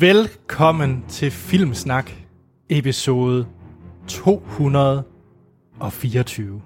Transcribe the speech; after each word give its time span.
Velkommen 0.00 1.04
til 1.08 1.30
Filmsnak, 1.30 2.10
episode 2.68 3.46
224. 4.08 6.62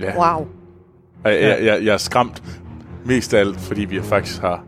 Ja. 0.00 0.18
Wow. 0.18 0.48
Jeg, 1.24 1.42
jeg, 1.42 1.64
jeg, 1.64 1.84
jeg 1.84 1.92
er 1.92 1.96
skræmt 1.96 2.42
mest 3.04 3.34
af 3.34 3.40
alt, 3.40 3.60
fordi 3.60 3.84
vi 3.84 4.02
faktisk 4.02 4.40
har... 4.40 4.64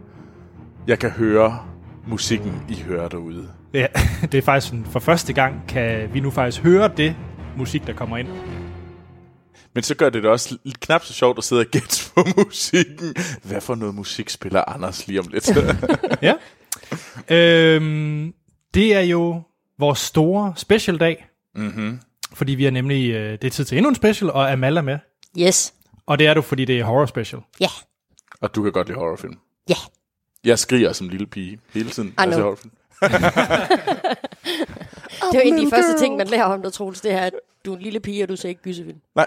Jeg 0.87 0.99
kan 0.99 1.11
høre 1.11 1.59
musikken, 2.07 2.63
I 2.69 2.81
hører 2.81 3.09
derude. 3.09 3.49
Ja, 3.75 3.87
det 4.33 4.39
er 4.39 4.43
faktisk 4.43 4.67
sådan, 4.67 4.85
for 4.85 5.01
første 5.01 5.33
gang 5.33 5.63
kan 5.69 6.15
vi 6.15 6.21
nu 6.21 6.31
faktisk 6.31 6.63
høre 6.63 6.91
det 6.97 7.17
musik, 7.57 7.87
der 7.87 7.93
kommer 7.93 8.17
ind. 8.17 8.29
Men 9.75 9.83
så 9.83 9.95
gør 9.95 10.11
det 10.11 10.23
det 10.23 10.31
også 10.31 10.59
lidt 10.65 10.81
knap 10.81 11.05
så 11.05 11.13
sjovt 11.13 11.39
at 11.39 11.45
sidde 11.45 11.61
og 11.61 11.67
gætte 11.67 12.11
på 12.15 12.25
musikken. 12.45 13.15
Hvad 13.43 13.61
for 13.61 13.75
noget 13.75 13.95
musik 13.95 14.31
spiller 14.31 14.65
Anders 14.69 15.07
lige 15.07 15.21
om 15.21 15.27
lidt? 15.33 15.59
Ja. 16.23 16.35
Øhm, 17.31 18.35
det 18.75 18.95
er 18.95 19.01
jo 19.01 19.43
vores 19.79 19.99
store 19.99 20.53
special-dag, 20.57 21.27
mm-hmm. 21.55 22.01
fordi 22.33 22.55
vi 22.55 22.67
er 22.67 22.71
nemlig, 22.71 23.11
øh, 23.11 23.33
det 23.33 23.45
er 23.45 23.51
tid 23.51 23.65
til 23.65 23.79
endnu 23.79 23.89
en 23.89 23.95
special, 23.95 24.31
og 24.31 24.53
Amal 24.53 24.77
er 24.77 24.83
med. 24.83 24.99
Yes. 25.39 25.75
Og 26.07 26.19
det 26.19 26.27
er 26.27 26.35
du, 26.35 26.43
fordi 26.43 26.65
det 26.65 26.81
er 26.81 26.85
horror 26.85 27.07
special. 27.07 27.43
Ja. 27.61 27.69
Og 28.41 28.55
du 28.55 28.63
kan 28.63 28.73
godt 28.73 28.87
lide 28.87 28.99
horrorfilm. 28.99 29.39
Ja. 29.69 29.75
Jeg 30.45 30.59
skriger 30.59 30.93
som 30.93 31.09
lille 31.09 31.27
pige 31.27 31.59
hele 31.75 31.91
tiden. 31.91 32.15
når 32.17 32.25
jeg 32.25 32.35
ser 32.35 32.43
horrorfilm. 32.43 32.73
Det 35.33 35.39
er 35.39 35.45
jo 35.45 35.49
en 35.49 35.59
af 35.59 35.65
de 35.65 35.71
første 35.71 35.99
ting, 35.99 36.17
man 36.17 36.27
lærer 36.27 36.45
om 36.45 36.63
dig, 36.63 36.73
Troels, 36.73 37.01
det 37.01 37.13
er, 37.13 37.21
at 37.21 37.33
du 37.65 37.73
er 37.73 37.77
en 37.77 37.83
lille 37.83 38.01
pige, 38.01 38.23
og 38.23 38.29
du 38.29 38.37
ser 38.37 38.49
ikke 38.49 38.63
gyserfilm. 38.63 39.01
Nej, 39.15 39.27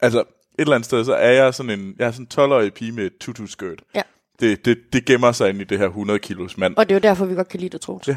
altså 0.00 0.20
et 0.20 0.26
eller 0.58 0.74
andet 0.74 0.86
sted, 0.86 1.04
så 1.04 1.14
er 1.14 1.30
jeg 1.30 1.54
sådan 1.54 1.80
en, 1.80 1.94
jeg 1.98 2.06
er 2.06 2.10
sådan 2.10 2.28
en 2.38 2.52
12-årig 2.52 2.74
pige 2.74 2.92
med 2.92 3.06
et 3.06 3.12
tutu-skirt. 3.20 3.82
Ja. 3.94 4.02
Det, 4.42 4.64
det, 4.64 4.78
det 4.92 5.04
gemmer 5.04 5.32
sig 5.32 5.48
ind 5.48 5.60
i 5.60 5.64
det 5.64 5.78
her 5.78 5.86
100 5.86 6.18
kilos 6.18 6.58
mand. 6.58 6.76
Og 6.76 6.88
det 6.88 6.94
er 6.94 6.96
jo 6.96 7.00
derfor, 7.10 7.24
vi 7.24 7.34
godt 7.34 7.48
kan 7.48 7.60
lide 7.60 7.70
dig, 7.70 7.80
Troels. 7.80 8.08
Ja. 8.08 8.16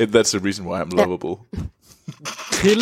And 0.00 0.16
that's 0.16 0.38
the 0.38 0.46
reason 0.46 0.66
why 0.66 0.80
I'm 0.82 0.96
Ja. 0.98 1.04
lovable. 1.04 1.36
Til 2.62 2.78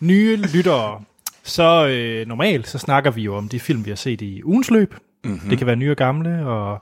nye 0.00 0.36
lyttere, 0.36 1.02
så 1.42 1.86
øh, 1.86 2.26
normalt, 2.26 2.68
så 2.68 2.78
snakker 2.78 3.10
vi 3.10 3.22
jo 3.22 3.36
om 3.36 3.48
de 3.48 3.60
film, 3.60 3.84
vi 3.84 3.90
har 3.90 3.96
set 3.96 4.20
i 4.20 4.42
ugens 4.44 4.70
løb. 4.70 4.94
Mm-hmm. 5.24 5.48
Det 5.50 5.58
kan 5.58 5.66
være 5.66 5.76
nye 5.76 5.90
og 5.90 5.96
gamle, 5.96 6.46
og 6.46 6.78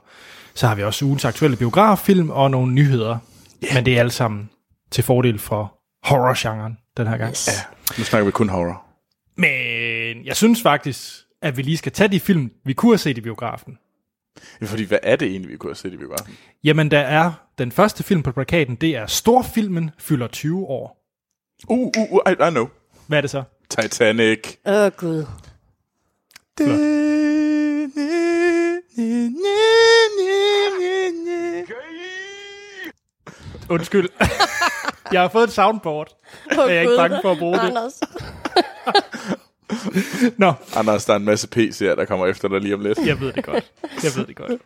så 0.53 0.67
har 0.67 0.75
vi 0.75 0.83
også 0.83 1.05
ugens 1.05 1.25
aktuelle 1.25 1.57
biograffilm 1.57 2.29
og 2.29 2.51
nogle 2.51 2.73
nyheder. 2.73 3.17
Yeah. 3.65 3.75
Men 3.75 3.85
det 3.85 3.95
er 3.95 3.99
alt 3.99 4.13
sammen 4.13 4.49
til 4.91 5.03
fordel 5.03 5.39
for 5.39 5.73
horror-genren 6.03 6.77
den 6.97 7.07
her 7.07 7.17
gang. 7.17 7.31
Yes. 7.31 7.47
Ja, 7.47 7.53
nu 7.97 8.03
snakker 8.03 8.25
vi 8.25 8.31
kun 8.31 8.49
horror. 8.49 8.83
Men 9.37 10.25
jeg 10.25 10.35
synes 10.35 10.61
faktisk, 10.61 11.13
at 11.41 11.57
vi 11.57 11.61
lige 11.61 11.77
skal 11.77 11.91
tage 11.91 12.07
de 12.07 12.19
film, 12.19 12.51
vi 12.65 12.73
kunne 12.73 12.91
have 12.91 12.97
set 12.97 13.17
i 13.17 13.21
biografen. 13.21 13.77
Fordi 14.63 14.83
hvad 14.83 14.99
er 15.03 15.15
det 15.15 15.27
egentlig, 15.27 15.51
vi 15.51 15.57
kunne 15.57 15.69
have 15.69 15.75
set 15.75 15.93
i 15.93 15.97
biografen? 15.97 16.37
Jamen, 16.63 16.91
der 16.91 16.99
er 16.99 17.31
den 17.57 17.71
første 17.71 18.03
film 18.03 18.23
på 18.23 18.31
plakaten, 18.31 18.75
det 18.75 18.95
er 18.95 19.05
Storfilmen 19.05 19.91
fylder 19.97 20.27
20 20.27 20.65
år. 20.65 20.97
Uh, 21.67 21.79
uh, 21.79 22.11
uh 22.11 22.31
I, 22.31 22.47
I 22.47 22.49
know. 22.49 22.67
Hvad 23.07 23.17
er 23.17 23.21
det 23.21 23.29
så? 23.29 23.43
Titanic. 23.69 24.55
Åh, 24.65 24.73
oh, 24.73 24.91
Gud. 24.97 25.25
Undskyld. 33.69 34.09
jeg 35.13 35.21
har 35.21 35.29
fået 35.29 35.43
et 35.43 35.51
soundboard. 35.51 36.17
Oh, 36.51 36.57
Jeg 36.57 36.77
er 36.77 36.81
ikke 36.81 36.95
bange 36.97 37.19
for 37.21 37.31
at 37.31 37.37
bruge 37.37 37.59
det. 37.59 37.67
Anders. 37.67 38.01
Nå, 40.37 40.53
Anders, 40.75 41.05
der 41.05 41.13
er 41.13 41.17
en 41.17 41.25
masse 41.25 41.47
PC'er, 41.55 41.95
der 41.95 42.05
kommer 42.05 42.27
efter 42.27 42.47
dig 42.47 42.61
lige 42.61 42.75
om 42.75 42.81
lidt. 42.81 42.99
jeg 43.05 43.19
ved 43.19 43.33
det 43.33 43.43
godt. 43.43 43.71
Jeg 44.03 44.11
ved 44.15 44.25
det 44.25 44.35
godt. 44.35 44.61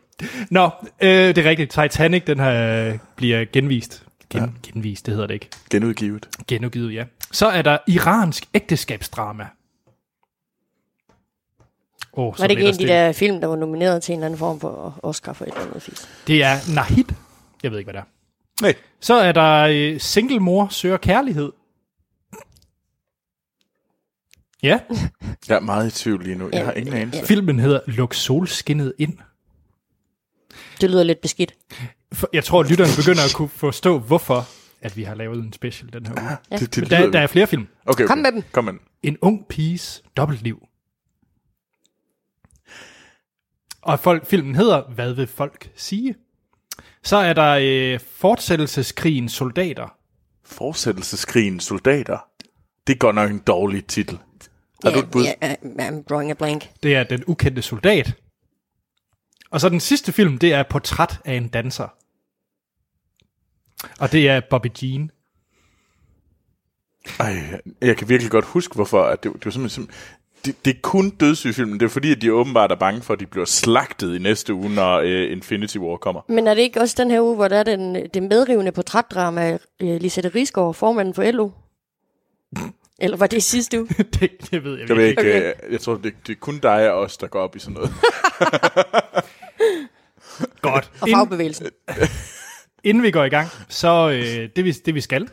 Nå, 0.51 0.69
øh, 1.01 1.09
det 1.09 1.37
er 1.37 1.49
rigtigt. 1.49 1.71
Titanic, 1.71 2.23
den 2.23 2.39
her 2.39 2.87
øh, 2.91 2.97
bliver 3.15 3.45
genvist. 3.53 4.03
Gen, 4.29 4.41
ja. 4.41 4.47
Genvist, 4.71 5.05
det 5.05 5.13
hedder 5.13 5.27
det 5.27 5.33
ikke. 5.33 5.49
Genudgivet. 5.69 6.29
Genudgivet, 6.47 6.93
ja. 6.93 7.03
Så 7.31 7.47
er 7.47 7.61
der 7.61 7.77
iransk 7.87 8.45
ægteskabsdrama. 8.53 9.47
Oh, 12.13 12.39
Var 12.39 12.47
det 12.47 12.51
ikke 12.51 12.63
en 12.63 12.67
af 12.67 12.73
de 12.77 12.87
der 12.87 13.11
film, 13.11 13.41
der 13.41 13.47
var 13.47 13.55
nomineret 13.55 14.03
til 14.03 14.13
en 14.13 14.19
eller 14.19 14.25
anden 14.25 14.39
form 14.39 14.59
for 14.59 14.99
Oscar 15.03 15.33
for 15.33 15.45
et 15.45 15.49
eller 15.49 15.65
andet 15.67 15.81
fisk? 15.81 16.27
Det 16.27 16.43
er 16.43 16.73
Nahid. 16.75 17.03
Jeg 17.63 17.71
ved 17.71 17.79
ikke, 17.79 17.91
hvad 17.91 18.01
det 18.01 18.07
er. 18.07 18.11
Nej. 18.61 18.73
Så 19.01 19.13
er 19.13 19.31
der 19.31 19.67
øh, 19.71 19.99
Single 19.99 20.39
Mor 20.39 20.67
søger 20.71 20.97
kærlighed. 20.97 21.51
Ja, 24.65 24.79
Jeg 25.49 25.55
er 25.55 25.59
meget 25.59 25.87
i 25.87 26.03
tvivl 26.03 26.23
lige 26.23 26.35
nu. 26.35 26.49
Jeg 26.53 26.65
har 26.65 26.71
ingen 26.73 26.93
anelse. 26.93 27.25
filmen 27.25 27.59
hedder 27.59 27.79
Luk 27.87 28.13
solskinnet 28.13 28.93
ind. 28.97 29.17
Det 30.81 30.89
lyder 30.89 31.03
lidt 31.03 31.21
beskidt. 31.21 31.53
For- 32.13 32.29
Jeg 32.33 32.43
tror, 32.43 32.59
at 32.63 32.69
lytterne 32.69 32.91
begynder 32.97 33.23
at 33.25 33.33
kunne 33.35 33.49
forstå, 33.49 33.99
hvorfor 33.99 34.47
at 34.81 34.97
vi 34.97 35.03
har 35.03 35.15
lavet 35.15 35.43
en 35.43 35.53
special 35.53 35.93
den 35.93 36.05
her 36.05 36.13
uge. 36.13 36.29
Ja. 36.51 36.57
Det, 36.57 36.75
det 36.75 36.89
der, 36.89 37.11
der 37.11 37.19
er 37.19 37.27
flere 37.27 37.47
film. 37.47 37.67
okay, 37.85 37.91
okay. 38.03 38.07
Kom 38.07 38.17
med 38.17 38.31
dem. 38.31 38.43
Kom 38.51 38.63
med 38.63 38.73
dem. 38.73 38.81
En 39.03 39.17
ung 39.21 39.45
piges 39.49 40.03
dobbeltliv. 40.17 40.67
Og 43.81 43.99
folk, 43.99 44.25
filmen 44.27 44.55
hedder 44.55 44.83
Hvad 44.93 45.13
vil 45.13 45.27
folk 45.27 45.71
sige? 45.75 46.15
Så 47.03 47.17
er 47.17 47.33
der 47.33 47.57
øh, 47.61 47.99
fortsættelseskrigen 48.11 49.29
soldater. 49.29 49.95
Fortsættelseskrigen 50.45 51.59
soldater. 51.59 52.17
Det 52.87 52.93
er 52.93 52.97
godt 52.97 53.15
nok 53.15 53.31
en 53.31 53.39
dårlig 53.39 53.85
titel. 53.85 54.19
Har 54.85 54.93
du 54.93 54.99
et 54.99 55.11
bud? 55.11 55.23
Ja, 55.23 55.55
I'm 55.89 56.03
drawing 56.09 56.31
a 56.31 56.33
blank. 56.33 56.69
Det 56.83 56.95
er 56.95 57.03
Den 57.03 57.23
ukendte 57.27 57.61
soldat. 57.61 58.13
Og 59.51 59.61
så 59.61 59.69
den 59.69 59.79
sidste 59.79 60.11
film, 60.11 60.37
det 60.37 60.53
er 60.53 60.63
Portræt 60.63 61.19
af 61.25 61.33
en 61.33 61.47
danser. 61.47 61.87
Og 63.99 64.11
det 64.11 64.29
er 64.29 64.41
Bobby 64.49 64.67
Jean. 64.81 65.11
Ej, 67.19 67.61
jeg 67.81 67.97
kan 67.97 68.09
virkelig 68.09 68.31
godt 68.31 68.45
huske, 68.45 68.75
hvorfor. 68.75 69.03
At 69.03 69.23
det, 69.23 69.33
det 69.33 69.45
var 69.45 69.51
simpelthen, 69.51 69.89
det, 70.45 70.65
det 70.65 70.75
er 70.75 70.79
kun 70.81 71.09
dødssyge-filmen. 71.09 71.79
Det 71.79 71.85
er 71.85 71.89
fordi, 71.89 72.11
at 72.11 72.21
de 72.21 72.33
åbenbart 72.33 72.71
er 72.71 72.75
bange 72.75 73.01
for, 73.01 73.13
at 73.13 73.19
de 73.19 73.25
bliver 73.25 73.45
slagtet 73.45 74.15
i 74.15 74.19
næste 74.19 74.53
uge, 74.53 74.69
når 74.69 74.99
uh, 74.99 75.31
Infinity 75.31 75.77
War 75.77 75.97
kommer. 75.97 76.21
Men 76.29 76.47
er 76.47 76.53
det 76.53 76.61
ikke 76.61 76.81
også 76.81 76.95
den 76.97 77.11
her 77.11 77.21
uge, 77.21 77.35
hvor 77.35 77.47
der 77.47 77.57
er 77.57 77.63
den, 77.63 77.95
det 78.13 78.23
medrivende 78.23 78.71
portrætdrama 78.71 79.41
af 79.41 79.59
øh, 79.81 80.01
Lisette 80.01 80.29
Rigsgaard, 80.29 80.73
formanden 80.73 81.13
for 81.13 81.31
LO? 81.31 81.49
Eller 82.99 83.17
var 83.17 83.27
det 83.27 83.43
sidste 83.53 83.79
uge? 83.79 83.87
det, 83.97 84.31
det 84.51 84.63
ved 84.63 84.79
jeg 84.79 84.89
Jeg, 84.89 84.97
ved 84.97 85.05
ikke, 85.05 85.21
okay. 85.21 85.53
jeg 85.71 85.79
tror, 85.79 85.95
det, 85.95 86.13
det 86.27 86.33
er 86.33 86.39
kun 86.39 86.59
dig 86.59 86.91
og 86.91 86.99
os, 86.99 87.17
der 87.17 87.27
går 87.27 87.39
op 87.41 87.55
i 87.55 87.59
sådan 87.59 87.73
noget. 87.73 87.91
godt. 90.61 90.91
Og 91.01 91.07
Inden, 91.07 91.19
fagbevægelsen. 91.19 91.67
inden 92.83 93.03
vi 93.03 93.11
går 93.11 93.23
i 93.23 93.29
gang, 93.29 93.49
så 93.69 94.09
øh, 94.09 94.49
det, 94.55 94.65
vi, 94.65 94.71
det 94.71 94.95
vi 94.95 95.01
skal 95.01 95.27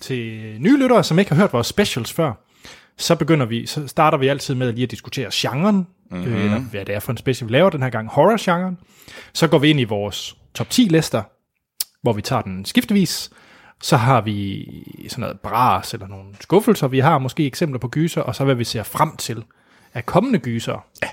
til 0.00 0.56
nye 0.60 0.78
lyttere, 0.78 1.04
som 1.04 1.18
ikke 1.18 1.30
har 1.30 1.36
hørt 1.40 1.52
vores 1.52 1.66
specials 1.66 2.12
før, 2.12 2.32
så 2.96 3.16
begynder 3.16 3.46
vi, 3.46 3.66
så 3.66 3.88
starter 3.88 4.18
vi 4.18 4.28
altid 4.28 4.54
med 4.54 4.72
lige 4.72 4.84
at 4.84 4.90
diskutere 4.90 5.30
genren, 5.32 5.86
mm-hmm. 6.10 6.34
øh, 6.34 6.44
eller 6.44 6.58
hvad 6.58 6.84
det 6.84 6.94
er 6.94 7.00
for 7.00 7.12
en 7.12 7.18
special, 7.18 7.48
vi 7.48 7.52
laver 7.52 7.70
den 7.70 7.82
her 7.82 7.90
gang, 7.90 8.08
horror-genren. 8.08 8.78
Så 9.32 9.48
går 9.48 9.58
vi 9.58 9.70
ind 9.70 9.80
i 9.80 9.84
vores 9.84 10.36
top 10.54 10.70
10 10.70 10.82
lister, 10.82 11.22
hvor 12.02 12.12
vi 12.12 12.22
tager 12.22 12.42
den 12.42 12.64
skiftevis. 12.64 13.30
Så 13.82 13.96
har 13.96 14.20
vi 14.20 14.66
sådan 15.08 15.20
noget 15.20 15.40
bras 15.40 15.94
eller 15.94 16.06
nogle 16.06 16.34
skuffelser. 16.40 16.88
Vi 16.88 16.98
har 16.98 17.18
måske 17.18 17.46
eksempler 17.46 17.78
på 17.78 17.88
gyser, 17.88 18.20
og 18.20 18.34
så 18.34 18.44
hvad 18.44 18.54
vi 18.54 18.64
ser 18.64 18.82
frem 18.82 19.16
til 19.16 19.44
af 19.94 20.06
kommende 20.06 20.38
gyser. 20.38 20.86
Ja. 21.02 21.08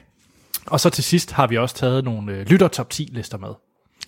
Og 0.65 0.79
så 0.79 0.89
til 0.89 1.03
sidst 1.03 1.31
har 1.31 1.47
vi 1.47 1.57
også 1.57 1.75
taget 1.75 2.03
nogle 2.03 2.33
øh, 2.33 2.45
lytter 2.47 2.67
top 2.67 2.89
10 2.89 3.09
lister 3.11 3.37
med. 3.37 3.49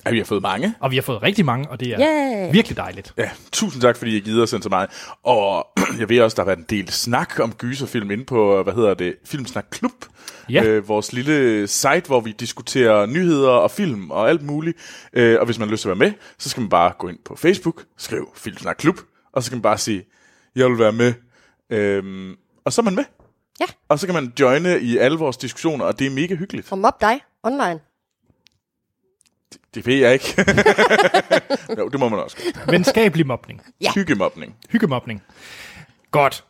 Ja, 0.05 0.11
vi 0.11 0.17
har 0.17 0.25
fået 0.25 0.41
mange. 0.41 0.73
Og 0.79 0.91
vi 0.91 0.95
har 0.95 1.01
fået 1.01 1.23
rigtig 1.23 1.45
mange, 1.45 1.69
og 1.69 1.79
det 1.79 1.87
er 1.93 1.99
Yeah. 1.99 2.53
virkelig 2.53 2.77
dejligt. 2.77 3.13
Ja, 3.17 3.29
tusind 3.51 3.81
tak, 3.81 3.97
fordi 3.97 4.17
I 4.17 4.19
gider 4.19 4.43
at 4.43 4.49
sende 4.49 4.63
så 4.63 4.69
meget. 4.69 4.89
Og 5.23 5.67
jeg 5.99 6.09
ved 6.09 6.21
også, 6.21 6.35
der 6.35 6.41
har 6.41 6.45
været 6.45 6.59
en 6.59 6.65
del 6.69 6.89
snak 6.89 7.39
om 7.39 7.53
gyserfilm 7.53 8.11
inde 8.11 8.25
på, 8.25 8.63
hvad 8.63 8.73
hedder 8.73 8.93
det, 8.93 9.15
Filmsnak 9.25 9.65
Klub. 9.71 9.91
Ja. 10.49 10.63
Øh, 10.63 10.87
vores 10.87 11.13
lille 11.13 11.67
site, 11.67 12.03
hvor 12.07 12.19
vi 12.19 12.31
diskuterer 12.31 13.05
nyheder 13.05 13.49
og 13.49 13.71
film 13.71 14.11
og 14.11 14.29
alt 14.29 14.41
muligt. 14.41 14.77
Øh, 15.13 15.39
og 15.39 15.45
hvis 15.45 15.59
man 15.59 15.67
har 15.67 15.71
lyst 15.71 15.81
til 15.81 15.89
at 15.89 15.99
være 15.99 16.09
med, 16.09 16.13
så 16.37 16.49
skal 16.49 16.61
man 16.61 16.69
bare 16.69 16.93
gå 16.99 17.07
ind 17.07 17.17
på 17.25 17.35
Facebook, 17.35 17.83
skriv 17.97 18.29
Filmsnak 18.35 18.75
Klub, 18.79 18.95
og 19.33 19.43
så 19.43 19.49
kan 19.51 19.57
man 19.57 19.61
bare 19.61 19.77
sige, 19.77 20.05
jeg 20.55 20.69
vil 20.69 20.79
være 20.79 20.91
med. 20.91 21.13
Øhm, 21.69 22.35
og 22.65 22.73
så 22.73 22.81
er 22.81 22.83
man 22.83 22.95
med. 22.95 23.03
Ja. 23.59 23.65
Og 23.89 23.99
så 23.99 24.05
kan 24.07 24.13
man 24.15 24.33
joine 24.39 24.79
i 24.81 24.97
alle 24.97 25.17
vores 25.17 25.37
diskussioner, 25.37 25.85
og 25.85 25.99
det 25.99 26.07
er 26.07 26.11
mega 26.11 26.35
hyggeligt. 26.35 26.71
Og 26.71 26.77
mob 26.77 27.01
dig 27.01 27.21
online. 27.43 27.79
Det 29.75 29.87
ved 29.87 29.95
jeg 29.95 30.13
ikke. 30.13 30.35
jo, 31.79 31.87
det 31.87 31.99
må 31.99 32.09
man 32.09 32.19
også. 32.19 32.37
Venskabelig 32.69 33.27
mobning. 33.27 33.61
Ja. 33.81 33.91
Hyggemobning. 33.95 34.55
Hyggemobning. 34.69 35.23
Godt. 36.11 36.43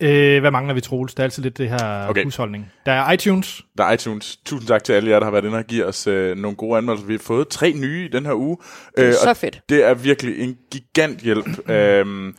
Øh, 0.00 0.40
hvad 0.40 0.50
mangler 0.50 0.74
vi, 0.74 0.80
Troels? 0.80 1.14
Der 1.14 1.20
er 1.22 1.24
altid 1.24 1.42
lidt 1.42 1.58
det 1.58 1.68
her 1.68 1.76
Okay. 2.02 2.10
okay. 2.10 2.24
husholdning. 2.24 2.72
Der 2.86 2.92
er 2.92 3.12
iTunes. 3.12 3.62
Der 3.78 3.84
er 3.84 3.92
iTunes. 3.92 4.36
Tusind 4.44 4.68
tak 4.68 4.84
til 4.84 4.92
alle 4.92 5.10
jer, 5.10 5.18
der 5.18 5.26
har 5.26 5.30
været 5.30 5.44
inde 5.44 5.58
og 5.58 5.64
givet 5.64 5.86
os 5.86 6.06
øh, 6.06 6.36
nogle 6.36 6.56
gode 6.56 6.78
anmeldelser. 6.78 7.06
Vi 7.06 7.12
har 7.12 7.18
fået 7.18 7.48
tre 7.48 7.72
nye 7.72 8.04
i 8.04 8.08
den 8.08 8.26
her 8.26 8.34
uge. 8.34 8.56
Det 8.96 9.04
er 9.04 9.08
Øh, 9.08 9.14
så 9.14 9.30
og 9.30 9.36
fedt. 9.36 9.60
Det 9.68 9.84
er 9.84 9.94
virkelig 9.94 10.40
en 10.40 10.56
gigant 10.70 11.20
hjælp, 11.20 11.46
øh, 11.70 12.32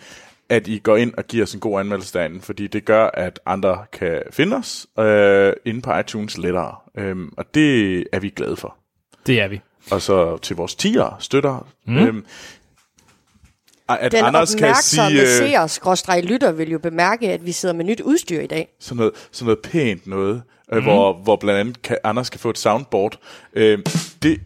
at 0.49 0.67
I 0.67 0.79
går 0.79 0.97
ind 0.97 1.13
og 1.17 1.23
giver 1.27 1.43
os 1.43 1.53
en 1.53 1.59
god 1.59 1.79
anmeldelse 1.79 2.13
derinde, 2.13 2.41
fordi 2.41 2.67
det 2.67 2.85
gør, 2.85 3.05
at 3.13 3.39
andre 3.45 3.77
kan 3.93 4.21
finde 4.31 4.55
os 4.57 4.87
øh, 4.99 5.53
inde 5.65 5.81
på 5.81 5.97
iTunes 5.97 6.37
lettere. 6.37 6.75
Øh, 6.97 7.15
og 7.37 7.45
det 7.55 8.03
er 8.13 8.19
vi 8.19 8.29
glade 8.29 8.55
for. 8.55 8.77
Det 9.27 9.41
er 9.41 9.47
vi. 9.47 9.61
og 9.91 10.01
så 10.01 10.37
til 10.37 10.55
vores 10.55 10.75
tiger 10.75 11.17
støtter. 11.19 11.67
Mm. 11.85 11.97
Øhm, 11.97 12.25
at 13.89 14.11
Den 14.11 14.25
Anders 14.25 14.55
kan 14.55 14.75
sige 14.75 15.21
øh, 15.21 15.27
seer, 15.27 15.67
skråstreg 15.67 16.23
lytter, 16.23 16.51
vil 16.51 16.71
jo 16.71 16.79
bemærke, 16.79 17.31
at 17.31 17.45
vi 17.45 17.51
sidder 17.51 17.75
med 17.75 17.85
nyt 17.85 18.01
udstyr 18.01 18.41
i 18.41 18.47
dag. 18.47 18.67
sådan, 18.79 18.97
noget, 18.97 19.13
sådan 19.31 19.45
noget 19.45 19.59
pænt 19.59 20.07
noget, 20.07 20.43
mm. 20.71 20.83
hvor, 20.83 21.13
hvor 21.13 21.35
blandt 21.35 21.59
andet 21.59 21.81
kan, 21.81 21.97
Anders 22.03 22.29
kan 22.29 22.39
få 22.39 22.49
et 22.49 22.57
soundboard. 22.57 23.17
Øhm, 23.53 23.83
det, 24.23 24.39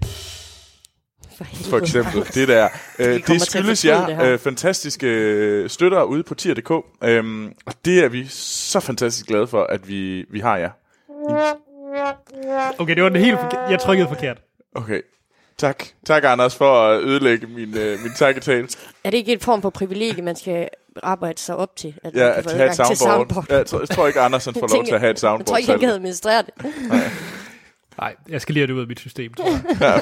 For, 1.38 1.46
for 1.70 1.78
eksempel. 1.78 2.18
Anders. 2.18 2.34
Det 2.34 2.48
der. 2.48 2.68
Øh, 3.00 3.06
det 3.28 3.30
at 3.30 3.42
skyldes 3.42 3.86
jer 3.86 4.06
det 4.06 4.28
øh, 4.28 4.40
fantastiske 4.40 5.08
øh, 5.08 5.70
støtter 5.70 6.04
ude 6.04 6.24
på 6.24 6.36
tier.dk. 6.36 6.72
Øhm, 7.04 7.54
og 7.66 7.74
det 7.86 8.04
er 8.04 8.10
vi 8.10 8.26
så 8.30 8.80
fantastisk 8.80 9.28
glade 9.28 9.48
for, 9.48 9.64
at 9.64 9.88
vi, 9.88 10.26
vi 10.30 10.40
har 10.40 10.58
jer. 10.58 10.70
Okay, 12.80 12.96
det 12.96 13.04
var 13.04 13.10
den 13.10 13.22
helt 13.22 13.40
forkert. 13.40 13.72
Jeg 13.72 13.80
trykkede 13.80 14.08
forkert. 14.08 14.38
Okay. 14.78 15.02
Tak. 15.58 15.84
Tak, 16.06 16.24
Anders, 16.26 16.56
for 16.56 16.88
at 16.88 17.02
ødelægge 17.04 17.48
min, 17.48 17.78
øh, 17.78 18.00
min 18.00 18.12
takketale. 18.18 18.68
Er 19.04 19.10
det 19.10 19.18
ikke 19.18 19.32
en 19.34 19.40
form 19.40 19.62
for 19.62 19.70
privilegie, 19.70 20.24
man 20.24 20.36
skal 20.36 20.70
arbejde 21.04 21.40
sig 21.42 21.56
op 21.56 21.76
til? 21.76 21.94
At 22.04 22.14
Ja, 22.14 22.24
man 22.26 22.34
kan 22.34 22.52
at 22.52 22.52
have 22.52 22.66
et 22.66 22.72
adgang 22.72 22.88
til 22.90 22.98
soundboard. 22.98 23.46
Ja, 23.50 23.56
jeg, 23.58 23.66
tror, 23.66 23.80
jeg 23.80 23.90
tror 23.90 24.08
ikke, 24.08 24.20
Anders 24.20 24.46
han 24.46 24.54
får 24.54 24.76
lov 24.76 24.86
til 24.88 24.94
at 24.94 25.00
have 25.00 25.10
et 25.12 25.14
Jeg 25.14 25.20
soundboard 25.20 25.48
tror 25.48 25.58
ikke, 25.58 25.70
han 25.72 25.80
kan 25.80 25.90
administrere 25.90 26.42
det. 26.44 26.54
Nej, 28.02 28.16
jeg 28.30 28.42
skal 28.42 28.54
lige 28.54 28.62
have 28.62 28.68
det 28.68 28.74
ud 28.74 28.82
af 28.82 28.88
mit 28.88 29.00
system, 29.00 29.34
tror 29.34 29.50
jeg. 29.86 30.02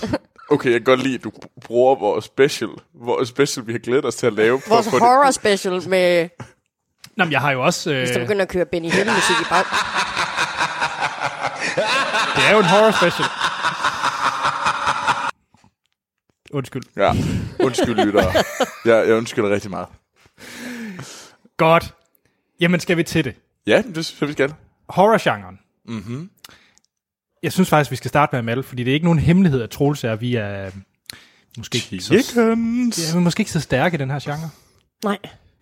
Okay, 0.52 0.70
jeg 0.72 0.80
kan 0.80 0.84
godt 0.86 1.04
lide, 1.04 1.16
at 1.16 1.24
du 1.24 1.32
bruger 1.66 1.96
vores 1.96 2.26
special, 2.26 2.70
vores 2.94 3.30
special, 3.30 3.68
vi 3.68 3.72
har 3.72 3.80
glædet 3.80 4.06
os 4.06 4.16
til 4.16 4.28
at 4.28 4.34
lave. 4.34 4.62
for 4.62 4.70
Vores 4.70 4.88
at 4.88 4.92
få 4.92 4.96
det- 4.98 5.06
horror 5.06 5.32
special 5.32 5.90
med, 5.90 6.30
Nå, 7.18 7.24
men 7.26 7.32
jeg 7.32 7.42
har 7.42 7.52
jo 7.52 7.64
også... 7.66 7.92
Øh, 7.92 7.98
hvis 7.98 8.10
der 8.10 8.20
begynder 8.20 8.42
at 8.42 8.50
køre 8.50 8.66
Benny 8.66 8.90
Hill 8.92 9.06
musik 9.12 9.36
i 9.42 9.46
bag. 9.50 9.64
det 12.36 12.44
er 12.48 12.52
jo 12.52 12.60
en 12.60 12.66
horror 12.66 12.92
special. 12.92 13.28
Undskyld. 16.56 16.84
Ja, 16.96 17.14
undskyld, 17.60 18.06
lyttere. 18.06 18.34
Jeg, 18.86 19.08
jeg 19.08 19.16
undskylder 19.16 19.50
rigtig 19.50 19.70
meget. 19.70 19.88
Godt. 21.58 21.94
Jamen, 22.60 22.80
skal 22.80 22.98
vi 22.98 23.04
til 23.04 23.26
det? 23.26 23.36
Ja, 23.68 23.84
det 23.96 24.06
synes 24.06 24.22
jeg, 24.22 24.28
vi 24.28 24.34
skal. 24.34 24.54
Horror-genren. 24.90 25.60
Mm-hmm. 25.86 26.30
Jeg 27.44 27.54
synes 27.54 27.70
faktisk, 27.70 27.92
vi 27.92 27.96
skal 27.96 28.10
starte 28.10 28.30
med 28.36 28.40
Amal, 28.40 28.64
fordi 28.64 28.84
det 28.84 28.92
er 28.92 28.94
ikke 28.94 29.06
nogen 29.06 29.20
hemmelighed, 29.20 29.62
at 29.62 29.70
Troels 29.70 30.04
er, 30.04 30.16
vi 30.16 30.36
er 30.36 30.72
måske 31.58 31.76
ikke, 31.76 32.04
så, 32.04 32.14
ja, 32.14 32.20
vi 32.38 33.18
er 33.18 33.20
måske 33.20 33.42
ikke 33.42 33.52
så 33.52 33.60
stærke 33.60 33.96
i 33.96 33.98
den 33.98 34.12
her 34.12 34.20
genre. 34.20 34.50
Nej. 35.04 35.18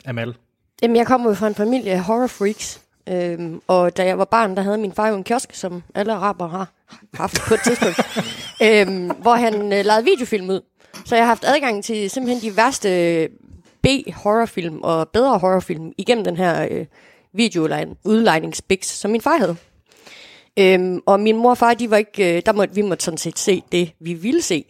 Amal. 0.06 0.36
Jamen, 0.82 0.98
jeg 0.98 1.08
kommer 1.08 1.30
jo 1.30 1.36
fra 1.36 1.48
en 1.48 1.56
familie 1.56 1.92
af 1.92 2.04
horror 2.04 2.28
freaks. 2.28 2.82
Øhm, 3.10 3.62
og 3.68 3.98
da 3.98 4.06
jeg 4.06 4.18
var 4.18 4.26
barn, 4.26 4.56
der 4.56 4.62
havde 4.62 4.78
min 4.78 4.94
far 4.94 5.08
jo 5.08 5.16
en 5.16 5.24
kiosk, 5.24 5.54
som 5.54 5.84
alle 5.96 6.14
araber 6.14 6.48
har 6.48 6.68
haft 7.14 7.42
på 7.48 7.54
et 7.54 7.60
tidspunkt, 7.64 8.00
øhm, 8.68 9.08
hvor 9.08 9.36
han 9.36 9.74
øh, 9.74 9.86
lavede 9.86 10.04
videofilm 10.04 10.50
ud. 10.50 10.62
Så 11.06 11.16
jeg 11.16 11.24
har 11.24 11.28
haft 11.28 11.46
adgang 11.46 11.84
til 11.84 12.10
simpelthen 12.10 12.52
de 12.52 12.58
værste 12.58 13.30
B-horrorfilm 13.82 14.82
og 14.82 15.10
bedre 15.10 15.40
horrorfilm 15.40 15.94
igennem 15.98 16.24
den 16.24 16.38
her 16.38 16.68
øh, 16.72 16.86
videoudlejningsbiks, 17.34 18.88
som 18.88 19.12
min 19.12 19.22
far 19.22 19.38
havde. 19.38 19.56
Øhm, 20.60 21.02
og 21.06 21.20
min 21.20 21.38
mor 21.38 21.50
og 21.50 21.58
far, 21.58 21.74
de 21.74 21.90
var 21.90 21.98
ikke, 21.98 22.38
øh, 22.38 22.42
der 22.46 22.54
måtte, 22.54 22.76
vi 22.76 22.82
måtte 22.82 23.04
sådan 23.04 23.18
set 23.18 23.40
se 23.40 23.64
det, 23.72 23.92
vi 24.00 24.14
ville 24.14 24.42
se. 24.42 24.66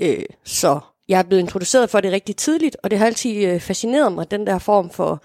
Øh, 0.00 0.24
så 0.44 0.80
jeg 1.08 1.18
er 1.18 1.22
blevet 1.22 1.42
introduceret 1.42 1.90
for 1.90 2.00
det 2.00 2.12
rigtig 2.12 2.36
tidligt, 2.36 2.76
og 2.82 2.90
det 2.90 2.98
har 2.98 3.06
altid 3.06 3.44
øh, 3.44 3.60
fascineret 3.60 4.12
mig, 4.12 4.30
den 4.30 4.46
der 4.46 4.58
form 4.58 4.90
for... 4.90 5.22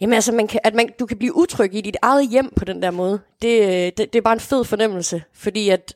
Jamen 0.00 0.14
altså, 0.14 0.32
man 0.32 0.46
kan, 0.46 0.60
at 0.64 0.74
man, 0.74 0.88
du 0.98 1.06
kan 1.06 1.18
blive 1.18 1.36
utryg 1.36 1.74
i 1.74 1.80
dit 1.80 1.96
eget 2.02 2.28
hjem 2.28 2.52
på 2.56 2.64
den 2.64 2.82
der 2.82 2.90
måde. 2.90 3.20
Det, 3.42 3.62
øh, 3.62 3.68
det, 3.68 3.98
det 3.98 4.14
er 4.16 4.20
bare 4.20 4.34
en 4.34 4.40
fed 4.40 4.64
fornemmelse, 4.64 5.22
fordi 5.32 5.68
at... 5.68 5.94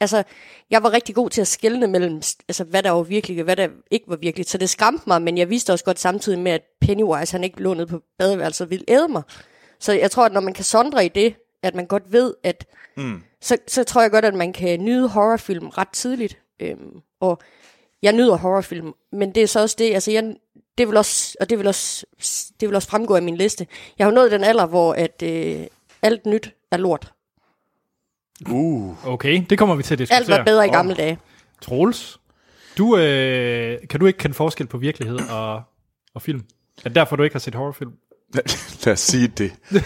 Altså, 0.00 0.22
jeg 0.70 0.82
var 0.82 0.92
rigtig 0.92 1.14
god 1.14 1.30
til 1.30 1.40
at 1.40 1.48
skelne 1.48 1.86
mellem, 1.86 2.16
altså, 2.48 2.64
hvad 2.64 2.82
der 2.82 2.90
var 2.90 3.02
virkelig 3.02 3.38
og 3.38 3.44
hvad 3.44 3.56
der 3.56 3.68
ikke 3.90 4.04
var 4.08 4.16
virkelig. 4.16 4.46
Så 4.46 4.58
det 4.58 4.70
skræmte 4.70 5.04
mig, 5.06 5.22
men 5.22 5.38
jeg 5.38 5.50
vidste 5.50 5.72
også 5.72 5.84
godt 5.84 5.98
samtidig 5.98 6.38
med, 6.38 6.52
at 6.52 6.62
Pennywise, 6.80 7.32
han 7.32 7.44
ikke 7.44 7.62
lå 7.62 7.74
ned 7.74 7.86
på 7.86 8.00
badeværelset 8.18 8.64
og 8.64 8.70
ville 8.70 8.84
æde 8.88 9.08
mig. 9.08 9.22
Så 9.80 9.92
jeg 9.92 10.10
tror, 10.10 10.24
at 10.26 10.32
når 10.32 10.40
man 10.40 10.54
kan 10.54 10.64
sondre 10.64 11.04
i 11.04 11.08
det, 11.08 11.34
at 11.62 11.74
man 11.74 11.86
godt 11.86 12.12
ved, 12.12 12.34
at... 12.42 12.66
Mm. 12.96 13.22
Så, 13.40 13.56
så 13.68 13.84
tror 13.84 14.02
jeg 14.02 14.10
godt, 14.10 14.24
at 14.24 14.34
man 14.34 14.52
kan 14.52 14.80
nyde 14.80 15.08
horrorfilm 15.08 15.68
ret 15.68 15.88
tidligt. 15.88 16.38
Øhm, 16.60 17.00
og 17.20 17.38
jeg 18.02 18.12
nyder 18.12 18.36
horrorfilm, 18.36 18.92
men 19.12 19.34
det 19.34 19.42
er 19.42 19.46
så 19.46 19.60
også 19.60 19.76
det, 19.78 19.94
altså 19.94 20.10
jeg, 20.10 20.36
det 20.78 20.88
vil 20.88 20.96
også, 20.96 21.36
og 21.40 21.50
det 21.50 21.58
vil 21.58 21.66
også, 21.66 22.06
det 22.60 22.68
vil 22.68 22.76
også 22.76 22.88
fremgå 22.88 23.14
af 23.14 23.22
min 23.22 23.36
liste. 23.36 23.66
Jeg 23.98 24.06
har 24.06 24.10
jo 24.10 24.14
nået 24.14 24.30
den 24.30 24.44
alder, 24.44 24.66
hvor 24.66 24.92
at, 24.92 25.22
øh, 25.22 25.66
alt 26.02 26.26
nyt 26.26 26.54
er 26.70 26.76
lort. 26.76 27.12
Uh. 28.48 29.06
Okay, 29.06 29.44
det 29.50 29.58
kommer 29.58 29.74
vi 29.74 29.82
til 29.82 29.94
at 29.94 29.98
diskutere. 29.98 30.18
Alt 30.18 30.28
var 30.28 30.44
bedre 30.44 30.66
i 30.66 30.70
gamle 30.70 30.94
dage. 30.94 31.18
Troels, 31.60 32.20
du, 32.78 32.96
øh, 32.96 33.78
kan 33.90 34.00
du 34.00 34.06
ikke 34.06 34.18
kende 34.18 34.34
forskel 34.34 34.66
på 34.66 34.78
virkelighed 34.78 35.18
og, 35.30 35.62
og 36.14 36.22
film? 36.22 36.44
Er 36.84 36.88
det 36.88 36.96
derfor, 36.96 37.16
du 37.16 37.22
ikke 37.22 37.34
har 37.34 37.40
set 37.40 37.54
horrorfilm? 37.54 37.92
Lad 38.84 38.92
os 38.92 39.00
sige 39.00 39.28
det. 39.28 39.52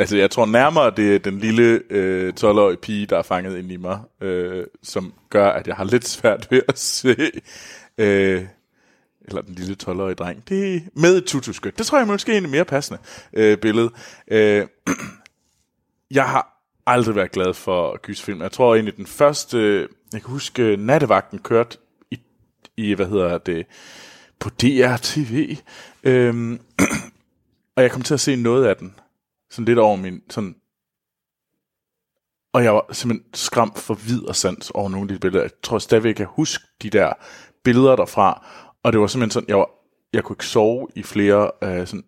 altså, 0.00 0.16
jeg 0.16 0.30
tror 0.30 0.46
nærmere, 0.46 0.92
det 0.96 1.14
er 1.14 1.18
den 1.18 1.38
lille 1.38 1.82
øh, 1.90 2.32
12-årige 2.40 2.76
pige, 2.76 3.06
der 3.06 3.18
er 3.18 3.22
fanget 3.22 3.58
ind 3.58 3.72
i 3.72 3.76
mig, 3.76 4.00
øh, 4.20 4.66
som 4.82 5.12
gør, 5.30 5.50
at 5.50 5.66
jeg 5.66 5.76
har 5.76 5.84
lidt 5.84 6.08
svært 6.08 6.46
ved 6.50 6.62
at 6.68 6.78
se... 6.78 7.16
Øh, 7.98 8.44
eller 9.28 9.42
den 9.42 9.54
lille 9.54 9.76
12-årige 9.82 10.14
dreng. 10.14 10.48
Det 10.48 10.76
er 10.76 10.80
med 10.94 11.16
et 11.16 11.24
tutuskørt. 11.24 11.78
Det 11.78 11.86
tror 11.86 11.98
jeg 11.98 12.06
måske 12.06 12.32
er 12.32 12.38
en 12.38 12.50
mere 12.50 12.64
passende 12.64 13.00
øh, 13.32 13.58
billede. 13.58 13.90
Øh, 14.28 14.66
jeg 16.10 16.24
har 16.24 16.53
aldrig 16.86 17.16
været 17.16 17.32
glad 17.32 17.54
for 17.54 17.98
gyserfilm. 18.02 18.42
Jeg 18.42 18.52
tror 18.52 18.74
egentlig 18.74 18.96
den 18.96 19.06
første... 19.06 19.88
Jeg 20.12 20.20
kan 20.20 20.30
huske, 20.30 20.62
øh, 20.62 20.78
Nattevagten 20.78 21.38
kørte 21.38 21.78
i, 22.10 22.20
i 22.76 22.94
hvad 22.94 23.06
hedder 23.06 23.38
det, 23.38 23.66
på 24.38 24.50
DRTV. 24.50 25.56
Øhm, 26.04 26.60
og 27.76 27.82
jeg 27.82 27.90
kom 27.90 28.02
til 28.02 28.14
at 28.14 28.20
se 28.20 28.36
noget 28.36 28.66
af 28.66 28.76
den. 28.76 28.94
Sådan 29.50 29.64
lidt 29.64 29.78
over 29.78 29.96
min... 29.96 30.22
Sådan, 30.30 30.56
og 32.52 32.64
jeg 32.64 32.74
var 32.74 32.86
simpelthen 32.92 33.34
skræmt 33.34 33.78
for 33.78 33.94
vid 33.94 34.22
og 34.22 34.36
sans 34.36 34.70
over 34.70 34.88
nogle 34.88 35.04
af 35.04 35.08
de 35.08 35.18
billeder. 35.18 35.44
Jeg 35.44 35.50
tror 35.62 35.78
stadigvæk, 35.78 36.08
jeg 36.08 36.16
kan 36.16 36.36
huske 36.36 36.64
de 36.82 36.90
der 36.90 37.12
billeder 37.64 37.96
derfra. 37.96 38.46
Og 38.82 38.92
det 38.92 39.00
var 39.00 39.06
simpelthen 39.06 39.30
sådan, 39.30 39.48
jeg, 39.48 39.56
var, 39.56 39.70
jeg 40.12 40.24
kunne 40.24 40.34
ikke 40.34 40.46
sove 40.46 40.88
i 40.94 41.02
flere... 41.02 41.50
Øh, 41.62 41.86
sådan, 41.86 42.04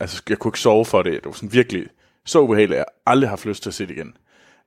altså, 0.00 0.22
jeg 0.28 0.38
kunne 0.38 0.48
ikke 0.48 0.60
sove 0.60 0.84
for 0.84 1.02
det. 1.02 1.12
Det 1.12 1.26
var 1.26 1.32
sådan 1.32 1.52
virkelig 1.52 1.86
så 2.26 2.40
ubehageligt, 2.40 2.76
at 2.76 2.78
jeg 2.78 2.86
aldrig 3.06 3.28
har 3.28 3.32
haft 3.32 3.46
lyst 3.46 3.62
til 3.62 3.70
at 3.70 3.74
se 3.74 3.86
det 3.86 3.94
igen. 3.94 4.16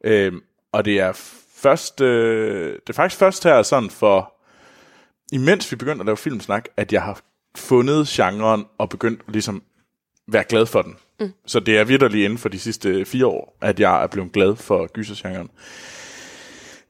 Øhm, 0.04 0.42
og 0.72 0.86
det 0.86 1.00
er 1.00 1.12
først... 1.56 2.02
Øh, 2.02 2.74
det 2.74 2.90
er 2.90 2.94
faktisk 2.94 3.20
først 3.20 3.44
her 3.44 3.62
sådan 3.62 3.90
for... 3.90 4.34
Imens 5.32 5.72
vi 5.72 5.76
begyndte 5.76 6.02
at 6.02 6.06
lave 6.06 6.18
filmsnak, 6.18 6.66
at 6.78 6.94
jeg 6.94 7.02
har 7.02 7.22
fundet 7.56 8.08
genren 8.08 8.66
og 8.78 8.90
begyndt 8.90 9.22
at 9.28 9.34
ligesom 9.34 9.64
være 10.28 10.44
glad 10.44 10.66
for 10.66 10.82
den. 10.82 10.96
Mm. 11.20 11.34
Så 11.46 11.60
det 11.60 11.78
er 11.78 11.84
vidderligt 11.84 12.26
inden 12.26 12.40
for 12.40 12.50
de 12.50 12.60
sidste 12.60 13.06
fire 13.06 13.26
år, 13.26 13.58
at 13.62 13.80
jeg 13.80 14.04
er 14.04 14.08
blevet 14.08 14.32
glad 14.32 14.56
for 14.56 14.88
gysergenren. 14.88 15.50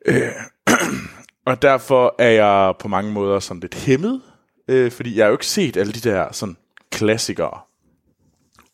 Øh, 0.05 0.31
og 1.45 1.61
derfor 1.61 2.15
er 2.19 2.29
jeg 2.29 2.73
på 2.79 2.87
mange 2.87 3.11
måder 3.11 3.39
sådan 3.39 3.61
lidt 3.61 3.75
hæmmet, 3.75 4.21
øh, 4.67 4.91
fordi 4.91 5.17
jeg 5.17 5.25
har 5.25 5.29
jo 5.29 5.35
ikke 5.35 5.47
set 5.47 5.77
alle 5.77 5.93
de 5.93 6.09
der 6.09 6.31
sådan 6.31 6.57
klassikere. 6.91 7.59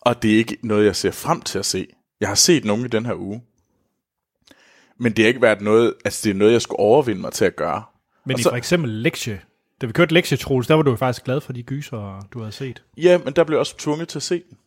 Og 0.10 0.22
det 0.24 0.34
er 0.34 0.38
ikke 0.38 0.58
noget, 0.64 0.86
jeg 0.86 0.96
ser 0.96 1.12
frem 1.12 1.42
til 1.42 1.60
at 1.60 1.66
se. 1.66 1.88
Jeg 2.20 2.28
har 2.28 2.36
set 2.36 2.66
nogle 2.66 2.86
i 2.86 2.88
den 2.88 3.06
her 3.06 3.14
uge. 3.14 3.42
Men 4.98 5.12
det 5.12 5.24
har 5.26 5.28
ikke 5.28 5.42
været 5.42 5.62
noget, 5.62 5.94
altså 6.06 6.22
det 6.24 6.30
er 6.30 6.34
noget, 6.38 6.52
jeg 6.54 6.62
skulle 6.62 6.80
overvinde 6.80 7.22
mig 7.22 7.32
til 7.32 7.46
at 7.46 7.56
gøre. 7.56 7.84
Men 8.26 8.34
Og 8.34 8.40
i 8.40 8.44
så- 8.44 8.50
for 8.50 8.58
eksempel 8.58 8.90
lektie. 8.92 9.42
Da 9.82 9.86
vi 9.86 9.92
kørte 9.94 10.14
lektie, 10.14 10.38
Troels, 10.38 10.68
der 10.68 10.74
var 10.76 10.82
du 10.82 10.92
jo 10.92 10.96
faktisk 10.98 11.24
glad 11.26 11.42
for 11.42 11.54
de 11.54 11.64
gyser, 11.64 12.28
du 12.34 12.40
havde 12.40 12.52
set. 12.52 12.84
Ja, 12.98 13.18
men 13.18 13.34
der 13.34 13.44
blev 13.44 13.56
jeg 13.56 13.60
også 13.60 13.78
tvunget 13.78 14.08
til 14.08 14.20
at 14.20 14.24
se 14.24 14.44
den. 14.50 14.58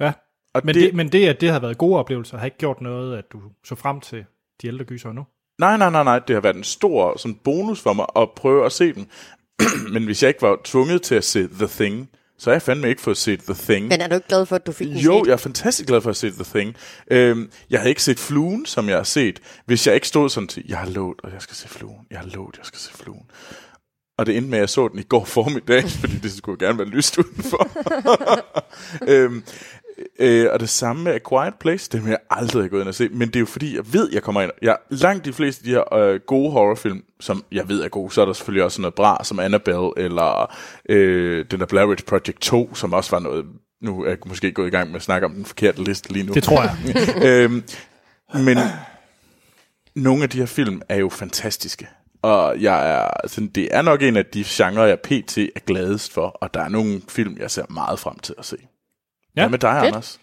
Ja. 0.00 0.12
Og 0.54 0.62
Men 0.64 0.74
det, 0.74 0.82
det, 0.82 0.94
men 0.94 1.08
det, 1.12 1.26
at 1.28 1.40
det 1.40 1.50
har 1.50 1.58
været 1.60 1.78
gode 1.78 1.98
oplevelser, 1.98 2.38
har 2.38 2.44
ikke 2.44 2.58
gjort 2.58 2.80
noget, 2.80 3.18
at 3.18 3.24
du 3.32 3.40
så 3.64 3.74
frem 3.74 4.00
til 4.00 4.24
de 4.62 4.66
ældre 4.66 4.84
gyser 4.84 5.12
nu? 5.12 5.26
Nej, 5.58 5.76
nej, 5.76 5.90
nej, 5.90 6.04
nej. 6.04 6.18
Det 6.18 6.36
har 6.36 6.40
været 6.40 6.56
en 6.56 6.64
stor 6.64 7.18
sådan 7.18 7.34
bonus 7.44 7.80
for 7.80 7.92
mig 7.92 8.06
at 8.16 8.28
prøve 8.36 8.66
at 8.66 8.72
se 8.72 8.92
den. 8.92 9.10
Men 9.92 10.04
hvis 10.04 10.22
jeg 10.22 10.28
ikke 10.28 10.42
var 10.42 10.60
tvunget 10.64 11.02
til 11.02 11.14
at 11.14 11.24
se 11.24 11.48
The 11.48 11.66
Thing, 11.66 12.10
så 12.42 12.50
har 12.50 12.54
jeg 12.54 12.62
fandme 12.62 12.88
ikke 12.88 13.02
fået 13.02 13.16
set 13.16 13.40
The 13.42 13.54
Thing. 13.54 13.88
Men 13.88 14.00
er 14.00 14.08
du 14.08 14.14
ikke 14.14 14.28
glad 14.28 14.46
for, 14.46 14.56
at 14.56 14.66
du 14.66 14.72
fik 14.72 14.88
den 14.88 14.96
Jo, 14.96 15.18
set? 15.20 15.26
jeg 15.26 15.32
er 15.32 15.36
fantastisk 15.36 15.86
glad 15.86 16.00
for 16.00 16.10
at 16.10 16.16
se 16.16 16.30
The 16.30 16.44
Thing. 16.44 16.76
Øhm, 17.10 17.50
jeg 17.70 17.80
havde 17.80 17.88
ikke 17.88 18.02
set 18.02 18.18
Fluen, 18.18 18.66
som 18.66 18.88
jeg 18.88 18.96
har 18.96 19.04
set, 19.04 19.40
hvis 19.66 19.86
jeg 19.86 19.94
ikke 19.94 20.08
stod 20.08 20.28
sådan 20.30 20.46
til, 20.48 20.64
jeg 20.68 20.78
har 20.78 20.88
lovet, 20.88 21.20
og 21.22 21.32
jeg 21.32 21.42
skal 21.42 21.56
se 21.56 21.68
Fluen. 21.68 22.06
Jeg 22.10 22.18
har 22.18 22.26
lovet, 22.26 22.54
jeg 22.58 22.66
skal 22.66 22.78
se 22.78 22.92
Fluen. 22.92 23.22
Og 24.18 24.26
det 24.26 24.36
endte 24.36 24.50
med, 24.50 24.58
at 24.58 24.60
jeg 24.60 24.68
så 24.68 24.88
den 24.88 24.98
i 24.98 25.02
går 25.02 25.24
formiddag, 25.24 25.84
fordi 26.00 26.18
det 26.18 26.32
skulle 26.32 26.66
gerne 26.66 26.78
være 26.78 26.88
lyst 26.88 27.18
udenfor. 27.18 27.68
øhm, 29.12 29.44
øh, 30.18 30.48
og 30.52 30.60
det 30.60 30.68
samme 30.68 31.02
med 31.02 31.12
A 31.12 31.18
Quiet 31.28 31.54
Place, 31.60 31.90
det 31.92 32.04
vil 32.04 32.10
jeg 32.10 32.18
aldrig 32.30 32.70
gå 32.70 32.80
ind 32.80 32.88
og 32.88 32.94
se. 32.94 33.08
Men 33.08 33.28
det 33.28 33.36
er 33.36 33.40
jo 33.40 33.46
fordi, 33.46 33.76
jeg 33.76 33.92
ved, 33.92 34.10
jeg 34.12 34.22
kommer 34.22 34.42
ind. 34.42 34.50
Jeg, 34.62 34.76
langt 34.88 35.24
de 35.24 35.32
fleste 35.32 35.60
af 35.60 35.64
de 35.64 35.70
her 35.70 35.94
øh, 35.94 36.20
gode 36.26 36.50
horrorfilm, 36.50 37.02
som 37.20 37.44
jeg 37.52 37.68
ved 37.68 37.82
er 37.82 37.88
gode, 37.88 38.10
så 38.10 38.20
er 38.20 38.26
der 38.26 38.32
selvfølgelig 38.32 38.64
også 38.64 38.80
noget 38.80 38.94
bra, 38.94 39.24
som 39.24 39.38
Annabelle, 39.38 39.90
eller 39.96 40.54
øh, 40.88 41.44
den 41.50 41.60
der 41.60 41.66
Blair 41.66 41.86
Witch 41.86 42.04
Project 42.04 42.40
2, 42.40 42.74
som 42.74 42.92
også 42.92 43.10
var 43.10 43.18
noget... 43.18 43.44
Nu 43.82 44.04
er 44.04 44.08
jeg 44.08 44.18
måske 44.26 44.52
gået 44.52 44.66
i 44.66 44.70
gang 44.70 44.88
med 44.88 44.96
at 44.96 45.02
snakke 45.02 45.26
om 45.26 45.34
den 45.34 45.44
forkerte 45.44 45.84
liste 45.84 46.12
lige 46.12 46.26
nu. 46.26 46.32
Det 46.32 46.42
tror 46.42 46.62
jeg. 46.62 46.76
øhm, 47.28 47.62
men 48.34 48.58
nogle 49.94 50.22
af 50.22 50.30
de 50.30 50.38
her 50.38 50.46
film 50.46 50.82
er 50.88 50.96
jo 50.96 51.08
fantastiske. 51.08 51.88
Og 52.22 52.60
jeg 52.60 52.90
er, 52.90 53.08
sådan, 53.26 53.48
det 53.48 53.68
er 53.70 53.82
nok 53.82 54.02
en 54.02 54.16
af 54.16 54.26
de 54.26 54.44
genrer, 54.46 54.84
jeg 54.86 55.00
pt. 55.00 55.38
er 55.38 55.60
gladest 55.66 56.12
for, 56.12 56.26
og 56.26 56.54
der 56.54 56.60
er 56.60 56.68
nogle 56.68 57.00
film, 57.08 57.36
jeg 57.40 57.50
ser 57.50 57.64
meget 57.70 57.98
frem 57.98 58.18
til 58.18 58.34
at 58.38 58.44
se. 58.44 58.56
Ja, 59.36 59.42
Hvad 59.42 59.50
med 59.50 59.58
dig, 59.58 59.80
fedt. 59.80 59.86
Anders? 59.86 60.20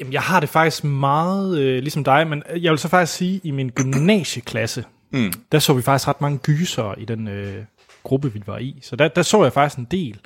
Jamen, 0.00 0.12
jeg 0.12 0.22
har 0.22 0.40
det 0.40 0.48
faktisk 0.48 0.84
meget 0.84 1.58
øh, 1.58 1.82
ligesom 1.82 2.04
dig, 2.04 2.26
men 2.26 2.42
jeg 2.56 2.70
vil 2.70 2.78
så 2.78 2.88
faktisk 2.88 3.18
sige, 3.18 3.40
i 3.44 3.50
min 3.50 3.70
gymnasieklasse, 3.70 4.84
mm. 5.10 5.32
der 5.52 5.58
så 5.58 5.74
vi 5.74 5.82
faktisk 5.82 6.08
ret 6.08 6.20
mange 6.20 6.38
gyser 6.38 6.94
i 6.98 7.04
den 7.04 7.28
øh, 7.28 7.64
gruppe, 8.02 8.32
vi 8.32 8.42
var 8.46 8.58
i. 8.58 8.78
Så 8.82 8.96
der, 8.96 9.08
der 9.08 9.22
så 9.22 9.42
jeg 9.42 9.52
faktisk 9.52 9.78
en 9.78 9.84
del. 9.90 10.20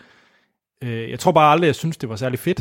Øh, 0.83 1.11
jeg 1.11 1.19
tror 1.19 1.33
bare 1.33 1.53
aldrig, 1.53 1.67
jeg 1.67 1.75
synes, 1.75 1.97
det 1.97 2.09
var 2.09 2.17
særlig 2.17 2.39
fedt. 2.39 2.61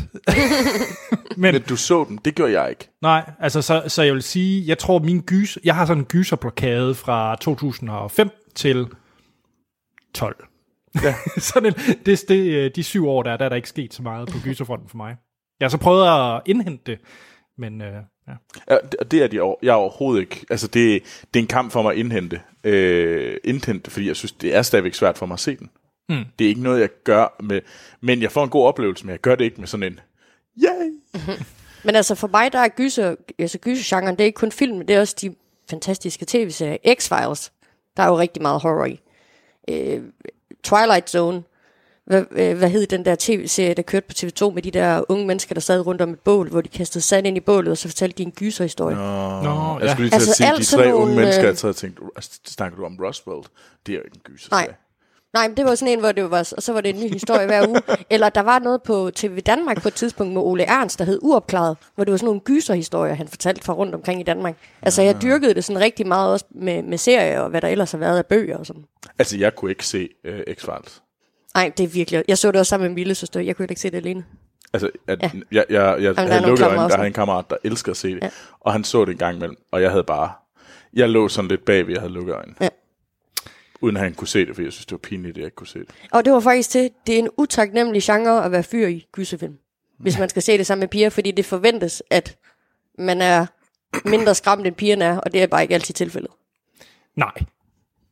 men 1.36 1.54
Men 1.54 1.62
du 1.62 1.76
så 1.76 2.06
dem, 2.08 2.18
det 2.18 2.34
gjorde 2.34 2.60
jeg 2.60 2.70
ikke. 2.70 2.88
nej, 3.02 3.30
altså 3.40 3.62
så, 3.62 3.82
så 3.88 4.02
jeg 4.02 4.14
vil 4.14 4.22
sige, 4.22 4.68
jeg 4.68 4.78
tror 4.78 4.98
min 4.98 5.20
gys, 5.20 5.58
jeg 5.64 5.74
har 5.74 5.86
sådan 5.86 6.02
en 6.02 6.06
gyserblokade 6.06 6.94
fra 6.94 7.36
2005 7.36 8.30
til 8.54 8.86
12. 10.14 10.44
Ja. 11.02 11.14
sådan 11.38 11.66
en, 11.66 11.96
det, 12.06 12.24
det, 12.28 12.54
øh, 12.54 12.70
de 12.76 12.82
syv 12.82 13.08
år 13.08 13.22
der, 13.22 13.36
der 13.36 13.44
er 13.44 13.48
der 13.48 13.56
ikke 13.56 13.68
sket 13.68 13.94
så 13.94 14.02
meget 14.02 14.28
på 14.28 14.38
gyserfronten 14.44 14.88
for 14.88 14.96
mig. 14.96 15.16
Jeg 15.60 15.64
har 15.66 15.70
så 15.70 15.78
prøvet 15.78 16.34
at 16.36 16.42
indhente 16.46 16.82
det, 16.92 16.98
men 17.58 17.80
øh, 17.82 17.92
ja. 18.28 18.32
Ja, 18.70 18.76
det- 19.10 19.22
er 19.22 19.26
de 19.26 19.36
jeg 19.62 19.68
er 19.70 19.74
overhovedet 19.74 20.20
ikke. 20.20 20.46
Altså, 20.50 20.66
det, 20.66 21.02
det 21.34 21.40
er 21.40 21.42
en 21.44 21.46
kamp 21.48 21.72
for 21.72 21.82
mig 21.82 21.92
at 21.92 21.98
indhente. 21.98 22.40
Øh, 22.64 23.36
indhente, 23.44 23.90
fordi 23.90 24.06
jeg 24.08 24.16
synes, 24.16 24.32
det 24.32 24.54
er 24.54 24.62
stadigvæk 24.62 24.94
svært 24.94 25.18
for 25.18 25.26
mig 25.26 25.34
at 25.34 25.40
se 25.40 25.56
den. 25.56 25.70
Mm. 26.08 26.24
Det 26.38 26.44
er 26.44 26.48
ikke 26.48 26.62
noget, 26.62 26.80
jeg 26.80 26.88
gør 27.04 27.36
med... 27.42 27.60
Men 28.00 28.22
jeg 28.22 28.32
får 28.32 28.44
en 28.44 28.50
god 28.50 28.66
oplevelse, 28.66 29.06
men 29.06 29.10
jeg 29.10 29.20
gør 29.20 29.34
det 29.34 29.44
ikke 29.44 29.60
med 29.60 29.66
sådan 29.68 29.92
en... 29.92 30.00
Yay! 30.62 30.92
Men 31.84 31.94
altså 31.96 32.14
for 32.14 32.28
mig, 32.28 32.52
der 32.52 32.58
er 32.58 32.68
gyser, 32.68 33.14
altså 33.38 33.58
gysergenren, 33.58 34.16
det 34.16 34.20
er 34.20 34.26
ikke 34.26 34.36
kun 34.36 34.52
film, 34.52 34.86
det 34.86 34.96
er 34.96 35.00
også 35.00 35.16
de 35.20 35.34
fantastiske 35.70 36.24
tv-serier. 36.28 36.76
X-Files, 36.86 37.50
der 37.96 38.02
er 38.02 38.06
jo 38.08 38.18
rigtig 38.18 38.42
meget 38.42 38.60
horror 38.62 38.84
i. 38.84 39.00
Øh, 39.70 40.02
Twilight 40.64 41.10
Zone, 41.10 41.42
hvad, 42.06 42.24
øh, 42.30 42.58
hvad 42.58 42.68
hed 42.68 42.86
den 42.86 43.04
der 43.04 43.16
tv-serie, 43.18 43.74
der 43.74 43.82
kørte 43.82 44.06
på 44.06 44.12
TV2 44.16 44.54
med 44.54 44.62
de 44.62 44.70
der 44.70 45.04
unge 45.08 45.26
mennesker, 45.26 45.54
der 45.54 45.60
sad 45.60 45.86
rundt 45.86 46.00
om 46.02 46.10
et 46.10 46.20
bål, 46.20 46.48
hvor 46.48 46.60
de 46.60 46.68
kastede 46.68 47.04
sand 47.04 47.26
ind 47.26 47.36
i 47.36 47.40
bålet, 47.40 47.70
og 47.70 47.78
så 47.78 47.88
fortalte 47.88 48.18
de 48.18 48.22
en 48.22 48.32
gyserhistorie. 48.32 48.96
Nå, 48.96 49.02
Nå, 49.42 49.78
jeg 49.80 49.90
skulle 49.90 50.02
lige 50.02 50.10
til 50.10 50.14
Altså, 50.14 50.30
at 50.30 50.64
sige, 50.64 50.80
de 50.80 50.84
tre 50.84 50.94
unge 50.94 51.16
mennesker, 51.16 51.50
øh, 51.50 51.56
jeg 51.64 51.76
tænkte, 51.76 52.02
altså, 52.16 52.40
snakker 52.46 52.78
du 52.78 52.84
om 52.84 52.98
Roswell? 53.04 53.42
Det 53.86 53.92
er 53.92 53.96
jo 53.96 54.02
ikke 54.04 54.14
en 54.14 54.20
gyser. 54.24 54.48
Nej. 54.50 54.74
Nej, 55.32 55.48
men 55.48 55.56
det 55.56 55.64
var 55.64 55.74
sådan 55.74 55.92
en, 55.92 56.00
hvor 56.00 56.12
det 56.12 56.30
var, 56.30 56.52
og 56.56 56.62
så 56.62 56.72
var 56.72 56.80
det 56.80 56.94
en 56.94 57.00
ny 57.00 57.12
historie 57.12 57.46
hver 57.46 57.68
uge. 57.68 57.80
Eller 58.10 58.28
der 58.28 58.40
var 58.40 58.58
noget 58.58 58.82
på 58.82 59.10
TV 59.14 59.40
Danmark 59.40 59.82
på 59.82 59.88
et 59.88 59.94
tidspunkt 59.94 60.32
med 60.32 60.42
Ole 60.42 60.64
Ernst, 60.64 60.98
der 60.98 61.04
hed 61.04 61.18
Uopklaret, 61.22 61.76
hvor 61.94 62.04
det 62.04 62.10
var 62.10 62.16
sådan 62.16 62.26
nogle 62.26 62.40
gyserhistorier, 62.40 63.14
han 63.14 63.28
fortalte 63.28 63.64
fra 63.64 63.72
rundt 63.72 63.94
omkring 63.94 64.20
i 64.20 64.22
Danmark. 64.22 64.56
Altså, 64.82 65.02
jeg 65.02 65.22
dyrkede 65.22 65.54
det 65.54 65.64
sådan 65.64 65.82
rigtig 65.82 66.06
meget 66.06 66.32
også 66.32 66.44
med, 66.50 66.82
med 66.82 66.98
serier, 66.98 67.40
og 67.40 67.50
hvad 67.50 67.60
der 67.60 67.68
ellers 67.68 67.92
har 67.92 67.98
været 67.98 68.18
af 68.18 68.26
bøger 68.26 68.56
og 68.56 68.66
sådan. 68.66 68.84
Altså, 69.18 69.36
jeg 69.36 69.54
kunne 69.54 69.70
ikke 69.70 69.86
se 69.86 70.08
uh, 70.28 70.34
X-Files. 70.34 71.05
Nej, 71.56 71.72
det 71.76 71.84
er 71.84 71.88
virkelig... 71.88 72.24
Jeg 72.28 72.38
så 72.38 72.52
det 72.52 72.58
også 72.60 72.70
sammen 72.70 72.84
med 72.84 72.90
min 72.90 72.96
lille 72.98 73.14
søster. 73.14 73.40
Jeg 73.40 73.56
kunne 73.56 73.62
heller 73.64 73.72
ikke 73.72 73.80
se 73.80 73.90
det 73.90 73.96
alene. 73.96 74.24
Altså, 74.72 74.90
at, 75.06 75.22
Ja. 75.22 75.30
jeg, 75.52 75.64
jeg, 75.70 76.02
jeg 76.02 76.14
er 76.16 76.20
havde 76.32 76.46
lukket 76.46 76.64
øjnene, 76.66 76.88
der 76.88 76.96
har 76.96 77.04
en 77.04 77.12
kammerat, 77.12 77.50
der 77.50 77.56
elsker 77.64 77.90
at 77.92 77.96
se 77.96 78.08
det, 78.14 78.22
Ja. 78.22 78.30
og 78.60 78.72
han 78.72 78.84
så 78.84 79.04
det 79.04 79.12
en 79.12 79.18
gang 79.18 79.36
imellem, 79.36 79.56
og 79.70 79.82
jeg 79.82 79.90
havde 79.90 80.04
bare, 80.04 80.32
jeg 80.92 81.08
lå 81.08 81.28
sådan 81.28 81.48
lidt 81.48 81.64
bagved, 81.64 81.92
jeg 81.92 82.00
havde 82.00 82.12
lukket 82.12 82.34
øjnene. 82.34 82.56
Ja. 82.60 82.68
Uden 83.80 83.96
at 83.96 84.02
han 84.02 84.14
kunne 84.14 84.28
se 84.28 84.46
det, 84.46 84.54
for 84.54 84.62
jeg 84.62 84.72
synes, 84.72 84.86
det 84.86 84.92
var 84.92 84.98
pinligt, 84.98 85.32
at 85.32 85.36
jeg 85.36 85.44
ikke 85.44 85.54
kunne 85.54 85.66
se 85.66 85.78
det. 85.78 85.88
Og 86.12 86.24
det 86.24 86.32
var 86.32 86.40
faktisk 86.40 86.70
til, 86.70 86.90
det 87.06 87.14
er 87.14 87.18
en 87.18 87.28
utaknemmelig 87.36 88.02
genre 88.02 88.44
at 88.44 88.52
være 88.52 88.62
fyr 88.62 88.86
i 88.86 89.06
gyserfilm. 89.12 89.58
Hvis 89.98 90.18
man 90.18 90.28
skal 90.28 90.42
se 90.42 90.58
det 90.58 90.66
sammen 90.66 90.80
med 90.80 90.88
piger, 90.88 91.10
fordi 91.10 91.30
det 91.30 91.44
forventes, 91.44 92.02
at 92.10 92.36
man 92.98 93.20
er 93.22 93.46
mindre 94.04 94.34
skræmt, 94.34 94.66
end 94.66 94.74
pigerne 94.74 95.04
er, 95.04 95.18
og 95.18 95.32
det 95.32 95.42
er 95.42 95.46
bare 95.46 95.62
ikke 95.62 95.74
altid 95.74 95.94
tilfældet. 95.94 96.30
Nej, 97.14 97.32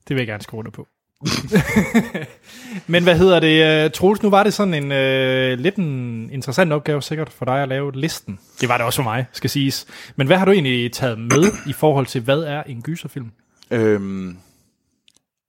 det 0.09 0.17
vil 0.17 0.17
jeg 0.17 0.27
gerne 0.27 0.45
under 0.53 0.71
på. 0.71 0.89
Men 2.87 3.03
hvad 3.03 3.19
hedder 3.19 3.41
det, 3.41 3.85
øh, 3.85 3.91
Troels, 3.91 4.23
nu 4.23 4.31
var 4.31 4.43
det 4.43 4.55
sådan 4.55 4.75
en 4.75 4.85
uh, 4.85 5.59
lidt 5.59 5.77
en 5.77 6.31
interessant 6.33 6.73
opgave 6.73 7.03
sikkert 7.03 7.33
for 7.33 7.45
dig 7.45 7.63
at 7.63 7.69
lave 7.69 7.93
listen. 7.93 8.39
Det 8.61 8.69
var 8.69 8.77
det 8.77 8.87
også 8.87 8.97
for 8.97 9.03
mig, 9.03 9.27
skal 9.33 9.51
siges. 9.51 9.87
Men 10.17 10.27
hvad 10.27 10.37
har 10.37 10.45
du 10.45 10.51
egentlig 10.51 10.93
taget 10.93 11.19
med 11.19 11.45
i 11.67 11.73
forhold 11.73 12.07
til, 12.07 12.21
hvad 12.21 12.39
er 12.39 12.63
en 12.63 12.83
gyserfilm? 12.83 13.31
Øhm, 13.71 14.37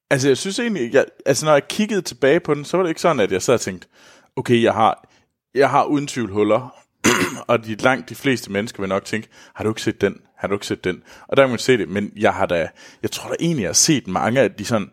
altså, 0.10 0.28
jeg 0.28 0.38
synes 0.38 0.60
egentlig, 0.60 0.94
jeg, 0.94 1.06
altså 1.26 1.46
når 1.46 1.54
jeg 1.54 1.68
kiggede 1.68 2.02
tilbage 2.02 2.40
på 2.40 2.54
den, 2.54 2.66
så 2.66 2.78
var 2.78 2.84
det 2.84 2.90
ikke 2.90 3.02
sådan, 3.02 3.20
at 3.20 3.32
jeg 3.32 3.42
sad 3.42 3.54
og 3.54 3.62
tænkte, 3.62 3.88
okay, 4.36 4.64
jeg 4.64 4.74
har, 4.74 5.08
jeg 5.56 5.70
har 5.70 5.84
uden 5.84 6.08
tvivl 6.08 6.32
huller, 6.32 6.76
og 7.48 7.66
de 7.66 7.76
langt 7.76 8.10
de 8.10 8.16
fleste 8.16 8.52
mennesker 8.52 8.80
vil 8.80 8.90
nok 8.90 9.06
tænke, 9.06 9.28
har 9.54 9.64
du 9.64 9.70
ikke 9.70 9.82
set 9.82 10.02
den? 10.02 10.18
Har 10.38 10.48
du 10.48 10.54
ikke 10.54 10.68
set 10.68 10.84
den? 10.84 11.04
Og 11.28 11.38
der 11.38 11.44
kan 11.44 11.50
man 11.50 11.60
se 11.60 11.78
det, 11.78 11.90
men 11.90 12.12
jeg 12.18 12.34
har 12.34 12.46
da, 12.46 12.70
jeg 13.02 13.12
tror 13.12 13.30
da 13.30 13.36
egentlig, 13.40 13.62
jeg 13.62 13.70
har 13.70 13.74
set 13.74 14.08
mange 14.08 14.42
af 14.42 14.52
de 14.52 14.66
sådan, 14.66 14.90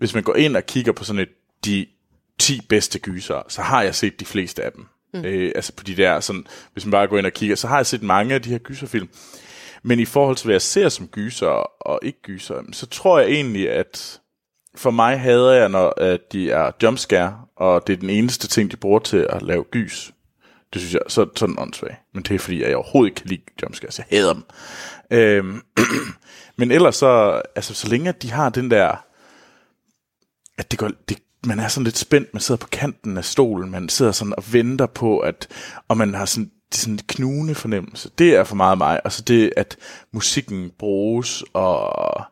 hvis 0.00 0.14
man 0.14 0.22
går 0.22 0.34
ind 0.34 0.56
og 0.56 0.66
kigger 0.66 0.92
på 0.92 1.04
sådan 1.04 1.22
et, 1.22 1.28
de 1.64 1.86
10 2.38 2.60
bedste 2.68 2.98
gyser, 2.98 3.42
så 3.48 3.62
har 3.62 3.82
jeg 3.82 3.94
set 3.94 4.20
de 4.20 4.24
fleste 4.24 4.62
af 4.62 4.72
dem. 4.72 4.86
Mm. 5.14 5.24
Øh, 5.24 5.52
altså 5.54 5.72
på 5.72 5.84
de 5.84 5.96
der, 5.96 6.20
sådan, 6.20 6.46
hvis 6.72 6.84
man 6.84 6.90
bare 6.90 7.06
går 7.06 7.18
ind 7.18 7.26
og 7.26 7.32
kigger, 7.32 7.56
så 7.56 7.68
har 7.68 7.76
jeg 7.76 7.86
set 7.86 8.02
mange 8.02 8.34
af 8.34 8.42
de 8.42 8.50
her 8.50 8.58
gyserfilm. 8.58 9.08
Men 9.82 10.00
i 10.00 10.04
forhold 10.04 10.36
til, 10.36 10.46
hvad 10.46 10.54
jeg 10.54 10.62
ser 10.62 10.88
som 10.88 11.06
gyser 11.06 11.46
og 11.80 12.00
ikke 12.02 12.22
gyser, 12.22 12.62
så 12.72 12.86
tror 12.86 13.18
jeg 13.18 13.28
egentlig, 13.30 13.70
at 13.70 14.20
for 14.76 14.90
mig 14.90 15.20
hader 15.20 15.52
jeg, 15.52 15.68
når 15.68 15.94
at 15.96 16.32
de 16.32 16.50
er 16.50 16.70
jumpscare, 16.82 17.40
og 17.56 17.86
det 17.86 17.92
er 17.92 17.96
den 17.96 18.10
eneste 18.10 18.48
ting, 18.48 18.70
de 18.70 18.76
bruger 18.76 18.98
til 18.98 19.26
at 19.30 19.42
lave 19.42 19.64
gys. 19.64 20.12
Det 20.72 20.80
synes 20.80 20.94
jeg 20.94 21.02
så 21.08 21.26
sådan 21.36 21.56
åndssvagt. 21.58 21.94
Men 22.14 22.22
det 22.22 22.34
er 22.34 22.38
fordi, 22.38 22.62
jeg 22.62 22.76
overhovedet 22.76 23.10
ikke 23.10 23.20
kan 23.20 23.28
lide 23.28 23.42
jumpscares. 23.62 23.98
Jeg 23.98 24.06
hader 24.10 24.32
dem. 24.32 24.44
Øhm, 25.10 25.62
men 26.58 26.70
ellers 26.70 26.96
så, 26.96 27.42
altså 27.56 27.74
så 27.74 27.88
længe 27.88 28.12
de 28.12 28.30
har 28.30 28.48
den 28.48 28.70
der, 28.70 29.04
at 30.60 30.70
det 30.70 30.78
går, 30.78 30.90
det, 31.08 31.18
man 31.46 31.58
er 31.58 31.68
sådan 31.68 31.84
lidt 31.84 31.98
spændt, 31.98 32.34
man 32.34 32.40
sidder 32.40 32.58
på 32.58 32.68
kanten 32.72 33.16
af 33.16 33.24
stolen, 33.24 33.70
man 33.70 33.88
sidder 33.88 34.12
sådan 34.12 34.34
og 34.36 34.44
venter 34.52 34.86
på, 34.86 35.18
at, 35.18 35.48
og 35.88 35.96
man 35.96 36.14
har 36.14 36.24
sådan, 36.24 36.50
det 36.70 36.78
sådan 36.78 36.94
en 36.94 37.00
knugende 37.08 37.54
fornemmelse. 37.54 38.10
Det 38.18 38.34
er 38.34 38.44
for 38.44 38.56
meget 38.56 38.78
mig. 38.78 39.00
Og 39.04 39.12
så 39.12 39.22
det, 39.22 39.52
at 39.56 39.76
musikken 40.12 40.70
bruges, 40.78 41.44
og 41.52 42.22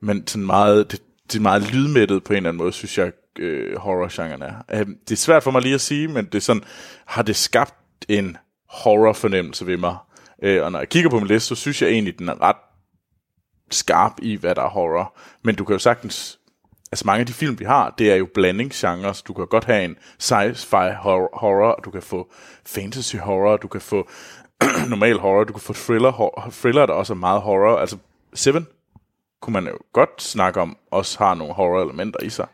man 0.00 0.26
sådan 0.26 0.46
meget, 0.46 0.90
det, 0.92 1.02
det 1.32 1.38
er 1.38 1.42
meget 1.42 1.72
lydmættet 1.72 2.24
på 2.24 2.32
en 2.32 2.36
eller 2.36 2.48
anden 2.48 2.58
måde, 2.58 2.72
synes 2.72 2.98
jeg, 2.98 3.12
øh, 3.38 3.76
horror-genren 3.78 4.42
er. 4.42 4.54
Øh, 4.72 4.86
det 5.08 5.12
er 5.12 5.16
svært 5.16 5.42
for 5.42 5.50
mig 5.50 5.62
lige 5.62 5.74
at 5.74 5.80
sige, 5.80 6.08
men 6.08 6.24
det 6.24 6.34
er 6.34 6.40
sådan, 6.40 6.64
har 7.06 7.22
det 7.22 7.36
skabt 7.36 7.74
en 8.08 8.36
horror-fornemmelse 8.68 9.66
ved 9.66 9.76
mig. 9.76 9.96
Øh, 10.42 10.64
og 10.64 10.72
når 10.72 10.78
jeg 10.78 10.88
kigger 10.88 11.10
på 11.10 11.18
min 11.18 11.28
liste, 11.28 11.48
så 11.48 11.54
synes 11.54 11.82
jeg 11.82 11.90
egentlig, 11.90 12.18
den 12.18 12.28
er 12.28 12.42
ret 12.42 12.56
skarp 13.70 14.12
i, 14.22 14.36
hvad 14.36 14.54
der 14.54 14.62
er 14.62 14.68
horror. 14.68 15.18
Men 15.42 15.54
du 15.54 15.64
kan 15.64 15.72
jo 15.72 15.78
sagtens... 15.78 16.38
Altså 16.92 17.06
mange 17.06 17.20
af 17.20 17.26
de 17.26 17.32
film, 17.32 17.58
vi 17.58 17.64
har, 17.64 17.94
det 17.98 18.12
er 18.12 18.16
jo 18.16 18.28
blandingsgenres. 18.34 19.22
Du 19.22 19.32
kan 19.32 19.46
godt 19.46 19.64
have 19.64 19.84
en 19.84 19.96
sci-fi 20.22 20.94
horror, 21.32 21.80
du 21.84 21.90
kan 21.90 22.02
få 22.02 22.32
fantasy 22.66 23.16
horror, 23.16 23.56
du 23.56 23.68
kan 23.68 23.80
få 23.80 24.08
normal 24.88 25.18
horror, 25.18 25.44
du 25.44 25.52
kan 25.52 25.62
få 25.62 25.72
thriller, 25.72 26.10
horror, 26.10 26.50
thriller, 26.50 26.86
der 26.86 26.92
også 26.92 27.12
er 27.12 27.16
meget 27.16 27.40
horror. 27.40 27.78
Altså 27.78 27.96
Seven 28.34 28.66
kunne 29.42 29.52
man 29.52 29.66
jo 29.66 29.78
godt 29.92 30.22
snakke 30.22 30.60
om, 30.60 30.76
også 30.90 31.18
har 31.18 31.34
nogle 31.34 31.54
horror-elementer 31.54 32.18
i 32.22 32.28
sig. 32.28 32.46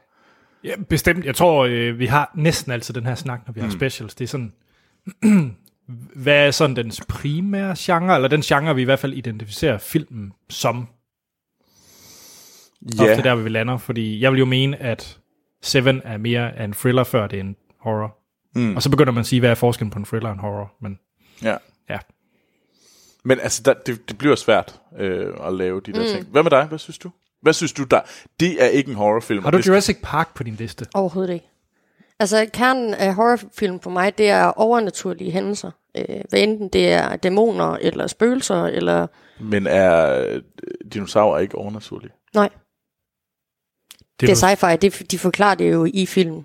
Ja, 0.64 0.74
bestemt. 0.88 1.24
Jeg 1.24 1.34
tror, 1.34 1.64
øh, 1.64 1.98
vi 1.98 2.06
har 2.06 2.32
næsten 2.34 2.72
altid 2.72 2.94
den 2.94 3.06
her 3.06 3.14
snak, 3.14 3.40
når 3.46 3.52
vi 3.52 3.60
har 3.60 3.66
mm. 3.66 3.72
specials. 3.72 4.14
Det 4.14 4.24
er 4.24 4.28
sådan, 4.28 4.52
hvad 6.24 6.46
er 6.46 6.50
sådan 6.50 6.76
dens 6.76 7.00
primære 7.08 7.74
genre, 7.78 8.14
eller 8.14 8.28
den 8.28 8.40
genre, 8.40 8.74
vi 8.74 8.82
i 8.82 8.84
hvert 8.84 8.98
fald 8.98 9.12
identificerer 9.12 9.78
filmen 9.78 10.32
som. 10.48 10.88
Ja. 12.98 13.10
Ofte 13.10 13.22
der, 13.22 13.34
hvor 13.34 13.42
vi 13.42 13.48
lander, 13.48 13.76
fordi 13.76 14.20
jeg 14.20 14.32
vil 14.32 14.38
jo 14.38 14.44
mene, 14.44 14.76
at 14.76 15.18
Seven 15.62 16.00
er 16.04 16.16
mere 16.16 16.64
en 16.64 16.72
thriller, 16.72 17.04
før 17.04 17.26
det 17.26 17.36
er 17.36 17.40
en 17.40 17.56
horror. 17.80 18.16
Mm. 18.54 18.76
Og 18.76 18.82
så 18.82 18.90
begynder 18.90 19.12
man 19.12 19.20
at 19.20 19.26
sige, 19.26 19.40
hvad 19.40 19.50
er 19.50 19.54
forskellen 19.54 19.90
på 19.90 19.98
en 19.98 20.04
thriller 20.04 20.28
og 20.28 20.34
en 20.34 20.40
horror, 20.40 20.72
men 20.80 20.98
ja. 21.42 21.56
ja. 21.88 21.98
Men 23.24 23.40
altså, 23.40 23.62
der, 23.64 23.74
det, 23.74 24.08
det 24.08 24.18
bliver 24.18 24.36
svært 24.36 24.80
øh, 24.98 25.34
at 25.46 25.54
lave 25.54 25.80
de 25.80 25.92
der 25.92 26.00
mm. 26.00 26.06
ting. 26.06 26.26
Hvad 26.26 26.42
med 26.42 26.50
dig? 26.50 26.64
Hvad 26.64 26.78
synes 26.78 26.98
du? 26.98 27.10
Hvad 27.42 27.52
synes 27.52 27.72
du, 27.72 27.84
der... 27.84 28.00
Det 28.40 28.64
er 28.64 28.66
ikke 28.66 28.90
en 28.90 28.96
horrorfilm. 28.96 29.44
Har 29.44 29.50
du 29.50 29.56
det, 29.56 29.66
Jurassic 29.66 29.98
Park 30.02 30.34
på 30.34 30.42
din 30.42 30.54
liste? 30.54 30.86
Overhovedet 30.94 31.34
ikke. 31.34 31.46
Altså, 32.18 32.46
kernen 32.52 32.94
af 32.94 33.14
horrorfilm 33.14 33.80
for 33.80 33.90
mig, 33.90 34.18
det 34.18 34.30
er 34.30 34.44
overnaturlige 34.44 35.30
hændelser. 35.30 35.70
Øh, 35.96 36.20
hvad 36.28 36.40
enten 36.40 36.68
det 36.68 36.92
er 36.92 37.16
dæmoner, 37.16 37.76
eller 37.80 38.06
spøgelser, 38.06 38.64
eller... 38.64 39.06
Men 39.40 39.66
er 39.66 40.24
øh, 40.26 40.42
dinosaurer 40.92 41.38
ikke 41.38 41.54
overnaturlige? 41.54 42.10
Nej, 42.34 42.48
Det, 44.20 44.28
det 44.28 44.42
er 44.42 44.56
sci-fi. 44.56 44.76
Det, 44.76 45.10
de 45.10 45.18
forklarer 45.18 45.54
det 45.54 45.72
jo 45.72 45.86
i 45.94 46.06
film, 46.06 46.44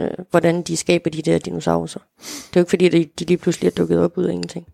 øh, 0.00 0.10
hvordan 0.30 0.62
de 0.62 0.76
skaber 0.76 1.10
de 1.10 1.22
der 1.22 1.38
dinosaurer. 1.38 1.86
Det 1.86 1.96
er 1.96 2.50
jo 2.56 2.60
ikke 2.60 2.70
fordi, 2.70 2.88
de, 2.88 3.08
de 3.18 3.24
lige 3.24 3.38
pludselig 3.38 3.66
er 3.66 3.70
dukket 3.70 3.98
op 3.98 4.18
ud 4.18 4.24
af 4.24 4.32
ingenting. 4.32 4.66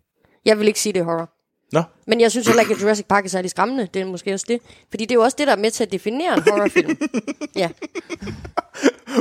Jeg 0.45 0.59
vil 0.59 0.69
ikke 0.69 0.81
sige, 0.81 0.93
det 0.93 1.00
er 1.00 1.05
horror. 1.05 1.36
Nå, 1.73 1.82
Men 2.06 2.20
jeg 2.20 2.30
synes 2.30 2.46
heller 2.46 2.62
ikke, 2.62 2.75
at 2.75 2.82
Jurassic 2.82 3.06
Park 3.06 3.25
er 3.25 3.28
særlig 3.28 3.50
skræmmende. 3.50 3.88
Det 3.94 4.02
er 4.02 4.06
måske 4.06 4.35
også 4.35 4.46
det. 4.49 4.61
Fordi 4.90 5.04
det 5.04 5.11
er 5.11 5.14
jo 5.14 5.20
også 5.23 5.35
det, 5.38 5.46
der 5.46 5.52
er 5.52 5.56
med 5.58 5.70
til 5.70 5.85
at 5.85 5.92
definere 5.92 6.35
en 6.35 6.42
horrorfilm. 6.42 6.99
ja. 7.56 7.68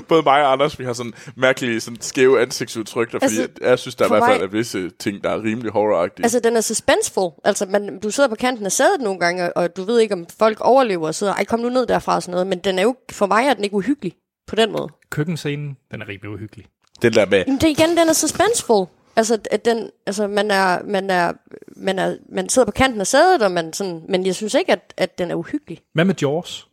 både 0.07 0.23
mig 0.23 0.45
og 0.45 0.51
Anders, 0.51 0.79
vi 0.79 0.85
har 0.85 0.93
sådan 0.93 1.13
mærkelige, 1.35 1.79
sådan 1.81 2.01
skæve 2.01 2.41
ansigtsudtryk, 2.41 3.11
der, 3.11 3.19
fordi 3.19 3.23
Altså, 3.23 3.41
altså, 3.41 3.65
jeg 3.69 3.79
synes, 3.79 3.95
der 3.95 4.05
i 4.05 4.07
for 4.07 4.15
hvert 4.15 4.27
fald 4.29 4.39
mig- 4.39 4.45
er 4.45 4.49
visse 4.51 4.89
ting, 4.89 5.23
der 5.23 5.29
er 5.29 5.43
rimelig 5.43 5.71
horroragtige. 5.71 6.23
Altså, 6.25 6.37
Altså, 6.37 6.49
den 6.49 6.57
er 6.57 6.61
suspenseful. 6.61 7.31
Altså, 7.43 7.65
man, 7.65 7.99
du 7.99 8.09
sidder 8.11 8.29
på 8.29 8.35
kanten 8.35 8.65
af 8.65 8.71
sædet 8.71 9.01
nogle 9.01 9.19
gange, 9.19 9.43
og, 9.43 9.63
og 9.63 9.77
du 9.77 9.83
ved 9.83 9.99
ikke, 9.99 10.13
om 10.13 10.25
folk 10.39 10.57
overlever 10.61 11.07
og 11.07 11.15
sidder, 11.15 11.33
ej, 11.33 11.45
kom 11.45 11.59
nu 11.59 11.69
ned 11.69 11.85
derfra 11.85 12.15
og 12.15 12.23
sådan 12.23 12.31
noget. 12.31 12.47
Men 12.47 12.59
den 12.59 12.79
er 12.79 12.83
jo, 12.83 12.95
for 13.11 13.25
mig 13.25 13.45
er 13.47 13.53
den 13.53 13.63
ikke 13.63 13.75
uhyggelig 13.75 14.13
på 14.47 14.55
den 14.55 14.71
måde. 14.71 14.87
Køkkenscenen, 15.09 15.77
den 15.91 16.01
er 16.01 16.07
rimelig 16.07 16.29
uhyggelig. 16.29 16.65
den 17.01 17.13
der 17.13 17.25
med, 17.25 17.43
Men 17.47 17.55
det 17.55 17.63
er 17.63 17.67
igen, 17.69 17.89
den 17.97 18.09
er 18.09 18.13
suspenseful. 18.13 18.85
Altså, 19.17 19.38
at 19.51 19.65
den, 19.65 19.89
altså 20.05 20.27
man, 20.27 20.51
er, 20.51 20.84
man, 20.84 21.10
er, 21.10 21.34
man, 21.75 22.00
er, 22.00 22.15
man 22.29 22.50
sidder 22.50 22.65
på 22.65 22.72
kanten 22.72 23.01
af 23.01 23.07
sædet, 23.07 23.41
og 23.41 23.51
man 23.51 23.74
sådan, 23.74 24.01
men 24.10 24.25
jeg 24.25 24.36
synes 24.36 24.53
ikke, 24.53 24.72
at, 24.72 24.93
at 24.98 25.17
den 25.17 25.31
er 25.31 25.36
uhyggelig. 25.36 25.81
Hvad 25.93 26.05
med 26.05 26.15
Jaws? 26.22 26.67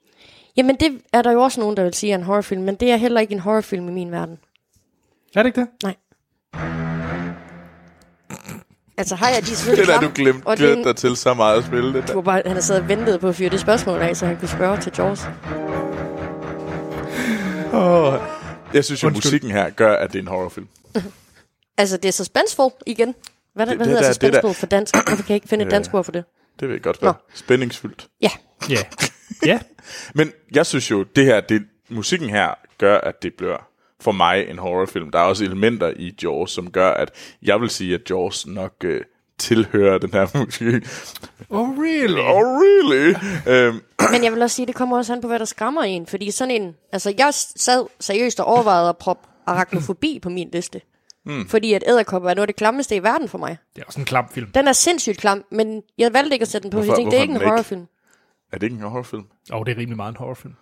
Jamen, 0.56 0.76
det 0.80 1.00
er 1.12 1.22
der 1.22 1.32
jo 1.32 1.42
også 1.42 1.60
nogen, 1.60 1.76
der 1.76 1.82
vil 1.82 1.94
sige 1.94 2.12
er 2.12 2.16
en 2.18 2.22
horrorfilm, 2.22 2.62
men 2.62 2.74
det 2.74 2.90
er 2.90 2.96
heller 2.96 3.20
ikke 3.20 3.32
en 3.32 3.38
horrorfilm 3.40 3.88
i 3.88 3.92
min 3.92 4.12
verden. 4.12 4.38
Er 5.34 5.42
det 5.42 5.48
ikke 5.48 5.60
det? 5.60 5.68
Nej. 5.82 5.94
Altså, 8.98 9.14
har 9.14 9.28
jeg 9.28 9.42
de 9.42 9.46
selvfølgelig 9.56 9.94
den 9.94 10.04
er 10.04 10.08
du 10.08 10.14
glemt, 10.14 10.46
og 10.46 10.58
det 10.58 10.84
dig 10.84 10.96
til 10.96 11.16
så 11.16 11.34
meget 11.34 11.58
at 11.58 11.64
spille 11.64 11.92
det 11.94 12.02
Du 12.02 12.06
der. 12.08 12.14
var 12.14 12.22
bare, 12.22 12.42
han 12.46 12.52
har 12.52 12.60
siddet 12.60 12.82
og 12.82 12.88
ventet 12.88 13.20
på 13.20 13.28
at 13.28 13.34
fyre 13.34 13.48
det 13.48 13.60
spørgsmål 13.60 14.00
af, 14.00 14.16
så 14.16 14.26
han 14.26 14.36
kunne 14.36 14.48
spørge 14.48 14.80
til 14.80 14.92
Jaws. 14.98 15.20
Oh. 17.72 18.14
Jeg 18.74 18.84
synes 18.84 19.02
jo, 19.02 19.08
musikken 19.08 19.50
her 19.50 19.70
gør, 19.70 19.96
at 19.96 20.12
det 20.12 20.18
er 20.18 20.22
en 20.22 20.28
horrorfilm. 20.28 20.68
Altså, 21.78 21.96
det 21.96 22.08
er 22.08 22.12
suspenseful 22.12 22.70
igen. 22.86 23.14
Hvad, 23.54 23.66
det, 23.66 23.70
Det- 23.70 23.76
hvad 23.78 23.86
det 23.86 23.90
hedder 23.90 24.02
der- 24.02 24.08
det 24.08 24.14
suspenseful 24.14 24.48
der- 24.48 24.54
for 24.54 24.66
dansk? 24.66 24.94
Hvorfor 24.94 25.16
kan 25.22 25.24
jeg 25.28 25.34
ikke 25.34 25.48
finde 25.48 25.64
et 25.64 25.70
dansk 25.70 25.94
ord 25.94 26.04
for 26.04 26.12
det? 26.12 26.24
Det 26.60 26.68
vil 26.68 26.74
jeg 26.74 26.82
godt 26.82 27.02
være. 27.02 27.14
Spændingsfyldt. 27.34 28.06
Ja, 28.20 28.30
Ja. 28.70 28.76
Ja. 29.46 29.60
Men 30.14 30.32
jeg 30.54 30.66
synes 30.66 30.90
jo, 30.90 31.02
det 31.02 31.24
her, 31.24 31.40
det, 31.40 31.62
musikken 31.88 32.30
her 32.30 32.54
gør, 32.78 32.98
at 32.98 33.22
det 33.22 33.34
bliver 33.34 33.56
for 34.00 34.12
mig 34.12 34.46
en 34.50 34.58
horrorfilm. 34.58 35.10
Der 35.10 35.18
er 35.18 35.22
også 35.22 35.44
elementer 35.44 35.92
i 35.96 36.14
Jaws, 36.22 36.50
som 36.52 36.70
gør, 36.70 36.90
at 36.90 37.10
jeg 37.42 37.60
vil 37.60 37.70
sige, 37.70 37.94
at 37.94 38.10
Jaws 38.10 38.46
nok 38.46 38.72
øh, 38.84 39.00
tilhører 39.38 39.98
den 39.98 40.12
her 40.12 40.26
musik. 40.44 40.82
Oh, 41.50 41.78
really? 41.78 42.18
Oh, 42.20 42.42
really? 42.62 43.14
øhm, 43.46 43.80
men 44.12 44.24
jeg 44.24 44.32
vil 44.32 44.42
også 44.42 44.56
sige, 44.56 44.66
det 44.66 44.74
kommer 44.74 44.96
også 44.98 45.12
an 45.12 45.20
på, 45.20 45.26
hvad 45.28 45.38
der 45.38 45.44
skræmmer 45.44 45.82
en. 45.82 46.06
Fordi 46.06 46.30
sådan 46.30 46.62
en... 46.62 46.74
Altså, 46.92 47.14
jeg 47.18 47.30
sad 47.34 47.86
seriøst 48.00 48.40
og 48.40 48.46
overvejede 48.46 48.88
at 48.88 48.96
proppe 48.98 49.28
arachnofobi 49.46 50.18
på 50.22 50.28
min 50.28 50.48
liste. 50.52 50.80
Mm. 51.26 51.48
Fordi 51.48 51.72
at 51.72 51.84
æderkopper 51.86 52.30
er 52.30 52.34
noget 52.34 52.42
af 52.42 52.48
det 52.48 52.56
klammeste 52.56 52.96
i 52.96 53.02
verden 53.02 53.28
for 53.28 53.38
mig. 53.38 53.56
Det 53.76 53.82
er 53.82 53.86
også 53.86 54.00
en 54.00 54.06
klam 54.06 54.28
film. 54.28 54.50
Den 54.52 54.68
er 54.68 54.72
sindssygt 54.72 55.18
klam, 55.18 55.44
men 55.50 55.82
jeg 55.98 56.12
valgte 56.12 56.34
ikke 56.34 56.42
at 56.42 56.48
sætte 56.48 56.62
den 56.62 56.70
på. 56.70 56.76
Hvorfor- 56.76 56.92
jeg 56.92 56.96
tænkte, 56.96 57.10
det 57.10 57.18
er 57.18 57.22
ikke 57.22 57.30
en 57.30 57.36
ikke? 57.36 57.48
horrorfilm. 57.48 57.86
er 58.52 58.58
det 58.58 58.62
ikke 58.62 58.76
en 58.76 58.82
horrorfilm? 58.82 59.24
Og 59.50 59.58
oh, 59.60 59.66
det 59.66 59.72
er 59.72 59.76
rimelig 59.76 59.96
meget 59.96 60.10
en 60.10 60.16
horrorfilm. 60.16 60.54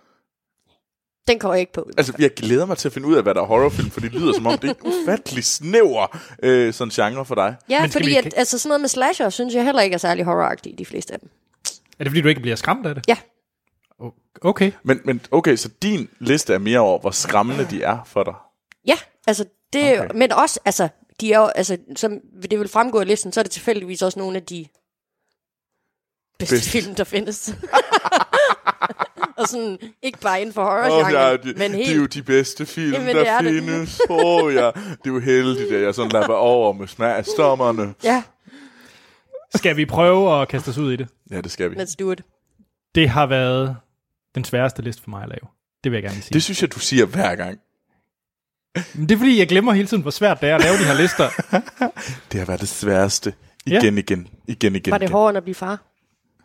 Den 1.27 1.39
kommer 1.39 1.53
jeg 1.55 1.59
ikke 1.59 1.73
på. 1.73 1.89
Altså, 1.97 2.13
jeg 2.19 2.33
glæder 2.33 2.65
mig 2.65 2.77
til 2.77 2.87
at 2.89 2.93
finde 2.93 3.07
ud 3.07 3.15
af, 3.15 3.23
hvad 3.23 3.33
der 3.35 3.41
er 3.41 3.45
horrorfilm, 3.45 3.89
for 3.89 3.99
det 3.99 4.11
lyder 4.13 4.33
som 4.33 4.47
om, 4.47 4.57
det 4.57 4.69
er 4.69 4.73
en 4.73 4.93
ufattelig 4.93 5.43
snæver 5.43 6.17
øh, 6.43 6.73
sådan 6.73 6.91
genre 6.91 7.25
for 7.25 7.35
dig. 7.35 7.55
Ja, 7.69 7.81
Men 7.81 7.91
fordi 7.91 8.05
vi- 8.09 8.15
at, 8.15 8.33
altså 8.37 8.57
sådan 8.57 8.69
noget 8.69 8.81
med 8.81 8.89
slasher, 8.89 9.29
synes 9.29 9.55
jeg 9.55 9.63
heller 9.65 9.81
ikke 9.81 9.93
er 9.93 9.97
særlig 9.97 10.25
horroragtigt, 10.25 10.79
de 10.79 10.85
fleste 10.85 11.13
af 11.13 11.19
dem. 11.19 11.29
Er 11.99 12.03
det 12.03 12.11
fordi, 12.11 12.21
du 12.21 12.27
ikke 12.27 12.41
bliver 12.41 12.55
skræmt 12.55 12.85
af 12.85 12.95
det? 12.95 13.03
Ja, 13.07 13.17
Okay. 14.41 14.71
Men, 14.83 15.01
men 15.05 15.21
okay, 15.31 15.55
så 15.55 15.69
din 15.81 16.09
liste 16.19 16.53
er 16.53 16.57
mere 16.57 16.79
over, 16.79 16.99
hvor 16.99 17.11
skræmmende 17.11 17.67
de 17.69 17.83
er 17.83 17.97
for 18.05 18.23
dig. 18.23 18.33
ja, 18.87 18.93
altså 19.27 19.45
det, 19.73 19.99
Okay. 20.01 20.15
men 20.15 20.31
også, 20.31 20.59
altså, 20.65 20.89
de 21.21 21.33
er 21.33 21.39
jo, 21.39 21.45
altså, 21.45 21.77
som 21.95 22.19
det 22.51 22.59
vil 22.59 22.67
fremgå 22.67 22.99
af 22.99 23.07
listen, 23.07 23.31
så 23.31 23.39
er 23.39 23.43
det 23.43 23.51
tilfældigvis 23.51 24.01
også 24.01 24.19
nogle 24.19 24.37
af 24.37 24.43
de 24.43 24.65
bedste 26.39 26.55
Bedst. 26.55 26.69
film, 26.69 26.95
der 26.95 27.03
findes. 27.03 27.55
og 29.37 29.47
sådan, 29.47 29.77
ikke 30.01 30.19
bare 30.19 30.41
inden 30.41 30.53
for 30.53 30.63
horror 30.63 31.09
ja, 31.09 31.31
oh, 31.33 31.39
de, 31.43 31.53
men 31.57 31.71
helt... 31.71 31.89
er 31.91 31.95
jo 31.95 32.05
de 32.05 32.23
bedste 32.23 32.65
film, 32.65 32.93
Jamen, 32.93 33.07
det 33.07 33.15
der 33.25 33.31
er 33.31 33.41
det. 33.41 33.63
findes. 33.63 34.01
Åh 34.09 34.17
oh, 34.43 34.53
ja, 34.53 34.65
det 34.67 34.75
er 35.05 35.09
jo 35.09 35.19
heldigt, 35.19 35.71
at 35.71 35.81
jeg 35.83 35.95
sådan 35.95 36.11
lapper 36.11 36.33
over 36.33 36.73
med 36.73 36.87
smagsdommerne. 36.87 37.93
Ja, 38.03 38.23
Skal 39.55 39.77
vi 39.77 39.85
prøve 39.85 40.41
at 40.41 40.47
kaste 40.47 40.69
os 40.69 40.77
ud 40.77 40.91
i 40.93 40.95
det? 40.95 41.07
Ja, 41.31 41.41
det 41.41 41.51
skal 41.51 41.71
vi. 41.71 41.75
let's 41.75 41.95
do 41.99 42.11
it. 42.11 42.21
Det 42.95 43.09
har 43.09 43.25
været 43.25 43.77
den 44.35 44.43
sværeste 44.43 44.81
liste 44.81 45.01
for 45.03 45.09
mig 45.09 45.23
at 45.23 45.29
lave. 45.29 45.47
Det 45.83 45.91
vil 45.91 45.97
jeg 45.97 46.03
gerne 46.03 46.21
sige. 46.21 46.33
Det 46.33 46.43
synes 46.43 46.61
jeg, 46.61 46.73
du 46.73 46.79
siger 46.79 47.05
hver 47.05 47.35
gang. 47.35 47.59
Men 48.75 49.09
det 49.09 49.15
er 49.15 49.17
fordi, 49.19 49.39
jeg 49.39 49.47
glemmer 49.47 49.73
hele 49.73 49.87
tiden, 49.87 50.01
hvor 50.01 50.11
svært 50.11 50.41
det 50.41 50.49
er 50.49 50.55
at 50.55 50.61
lave 50.61 50.77
de 50.77 50.83
her 50.83 50.93
lister. 50.93 51.29
Det 52.31 52.39
har 52.39 52.45
været 52.45 52.61
det 52.61 52.69
sværeste. 52.69 53.33
Ja. 53.67 53.79
Igen, 53.79 53.97
igen, 53.97 54.27
igen, 54.47 54.75
igen. 54.75 54.91
Var 54.91 54.97
det 54.97 55.05
igen. 55.05 55.11
hårdere 55.13 55.37
at 55.37 55.43
blive 55.43 55.55
far? 55.55 55.83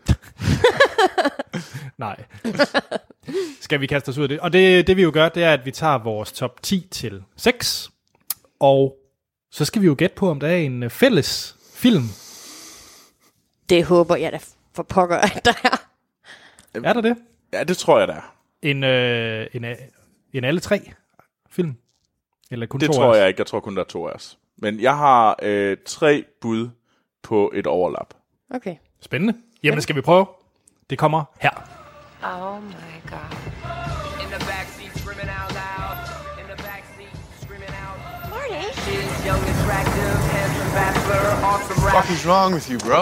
Nej. 1.99 2.25
Skal 3.61 3.81
vi 3.81 3.87
kaste 3.87 4.09
os 4.09 4.19
ud 4.19 4.23
af 4.23 4.29
det? 4.29 4.41
Og 4.41 4.53
det, 4.53 4.87
det 4.87 4.97
vi 4.97 5.03
jo 5.03 5.11
gør, 5.15 5.29
det 5.29 5.45
er, 5.45 5.53
at 5.53 5.67
vi 5.67 5.71
tager 5.71 5.99
vores 5.99 6.33
top 6.33 6.63
10 6.63 6.89
til 6.91 7.23
6. 7.37 7.91
Og 8.61 8.97
så 9.51 9.65
skal 9.65 9.83
vi 9.83 9.87
jo 9.87 9.95
gætte 9.99 10.17
på, 10.17 10.31
om 10.31 10.41
der 10.41 10.49
er 10.49 10.57
en 10.57 10.83
øh, 10.83 10.91
fælles 10.91 11.57
film. 11.75 12.05
Det 13.69 13.85
håber 13.85 14.17
jeg 14.17 14.33
da 14.33 14.39
for 14.75 14.83
pokker, 14.83 15.17
at 15.17 15.45
der 15.45 15.53
er. 15.65 15.77
Er 16.85 16.93
der 16.93 17.01
det? 17.01 17.17
Ja, 17.53 17.65
det 17.65 17.77
tror 17.77 17.99
jeg, 17.99 18.09
der 18.09 18.15
er. 18.15 18.35
En, 18.63 18.85
øh, 18.85 19.47
en, 19.53 19.65
en 20.33 20.45
alle 20.45 20.61
tre 20.61 20.93
film? 21.51 21.75
Eller 22.51 22.67
kun 22.67 22.81
Det 22.81 22.91
tror 22.91 23.05
os? 23.07 23.17
jeg 23.19 23.29
ikke. 23.29 23.41
Jeg 23.41 23.47
tror 23.47 23.61
kun, 23.61 23.77
der 23.77 23.83
er 23.83 23.87
to 23.87 24.09
af 24.09 24.13
os. 24.13 24.39
Men 24.57 24.81
jeg 24.81 24.97
har 24.97 25.39
øh, 25.43 25.77
tre 25.87 26.25
bud 26.41 26.69
på 27.23 27.53
et 27.55 27.67
overlap. 27.67 28.15
Okay. 28.51 28.77
Spændende. 29.01 29.35
Jamen, 29.63 29.81
skal 29.81 29.97
vi 29.97 30.01
prøve? 30.01 30.27
Det 30.91 30.99
kommer 30.99 31.25
her. 31.41 31.51
Oh 32.25 32.63
my 32.63 32.71
god. 33.11 33.33
In 34.23 34.29
the 34.35 34.41
backseat, 34.51 34.93
screaming 34.99 35.31
out 35.41 35.53
loud. 35.63 35.97
In 36.41 36.47
the 36.53 36.59
backseat, 36.69 37.17
screaming 37.43 37.75
out. 37.85 37.99
Marty? 38.31 38.63
She's 38.85 39.27
young, 39.29 39.43
attractive, 39.55 40.17
handsome 40.35 40.71
bachelor, 40.81 41.25
awesome 41.51 41.77
fuck 41.77 41.95
rapper. 41.95 42.13
is 42.13 42.27
wrong 42.27 42.53
with 42.55 42.67
you, 42.71 42.79
bro? 42.79 43.01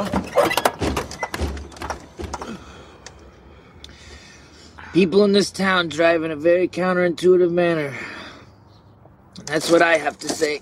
People 4.93 5.25
in 5.25 5.33
this 5.33 5.51
town 5.51 5.89
drive 5.89 6.23
in 6.23 6.31
a 6.31 6.37
very 6.37 6.69
counterintuitive 6.69 7.51
manner. 7.51 7.93
That's 9.39 9.71
what 9.73 9.83
I 9.97 9.99
have 10.03 10.15
to 10.17 10.29
say. 10.29 10.55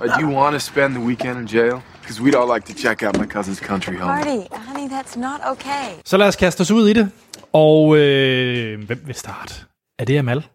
Uh, 0.00 0.06
do 0.20 0.26
you 0.26 0.36
want 0.40 0.52
to 0.54 0.60
spend 0.60 0.94
the 0.94 1.04
weekend 1.04 1.38
in 1.40 1.46
jail? 1.46 1.80
Because 2.00 2.22
we'd 2.22 2.34
all 2.34 2.54
like 2.54 2.66
to 2.74 2.78
check 2.82 3.02
out 3.02 3.18
my 3.18 3.26
cousin's 3.26 3.60
country 3.66 3.96
home. 3.96 4.06
Marty, 4.16 4.40
honey, 4.52 4.88
that's 4.92 5.18
not 5.18 5.40
okay. 5.52 5.88
Så 6.04 6.16
lad 6.16 6.28
os 6.28 6.36
kaste 6.36 6.60
os 6.60 6.70
ud 6.70 6.88
i 6.88 6.92
det. 6.92 7.10
Og 7.52 7.96
øh, 7.96 8.84
hvem 8.86 9.02
vil 9.06 9.14
starte? 9.14 9.54
Er 9.98 10.04
det 10.04 10.18
Amal? 10.18 10.46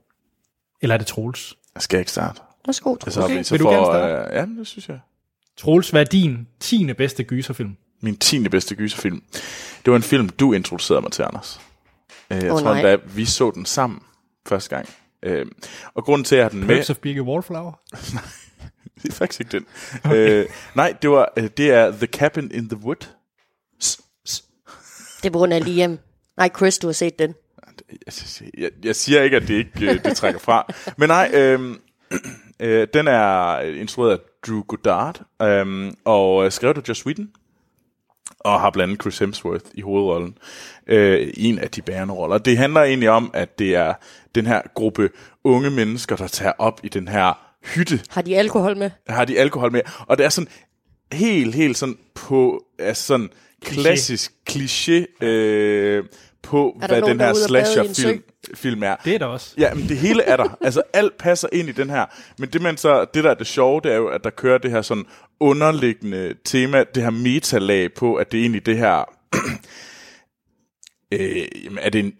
Eller 0.81 0.93
er 0.93 0.97
det 0.97 1.07
Troels? 1.07 1.55
Jeg 1.75 1.81
skal 1.83 1.99
ikke 1.99 2.11
starte. 2.11 2.41
Værsgo, 2.65 2.95
Det 2.95 3.07
er 3.07 3.11
så, 3.11 3.21
Okay. 3.21 3.33
okay. 3.33 3.43
så 3.43 3.53
Vil 3.53 3.59
du 3.59 3.65
for, 3.65 3.71
gerne 3.71 3.85
starte? 3.85 4.31
Øh, 4.35 4.35
ja, 4.55 4.59
det 4.59 4.67
synes 4.67 4.89
jeg. 4.89 4.99
Troels, 5.57 5.89
hvad 5.89 6.01
er 6.01 6.05
din 6.05 6.47
tiende 6.59 6.93
bedste 6.93 7.23
gyserfilm? 7.23 7.77
Min 8.01 8.17
tiende 8.17 8.49
bedste 8.49 8.75
gyserfilm. 8.75 9.23
Det 9.85 9.91
var 9.91 9.95
en 9.95 10.03
film, 10.03 10.29
du 10.29 10.53
introducerede 10.53 11.01
mig 11.01 11.11
til, 11.11 11.23
Anders. 11.23 11.59
Øh, 12.31 12.43
Jeg 12.43 12.51
Åh, 12.53 12.59
tror 12.59 12.69
nej. 12.73 12.79
endda, 12.79 12.97
vi 13.05 13.25
så 13.25 13.51
den 13.51 13.65
sammen 13.65 13.99
første 14.47 14.75
gang. 14.75 14.89
Øh, 15.23 15.45
og 15.93 16.03
grunden 16.03 16.25
til, 16.25 16.35
at 16.35 16.41
jeg 16.41 16.51
den 16.51 16.59
med... 16.59 16.67
Perks 16.67 16.89
of 16.89 16.97
Being 16.97 17.19
a 17.19 17.21
Wallflower? 17.21 17.71
Det 19.03 19.09
er 19.09 19.13
faktisk 19.13 19.39
ikke 19.39 19.51
den. 19.51 19.65
Okay. 20.03 20.15
Øh, 20.43 20.45
nej, 20.75 20.93
det, 21.01 21.09
var, 21.09 21.33
øh, 21.37 21.49
det 21.57 21.71
er 21.71 21.91
The 21.91 22.05
Cabin 22.07 22.51
in 22.53 22.69
the 22.69 22.77
Wood. 22.77 23.07
S- 23.83 24.01
s- 24.29 24.43
Det 25.21 25.25
er 25.25 25.31
på 25.31 25.37
grund 25.39 25.53
af 25.53 25.65
Liam. 25.65 25.99
Nej, 26.37 26.49
Chris, 26.57 26.77
du 26.77 26.87
har 26.87 26.93
set 26.93 27.19
den. 27.19 27.35
Jeg, 28.57 28.69
jeg, 28.83 28.95
siger 28.95 29.21
ikke, 29.21 29.35
at 29.37 29.41
det 29.47 29.53
ikke 29.53 29.91
øh, 29.93 30.03
det 30.03 30.17
trækker 30.17 30.39
fra. 30.39 30.73
Men 30.97 31.07
nej, 31.09 31.31
øh, 31.33 31.75
øh, 32.59 32.87
den 32.93 33.07
er 33.07 33.59
instrueret 33.59 34.11
af 34.11 34.17
Drew 34.47 34.61
Goddard, 34.61 35.21
øh, 35.41 35.91
og 36.05 36.53
skrevet 36.53 36.77
af 36.77 36.81
Joss 36.89 37.05
Whedon, 37.05 37.29
og 38.39 38.59
har 38.59 38.69
blandt 38.69 38.91
andet 38.91 39.01
Chris 39.01 39.19
Hemsworth 39.19 39.65
i 39.73 39.81
hovedrollen, 39.81 40.37
øh, 40.87 41.33
en 41.37 41.59
af 41.59 41.69
de 41.69 41.81
bærende 41.81 42.13
roller. 42.13 42.37
Det 42.37 42.57
handler 42.57 42.81
egentlig 42.81 43.09
om, 43.09 43.31
at 43.33 43.59
det 43.59 43.75
er 43.75 43.93
den 44.35 44.45
her 44.45 44.61
gruppe 44.75 45.09
unge 45.43 45.69
mennesker, 45.69 46.15
der 46.15 46.27
tager 46.27 46.53
op 46.57 46.79
i 46.83 46.89
den 46.89 47.07
her 47.07 47.33
hytte, 47.75 47.99
Har 48.09 48.21
de 48.21 48.37
alkohol 48.37 48.77
med? 48.77 48.91
har 49.07 49.25
de 49.25 49.39
alkohol 49.39 49.71
med, 49.71 49.81
og 50.07 50.17
det 50.17 50.25
er 50.25 50.29
sådan 50.29 50.47
helt, 51.11 51.55
helt 51.55 51.77
sådan 51.77 51.97
på, 52.15 52.63
altså 52.79 53.03
sådan 53.03 53.29
klassisk 53.61 54.31
kliché 54.49 55.25
øh, 55.25 56.03
på, 56.41 56.81
hvad 56.87 57.01
den 57.01 57.19
her 57.19 57.27
er 57.27 57.33
slasher-film 57.33 58.23
film 58.53 58.83
er. 58.83 58.95
Det 58.95 59.15
er 59.15 59.19
der 59.19 59.25
også. 59.25 59.53
Ja, 59.57 59.73
men 59.73 59.89
det 59.89 59.97
hele 59.97 60.23
er 60.23 60.37
der. 60.37 60.57
Altså, 60.61 60.81
alt 60.93 61.17
passer 61.17 61.47
ind 61.51 61.69
i 61.69 61.71
den 61.71 61.89
her. 61.89 62.05
Men 62.37 62.49
det, 62.49 62.61
man 62.61 62.77
så, 62.77 63.05
det 63.13 63.23
der 63.23 63.29
er 63.29 63.33
det 63.33 63.47
sjove, 63.47 63.81
det 63.83 63.91
er 63.91 63.95
jo, 63.95 64.07
at 64.07 64.23
der 64.23 64.29
kører 64.29 64.57
det 64.57 64.71
her 64.71 64.81
sådan 64.81 65.05
underliggende 65.39 66.35
tema, 66.45 66.83
det 66.95 67.03
her 67.03 67.09
metalag 67.09 67.93
på, 67.93 68.15
at 68.15 68.31
det 68.31 68.37
er 68.37 68.41
egentlig 68.41 68.65
det 68.65 68.77
her... 68.77 69.03
øh, 71.13 71.47
er 71.79 71.89
det 71.89 71.99
en, 71.99 72.13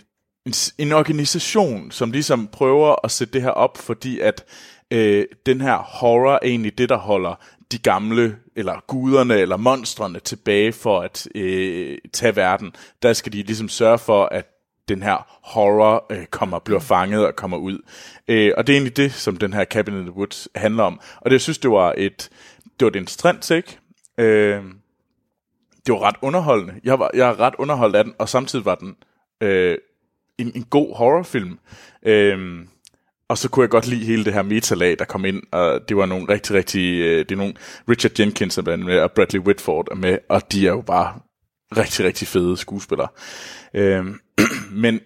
en, 0.45 0.53
en 0.77 0.91
organisation, 0.91 1.91
som 1.91 2.11
ligesom 2.11 2.47
prøver 2.47 2.95
at 3.05 3.11
sætte 3.11 3.33
det 3.33 3.41
her 3.41 3.49
op, 3.49 3.77
fordi 3.77 4.19
at 4.19 4.45
øh, 4.91 5.25
den 5.45 5.61
her 5.61 5.77
horror 5.77 6.33
er 6.33 6.39
egentlig 6.43 6.77
det, 6.77 6.89
der 6.89 6.97
holder 6.97 7.35
de 7.71 7.77
gamle, 7.77 8.35
eller 8.55 8.83
guderne, 8.87 9.37
eller 9.37 9.57
monstrene 9.57 10.19
tilbage 10.19 10.73
for 10.73 10.99
at 11.01 11.27
øh, 11.35 11.97
tage 12.13 12.35
verden. 12.35 12.71
Der 13.01 13.13
skal 13.13 13.33
de 13.33 13.43
ligesom 13.43 13.69
sørge 13.69 13.97
for, 13.97 14.25
at 14.25 14.45
den 14.89 15.03
her 15.03 15.39
horror 15.43 16.05
øh, 16.09 16.25
kommer, 16.25 16.59
bliver 16.59 16.79
fanget 16.79 17.27
og 17.27 17.35
kommer 17.35 17.57
ud. 17.57 17.79
Øh, 18.27 18.51
og 18.57 18.67
det 18.67 18.73
er 18.73 18.77
egentlig 18.77 18.97
det, 18.97 19.11
som 19.11 19.37
den 19.37 19.53
her 19.53 19.65
Cabin 19.65 19.97
in 19.97 20.01
the 20.01 20.15
Woods 20.15 20.47
handler 20.55 20.83
om. 20.83 20.99
Og 21.21 21.29
det, 21.29 21.31
jeg 21.31 21.41
synes, 21.41 21.57
det 21.57 21.71
var 21.71 21.93
et, 21.97 22.29
det 22.63 22.85
var 22.85 22.87
et 22.87 22.95
interessant 22.95 23.41
take. 23.43 23.77
Øh, 24.17 24.63
det 25.85 25.93
var 25.93 25.99
ret 25.99 26.15
underholdende. 26.21 26.73
Jeg 26.83 26.99
var, 26.99 27.11
jeg 27.13 27.29
er 27.29 27.39
ret 27.39 27.53
underholdt 27.57 27.95
af 27.95 28.03
den, 28.03 28.13
og 28.17 28.29
samtidig 28.29 28.65
var 28.65 28.75
den 28.75 28.95
øh, 29.41 29.77
en, 30.37 30.51
en 30.55 30.63
god 30.63 30.95
horrorfilm. 30.95 31.59
Øh, 32.03 32.65
og 33.29 33.37
så 33.37 33.49
kunne 33.49 33.61
jeg 33.63 33.69
godt 33.69 33.87
lide 33.87 34.05
hele 34.05 34.25
det 34.25 34.33
her 34.33 34.41
metalag, 34.41 34.99
der 34.99 35.05
kom 35.05 35.25
ind, 35.25 35.43
og 35.51 35.89
det 35.89 35.97
var 35.97 36.05
nogle 36.05 36.25
rigtig, 36.29 36.55
rigtig, 36.55 37.01
øh, 37.01 37.19
det 37.19 37.31
er 37.31 37.35
nogle, 37.35 37.53
Richard 37.89 38.19
Jenkins 38.19 38.57
er 38.57 38.75
med, 38.75 38.99
og 38.99 39.11
Bradley 39.11 39.39
Whitford 39.39 39.87
er 39.91 39.95
med, 39.95 40.17
og 40.29 40.51
de 40.51 40.67
er 40.67 40.71
jo 40.71 40.81
bare 40.81 41.19
rigtig, 41.77 42.05
rigtig 42.05 42.27
fede 42.27 42.57
skuespillere. 42.57 43.07
Øh, 43.73 44.05
men, 44.83 44.99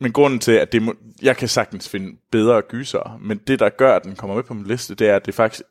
men 0.00 0.12
grunden 0.12 0.40
til, 0.40 0.52
at 0.52 0.72
det 0.72 0.82
må, 0.82 0.94
jeg 1.22 1.36
kan 1.36 1.48
sagtens 1.48 1.88
finde 1.88 2.16
bedre 2.30 2.62
gyser, 2.62 3.18
men 3.20 3.38
det, 3.38 3.58
der 3.58 3.68
gør, 3.68 3.96
at 3.96 4.04
den 4.04 4.16
kommer 4.16 4.36
med 4.36 4.42
på 4.44 4.54
min 4.54 4.66
liste, 4.66 4.94
det 4.94 5.08
er, 5.08 5.16
at 5.16 5.26
det 5.26 5.32
er 5.32 5.36
faktisk 5.36 5.62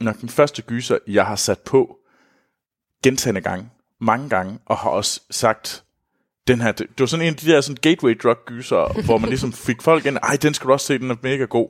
nok 0.00 0.20
den 0.20 0.28
første 0.28 0.62
gyser, 0.62 0.98
jeg 1.06 1.26
har 1.26 1.36
sat 1.36 1.58
på 1.58 1.96
gentagende 3.02 3.40
gange, 3.40 3.70
mange 4.00 4.28
gange, 4.28 4.58
og 4.66 4.76
har 4.76 4.90
også 4.90 5.20
sagt, 5.30 5.84
den 6.48 6.60
her, 6.60 6.72
det, 6.72 6.88
var 6.98 7.06
sådan 7.06 7.26
en 7.26 7.32
af 7.32 7.36
de 7.36 7.50
der 7.50 7.60
sådan 7.60 7.78
gateway 7.82 8.18
drug 8.22 8.38
gyser, 8.46 8.92
hvor 9.06 9.18
man 9.18 9.28
ligesom 9.28 9.52
fik 9.52 9.82
folk 9.82 10.06
ind, 10.06 10.16
ej, 10.22 10.36
den 10.42 10.54
skal 10.54 10.66
du 10.68 10.72
også 10.72 10.86
se, 10.86 10.98
den 10.98 11.10
er 11.10 11.16
mega 11.22 11.44
god. 11.44 11.68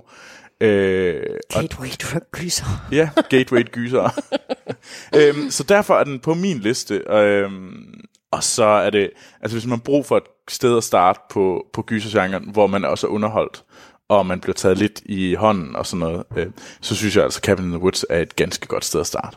Øh, 0.60 1.22
og, 1.54 1.60
Gateway 1.62 1.88
drug 1.88 2.22
gyser. 2.32 2.88
ja, 2.92 3.10
gateway 3.30 3.62
gyser. 3.72 4.10
øhm, 5.16 5.50
så 5.50 5.62
derfor 5.62 5.94
er 5.94 6.04
den 6.04 6.20
på 6.20 6.34
min 6.34 6.58
liste. 6.58 7.02
Øhm, 7.10 8.00
og 8.30 8.44
så 8.44 8.64
er 8.64 8.90
det, 8.90 9.10
altså 9.40 9.56
hvis 9.56 9.66
man 9.66 9.78
har 9.78 9.82
brug 9.84 10.06
for 10.06 10.16
et 10.16 10.22
sted 10.48 10.76
at 10.76 10.84
starte 10.84 11.20
på, 11.30 11.66
på 11.72 11.82
gysergenren, 11.82 12.50
hvor 12.52 12.66
man 12.66 12.84
også 12.84 13.06
er 13.06 13.10
underholdt, 13.10 13.64
og 14.08 14.26
man 14.26 14.40
bliver 14.40 14.54
taget 14.54 14.78
lidt 14.78 15.02
i 15.04 15.34
hånden 15.34 15.76
og 15.76 15.86
sådan 15.86 15.98
noget, 15.98 16.24
øh, 16.36 16.46
så 16.80 16.96
synes 16.96 17.16
jeg 17.16 17.24
altså, 17.24 17.40
Cabin 17.40 17.64
in 17.64 17.70
the 17.70 17.80
Woods 17.80 18.04
er 18.10 18.18
et 18.18 18.36
ganske 18.36 18.66
godt 18.66 18.84
sted 18.84 19.00
at 19.00 19.06
starte. 19.06 19.36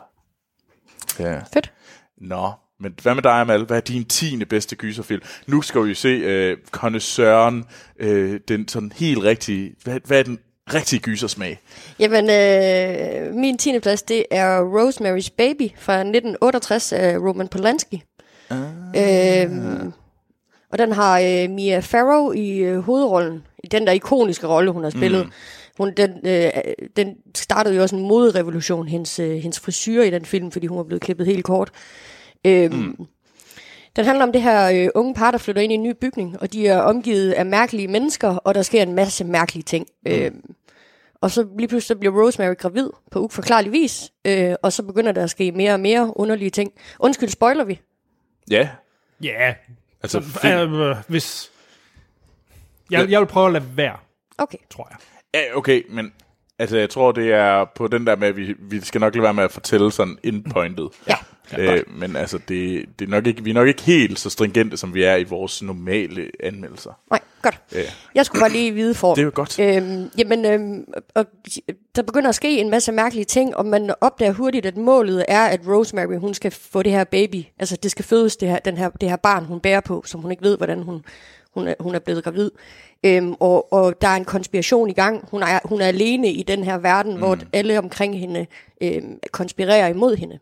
Ja. 1.18 1.40
Fedt. 1.54 1.72
Nå, 2.20 2.52
men 2.80 2.94
hvad 3.02 3.14
med 3.14 3.22
dig, 3.22 3.32
Amal? 3.32 3.64
Hvad 3.64 3.76
er 3.76 3.80
din 3.80 4.04
tiende 4.04 4.46
bedste 4.46 4.76
gyserfilm? 4.76 5.22
Nu 5.46 5.62
skal 5.62 5.84
vi 5.84 5.94
se 5.94 6.08
øh, 6.08 6.56
Conne 6.70 7.00
Søren, 7.00 7.64
øh, 7.98 8.40
den 8.48 8.68
sådan 8.68 8.92
helt 8.96 9.22
rigtige, 9.22 9.74
hvad, 9.84 10.00
hvad 10.04 10.18
er 10.18 10.22
den 10.22 10.38
rigtige 10.74 11.00
gysersmag? 11.00 11.60
Jamen, 11.98 12.30
øh, 12.30 13.34
min 13.34 13.58
10. 13.58 13.78
plads, 13.78 14.02
det 14.02 14.24
er 14.30 14.60
Rosemary's 14.60 15.28
Baby 15.36 15.70
fra 15.78 15.94
1968 15.98 16.92
af 16.92 17.18
Roman 17.18 17.48
Polanski. 17.48 18.02
Ah. 18.50 18.58
Øhm, 18.96 19.92
og 20.72 20.78
den 20.78 20.92
har 20.92 21.20
øh, 21.20 21.50
Mia 21.50 21.78
Farrow 21.78 22.32
i 22.32 22.58
øh, 22.58 22.78
hovedrollen, 22.78 23.42
i 23.64 23.66
den 23.66 23.86
der 23.86 23.92
ikoniske 23.92 24.46
rolle, 24.46 24.70
hun 24.70 24.82
har 24.82 24.90
spillet. 24.90 25.24
Mm. 25.26 25.32
Hun, 25.78 25.92
den, 25.96 26.10
øh, 26.24 26.50
den 26.96 27.16
startede 27.34 27.74
jo 27.74 27.82
også 27.82 27.96
en 27.96 28.02
moderevolution, 28.02 28.88
hendes, 28.88 29.18
øh, 29.18 29.36
hendes 29.36 29.60
frisyr 29.60 30.02
i 30.02 30.10
den 30.10 30.24
film, 30.24 30.50
fordi 30.50 30.66
hun 30.66 30.78
var 30.78 30.84
blevet 30.84 31.02
klippet 31.02 31.26
helt 31.26 31.44
kort. 31.44 31.70
Øhm, 32.46 32.74
mm. 32.74 33.06
Den 33.96 34.04
handler 34.04 34.24
om 34.24 34.32
det 34.32 34.42
her 34.42 34.84
øh, 34.84 34.88
unge 34.94 35.14
par, 35.14 35.30
der 35.30 35.38
flytter 35.38 35.62
ind 35.62 35.72
i 35.72 35.74
en 35.74 35.82
ny 35.82 35.94
bygning, 36.00 36.40
og 36.40 36.52
de 36.52 36.68
er 36.68 36.80
omgivet 36.80 37.32
af 37.32 37.46
mærkelige 37.46 37.88
mennesker, 37.88 38.28
og 38.36 38.54
der 38.54 38.62
sker 38.62 38.82
en 38.82 38.92
masse 38.94 39.24
mærkelige 39.24 39.62
ting. 39.62 39.86
Mm. 40.06 40.12
Øhm, 40.12 40.54
og 41.20 41.30
så 41.30 41.46
lige 41.58 41.68
pludselig 41.68 41.98
bliver 42.00 42.24
Rosemary 42.24 42.54
gravid 42.58 42.90
på 43.10 43.18
uforklarlig 43.18 43.72
vis, 43.72 44.12
øh, 44.24 44.54
og 44.62 44.72
så 44.72 44.82
begynder 44.82 45.12
der 45.12 45.24
at 45.24 45.30
ske 45.30 45.52
mere 45.52 45.72
og 45.72 45.80
mere 45.80 46.12
underlige 46.16 46.50
ting. 46.50 46.72
Undskyld, 46.98 47.28
spoiler 47.28 47.64
vi? 47.64 47.80
Ja, 48.50 48.68
Ja, 49.22 49.54
altså 50.02 50.20
så, 50.20 50.38
film, 50.40 50.74
øh, 50.74 50.96
hvis... 51.08 51.50
Jeg, 52.90 53.10
jeg 53.10 53.20
vil 53.20 53.26
prøve 53.26 53.46
at 53.46 53.52
lade 53.52 53.64
være, 53.76 53.96
Okay. 54.38 54.58
tror 54.70 54.88
jeg. 54.90 54.98
ja, 55.34 55.56
okay, 55.56 55.82
men 55.88 56.12
altså, 56.58 56.76
jeg 56.76 56.90
tror, 56.90 57.12
det 57.12 57.32
er 57.32 57.64
på 57.76 57.88
den 57.88 58.06
der 58.06 58.16
med, 58.16 58.28
at 58.28 58.36
vi, 58.36 58.54
vi 58.58 58.80
skal 58.80 59.00
nok 59.00 59.14
lade 59.14 59.22
være 59.22 59.34
med 59.34 59.44
at 59.44 59.52
fortælle 59.52 59.92
sådan 59.92 60.18
indpointet. 60.22 60.88
Ja. 61.08 61.14
Øh, 61.58 61.82
men 61.86 62.16
altså, 62.16 62.38
det, 62.38 62.84
det 62.98 63.04
er 63.04 63.10
nok 63.10 63.26
ikke, 63.26 63.44
vi 63.44 63.50
er 63.50 63.54
nok 63.54 63.68
ikke 63.68 63.82
helt 63.82 64.18
så 64.18 64.30
stringente, 64.30 64.76
som 64.76 64.94
vi 64.94 65.02
er 65.02 65.16
i 65.16 65.24
vores 65.24 65.62
normale 65.62 66.30
anmeldelser. 66.40 66.90
Nej, 67.10 67.20
godt. 67.42 67.60
Ja. 67.72 67.82
Jeg 68.14 68.26
skulle 68.26 68.40
bare 68.40 68.52
lige 68.52 68.72
vide 68.72 68.94
for. 68.94 69.14
Det 69.14 69.20
er 69.20 69.24
jo 69.24 69.30
godt. 69.34 69.58
Øhm, 69.58 70.10
jamen, 70.18 70.44
øhm, 70.44 70.84
og 71.14 71.26
der 71.96 72.02
begynder 72.02 72.28
at 72.28 72.34
ske 72.34 72.60
en 72.60 72.70
masse 72.70 72.92
mærkelige 72.92 73.24
ting, 73.24 73.56
og 73.56 73.66
man 73.66 73.94
opdager 74.00 74.32
hurtigt, 74.32 74.66
at 74.66 74.76
målet 74.76 75.24
er, 75.28 75.44
at 75.44 75.60
Rosemary, 75.68 76.18
hun 76.18 76.34
skal 76.34 76.50
få 76.50 76.82
det 76.82 76.92
her 76.92 77.04
baby. 77.04 77.44
Altså, 77.58 77.76
det 77.76 77.90
skal 77.90 78.04
fødes, 78.04 78.36
det 78.36 78.48
her, 78.48 78.58
den 78.58 78.76
her, 78.76 78.88
det 78.88 79.08
her 79.08 79.16
barn, 79.16 79.44
hun 79.44 79.60
bærer 79.60 79.80
på, 79.80 80.02
som 80.06 80.20
hun 80.20 80.30
ikke 80.30 80.42
ved, 80.42 80.56
hvordan 80.56 80.82
hun, 80.82 81.04
hun, 81.54 81.68
er, 81.68 81.74
hun 81.80 81.94
er 81.94 81.98
blevet 81.98 82.24
gravid. 82.24 82.50
Øhm, 83.04 83.34
og, 83.40 83.72
og 83.72 84.02
der 84.02 84.08
er 84.08 84.16
en 84.16 84.24
konspiration 84.24 84.90
i 84.90 84.92
gang. 84.92 85.28
Hun 85.30 85.42
er, 85.42 85.58
hun 85.64 85.80
er 85.80 85.86
alene 85.86 86.32
i 86.32 86.42
den 86.42 86.64
her 86.64 86.78
verden, 86.78 87.12
mm. 87.12 87.18
hvor 87.18 87.38
alle 87.52 87.78
omkring 87.78 88.18
hende 88.18 88.46
øhm, 88.80 89.18
konspirerer 89.32 89.88
imod 89.88 90.16
hende. 90.16 90.38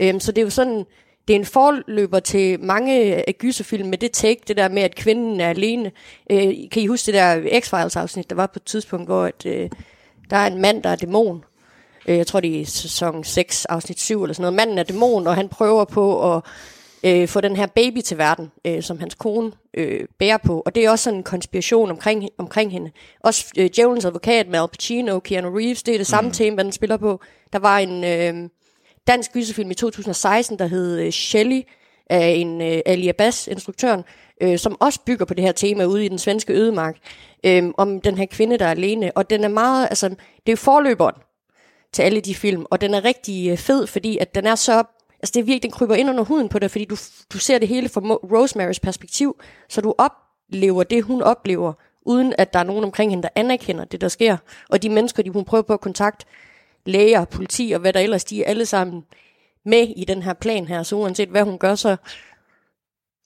Øhm, 0.00 0.20
så 0.20 0.32
det 0.32 0.38
er 0.38 0.46
jo 0.46 0.50
sådan, 0.50 0.84
det 1.28 1.34
er 1.34 1.38
en 1.38 1.44
forløber 1.44 2.20
til 2.20 2.60
mange 2.60 3.14
af 3.28 3.34
gyserfilm 3.38 3.88
med 3.88 3.98
det 3.98 4.12
take, 4.12 4.40
det 4.48 4.56
der 4.56 4.68
med, 4.68 4.82
at 4.82 4.94
kvinden 4.94 5.40
er 5.40 5.48
alene. 5.48 5.92
Øh, 6.30 6.54
kan 6.72 6.82
I 6.82 6.86
huske 6.86 7.06
det 7.06 7.14
der 7.14 7.36
X-Files 7.36 7.98
afsnit, 8.00 8.30
der 8.30 8.36
var 8.36 8.46
på 8.46 8.56
et 8.56 8.64
tidspunkt, 8.64 9.06
hvor 9.06 9.24
at, 9.24 9.46
øh, 9.46 9.70
der 10.30 10.36
er 10.36 10.46
en 10.46 10.60
mand, 10.60 10.82
der 10.82 10.90
er 10.90 10.96
dæmon. 10.96 11.44
Øh, 12.08 12.16
jeg 12.16 12.26
tror, 12.26 12.40
det 12.40 12.60
er 12.60 12.66
sæson 12.66 13.24
6, 13.24 13.64
afsnit 13.64 14.00
7 14.00 14.22
eller 14.22 14.34
sådan 14.34 14.42
noget. 14.42 14.54
Manden 14.54 14.78
er 14.78 14.82
dæmon, 14.82 15.26
og 15.26 15.34
han 15.34 15.48
prøver 15.48 15.84
på 15.84 16.34
at 16.34 16.42
øh, 17.04 17.28
få 17.28 17.40
den 17.40 17.56
her 17.56 17.66
baby 17.66 18.00
til 18.00 18.18
verden, 18.18 18.52
øh, 18.64 18.82
som 18.82 18.98
hans 18.98 19.14
kone 19.14 19.52
øh, 19.74 20.00
bærer 20.18 20.38
på. 20.38 20.62
Og 20.66 20.74
det 20.74 20.84
er 20.84 20.90
også 20.90 21.02
sådan 21.02 21.18
en 21.18 21.22
konspiration 21.22 21.90
omkring, 21.90 22.28
omkring 22.38 22.72
hende. 22.72 22.90
Også 23.20 23.44
øh, 23.58 23.70
Djævelens 23.76 24.04
advokat 24.04 24.48
med 24.48 24.58
Al 24.58 24.68
Pacino, 24.68 25.18
Keanu 25.18 25.56
Reeves, 25.56 25.82
det 25.82 25.94
er 25.94 25.98
det 25.98 26.06
samme 26.06 26.28
mm. 26.28 26.34
tema, 26.34 26.62
den 26.62 26.72
spiller 26.72 26.96
på. 26.96 27.20
Der 27.52 27.58
var 27.58 27.78
en 27.78 28.04
øh, 28.04 28.48
dansk 29.06 29.32
gyserfilm 29.32 29.70
i 29.70 29.74
2016, 29.74 30.58
der 30.58 30.66
hed 30.66 31.00
øh, 31.00 31.10
Shelley, 31.10 31.62
af 32.10 32.28
en 32.28 32.60
øh, 32.60 32.80
Ali 32.86 33.08
Abbas, 33.08 33.46
instruktøren, 33.46 34.04
øh, 34.40 34.58
som 34.58 34.76
også 34.80 35.00
bygger 35.06 35.24
på 35.24 35.34
det 35.34 35.44
her 35.44 35.52
tema 35.52 35.84
ude 35.84 36.04
i 36.04 36.08
den 36.08 36.18
svenske 36.18 36.52
ødemark, 36.52 36.96
øh, 37.44 37.64
om 37.76 38.00
den 38.00 38.18
her 38.18 38.26
kvinde, 38.26 38.58
der 38.58 38.66
er 38.66 38.70
alene. 38.70 39.16
Og 39.16 39.30
den 39.30 39.44
er 39.44 39.48
meget, 39.48 39.86
altså, 39.90 40.08
det 40.08 40.16
er 40.46 40.52
jo 40.52 40.56
forløberen 40.56 41.14
til 41.92 42.02
alle 42.02 42.20
de 42.20 42.34
film, 42.34 42.66
og 42.70 42.80
den 42.80 42.94
er 42.94 43.04
rigtig 43.04 43.50
øh, 43.50 43.58
fed, 43.58 43.86
fordi 43.86 44.18
at 44.18 44.34
den 44.34 44.46
er 44.46 44.54
så, 44.54 44.72
altså 45.22 45.32
det 45.34 45.36
er 45.36 45.44
virkelig, 45.44 45.62
den 45.62 45.70
kryber 45.70 45.94
ind 45.94 46.10
under 46.10 46.24
huden 46.24 46.48
på 46.48 46.58
dig, 46.58 46.70
fordi 46.70 46.84
du, 46.84 46.96
du 47.32 47.38
ser 47.38 47.58
det 47.58 47.68
hele 47.68 47.88
fra 47.88 48.00
Rosemarys 48.00 48.80
perspektiv, 48.80 49.36
så 49.68 49.80
du 49.80 49.94
oplever 49.98 50.82
det, 50.82 51.02
hun 51.02 51.22
oplever, 51.22 51.72
uden 52.02 52.34
at 52.38 52.52
der 52.52 52.58
er 52.58 52.64
nogen 52.64 52.84
omkring 52.84 53.12
hende, 53.12 53.22
der 53.22 53.28
anerkender 53.34 53.84
det, 53.84 54.00
der 54.00 54.08
sker. 54.08 54.36
Og 54.68 54.82
de 54.82 54.88
mennesker, 54.88 55.22
de 55.22 55.30
hun 55.30 55.44
prøver 55.44 55.62
på 55.62 55.72
at 55.72 55.80
kontakte, 55.80 56.26
læger, 56.86 57.24
politi 57.24 57.72
og 57.74 57.80
hvad 57.80 57.92
der 57.92 58.00
ellers, 58.00 58.24
de 58.24 58.44
er 58.44 58.50
alle 58.50 58.66
sammen 58.66 59.04
med 59.64 59.88
i 59.96 60.04
den 60.04 60.22
her 60.22 60.32
plan 60.32 60.68
her, 60.68 60.82
så 60.82 60.96
uanset 60.96 61.28
hvad 61.28 61.42
hun 61.42 61.58
gør, 61.58 61.74
så, 61.74 61.96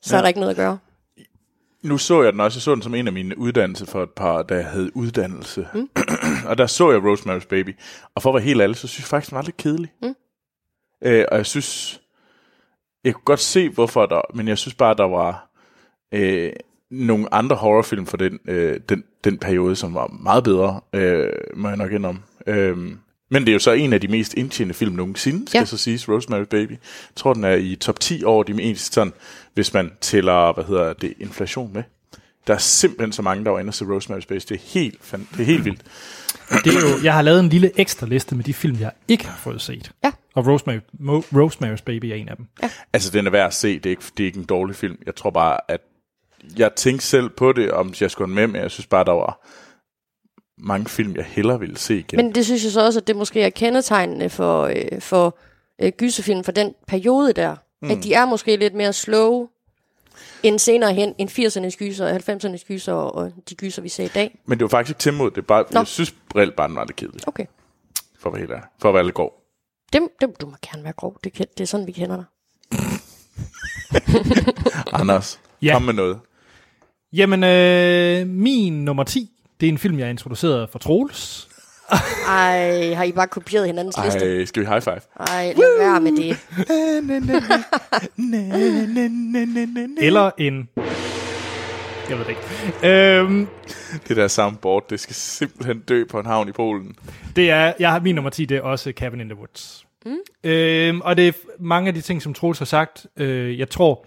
så 0.03 0.15
ja. 0.15 0.19
er 0.19 0.23
der 0.23 0.29
ikke 0.29 0.41
noget 0.41 0.51
at 0.51 0.57
gøre. 0.57 0.79
Nu 1.83 1.99
så 1.99 2.23
jeg 2.23 2.33
den 2.33 2.41
også, 2.41 2.57
jeg 2.57 2.63
så 2.63 2.75
den 2.75 2.83
som 2.83 2.95
en 2.95 3.07
af 3.07 3.13
mine 3.13 3.39
uddannelser 3.39 3.87
for 3.87 4.03
et 4.03 4.11
par, 4.11 4.43
der 4.43 4.63
hed 4.63 4.91
uddannelse. 4.95 5.69
Mm. 5.75 5.91
og 6.49 6.59
der 6.59 6.67
så 6.67 6.91
jeg 6.91 7.01
Rosemary's 7.01 7.49
Baby. 7.49 7.77
Og 8.15 8.23
for 8.23 8.31
at 8.31 8.35
være 8.35 8.43
helt 8.43 8.61
ærlig, 8.61 8.77
så 8.77 8.89
synes 8.89 9.05
jeg 9.05 9.09
faktisk, 9.09 9.31
den 9.31 9.37
var 9.37 9.43
lidt 9.43 9.57
kedelig. 9.57 9.93
Mm. 10.03 10.15
Øh, 11.03 11.25
og 11.31 11.37
jeg 11.37 11.47
synes, 11.47 12.01
jeg 13.05 13.15
kunne 13.15 13.25
godt 13.25 13.41
se, 13.41 13.69
hvorfor 13.69 14.07
der, 14.07 14.21
men 14.35 14.49
jeg 14.49 14.59
synes 14.59 14.75
bare, 14.75 14.95
der 14.95 15.05
var 15.05 15.51
øh, 16.13 16.53
nogle 16.91 17.35
andre 17.35 17.57
horrorfilm 17.57 18.07
for 18.07 18.17
den, 18.17 18.39
øh, 18.45 18.81
den, 18.89 19.05
den 19.25 19.39
periode, 19.39 19.77
som 19.77 19.95
var 19.95 20.07
meget 20.07 20.45
bedre, 20.45 20.81
øh, 20.93 21.33
må 21.57 21.69
jeg 21.69 21.77
nok 21.77 21.93
indrømme. 21.93 22.23
Øh, 22.47 22.97
men 23.31 23.43
det 23.43 23.49
er 23.49 23.53
jo 23.53 23.59
så 23.59 23.73
en 23.73 23.93
af 23.93 24.01
de 24.01 24.09
mest 24.09 24.35
indtjenende 24.35 24.75
film 24.75 24.95
nogensinde, 24.95 25.49
skal 25.49 25.59
Ja. 25.59 25.63
ja. 25.63 25.65
så 25.67 25.77
siges, 25.77 26.05
Rosemary's 26.09 26.45
Baby. 26.45 26.71
Jeg 26.71 26.79
tror, 27.17 27.35
den 27.35 27.45
er 27.45 27.55
i 27.55 27.77
top 27.81 28.01
10 28.01 28.25
over 28.25 28.43
de 28.45 28.55
mest 28.55 28.95
sådan, 28.95 29.13
hvis 29.55 29.75
man 29.75 29.91
tæller, 30.01 30.53
hvad 30.55 30.65
hedder 30.65 30.93
det, 30.93 31.15
inflation 31.21 31.73
med. 31.73 31.83
Der 32.47 32.55
er 32.55 32.59
simpelthen 32.59 33.13
så 33.13 33.23
mange, 33.23 33.45
der 33.45 33.51
var 33.51 33.59
inde 33.59 33.71
og 33.71 33.75
se 33.75 33.85
Rosemary's 33.85 34.27
Baby. 34.29 34.41
Det 34.49 34.51
er 34.51 34.59
helt, 34.67 34.95
det 35.13 35.41
er 35.41 35.45
helt 35.45 35.65
vildt. 35.65 35.81
Det 36.65 36.67
er 36.77 36.81
jo, 36.81 37.05
jeg 37.05 37.15
har 37.15 37.23
lavet 37.23 37.41
en 37.41 37.49
lille 37.49 37.71
ekstra 37.81 38.07
liste 38.07 38.35
med 38.35 38.45
de 38.45 38.55
film, 38.55 38.77
jeg 38.81 38.91
ikke 39.09 39.27
har 39.27 39.37
fået 39.37 39.63
set. 39.63 39.91
Ja. 40.05 40.13
Og 40.35 40.47
Rosemary, 40.47 40.79
Mo, 41.01 41.21
Rosemary's 41.21 41.83
Baby 41.85 42.05
er 42.05 42.15
en 42.15 42.29
af 42.29 42.37
dem. 42.37 42.47
Altså, 42.93 43.11
den 43.11 43.27
er 43.27 43.31
værd 43.31 43.47
at 43.47 43.55
se. 43.55 43.75
Det 43.79 43.87
er, 43.87 43.91
ikke, 43.91 44.03
det 44.17 44.23
er 44.23 44.27
ikke 44.27 44.39
en 44.39 44.45
dårlig 44.45 44.77
film. 44.77 44.97
Jeg 45.07 45.15
tror 45.15 45.31
bare, 45.31 45.59
at 45.69 45.81
jeg 46.57 46.71
tænkte 46.77 47.07
selv 47.07 47.29
på 47.29 47.53
det, 47.53 47.71
om 47.73 47.95
jeg 48.01 48.11
skulle 48.11 48.29
have 48.29 48.43
den 48.43 48.53
med, 48.53 48.53
men 48.53 48.63
jeg 48.63 48.71
synes 48.71 48.87
bare, 48.87 49.05
der 49.05 49.13
var 49.13 49.47
mange 50.63 50.87
film, 50.89 51.17
jeg 51.17 51.25
hellere 51.25 51.61
ville 51.61 51.77
se 51.79 51.99
igen. 51.99 52.17
Men 52.17 52.35
det 52.35 52.45
synes 52.45 52.65
jeg 52.65 52.73
så 52.73 52.85
også, 52.87 53.01
at 53.01 53.07
det 53.07 53.17
måske 53.17 53.43
er 53.43 53.51
kendetegnende 53.51 54.31
for, 54.31 54.63
øh, 54.65 55.01
for 55.01 55.39
øh, 55.79 55.93
gyserfilm 55.93 56.45
for 56.45 56.53
den 56.53 56.75
periode 56.87 57.33
der. 57.33 57.57
Mm. 57.83 57.91
At 57.91 57.99
de 58.03 58.15
er 58.15 58.25
måske 58.27 58.57
lidt 58.57 58.75
mere 58.75 58.93
slow 58.93 59.49
end 60.43 60.59
senere 60.59 60.95
hen, 60.95 61.15
end 61.19 61.31
80'ernes 61.31 61.77
gyser, 61.79 62.05
og 62.07 62.17
90'ernes 62.17 62.65
gyser 62.67 62.93
og 62.93 63.33
de 63.51 63.55
gyser, 63.55 63.83
vi 63.83 63.89
ser 63.89 64.05
i 64.05 64.09
dag. 64.09 64.39
Men 64.47 64.59
det 64.59 64.63
var 64.63 64.69
faktisk 64.69 64.91
ikke 64.91 65.01
tilmod. 65.01 65.31
Det 65.31 65.39
er 65.39 65.43
bare, 65.43 65.65
Nå. 65.71 65.81
jeg 65.81 65.87
synes 65.87 66.15
reelt 66.37 66.57
bare, 66.57 66.69
den 66.69 66.77
var 66.77 66.85
lidt 66.85 66.97
kedelig. 66.97 67.29
Okay. 67.29 67.45
for 68.19 68.29
at 68.31 68.33
være 68.33 68.41
helt 68.41 68.51
ærlig. 68.51 68.65
For 68.81 68.89
at 68.89 68.95
være 68.95 69.05
lidt 69.05 69.15
grov. 69.15 69.33
Det, 69.93 70.03
det, 70.21 70.41
du 70.41 70.47
må 70.47 70.57
gerne 70.73 70.85
være 70.85 70.93
grov. 70.93 71.17
Det, 71.25 71.39
det 71.39 71.61
er 71.61 71.65
sådan, 71.65 71.87
vi 71.87 71.93
kender 71.93 72.17
dig. 72.17 72.25
Anders, 75.01 75.41
Ja. 75.63 75.73
kom 75.73 75.83
med 75.83 75.93
noget. 75.95 76.19
Jamen, 77.13 77.45
øh, 77.45 78.27
min 78.27 78.85
nummer 78.85 79.05
10, 79.05 79.31
det 79.61 79.69
er 79.69 79.73
en 79.73 79.79
film, 79.79 79.99
jeg 79.99 80.11
introducerede 80.11 80.69
for 80.73 80.79
Troels. 80.79 81.49
Ej, 82.29 82.93
har 82.95 83.05
I 83.05 83.13
bare 83.13 83.27
kopieret 83.29 83.67
hinandens 83.67 83.97
liste? 84.05 84.39
Ej, 84.39 84.45
skal 84.45 84.63
vi 84.63 84.67
high 84.67 84.83
five? 84.83 85.01
Ej, 85.21 85.53
lad 85.57 85.79
være 85.79 86.01
med 86.01 86.13
det. 86.17 86.37
Eller 90.05 90.31
en... 90.39 90.69
Jeg 92.11 92.19
ved 92.19 92.25
det 92.25 92.31
ikke. 92.83 92.89
Øhm, 92.89 93.47
Det 94.09 94.17
der 94.17 94.29
soundboard, 94.29 94.89
det 94.91 95.01
skal 95.01 95.15
simpelthen 95.15 95.81
dø 95.81 96.05
på 96.11 96.21
en 96.21 96.27
havn 96.27 96.49
i 96.49 96.53
Polen. 96.53 96.95
det 97.37 97.51
er, 97.51 97.73
jeg 97.79 97.91
har 97.91 98.01
min 98.01 98.15
nummer 98.15 98.31
10, 98.31 98.45
det 98.45 98.57
er 98.57 98.61
også 98.63 98.93
Cabin 98.97 99.21
in 99.21 99.29
the 99.29 99.39
Woods. 99.39 99.87
Mm. 100.07 100.51
Øhm, 100.51 101.01
og 101.01 101.17
det 101.17 101.29
er 101.29 101.33
mange 101.59 101.89
af 101.89 101.95
de 101.95 102.01
ting, 102.01 102.23
som 102.23 102.35
Troels 102.35 102.59
har 102.59 102.67
sagt. 102.67 103.07
Øh, 103.17 103.59
jeg 103.59 103.71
tror, 103.71 104.07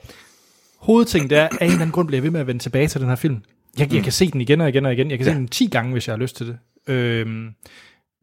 hovedtingen 0.78 1.30
det 1.30 1.38
er, 1.38 1.44
af 1.44 1.48
en 1.52 1.66
eller 1.66 1.74
anden 1.74 1.92
grund 1.92 2.08
bliver 2.08 2.18
jeg 2.18 2.24
ved 2.24 2.32
med 2.32 2.40
at 2.40 2.48
vende 2.48 2.64
tilbage 2.64 2.88
til 2.88 3.02
den 3.02 3.10
her 3.10 3.16
film. 3.16 3.44
Jeg, 3.80 3.94
jeg 3.94 4.04
kan 4.04 4.12
se 4.12 4.32
den 4.32 4.42
igen 4.42 4.62
og 4.62 4.70
igen 4.70 4.86
og 4.86 4.94
igen. 4.94 5.12
Jeg 5.12 5.20
kan 5.20 5.26
se 5.26 5.34
den 5.34 5.48
10 5.48 5.68
gange, 5.68 5.92
hvis 5.92 6.08
jeg 6.08 6.14
har 6.14 6.20
lyst 6.20 6.36
til 6.36 6.48
det. 6.48 6.58
Øhm, 6.88 7.50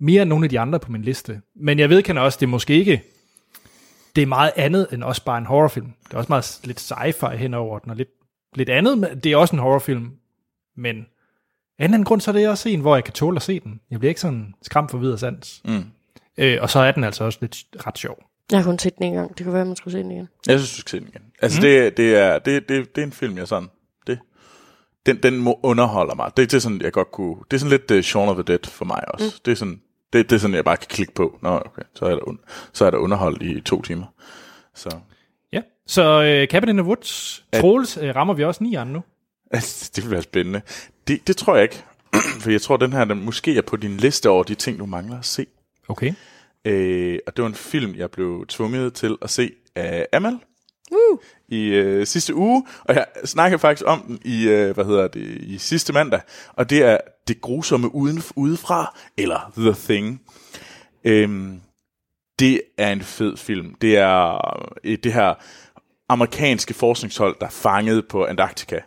mere 0.01 0.23
end 0.23 0.29
nogle 0.29 0.45
af 0.45 0.51
de 0.51 0.61
andre 0.61 0.81
på 0.81 0.93
min 0.93 1.03
liste. 1.03 1.41
Men 1.57 1.79
jeg 1.79 1.91
vedkender 1.91 2.23
også, 2.23 2.37
det 2.41 2.47
er 2.47 2.51
måske 2.51 2.75
ikke... 2.75 3.03
Det 4.17 4.23
er 4.23 4.27
meget 4.27 4.53
andet 4.57 4.87
end 4.93 5.05
også 5.05 5.25
bare 5.25 5.39
en 5.39 5.47
horrorfilm. 5.47 5.93
Det 6.05 6.15
er 6.15 6.19
også 6.19 6.29
meget 6.29 6.61
lidt 6.65 6.93
sci-fi 6.93 7.37
henover 7.37 7.79
den, 7.79 7.91
og 7.91 7.97
lidt, 7.97 8.09
lidt 8.55 8.69
andet. 8.69 8.99
men 8.99 9.21
Det 9.25 9.33
er 9.33 9.37
også 9.37 9.57
en 9.57 9.61
horrorfilm. 9.61 10.11
Men 10.77 10.97
af 10.97 11.85
en 11.85 11.85
eller 11.85 11.95
anden 11.95 12.05
grund, 12.05 12.21
så 12.21 12.31
er 12.31 12.33
det 12.33 12.49
også 12.49 12.69
en, 12.69 12.81
hvor 12.81 12.97
jeg 12.97 13.05
kan 13.05 13.15
tåle 13.15 13.37
at 13.37 13.43
se 13.43 13.61
den. 13.61 13.81
Jeg 13.91 13.99
bliver 13.99 14.09
ikke 14.11 14.21
sådan 14.21 14.55
skræmt 14.63 14.91
for 14.91 14.99
videre 14.99 15.19
sans. 15.19 15.63
Mm. 15.65 15.85
Øh, 16.39 16.59
og 16.61 16.71
så 16.71 16.79
er 16.79 16.93
den 16.93 17.05
altså 17.05 17.25
også 17.25 17.39
lidt 17.41 17.65
ret 17.87 17.99
sjov. 17.99 18.25
Jeg 18.51 18.59
har 18.59 18.65
kun 18.65 18.79
set 18.79 18.99
den 18.99 19.07
en 19.07 19.15
gang. 19.15 19.39
Det 19.39 19.45
kunne 19.45 19.53
være, 19.53 19.63
at 19.63 19.67
man 19.67 19.77
skulle 19.77 19.93
se 19.93 19.99
den 19.99 20.11
igen. 20.11 20.29
Jeg 20.47 20.59
synes, 20.59 20.75
du 20.75 20.81
skal 20.81 20.91
se 20.91 21.01
den 21.01 21.09
igen. 21.09 21.23
Altså, 21.43 21.59
mm. 21.59 21.63
det, 21.63 21.97
det, 21.97 22.17
er, 22.17 22.39
det, 22.39 22.69
det, 22.69 22.97
det 22.97 23.03
er 23.03 23.07
en 23.07 23.13
film, 23.13 23.39
jeg 23.39 23.49
sådan... 23.49 23.69
Den, 25.07 25.23
den 25.23 25.37
må 25.37 25.61
underholder 25.63 26.15
mig. 26.15 26.31
Det, 26.37 26.51
det 26.51 26.57
er 26.57 26.61
sådan, 26.61 26.81
jeg 26.81 26.93
godt 26.93 27.11
kunne... 27.13 27.37
Det 27.51 27.57
er 27.57 27.59
sådan 27.59 27.71
lidt 27.71 27.91
uh, 27.91 28.01
Shaun 28.01 28.29
of 28.29 28.35
the 28.35 28.43
Dead 28.43 28.71
for 28.71 28.85
mig 28.85 29.15
også. 29.15 29.27
Mm. 29.27 29.41
Det 29.45 29.53
er 29.53 29.57
sådan... 29.57 29.81
Det, 30.13 30.31
det 30.31 30.37
er 30.37 30.41
sådan, 30.41 30.55
jeg 30.57 30.65
bare 30.65 30.77
kan 30.77 30.87
klikke 30.91 31.15
på. 31.15 31.39
Nå, 31.43 31.49
okay. 31.49 31.83
Så 31.95 32.05
er 32.05 32.11
der, 32.11 32.29
un, 32.29 32.39
så 32.73 32.85
er 32.85 32.91
der 32.91 32.99
underhold 32.99 33.43
i 33.43 33.61
to 33.61 33.83
timer. 33.83 34.07
Så 34.75 34.91
Ja. 35.53 35.61
Så 35.87 36.23
øh, 36.23 36.49
Cabin 36.49 36.69
in 36.69 36.77
the 36.77 36.87
Woods. 36.87 37.45
Troels 37.61 37.97
øh, 37.97 38.17
rammer 38.17 38.35
vi 38.35 38.45
også 38.45 38.65
nieren 38.65 38.89
nu. 38.89 39.03
altså, 39.51 39.91
det 39.95 40.05
vil 40.05 40.11
være 40.11 40.23
spændende. 40.23 40.61
Det, 41.09 41.27
det 41.27 41.37
tror 41.37 41.55
jeg 41.55 41.63
ikke. 41.63 41.85
For 42.43 42.51
jeg 42.51 42.63
tror, 42.63 42.77
den 42.77 42.93
her 42.93 43.05
den 43.05 43.25
måske 43.25 43.57
er 43.57 43.63
på 43.63 43.77
din 43.77 43.97
liste 43.97 44.29
over 44.31 44.43
de 44.43 44.55
ting, 44.55 44.79
du 44.79 44.87
mangler 44.87 45.19
at 45.19 45.25
se. 45.25 45.47
Okay. 45.89 46.13
Øh, 46.65 47.19
og 47.27 47.37
det 47.37 47.43
var 47.43 47.49
en 47.49 47.55
film, 47.55 47.95
jeg 47.95 48.11
blev 48.11 48.47
tvunget 48.49 48.95
til 48.95 49.17
at 49.23 49.31
se 49.31 49.53
af 49.75 50.07
Amal. 50.13 50.39
Uh. 50.90 51.18
I 51.48 51.66
øh, 51.66 52.07
sidste 52.07 52.35
uge, 52.35 52.66
og 52.85 52.94
jeg 52.94 53.07
snakkede 53.24 53.59
faktisk 53.59 53.83
om 53.87 54.03
den 54.07 54.18
i, 54.24 54.48
øh, 54.48 54.74
hvad 54.74 54.85
hedder 54.85 55.09
det, 55.09 55.22
i 55.40 55.59
sidste 55.59 55.92
mandag, 55.92 56.20
og 56.53 56.70
det 56.70 56.83
er 56.83 56.98
Det 57.29 57.40
grusomme 57.40 57.94
uden, 57.94 58.22
udefra, 58.37 58.96
eller 59.18 59.53
The 59.57 59.72
Thing. 59.72 60.22
Øhm, 61.05 61.61
det 62.38 62.61
er 62.79 62.92
en 62.92 63.03
fed 63.03 63.37
film. 63.37 63.74
Det 63.74 63.98
er 63.98 64.40
øh, 64.85 64.98
det 65.05 65.12
her 65.12 65.35
amerikanske 66.09 66.74
forskningshold, 66.74 67.37
der 67.40 67.46
er 67.46 67.50
fanget 67.50 68.09
på 68.09 68.24
Antarktika. 68.24 68.79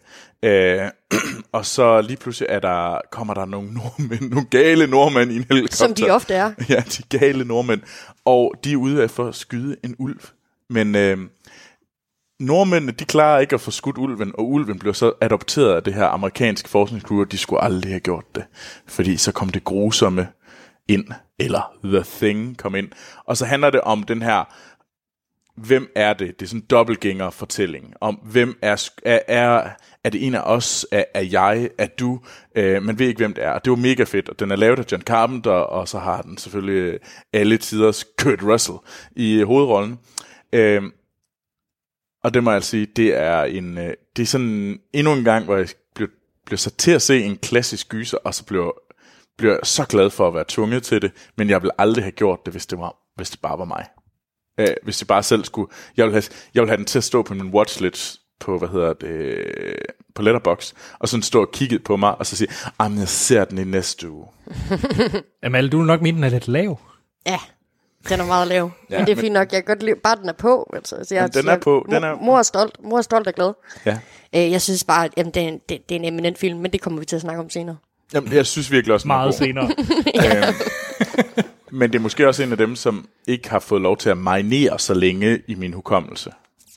Øh, 0.43 0.81
og 1.51 1.65
så 1.65 2.01
lige 2.01 2.17
pludselig 2.17 2.47
er 2.49 2.59
der, 2.59 3.01
kommer 3.11 3.33
der 3.33 3.45
nogle 3.45 3.73
nordmænd, 3.73 4.29
nogle 4.29 4.45
gale 4.49 4.87
nordmænd 4.87 5.31
i 5.31 5.35
en 5.35 5.45
helikopter. 5.49 5.75
Som 5.77 5.95
de 5.95 6.09
ofte 6.09 6.33
er. 6.33 6.51
Ja, 6.69 6.83
de 6.97 7.17
gale 7.17 7.45
nordmænd. 7.45 7.81
Og 8.25 8.53
de 8.63 8.71
er 8.71 8.77
ude 8.77 9.09
for 9.09 9.27
at 9.27 9.35
skyde 9.35 9.75
en 9.83 9.95
ulv. 9.99 10.19
Men 10.69 10.95
øh, 10.95 11.17
nordmændene, 12.45 12.91
de 12.91 13.05
klarer 13.05 13.39
ikke 13.39 13.53
at 13.53 13.61
få 13.61 13.71
skudt 13.71 13.97
ulven, 13.97 14.31
og 14.37 14.49
ulven 14.49 14.79
blev 14.79 14.93
så 14.93 15.13
adopteret 15.21 15.75
af 15.75 15.83
det 15.83 15.93
her 15.93 16.05
amerikanske 16.05 16.69
forskningscrew, 16.69 17.21
og 17.21 17.31
de 17.31 17.37
skulle 17.37 17.63
aldrig 17.63 17.91
have 17.91 17.99
gjort 17.99 18.35
det. 18.35 18.43
Fordi 18.87 19.17
så 19.17 19.31
kom 19.31 19.49
det 19.49 19.63
grusomme 19.63 20.27
ind, 20.87 21.05
eller 21.39 21.71
The 21.83 22.03
Thing 22.03 22.57
kom 22.57 22.75
ind. 22.75 22.87
Og 23.25 23.37
så 23.37 23.45
handler 23.45 23.69
det 23.69 23.81
om 23.81 24.03
den 24.03 24.21
her 24.21 24.43
hvem 25.57 25.91
er 25.95 26.13
det? 26.13 26.39
Det 26.39 26.45
er 26.45 26.49
sådan 26.49 26.61
en 26.61 26.65
dobbeltgænger 26.69 27.29
fortælling 27.29 27.93
om, 28.01 28.15
hvem 28.15 28.57
er, 28.61 28.89
er, 29.05 29.19
er, 29.27 29.69
er 30.03 30.09
det 30.09 30.27
en 30.27 30.35
af 30.35 30.41
os? 30.45 30.87
Er, 30.91 31.03
er 31.13 31.21
jeg? 31.21 31.69
Er 31.77 31.87
du? 31.99 32.19
Øh, 32.55 32.83
man 32.83 32.99
ved 32.99 33.07
ikke, 33.07 33.17
hvem 33.17 33.33
det 33.33 33.43
er. 33.43 33.51
Og 33.51 33.65
det 33.65 33.71
var 33.71 33.77
mega 33.77 34.03
fedt, 34.03 34.29
og 34.29 34.39
den 34.39 34.51
er 34.51 34.55
lavet 34.55 34.79
af 34.79 34.91
John 34.91 35.03
Carpenter, 35.03 35.51
og 35.51 35.87
så 35.87 35.99
har 35.99 36.21
den 36.21 36.37
selvfølgelig 36.37 36.93
øh, 36.93 36.99
alle 37.33 37.57
tiders 37.57 38.05
Kurt 38.17 38.43
Russell 38.43 38.77
i 39.15 39.33
øh, 39.33 39.47
hovedrollen. 39.47 39.99
Øh, 40.53 40.83
og 42.23 42.33
det 42.33 42.43
må 42.43 42.51
jeg 42.51 42.63
sige, 42.63 42.85
det 42.85 43.17
er 43.17 43.43
en, 43.43 43.77
øh, 43.77 43.93
det 44.15 44.21
er 44.21 44.27
sådan 44.27 44.79
endnu 44.93 45.13
en 45.13 45.23
gang, 45.23 45.45
hvor 45.45 45.57
jeg 45.57 45.67
blev, 45.95 46.09
blev 46.45 46.57
sat 46.57 46.73
til 46.73 46.91
at 46.91 47.01
se 47.01 47.23
en 47.23 47.37
klassisk 47.37 47.89
gyser, 47.89 48.17
og 48.17 48.33
så 48.33 48.45
blev, 48.45 48.73
blev 49.37 49.49
jeg 49.49 49.59
så 49.63 49.85
glad 49.85 50.09
for 50.09 50.27
at 50.27 50.33
være 50.33 50.45
tvunget 50.47 50.83
til 50.83 51.01
det, 51.01 51.11
men 51.37 51.49
jeg 51.49 51.61
ville 51.61 51.81
aldrig 51.81 52.03
have 52.03 52.11
gjort 52.11 52.39
det, 52.45 52.53
hvis 52.53 52.65
det, 52.65 52.79
var, 52.79 52.95
hvis 53.15 53.29
det 53.29 53.39
bare 53.39 53.59
var 53.59 53.65
mig. 53.65 53.85
Øh, 54.59 54.75
hvis 54.83 54.97
det 54.97 55.07
bare 55.07 55.23
selv 55.23 55.45
skulle... 55.45 55.71
Jeg 55.97 56.05
vil, 56.05 56.13
have, 56.13 56.23
jeg 56.53 56.61
vil 56.61 56.69
have 56.69 56.77
den 56.77 56.85
til 56.85 56.97
at 56.97 57.03
stå 57.03 57.21
på 57.23 57.33
min 57.33 57.53
watchlist 57.53 58.19
på, 58.39 58.57
hvad 58.57 58.69
hedder 58.69 58.93
det, 58.93 59.45
på 60.15 60.21
Letterbox, 60.21 60.73
og 60.99 61.09
sådan 61.09 61.23
stå 61.23 61.41
og 61.41 61.51
kigge 61.51 61.79
på 61.79 61.97
mig, 61.97 62.15
og 62.15 62.25
så 62.25 62.35
sige, 62.35 62.49
jamen 62.81 62.99
jeg 62.99 63.07
ser 63.07 63.45
den 63.45 63.57
i 63.57 63.63
næste 63.63 64.09
uge. 64.09 64.27
Amal, 65.43 65.69
du 65.69 65.77
vil 65.77 65.87
nok 65.87 66.01
mene, 66.01 66.15
den 66.15 66.23
er 66.23 66.29
lidt 66.29 66.47
lav. 66.47 66.79
Ja, 67.25 67.39
den 68.09 68.19
er 68.19 68.25
meget 68.25 68.47
lav. 68.47 68.71
Ja, 68.89 68.97
men 68.97 69.05
det 69.05 69.11
er 69.11 69.15
men- 69.15 69.21
fint 69.21 69.33
nok. 69.33 69.51
Jeg 69.51 69.65
kan 69.65 69.75
godt 69.75 69.83
lide, 69.83 69.95
bare 70.03 70.15
den 70.15 70.29
er 70.29 70.33
på. 70.33 70.71
Altså, 70.75 70.95
så 71.03 71.15
jeg, 71.15 71.21
Jamen, 71.21 71.31
den 71.33 71.47
er 71.47 71.51
jeg, 71.51 71.59
på. 71.61 71.85
Den 71.89 72.01
mor, 72.01 72.07
er- 72.09 72.15
mor 72.15 72.37
er 72.37 72.43
stolt. 72.43 72.77
Mor 72.83 72.97
er 72.97 73.01
stolt 73.01 73.27
og 73.27 73.33
glad. 73.33 73.53
Ja. 73.85 73.99
Øh, 74.35 74.51
jeg 74.51 74.61
synes 74.61 74.83
bare, 74.83 75.05
at 75.05 75.11
jamen, 75.17 75.33
det, 75.33 75.43
er 75.43 75.47
en, 75.47 75.59
det, 75.69 75.89
det 75.89 75.95
er 75.95 75.99
en 75.99 76.05
eminent 76.05 76.37
film, 76.37 76.59
men 76.59 76.73
det 76.73 76.81
kommer 76.81 76.99
vi 76.99 77.05
til 77.05 77.15
at 77.15 77.21
snakke 77.21 77.41
om 77.41 77.49
senere. 77.49 77.77
Jamen, 78.13 78.33
jeg 78.33 78.45
synes 78.45 78.71
virkelig 78.71 78.93
også, 78.93 79.07
Meget 79.07 79.35
senere. 79.35 79.65
Øhm, 80.25 80.53
men 81.71 81.89
det 81.91 81.95
er 81.99 82.01
måske 82.01 82.27
også 82.27 82.43
en 82.43 82.51
af 82.51 82.57
dem, 82.57 82.75
som 82.75 83.07
ikke 83.27 83.49
har 83.49 83.59
fået 83.59 83.81
lov 83.81 83.97
til 83.97 84.09
at 84.09 84.17
marinere 84.17 84.79
så 84.79 84.93
længe 84.93 85.41
i 85.47 85.55
min 85.55 85.73
hukommelse. 85.73 86.31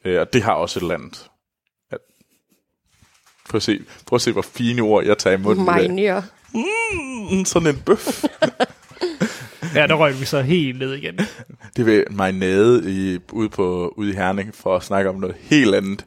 Øh, 0.04 0.20
og 0.20 0.32
det 0.32 0.42
har 0.42 0.52
også 0.52 0.78
et 0.78 0.82
eller 0.82 0.94
andet. 0.94 1.26
Ja. 1.92 1.96
Prøv 3.50 3.56
at 3.56 3.62
se, 3.62 3.80
prøv 4.06 4.16
at 4.16 4.20
se 4.20 4.32
hvor 4.32 4.42
fine 4.42 4.82
ord 4.82 5.04
jeg 5.04 5.18
tager 5.18 5.36
i 5.38 5.40
munden. 5.40 5.64
Marinere. 5.64 6.22
Mm, 7.30 7.44
sådan 7.44 7.68
en 7.68 7.82
bøf. 7.86 8.24
ja, 9.76 9.86
der 9.86 9.94
røg 9.94 10.20
vi 10.20 10.24
så 10.24 10.40
helt 10.40 10.78
ned 10.78 10.92
igen. 10.92 11.20
Det 11.76 11.86
vil 11.86 12.04
marinade 12.10 12.82
i, 12.92 13.18
ude, 13.32 13.48
på, 13.48 13.94
ude 13.96 14.10
i 14.10 14.14
Herning 14.14 14.54
for 14.54 14.76
at 14.76 14.82
snakke 14.82 15.10
om 15.10 15.16
noget 15.16 15.36
helt 15.40 15.74
andet. 15.74 16.04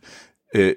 Øh, 0.56 0.74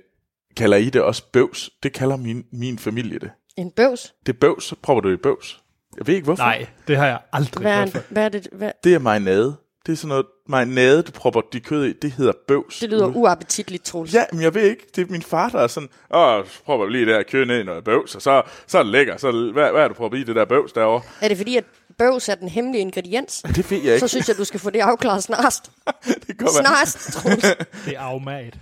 kalder 0.57 0.77
I 0.77 0.91
det 0.91 1.03
også 1.03 1.23
bøvs? 1.33 1.71
Det 1.83 1.93
kalder 1.93 2.17
min, 2.17 2.45
min 2.53 2.79
familie 2.79 3.19
det. 3.19 3.31
En 3.57 3.71
bøvs. 3.71 4.15
Det 4.27 4.33
er 4.33 4.39
bøvs, 4.39 4.65
så 4.65 4.77
prøver 4.83 5.01
du 5.01 5.09
det 5.09 5.15
i 5.15 5.23
bøvs. 5.23 5.63
Jeg 5.99 6.07
ved 6.07 6.15
ikke 6.15 6.25
hvorfor. 6.25 6.43
Nej, 6.43 6.67
det 6.89 6.97
har 6.97 7.07
jeg 7.07 7.19
aldrig 7.33 7.63
Hvad 7.63 7.73
er, 7.73 7.79
hørt 7.79 8.07
hvad 8.09 8.25
er 8.25 8.29
det? 8.29 8.49
Hvad? 8.53 8.71
Det 8.85 8.95
er 8.95 8.99
marinade. 8.99 9.57
Det 9.87 9.93
er 9.93 9.97
sådan 9.97 10.09
noget 10.09 10.27
marinade, 10.49 11.03
du 11.03 11.13
propper 11.13 11.41
de 11.53 11.61
kød 11.61 11.85
i. 11.85 11.93
Det 11.93 12.13
hedder 12.13 12.33
bøvs. 12.49 12.79
Det 12.79 12.91
lyder 12.91 13.07
uappetitligt, 13.07 13.85
Troels. 13.85 14.15
Ja, 14.15 14.25
men 14.33 14.43
jeg 14.43 14.55
ved 14.55 14.63
ikke. 14.63 14.87
Det 14.97 15.03
er 15.03 15.13
min 15.13 15.23
far, 15.23 15.49
der 15.49 15.59
er 15.59 15.67
sådan, 15.67 15.89
åh, 16.15 16.45
så 16.47 16.63
prøver 16.65 16.89
lige 16.89 17.07
det 17.07 17.15
her 17.15 17.23
kød 17.23 17.45
ned 17.45 17.61
i 17.61 17.63
noget 17.63 17.85
bøvs, 17.85 18.15
og 18.15 18.23
så, 18.23 18.43
så 18.67 18.79
er 18.79 18.83
det 18.83 18.93
lækker. 18.93 19.17
Så, 19.17 19.51
hvad, 19.53 19.71
hvad 19.73 19.83
er 19.83 19.89
du 19.89 19.95
proppet 19.95 20.19
i 20.19 20.25
det 20.25 20.37
der 20.37 20.45
bøvs 20.45 20.73
derovre? 20.73 21.03
Er 21.21 21.29
det 21.29 21.37
fordi, 21.37 21.57
at 21.57 21.65
bøvs 21.99 22.29
er 22.29 22.35
den 22.35 22.49
hemmelige 22.49 22.81
ingrediens? 22.81 23.43
Det 23.57 23.71
ved 23.71 23.79
jeg 23.79 23.95
ikke. 23.95 24.01
Så 24.01 24.09
synes 24.09 24.29
jeg, 24.29 24.37
du 24.37 24.45
skal 24.45 24.61
få 24.61 24.71
det 24.71 24.81
afklaret 24.81 25.23
snarest. 25.23 25.71
det. 26.27 26.51
Snarest, 26.61 27.13
Troels. 27.13 27.43
Det 27.87 27.97
er 27.97 28.01
afmat. 28.01 28.55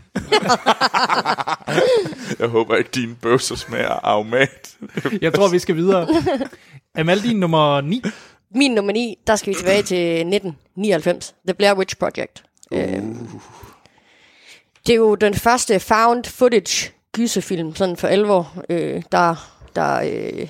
Jeg 2.39 2.49
håber 2.49 2.77
ikke, 2.77 2.91
dine 2.95 3.15
bøvser 3.15 3.57
smager 3.57 3.89
af 3.89 4.01
aromat. 4.03 4.77
Jeg 5.21 5.35
tror, 5.35 5.49
vi 5.49 5.59
skal 5.59 5.77
videre. 5.77 6.09
Amal, 6.95 7.23
din 7.23 7.37
nummer 7.37 7.81
9. 7.81 8.03
Min 8.55 8.71
nummer 8.71 8.93
9, 8.93 9.19
der 9.27 9.37
skal 9.37 9.51
vi 9.53 9.59
tilbage 9.59 9.83
til 9.83 10.07
1999. 10.07 11.35
The 11.47 11.55
Blair 11.55 11.75
Witch 11.75 11.97
Project. 11.97 12.43
Uh. 12.71 12.79
Øhm, 12.79 13.29
det 14.87 14.93
er 14.93 14.97
jo 14.97 15.15
den 15.15 15.35
første 15.35 15.81
found 15.81 16.25
footage 16.25 16.91
gyserfilm, 17.13 17.75
sådan 17.75 17.97
for 17.97 18.09
alvor, 18.09 18.55
øh, 18.71 19.03
der, 19.13 19.51
der, 19.77 20.01
øh, 20.01 20.49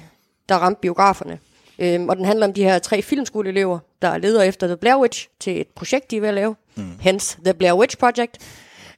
der 0.49 0.55
ramte 0.55 0.81
biograferne. 0.81 1.39
Øhm, 1.81 2.09
og 2.09 2.17
den 2.17 2.25
handler 2.25 2.47
om 2.47 2.53
de 2.53 2.65
her 2.65 2.79
tre 2.79 3.03
filmskoleelever, 3.03 3.79
der 4.03 4.19
leder 4.19 4.43
efter 4.43 4.67
The 4.67 4.77
Blair 4.77 4.97
Witch 4.97 5.29
til 5.41 5.61
et 5.61 5.69
projekt, 5.69 6.11
de 6.11 6.17
er 6.17 6.21
ved 6.21 6.29
at 6.29 6.35
lave. 6.35 6.57
Mm. 6.75 6.99
Hence 7.01 7.39
The 7.45 7.55
Blair 7.55 7.75
Witch 7.75 7.97
Project. 7.99 8.39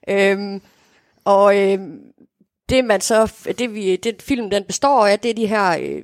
Øhm, 0.08 0.60
og 1.24 1.58
øhm, 1.58 2.00
det 2.68 2.84
man 2.84 3.00
så, 3.00 3.32
det, 3.58 3.74
vi, 3.74 3.96
det 3.96 4.22
film 4.22 4.50
den 4.50 4.64
består 4.64 5.06
af, 5.06 5.18
det 5.18 5.30
er 5.30 5.34
de 5.34 5.46
her, 5.46 5.78
øh, 5.80 6.02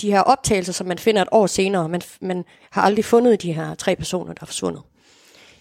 de 0.00 0.10
her 0.10 0.20
optagelser, 0.20 0.72
som 0.72 0.86
man 0.86 0.98
finder 0.98 1.22
et 1.22 1.28
år 1.32 1.46
senere. 1.46 1.88
Man, 1.88 2.02
man 2.20 2.44
har 2.70 2.82
aldrig 2.82 3.04
fundet 3.04 3.42
de 3.42 3.52
her 3.52 3.74
tre 3.74 3.96
personer, 3.96 4.32
der 4.32 4.42
er 4.42 4.46
forsvundet. 4.46 4.82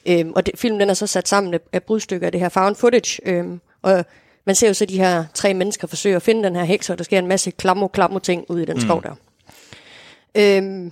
Øhm, 0.06 0.34
og 0.36 0.46
det, 0.46 0.60
filmen 0.60 0.80
den 0.80 0.90
er 0.90 0.94
så 0.94 1.08
sat 1.08 1.28
sammen 1.28 1.54
af, 1.54 1.60
af 1.74 1.84
brudstykker 1.84 2.28
af 2.28 2.32
det 2.32 2.42
her 2.42 2.50
found 2.50 2.76
footage. 2.76 3.22
Øhm, 3.26 3.62
og 3.82 4.06
man 4.46 4.56
ser 4.56 4.68
jo 4.68 4.74
så 4.74 4.86
de 4.86 4.98
her 4.98 5.26
tre 5.34 5.54
mennesker 5.54 5.88
forsøge 5.88 6.16
at 6.16 6.22
finde 6.22 6.44
den 6.44 6.56
her 6.56 6.64
heks, 6.64 6.90
og 6.90 6.98
der 6.98 7.04
sker 7.04 7.20
en 7.20 7.28
masse 7.28 7.52
klammo 7.52 7.88
klammo 7.88 8.20
ting 8.20 8.46
ude 8.50 8.64
i 8.64 8.66
den 8.66 8.76
mm. 8.76 8.82
skov 8.82 9.04
der. 9.04 9.16
Øhm, 10.38 10.92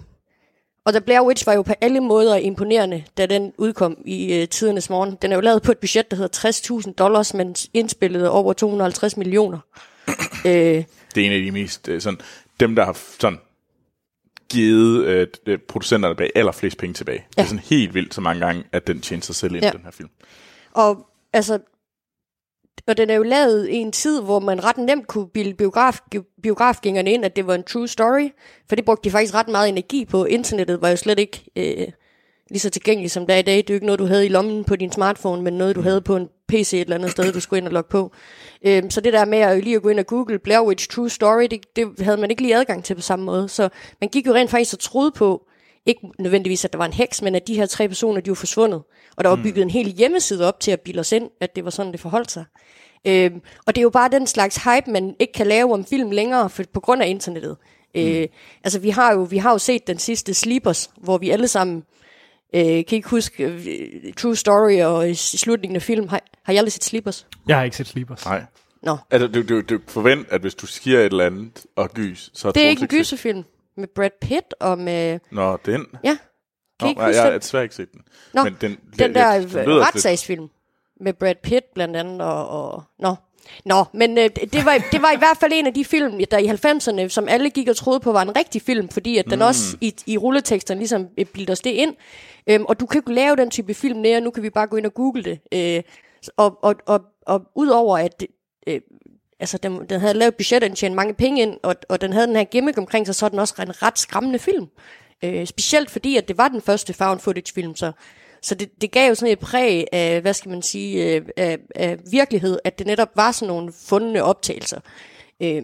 Og 0.86 0.94
The 0.94 1.02
Blair 1.02 1.22
Witch 1.22 1.46
var 1.48 1.54
jo 1.54 1.62
på 1.62 1.74
alle 1.82 2.00
måder 2.00 2.36
imponerende, 2.36 3.04
da 3.18 3.26
den 3.26 3.54
udkom 3.58 3.98
i 4.06 4.34
øh, 4.34 4.48
tidernes 4.48 4.90
morgen. 4.90 5.18
Den 5.22 5.32
er 5.32 5.36
jo 5.36 5.42
lavet 5.42 5.62
på 5.62 5.72
et 5.72 5.78
budget, 5.78 6.12
der 6.12 6.18
hedder 6.18 6.50
60.000 6.88 6.94
dollars, 6.94 7.34
men 7.34 7.56
indspillede 7.74 8.30
over 8.32 8.54
250 8.54 9.18
millioner. 9.18 9.60
øh, 10.46 10.52
Det 11.16 11.22
er 11.22 11.26
en 11.26 11.32
af 11.32 11.42
de 11.42 11.52
mest, 11.52 11.88
øh, 11.88 12.02
sådan, 12.02 12.20
dem 12.60 12.76
der 12.76 12.86
har 12.86 12.98
sådan 13.20 13.40
givet 14.50 15.06
øh, 15.06 15.28
øh, 15.46 15.60
producenterne 15.68 16.16
bag 16.16 16.30
allerflest 16.36 16.78
penge 16.78 16.94
tilbage. 16.94 17.26
Ja. 17.38 17.42
Det 17.42 17.46
er 17.46 17.50
sådan 17.50 17.64
helt 17.70 17.94
vildt 17.94 18.14
så 18.14 18.22
mange 18.22 18.46
gange, 18.46 18.64
at 18.72 18.88
den 18.88 19.02
tjener 19.02 19.22
sig 19.22 19.36
selv 19.36 19.56
ind, 19.56 19.64
ja. 19.64 19.72
den 19.72 19.82
her 19.84 19.92
film. 19.92 20.10
Og 20.72 21.08
altså, 21.34 21.60
og 22.88 22.98
den 22.98 23.10
er 23.10 23.16
jo 23.16 23.24
lavet 23.24 23.70
i 23.70 23.76
en 23.76 23.92
tid, 23.92 24.22
hvor 24.22 24.40
man 24.40 24.64
ret 24.64 24.78
nemt 24.78 25.08
kunne 25.08 25.28
bilde 25.28 25.54
biograf, 25.54 26.00
biografgængerne 26.44 27.12
ind, 27.12 27.26
at 27.26 27.36
det 27.36 27.48
var 27.48 27.56
en 27.56 27.64
true 27.64 27.88
story. 27.88 28.30
For 28.70 28.76
det 28.76 28.86
brugte 28.86 29.04
de 29.04 29.12
faktisk 29.12 29.34
ret 29.34 29.48
meget 29.48 29.70
energi 29.70 30.06
på. 30.06 30.26
Internettet 30.26 30.82
var 30.82 30.90
jo 30.90 30.96
slet 30.96 31.20
ikke 31.20 31.46
øh, 31.56 31.88
lige 32.50 32.60
så 32.60 32.70
tilgængeligt 32.70 33.14
som 33.14 33.28
det 33.28 33.34
er 33.34 33.40
i 33.40 33.42
dag. 33.42 33.58
Det 33.58 33.70
er 33.70 33.74
jo 33.74 33.76
ikke 33.76 33.86
noget, 33.86 34.00
du 34.00 34.06
havde 34.06 34.26
i 34.26 34.30
lommen 34.30 34.64
på 34.64 34.76
din 34.76 34.92
smartphone, 34.92 35.42
men 35.42 35.54
noget, 35.54 35.76
du 35.76 35.82
havde 35.82 36.02
på 36.02 36.16
en 36.16 36.30
PC 36.48 36.74
et 36.74 36.82
eller 36.82 36.96
andet 36.96 37.12
sted, 37.12 37.34
du 37.34 37.40
skulle 37.40 37.58
ind 37.58 37.68
og 37.68 37.74
logge 37.74 37.90
på. 37.90 38.12
Øhm, 38.66 38.90
så 38.90 39.02
det 39.02 39.14
der 39.14 39.26
med 39.26 39.38
at 39.38 39.64
lige 39.64 39.76
at 39.76 39.82
gå 39.82 39.90
ind 39.90 40.00
og 40.00 40.08
google 40.08 40.40
Blair 40.40 40.62
Witch 40.62 40.90
True 40.90 41.10
Story, 41.10 41.48
det, 41.52 41.76
det 41.76 42.00
havde 42.00 42.18
man 42.18 42.30
ikke 42.30 42.42
lige 42.42 42.56
adgang 42.56 42.84
til 42.84 42.96
på 42.96 43.02
samme 43.02 43.26
måde. 43.26 43.50
Så 43.50 43.70
man 44.02 44.10
gik 44.10 44.28
jo 44.28 44.34
rent 44.34 44.52
faktisk 44.52 44.74
og 44.74 44.80
troede 44.80 45.12
på, 45.12 45.47
ikke 45.88 46.02
nødvendigvis, 46.20 46.66
at 46.66 46.74
der 46.74 46.78
var 46.78 46.86
en 46.86 46.94
heks, 46.94 47.22
men 47.22 47.36
at 47.36 47.48
de 47.48 47.56
her 47.56 47.66
tre 47.66 47.88
personer, 47.88 48.22
de 48.22 48.30
var 48.30 48.36
forsvundet. 48.36 48.82
Og 49.16 49.24
der 49.24 49.30
var 49.30 49.36
bygget 49.44 49.62
en 49.64 49.70
hel 49.70 49.88
hjemmeside 49.88 50.48
op 50.48 50.60
til 50.60 50.72
at 50.72 50.82
bilde 50.82 51.00
os 51.00 51.12
ind, 51.12 51.30
at 51.42 51.56
det 51.56 51.64
var 51.66 51.70
sådan, 51.72 51.92
det 51.92 52.00
forholdt 52.00 52.32
sig. 52.32 52.46
Øhm, 53.08 53.42
og 53.66 53.76
det 53.76 53.82
er 53.82 53.84
jo 53.84 53.90
bare 53.90 54.10
den 54.12 54.28
slags 54.28 54.56
hype, 54.64 54.92
man 54.92 55.16
ikke 55.20 55.34
kan 55.34 55.48
lave 55.48 55.74
om 55.74 55.86
film 55.86 56.12
længere, 56.12 56.50
for, 56.50 56.64
på 56.74 56.80
grund 56.80 57.02
af 57.02 57.08
internettet. 57.08 57.58
Øh, 57.96 58.28
altså, 58.64 58.80
vi 58.80 58.90
har, 58.90 59.14
jo, 59.14 59.22
vi 59.24 59.38
har 59.38 59.52
jo 59.52 59.58
set 59.58 59.88
den 59.88 59.98
sidste 60.00 60.34
Sleepers, 60.34 60.90
hvor 60.98 61.18
vi 61.18 61.30
alle 61.30 61.48
sammen 61.48 61.84
øh, 62.56 62.62
kan 62.64 62.86
ikke 62.92 63.10
huske 63.10 63.44
øh, 63.44 64.14
True 64.14 64.36
Story 64.36 64.82
og 64.82 65.10
i 65.10 65.14
slutningen 65.16 65.76
af 65.76 65.82
film. 65.82 66.08
Har, 66.08 66.22
har 66.44 66.54
jeg 66.54 66.60
aldrig 66.60 66.72
set 66.74 66.84
Sleepers? 66.84 67.28
Jeg 67.48 67.58
har 67.58 67.64
ikke 67.64 67.78
set 67.78 67.88
Sleepers. 67.88 68.26
Nej. 68.26 68.44
Nå, 68.84 68.98
Altså, 69.12 69.28
du, 69.28 69.42
du, 69.50 69.62
du 69.62 69.80
forvent, 69.88 70.28
at 70.30 70.42
hvis 70.42 70.56
du 70.56 70.66
siger 70.68 71.00
et 71.00 71.06
eller 71.06 71.26
andet 71.26 71.66
og 71.76 71.90
gys, 71.94 72.32
så 72.34 72.48
er 72.48 72.52
det 72.52 72.62
er 72.62 72.66
Troels 72.66 72.72
ikke 72.82 72.82
en 72.84 72.90
set- 72.90 72.98
gyserfilm 73.00 73.44
med 73.78 73.88
Brad 73.96 74.10
Pitt 74.22 74.54
og 74.60 74.80
med... 74.80 75.20
Nå, 75.32 75.58
den. 75.66 75.86
Ja, 76.04 76.18
kan 76.80 76.86
Nå, 76.86 76.88
ikke 76.90 77.02
nej, 77.02 77.10
jeg 77.16 77.24
har 77.24 77.32
desværre 77.38 77.64
ikke 77.64 77.76
set 77.76 77.92
den. 77.92 78.02
Nå, 78.34 78.44
Men 78.44 78.58
den, 78.62 78.78
den 79.00 79.16
der 79.16 79.32
jeg- 79.34 79.42
den 79.42 79.50
lidt- 79.50 79.68
retssagsfilm 79.70 80.48
med 81.00 81.14
Brad 81.14 81.36
Pitt 81.44 81.66
blandt 81.74 81.96
andet, 81.96 82.22
og, 82.22 82.50
og 82.50 82.84
nå. 83.00 83.16
Nå, 83.66 83.84
men 83.94 84.18
øh, 84.18 84.24
det, 84.54 84.66
var, 84.66 84.78
det 84.92 85.02
var 85.02 85.12
i 85.12 85.18
hvert 85.18 85.38
fald 85.40 85.52
en 85.56 85.68
af 85.68 85.74
de 85.74 85.86
film, 85.86 86.22
der 86.32 86.38
i 86.38 86.46
90'erne, 86.48 87.10
som 87.10 87.28
alle 87.28 87.50
gik 87.50 87.68
og 87.70 87.76
troede 87.76 88.00
på, 88.00 88.12
var 88.12 88.22
en 88.22 88.36
rigtig 88.38 88.62
film, 88.62 88.90
fordi 88.90 89.18
at 89.18 89.26
den 89.26 89.40
Mm. 89.40 89.46
også 89.46 89.78
i, 89.82 89.96
i 90.06 90.18
rulleteksterne 90.18 90.80
ligesom 90.80 91.08
øh, 91.18 91.26
bildte 91.26 91.52
os 91.52 91.60
det 91.60 91.70
ind. 91.70 91.96
Øhm, 92.50 92.66
og 92.66 92.80
du 92.80 92.86
kan 92.86 93.00
ikke 93.00 93.14
lave 93.14 93.36
den 93.36 93.50
type 93.50 93.74
film 93.74 94.00
mere, 94.00 94.22
nu 94.22 94.32
kan 94.32 94.44
vi 94.44 94.50
bare 94.50 94.68
gå 94.68 94.76
ind 94.78 94.86
og 94.86 94.94
google 94.94 95.24
det. 95.24 95.40
Øh, 95.54 95.84
og, 96.38 96.64
og, 96.64 96.76
og, 96.86 97.02
og 97.28 97.42
udover 97.56 97.98
at 97.98 98.24
øh, 98.68 98.82
altså 99.40 99.58
den, 99.58 99.86
den 99.90 100.00
havde 100.00 100.14
lavet 100.14 100.36
budget, 100.36 100.64
og 100.64 100.70
den 100.70 100.76
tjente 100.76 100.96
mange 100.96 101.14
penge 101.14 101.42
ind, 101.42 101.58
og, 101.64 101.76
og 101.90 102.02
den 102.02 102.14
havde 102.14 102.28
den 102.28 102.36
her 102.36 102.44
gimmick 102.44 102.78
omkring 102.78 103.06
sig, 103.06 103.16
så 103.16 103.26
er 103.26 103.30
den 103.30 103.40
også 103.40 103.56
en 103.62 103.84
ret 103.84 104.00
skræmmende 104.00 104.40
film. 104.40 104.68
Øh, 105.24 105.46
specielt 105.48 105.90
fordi, 105.92 106.18
at 106.18 106.28
det 106.28 106.38
var 106.38 106.48
den 106.48 106.62
første 106.62 106.94
found 106.94 107.20
footage 107.20 107.54
film, 107.54 107.76
så, 107.76 107.92
så 108.42 108.56
det, 108.56 108.82
det 108.82 108.92
gav 108.92 109.10
jo 109.10 109.16
sådan 109.16 109.32
et 109.32 109.40
præg 109.40 109.86
af, 109.92 110.22
hvad 110.22 110.34
skal 110.34 110.52
man 110.52 110.62
sige, 110.62 111.16
øh, 111.16 111.22
af, 111.38 111.58
af 111.76 111.98
virkelighed, 112.12 112.60
at 112.64 112.80
det 112.80 112.88
netop 112.88 113.10
var 113.16 113.32
sådan 113.32 113.48
nogle 113.48 113.74
fundne 113.88 114.24
optagelser. 114.24 114.80
Øh, 115.42 115.64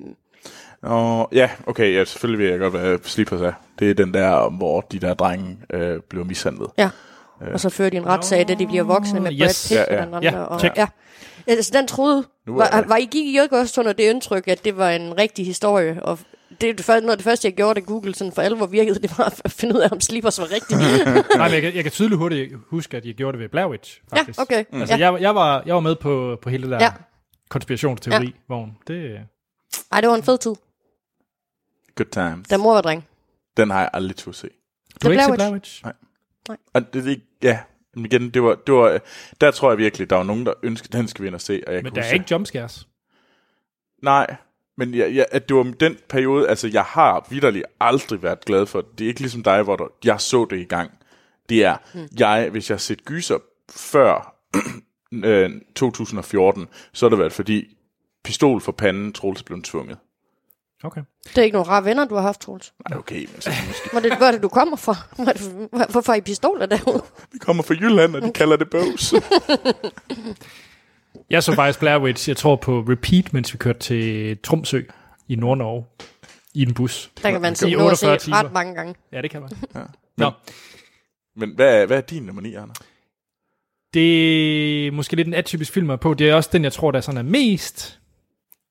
Nå, 0.83 1.27
ja, 1.31 1.49
okay, 1.67 1.93
ja, 1.95 2.05
selvfølgelig 2.05 2.39
vil 2.45 2.51
jeg 2.51 2.59
godt 2.59 2.73
være 2.73 2.99
Sleepers 3.03 3.41
er. 3.41 3.53
Det 3.79 3.89
er 3.89 3.93
den 3.93 4.13
der, 4.13 4.49
hvor 4.49 4.81
de 4.81 4.99
der 4.99 5.13
drenge 5.13 5.57
øh, 5.73 5.99
bliver 6.09 6.25
mishandlet. 6.25 6.67
ja. 6.77 6.89
Og 7.53 7.59
så 7.59 7.69
fører 7.69 7.89
de 7.89 7.97
en 7.97 8.05
retssag, 8.05 8.47
da 8.47 8.53
de 8.53 8.67
bliver 8.67 8.83
voksne 8.83 9.19
med 9.19 9.37
Brad 9.39 9.49
yes. 9.49 9.67
Pitt 9.67 9.79
Ja, 9.79 9.95
ja. 9.95 10.05
blandt 10.05 10.15
andet. 10.15 10.31
Ja, 10.31 10.43
og, 10.43 10.59
check. 10.59 10.77
ja. 10.77 10.87
Altså, 11.47 11.71
den 11.73 11.87
troede, 11.87 12.27
Nu 12.47 12.55
var, 12.55 12.69
jeg- 12.73 12.83
var 12.87 12.97
I 12.97 13.05
gik 13.05 13.25
I 13.25 13.41
ikke 13.41 13.57
også 13.57 13.81
under 13.81 13.93
det 13.93 14.03
indtryk, 14.03 14.47
at 14.47 14.65
det 14.65 14.77
var 14.77 14.89
en 14.89 15.17
rigtig 15.17 15.45
historie, 15.45 16.03
og 16.03 16.19
det 16.61 16.69
er 16.69 16.73
det 16.73 16.85
første, 16.85 17.01
noget 17.05 17.11
af 17.11 17.17
det 17.17 17.23
første, 17.23 17.47
jeg 17.47 17.55
gjorde, 17.55 17.79
da 17.81 17.85
Google 17.85 18.15
sådan 18.15 18.33
for 18.33 18.41
alvor 18.41 18.65
virkede, 18.65 18.99
det 19.07 19.17
var 19.17 19.41
at 19.45 19.51
finde 19.51 19.75
ud 19.75 19.79
af, 19.79 19.89
om 19.91 20.01
Sleepers 20.01 20.39
var 20.39 20.51
rigtigt. 20.51 20.79
Nej, 21.37 21.47
men 21.47 21.53
jeg 21.53 21.61
kan, 21.61 21.75
jeg 21.75 21.83
kan 21.83 21.91
tydeligt 21.91 22.17
hurtigt 22.19 22.53
huske, 22.67 22.97
at 22.97 23.05
jeg 23.05 23.13
gjorde 23.15 23.31
det 23.37 23.39
ved 23.43 23.49
Blair 23.49 23.67
Witch, 23.67 24.01
faktisk. 24.09 24.37
Ja, 24.39 24.41
okay. 24.43 24.63
Altså, 24.73 24.95
Ja. 24.97 25.11
jeg, 25.11 25.21
jeg, 25.21 25.35
var, 25.35 25.63
jeg 25.65 25.75
var 25.75 25.81
med 25.81 25.95
på, 25.95 26.37
på 26.41 26.49
hele 26.49 26.63
det 26.63 26.71
der 26.71 26.77
Ja. 26.77 26.83
ja. 26.83 26.91
konspirationsteori-vogn. 27.49 28.77
Det, 28.87 29.19
Ej, 29.91 30.01
det 30.01 30.09
var 30.09 30.15
en 30.15 30.23
fed 30.23 30.37
tid. 30.37 30.55
Good 31.95 32.05
times. 32.11 32.47
Der 32.47 32.57
mor 32.57 32.73
var 32.73 32.81
dreng. 32.81 33.07
Den 33.57 33.69
har 33.69 33.79
jeg 33.79 33.89
aldrig 33.93 34.15
tur 34.15 34.31
se. 34.31 34.47
du 35.03 35.07
har 35.07 35.11
ikke 35.11 35.23
Blair 35.35 35.45
set 35.47 35.53
Witch. 35.53 35.81
Blair 35.83 35.93
Witch? 36.49 36.63
Og 36.73 36.93
det, 36.93 37.03
det, 37.03 37.21
ja, 37.43 37.59
men 37.95 38.05
igen, 38.05 38.29
det 38.29 38.43
var, 38.43 38.55
det 38.55 38.73
var, 38.75 38.99
der 39.41 39.51
tror 39.51 39.69
jeg 39.71 39.77
virkelig, 39.77 40.09
der 40.09 40.15
var 40.15 40.23
nogen, 40.23 40.45
der 40.45 40.53
ønskede, 40.63 40.97
den 40.97 41.07
skal 41.07 41.23
vi 41.23 41.27
ind 41.27 41.35
og 41.35 41.41
se. 41.41 41.63
Og 41.67 41.73
jeg 41.73 41.83
Men 41.83 41.95
der 41.95 42.01
er 42.01 42.05
huske- 42.05 42.13
ikke 42.15 42.25
jumpscares. 42.31 42.87
Nej, 44.03 44.35
men 44.77 44.93
jeg, 44.95 45.15
jeg, 45.15 45.25
at 45.31 45.49
det 45.49 45.57
var 45.57 45.63
den 45.63 45.97
periode, 46.09 46.49
altså 46.49 46.67
jeg 46.67 46.83
har 46.83 47.27
vidderligt 47.29 47.65
aldrig 47.79 48.23
været 48.23 48.45
glad 48.45 48.65
for, 48.65 48.81
det 48.97 49.03
er 49.03 49.07
ikke 49.07 49.19
ligesom 49.19 49.43
dig, 49.43 49.63
hvor 49.63 49.75
der, 49.75 49.85
jeg 50.05 50.21
så 50.21 50.45
det 50.49 50.59
i 50.59 50.63
gang. 50.63 50.91
Det 51.49 51.63
er, 51.63 51.77
hmm. 51.93 52.07
jeg, 52.19 52.49
hvis 52.51 52.69
jeg 52.69 52.75
har 52.75 52.79
set 52.79 53.05
gyser 53.05 53.37
før 53.69 54.35
øh, 55.25 55.51
2014, 55.75 56.67
så 56.93 57.05
har 57.05 57.09
det 57.09 57.19
været 57.19 57.33
fordi, 57.33 57.77
pistol 58.23 58.61
for 58.61 58.71
panden, 58.71 59.13
Troels 59.13 59.43
blev 59.43 59.61
tvunget. 59.61 59.97
Okay. 60.83 61.01
Det 61.23 61.37
er 61.37 61.41
ikke 61.43 61.53
nogle 61.55 61.69
rare 61.69 61.85
venner, 61.85 62.05
du 62.05 62.15
har 62.15 62.21
haft, 62.21 62.41
Troels. 62.41 62.73
Ej, 62.85 62.97
okay, 62.97 63.19
men 63.31 63.41
så 63.41 63.49
måske. 63.67 63.89
Hvor 63.91 63.99
er 63.99 64.03
det, 64.03 64.17
hvor 64.17 64.25
er 64.25 64.31
det, 64.31 64.43
du 64.43 64.49
kommer 64.49 64.77
fra? 64.77 64.95
Hvorfor 65.89 66.11
er 66.11 66.15
I 66.17 66.21
pistoler 66.21 66.65
derude? 66.65 67.03
Vi 67.31 67.37
kommer 67.37 67.63
fra 67.63 67.73
Jylland, 67.73 68.15
og 68.15 68.21
de 68.21 68.31
kalder 68.31 68.57
det 68.57 68.69
bøvs. 68.69 69.13
Jeg 71.29 71.43
så 71.43 71.55
faktisk 71.55 71.79
Blair 71.79 71.97
Witch, 72.01 72.29
jeg 72.29 72.37
tror 72.37 72.55
på 72.55 72.79
repeat, 72.89 73.33
mens 73.33 73.53
vi 73.53 73.57
kørte 73.57 73.79
til 73.79 74.37
Tromsø 74.37 74.81
i 75.27 75.35
Nord-Norge. 75.35 75.85
I 76.55 76.61
en 76.61 76.73
bus. 76.73 77.11
Der 77.23 77.31
kan 77.31 77.41
man 77.41 77.53
I 77.53 77.55
se 77.55 77.65
at 77.65 77.71
se 77.71 77.77
48 77.77 78.17
timer. 78.17 78.37
ret 78.43 78.51
mange 78.53 78.75
gange. 78.75 78.95
Ja, 79.11 79.21
det 79.21 79.31
kan 79.31 79.41
man. 79.41 79.49
Ja. 79.75 79.81
Nå, 80.17 80.31
Men 81.35 81.55
hvad 81.55 81.81
er, 81.81 81.85
hvad 81.85 81.97
er 81.97 82.01
din 82.01 82.23
nummer 82.23 82.41
9, 82.41 82.55
Anna? 82.55 82.73
det 83.93 84.87
er 84.87 84.91
måske 84.91 85.15
lidt 85.15 85.27
en 85.27 85.33
atypisk 85.33 85.73
film 85.73 85.97
på. 85.97 86.13
Det 86.13 86.29
er 86.29 86.35
også 86.35 86.49
den, 86.53 86.63
jeg 86.63 86.73
tror, 86.73 86.91
der 86.91 86.97
er 86.97 87.01
sådan 87.01 87.17
er 87.17 87.21
mest 87.31 87.99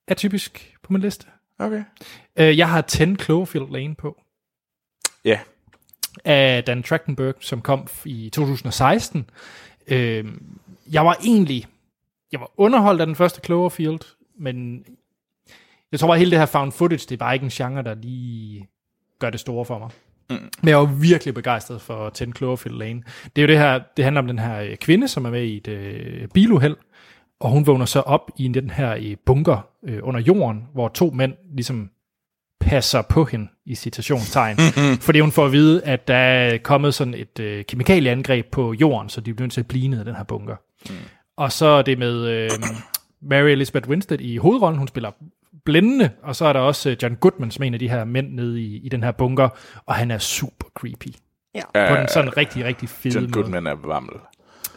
atypisk 0.08 0.76
på 0.82 0.92
min 0.92 1.02
liste. 1.02 1.26
Okay. 1.64 1.82
Uh, 2.40 2.58
jeg 2.58 2.70
har 2.70 2.80
10 2.80 3.16
Cloverfield 3.16 3.70
Lane 3.70 3.94
på. 3.94 4.20
Ja, 5.24 5.38
af 6.24 6.64
Dan 6.64 6.82
Trachtenberg, 6.82 7.34
som 7.40 7.60
kom 7.60 7.86
i 8.04 8.30
2016. 8.32 9.30
Øh, 9.88 10.24
jeg 10.92 11.04
var 11.04 11.16
egentlig 11.24 11.66
jeg 12.32 12.40
var 12.40 12.50
underholdt 12.56 13.00
af 13.00 13.06
den 13.06 13.16
første 13.16 13.40
Cloverfield, 13.44 14.00
men 14.38 14.84
jeg 15.92 16.00
tror 16.00 16.08
bare, 16.08 16.18
hele 16.18 16.30
det 16.30 16.38
her 16.38 16.46
found 16.46 16.72
footage, 16.72 17.06
det 17.08 17.12
er 17.12 17.16
bare 17.16 17.34
ikke 17.34 17.44
en 17.44 17.50
genre, 17.50 17.82
der 17.82 17.94
lige 17.94 18.68
gør 19.18 19.30
det 19.30 19.40
store 19.40 19.64
for 19.64 19.78
mig. 19.78 19.90
Mm. 20.30 20.50
Men 20.62 20.68
jeg 20.68 20.78
var 20.78 20.84
virkelig 20.84 21.34
begejstret 21.34 21.80
for 21.80 22.10
10 22.10 22.24
Cloverfield 22.36 22.78
Lane. 22.78 23.02
Det 23.36 23.42
er 23.42 23.46
jo 23.46 23.48
det 23.48 23.58
her, 23.58 23.80
det 23.96 24.04
handler 24.04 24.20
om 24.20 24.26
den 24.26 24.38
her 24.38 24.60
øh, 24.60 24.76
kvinde, 24.76 25.08
som 25.08 25.24
er 25.24 25.30
med 25.30 25.42
i 25.42 25.56
et 25.56 25.68
øh, 25.68 26.28
biluheld, 26.28 26.76
og 27.42 27.50
hun 27.50 27.66
vågner 27.66 27.84
så 27.84 28.00
op 28.00 28.30
i 28.36 28.48
den 28.48 28.70
her 28.70 29.16
bunker 29.26 29.66
øh, 29.84 29.98
under 30.02 30.20
jorden, 30.20 30.64
hvor 30.72 30.88
to 30.88 31.10
mænd 31.10 31.34
ligesom 31.54 31.90
passer 32.60 33.02
på 33.02 33.24
hende 33.24 33.48
i 33.66 33.74
citationstegn. 33.74 34.56
fordi 35.06 35.20
hun 35.20 35.32
får 35.32 35.46
at 35.46 35.52
vide, 35.52 35.84
at 35.84 36.08
der 36.08 36.16
er 36.16 36.58
kommet 36.58 36.94
sådan 36.94 37.14
et 37.14 37.40
øh, 37.40 37.64
kemikalieangreb 37.64 38.46
på 38.46 38.72
jorden, 38.72 39.08
så 39.08 39.20
de 39.20 39.34
bliver 39.34 39.44
nødt 39.44 39.52
til 39.52 39.60
at 39.60 39.68
blive 39.68 39.88
ned 39.88 40.00
i 40.00 40.04
den 40.04 40.14
her 40.14 40.24
bunker. 40.24 40.56
Mm. 40.90 40.96
Og 41.36 41.52
så 41.52 41.66
er 41.66 41.82
det 41.82 41.98
med 41.98 42.26
øh, 42.28 42.50
Mary 43.22 43.48
Elizabeth 43.48 43.88
Winstead 43.88 44.20
i 44.20 44.36
hovedrollen. 44.36 44.78
Hun 44.78 44.88
spiller 44.88 45.10
blændende, 45.64 46.10
og 46.22 46.36
så 46.36 46.46
er 46.46 46.52
der 46.52 46.60
også 46.60 46.90
øh, 46.90 46.96
John 47.02 47.14
Goodman, 47.14 47.50
som 47.50 47.62
er 47.62 47.66
en 47.66 47.74
af 47.74 47.80
de 47.80 47.88
her 47.88 48.04
mænd 48.04 48.32
nede 48.32 48.62
i, 48.62 48.76
i 48.76 48.88
den 48.88 49.02
her 49.02 49.12
bunker, 49.12 49.48
og 49.86 49.94
han 49.94 50.10
er 50.10 50.18
super 50.18 50.68
creepy. 50.74 51.08
Ja. 51.54 51.88
På 51.88 51.96
den 51.96 52.08
sådan 52.08 52.36
rigtig, 52.36 52.64
rigtig 52.64 52.88
fede 52.88 53.14
John 53.14 53.26
måde. 53.26 53.32
Goodman 53.32 53.66
er 53.66 53.74
vammel. 53.74 54.14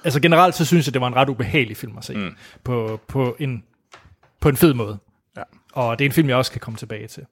Altså 0.05 0.19
generelt, 0.19 0.55
så 0.55 0.65
synes 0.65 0.87
jeg, 0.87 0.93
det 0.93 1.01
var 1.01 1.07
en 1.07 1.15
ret 1.15 1.29
ubehagelig 1.29 1.77
film 1.77 1.97
at 1.97 2.05
se. 2.05 2.15
Mm. 2.15 2.35
På, 2.63 2.99
på, 3.07 3.35
en, 3.39 3.63
på 4.39 4.49
en 4.49 4.57
fed 4.57 4.73
måde. 4.73 4.97
Ja. 5.37 5.43
Og 5.73 5.99
det 5.99 6.05
er 6.05 6.09
en 6.09 6.13
film, 6.13 6.29
jeg 6.29 6.37
også 6.37 6.51
kan 6.51 6.61
komme 6.61 6.77
tilbage 6.77 7.07
til. 7.07 7.23
Er 7.23 7.27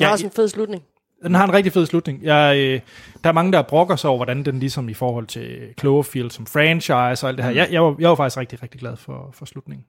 Ja, 0.00 0.12
også 0.12 0.26
en 0.26 0.32
fed 0.32 0.48
slutning. 0.48 0.82
Den 1.22 1.34
har 1.34 1.44
en 1.44 1.52
rigtig 1.52 1.72
fed 1.72 1.86
slutning. 1.86 2.22
Jeg, 2.22 2.56
øh, 2.56 2.80
der 3.24 3.28
er 3.28 3.34
mange, 3.34 3.52
der 3.52 3.62
brokker 3.62 3.96
sig 3.96 4.10
over, 4.10 4.18
hvordan 4.18 4.44
den 4.44 4.58
ligesom 4.58 4.88
i 4.88 4.94
forhold 4.94 5.26
til 5.26 5.74
Cloverfield 5.80 6.30
som 6.30 6.46
franchise 6.46 7.26
og 7.26 7.28
alt 7.28 7.36
det 7.36 7.44
her. 7.44 7.52
Jeg, 7.52 7.68
jeg, 7.70 7.82
var, 7.82 7.96
jeg 7.98 8.08
var 8.08 8.14
faktisk 8.14 8.38
rigtig, 8.38 8.62
rigtig 8.62 8.80
glad 8.80 8.96
for, 8.96 9.30
for 9.32 9.44
slutningen. 9.44 9.86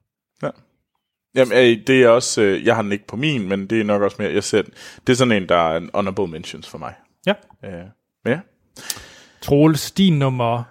Jamen, 1.34 1.52
øh, 1.52 1.86
det 1.86 2.02
er 2.02 2.08
også, 2.08 2.42
øh, 2.42 2.66
jeg 2.66 2.74
har 2.74 2.82
den 2.82 2.92
ikke 2.92 3.06
på 3.06 3.16
min, 3.16 3.48
men 3.48 3.66
det 3.66 3.80
er 3.80 3.84
nok 3.84 4.02
også 4.02 4.16
mere, 4.18 4.32
jeg 4.32 4.44
ser 4.44 4.62
den. 4.62 4.72
Det 5.06 5.12
er 5.12 5.16
sådan 5.16 5.32
en, 5.32 5.48
der 5.48 5.56
er 5.56 5.76
en 5.76 5.90
honorable 5.94 6.26
mentions 6.26 6.68
for 6.68 6.78
mig. 6.78 6.94
Ja. 7.26 7.34
Øh, 7.64 7.84
ja. 8.26 8.40
Troels, 9.40 9.90
din 9.90 10.18
nummer 10.18 10.62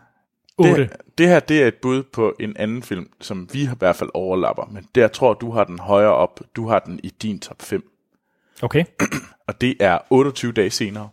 8. 0.60 0.82
Det, 0.82 0.91
det 1.18 1.28
her, 1.28 1.39
det 1.39 1.64
er 1.64 1.68
et 1.68 1.76
bud 1.76 2.03
på 2.03 2.36
en 2.39 2.57
anden 2.57 2.84
film, 2.84 3.07
som 3.22 3.49
vi 3.53 3.62
i 3.62 3.70
hvert 3.80 3.95
fald 3.95 4.10
overlapper, 4.14 4.70
men 4.72 4.88
der 4.95 5.07
tror 5.07 5.34
du 5.34 5.51
har 5.51 5.64
den 5.64 5.80
højere 5.80 6.14
op. 6.14 6.39
Du 6.55 6.68
har 6.68 6.80
den 6.80 6.99
i 7.03 7.10
din 7.22 7.39
top 7.39 7.62
5, 7.62 7.89
Okay. 8.62 8.86
og 9.47 9.62
det 9.62 9.76
er 9.80 9.97
28 10.10 10.51
dage 10.51 10.70
senere. 10.70 11.10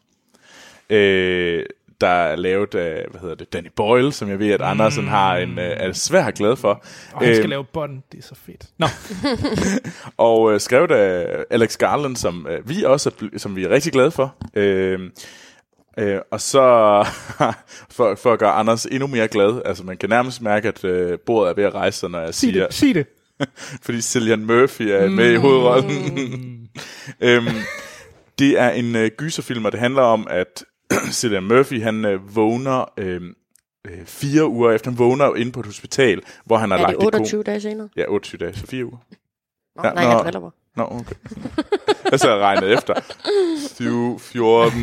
Øh, 0.90 1.64
der 2.00 2.06
er 2.08 2.36
lavet 2.36 2.74
af, 2.74 3.06
hvad 3.10 3.20
hedder 3.20 3.34
det, 3.34 3.52
Danny 3.52 3.68
Boyle, 3.76 4.12
som 4.12 4.28
jeg 4.28 4.38
ved, 4.38 4.50
at 4.50 4.62
Andersen 4.62 5.08
har 5.08 5.36
en, 5.36 5.58
øh, 5.58 5.64
er 5.76 5.92
svært 5.92 6.34
glad 6.34 6.56
for. 6.56 6.84
Og 7.12 7.24
han 7.24 7.34
skal 7.34 7.44
Øhm, 7.44 7.50
lave 7.50 7.64
bånd, 7.64 8.02
det 8.12 8.18
er 8.18 8.22
så 8.22 8.34
fedt. 8.34 8.66
Nå, 8.78 8.86
og 10.28 10.52
øh, 10.52 10.60
skrevet 10.60 10.90
af 10.90 11.44
Alex 11.50 11.76
Garland, 11.76 12.16
som 12.16 12.46
øh, 12.50 12.68
vi 12.68 12.82
også 12.84 13.10
er, 13.10 13.38
som 13.38 13.56
vi 13.56 13.64
er 13.64 13.68
rigtig 13.68 13.92
glade 13.92 14.10
for. 14.10 14.34
Øh, 14.54 15.10
øh, 15.98 16.20
og 16.30 16.40
så 16.40 16.60
for, 17.96 18.14
for 18.14 18.32
at 18.32 18.38
gøre 18.38 18.50
Anders 18.52 18.86
endnu 18.86 19.06
mere 19.06 19.28
glad, 19.28 19.62
altså 19.64 19.84
man 19.84 19.96
kan 19.96 20.08
nærmest 20.08 20.42
mærke, 20.42 20.68
at 20.68 20.84
øh, 20.84 21.18
bordet 21.18 21.50
er 21.50 21.54
ved 21.54 21.64
at 21.64 21.74
rejse 21.74 21.98
sig, 21.98 22.10
når 22.10 22.20
jeg 22.20 22.34
sig 22.34 22.50
siger, 22.50 22.66
det, 22.66 22.74
sig 22.74 22.94
det. 22.94 23.06
fordi 23.84 24.00
Cillian 24.00 24.46
Murphy 24.46 24.82
er 24.82 25.08
med 25.08 25.32
i 25.32 25.36
hovedrollen. 25.36 26.68
øhm, 27.20 27.46
det 28.38 28.60
er 28.60 28.70
en 28.70 28.96
øh, 28.96 29.10
gyserfilm, 29.16 29.64
og 29.64 29.72
det 29.72 29.80
handler 29.80 30.02
om, 30.02 30.26
at 30.30 30.64
Cillian 31.12 31.42
Murphy, 31.44 31.82
han 31.82 32.04
øh, 32.04 32.36
vågner 32.36 32.84
øh, 32.96 33.20
øh, 33.86 34.04
fire 34.06 34.46
uger 34.48 34.70
efter, 34.72 34.90
han 34.90 34.98
vågner 34.98 35.34
inde 35.34 35.52
på 35.52 35.60
et 35.60 35.66
hospital, 35.66 36.22
hvor 36.44 36.56
han 36.56 36.70
har 36.70 36.78
Er 36.78 36.82
lagt 36.82 36.90
det 36.96 37.02
i 37.02 37.04
ko- 37.04 37.06
28 37.06 37.42
dage 37.42 37.60
senere? 37.60 37.88
Ja, 37.96 38.04
28 38.08 38.38
dage, 38.46 38.58
så 38.58 38.66
fire 38.66 38.84
uger. 38.84 38.98
Nå, 39.76 39.82
Ja, 39.88 39.92
nej, 39.94 40.04
nå. 40.04 40.10
jeg 40.10 40.18
driller 40.22 40.40
mig. 40.40 40.50
Nå, 40.76 40.82
okay. 40.90 41.14
Jeg 42.10 42.20
så 42.20 42.36
regnet 42.38 42.72
efter. 42.72 42.94
20, 43.76 44.20
14, 44.20 44.80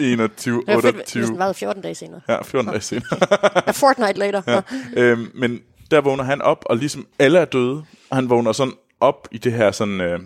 21, 0.00 0.62
Det 0.66 0.74
var 0.74 0.80
fedt, 0.80 0.94
28. 0.94 1.20
hvis 1.20 1.30
den 1.30 1.38
var 1.38 1.52
14 1.52 1.82
dage 1.82 1.94
senere. 1.94 2.20
Ja, 2.28 2.42
14 2.42 2.70
dage 2.70 2.80
senere. 2.80 3.18
A 3.68 3.70
fortnight 3.70 4.18
later. 4.18 4.42
Ja. 4.46 4.60
øhm, 4.96 5.30
men 5.34 5.60
der 5.90 6.00
vågner 6.00 6.24
han 6.24 6.42
op, 6.42 6.64
og 6.66 6.76
ligesom 6.76 7.06
alle 7.18 7.38
er 7.38 7.44
døde, 7.44 7.84
og 8.10 8.16
han 8.16 8.30
vågner 8.30 8.52
sådan 8.52 8.74
op 9.00 9.28
i 9.30 9.38
det 9.38 9.52
her 9.52 9.70
sådan 9.70 10.00
øh, 10.00 10.20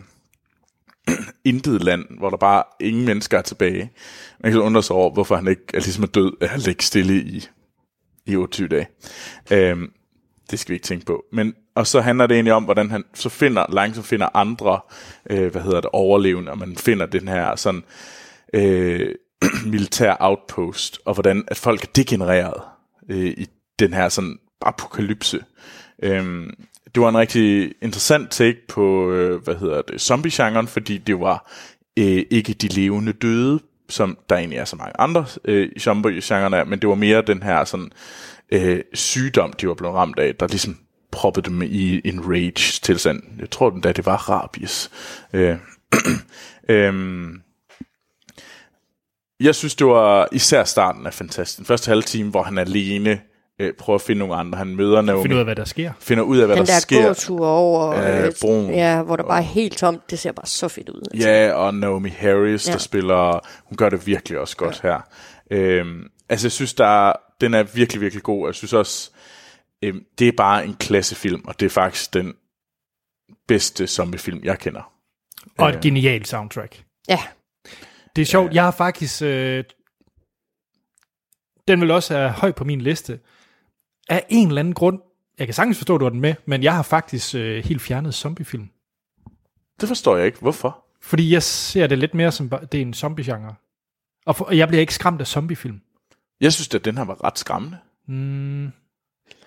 intet 1.45 1.85
land, 1.85 2.05
hvor 2.19 2.31
der 2.31 2.37
bare 2.37 2.63
ingen 2.81 3.05
mennesker 3.05 3.39
er 3.39 3.43
tilbage. 3.43 3.93
Man 4.41 4.53
kan 4.53 4.61
undre 4.61 4.83
sig 4.83 4.97
over, 4.97 5.11
hvorfor 5.11 5.37
han 5.37 5.49
ikke 5.49 5.63
er 5.75 5.79
ligesom 5.79 6.03
er 6.05 6.09
død 6.09 6.33
af 6.41 6.55
at 6.55 6.61
ligge 6.67 6.85
stille 6.85 7.15
i, 7.15 7.49
i 8.27 8.37
28 8.37 8.69
dage. 8.69 8.89
Øhm, 9.51 9.93
det 10.51 10.59
skal 10.59 10.71
vi 10.71 10.75
ikke 10.75 10.87
tænke 10.87 11.07
på. 11.07 11.25
Men, 11.33 11.55
og 11.75 11.87
så 11.87 12.01
handler 12.01 12.27
det 12.27 12.35
egentlig 12.35 12.53
om, 12.53 12.65
hvordan 12.65 12.91
han 12.91 13.05
så 13.15 13.29
finder, 13.29 13.67
langsomt 13.73 14.07
finder 14.07 14.29
andre, 14.35 14.81
øh, 15.31 15.53
hvad 15.53 15.63
hedder 15.63 15.81
det, 15.81 15.91
overlevende, 15.93 16.51
og 16.51 16.59
man 16.59 16.77
finder 16.77 17.07
den 17.07 17.29
her 17.29 17.57
sådan, 17.57 17.85
øh, 18.53 19.15
militær 19.73 20.17
outpost, 20.21 20.99
og 21.05 21.15
hvordan 21.15 21.45
at 21.49 21.57
folk 21.57 21.83
er 21.83 21.89
degenereret 21.97 22.63
øh, 23.09 23.27
i 23.27 23.47
den 23.79 23.95
her 23.95 24.09
sådan 24.09 24.39
apokalypse. 24.61 25.41
Øhm, 26.03 26.51
det 26.95 27.03
var 27.03 27.09
en 27.09 27.19
rigtig 27.19 27.73
interessant 27.83 28.31
take 28.31 28.67
på, 28.69 29.11
øh, 29.11 29.43
hvad 29.43 29.55
hedder 29.55 29.83
det, 29.83 30.01
zombie-genren, 30.01 30.69
fordi 30.69 30.99
det 30.99 31.21
var 31.21 31.51
øh, 31.99 32.25
ikke 32.31 32.53
de 32.53 32.69
levende 32.69 33.13
døde, 33.13 33.61
som 33.89 34.19
der 34.29 34.37
egentlig 34.37 34.59
er 34.59 34.65
så 34.65 34.77
mange 34.77 35.01
andre 35.01 35.27
øh, 35.45 35.69
zombie-genren 35.79 36.69
men 36.69 36.79
det 36.79 36.89
var 36.89 36.95
mere 36.95 37.23
den 37.23 37.43
her 37.43 37.65
sådan 37.65 37.91
øh, 38.53 38.81
sygdom, 38.95 39.53
de 39.53 39.69
var 39.69 39.75
blevet 39.75 39.95
ramt 39.95 40.19
af, 40.19 40.35
der 40.35 40.47
ligesom 40.47 40.79
proppede 41.11 41.51
dem 41.51 41.63
i 41.63 42.01
en 42.05 42.31
rage-tilstand. 42.31 43.23
Jeg 43.39 43.51
tror 43.51 43.71
den 43.71 43.81
da, 43.81 43.93
det 43.93 44.07
var 44.07 44.17
rabies. 44.31 44.91
Øh, 45.33 45.57
øhm, 46.69 47.41
jeg 49.41 49.55
synes, 49.55 49.75
det 49.75 49.87
var 49.87 50.29
især 50.33 50.65
starten 50.65 51.07
af 51.07 51.15
fantastisk. 51.15 51.59
Den 51.59 51.67
første 51.67 51.89
halve 51.89 52.03
time, 52.03 52.31
hvor 52.31 52.43
han 52.43 52.59
er 52.59 52.63
alene 52.63 53.21
øh, 53.61 53.73
prøver 53.79 53.95
at 53.95 54.03
finde 54.03 54.19
nogle 54.19 54.35
andre. 54.35 54.59
Han 54.59 54.77
møder 54.77 55.03
Naomi, 55.03 55.23
Find 55.23 55.35
ud 55.35 55.39
af, 55.39 55.45
hvad 55.45 55.57
der 55.57 55.65
sker. 55.65 55.93
finder 56.01 56.25
ud 56.25 56.39
af, 56.39 56.47
hvad 56.47 56.57
Den 56.57 56.67
der, 56.67 56.73
der 56.73 56.81
sker. 56.81 57.07
gåtur 57.07 57.47
over, 57.47 57.93
af 57.93 58.27
øh, 58.27 58.33
broen. 58.41 58.71
ja, 58.71 59.03
hvor 59.03 59.17
der 59.17 59.23
bare 59.25 59.39
er 59.39 59.43
helt 59.43 59.79
tomt, 59.79 60.11
det 60.11 60.19
ser 60.19 60.33
bare 60.33 60.47
så 60.47 60.69
fedt 60.69 60.89
ud. 60.89 61.03
Altså. 61.13 61.29
Ja, 61.29 61.53
og 61.53 61.75
Naomi 61.75 62.09
Harris, 62.09 62.67
ja. 62.67 62.71
Ja. 62.71 62.75
der 62.75 62.79
spiller, 62.81 63.41
hun 63.65 63.77
gør 63.77 63.89
det 63.89 64.07
virkelig 64.07 64.39
også 64.39 64.57
godt 64.57 64.81
ja. 64.85 64.89
her. 64.89 65.01
Øhm, 65.51 66.03
altså, 66.29 66.47
jeg 66.47 66.53
synes, 66.53 66.75
der, 66.75 67.09
er- 67.09 67.17
den 67.41 67.55
er 67.55 67.63
virkelig, 67.63 68.01
virkelig 68.01 68.23
god. 68.23 68.49
Jeg 68.49 68.55
synes 68.55 68.73
også, 68.73 69.11
øhm, 69.85 70.01
det 70.19 70.29
er 70.29 70.33
bare 70.37 70.65
en 70.65 70.75
klassefilm, 70.75 71.43
og 71.47 71.61
det 71.61 71.67
er 71.67 71.71
faktisk 71.71 72.15
den 72.15 72.35
bedste 73.49 73.87
zombiefilm, 73.87 74.41
jeg 74.45 74.59
kender. 74.59 74.93
Og 75.59 75.69
et 75.69 75.81
genialt 75.81 76.29
soundtrack. 76.29 76.83
Ja, 77.09 77.19
Det 78.17 78.23
er 78.23 78.27
sjovt, 78.27 78.55
jeg 78.55 78.65
har 78.65 78.71
faktisk... 78.71 79.23
Øh, 79.23 79.65
den 81.69 81.81
vil 81.81 81.91
også 81.91 82.15
være 82.15 82.31
høj 82.31 82.53
på 82.53 82.65
min 82.65 82.81
liste. 82.81 83.21
Af 84.09 84.27
en 84.29 84.49
eller 84.49 84.61
anden 84.61 84.75
grund, 84.75 85.01
jeg 85.39 85.47
kan 85.47 85.55
sagtens 85.55 85.79
forstå, 85.79 85.95
at 85.95 86.01
du 86.01 86.05
har 86.05 86.11
den 86.11 86.21
med, 86.21 86.35
men 86.47 86.63
jeg 86.63 86.75
har 86.75 86.83
faktisk 86.83 87.35
øh, 87.35 87.65
helt 87.65 87.83
fjernet 87.83 88.15
zombiefilm. 88.15 88.71
Det 89.81 89.89
forstår 89.89 90.17
jeg 90.17 90.27
ikke. 90.27 90.41
Hvorfor? 90.41 90.85
Fordi 91.01 91.33
jeg 91.33 91.43
ser 91.43 91.87
det 91.87 91.99
lidt 91.99 92.15
mere 92.15 92.33
som, 92.33 92.49
det 92.49 92.75
er 92.75 92.83
en 92.83 92.95
zombie-genre. 92.95 93.55
Og, 94.27 94.37
for, 94.37 94.45
og 94.45 94.59
jeg 94.59 94.69
bliver 94.69 94.81
ikke 94.81 94.95
skræmt 94.95 95.21
af 95.21 95.27
zombiefilm. 95.27 95.81
Jeg 96.41 96.53
synes, 96.53 96.75
at 96.75 96.85
den 96.85 96.97
her 96.97 97.05
var 97.05 97.25
ret 97.25 97.39
skræmmende. 97.39 97.79
Mm, 98.07 98.73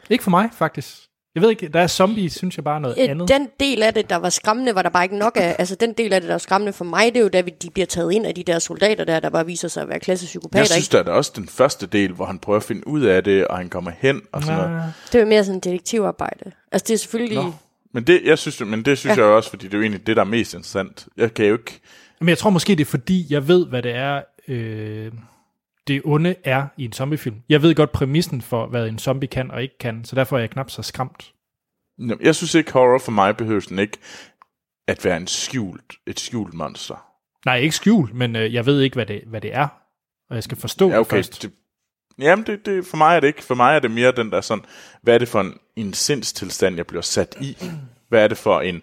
ikke 0.09 0.23
for 0.23 0.29
mig, 0.29 0.49
faktisk. 0.53 1.06
Jeg 1.37 1.41
ved 1.43 1.49
ikke, 1.49 1.67
der 1.67 1.79
er 1.79 1.87
zombie, 1.87 2.29
synes 2.29 2.57
jeg 2.57 2.63
bare 2.63 2.75
er 2.75 2.79
noget 2.79 2.97
Øh, 3.03 3.09
andet. 3.09 3.27
Den 3.29 3.47
del 3.59 3.83
af 3.83 3.93
det, 3.93 4.09
der 4.09 4.15
var 4.15 4.29
skræmmende, 4.29 4.75
var 4.75 4.81
der 4.81 4.89
bare 4.89 5.03
ikke 5.03 5.17
nok 5.17 5.37
af. 5.41 5.55
Altså, 5.59 5.75
den 5.75 5.93
del 5.93 6.13
af 6.13 6.21
det, 6.21 6.27
der 6.27 6.33
var 6.33 6.37
skræmmende 6.39 6.73
for 6.73 6.85
mig, 6.85 7.05
det 7.13 7.17
er 7.17 7.21
jo, 7.23 7.27
da 7.27 7.41
vi- 7.41 7.53
de 7.61 7.69
bliver 7.69 7.85
taget 7.85 8.11
ind 8.13 8.25
af 8.25 8.35
de 8.35 8.43
der 8.43 8.59
soldater 8.59 9.03
der, 9.03 9.19
der 9.19 9.29
bare 9.29 9.45
viser 9.45 9.67
sig 9.67 9.83
at 9.83 9.89
være 9.89 9.99
klassepsykopater. 9.99 10.59
Jeg 10.59 10.67
synes, 10.67 10.87
ikke? 10.87 10.97
der 10.97 11.11
er 11.11 11.15
også 11.15 11.31
den 11.35 11.47
første 11.47 11.87
del, 11.87 12.11
hvor 12.13 12.25
han 12.25 12.39
prøver 12.39 12.57
at 12.57 12.63
finde 12.63 12.87
ud 12.87 13.01
af 13.01 13.23
det, 13.23 13.47
og 13.47 13.57
han 13.57 13.69
kommer 13.69 13.91
hen 13.99 14.21
og 14.31 14.41
sådan 14.43 14.57
noget. 14.57 14.75
Ah, 14.77 14.83
Det 15.07 15.15
er 15.15 15.19
jo 15.19 15.25
mere 15.25 15.43
sådan 15.43 15.59
detektivarbejde. 15.59 16.51
Altså, 16.71 16.85
det 16.87 16.93
er 16.93 16.97
selvfølgelig... 16.97 17.37
Nå. 17.37 17.53
Men 17.91 18.03
det, 18.03 18.21
jeg 18.25 18.37
synes, 18.37 18.59
men 18.59 18.85
det 18.85 18.97
synes 18.97 19.17
ja. 19.17 19.23
jeg 19.23 19.31
også, 19.31 19.49
fordi 19.49 19.65
det 19.65 19.73
er 19.73 19.77
jo 19.77 19.81
egentlig 19.81 20.07
det, 20.07 20.15
der 20.15 20.21
er 20.21 20.25
mest 20.27 20.53
interessant. 20.53 21.07
Jeg 21.17 21.33
kan 21.33 21.45
jo 21.45 21.53
ikke... 21.53 21.79
Men 22.19 22.29
jeg 22.29 22.37
tror 22.37 22.49
måske, 22.49 22.75
det 22.75 22.81
er 22.81 22.85
fordi, 22.85 23.25
jeg 23.29 23.47
ved, 23.47 23.65
hvad 23.65 23.81
det 23.83 23.95
er, 23.95 24.21
øh, 24.47 25.11
det 25.87 26.01
onde 26.05 26.35
er 26.43 26.67
i 26.77 26.85
en 26.85 26.93
zombiefilm. 26.93 27.35
Jeg 27.49 27.61
ved 27.61 27.75
godt 27.75 27.91
præmissen 27.91 28.41
for, 28.41 28.67
hvad 28.67 28.87
en 28.87 28.99
zombie 28.99 29.27
kan 29.27 29.51
og 29.51 29.61
ikke 29.61 29.77
kan, 29.77 30.05
så 30.05 30.15
derfor 30.15 30.35
er 30.35 30.39
jeg 30.39 30.49
knap 30.49 30.69
så 30.69 30.81
skræmt. 30.81 31.33
Jeg 32.21 32.35
synes 32.35 32.55
ikke, 32.55 32.71
horror 32.73 32.99
for 32.99 33.11
mig 33.11 33.37
behøver 33.37 33.65
den 33.69 33.79
ikke 33.79 33.97
at 34.87 35.05
være 35.05 35.17
en 35.17 35.27
skjult, 35.27 35.93
et 36.07 36.19
skjult 36.19 36.53
monster. 36.53 37.07
Nej, 37.45 37.57
ikke 37.57 37.75
skjult, 37.75 38.13
men 38.13 38.35
øh, 38.35 38.53
jeg 38.53 38.65
ved 38.65 38.81
ikke, 38.81 38.93
hvad 38.93 39.05
det, 39.05 39.21
hvad 39.27 39.41
det 39.41 39.53
er. 39.53 39.67
Og 40.29 40.35
jeg 40.35 40.43
skal 40.43 40.57
forstå 40.57 40.87
Ja, 40.87 40.93
det 40.93 40.99
okay. 40.99 41.17
først. 41.17 41.41
Det, 41.41 41.51
jamen, 42.19 42.45
det, 42.45 42.65
det, 42.65 42.85
for 42.85 42.97
mig 42.97 43.15
er 43.15 43.19
det 43.19 43.27
ikke. 43.27 43.43
For 43.43 43.55
mig 43.55 43.75
er 43.75 43.79
det 43.79 43.91
mere 43.91 44.11
den 44.11 44.31
der 44.31 44.41
sådan, 44.41 44.65
hvad 45.01 45.13
er 45.13 45.17
det 45.17 45.27
for 45.27 45.41
en, 45.41 45.53
en 45.75 45.93
sindstilstand, 45.93 46.75
jeg 46.75 46.87
bliver 46.87 47.01
sat 47.01 47.37
i? 47.41 47.57
Hvad 48.09 48.23
er 48.23 48.27
det 48.27 48.37
for 48.37 48.61
en, 48.61 48.81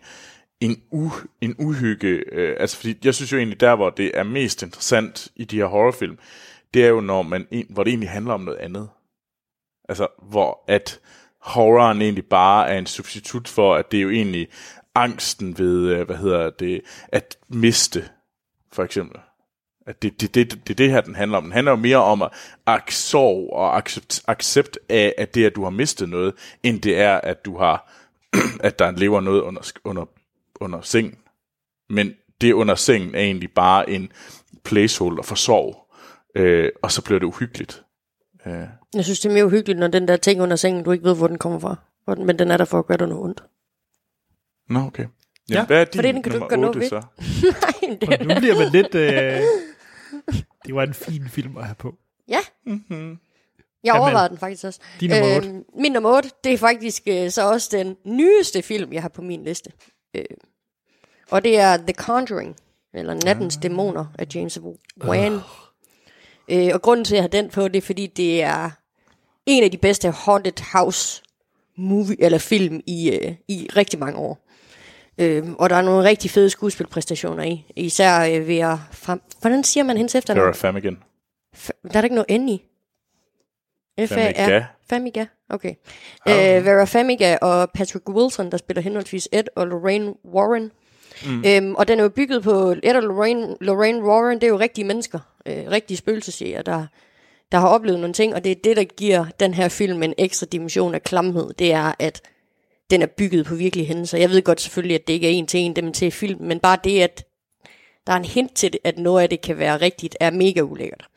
en, 0.60 0.82
u, 0.90 1.10
en 1.40 1.54
uhygge? 1.58 2.08
Øh, 2.32 2.56
altså, 2.60 2.76
fordi 2.76 2.94
jeg 3.04 3.14
synes 3.14 3.32
jo 3.32 3.38
egentlig, 3.38 3.60
der 3.60 3.76
hvor 3.76 3.90
det 3.90 4.10
er 4.14 4.22
mest 4.22 4.62
interessant 4.62 5.28
i 5.36 5.44
de 5.44 5.56
her 5.56 5.66
horrorfilm, 5.66 6.18
det 6.74 6.84
er 6.84 6.88
jo, 6.88 7.00
når 7.00 7.22
man, 7.22 7.46
hvor 7.70 7.84
det 7.84 7.90
egentlig 7.90 8.10
handler 8.10 8.34
om 8.34 8.40
noget 8.40 8.58
andet. 8.58 8.88
Altså, 9.88 10.08
hvor 10.22 10.64
at 10.68 11.00
horroren 11.38 12.02
egentlig 12.02 12.26
bare 12.26 12.68
er 12.68 12.78
en 12.78 12.86
substitut 12.86 13.48
for, 13.48 13.74
at 13.74 13.92
det 13.92 13.98
er 13.98 14.02
jo 14.02 14.10
egentlig 14.10 14.48
angsten 14.94 15.58
ved, 15.58 15.88
øh, 15.88 16.06
hvad 16.06 16.16
hedder 16.16 16.50
det, 16.50 16.80
at 17.08 17.38
miste, 17.48 18.08
for 18.72 18.82
eksempel. 18.82 19.20
At 19.86 20.02
det, 20.02 20.20
det, 20.20 20.34
det, 20.34 20.50
det, 20.50 20.68
det, 20.68 20.78
det 20.78 20.90
her, 20.90 21.00
den 21.00 21.14
handler 21.14 21.38
om. 21.38 21.44
Den 21.44 21.52
handler 21.52 21.72
jo 21.72 21.76
mere 21.76 21.96
om 21.96 22.22
at 22.66 22.82
sorg 22.88 23.52
og 23.52 23.76
accept, 23.76 24.22
accept 24.26 24.78
af, 24.88 25.14
at 25.18 25.34
det, 25.34 25.46
at 25.46 25.56
du 25.56 25.62
har 25.62 25.70
mistet 25.70 26.08
noget, 26.08 26.34
end 26.62 26.82
det 26.82 27.00
er, 27.00 27.20
at 27.20 27.44
du 27.44 27.58
har, 27.58 27.92
at 28.60 28.78
der 28.78 28.90
lever 28.90 29.20
noget 29.20 29.40
under, 29.40 29.72
under, 29.84 30.04
under 30.60 30.80
sengen. 30.80 31.18
Men 31.88 32.14
det 32.40 32.52
under 32.52 32.74
sengen 32.74 33.14
er 33.14 33.20
egentlig 33.20 33.50
bare 33.50 33.90
en 33.90 34.12
placeholder 34.64 35.22
for 35.22 35.34
sorg. 35.34 35.83
Øh, 36.34 36.70
og 36.82 36.92
så 36.92 37.02
bliver 37.04 37.18
det 37.18 37.26
uhyggeligt. 37.26 37.82
Øh, 38.46 38.52
Jeg 38.94 39.04
synes, 39.04 39.20
det 39.20 39.28
er 39.28 39.32
mere 39.32 39.46
uhyggeligt, 39.46 39.78
når 39.78 39.86
den 39.88 40.08
der 40.08 40.16
ting 40.16 40.40
under 40.42 40.56
sengen, 40.56 40.84
du 40.84 40.92
ikke 40.92 41.04
ved, 41.04 41.16
hvor 41.16 41.26
den 41.26 41.38
kommer 41.38 41.58
fra. 41.58 41.76
Hvor 42.04 42.14
den- 42.14 42.26
Men 42.26 42.38
den 42.38 42.50
er 42.50 42.56
der 42.56 42.64
for 42.64 42.78
at 42.78 42.86
gøre 42.86 42.98
dig 42.98 43.06
noget 43.08 43.24
ondt. 43.24 43.42
Nå, 44.68 44.80
okay. 44.80 45.02
Jamen, 45.02 45.10
Ja, 45.48 45.66
hvad 45.66 45.80
er 45.80 45.84
din 45.84 45.98
fordi 45.98 46.12
den 46.12 46.22
kan 46.22 46.32
du 46.32 46.38
nummer 46.38 46.46
ikke 46.46 46.48
gøre 46.48 46.60
noget 46.60 46.76
8 46.76 46.80
ved. 46.80 46.88
så? 46.88 47.02
Nej, 48.06 48.16
det 48.18 48.26
nu 48.28 48.34
bliver 48.40 48.58
man 48.58 48.68
lidt... 48.72 48.94
Øh, 48.94 49.40
det 50.66 50.74
var 50.74 50.82
en 50.82 50.94
fin 50.94 51.28
film 51.28 51.56
at 51.56 51.64
have 51.64 51.74
på. 51.74 51.94
Ja. 52.28 52.38
Mm-hmm. 52.66 53.18
Jeg 53.84 53.94
overvejede 53.94 54.28
den 54.28 54.38
faktisk 54.38 54.64
også. 54.64 54.80
Din 55.00 55.10
nummer 55.10 55.36
otte. 55.36 55.48
Øhm, 55.48 55.64
min 55.78 55.92
nummer 55.92 56.16
8, 56.16 56.30
det 56.44 56.52
er 56.52 56.58
faktisk 56.58 57.02
øh, 57.06 57.30
så 57.30 57.50
også 57.50 57.68
den 57.72 57.96
nyeste 58.04 58.62
film, 58.62 58.92
jeg 58.92 59.02
har 59.02 59.08
på 59.08 59.22
min 59.22 59.44
liste. 59.44 59.70
Øh, 60.14 60.24
og 61.30 61.44
det 61.44 61.58
er 61.58 61.76
The 61.76 61.92
Conjuring, 61.94 62.56
eller 62.94 63.14
Nattens 63.24 63.56
Dæmoner 63.56 64.06
af 64.18 64.26
James 64.34 64.58
Wan. 65.04 65.40
Øh, 66.48 66.70
og 66.74 66.82
grunden 66.82 67.04
til, 67.04 67.14
at 67.14 67.16
jeg 67.16 67.22
har 67.22 67.28
den 67.28 67.48
på, 67.50 67.68
det 67.68 67.76
er, 67.76 67.82
fordi 67.82 68.06
det 68.06 68.42
er 68.42 68.70
en 69.46 69.64
af 69.64 69.70
de 69.70 69.78
bedste 69.78 70.10
haunted 70.10 70.62
house 70.72 71.22
movie, 71.76 72.16
eller 72.22 72.38
film 72.38 72.80
i, 72.86 73.10
øh, 73.10 73.34
i 73.48 73.68
rigtig 73.76 73.98
mange 73.98 74.18
år. 74.18 74.48
Øh, 75.18 75.52
og 75.52 75.70
der 75.70 75.76
er 75.76 75.82
nogle 75.82 76.08
rigtig 76.08 76.30
fede 76.30 76.50
skuespilpræstationer 76.50 77.42
i. 77.42 77.66
Især 77.76 78.20
øh, 78.20 78.48
ved 78.48 78.58
at... 78.58 78.78
Frem... 78.92 79.20
Hvordan 79.40 79.64
siger 79.64 79.84
man 79.84 79.96
hendes 79.96 80.14
efternavn? 80.14 80.46
Vera 80.46 80.54
Famigan. 80.54 80.98
F- 81.56 81.68
der 81.82 81.88
er 81.88 81.92
der 81.92 82.02
ikke 82.02 82.14
noget 82.14 82.40
N 82.40 82.48
i. 82.48 82.64
Famiga. 84.06 84.64
Famiga, 84.90 85.26
okay. 85.50 85.74
Øh, 86.28 86.64
Vera 86.64 86.84
Famiga 86.84 87.36
og 87.36 87.70
Patrick 87.74 88.08
Wilson, 88.08 88.50
der 88.50 88.56
spiller 88.56 88.82
henholdsvis 88.82 89.28
Ed 89.32 89.44
og 89.56 89.66
Lorraine 89.66 90.14
Warren. 90.34 90.70
Mm. 91.26 91.44
Øhm, 91.46 91.74
og 91.74 91.88
den 91.88 91.98
er 91.98 92.02
jo 92.02 92.08
bygget 92.08 92.42
på, 92.42 92.74
Ed 92.82 92.96
og 92.96 93.02
Lorraine, 93.02 93.56
Lorraine 93.60 94.04
Warren, 94.04 94.34
det 94.34 94.44
er 94.44 94.48
jo 94.48 94.58
rigtige 94.58 94.84
mennesker, 94.84 95.18
øh, 95.46 95.70
rigtige 95.70 95.96
spøgelsesjæger, 95.96 96.62
der, 96.62 96.86
der 97.52 97.58
har 97.58 97.68
oplevet 97.68 98.00
nogle 98.00 98.14
ting, 98.14 98.34
og 98.34 98.44
det 98.44 98.52
er 98.52 98.56
det, 98.64 98.76
der 98.76 98.84
giver 98.84 99.24
den 99.40 99.54
her 99.54 99.68
film 99.68 100.02
en 100.02 100.14
ekstra 100.18 100.46
dimension 100.52 100.94
af 100.94 101.02
klamhed. 101.02 101.54
Det 101.58 101.72
er, 101.72 101.92
at 101.98 102.22
den 102.90 103.02
er 103.02 103.06
bygget 103.06 103.46
på 103.46 103.54
virkelige 103.54 103.86
hændelser. 103.86 104.18
Jeg 104.18 104.30
ved 104.30 104.42
godt 104.42 104.60
selvfølgelig, 104.60 104.94
at 104.94 105.06
det 105.06 105.12
ikke 105.12 105.26
er 105.26 105.32
en 105.32 105.46
til 105.46 105.60
en 105.60 105.76
dem 105.76 105.92
til 105.92 106.10
film, 106.10 106.42
men 106.42 106.60
bare 106.60 106.78
det, 106.84 107.00
at 107.00 107.24
der 108.06 108.12
er 108.12 108.16
en 108.16 108.24
hint 108.24 108.54
til, 108.54 108.72
det, 108.72 108.80
at 108.84 108.98
noget 108.98 109.22
af 109.22 109.28
det 109.28 109.40
kan 109.40 109.58
være 109.58 109.76
rigtigt, 109.76 110.16
er 110.20 110.30
mega 110.30 110.60
ulækkert. 110.60 111.08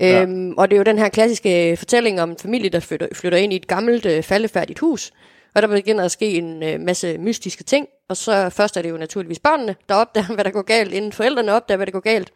Ja. 0.00 0.22
Øhm, 0.22 0.54
og 0.58 0.70
det 0.70 0.76
er 0.76 0.78
jo 0.78 0.84
den 0.84 0.98
her 0.98 1.08
klassiske 1.08 1.76
fortælling 1.76 2.20
om 2.20 2.30
en 2.30 2.36
familie, 2.38 2.70
der 2.70 2.80
flytter, 2.80 3.08
flytter 3.12 3.38
ind 3.38 3.52
i 3.52 3.56
et 3.56 3.66
gammelt, 3.66 4.06
øh, 4.06 4.22
faldefærdigt 4.22 4.78
hus, 4.78 5.12
og 5.54 5.62
der 5.62 5.68
begynder 5.68 6.04
at 6.04 6.10
ske 6.10 6.30
en 6.34 6.62
øh, 6.62 6.80
masse 6.80 7.18
mystiske 7.18 7.64
ting, 7.64 7.88
og 8.08 8.16
så 8.16 8.50
først 8.50 8.76
er 8.76 8.82
det 8.82 8.90
jo 8.90 8.96
naturligvis 8.96 9.38
børnene, 9.38 9.76
der 9.88 9.94
opdager, 9.94 10.26
hvad 10.34 10.44
der 10.44 10.50
går 10.50 10.62
galt, 10.62 10.92
inden 10.92 11.12
forældrene 11.12 11.52
opdager, 11.52 11.76
hvad 11.76 11.86
der 11.86 11.92
går 11.92 12.00
galt. 12.00 12.32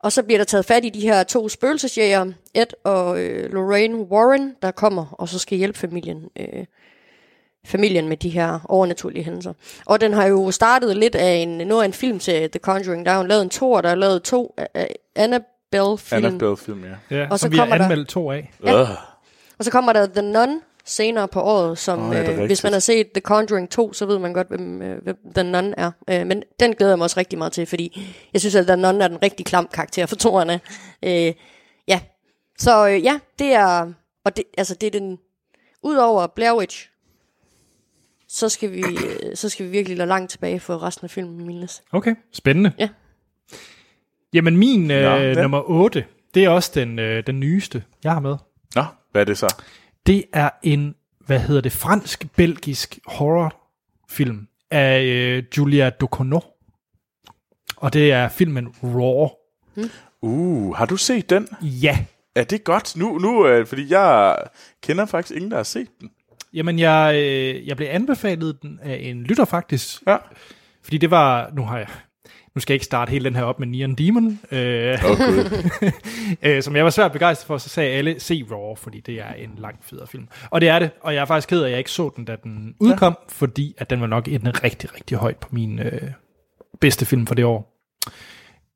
Og 0.00 0.12
så 0.12 0.22
bliver 0.22 0.38
der 0.38 0.44
taget 0.44 0.64
fat 0.64 0.84
i 0.84 0.88
de 0.88 1.00
her 1.00 1.22
to 1.22 1.48
spøgelsesjæger, 1.48 2.26
Ed 2.54 2.66
og 2.84 3.20
øh, 3.20 3.52
Lorraine 3.52 3.96
Warren, 3.96 4.54
der 4.62 4.70
kommer, 4.70 5.06
og 5.12 5.28
så 5.28 5.38
skal 5.38 5.58
hjælpe 5.58 5.78
familien, 5.78 6.28
øh, 6.40 6.64
familien 7.66 8.08
med 8.08 8.16
de 8.16 8.28
her 8.28 8.58
overnaturlige 8.68 9.24
hændelser. 9.24 9.52
Og 9.86 10.00
den 10.00 10.12
har 10.12 10.26
jo 10.26 10.50
startet 10.50 10.96
lidt 10.96 11.14
af 11.14 11.32
en, 11.34 11.48
nu 11.68 11.78
er 11.78 11.82
en 11.82 11.92
film 11.92 12.18
til 12.18 12.50
The 12.50 12.58
Conjuring. 12.60 13.06
Der 13.06 13.12
er 13.12 13.16
jo 13.16 13.22
lavet 13.22 13.42
en 13.42 13.48
to, 13.50 13.80
der 13.80 13.88
er 13.88 13.94
lavet 13.94 14.22
to 14.22 14.54
af 14.74 14.96
Annabelle-film. 15.16 16.24
Annabelle-film, 16.24 16.84
ja. 16.84 17.16
Ja, 17.16 17.26
Og 17.30 17.38
så 17.38 17.42
så 17.42 17.48
vi 17.48 17.56
har 17.56 17.62
kommer 17.64 17.76
der- 17.78 17.84
anmeldt 17.84 18.08
to 18.08 18.30
af. 18.32 18.52
Ja. 18.64 18.80
Øh. 18.80 18.88
Og 19.58 19.64
så 19.64 19.70
kommer 19.70 19.92
der 19.92 20.06
The 20.06 20.22
Nun 20.22 20.60
senere 20.86 21.28
på 21.28 21.40
året, 21.40 21.78
som 21.78 22.08
oh, 22.08 22.16
øh, 22.16 22.44
hvis 22.46 22.62
man 22.62 22.72
har 22.72 22.80
set 22.80 23.12
The 23.12 23.20
Conjuring 23.20 23.70
2, 23.70 23.92
så 23.92 24.06
ved 24.06 24.18
man 24.18 24.32
godt, 24.32 24.48
hvem, 24.48 24.82
øh, 24.82 25.02
hvem 25.02 25.16
The 25.34 25.42
Nun 25.42 25.74
er. 25.76 25.90
Øh, 26.10 26.26
men 26.26 26.42
den 26.60 26.74
glæder 26.74 26.92
jeg 26.92 26.98
mig 26.98 27.04
også 27.04 27.20
rigtig 27.20 27.38
meget 27.38 27.52
til, 27.52 27.66
fordi 27.66 28.14
jeg 28.32 28.40
synes, 28.40 28.54
at 28.54 28.66
The 28.66 28.76
Nun 28.76 29.00
er 29.00 29.08
den 29.08 29.22
rigtig 29.22 29.46
klam 29.46 29.68
karakter 29.72 30.06
for 30.06 30.16
toerne. 30.16 30.60
Øh, 31.02 31.32
ja, 31.88 32.00
så 32.58 32.88
øh, 32.88 33.04
ja, 33.04 33.18
det 33.38 33.52
er, 33.52 33.92
og 34.24 34.36
det, 34.36 34.44
altså 34.58 34.74
det 34.74 34.86
er 34.86 34.90
den, 34.90 35.18
udover 35.82 36.26
Blair 36.26 36.58
Witch, 36.58 36.88
så 38.28 38.48
skal 38.48 38.72
vi, 38.72 38.80
øh, 38.80 39.36
så 39.36 39.48
skal 39.48 39.66
vi 39.66 39.70
virkelig 39.70 39.98
lade 39.98 40.08
langt 40.08 40.30
tilbage 40.30 40.60
for 40.60 40.82
resten 40.82 41.04
af 41.04 41.10
filmen, 41.10 41.46
Milnes. 41.46 41.82
Okay, 41.92 42.14
spændende. 42.32 42.72
Ja. 42.78 42.88
Jamen 44.32 44.56
min 44.56 44.90
øh, 44.90 45.02
ja. 45.02 45.42
nummer 45.42 45.70
8, 45.70 46.04
det 46.34 46.44
er 46.44 46.48
også 46.48 46.70
den, 46.74 46.98
øh, 46.98 47.26
den 47.26 47.40
nyeste, 47.40 47.84
jeg 48.04 48.12
har 48.12 48.20
med. 48.20 48.36
Nå, 48.74 48.82
hvad 49.12 49.20
er 49.20 49.24
det 49.24 49.38
så? 49.38 49.54
Det 50.06 50.24
er 50.32 50.50
en, 50.62 50.94
hvad 51.26 51.40
hedder 51.40 51.60
det, 51.60 51.72
fransk-belgisk 51.72 52.98
horrorfilm 53.06 54.48
af 54.70 55.04
øh, 55.04 55.44
Julia 55.58 55.90
Ducournau. 55.90 56.42
Og 57.76 57.92
det 57.92 58.12
er 58.12 58.28
filmen 58.28 58.74
Raw. 58.82 59.28
Uh, 60.22 60.74
har 60.74 60.86
du 60.86 60.96
set 60.96 61.30
den? 61.30 61.48
Ja. 61.62 61.98
Er 62.34 62.44
det 62.44 62.64
godt? 62.64 62.96
Nu, 62.96 63.18
nu 63.18 63.46
øh, 63.46 63.66
fordi 63.66 63.92
jeg 63.92 64.36
kender 64.82 65.06
faktisk 65.06 65.36
ingen, 65.36 65.50
der 65.50 65.56
har 65.56 65.64
set 65.64 65.88
den. 66.00 66.10
Jamen, 66.52 66.78
jeg, 66.78 67.14
øh, 67.14 67.66
jeg 67.66 67.76
blev 67.76 67.88
anbefalet 67.90 68.62
den 68.62 68.80
af 68.82 68.98
en 69.02 69.22
lytter 69.22 69.44
faktisk. 69.44 70.02
Ja. 70.06 70.16
Fordi 70.82 70.98
det 70.98 71.10
var, 71.10 71.50
nu 71.54 71.62
har 71.62 71.78
jeg, 71.78 71.88
nu 72.56 72.60
skal 72.60 72.72
jeg 72.72 72.76
ikke 72.76 72.84
starte 72.84 73.10
hele 73.10 73.24
den 73.24 73.36
her 73.36 73.42
op 73.42 73.58
med 73.58 73.66
Neon 73.66 73.94
Demon, 73.94 74.40
øh, 74.50 74.98
Okay. 75.04 75.44
øh, 76.42 76.62
som 76.62 76.76
jeg 76.76 76.84
var 76.84 76.90
svært 76.90 77.12
begejstret 77.12 77.46
for, 77.46 77.58
så 77.58 77.68
sagde 77.68 77.90
alle, 77.90 78.20
se 78.20 78.44
Raw, 78.50 78.74
fordi 78.74 79.00
det 79.00 79.14
er 79.14 79.32
en 79.32 79.50
langt 79.58 79.84
federe 79.84 80.06
film. 80.06 80.28
Og 80.50 80.60
det 80.60 80.68
er 80.68 80.78
det, 80.78 80.90
og 81.00 81.14
jeg 81.14 81.20
er 81.20 81.24
faktisk 81.24 81.48
ked 81.48 81.60
af, 81.60 81.64
at 81.64 81.70
jeg 81.70 81.78
ikke 81.78 81.90
så 81.90 82.10
den, 82.16 82.24
da 82.24 82.36
den 82.42 82.74
udkom, 82.80 83.16
ja. 83.20 83.24
fordi 83.28 83.74
at 83.78 83.90
den 83.90 84.00
var 84.00 84.06
nok 84.06 84.28
en 84.28 84.64
rigtig, 84.64 84.94
rigtig 84.94 85.16
højt 85.16 85.36
på 85.36 85.48
min 85.52 85.78
øh, 85.78 86.10
bedste 86.80 87.06
film 87.06 87.26
for 87.26 87.34
det 87.34 87.44
år. 87.44 87.88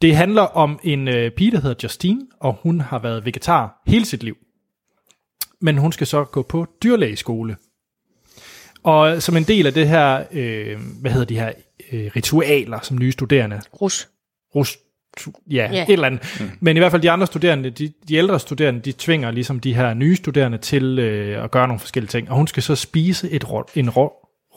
Det 0.02 0.16
handler 0.16 0.42
om 0.42 0.80
en 0.82 1.08
øh, 1.08 1.30
pige, 1.30 1.50
der 1.50 1.60
hedder 1.60 1.76
Justine, 1.82 2.20
og 2.40 2.58
hun 2.62 2.80
har 2.80 2.98
været 2.98 3.24
vegetar 3.24 3.82
hele 3.86 4.04
sit 4.04 4.22
liv. 4.22 4.36
Men 5.60 5.78
hun 5.78 5.92
skal 5.92 6.06
så 6.06 6.24
gå 6.24 6.42
på 6.42 6.66
dyrlægeskole. 6.82 7.56
Og 8.82 9.22
som 9.22 9.36
en 9.36 9.44
del 9.44 9.66
af 9.66 9.74
det 9.74 9.88
her, 9.88 10.24
øh, 10.32 10.78
hvad 11.00 11.10
hedder 11.10 11.26
de 11.26 11.38
her 11.38 11.52
øh, 11.92 12.10
ritualer, 12.16 12.80
som 12.80 12.98
nye 12.98 13.12
studerende 13.12 13.60
Rus. 13.82 14.08
rus, 14.54 14.78
ja, 15.50 15.68
Ja. 15.72 15.82
et 15.82 15.92
eller 15.92 16.06
andet. 16.06 16.36
Mm. 16.40 16.50
Men 16.60 16.76
i 16.76 16.80
hvert 16.80 16.90
fald 16.90 17.02
de 17.02 17.10
andre 17.10 17.26
studerende, 17.26 17.70
de, 17.70 17.92
de 18.08 18.14
ældre 18.14 18.40
studerende, 18.40 18.80
de 18.80 18.92
tvinger 18.92 19.30
ligesom 19.30 19.60
de 19.60 19.74
her 19.74 19.94
nye 19.94 20.16
studerende 20.16 20.58
til 20.58 20.98
øh, 20.98 21.44
at 21.44 21.50
gøre 21.50 21.66
nogle 21.68 21.80
forskellige 21.80 22.08
ting. 22.10 22.30
Og 22.30 22.36
hun 22.36 22.46
skal 22.46 22.62
så 22.62 22.74
spise 22.76 23.30
et 23.30 23.50
rot, 23.50 23.70
en 23.74 23.90
rot, 23.90 24.10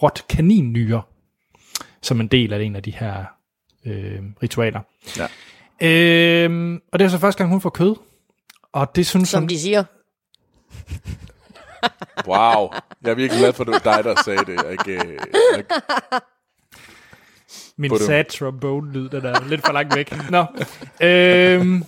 rot 0.04 0.26
kaninnyre, 0.30 1.02
som 2.02 2.22
en 2.22 2.28
del 2.28 2.54
af 2.54 2.62
en 2.62 2.76
af 2.76 2.84
de 2.84 2.92
her 2.92 3.26
øh, 3.86 4.20
ritualer. 4.44 4.80
Ja. 5.18 5.28
Øhm, 5.82 6.82
og 6.92 7.00
det 7.00 7.06
er 7.06 7.10
så 7.10 7.18
første 7.18 7.38
gang, 7.38 7.50
hun 7.52 7.62
får 7.62 7.70
kød. 7.70 7.96
Og 8.74 8.96
det 8.96 9.08
synes 9.08 9.30
Som 9.30 9.42
hun... 9.44 9.50
de 9.50 9.60
siger. 9.60 9.84
Wow. 12.28 12.70
Jeg 13.04 13.12
er 13.12 13.16
virkelig 13.16 13.40
glad 13.40 13.54
for, 13.54 13.64
at 13.64 13.68
det 13.68 13.74
var 13.86 13.94
dig, 13.96 14.04
der 14.04 14.22
sagde 14.26 14.40
det. 14.46 14.64
Jeg, 14.64 14.72
ikke, 14.72 15.08
øh, 15.08 15.18
jeg, 15.56 15.64
Min 17.78 17.92
Badum. 17.92 18.06
sad 18.06 18.24
trombone-lyd, 18.26 19.10
den 19.10 19.26
er 19.26 19.48
lidt 19.48 19.66
for 19.66 19.74
langt 19.74 19.96
væk. 19.96 20.14
Nå. 20.32 20.46
Øhm, 21.08 21.84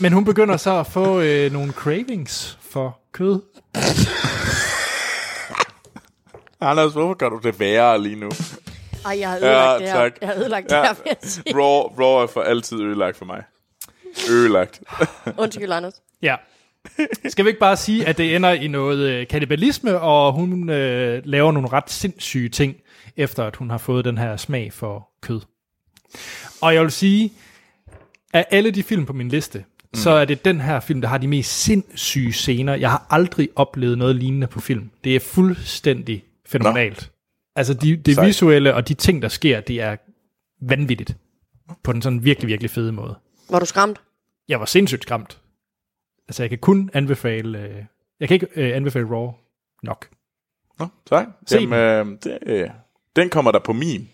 men 0.00 0.12
hun 0.12 0.24
begynder 0.24 0.56
så 0.56 0.78
at 0.80 0.86
få 0.86 1.20
øh, 1.20 1.52
nogle 1.52 1.72
cravings 1.72 2.58
for 2.70 2.98
kød. 3.12 3.40
Anders, 6.60 6.92
hvorfor 6.92 7.14
gør 7.14 7.28
du 7.28 7.40
det 7.42 7.60
værre 7.60 8.02
lige 8.02 8.16
nu? 8.16 8.30
Ej, 9.06 9.16
jeg 9.20 9.28
har 9.28 9.36
ødelagt 9.36 9.80
Ja, 9.80 9.86
det 9.86 9.92
her. 9.92 9.94
tak. 9.94 10.12
Jeg 10.20 10.28
har 10.28 10.36
ødelagt 10.36 10.72
Ja. 10.72 10.82
det 11.04 11.42
her. 11.46 11.54
Raw, 11.56 12.04
raw 12.04 12.22
er 12.22 12.26
for 12.26 12.40
altid 12.42 12.80
ødelagt 12.80 13.16
for 13.16 13.24
mig. 13.24 13.42
Ødelagt. 14.30 14.80
Undskyld, 15.38 15.72
Anders. 15.72 15.94
Ja. 16.22 16.36
Skal 17.28 17.44
vi 17.44 17.48
ikke 17.50 17.60
bare 17.60 17.76
sige, 17.76 18.06
at 18.08 18.18
det 18.18 18.36
ender 18.36 18.52
i 18.52 18.68
noget 18.68 18.98
øh, 19.10 19.26
kannibalisme, 19.28 20.00
og 20.00 20.32
hun 20.32 20.70
øh, 20.70 21.22
laver 21.24 21.52
nogle 21.52 21.68
ret 21.68 21.90
sindssyge 21.90 22.48
ting, 22.48 22.74
efter 23.18 23.44
at 23.44 23.56
hun 23.56 23.70
har 23.70 23.78
fået 23.78 24.04
den 24.04 24.18
her 24.18 24.36
smag 24.36 24.72
for 24.72 25.08
kød. 25.20 25.40
Og 26.60 26.74
jeg 26.74 26.82
vil 26.82 26.90
sige, 26.90 27.32
af 28.32 28.46
alle 28.50 28.70
de 28.70 28.82
film 28.82 29.06
på 29.06 29.12
min 29.12 29.28
liste, 29.28 29.58
mm. 29.58 29.94
så 29.94 30.10
er 30.10 30.24
det 30.24 30.44
den 30.44 30.60
her 30.60 30.80
film, 30.80 31.00
der 31.00 31.08
har 31.08 31.18
de 31.18 31.28
mest 31.28 31.62
sindssyge 31.62 32.32
scener. 32.32 32.74
Jeg 32.74 32.90
har 32.90 33.06
aldrig 33.10 33.48
oplevet 33.56 33.98
noget 33.98 34.16
lignende 34.16 34.46
på 34.46 34.60
film. 34.60 34.90
Det 35.04 35.16
er 35.16 35.20
fuldstændig 35.20 36.24
fænomenalt. 36.46 37.12
Altså 37.56 37.74
de, 37.74 37.96
det 37.96 38.14
Sejt. 38.14 38.26
visuelle 38.26 38.74
og 38.74 38.88
de 38.88 38.94
ting, 38.94 39.22
der 39.22 39.28
sker, 39.28 39.60
det 39.60 39.80
er 39.80 39.96
vanvittigt. 40.60 41.16
På 41.82 41.92
den 41.92 42.02
sådan 42.02 42.24
virkelig, 42.24 42.48
virkelig 42.48 42.70
fede 42.70 42.92
måde. 42.92 43.14
Var 43.50 43.58
du 43.58 43.66
skræmt? 43.66 44.00
Jeg 44.48 44.60
var 44.60 44.66
sindssygt 44.66 45.02
skræmt. 45.02 45.40
Altså, 46.28 46.42
jeg 46.42 46.50
kan 46.50 46.58
kun 46.58 46.90
anbefale... 46.92 47.58
Øh, 47.58 47.84
jeg 48.20 48.28
kan 48.28 48.34
ikke 48.34 48.46
øh, 48.56 48.76
anbefale 48.76 49.06
Raw 49.10 49.32
nok. 49.82 50.08
Nå, 50.78 50.86
tak. 51.06 51.26
Se 51.46 51.58
Jamen, 51.58 51.78
øh, 51.78 52.18
det, 52.24 52.38
øh, 52.42 52.68
den 53.18 53.30
kommer 53.30 53.50
der 53.50 53.58
på 53.58 53.72
min, 53.72 54.08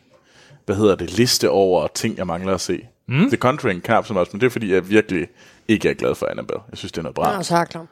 hvad 0.67 0.77
hedder 0.77 0.95
det, 0.95 1.11
liste 1.11 1.51
over 1.51 1.87
ting, 1.87 2.17
jeg 2.17 2.27
mangler 2.27 2.55
at 2.55 2.61
se. 2.61 2.87
Mm. 3.09 3.29
The 3.29 3.37
Conjuring 3.37 3.83
knap 3.83 4.07
som 4.07 4.17
også, 4.17 4.31
men 4.33 4.41
det 4.41 4.47
er 4.47 4.51
fordi, 4.51 4.73
jeg 4.73 4.89
virkelig 4.91 5.29
ikke 5.69 5.89
er 5.89 5.95
glad 5.95 6.15
for 6.15 6.27
Annabelle. 6.27 6.63
Jeg 6.71 6.79
synes, 6.79 6.93
det 6.93 6.99
er 6.99 7.03
noget 7.03 7.17
Nå, 7.17 7.23
bra. 7.23 7.43
så 7.43 7.55
er 7.55 7.59
jeg 7.59 7.69
klar. 7.69 7.87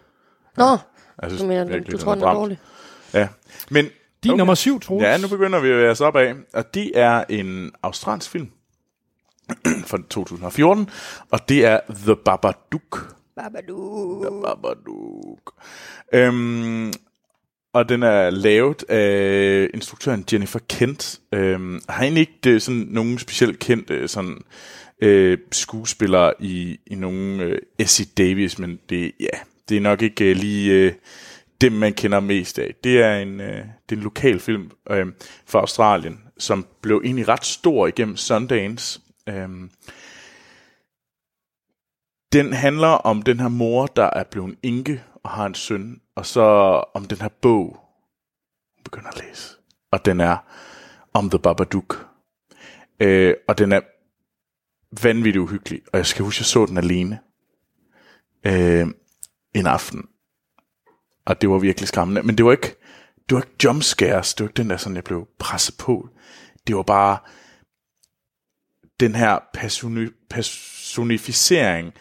Nå, 0.57 0.79
Jeg 1.23 1.31
synes 1.31 1.41
du 1.43 1.47
mener, 1.49 1.65
du, 1.65 1.71
virkelig, 1.71 1.93
du 1.93 1.97
det 1.97 2.01
tror, 2.05 2.11
er 2.13 2.15
den 2.15 2.25
er 2.25 2.33
dårlig. 2.33 2.59
Ja, 3.15 3.29
men 3.71 3.89
Din 4.23 4.31
okay. 4.31 4.39
nummer 4.39 4.55
syv, 4.55 4.81
Troels. 4.81 5.03
Ja, 5.05 5.19
nu 5.19 5.29
begynder 5.29 5.61
vi 5.61 5.71
at 5.71 5.77
være 5.79 5.95
så 5.97 6.05
op 6.05 6.17
af. 6.17 6.35
Og 6.53 6.75
det 6.75 6.91
er 6.95 7.25
en 7.29 7.73
australsk 7.83 8.31
film 8.31 8.51
fra 9.91 9.99
2014, 10.11 10.91
og 11.31 11.49
det 11.49 11.65
er 11.67 11.81
The 11.91 12.17
Babadook. 12.17 13.15
Babadook. 13.37 14.23
The 14.23 14.43
Babadook. 14.43 15.53
Øhm, 16.13 16.93
og 17.73 17.89
den 17.89 18.03
er 18.03 18.31
lavet 18.31 18.83
af 18.89 19.69
instruktøren 19.75 20.25
Jennifer 20.33 20.59
Kent. 20.69 21.21
Øhm, 21.33 21.81
har 21.89 22.03
egentlig 22.03 22.21
ikke 22.21 22.39
det, 22.45 22.63
sådan 22.63 22.87
nogen 22.91 23.19
specielt 23.19 23.59
kendte 23.59 23.95
øh, 23.95 24.09
sådan, 24.09 24.45
øh, 25.03 25.39
skuespillere 25.53 26.33
i, 26.41 26.81
i 26.87 26.95
nogen 26.95 27.41
øh, 27.41 27.59
Essie 27.79 28.07
Davis, 28.19 28.59
men 28.59 28.79
det, 28.89 29.13
ja, 29.21 29.39
det 29.69 29.77
er 29.77 29.81
nok 29.81 30.03
ikke 30.03 30.31
øh, 30.31 30.37
lige 30.37 30.73
øh, 30.73 30.93
dem, 31.61 31.73
man 31.73 31.93
kender 31.93 32.21
mest 32.21 32.59
af. 32.59 32.75
Det 32.85 33.03
er 33.03 33.17
en, 33.17 33.41
øh, 33.41 33.57
det 33.89 33.93
er 33.93 33.97
en 33.97 34.03
lokal 34.03 34.41
film 34.41 34.71
øh, 34.91 35.07
fra 35.47 35.59
Australien, 35.59 36.21
som 36.39 36.67
blev 36.81 37.01
egentlig 37.05 37.29
ret 37.29 37.45
stor 37.45 37.87
igennem 37.87 38.17
Sundance. 38.17 39.01
Øh, 39.29 39.49
den 42.33 42.53
handler 42.53 42.89
om 42.89 43.23
den 43.23 43.41
her 43.41 43.49
mor, 43.49 43.87
der 43.87 44.11
er 44.13 44.25
blevet 44.25 44.57
enke 44.63 45.03
og 45.25 45.31
har 45.31 45.47
en 45.47 45.55
søn, 45.55 46.01
og 46.17 46.27
så 46.27 46.41
om 46.95 47.05
den 47.05 47.19
her 47.21 47.29
bog, 47.29 47.65
hun 48.77 48.85
begynder 48.85 49.09
at 49.09 49.25
læse. 49.25 49.57
Og 49.91 50.05
den 50.05 50.21
er 50.21 50.37
om 51.13 51.31
The 51.31 51.39
Babadook. 51.39 52.07
Øh, 53.01 53.35
og 53.49 53.59
den 53.59 53.73
er 53.73 53.81
vanvittigt 55.03 55.43
uhyggelig. 55.43 55.83
Og 55.93 55.99
jeg 55.99 56.07
skal 56.07 56.25
huske, 56.25 56.37
at 56.37 56.41
jeg 56.41 56.47
så 56.47 56.67
den 56.67 56.77
alene 56.77 57.21
øh, 58.47 58.87
en 59.55 59.67
aften. 59.67 60.09
Og 61.25 61.41
det 61.41 61.51
var 61.51 61.59
virkelig 61.59 61.89
skræmmende. 61.89 62.23
Men 62.23 62.39
det 62.39 62.45
var 62.45 62.53
ikke, 62.53 62.77
det 63.29 63.35
var 63.37 63.43
ikke 63.43 63.65
jumpscares. 63.65 64.35
Det 64.35 64.45
var 64.45 64.49
ikke 64.49 64.57
den 64.57 64.71
der, 64.71 64.77
sådan 64.77 64.97
jeg 64.97 65.05
blev 65.05 65.29
presset 65.39 65.75
på. 65.79 66.09
Det 66.67 66.77
var 66.77 66.83
bare 66.83 67.19
den 69.01 69.15
her 69.15 69.39
personi- 69.57 70.27
personificering 70.31 71.93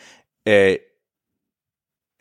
af, 0.46 0.80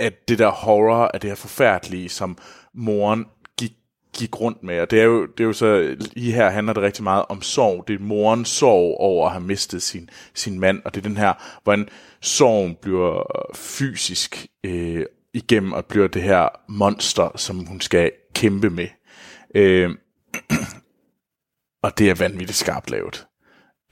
at 0.00 0.28
det 0.28 0.38
der 0.38 0.50
horror, 0.50 1.10
at 1.14 1.22
det 1.22 1.30
her 1.30 1.34
forfærdelige, 1.34 2.08
som 2.08 2.38
moren 2.74 3.26
gik, 3.58 3.72
gik 4.16 4.40
rundt 4.40 4.62
med. 4.62 4.80
Og 4.80 4.90
det 4.90 5.00
er, 5.00 5.04
jo, 5.04 5.26
det 5.26 5.40
er 5.40 5.46
jo 5.46 5.52
så, 5.52 5.96
lige 5.98 6.32
her 6.32 6.50
handler 6.50 6.72
det 6.72 6.82
rigtig 6.82 7.04
meget 7.04 7.24
om 7.28 7.42
sorg. 7.42 7.84
Det 7.88 7.94
er 7.94 8.04
morens 8.04 8.48
sorg 8.48 8.96
over 9.00 9.26
at 9.26 9.32
have 9.32 9.44
mistet 9.44 9.82
sin, 9.82 10.10
sin 10.34 10.60
mand, 10.60 10.82
og 10.84 10.94
det 10.94 11.00
er 11.00 11.08
den 11.08 11.16
her, 11.16 11.60
hvordan 11.62 11.88
sorgen 12.20 12.76
bliver 12.82 13.22
fysisk 13.54 14.46
øh, 14.64 15.04
igennem, 15.34 15.72
og 15.72 15.86
bliver 15.86 16.08
det 16.08 16.22
her 16.22 16.48
monster, 16.68 17.30
som 17.36 17.66
hun 17.66 17.80
skal 17.80 18.12
kæmpe 18.34 18.70
med. 18.70 18.88
Øh, 19.54 19.90
og 21.84 21.98
det 21.98 22.10
er 22.10 22.14
vanvittigt 22.14 22.58
skarpt 22.58 22.90
lavet. 22.90 23.26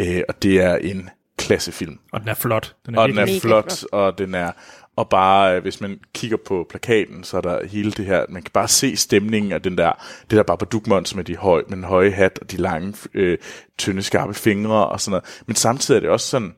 Øh, 0.01 0.23
og 0.29 0.43
det 0.43 0.61
er 0.61 0.77
en 0.77 1.11
klassefilm. 1.39 1.99
Og 2.13 2.21
den 2.21 2.29
er 2.29 2.35
flot. 2.35 2.77
Den 2.87 2.95
er 2.95 3.01
Og 3.01 3.09
den 3.09 3.19
er 3.19 3.27
flot, 3.41 3.79
flot. 3.79 3.93
og 3.93 4.19
den 4.19 4.35
er 4.35 4.53
og 4.99 5.09
bare, 5.09 5.57
øh, 5.57 5.63
hvis 5.63 5.81
man 5.81 6.01
kigger 6.15 6.37
på 6.37 6.67
plakaten, 6.71 7.25
så 7.25 7.37
er 7.37 7.41
der 7.41 7.67
hele 7.67 7.93
det 7.93 8.07
her, 8.07 8.25
man 8.29 8.43
kan 8.43 8.51
bare 8.53 8.69
se 8.69 8.97
stemningen 8.97 9.53
af 9.53 9.63
den 9.63 9.79
der, 9.79 9.93
det 10.31 10.37
der 10.37 10.43
Babadook-monster 10.43 11.17
med, 11.17 11.25
de 11.25 11.37
høje, 11.37 11.63
med 11.69 11.77
den 11.77 11.85
høje 11.85 12.11
hat 12.11 12.39
og 12.39 12.51
de 12.51 12.57
lange, 12.57 12.95
øh, 13.15 13.39
tynde, 13.79 14.03
skarpe 14.03 14.35
fingre 14.35 14.89
og 14.89 15.01
sådan 15.01 15.11
noget. 15.11 15.43
Men 15.47 15.57
samtidig 15.57 15.97
er 15.97 16.01
det 16.01 16.11
også 16.11 16.27
sådan, 16.27 16.55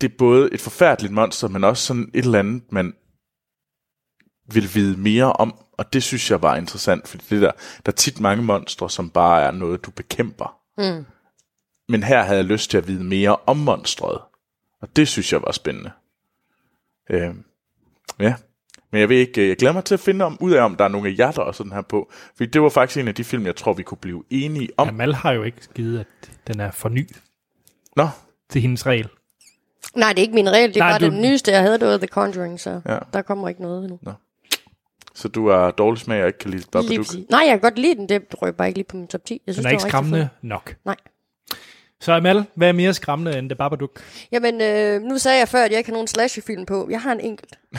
det 0.00 0.12
er 0.12 0.16
både 0.18 0.48
et 0.52 0.60
forfærdeligt 0.60 1.12
monster, 1.12 1.48
men 1.48 1.64
også 1.64 1.86
sådan 1.86 2.10
et 2.14 2.24
eller 2.24 2.38
andet, 2.38 2.62
man 2.72 2.94
vil 4.52 4.74
vide 4.74 5.00
mere 5.00 5.32
om, 5.32 5.54
og 5.72 5.92
det 5.92 6.02
synes 6.02 6.30
jeg 6.30 6.42
var 6.42 6.56
interessant, 6.56 7.08
fordi 7.08 7.24
det 7.30 7.42
der, 7.42 7.52
der 7.86 7.92
er 7.92 7.96
tit 7.96 8.20
mange 8.20 8.44
monstre, 8.44 8.90
som 8.90 9.10
bare 9.10 9.42
er 9.42 9.50
noget, 9.50 9.84
du 9.84 9.90
bekæmper. 9.90 10.56
Mm. 10.78 11.04
Men 11.88 12.02
her 12.02 12.22
havde 12.22 12.38
jeg 12.38 12.46
lyst 12.46 12.70
til 12.70 12.78
at 12.78 12.88
vide 12.88 13.04
mere 13.04 13.36
om 13.46 13.56
monstret. 13.56 14.20
Og 14.82 14.96
det 14.96 15.08
synes 15.08 15.32
jeg 15.32 15.42
var 15.42 15.52
spændende. 15.52 15.90
Øh, 17.10 17.34
ja. 18.20 18.34
Men 18.92 19.00
jeg 19.00 19.08
ved 19.08 19.16
ikke, 19.16 19.42
øh, 19.42 19.48
jeg 19.48 19.56
glæder 19.56 19.72
mig 19.74 19.84
til 19.84 19.94
at 19.94 20.00
finde 20.00 20.24
om, 20.24 20.36
ud 20.40 20.52
af, 20.52 20.62
om 20.64 20.76
der 20.76 20.84
er 20.84 20.88
nogle 20.88 21.08
af 21.08 21.14
jer, 21.18 21.30
der 21.32 21.42
også 21.42 21.62
er 21.62 21.64
den 21.64 21.72
her 21.72 21.82
på. 21.82 22.10
Fordi 22.36 22.50
det 22.50 22.62
var 22.62 22.68
faktisk 22.68 23.00
en 23.00 23.08
af 23.08 23.14
de 23.14 23.24
film, 23.24 23.46
jeg 23.46 23.56
tror, 23.56 23.72
vi 23.72 23.82
kunne 23.82 23.98
blive 23.98 24.22
enige 24.30 24.68
om. 24.76 24.86
Ja, 24.88 24.92
Mal 24.92 25.14
har 25.14 25.32
jo 25.32 25.42
ikke 25.42 25.58
givet, 25.74 26.00
at 26.00 26.06
den 26.46 26.60
er 26.60 26.70
for 26.70 26.88
ny 26.88 27.08
Nå, 27.96 28.08
til 28.50 28.60
hendes 28.60 28.86
regel. 28.86 29.08
Nej, 29.96 30.08
det 30.08 30.18
er 30.18 30.22
ikke 30.22 30.34
min 30.34 30.50
regel. 30.50 30.68
Det 30.68 30.76
er 30.76 30.80
Nej, 30.84 30.90
bare 30.98 31.08
du- 31.08 31.14
den 31.14 31.22
nyeste, 31.22 31.50
jeg 31.52 31.60
havde, 31.60 31.78
det 31.78 31.88
var 31.88 31.96
The 31.96 32.06
Conjuring, 32.06 32.60
så 32.60 32.80
Ja. 32.86 32.98
der 33.12 33.22
kommer 33.22 33.48
ikke 33.48 33.62
noget 33.62 33.82
endnu. 33.84 33.98
så 35.14 35.28
du 35.28 35.46
er 35.46 35.70
dårlig 35.70 36.00
smag 36.00 36.20
og 36.22 36.26
ikke 36.26 36.38
kan 36.38 36.50
lide 36.50 36.60
Lige 36.62 36.70
Babadook. 36.72 37.30
Nej, 37.30 37.40
jeg 37.40 37.50
kan 37.50 37.60
godt 37.60 37.78
lide 37.78 37.94
den. 37.94 38.08
Det 38.08 38.22
røg 38.42 38.56
bare 38.56 38.68
ikke 38.68 38.78
lige 38.78 38.86
på 38.88 38.96
min 38.96 39.06
top 39.06 39.24
10. 39.24 39.32
Jeg 39.34 39.40
Den 39.46 39.54
synes, 39.54 39.64
er 39.66 39.68
det 39.68 39.74
ikke 39.74 39.82
var 39.82 39.88
skræmmende 39.88 40.28
nok. 40.42 40.76
Nej. 40.84 40.96
Så 42.00 42.12
Amal, 42.12 42.44
hvad 42.54 42.68
er 42.68 42.72
mere 42.72 42.94
skræmmende 42.94 43.38
end 43.38 43.48
The 43.48 43.56
Babadook? 43.56 44.02
Jamen, 44.32 44.60
øh, 44.60 45.02
nu 45.02 45.18
sagde 45.18 45.38
jeg 45.38 45.48
før, 45.48 45.62
at 45.62 45.70
jeg 45.70 45.78
ikke 45.78 45.90
har 45.90 45.92
nogen 45.92 46.08
slasherfilm 46.08 46.66
på. 46.66 46.88
Jeg 46.90 47.00
har 47.00 47.12
en 47.12 47.20
enkelt. 47.20 47.52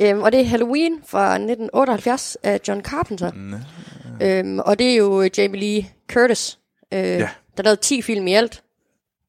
øhm, 0.00 0.22
og 0.22 0.32
det 0.32 0.40
er 0.40 0.44
Halloween 0.44 1.02
fra 1.06 1.32
1978 1.32 2.36
af 2.42 2.60
John 2.68 2.82
Carpenter. 2.82 3.30
Øhm, 4.22 4.58
og 4.58 4.78
det 4.78 4.92
er 4.92 4.96
jo 4.96 5.22
øh, 5.22 5.30
Jamie 5.38 5.60
Lee 5.60 5.86
Curtis. 6.12 6.58
Øh, 6.94 7.00
ja. 7.00 7.18
Der 7.18 7.28
er 7.58 7.62
lavet 7.62 7.80
10 7.80 8.02
film 8.02 8.26
i 8.26 8.34
alt. 8.34 8.62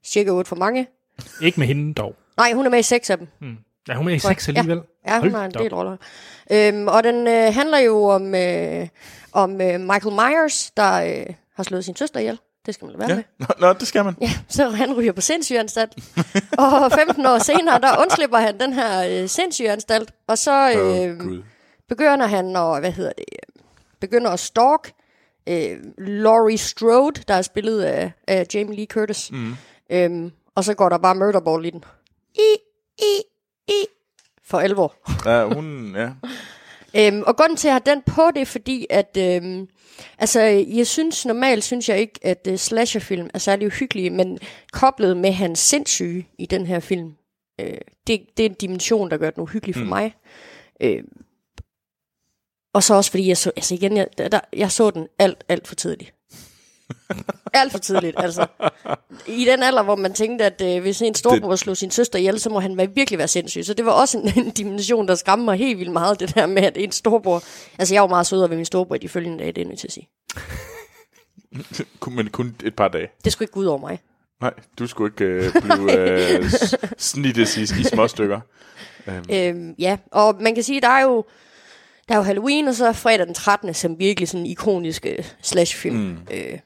Cirka 0.06 0.30
8 0.30 0.50
for 0.50 0.56
mange. 0.56 0.88
Ikke 1.42 1.60
med 1.60 1.68
hende 1.68 1.94
dog. 1.94 2.16
Nej, 2.38 2.54
hun 2.54 2.66
er 2.66 2.70
med 2.70 2.80
i 2.80 2.84
6 2.84 3.10
af 3.10 3.18
dem. 3.18 3.28
Ja, 3.88 3.94
hun 3.94 4.08
er 4.08 4.14
i 4.14 4.20
seks 4.20 4.48
alligevel. 4.48 4.82
Ja, 5.08 5.20
hun 5.20 5.22
Hold 5.22 5.32
har 5.32 5.46
en 5.46 5.52
del 5.52 5.74
roller. 5.74 5.98
Øhm, 6.52 6.88
og 6.88 7.04
den 7.04 7.28
øh, 7.28 7.54
handler 7.54 7.78
jo 7.78 8.04
om, 8.04 8.36
øh, 8.36 8.88
om 9.32 9.62
øh, 9.62 9.80
Michael 9.80 10.16
Myers, 10.16 10.72
der 10.78 10.94
øh, 10.94 11.26
har 11.56 11.64
slået 11.64 11.86
sin 11.86 11.96
søster 11.96 12.20
ihjel. 12.20 12.40
Det 12.66 12.74
skal 12.74 12.86
man 12.86 12.96
lade 12.96 13.00
være 13.00 13.10
Ja. 13.10 13.16
med. 13.16 13.48
Nå, 13.60 13.68
nå, 13.68 13.74
det 13.74 13.88
skal 13.88 14.06
man. 14.06 14.16
Ja, 14.22 14.30
så 14.50 14.70
han 14.70 14.94
ryger 14.94 15.12
på 15.12 15.22
sindsygeanstalt. 15.22 15.94
og 16.58 16.92
15 16.92 17.26
år 17.26 17.38
senere, 17.44 17.82
der 17.82 18.02
undslipper 18.02 18.38
han 18.38 18.60
den 18.60 18.74
her 18.74 19.22
øh, 19.24 19.30
sindsygeanstalt. 19.30 20.12
Og 20.28 20.38
så 20.38 20.72
øh, 20.72 21.20
Gud. 21.20 21.44
begynder 21.90 22.26
han 22.28 22.56
at, 22.56 22.80
hvad 22.80 22.92
hedder 22.92 23.12
det, 23.18 23.26
øh, 23.34 23.64
begynder 24.00 24.32
at 24.32 24.40
stalk 24.40 24.92
øh, 25.50 25.78
Laurie 25.98 26.58
Strode, 26.58 27.22
der 27.28 27.34
er 27.34 27.42
spillet 27.42 27.82
af, 27.82 28.12
af 28.28 28.46
Jamie 28.54 28.76
Lee 28.76 28.86
Curtis. 28.86 29.32
Mm. 29.32 29.56
Øhm, 29.92 30.32
og 30.56 30.64
så 30.64 30.74
går 30.74 30.90
der 30.90 30.98
bare 30.98 31.16
murderball 31.16 31.66
i 31.66 31.70
den. 31.70 31.84
I, 32.36 32.56
i, 33.00 33.22
i. 33.68 33.86
For 34.46 34.60
alvor. 34.60 34.96
Ja, 35.26 35.46
hun, 35.54 35.96
ja. 35.96 36.10
Øhm, 36.98 37.24
og 37.28 37.38
grunden 37.38 37.58
til, 37.58 37.68
at 37.68 37.70
jeg 37.70 37.76
har 37.76 37.80
den 37.80 38.02
på, 38.02 38.32
det 38.36 38.42
er 38.42 38.46
fordi, 38.46 38.88
at 38.90 39.18
øhm, 39.20 39.68
altså, 40.18 40.40
jeg 40.68 40.88
synes 40.88 41.26
normalt, 41.26 41.64
synes 41.64 41.90
jeg 41.90 42.00
ikke, 42.00 42.20
at 42.22 42.48
uh, 42.50 42.56
slasherfilm 42.56 43.30
er 43.34 43.40
særlig 43.40 43.68
uhyggelige, 43.68 44.10
men 44.10 44.40
koblet 44.72 45.18
med 45.18 45.32
hans 45.32 45.60
sindssyge 45.60 46.28
i 46.38 46.46
den 46.46 46.66
her 46.66 46.80
film, 46.80 47.14
øh, 47.60 47.78
det, 48.08 48.22
det 48.38 48.46
er 48.46 48.50
en 48.50 48.56
dimension, 48.56 49.10
der 49.12 49.18
gør 49.18 49.30
den 49.30 49.44
uhyggelig 49.44 49.76
for 49.76 49.84
mm. 49.84 49.90
mig. 49.90 50.16
Øh, 50.82 51.04
og 52.74 52.84
så 52.84 52.94
også 52.94 53.12
fordi, 53.12 53.28
jeg 53.28 53.38
så, 53.38 53.52
altså 53.56 53.76
igen, 53.76 53.98
jeg, 53.98 54.08
der, 54.18 54.40
jeg 54.54 54.72
så 54.72 54.92
den 54.92 55.08
alt, 55.20 55.44
alt 55.50 55.68
for 55.68 55.76
tidligt. 55.76 56.14
alt 57.54 57.72
for 57.72 57.80
tidligt, 57.80 58.16
altså. 58.20 58.48
I 59.28 59.46
den 59.46 59.64
alder, 59.64 59.84
hvor 59.84 59.96
man 59.96 60.14
tænkte, 60.14 60.46
at 60.46 60.62
øh, 60.66 60.82
hvis 60.82 61.02
en 61.02 61.16
storbror 61.16 61.56
slog 61.56 61.78
sin 61.78 61.92
søster 61.92 62.20
ihjel, 62.20 62.40
så 62.40 62.50
må 62.50 62.60
han 62.60 62.78
være, 62.78 62.88
virkelig 62.96 63.18
være 63.18 63.28
sindssyg. 63.28 63.66
Så 63.66 63.74
det 63.74 63.86
var 63.86 63.92
også 63.92 64.18
en, 64.18 64.32
en 64.46 64.52
dimension, 64.52 65.08
der 65.08 65.16
skræmte 65.16 65.46
mig 65.46 65.58
helt 65.58 65.80
vildt 65.80 65.92
meget, 65.92 66.20
det 66.20 66.36
der 66.36 66.46
med, 66.46 66.64
at 66.64 66.78
en 66.78 66.92
storbror... 66.92 67.44
Altså, 67.80 67.94
jeg 67.96 68.02
var 68.02 68.08
meget 68.08 68.28
sødere 68.28 68.50
ved 68.50 68.56
min 68.58 68.66
storbror 68.66 68.96
i 68.96 68.98
de 68.98 69.10
følgende 69.10 69.40
dage, 69.40 69.52
det 69.52 69.62
er 69.62 69.68
nødt 69.68 69.80
til 69.80 69.88
at 69.88 69.94
sige. 69.94 70.10
Men 72.16 72.30
kun 72.30 72.56
et 72.64 72.76
par 72.76 72.88
dage. 72.88 73.08
Det 73.24 73.32
skulle 73.32 73.44
ikke 73.46 73.54
gå 73.54 73.60
ud 73.60 73.66
over 73.66 73.80
mig. 73.80 74.00
Nej, 74.42 74.54
du 74.80 74.88
skulle 74.88 75.12
ikke 75.14 75.26
øh, 75.26 75.54
blive 75.62 75.98
øh, 76.38 76.50
s- 76.50 76.76
snittes 76.98 77.58
i, 77.58 77.62
i 77.62 77.84
små 77.84 78.08
stykker. 78.08 78.40
Øhm, 79.32 79.76
ja, 79.80 79.98
og 80.12 80.36
man 80.42 80.56
kan 80.56 80.64
sige, 80.64 80.82
der 80.82 80.88
er 80.90 81.02
jo... 81.04 81.26
Der 82.08 82.16
er 82.16 82.18
jo 82.20 82.24
Halloween, 82.24 82.68
og 82.68 82.76
så 82.76 82.86
er 82.88 82.94
fredag 82.94 83.26
den 83.28 83.34
13. 83.36 83.74
som 83.74 84.00
virkelig 84.00 84.28
sådan 84.30 84.40
en 84.42 84.46
ikonisk 84.52 85.06
øh, 85.06 85.24
slashfilm. 85.42 85.96
Mm. 85.98 86.18
Øh, 86.32 86.60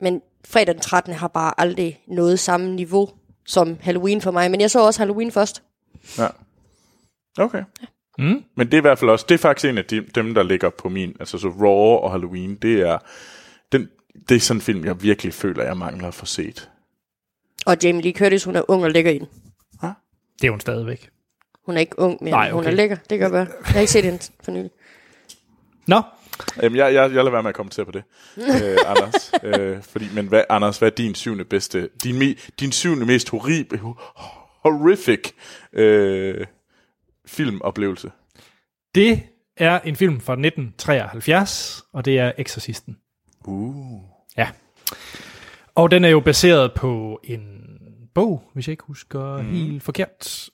men 0.00 0.22
fredag 0.44 0.74
den 0.74 0.82
13. 0.82 1.14
har 1.14 1.28
bare 1.28 1.60
aldrig 1.60 2.00
noget 2.06 2.40
samme 2.40 2.74
niveau 2.74 3.10
som 3.46 3.78
Halloween 3.80 4.20
for 4.20 4.30
mig. 4.30 4.50
Men 4.50 4.60
jeg 4.60 4.70
så 4.70 4.86
også 4.86 5.00
Halloween 5.00 5.32
først. 5.32 5.62
Ja. 6.18 6.28
Okay. 7.38 7.64
Mm. 8.18 8.44
Men 8.56 8.66
det 8.66 8.74
er 8.74 8.78
i 8.78 8.80
hvert 8.80 8.98
fald 8.98 9.10
også, 9.10 9.26
det 9.28 9.34
er 9.34 9.38
faktisk 9.38 9.70
en 9.70 9.78
af 9.78 9.84
de, 9.84 10.00
dem, 10.00 10.34
der 10.34 10.42
ligger 10.42 10.70
på 10.70 10.88
min, 10.88 11.16
altså 11.20 11.38
så 11.38 11.48
Raw 11.48 11.98
og 12.04 12.10
Halloween, 12.10 12.54
det 12.54 12.80
er, 12.80 12.98
den, 13.72 13.88
det 14.28 14.34
er 14.34 14.40
sådan 14.40 14.58
en 14.58 14.60
film, 14.60 14.84
jeg 14.84 15.02
virkelig 15.02 15.34
føler, 15.34 15.64
jeg 15.64 15.76
mangler 15.76 16.08
at 16.08 16.14
få 16.14 16.26
set. 16.26 16.70
Og 17.66 17.76
Jamie 17.82 18.02
Lee 18.02 18.12
Curtis, 18.12 18.44
hun 18.44 18.56
er 18.56 18.62
ung 18.68 18.84
og 18.84 18.90
lækker 18.90 19.10
i 19.10 19.18
den. 19.18 19.28
Det 20.40 20.46
er 20.46 20.50
hun 20.50 20.60
stadigvæk. 20.60 21.10
Hun 21.66 21.76
er 21.76 21.80
ikke 21.80 21.98
ung 21.98 22.18
mere, 22.20 22.30
Nej, 22.30 22.44
okay. 22.44 22.52
hun 22.52 22.64
er 22.64 22.70
lækker. 22.70 22.96
Det 23.10 23.18
kan 23.18 23.32
være. 23.32 23.46
Jeg 23.64 23.72
har 23.72 23.80
ikke 23.80 23.92
set 23.92 24.04
hende 24.04 24.18
for 24.44 24.50
nylig. 24.50 24.70
Nå, 25.86 26.02
Jamen, 26.62 26.76
jeg, 26.76 26.94
jeg, 26.94 27.02
jeg 27.02 27.10
lader 27.10 27.30
være 27.30 27.42
med 27.42 27.48
at 27.48 27.54
kommentere 27.54 27.86
på 27.86 27.92
det, 27.92 28.02
øh, 28.38 28.76
Anders. 28.86 29.32
Øh, 29.42 29.82
fordi, 29.82 30.04
men 30.14 30.26
hvad, 30.26 30.44
Anders, 30.48 30.78
hvad 30.78 30.90
er 30.90 30.94
din 30.94 31.14
syvende 31.14 31.44
bedste, 31.44 31.88
din, 32.04 32.18
me, 32.18 32.34
din 32.60 32.72
syvende 32.72 33.06
mest 33.06 33.30
horrible, 33.30 33.80
horrific 34.62 35.32
øh, 35.72 36.46
filmoplevelse? 37.26 38.10
det 38.94 39.22
er 39.56 39.80
en 39.80 39.96
film 39.96 40.20
fra 40.20 40.32
1973, 40.32 41.84
og 41.92 42.04
det 42.04 42.18
er 42.18 42.32
Exorcisten. 42.38 42.96
Uh. 43.44 44.02
Ja. 44.36 44.48
Og 45.74 45.90
den 45.90 46.04
er 46.04 46.08
jo 46.08 46.20
baseret 46.20 46.72
på 46.72 47.20
en 47.24 47.64
bog, 48.14 48.50
hvis 48.54 48.68
jeg 48.68 48.72
ikke 48.72 48.84
husker 48.86 49.42
mm. 49.42 49.48
helt 49.48 49.82
forkert. 49.82 50.48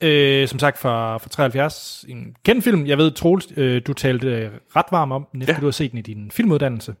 Øh, 0.00 0.48
som 0.48 0.58
sagt 0.58 0.78
fra, 0.78 1.16
fra 1.18 1.28
73. 1.28 2.04
En 2.08 2.36
kendt 2.44 2.64
film. 2.64 2.86
Jeg 2.86 2.98
ved, 2.98 3.10
Troels, 3.10 3.46
øh, 3.56 3.82
du 3.86 3.92
talte 3.92 4.26
øh, 4.28 4.50
ret 4.76 4.86
varm 4.90 5.12
om 5.12 5.26
den, 5.32 5.42
efter 5.42 5.54
Ja. 5.54 5.60
du 5.60 5.66
har 5.66 5.70
set 5.70 5.90
den 5.90 5.98
i 5.98 6.02
din 6.02 6.30
filmuddannelse. 6.30 6.94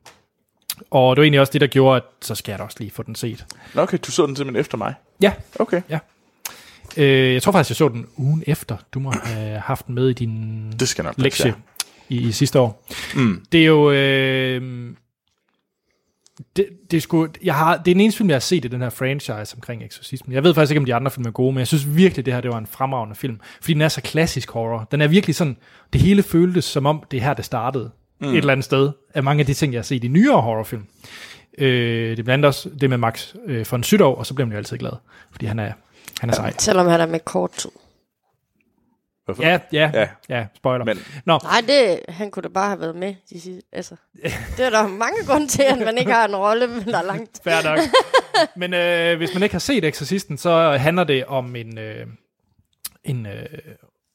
Og 0.90 1.16
det 1.16 1.20
var 1.20 1.24
egentlig 1.24 1.40
også 1.40 1.52
det, 1.52 1.60
der 1.60 1.66
gjorde, 1.66 1.96
at 1.96 2.02
så 2.20 2.34
skal 2.34 2.52
jeg 2.52 2.58
da 2.58 2.64
også 2.64 2.76
lige 2.80 2.90
få 2.90 3.02
den 3.02 3.14
set. 3.14 3.46
Nå, 3.74 3.82
okay, 3.82 3.98
du 4.06 4.10
så 4.10 4.26
den 4.26 4.36
simpelthen 4.36 4.60
efter 4.60 4.78
mig. 4.78 4.94
Ja, 5.22 5.32
Okay. 5.58 5.82
øh, 6.96 7.32
jeg 7.34 7.42
tror 7.42 7.52
faktisk, 7.52 7.70
jeg 7.70 7.76
så 7.76 7.88
den 7.88 8.06
ugen 8.16 8.42
efter. 8.46 8.76
Du 8.94 9.00
må 9.00 9.10
have 9.24 9.58
haft 9.58 9.86
den 9.86 9.94
med 9.94 10.08
i 10.08 10.12
din 10.12 10.70
Det 10.80 10.88
skal 10.88 11.04
nok 11.04 11.14
lektie 11.18 11.46
ja. 11.46 11.52
i, 12.16 12.28
i 12.28 12.32
sidste 12.32 12.60
år. 12.60 12.86
Mm. 13.14 13.44
Det 13.52 13.60
er 13.60 13.66
jo... 13.66 13.90
Øh, 13.90 14.90
det, 16.58 16.90
det, 16.90 16.96
er 16.96 17.00
sgu, 17.00 17.28
jeg 17.44 17.54
har, 17.54 17.76
det 17.76 17.90
er 17.90 17.94
den 17.94 18.00
eneste 18.00 18.16
film, 18.18 18.28
jeg 18.28 18.34
har 18.34 18.40
set 18.40 18.64
i 18.64 18.68
den 18.68 18.80
her 18.80 18.90
franchise 18.90 19.54
omkring 19.56 19.84
eksorcismen. 19.84 20.34
Jeg 20.34 20.44
ved 20.44 20.54
faktisk 20.54 20.70
ikke, 20.70 20.78
om 20.78 20.84
de 20.84 20.94
andre 20.94 21.10
film 21.10 21.26
er 21.26 21.30
gode, 21.30 21.52
men 21.52 21.58
jeg 21.58 21.66
synes 21.66 21.96
virkelig, 21.96 22.26
det 22.26 22.34
her 22.34 22.40
det 22.40 22.50
var 22.50 22.58
en 22.58 22.66
fremragende 22.66 23.16
film. 23.16 23.40
Fordi 23.60 23.72
den 23.72 23.82
er 23.82 23.88
så 23.88 24.00
klassisk 24.00 24.50
horror. 24.50 24.88
Den 24.90 25.00
er 25.00 25.08
virkelig 25.08 25.36
sådan, 25.36 25.56
det 25.92 26.00
hele 26.00 26.22
føltes 26.22 26.64
som 26.64 26.86
om, 26.86 27.02
det 27.10 27.16
er 27.16 27.20
her, 27.20 27.34
det 27.34 27.44
startede. 27.44 27.90
Mm. 28.20 28.28
Et 28.28 28.36
eller 28.36 28.52
andet 28.52 28.64
sted. 28.64 28.90
Af 29.14 29.22
mange 29.22 29.40
af 29.40 29.46
de 29.46 29.54
ting, 29.54 29.72
jeg 29.72 29.78
har 29.78 29.84
set 29.84 30.04
i 30.04 30.08
nyere 30.08 30.40
horrorfilm. 30.40 30.86
Øh, 31.58 32.10
det 32.10 32.18
er 32.18 32.22
blandt 32.22 32.30
andet 32.30 32.44
også 32.44 32.68
det 32.80 32.90
med 32.90 32.98
Max 32.98 33.34
øh, 33.46 33.66
von 33.70 33.82
Sydow, 33.82 34.10
og 34.10 34.26
så 34.26 34.34
bliver 34.34 34.46
man 34.46 34.52
jo 34.52 34.58
altid 34.58 34.78
glad. 34.78 34.92
Fordi 35.30 35.46
han 35.46 35.58
er, 35.58 35.72
han 36.20 36.30
er 36.30 36.34
sej. 36.34 36.52
Selvom 36.58 36.86
han 36.86 37.00
er 37.00 37.06
med 37.06 37.20
kort 37.20 37.50
tid. 37.52 37.70
Hvorfor? 39.28 39.42
Ja, 39.42 39.58
ja, 39.72 39.90
Ja. 39.94 40.08
ja, 40.28 40.46
spoiler. 40.56 40.84
Men- 40.84 40.98
Nå, 41.26 41.38
Nej, 41.42 41.60
det, 41.66 42.00
han 42.08 42.30
kunne 42.30 42.42
da 42.42 42.48
bare 42.48 42.68
have 42.68 42.80
været 42.80 42.96
med. 42.96 43.14
De 43.30 43.40
sidste, 43.40 43.62
altså, 43.72 43.94
det 44.56 44.64
er 44.66 44.70
der 44.70 44.88
mange 44.88 45.24
grunde 45.26 45.46
til, 45.46 45.62
at 45.62 45.78
man 45.78 45.98
ikke 45.98 46.12
har 46.12 46.28
en 46.28 46.36
rolle, 46.36 46.84
der 46.84 46.98
er 46.98 47.02
langt. 47.02 47.40
Fair 47.44 47.64
nok. 47.64 47.78
Men 48.56 48.74
øh, 48.74 49.16
hvis 49.16 49.34
man 49.34 49.42
ikke 49.42 49.54
har 49.54 49.58
set 49.60 49.84
Exorcisten, 49.84 50.38
så 50.38 50.76
handler 50.76 51.04
det 51.04 51.24
om 51.24 51.56
en, 51.56 51.78
øh, 51.78 52.06
en 53.04 53.26
øh, 53.26 53.46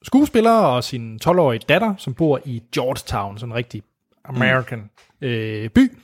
skuespiller 0.03 0.51
og 0.51 0.83
sin 0.83 1.19
12-årige 1.25 1.61
datter, 1.69 1.93
som 1.97 2.13
bor 2.13 2.39
i 2.45 2.63
Georgetown, 2.75 3.37
sådan 3.37 3.51
en 3.51 3.55
rigtig 3.55 3.83
American 4.25 4.79
mm. 5.21 5.27
øh, 5.27 5.69
by. 5.69 5.97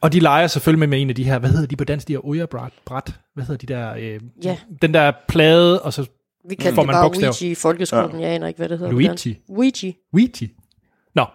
Og 0.00 0.12
de 0.12 0.20
leger 0.20 0.46
selvfølgelig 0.46 0.78
med, 0.78 0.86
med 0.86 1.00
en 1.02 1.08
af 1.08 1.14
de 1.16 1.24
her, 1.24 1.38
hvad 1.38 1.50
hedder 1.50 1.66
de 1.66 1.76
på 1.76 1.84
dansk, 1.84 2.08
de 2.08 2.12
her 2.12 2.24
Ouija-bræt, 2.26 2.72
bræt, 2.84 3.14
hvad 3.34 3.44
hedder 3.44 3.66
de 3.66 3.74
der, 3.74 3.94
øh, 3.94 4.20
Ja. 4.44 4.56
den 4.82 4.94
der 4.94 5.12
plade, 5.28 5.82
og 5.82 5.92
så 5.92 6.06
Vi 6.48 6.54
kaldte 6.54 6.74
Får 6.74 6.82
det 6.82 6.92
bare 6.92 7.04
bogstav? 7.08 7.28
Ouija 7.28 7.52
i 7.52 7.54
folkeskolen. 7.54 8.20
Ja. 8.20 8.26
Jeg 8.26 8.34
aner 8.34 8.46
ikke, 8.46 8.58
hvad 8.58 8.68
det 8.68 8.78
hedder. 8.78 8.92
Luigi. 8.92 9.38
Ouija. 9.48 9.92
Ouija. 10.12 10.46
Nå, 11.14 11.26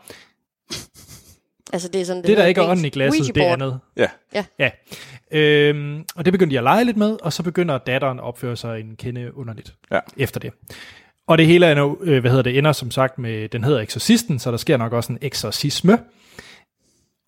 Altså, 1.73 1.87
det 1.87 2.01
er 2.01 2.05
sådan... 2.05 2.21
det 2.21 2.27
der 2.27 2.33
hedder 2.35 2.45
ikke 2.47 2.61
er 2.61 2.67
ånden 2.69 2.85
i 2.85 2.89
glasset, 2.89 3.35
det 3.35 3.43
er 3.43 3.53
andet. 3.53 3.79
Ja. 3.97 4.07
Ja. 4.59 4.69
Øhm, 5.31 6.03
og 6.15 6.25
det 6.25 6.33
begyndte 6.33 6.53
de 6.53 6.57
at 6.57 6.63
lege 6.63 6.85
lidt 6.85 6.97
med, 6.97 7.17
og 7.23 7.33
så 7.33 7.43
begynder 7.43 7.77
datteren 7.77 8.19
at 8.19 8.23
opføre 8.23 8.55
sig 8.55 8.79
en 8.79 8.95
kende 8.95 9.37
underligt 9.37 9.75
Ja. 9.91 9.99
efter 10.17 10.39
det. 10.39 10.51
Og 11.27 11.37
det 11.37 11.45
hele 11.45 11.65
er 11.65 11.75
nu, 11.75 11.97
øh, 12.01 12.19
hvad 12.21 12.31
hedder 12.31 12.43
det, 12.43 12.57
ender 12.57 12.71
som 12.71 12.91
sagt 12.91 13.17
med, 13.19 13.49
den 13.49 13.63
hedder 13.63 13.79
Exorcisten, 13.79 14.39
så 14.39 14.51
der 14.51 14.57
sker 14.57 14.77
nok 14.77 14.93
også 14.93 15.11
en 15.13 15.17
eksorcisme. 15.21 15.99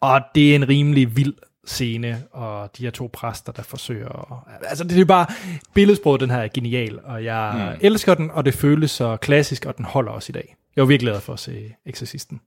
Og 0.01 0.21
det 0.35 0.51
er 0.51 0.55
en 0.55 0.69
rimelig 0.69 1.15
vild 1.15 1.33
scene, 1.69 2.23
og 2.31 2.77
de 2.77 2.83
her 2.83 2.91
to 2.91 3.09
præster, 3.13 3.51
der 3.51 3.63
forsøger 3.63 4.43
at, 4.47 4.67
Altså, 4.69 4.83
det 4.83 4.99
er 4.99 5.05
bare, 5.05 5.25
billedsproget, 5.73 6.21
den 6.21 6.29
her 6.29 6.37
er 6.37 6.47
genial, 6.47 6.99
og 7.03 7.23
jeg 7.23 7.73
mm. 7.73 7.79
elsker 7.81 8.13
den, 8.13 8.31
og 8.31 8.45
det 8.45 8.53
føles 8.53 8.91
så 8.91 9.17
klassisk, 9.17 9.65
og 9.65 9.77
den 9.77 9.85
holder 9.85 10.11
også 10.11 10.31
i 10.31 10.33
dag. 10.33 10.55
Jeg 10.75 10.81
var 10.81 10.87
virkelig 10.87 11.11
glad 11.11 11.21
for 11.21 11.33
at 11.33 11.39
se 11.39 11.75
Exorcisten. 11.85 12.41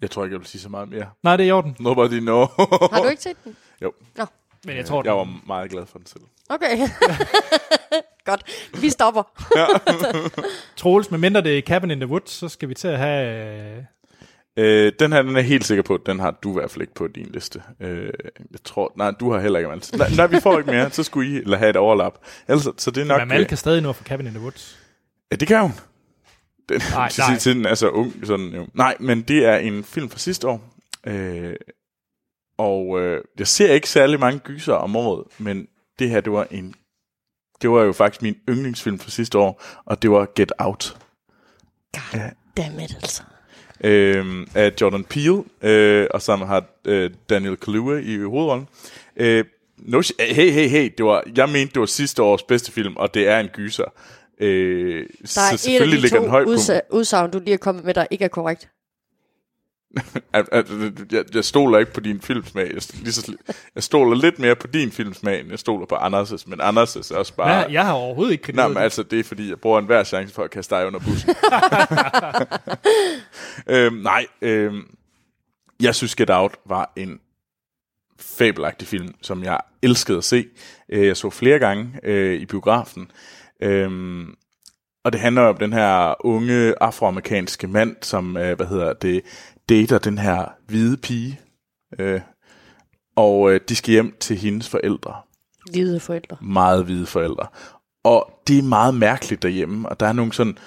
Jeg 0.00 0.10
tror 0.10 0.24
ikke, 0.24 0.34
jeg 0.34 0.40
vil 0.40 0.48
sige 0.48 0.60
så 0.60 0.68
meget 0.68 0.88
mere. 0.88 1.06
Nej, 1.22 1.36
det 1.36 1.44
er 1.44 1.48
i 1.48 1.50
orden. 1.50 1.76
Nobody 1.80 2.18
know. 2.18 2.46
Har 2.92 3.02
du 3.02 3.08
ikke 3.08 3.22
set 3.22 3.36
den? 3.44 3.56
Jo, 3.82 3.92
Men 4.66 4.76
jeg 4.76 4.86
tror, 4.86 5.02
jeg 5.04 5.16
var 5.16 5.40
meget 5.46 5.70
glad 5.70 5.86
for 5.86 5.98
den 5.98 6.06
selv. 6.06 6.22
Okay. 6.48 6.78
Godt. 8.24 8.44
Vi 8.80 8.90
stopper. 8.90 9.22
Troels, 10.76 11.10
med 11.10 11.18
mindre 11.18 11.42
det 11.42 11.58
er 11.58 11.62
Cabin 11.62 11.90
in 11.90 12.00
the 12.00 12.06
Woods, 12.06 12.30
så 12.30 12.48
skal 12.48 12.68
vi 12.68 12.74
til 12.74 12.88
at 12.88 12.98
have... 12.98 13.86
Øh, 14.56 14.92
den 14.98 15.12
her, 15.12 15.22
den 15.22 15.36
er 15.36 15.40
helt 15.40 15.64
sikker 15.64 15.82
på, 15.82 15.98
den 16.06 16.20
har 16.20 16.30
du 16.30 16.50
i 16.50 16.52
hvert 16.52 16.70
fald 16.70 16.82
ikke 16.82 16.94
på 16.94 17.06
din 17.06 17.26
liste. 17.26 17.62
Øh, 17.80 18.12
jeg 18.50 18.60
tror, 18.64 18.92
nej, 18.96 19.10
du 19.10 19.32
har 19.32 19.40
heller 19.40 19.58
ikke 19.58 19.66
Amal. 19.68 19.82
Nej, 19.98 20.08
nej, 20.16 20.26
vi 20.26 20.40
får 20.40 20.58
ikke 20.58 20.70
mere, 20.70 20.90
så 20.90 21.02
skulle 21.02 21.30
I 21.30 21.36
eller 21.36 21.56
have 21.56 21.70
et 21.70 21.76
overlap. 21.76 22.18
Ellers, 22.48 22.68
så 22.78 22.90
det 22.90 23.00
er 23.00 23.04
nok... 23.04 23.16
men 23.20 23.22
Amal 23.22 23.40
øh, 23.40 23.48
kan 23.48 23.56
stadig 23.56 23.82
nå 23.82 23.92
få 23.92 24.04
Cabin 24.04 24.26
in 24.26 24.32
the 24.32 24.42
Woods. 24.42 24.78
Ja, 25.30 25.36
det 25.36 25.48
kan 25.48 25.60
hun. 25.60 25.72
Den, 26.68 26.80
Nej, 26.90 26.98
nej, 26.98 27.08
til 27.08 27.20
nej. 27.20 27.30
nej. 27.30 27.38
tiden 27.38 27.66
er 27.66 27.74
så 27.74 27.88
ung. 27.88 28.14
Sådan, 28.24 28.46
jo. 28.46 28.66
Nej, 28.74 28.96
men 29.00 29.22
det 29.22 29.46
er 29.46 29.56
en 29.56 29.84
film 29.84 30.10
fra 30.10 30.18
sidste 30.18 30.48
år. 30.48 30.74
Øh, 31.06 31.54
og 32.58 33.00
øh, 33.00 33.24
jeg 33.38 33.46
ser 33.46 33.72
ikke 33.72 33.88
særlig 33.88 34.20
mange 34.20 34.38
gyser 34.38 34.72
om 34.72 34.96
året, 34.96 35.24
men 35.38 35.66
det 35.98 36.10
her, 36.10 36.20
det 36.20 36.32
var 36.32 36.46
en 36.50 36.74
det 37.62 37.70
var 37.70 37.82
jo 37.82 37.92
faktisk 37.92 38.22
min 38.22 38.36
yndlingsfilm 38.48 38.98
fra 38.98 39.10
sidste 39.10 39.38
år, 39.38 39.62
og 39.84 40.02
det 40.02 40.10
var 40.10 40.28
Get 40.36 40.52
Out 40.58 40.96
Dammit, 42.56 42.94
altså. 43.02 43.22
Øh, 43.84 44.46
af 44.54 44.72
Jordan 44.80 45.04
Peele, 45.04 45.42
øh, 45.62 46.06
og 46.10 46.22
som 46.22 46.40
har 46.42 46.64
øh, 46.84 47.10
Daniel 47.30 47.56
Kaluuya 47.56 48.00
i 48.00 48.18
hovedrollen. 48.18 48.68
Øh, 49.16 49.44
no, 49.78 50.02
hey, 50.20 50.50
hey, 50.50 50.68
hey, 50.68 50.92
det 50.98 51.06
var, 51.06 51.22
jeg 51.36 51.48
mente, 51.48 51.74
det 51.74 51.80
var 51.80 51.86
sidste 51.86 52.22
års 52.22 52.42
bedste 52.42 52.72
film, 52.72 52.96
og 52.96 53.14
det 53.14 53.28
er 53.28 53.40
en 53.40 53.48
gyser. 53.48 53.84
Øh, 54.40 55.06
Der 55.22 55.26
så 55.28 55.40
er 55.40 55.44
et 55.44 55.52
af 55.52 55.58
selvfølgelig 55.58 55.96
de 55.96 56.02
ligger 56.02 56.18
den 56.18 56.26
to 56.26 56.30
højt 56.30 56.46
udsagn, 56.90 57.30
du 57.30 57.38
lige 57.38 57.54
er 57.54 57.58
kommet 57.58 57.84
med, 57.84 57.94
der 57.94 58.06
ikke 58.10 58.24
er 58.24 58.28
korrekt. 58.28 58.68
At, 60.32 60.48
at, 60.52 60.66
jeg, 61.12 61.24
jeg 61.34 61.44
stoler 61.44 61.78
ikke 61.78 61.92
på 61.92 62.00
din 62.00 62.20
filmsmag. 62.20 62.64
Jeg, 62.74 62.82
lige 62.94 63.12
så, 63.12 63.20
sli- 63.32 63.52
jeg 63.74 63.82
stoler 63.82 64.16
lidt 64.16 64.38
mere 64.38 64.56
på 64.56 64.66
din 64.66 64.92
filmsmag, 64.92 65.40
end 65.40 65.50
jeg 65.50 65.58
stoler 65.58 65.86
på 65.86 65.94
Anders'. 65.94 66.42
Men 66.46 66.60
Anders' 66.60 67.14
er 67.14 67.16
også 67.18 67.34
bare... 67.36 67.48
Ja, 67.50 67.72
jeg 67.72 67.84
har 67.86 67.92
overhovedet 67.92 68.32
ikke 68.32 68.42
Nej, 68.42 68.46
kritiseret 68.52 68.70
men 68.70 68.76
det. 68.76 68.82
altså, 68.82 69.02
det 69.02 69.20
er 69.20 69.24
fordi, 69.24 69.48
jeg 69.50 69.58
bruger 69.60 69.78
enhver 69.78 70.04
chance 70.04 70.34
for 70.34 70.42
at 70.44 70.50
kaste 70.50 70.74
dig 70.74 70.86
under 70.86 71.00
bussen. 71.00 71.30
øhm, 73.76 73.94
nej, 73.96 74.26
øhm, 74.42 74.82
jeg 75.82 75.94
synes 75.94 76.16
Get 76.16 76.30
Out 76.30 76.56
var 76.66 76.92
en 76.96 77.20
fabelagtig 78.20 78.88
film, 78.88 79.14
som 79.22 79.44
jeg 79.44 79.60
elskede 79.82 80.18
at 80.18 80.24
se. 80.24 80.46
Øh, 80.88 81.06
Jeg 81.06 81.16
så 81.16 81.30
flere 81.30 81.58
gange 81.58 81.90
øh, 82.02 82.40
i 82.40 82.46
biografen. 82.46 83.10
Øhm, 83.62 84.34
og 85.04 85.12
det 85.12 85.20
handler 85.20 85.42
om 85.42 85.56
den 85.56 85.72
her 85.72 86.26
unge 86.26 86.74
afroamerikanske 86.82 87.66
mand, 87.68 87.96
som, 88.02 88.36
øh, 88.36 88.56
hvad 88.56 88.66
hedder 88.66 88.92
det, 88.92 89.22
dater 89.68 89.98
den 89.98 90.18
her 90.18 90.44
hvide 90.66 90.96
pige. 90.96 91.40
Øh, 91.98 92.20
og 93.16 93.52
øh, 93.52 93.60
de 93.68 93.76
skal 93.76 93.92
hjem 93.92 94.16
til 94.20 94.36
hendes 94.36 94.68
forældre 94.68 95.14
Hvide 95.70 96.00
forældre. 96.00 96.36
meget 96.40 96.84
hvide 96.84 97.06
forældre. 97.06 97.46
Og 98.04 98.40
det 98.46 98.58
er 98.58 98.62
meget 98.62 98.94
mærkeligt 98.94 99.42
derhjemme, 99.42 99.88
og 99.88 100.00
der 100.00 100.06
er 100.06 100.12
nogle 100.12 100.32
sådan 100.32 100.58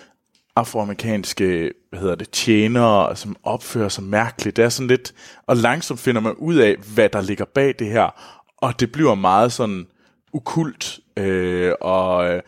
afroamerikanske, 0.56 1.72
hvad 1.90 2.00
hedder 2.00 2.16
det, 2.16 2.30
tjenere, 2.30 3.16
som 3.16 3.36
opfører 3.44 3.90
sig 3.90 4.04
mærkeligt. 4.04 4.58
Det 4.58 4.66
er 4.66 4.70
sådan 4.70 4.88
lidt, 4.88 5.14
og 5.48 5.58
langsomt 5.58 6.00
finder 6.00 6.22
man 6.22 6.36
ud 6.36 6.56
af, 6.56 6.76
hvad 6.94 7.10
der 7.10 7.22
ligger 7.22 7.46
bag 7.46 7.76
det 7.80 7.88
her, 7.88 8.10
og 8.58 8.80
det 8.80 8.92
bliver 8.92 9.16
meget 9.16 9.52
sådan 9.52 9.88
ukult, 10.34 11.00
øh, 11.18 11.74
og 11.82 12.30
øh, 12.30 12.42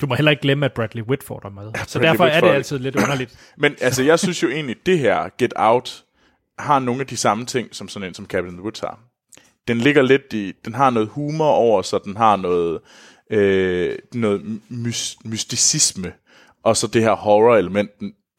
Du 0.00 0.06
må 0.06 0.14
heller 0.14 0.30
ikke 0.30 0.42
glemme, 0.42 0.66
at 0.66 0.72
Bradley 0.72 1.02
Whitford 1.02 1.44
er 1.44 1.48
med. 1.48 1.72
Så 1.86 1.98
Bradley 1.98 2.10
derfor 2.10 2.24
er 2.24 2.28
det 2.28 2.42
Whitford. 2.42 2.56
altid 2.56 2.78
lidt 2.78 2.96
underligt. 2.96 3.38
Men 3.56 3.76
altså, 3.80 4.02
jeg 4.02 4.18
synes 4.18 4.42
jo 4.42 4.48
egentlig, 4.48 4.76
det 4.86 4.98
her 4.98 5.28
Get 5.38 5.52
Out 5.56 6.04
har 6.58 6.78
nogle 6.78 7.00
af 7.00 7.06
de 7.06 7.16
samme 7.16 7.46
ting, 7.46 7.74
som 7.74 7.88
sådan 7.88 8.08
en 8.08 8.14
som 8.14 8.26
Cabin 8.26 8.50
in 8.50 8.56
the 8.56 8.62
Woods 8.62 8.80
har. 8.80 9.00
Den 9.68 9.78
ligger 9.78 10.02
lidt 10.02 10.32
i, 10.32 10.52
den 10.64 10.74
har 10.74 10.90
noget 10.90 11.08
humor 11.08 11.50
over, 11.50 11.82
så 11.82 11.98
den 12.04 12.16
har 12.16 12.36
noget, 12.36 12.80
øh, 13.30 13.98
noget 14.14 14.60
mys, 14.68 15.16
mysticisme, 15.24 16.12
og 16.62 16.76
så 16.76 16.86
det 16.86 17.02
her 17.02 17.12
horror-element, 17.12 17.90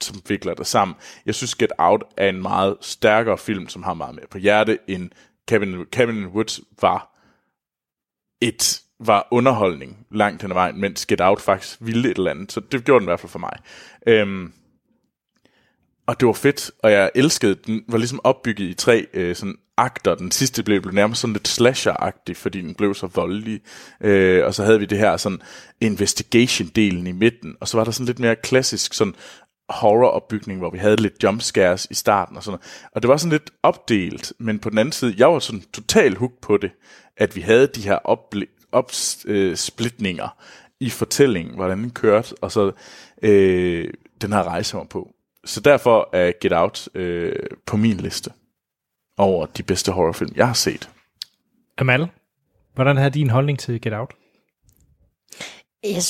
som 0.02 0.22
vikler 0.28 0.54
det 0.54 0.68
sammen. 0.68 0.96
Jeg 1.26 1.36
synes, 1.36 1.56
Get 1.56 1.72
Out 1.78 2.04
er 2.18 2.30
en 2.30 2.42
meget 2.42 2.78
stærkere 2.82 3.38
film, 3.38 3.68
som 3.70 3.84
har 3.84 3.94
meget 3.94 4.16
mere 4.16 4.26
på 4.32 4.38
hjerte, 4.38 4.80
end 4.88 5.10
Cabin, 5.50 5.86
Cabin 5.92 6.26
Woods 6.26 6.60
var 6.82 7.18
et 8.42 8.82
var 9.06 9.28
underholdning 9.32 9.98
langt 10.12 10.42
hen 10.42 10.52
ad 10.52 10.56
vejen, 10.56 10.82
mens 10.82 11.06
Get 11.06 11.22
Out 11.22 11.42
faktisk 11.42 11.78
ville 11.82 12.12
et 12.12 12.18
eller 12.18 12.32
andet. 12.32 12.52
Så 12.52 12.60
det 12.60 12.84
gjorde 12.84 13.00
den 13.00 13.06
i 13.06 13.10
hvert 13.12 13.20
fald 13.20 13.30
for 13.30 13.40
mig. 13.40 13.54
Øhm, 14.08 14.54
og 16.08 16.20
det 16.20 16.28
var 16.28 16.34
fedt, 16.34 16.72
og 16.84 16.92
jeg 16.92 17.12
elskede 17.16 17.56
den. 17.56 17.84
var 17.88 17.98
ligesom 17.98 18.20
opbygget 18.24 18.70
i 18.70 18.74
tre 18.74 19.08
øh, 19.14 19.36
sådan 19.36 19.56
akter. 19.78 20.16
Den 20.16 20.32
sidste 20.32 20.64
blev, 20.64 20.82
blev 20.82 20.94
nærmest 20.94 21.22
sådan 21.22 21.34
lidt 21.34 21.48
slasher-agtig, 21.48 22.34
fordi 22.36 22.62
den 22.62 22.76
blev 22.76 22.94
så 22.94 23.08
voldelig. 23.08 23.62
Øh, 24.02 24.46
og 24.46 24.54
så 24.54 24.64
havde 24.64 24.80
vi 24.80 24.86
det 24.86 24.98
her 24.98 25.18
sådan 25.18 25.42
investigation-delen 25.82 27.08
i 27.08 27.12
midten, 27.12 27.56
og 27.62 27.68
så 27.68 27.78
var 27.78 27.84
der 27.84 27.92
sådan 27.92 28.06
lidt 28.06 28.20
mere 28.20 28.36
klassisk 28.36 28.94
sådan 28.94 29.16
horror-opbygning, 29.70 30.60
hvor 30.60 30.70
vi 30.70 30.78
havde 30.78 30.96
lidt 30.96 31.24
jumpscares 31.24 31.88
i 31.92 31.94
starten 31.94 32.38
og 32.38 32.44
sådan 32.44 32.52
noget. 32.52 32.90
Og 32.96 33.02
det 33.02 33.10
var 33.10 33.18
sådan 33.18 33.32
lidt 33.32 33.52
opdelt, 33.64 34.34
men 34.40 34.60
på 34.60 34.70
den 34.70 34.78
anden 34.78 34.92
side, 34.92 35.16
jeg 35.18 35.28
var 35.28 35.40
sådan 35.40 35.64
total 35.74 36.18
hook 36.18 36.32
på 36.42 36.58
det, 36.58 36.72
at 37.18 37.36
vi 37.36 37.42
havde 37.42 37.68
de 37.68 37.82
her 37.82 37.96
opsplitninger 38.72 40.38
i 40.80 40.90
fortællingen, 40.90 41.56
hvordan 41.56 41.78
den 41.78 41.90
kørte, 41.90 42.36
og 42.42 42.52
så 42.52 42.72
øh, 43.22 43.94
den 44.22 44.34
her 44.34 44.44
rejse 44.44 44.78
var 44.78 44.84
på. 44.84 45.12
Så 45.46 45.60
derfor 45.60 46.10
er 46.14 46.32
Get 46.42 46.54
Out 46.54 46.90
øh, 46.96 47.36
på 47.66 47.78
min 47.78 47.98
liste 47.98 48.32
over 49.18 49.46
de 49.46 49.64
bedste 49.64 49.92
horrorfilm, 49.92 50.34
jeg 50.36 50.48
har 50.48 50.54
set. 50.54 50.90
Amal, 51.78 52.08
hvordan 52.74 52.98
er 52.98 53.10
din 53.10 53.30
holdning 53.30 53.60
til 53.60 53.82
Get 53.82 53.94
Out? 53.94 54.14
Jeg, 55.84 56.02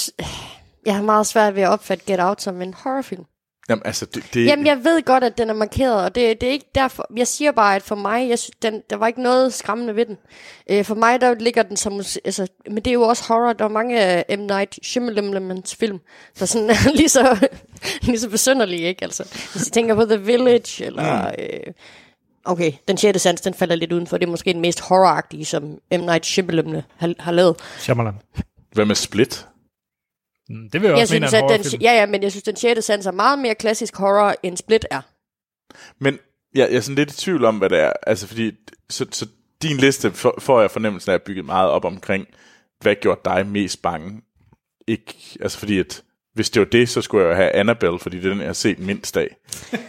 jeg 0.86 0.96
har 0.96 1.04
meget 1.04 1.28
svært 1.28 1.56
ved 1.56 1.62
at 1.62 1.70
opfatte 1.70 2.06
Get 2.06 2.20
Out 2.20 2.42
som 2.42 2.62
en 2.62 2.74
horrorfilm. 2.74 3.26
Jamen, 3.72 3.82
altså, 3.86 4.06
det, 4.06 4.24
det, 4.34 4.46
Jamen, 4.46 4.66
jeg 4.66 4.84
ved 4.84 5.02
godt, 5.06 5.24
at 5.24 5.38
den 5.38 5.50
er 5.50 5.54
markeret, 5.54 6.04
og 6.06 6.16
det, 6.16 6.42
det 6.42 6.50
er 6.50 6.54
ikke 6.54 6.70
derfor. 6.76 7.08
Jeg 7.18 7.28
siger 7.28 7.52
bare, 7.52 7.76
at 7.76 7.84
for 7.84 7.96
mig, 7.96 8.30
jeg 8.30 8.40
synes, 8.40 8.56
den, 8.62 8.82
der 8.90 8.96
var 8.96 9.08
ikke 9.08 9.22
noget 9.22 9.54
skræmmende 9.54 9.96
ved 9.96 10.06
den. 10.06 10.18
Øh, 10.70 10.86
for 10.86 10.96
mig, 10.96 11.22
der 11.22 11.34
ligger 11.34 11.64
den 11.64 11.78
som... 11.78 11.94
Altså, 12.26 12.48
men 12.66 12.76
det 12.76 12.88
er 12.88 12.94
jo 12.94 13.02
også 13.02 13.24
horror. 13.28 13.54
Der 13.54 13.66
er 13.66 13.70
mange 13.70 14.00
af 14.00 14.38
M. 14.38 14.42
Night 14.42 14.80
Shyamalan's 14.86 15.76
film, 15.80 16.00
der 16.40 16.46
sådan 16.46 16.70
er 16.70 16.92
lige 17.00 17.10
så, 17.10 17.48
lige 18.02 18.20
så 18.20 18.30
besynderlige, 18.30 18.82
ikke? 18.82 19.04
Altså, 19.04 19.24
hvis 19.52 19.68
I 19.68 19.72
tænker 19.72 19.96
på 19.96 20.06
The 20.06 20.18
Village, 20.18 20.86
eller... 20.86 21.32
Øh, 21.40 21.74
okay, 22.46 22.72
den 22.88 22.98
sjette 22.98 23.20
sans, 23.20 23.42
den 23.42 23.54
falder 23.54 23.76
lidt 23.76 23.92
udenfor. 23.92 24.18
Det 24.18 24.26
er 24.26 24.32
måske 24.32 24.54
den 24.54 24.62
mest 24.62 24.80
horroragtige, 24.80 25.46
som 25.46 25.64
M. 25.92 26.00
Night 26.00 26.26
Shyamalan 26.26 26.82
har, 26.98 27.14
har 27.20 27.32
lavet. 27.32 27.56
Shyamalan. 27.78 28.14
Hvad 28.72 28.86
med 28.86 28.96
Split? 28.96 29.48
Mm, 30.50 30.70
Det 30.70 30.82
vil 30.82 30.88
jeg 30.88 30.96
Jeg 30.98 31.02
også 31.02 31.14
mene 31.14 31.28
synes, 31.28 31.44
en 31.44 31.52
at 31.52 31.72
den, 31.72 31.82
ja, 31.82 31.92
ja, 31.94 32.06
men 32.06 32.24
jeg 32.24 32.32
synes, 32.32 32.44
den 32.44 32.56
sjette 32.56 32.82
sans 32.82 33.06
er 33.06 33.12
meget 33.12 33.40
mere 33.40 33.56
klassisk 33.56 33.96
horror, 33.98 34.36
end 34.44 34.58
Split 34.58 34.86
er. 34.92 35.02
Men 36.00 36.20
jeg, 36.56 36.68
jeg 36.70 36.78
er 36.78 36.82
sådan 36.82 36.96
lidt 36.96 37.12
i 37.12 37.18
tvivl 37.18 37.46
om, 37.46 37.58
hvad 37.58 37.70
det 37.70 37.80
er. 37.80 37.94
Altså, 38.08 38.28
fordi, 38.28 38.52
så, 38.90 39.06
så 39.12 39.28
din 39.62 39.78
liste 39.78 40.12
for, 40.12 40.36
får 40.40 40.62
jeg 40.62 40.72
fornemmelsen 40.72 41.12
af 41.12 41.16
at 41.16 41.22
bygget 41.22 41.46
meget 41.46 41.70
op 41.70 41.86
omkring, 41.86 42.28
hvad 42.82 42.96
gjorde 43.02 43.22
dig 43.26 43.48
mest 43.48 43.82
bange? 43.82 44.22
Ikke, 44.88 45.16
altså 45.42 45.58
fordi 45.58 45.80
at, 45.80 46.04
hvis 46.34 46.50
det 46.50 46.60
var 46.60 46.66
det, 46.66 46.90
så 46.90 47.02
skulle 47.02 47.26
jeg 47.26 47.32
jo 47.32 47.36
have 47.36 47.52
Annabelle, 47.52 48.00
fordi 48.00 48.18
det 48.18 48.26
er 48.26 48.30
den, 48.30 48.40
jeg 48.40 48.48
har 48.48 48.54
set 48.54 48.80
mindst 48.80 49.18
af. 49.18 49.28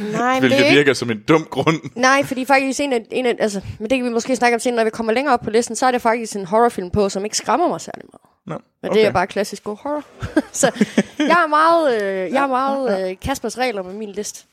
Nej, 0.00 0.34
men 0.34 0.34
det 0.34 0.40
Hvilket 0.40 0.60
er 0.60 0.64
ikke 0.64 0.76
virker 0.76 0.92
som 0.92 1.10
en 1.10 1.22
dum 1.28 1.44
grund. 1.50 1.80
Nej, 1.94 2.24
fordi 2.24 2.44
faktisk 2.44 2.80
en 2.80 2.92
af, 2.92 3.06
en 3.10 3.26
af, 3.26 3.36
altså, 3.38 3.60
men 3.78 3.90
det 3.90 3.98
kan 3.98 4.04
vi 4.04 4.10
måske 4.10 4.36
snakke 4.36 4.54
om 4.54 4.60
senere, 4.60 4.76
når 4.76 4.84
vi 4.84 4.90
kommer 4.90 5.12
længere 5.12 5.34
op 5.34 5.40
på 5.40 5.50
listen, 5.50 5.76
så 5.76 5.86
er 5.86 5.90
det 5.90 6.02
faktisk 6.02 6.36
en 6.36 6.46
horrorfilm 6.46 6.90
på, 6.90 7.08
som 7.08 7.24
ikke 7.24 7.36
skræmmer 7.36 7.68
mig 7.68 7.80
særlig 7.80 8.04
meget. 8.12 8.21
Nå, 8.46 8.58
Men 8.82 8.90
okay. 8.90 9.00
det 9.00 9.06
er 9.06 9.12
bare 9.12 9.26
klassisk 9.26 9.64
god 9.64 9.76
horror. 9.76 10.04
så 10.52 10.84
jeg 11.18 11.42
er 11.42 11.46
meget, 11.46 12.02
øh, 12.02 12.32
jeg 12.32 12.42
er 12.42 12.46
meget 12.46 13.10
øh, 13.10 13.16
Kaspers 13.20 13.58
regler 13.58 13.82
med 13.82 13.94
min 13.94 14.12
liste. 14.12 14.46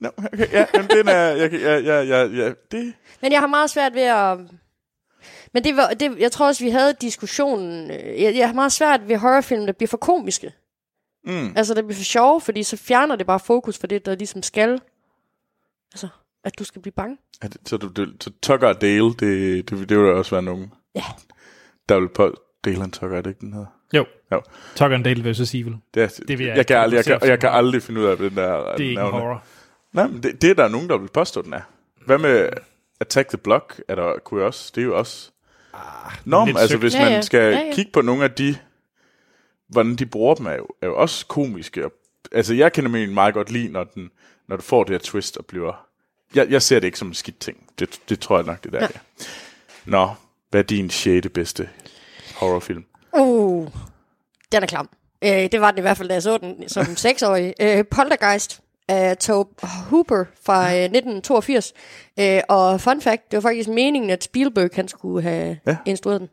Nå, 0.00 0.10
okay, 0.16 0.52
ja, 0.52 0.66
men 0.74 0.86
den 0.90 1.08
er... 1.08 1.12
Jeg, 1.28 1.52
ja, 1.52 1.76
ja, 1.78 2.00
ja, 2.02 2.24
ja, 2.24 2.52
det... 2.72 2.94
Men 3.22 3.32
jeg 3.32 3.40
har 3.40 3.46
meget 3.46 3.70
svært 3.70 3.94
ved 3.94 4.02
at... 4.02 4.38
Men 5.54 5.64
det 5.64 5.76
var, 5.76 5.88
det, 5.88 6.18
jeg 6.18 6.32
tror 6.32 6.46
også, 6.46 6.64
vi 6.64 6.70
havde 6.70 6.92
diskussionen. 7.00 7.90
øh, 7.90 8.22
Jeg, 8.22 8.36
jeg 8.36 8.46
har 8.48 8.54
meget 8.54 8.72
svært 8.72 9.08
ved 9.08 9.16
horrorfilm, 9.16 9.66
der 9.66 9.72
bliver 9.72 9.88
for 9.88 9.96
komiske. 9.96 10.52
Mm. 11.24 11.52
Altså, 11.56 11.74
der 11.74 11.82
bliver 11.82 11.96
for 11.96 12.04
sjove, 12.04 12.40
fordi 12.40 12.62
så 12.62 12.76
fjerner 12.76 13.16
det 13.16 13.26
bare 13.26 13.40
fokus 13.40 13.78
for 13.78 13.86
det, 13.86 14.06
der 14.06 14.14
ligesom 14.14 14.42
skal. 14.42 14.80
Altså, 15.92 16.08
at 16.44 16.58
du 16.58 16.64
skal 16.64 16.82
blive 16.82 16.92
bange. 16.92 17.18
Er 17.42 17.48
det, 17.48 17.60
så, 17.68 17.76
du, 17.76 17.88
du, 17.88 18.06
så 18.20 18.30
Tucker 18.42 18.68
og 18.68 18.80
Dale, 18.80 19.04
det, 19.08 19.20
det, 19.20 19.70
det 19.70 19.98
vil 19.98 20.06
der 20.06 20.12
også 20.12 20.30
være 20.30 20.42
nogen, 20.42 20.72
Ja. 20.94 21.04
der 21.88 22.00
vil 22.00 22.08
på... 22.08 22.34
Dale 22.64 22.82
and 22.82 22.92
Tucker, 22.92 23.16
er 23.18 23.22
det 23.22 23.30
ikke 23.30 23.40
den 23.40 23.52
hedder? 23.52 23.66
Jo. 23.94 24.06
Jo. 24.32 24.42
Tucker 24.76 24.94
and 24.94 25.04
Dale 25.04 25.30
vs. 25.30 25.54
Evil. 25.54 25.76
Det, 25.94 26.02
er, 26.02 26.20
Det 26.28 26.38
vil 26.38 26.46
jeg 26.46 26.56
jeg, 26.56 26.66
kan 26.66 26.76
aldrig, 26.76 26.96
jeg, 26.96 27.04
kan, 27.20 27.28
jeg 27.28 27.40
kan 27.40 27.50
aldrig 27.50 27.82
finde 27.82 28.00
ud 28.00 28.06
af 28.06 28.16
den 28.16 28.36
der 28.36 28.56
Det 28.56 28.84
er 28.84 28.88
ikke 28.88 28.94
navne. 28.94 29.18
horror. 29.18 29.44
Nej, 29.92 30.06
men 30.06 30.22
det, 30.22 30.42
det 30.42 30.50
er 30.50 30.54
der 30.54 30.68
nogen, 30.68 30.88
der 30.88 30.98
vil 30.98 31.08
påstå, 31.08 31.42
den 31.42 31.52
er. 31.52 31.60
Hvad 32.06 32.18
med 32.18 32.48
Attack 33.00 33.28
the 33.28 33.38
Block? 33.38 33.80
Er 33.88 33.94
der, 33.94 34.12
kunne 34.24 34.40
jeg 34.40 34.46
også, 34.46 34.72
det 34.74 34.80
er 34.80 34.84
jo 34.84 34.98
også... 34.98 35.30
Ah, 35.74 36.12
men 36.24 36.48
altså 36.48 36.68
søgt. 36.68 36.80
hvis 36.80 36.94
Ja, 36.94 37.02
man 37.04 37.12
ja. 37.12 37.20
skal 37.20 37.40
Ja, 37.52 37.58
ja. 37.58 37.72
kigge 37.74 37.90
på 37.92 38.00
nogle 38.00 38.24
af 38.24 38.30
de, 38.30 38.56
hvordan 39.68 39.96
de 39.96 40.06
bruger 40.06 40.34
dem, 40.34 40.46
er 40.46 40.54
jo, 40.54 40.66
er 40.82 40.86
jo 40.86 40.96
også 40.96 41.26
komiske. 41.26 41.84
Og, 41.84 41.92
altså 42.32 42.54
jeg 42.54 42.72
kan 42.72 42.84
nemlig 42.84 43.12
meget 43.12 43.34
godt 43.34 43.50
lide, 43.50 43.68
når, 43.72 43.84
den, 43.84 44.10
når 44.48 44.56
du 44.56 44.62
får 44.62 44.84
det 44.84 44.90
her 44.90 44.98
twist 44.98 45.36
og 45.36 45.46
bliver... 45.46 45.86
Jeg, 46.34 46.50
jeg 46.50 46.62
ser 46.62 46.80
det 46.80 46.86
ikke 46.86 46.98
som 46.98 47.08
en 47.08 47.14
skidt 47.14 47.38
ting. 47.40 47.64
Det, 47.78 48.00
det 48.08 48.20
tror 48.20 48.36
jeg 48.38 48.46
nok, 48.46 48.64
det 48.64 48.72
der 48.72 48.78
Ja. 48.78 48.88
ja. 48.94 49.00
Nå, 49.84 50.08
hvad 50.50 50.60
er 50.60 50.64
din 50.64 50.90
sjette 50.90 51.28
bedste 51.28 51.68
horrorfilm? 52.38 52.84
Uh, 53.12 53.68
den 54.52 54.62
er 54.62 54.66
klam. 54.66 54.88
Øh, 55.24 55.30
det 55.52 55.60
var 55.60 55.70
den 55.70 55.78
i 55.78 55.80
hvert 55.80 55.96
fald, 55.96 56.08
da 56.08 56.14
jeg 56.14 56.22
så 56.22 56.38
den 56.38 56.68
som 56.68 56.96
seksårig. 57.06 57.54
Øh, 57.60 57.84
Poltergeist 57.90 58.60
af 58.88 59.16
Tobe 59.16 59.66
Hooper 59.66 60.24
fra 60.44 60.64
øh, 60.64 60.84
1982. 60.84 61.74
Øh, 62.18 62.40
og 62.48 62.80
fun 62.80 63.00
fact, 63.00 63.30
det 63.30 63.36
var 63.36 63.40
faktisk 63.40 63.68
meningen, 63.68 64.10
at 64.10 64.24
Spielberg 64.24 64.70
han 64.74 64.88
skulle 64.88 65.22
have 65.22 65.58
ja. 65.66 65.76
Instrueret 65.86 66.20
den. 66.20 66.28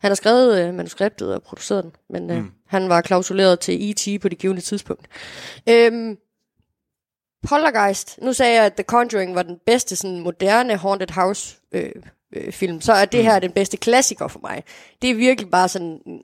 Han 0.00 0.10
har 0.10 0.14
skrevet 0.14 0.58
øh, 0.58 0.74
manuskriptet 0.74 1.34
og 1.34 1.42
produceret 1.42 1.84
den, 1.84 1.92
men 2.10 2.30
øh, 2.30 2.36
mm. 2.36 2.50
han 2.66 2.88
var 2.88 3.00
klausuleret 3.00 3.60
til 3.60 3.90
E.T. 3.90 4.20
på 4.22 4.28
det 4.28 4.38
givende 4.38 4.62
tidspunkt. 4.62 5.06
Øhm, 5.68 6.18
Poltergeist. 7.48 8.18
Nu 8.22 8.32
sagde 8.32 8.54
jeg, 8.54 8.64
at 8.64 8.74
The 8.74 8.84
Conjuring 8.84 9.34
var 9.34 9.42
den 9.42 9.58
bedste 9.66 9.96
sådan, 9.96 10.20
moderne 10.20 10.76
Haunted 10.76 11.10
House 11.10 11.56
øh, 11.72 11.92
øh, 12.32 12.52
film. 12.52 12.80
Så 12.80 12.92
er 12.92 13.04
det 13.04 13.22
her 13.22 13.38
den 13.38 13.52
bedste 13.52 13.76
klassiker 13.76 14.28
for 14.28 14.40
mig. 14.42 14.62
Det 15.02 15.10
er 15.10 15.14
virkelig 15.14 15.50
bare 15.50 15.68
sådan 15.68 16.00
mm, 16.06 16.18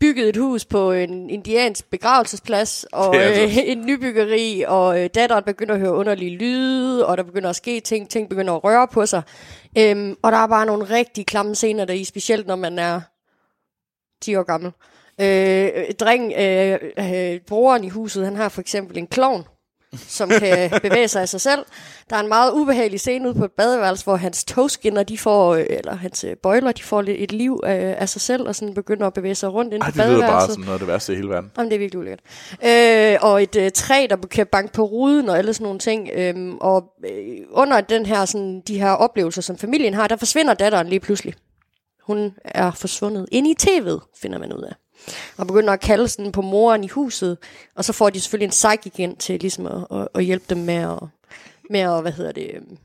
bygget 0.00 0.28
et 0.28 0.36
hus 0.36 0.64
på 0.64 0.92
en 0.92 1.30
indiansk 1.30 1.90
begravelsesplads, 1.90 2.84
og 2.92 3.16
altså- 3.16 3.42
øh, 3.42 3.68
en 3.72 3.86
nybyggeri, 3.86 4.64
og 4.66 5.02
øh, 5.02 5.10
datteren 5.14 5.44
begynder 5.44 5.74
at 5.74 5.80
høre 5.80 5.92
underlige 5.92 6.36
lyde, 6.36 7.06
og 7.06 7.16
der 7.16 7.22
begynder 7.22 7.50
at 7.50 7.56
ske 7.56 7.80
ting, 7.80 8.10
ting 8.10 8.28
begynder 8.28 8.54
at 8.54 8.64
røre 8.64 8.88
på 8.88 9.06
sig. 9.06 9.22
Øhm, 9.78 10.16
og 10.22 10.32
der 10.32 10.38
er 10.38 10.46
bare 10.46 10.66
nogle 10.66 10.84
rigtig 10.84 11.26
klamme 11.26 11.54
scener 11.54 11.84
der 11.84 11.94
i, 11.94 12.04
specielt 12.04 12.46
når 12.46 12.56
man 12.56 12.78
er 12.78 13.00
10 14.22 14.36
år 14.36 14.42
gammel. 14.42 14.72
Øh, 15.20 15.94
dreng, 16.00 16.32
øh, 16.38 16.78
øh, 16.98 17.40
broren 17.40 17.84
i 17.84 17.88
huset, 17.88 18.24
han 18.24 18.36
har 18.36 18.48
for 18.48 18.60
eksempel 18.60 18.98
en 18.98 19.06
klovn, 19.06 19.44
som 19.96 20.28
kan 20.28 20.70
bevæge 20.82 21.08
sig 21.08 21.22
af 21.22 21.28
sig 21.28 21.40
selv. 21.40 21.64
Der 22.10 22.16
er 22.16 22.20
en 22.20 22.28
meget 22.28 22.52
ubehagelig 22.52 23.00
scene 23.00 23.28
ude 23.28 23.34
på 23.34 23.44
et 23.44 23.52
badeværelse, 23.52 24.04
hvor 24.04 24.16
hans 24.16 24.44
togskinner, 24.44 25.02
de 25.02 25.18
får, 25.18 25.54
øh, 25.54 25.66
eller 25.70 25.96
hans 25.96 26.24
øh, 26.24 26.36
bøjler, 26.36 26.72
de 26.72 26.82
får 26.82 27.02
lidt 27.02 27.16
et 27.20 27.32
liv 27.32 27.60
af, 27.64 27.96
af 27.98 28.08
sig 28.08 28.20
selv, 28.20 28.48
og 28.48 28.54
sådan 28.54 28.74
begynder 28.74 29.06
at 29.06 29.14
bevæge 29.14 29.34
sig 29.34 29.52
rundt 29.52 29.74
ind 29.74 29.82
Ej, 29.82 29.90
på 29.90 29.98
det 29.98 30.06
lyder 30.06 30.18
bare 30.20 30.20
badeværelset. 30.20 30.54
som 30.54 30.62
noget 30.62 30.74
af 30.74 30.78
det 30.78 30.88
værste 30.88 31.12
i 31.12 31.16
hele 31.16 31.28
verden. 31.28 31.50
Jamen, 31.56 31.70
det 31.70 31.74
er 31.74 31.78
virkelig 31.78 31.98
ulækkert. 31.98 32.20
Øh, 32.64 33.18
og 33.30 33.42
et 33.42 33.56
øh, 33.56 33.70
træ, 33.70 34.06
der 34.10 34.16
kan 34.16 34.46
banke 34.46 34.72
på 34.72 34.82
ruden 34.82 35.28
og 35.28 35.38
alle 35.38 35.54
sådan 35.54 35.64
nogle 35.64 35.78
ting. 35.78 36.10
Øhm, 36.14 36.58
og 36.60 36.84
øh, 37.10 37.36
under 37.50 37.80
den 37.80 38.06
her, 38.06 38.24
sådan, 38.24 38.62
de 38.68 38.78
her 38.78 38.90
oplevelser, 38.90 39.42
som 39.42 39.58
familien 39.58 39.94
har, 39.94 40.08
der 40.08 40.16
forsvinder 40.16 40.54
datteren 40.54 40.86
lige 40.88 41.00
pludselig. 41.00 41.34
Hun 42.02 42.34
er 42.44 42.70
forsvundet. 42.70 43.26
Inde 43.32 43.50
i 43.50 43.54
tv'et, 43.62 44.18
finder 44.22 44.38
man 44.38 44.52
ud 44.52 44.62
af. 44.62 44.72
Og 45.36 45.46
begynder 45.46 45.72
at 45.72 45.80
kalde 45.80 46.08
sådan 46.08 46.32
på 46.32 46.42
moren 46.42 46.84
i 46.84 46.88
huset. 46.88 47.38
Og 47.74 47.84
så 47.84 47.92
får 47.92 48.10
de 48.10 48.20
selvfølgelig 48.20 48.44
en 48.44 48.50
psychic 48.50 48.92
ind 48.98 49.16
til 49.16 49.40
ligesom 49.40 49.66
at, 49.66 49.98
at, 49.98 50.08
at 50.14 50.24
hjælpe 50.24 50.44
dem 50.48 50.58
med 50.58 50.74
at, 50.74 50.98
med 51.70 51.80
at, 51.80 52.02
hvad 52.02 52.12
hedder 52.12 52.32
det, 52.32 52.50
øhm, 52.54 52.78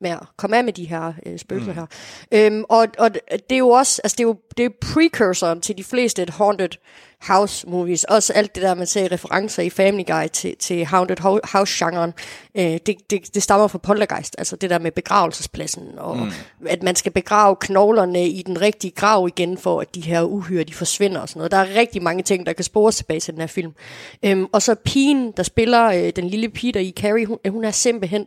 med 0.00 0.10
at 0.10 0.20
komme 0.36 0.56
af 0.56 0.64
med 0.64 0.72
de 0.72 0.84
her 0.84 1.12
øh, 1.26 1.38
spøgelser 1.38 1.72
mm. 1.72 1.78
her. 1.78 1.86
Øhm, 2.32 2.64
og, 2.68 2.86
og 2.98 3.14
det 3.14 3.52
er 3.52 3.58
jo 3.58 3.68
også, 3.68 4.00
altså 4.04 4.16
det 4.16 4.24
er 4.24 4.28
jo 4.28 4.36
det 4.56 4.64
er 4.64 4.70
precursoren 4.80 5.60
til 5.60 5.78
de 5.78 5.84
fleste 5.84 6.26
haunted 6.30 6.68
house 7.20 7.68
movies. 7.68 8.04
Også 8.04 8.32
alt 8.32 8.54
det 8.54 8.62
der, 8.62 8.74
man 8.74 8.86
ser 8.86 9.12
referencer 9.12 9.62
i 9.62 9.70
Family 9.70 10.04
Guy 10.06 10.26
til, 10.32 10.56
til 10.56 10.84
haunted 10.84 11.20
ho- 11.20 11.50
house-genren. 11.52 12.12
Øh, 12.54 12.64
det, 12.64 12.94
det, 13.10 13.34
det 13.34 13.42
stammer 13.42 13.68
fra 13.68 13.78
Poltergeist, 13.78 14.34
altså 14.38 14.56
det 14.56 14.70
der 14.70 14.78
med 14.78 14.90
begravelsespladsen, 14.90 15.98
og 15.98 16.16
mm. 16.16 16.30
at 16.66 16.82
man 16.82 16.96
skal 16.96 17.12
begrave 17.12 17.56
knoglerne 17.56 18.28
i 18.28 18.42
den 18.42 18.60
rigtige 18.60 18.90
grav 18.90 19.28
igen, 19.28 19.58
for 19.58 19.80
at 19.80 19.94
de 19.94 20.00
her 20.00 20.22
uhyre, 20.22 20.64
de 20.64 20.74
forsvinder 20.74 21.20
og 21.20 21.28
sådan 21.28 21.38
noget. 21.38 21.52
Der 21.52 21.58
er 21.58 21.80
rigtig 21.80 22.02
mange 22.02 22.22
ting, 22.22 22.46
der 22.46 22.52
kan 22.52 22.64
spores 22.64 22.96
tilbage 22.96 23.20
til 23.20 23.32
den 23.34 23.40
her 23.40 23.46
film. 23.46 23.72
Øhm, 24.24 24.46
og 24.52 24.62
så 24.62 24.74
pigen, 24.74 25.32
der 25.36 25.42
spiller 25.42 25.86
øh, 25.86 26.12
den 26.16 26.28
lille 26.28 26.48
pige 26.48 26.72
der 26.72 26.80
i 26.80 26.92
Carrie, 26.96 27.26
hun, 27.26 27.38
hun 27.48 27.64
er 27.64 27.70
simpelthen 27.70 28.26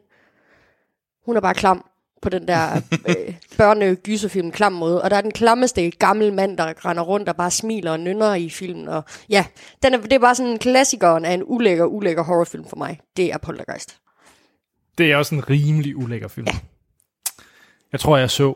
hun 1.26 1.38
er 1.38 1.42
bare 1.42 1.54
klam 1.54 1.86
på 2.22 2.30
den 2.30 2.48
der 2.48 2.82
øh, 3.10 3.36
børnegyserfilm 3.58 4.52
klam 4.52 4.72
måde. 4.72 5.02
Og 5.02 5.10
der 5.10 5.18
er 5.18 5.22
den 5.22 5.32
klammeste 5.32 5.92
gammel 5.92 6.34
mand, 6.34 6.58
der 6.58 6.86
render 6.86 7.04
rundt 7.04 7.30
og 7.30 7.36
bare 7.36 7.52
smiler 7.52 7.92
og 7.92 8.00
nynner 8.00 8.36
i 8.36 8.50
filmen. 8.50 8.88
Og 8.88 9.04
ja, 9.30 9.46
den 9.84 9.94
er, 9.94 10.02
det 10.02 10.14
er 10.14 10.20
bare 10.20 10.36
sådan 10.36 10.52
en 10.52 10.60
klassikeren 10.60 11.26
af 11.26 11.34
en 11.34 11.44
ulækker, 11.46 11.86
ulækker 11.86 12.24
horrorfilm 12.24 12.66
for 12.66 12.76
mig. 12.76 13.00
Det 13.18 13.34
er 13.34 13.38
Poltergeist. 13.38 13.98
Det 14.98 15.12
er 15.12 15.18
også 15.18 15.36
en 15.36 15.50
rimelig 15.50 15.98
ulækker 15.98 16.28
film. 16.28 16.48
Ja. 16.48 16.60
Jeg 17.92 18.00
tror, 18.00 18.18
jeg 18.18 18.30
så 18.30 18.54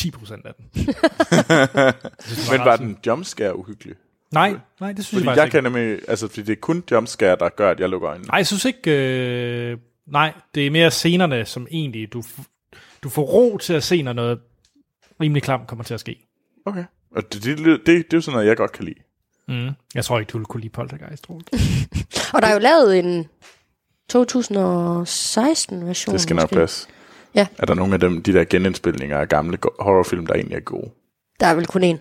10% 0.00 0.32
af 0.44 0.54
den. 0.54 0.64
Men 2.50 2.64
var 2.64 2.76
den 2.76 2.98
jumpscare 3.06 3.58
uhyggelig? 3.58 3.94
Nej, 4.32 4.54
nej, 4.80 4.92
det 4.92 5.04
synes 5.04 5.22
Fordi 5.22 5.28
jeg 5.28 5.36
jeg 5.36 5.42
faktisk 5.42 5.52
kan 5.52 5.72
nemlig, 5.72 5.98
altså 6.08 6.28
fordi 6.28 6.42
det 6.42 6.52
er 6.52 6.60
kun 6.60 6.84
jumpscare, 6.90 7.36
der 7.40 7.48
gør, 7.48 7.70
at 7.70 7.80
jeg 7.80 7.88
lukker 7.88 8.10
øjnene. 8.10 8.26
Nej, 8.26 8.36
jeg 8.36 8.46
synes 8.46 8.64
ikke... 8.64 8.90
Øh, 8.90 9.78
nej, 10.06 10.32
det 10.54 10.66
er 10.66 10.70
mere 10.70 10.90
scenerne, 10.90 11.44
som 11.44 11.66
egentlig... 11.70 12.12
Du, 12.12 12.22
du 13.02 13.08
får 13.08 13.22
ro 13.22 13.58
til 13.58 13.72
at 13.72 13.82
se, 13.82 14.02
når 14.02 14.12
noget 14.12 14.40
rimelig 15.20 15.42
klamt 15.42 15.68
kommer 15.68 15.84
til 15.84 15.94
at 15.94 16.00
ske. 16.00 16.26
Okay. 16.66 16.84
Og 17.10 17.32
det, 17.32 17.42
det, 17.42 17.58
det, 17.58 17.86
det, 17.86 17.98
er 17.98 18.02
jo 18.14 18.20
sådan 18.20 18.34
noget, 18.34 18.46
jeg 18.48 18.56
godt 18.56 18.72
kan 18.72 18.84
lide. 18.84 18.98
Mm. 19.48 19.70
Jeg 19.94 20.04
tror 20.04 20.18
ikke, 20.18 20.30
du 20.30 20.38
ville 20.38 20.46
kunne 20.46 20.60
lide 20.60 20.72
Poltergeist, 20.72 21.24
Troels. 21.24 21.46
Og 22.34 22.42
der 22.42 22.48
er 22.48 22.52
jo 22.52 22.58
lavet 22.58 22.98
en 22.98 23.28
2016-version. 24.12 26.12
Det 26.12 26.20
skal 26.20 26.36
nok 26.36 26.42
måske. 26.42 26.56
passe. 26.56 26.88
Ja. 27.34 27.46
Er 27.58 27.66
der 27.66 27.74
nogle 27.74 27.94
af 27.94 28.00
dem, 28.00 28.22
de 28.22 28.32
der 28.32 28.44
genindspilninger 28.44 29.18
af 29.18 29.28
gamle 29.28 29.58
horrorfilm, 29.80 30.26
der 30.26 30.34
egentlig 30.34 30.56
er 30.56 30.60
gode? 30.60 30.90
Der 31.40 31.46
er 31.46 31.54
vel 31.54 31.66
kun 31.66 31.82
én. 31.84 31.98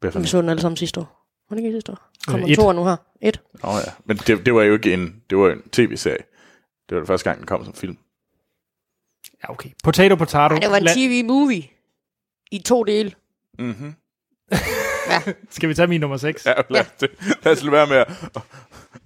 Hvad 0.00 0.12
Vi 0.12 0.18
en? 0.18 0.26
så 0.26 0.40
den 0.40 0.48
alle 0.48 0.60
sammen 0.60 0.76
sidste 0.76 1.00
år. 1.00 1.28
Var 1.50 1.56
det 1.56 1.64
ikke 1.64 1.74
sidste 1.76 1.92
år? 1.92 2.10
Kommer 2.26 2.48
Øh, 2.50 2.56
to 2.56 2.72
nu 2.72 2.84
her. 2.84 2.96
Et. 3.22 3.40
Nå 3.62 3.70
ja. 3.70 3.76
Men 4.04 4.16
det, 4.16 4.46
det 4.46 4.54
var 4.54 4.62
jo 4.62 4.72
ikke 4.72 4.94
en, 4.94 5.22
det 5.30 5.38
var 5.38 5.50
en 5.50 5.62
tv-serie. 5.72 6.22
Det 6.88 6.94
var 6.94 7.00
det 7.00 7.06
første 7.06 7.30
gang, 7.30 7.38
den 7.38 7.46
kom 7.46 7.64
som 7.64 7.74
film. 7.74 7.98
Ja, 9.42 9.50
okay. 9.50 9.70
Potato, 9.84 10.16
potato. 10.16 10.54
Ej, 10.54 10.60
det 10.60 10.70
var 10.70 10.76
en 10.76 10.88
La- 10.88 10.94
tv-movie. 10.94 11.62
I 12.50 12.58
to 12.58 12.84
dele. 12.84 13.12
Mm-hmm. 13.58 13.94
Skal 15.50 15.68
vi 15.68 15.74
tage 15.74 15.86
min 15.86 16.00
nummer 16.00 16.16
6? 16.16 16.46
Ja, 16.46 16.52
lad, 16.70 16.84
ja. 17.02 17.06
lad 17.44 17.52
os 17.52 17.70
være 17.70 17.86
med 17.86 17.96
at, 17.96 18.10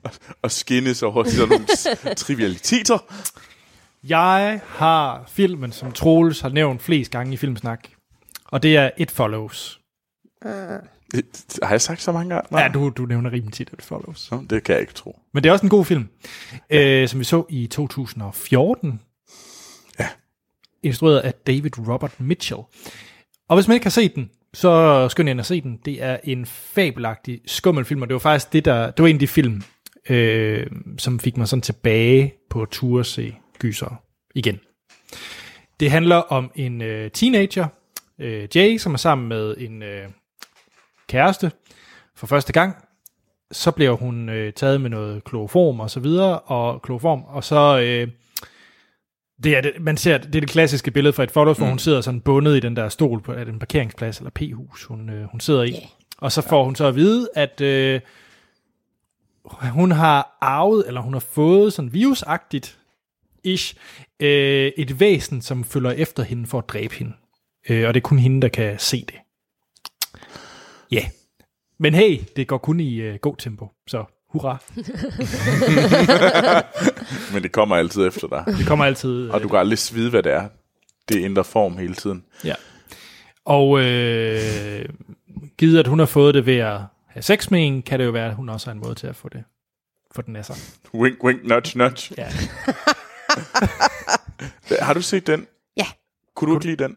at, 0.04 0.20
at, 0.44 0.52
skinnes 0.52 1.02
over 1.02 1.24
sådan 1.24 1.48
nogle 1.48 1.66
trivialiteter. 2.24 2.98
Jeg 4.04 4.60
har 4.64 5.24
filmen, 5.28 5.72
som 5.72 5.92
Troels 5.92 6.40
har 6.40 6.48
nævnt 6.48 6.82
flest 6.82 7.10
gange 7.10 7.32
i 7.32 7.36
Filmsnak. 7.36 7.88
Og 8.44 8.62
det 8.62 8.76
er 8.76 8.90
It 8.96 9.10
Follows. 9.10 9.80
Har 11.62 11.70
jeg 11.70 11.80
sagt 11.80 12.02
så 12.02 12.12
mange 12.12 12.34
gange? 12.34 12.58
Ja, 12.60 12.68
du, 12.68 12.88
du 12.88 13.06
nævner 13.06 13.32
rimelig 13.32 13.52
tit 13.52 13.70
It 13.72 13.82
Follows. 13.82 14.30
Nå, 14.30 14.42
det 14.50 14.64
kan 14.64 14.72
jeg 14.72 14.80
ikke 14.80 14.92
tro. 14.92 15.20
Men 15.34 15.42
det 15.42 15.48
er 15.48 15.52
også 15.52 15.66
en 15.66 15.70
god 15.70 15.84
film, 15.84 16.08
øh, 16.70 17.08
som 17.08 17.20
vi 17.20 17.24
så 17.24 17.44
i 17.48 17.66
2014. 17.66 19.00
Ja. 19.98 20.08
Instrueret 20.82 21.18
af 21.18 21.34
David 21.46 21.88
Robert 21.88 22.20
Mitchell. 22.20 22.60
Og 23.48 23.56
hvis 23.56 23.68
man 23.68 23.74
ikke 23.74 23.84
har 23.86 23.90
set 23.90 24.14
den, 24.14 24.30
så 24.54 25.08
skynd 25.08 25.28
jer 25.28 25.38
at 25.38 25.46
se 25.46 25.60
den. 25.60 25.78
Det 25.84 26.02
er 26.02 26.16
en 26.24 26.46
fabelagtig 26.46 27.40
skummelfilm, 27.46 28.02
og 28.02 28.08
det 28.08 28.14
var 28.14 28.18
faktisk 28.18 28.52
det, 28.52 28.64
der, 28.64 28.90
det 28.90 29.02
var 29.02 29.08
en 29.08 29.16
af 29.16 29.20
de 29.20 29.26
film, 29.26 29.62
øh, 30.08 30.66
som 30.98 31.20
fik 31.20 31.36
mig 31.36 31.48
sådan 31.48 31.62
tilbage 31.62 32.34
på 32.50 32.66
tur 32.70 33.00
at 33.00 33.06
se 33.06 33.36
gyser 33.58 34.02
igen. 34.34 34.60
Det 35.80 35.90
handler 35.90 36.16
om 36.16 36.50
en 36.54 36.82
øh, 36.82 37.10
teenager, 37.10 37.66
øh, 38.20 38.48
Jay, 38.54 38.78
som 38.78 38.92
er 38.92 38.98
sammen 38.98 39.28
med 39.28 39.54
en 39.58 39.82
øh, 39.82 40.08
kæreste 41.08 41.52
for 42.14 42.26
første 42.26 42.52
gang. 42.52 42.76
Så 43.52 43.70
bliver 43.70 43.90
hun 43.90 44.28
øh, 44.28 44.52
taget 44.52 44.80
med 44.80 44.90
noget 44.90 45.24
kloroform 45.24 45.80
og 45.80 45.90
så 45.90 46.00
videre, 46.00 46.38
og 46.38 46.82
kloroform, 46.82 47.22
og 47.26 47.44
så 47.44 47.78
øh, 47.78 48.08
Det 49.42 49.56
er 49.56 49.60
det, 49.60 49.72
man 49.80 49.96
ser, 49.96 50.18
det 50.18 50.34
er 50.34 50.40
det 50.40 50.48
klassiske 50.50 50.90
billede 50.90 51.12
fra 51.12 51.22
et 51.22 51.30
Follows, 51.30 51.58
mm. 51.58 51.62
hvor 51.62 51.68
hun 51.68 51.78
sidder 51.78 52.00
sådan 52.00 52.20
bundet 52.20 52.56
i 52.56 52.60
den 52.60 52.76
der 52.76 52.88
stol 52.88 53.20
på 53.20 53.32
en 53.32 53.58
parkeringsplads 53.58 54.18
eller 54.18 54.30
p-hus, 54.30 54.84
hun, 54.84 55.10
øh, 55.10 55.24
hun 55.24 55.40
sidder 55.40 55.62
i. 55.62 55.70
Ja. 55.70 55.78
Og 56.18 56.32
så 56.32 56.42
får 56.42 56.64
hun 56.64 56.74
så 56.76 56.86
at 56.86 56.94
vide, 56.94 57.28
at 57.34 57.60
øh, 57.60 58.00
hun 59.70 59.90
har 59.92 60.38
arvet, 60.40 60.84
eller 60.86 61.00
hun 61.00 61.12
har 61.12 61.20
fået 61.20 61.72
sådan 61.72 61.92
virusagtigt, 61.92 62.78
ish, 63.44 63.76
øh, 64.20 64.72
et 64.76 65.00
væsen, 65.00 65.42
som 65.42 65.64
følger 65.64 65.90
efter 65.90 66.22
hende 66.22 66.46
for 66.46 66.58
at 66.58 66.68
dræbe 66.68 66.94
hende. 66.94 67.12
Øh, 67.68 67.88
og 67.88 67.94
det 67.94 68.00
er 68.00 68.08
kun 68.08 68.18
hende, 68.18 68.42
der 68.42 68.48
kan 68.48 68.78
se 68.78 69.04
det. 69.04 69.14
Ja. 70.92 70.96
Yeah. 70.96 71.06
Men 71.78 71.94
hey, 71.94 72.20
det 72.36 72.48
går 72.48 72.58
kun 72.58 72.80
i 72.80 72.94
øh, 72.94 73.18
god 73.18 73.36
tempo, 73.36 73.68
så 73.86 74.04
hurra. 74.28 74.56
Men 77.32 77.42
det 77.42 77.52
kommer 77.52 77.76
altid 77.76 78.06
efter 78.06 78.28
dig. 78.28 78.44
Det 78.58 78.66
kommer 78.66 78.84
altid... 78.84 79.30
Og 79.30 79.42
du 79.42 79.48
kan 79.48 79.58
aldrig 79.58 79.78
vide, 79.92 80.10
hvad 80.10 80.22
det 80.22 80.32
er. 80.32 80.48
Det 81.08 81.24
ændrer 81.24 81.42
form 81.42 81.78
hele 81.78 81.94
tiden. 81.94 82.24
Ja. 82.44 82.54
Og 83.44 83.80
øh, 83.80 84.88
givet 85.58 85.78
at 85.78 85.86
hun 85.86 85.98
har 85.98 86.06
fået 86.06 86.34
det 86.34 86.46
ved 86.46 86.56
at 86.56 86.80
have 87.08 87.22
sex 87.22 87.50
med 87.50 87.66
en, 87.66 87.82
kan 87.82 88.00
det 88.00 88.06
jo 88.06 88.10
være, 88.10 88.28
at 88.28 88.34
hun 88.34 88.48
også 88.48 88.66
har 88.66 88.72
en 88.72 88.80
måde 88.80 88.94
til 88.94 89.06
at 89.06 89.16
få 89.16 89.28
det 89.28 89.44
få 90.16 90.22
den 90.22 90.36
af 90.36 90.44
sig. 90.44 90.56
Wink, 90.94 91.24
wink, 91.24 91.44
nudge, 91.44 91.78
nudge. 91.78 92.14
Ja. 92.18 92.30
Har 94.80 94.94
du 94.94 95.02
set 95.02 95.26
den? 95.26 95.46
Ja. 95.76 95.86
Kunne 96.34 96.50
du 96.50 96.56
ikke 96.56 96.66
lide 96.66 96.84
den? 96.84 96.96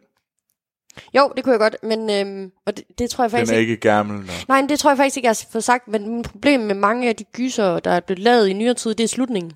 Jo, 1.18 1.32
det 1.36 1.44
kunne 1.44 1.52
jeg 1.52 1.60
godt, 1.60 1.76
men 1.84 2.10
øhm, 2.10 2.52
og 2.66 2.78
det, 2.78 2.86
det 3.00 3.10
tror 3.10 3.24
jeg 3.24 3.32
Den 3.32 3.38
faktisk 3.38 3.54
er 3.54 3.58
ikke... 3.58 3.72
ikke 3.72 3.82
gammel 3.82 4.18
nok. 4.18 4.48
Nej, 4.48 4.62
men 4.62 4.70
det 4.70 4.80
tror 4.80 4.90
jeg 4.90 4.98
faktisk 4.98 5.18
ikke, 5.18 5.26
jeg 5.28 5.36
har 5.40 5.46
fået 5.52 5.64
sagt, 5.64 5.88
men 5.88 6.10
min 6.10 6.24
problem 6.24 6.60
med 6.60 6.76
mange 6.76 7.10
af 7.10 7.16
de 7.16 7.24
gyser, 7.24 7.80
der 7.80 7.92
er 7.92 8.00
blevet 8.00 8.20
lavet 8.20 8.48
i 8.48 8.54
nyere 8.54 8.74
tid, 8.74 8.96
det 8.96 9.04
er 9.04 9.08
slutningen. 9.08 9.52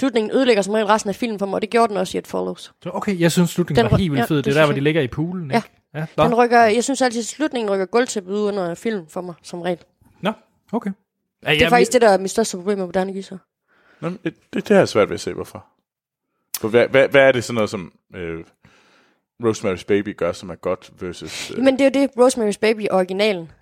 Slutningen 0.00 0.30
ødelægger 0.36 0.62
som 0.62 0.74
regel 0.74 0.86
resten 0.86 1.08
af 1.08 1.14
filmen 1.16 1.38
for 1.38 1.46
mig, 1.46 1.54
og 1.54 1.62
det 1.62 1.70
gjorde 1.70 1.88
den 1.88 1.96
også 1.96 2.18
i 2.18 2.18
et 2.18 2.26
Follows. 2.26 2.72
Så 2.82 2.90
okay, 2.94 3.20
jeg 3.20 3.32
synes 3.32 3.50
slutningen 3.50 3.84
Den 3.84 3.90
var 3.90 3.98
helt 3.98 4.12
vildt 4.12 4.20
ja, 4.20 4.26
fed. 4.26 4.36
det 4.36 4.44
Det 4.44 4.50
er 4.50 4.54
der, 4.54 4.60
synes 4.60 4.66
hvor 4.66 4.72
de 4.72 4.76
jeg. 4.76 4.82
ligger 4.82 5.02
i 5.02 5.08
poolen, 5.08 5.50
Ja. 5.50 5.56
ikke? 5.56 5.68
Ja. 5.94 6.06
Nå, 6.16 6.24
Den 6.24 6.34
rykker, 6.34 6.62
jeg 6.62 6.84
synes 6.84 7.02
altid, 7.02 7.20
at 7.20 7.26
slutningen 7.26 7.70
rykker 7.70 7.86
gulvtæppet 7.86 8.32
ud 8.32 8.40
under 8.48 8.74
film 8.74 9.06
for 9.08 9.20
mig, 9.20 9.34
som 9.42 9.62
regel. 9.62 9.78
Nå 10.20 10.32
okay. 10.72 10.90
Ja, 11.46 11.50
Det 11.52 11.62
er 11.62 11.68
faktisk 11.68 11.92
det, 11.92 12.02
der 12.02 12.08
er 12.08 12.18
mit 12.18 12.30
største 12.30 12.56
problem 12.56 12.78
med 12.78 12.86
moderne 12.86 13.12
gyser. 13.12 13.38
Nå, 14.00 14.08
men 14.08 14.18
det, 14.24 14.34
det, 14.54 14.68
det 14.68 14.74
har 14.74 14.80
jeg 14.80 14.88
svært 14.88 15.08
ved 15.08 15.14
at 15.14 15.20
se, 15.20 15.32
hvorfor. 15.32 15.64
For 16.60 16.68
hvad, 16.68 16.88
hvad, 16.88 17.08
hvad 17.08 17.22
er 17.22 17.32
det 17.32 17.44
sådan 17.44 17.54
noget, 17.54 17.70
som 17.70 17.92
øh, 18.14 18.44
Rosemary's 19.42 19.84
Baby 19.86 20.16
gør, 20.16 20.32
som 20.32 20.50
er 20.50 20.54
godt 20.54 20.90
versus... 21.00 21.50
Øh, 21.50 21.58
Men 21.58 21.78
det 21.78 21.96
er 21.96 22.00
jo 22.00 22.06
det, 22.06 22.10
Rosemary's 22.10 22.58
Baby 22.60 22.86
originalen. 22.90 23.52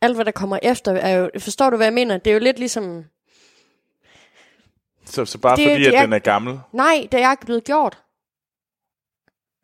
Alt, 0.00 0.14
hvad 0.16 0.24
der 0.24 0.30
kommer 0.30 0.58
efter, 0.62 0.92
er 0.92 1.16
jo... 1.18 1.30
Forstår 1.38 1.70
du, 1.70 1.76
hvad 1.76 1.86
jeg 1.86 1.94
mener? 1.94 2.18
Det 2.18 2.30
er 2.30 2.34
jo 2.34 2.40
lidt 2.40 2.58
ligesom... 2.58 3.04
så, 5.04 5.24
så 5.24 5.38
bare 5.38 5.56
det- 5.56 5.64
fordi, 5.70 5.80
det 5.82 5.86
at 5.88 5.94
er- 5.94 6.00
den 6.02 6.12
er 6.12 6.18
gammel? 6.18 6.60
Nej, 6.72 7.08
det 7.12 7.20
er 7.22 7.30
ikke 7.30 7.46
blevet 7.46 7.64
gjort. 7.64 7.98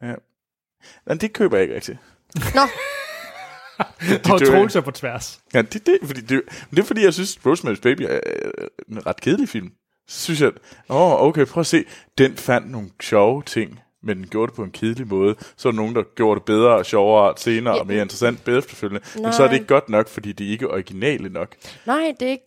Ja. 0.03 0.15
Men 1.07 1.19
det 1.19 1.33
køber 1.33 1.57
jeg 1.57 1.62
ikke 1.62 1.75
rigtigt. 1.75 1.99
Nå, 2.55 2.61
Og 4.33 4.41
Troels 4.47 4.77
er 4.77 4.81
på 4.81 4.91
tværs. 4.91 5.41
Ja, 5.55 5.62
det, 5.62 5.87
det, 5.87 5.99
fordi, 6.05 6.21
det, 6.21 6.43
men 6.71 6.71
det 6.71 6.79
er 6.79 6.83
fordi, 6.87 7.05
jeg 7.05 7.15
synes, 7.15 7.37
Rosemary's 7.47 7.81
Baby 7.81 8.03
er 8.03 8.21
en 8.89 9.07
ret 9.07 9.21
kedelig 9.21 9.49
film. 9.49 9.73
Så 10.09 10.21
synes 10.21 10.41
jeg, 10.41 10.53
åh, 10.89 11.23
okay, 11.23 11.47
prøv 11.47 11.61
at 11.61 11.67
se, 11.67 11.85
den 12.19 12.37
fandt 12.37 12.71
nogle 12.71 12.91
sjove 13.03 13.43
ting, 13.43 13.81
men 14.05 14.16
den 14.16 14.26
gjorde 14.26 14.50
det 14.50 14.57
på 14.57 14.62
en 14.62 14.70
kedelig 14.70 15.07
måde. 15.09 15.34
Så 15.57 15.68
er 15.68 15.72
der 15.72 15.76
nogen, 15.76 15.94
der 15.94 16.02
gjorde 16.14 16.38
det 16.40 16.44
bedre 16.44 16.70
og 16.74 16.86
sjovere 16.86 17.34
senere 17.36 17.74
Ja. 17.74 17.80
og 17.80 17.86
mere 17.86 18.02
interessant 18.02 18.44
bedre 18.44 18.59
efterfølgende. 18.59 19.07
Men 19.14 19.22
Nej. 19.22 19.32
så 19.32 19.42
er 19.42 19.46
det 19.46 19.55
ikke 19.55 19.66
godt 19.66 19.88
nok, 19.88 20.09
fordi 20.09 20.32
de 20.32 20.48
ikke 20.48 20.64
er 20.64 20.68
originale 20.68 21.28
nok. 21.28 21.48
nej, 21.86 22.14
det 22.20 22.26
er 22.26 22.30
ikke... 22.30 22.44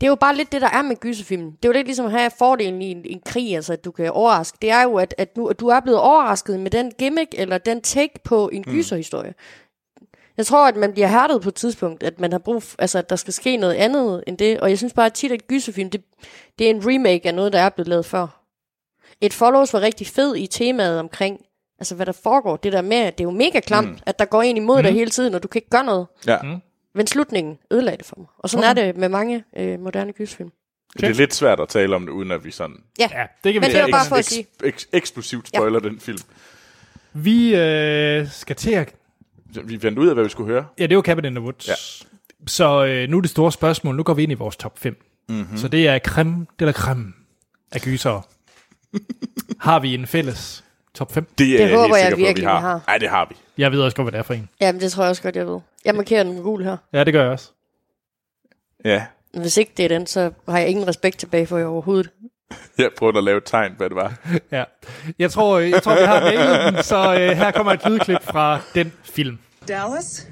Det 0.00 0.06
er 0.06 0.08
jo 0.08 0.14
bare 0.14 0.36
lidt 0.36 0.52
det, 0.52 0.60
der 0.60 0.68
er 0.70 0.82
med 0.82 0.96
gyserfilmen. 0.96 1.50
Det 1.50 1.64
er 1.64 1.68
jo 1.68 1.72
lidt 1.72 1.86
ligesom 1.86 2.06
at 2.06 2.12
have 2.12 2.30
fordelen 2.38 2.82
i 2.82 2.90
en, 2.90 3.02
en 3.04 3.20
krig, 3.26 3.54
altså 3.56 3.72
at 3.72 3.84
du 3.84 3.90
kan 3.90 4.10
overraske. 4.10 4.58
Det 4.62 4.70
er 4.70 4.82
jo, 4.82 4.94
at, 4.96 5.14
at, 5.18 5.36
nu, 5.36 5.46
at 5.46 5.60
du 5.60 5.68
er 5.68 5.80
blevet 5.80 6.00
overrasket 6.00 6.60
med 6.60 6.70
den 6.70 6.92
gimmick 6.98 7.34
eller 7.38 7.58
den 7.58 7.80
take 7.80 8.12
på 8.24 8.48
en 8.52 8.64
gyserhistorie. 8.64 9.34
Jeg 10.36 10.46
tror, 10.46 10.68
at 10.68 10.76
man 10.76 10.92
bliver 10.92 11.08
hærdet 11.08 11.42
på 11.42 11.48
et 11.48 11.54
tidspunkt, 11.54 12.02
at 12.02 12.20
man 12.20 12.32
har 12.32 12.38
brug 12.38 12.62
for, 12.62 12.76
altså 12.78 12.98
at 12.98 13.10
der 13.10 13.16
skal 13.16 13.32
ske 13.32 13.56
noget 13.56 13.74
andet 13.74 14.24
end 14.26 14.38
det. 14.38 14.60
Og 14.60 14.70
jeg 14.70 14.78
synes 14.78 14.92
bare 14.92 15.06
at 15.06 15.12
tit, 15.12 15.32
at 15.32 15.46
gyserfilm, 15.46 15.90
det, 15.90 16.02
det 16.58 16.66
er 16.66 16.70
en 16.70 16.82
remake 16.86 17.28
af 17.28 17.34
noget, 17.34 17.52
der 17.52 17.58
er 17.60 17.68
blevet 17.68 17.88
lavet 17.88 18.06
før. 18.06 18.37
Et 19.20 19.32
Follows 19.32 19.72
var 19.72 19.80
rigtig 19.80 20.06
fed 20.06 20.36
i 20.36 20.46
temaet 20.46 21.00
omkring, 21.00 21.40
altså 21.78 21.94
hvad 21.94 22.06
der 22.06 22.12
foregår. 22.12 22.56
Det 22.56 22.72
der 22.72 22.82
med, 22.82 22.96
at 22.96 23.18
det 23.18 23.24
er 23.24 23.28
jo 23.28 23.36
mega 23.36 23.60
klamt, 23.60 23.88
mm. 23.90 23.98
at 24.06 24.18
der 24.18 24.24
går 24.24 24.42
en 24.42 24.56
imod 24.56 24.76
mm. 24.76 24.82
dig 24.82 24.92
hele 24.92 25.10
tiden, 25.10 25.34
og 25.34 25.42
du 25.42 25.48
kan 25.48 25.58
ikke 25.58 25.70
gøre 25.70 25.84
noget. 25.84 26.06
Ja, 26.26 26.38
Mm. 26.42 26.56
Men 26.94 27.06
slutningen 27.06 27.58
ødelagde 27.70 27.96
det 27.98 28.06
for 28.06 28.14
mig. 28.18 28.26
Og 28.38 28.50
sådan 28.50 28.70
okay. 28.70 28.82
er 28.82 28.86
det 28.86 28.96
med 28.96 29.08
mange 29.08 29.44
øh, 29.56 29.80
moderne 29.80 30.12
gyserfilm. 30.12 30.50
det 31.00 31.04
er 31.08 31.14
lidt 31.14 31.34
svært 31.34 31.60
at 31.60 31.68
tale 31.68 31.96
om 31.96 32.06
det, 32.06 32.12
uden 32.12 32.30
at 32.30 32.44
vi 32.44 32.50
sådan 32.50 32.76
Ja, 32.98 33.08
det 33.44 33.52
kan 33.52 33.54
vi 33.54 33.58
Men 33.58 33.62
det 33.70 33.78
var 33.78 33.86
ikke. 33.86 33.92
bare 33.96 34.06
for 34.06 34.16
at 34.16 34.24
sige. 34.24 34.46
eks- 34.64 34.88
eksplosivt 34.92 35.48
spoiler 35.48 35.80
den 35.80 36.00
film. 36.00 36.18
Vi 37.12 37.54
øh, 37.56 38.28
skal 38.30 38.56
til 38.56 38.70
at... 38.72 38.94
Vi 39.64 39.78
fandt 39.78 39.98
ud 39.98 40.08
af, 40.08 40.14
hvad 40.14 40.24
vi 40.24 40.30
skulle 40.30 40.52
høre. 40.52 40.66
Ja, 40.78 40.86
det 40.86 40.96
var 40.96 41.02
Cabin 41.02 41.24
in 41.24 41.34
the 41.34 41.40
Woods. 41.44 41.68
Ja. 41.68 41.74
Så 42.46 42.84
øh, 42.84 43.08
nu 43.08 43.16
er 43.16 43.20
det 43.20 43.30
store 43.30 43.52
spørgsmål. 43.52 43.96
Nu 43.96 44.02
går 44.02 44.14
vi 44.14 44.22
ind 44.22 44.32
i 44.32 44.34
vores 44.34 44.56
top 44.56 44.78
5. 44.78 44.96
Mhm. 45.28 45.38
Mm-hmm. 45.38 45.56
Så 45.56 45.68
det 45.68 45.88
er 45.88 45.98
creme 45.98 46.46
de 46.60 46.64
la 46.64 46.72
creme 46.72 47.12
af 47.72 47.80
gyser. 47.80 48.28
har 49.60 49.78
vi 49.80 49.94
en 49.94 50.06
fælles 50.06 50.64
top 50.94 51.12
5? 51.12 51.26
Det, 51.38 51.62
er 51.62 51.66
Det 51.66 51.76
håber 51.76 51.96
helt 51.96 51.96
jeg 51.96 52.04
sikker 52.04 52.16
på, 52.16 52.20
at 52.22 52.26
virkelig, 52.26 52.42
vi 52.42 52.46
har. 52.46 52.58
vi 52.60 52.62
har. 52.62 52.80
Nej, 52.86 52.98
det 52.98 53.08
har 53.08 53.26
vi. 53.30 53.36
Jeg 53.58 53.72
ved 53.72 53.80
også 53.82 53.96
godt, 53.96 54.04
hvad 54.04 54.12
det 54.12 54.18
er 54.18 54.22
for 54.22 54.34
en. 54.34 54.48
Jamen, 54.60 54.80
det 54.80 54.92
tror 54.92 55.02
jeg 55.02 55.10
også 55.10 55.22
godt, 55.22 55.36
jeg 55.36 55.46
ved. 55.46 55.60
Jeg 55.84 55.94
markerer 55.94 56.22
den 56.22 56.34
med 56.34 56.42
gul 56.42 56.64
her. 56.64 56.76
Ja, 56.92 57.04
det 57.04 57.12
gør 57.12 57.22
jeg 57.22 57.30
også. 57.32 57.50
Ja, 58.84 59.06
Hvis 59.34 59.56
ikke 59.56 59.72
det 59.76 59.84
er 59.84 59.88
den, 59.88 60.06
så 60.06 60.30
har 60.48 60.58
jeg 60.58 60.68
ingen 60.68 60.88
respekt 60.88 61.18
tilbage 61.18 61.46
for 61.46 61.58
jer 61.58 61.66
overhovedet. 61.66 62.10
jeg 62.78 62.90
prøvede 62.98 63.18
at 63.18 63.24
lave 63.24 63.36
et 63.38 63.44
tegn, 63.46 63.72
hvad 63.76 63.88
det 63.88 63.96
var. 63.96 64.14
Ja. 64.56 64.64
Jeg 65.18 65.30
tror, 65.30 65.58
jeg 65.58 65.82
tror 65.82 65.94
vi 66.00 66.06
har 66.06 66.20
nailet 66.20 66.74
den, 66.74 66.82
så 66.82 67.14
øh, 67.20 67.30
her 67.36 67.50
kommer 67.50 67.72
et 67.72 67.80
lydklip 67.90 68.22
fra 68.22 68.60
den 68.74 68.92
film. 69.02 69.38
Dallas? 69.68 70.28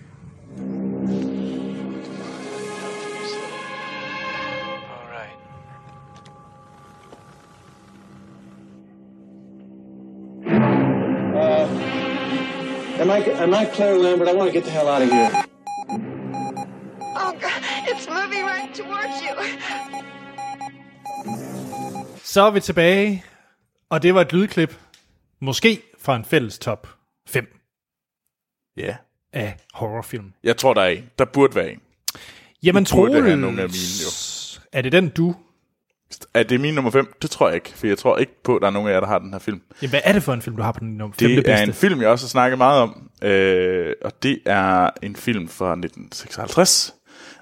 Am 13.07 13.13
I, 13.13 13.31
am 13.43 13.55
I 13.55 13.67
Claire 13.75 13.99
Lambert? 13.99 14.29
I 14.29 14.35
want 14.35 14.49
to 14.49 14.53
get 14.53 14.65
the 14.65 14.71
hell 14.73 14.89
out 14.89 15.03
of 15.03 15.09
here. 15.13 15.31
Oh, 17.23 17.33
God, 17.41 17.63
it's 17.91 18.09
moving 18.09 18.45
right 18.45 18.75
towards 18.75 19.23
you. 19.23 19.35
Så 22.25 22.41
er 22.43 22.51
vi 22.51 22.61
tilbage, 22.61 23.25
og 23.91 24.03
det 24.03 24.15
var 24.15 24.21
et 24.21 24.33
lydklip, 24.33 24.79
måske 25.41 25.83
fra 25.99 26.17
en 26.17 26.25
fælles 26.25 26.59
top 26.59 26.89
5 27.29 27.59
Ja. 28.77 28.97
af 29.33 29.57
horrorfilm. 29.75 30.33
Jeg 30.45 30.57
tror, 30.57 30.75
der 30.75 30.83
er 30.83 30.89
en. 30.89 31.11
Der 31.19 31.25
burde 31.25 31.55
være 31.55 31.71
en. 31.73 31.81
Jamen, 32.63 32.85
jo. 32.85 33.07
er 34.73 34.83
det 34.83 34.93
den, 34.93 35.09
du... 35.09 35.35
Er 36.35 36.43
det 36.43 36.61
min 36.61 36.75
nummer 36.75 36.91
5? 36.91 37.13
Det 37.23 37.31
tror 37.31 37.49
jeg 37.49 37.55
ikke, 37.55 37.73
for 37.75 37.87
jeg 37.87 37.99
tror 37.99 38.19
ikke 38.19 38.43
på, 38.43 38.57
at 38.57 38.63
der 38.63 38.67
er 38.67 38.73
nogen 38.73 38.89
af 38.89 38.93
jer, 38.93 39.01
der 39.01 39.07
har 39.07 39.19
den 39.19 39.33
her 39.33 39.39
film. 39.39 39.61
Jamen, 39.83 39.91
hvad 39.91 40.01
er 40.05 40.13
det 40.13 40.23
for 40.23 40.33
en 40.33 40.43
film, 40.43 40.57
du 40.57 40.63
har 40.63 40.73
på 40.73 40.81
din 40.81 40.97
nummer 40.97 41.15
5? 41.21 41.29
Det 41.31 41.49
er 41.49 41.63
en 41.63 41.73
film, 41.73 42.01
jeg 42.01 42.09
også 42.09 42.27
har 42.27 42.29
snakket 42.29 42.59
meget 42.59 42.83
om, 42.83 43.11
øh, 43.23 43.93
og 44.05 44.23
det 44.23 44.39
er 44.47 44.91
en 45.03 45.17
film 45.17 45.49
fra 45.49 45.73
1956, 45.73 46.95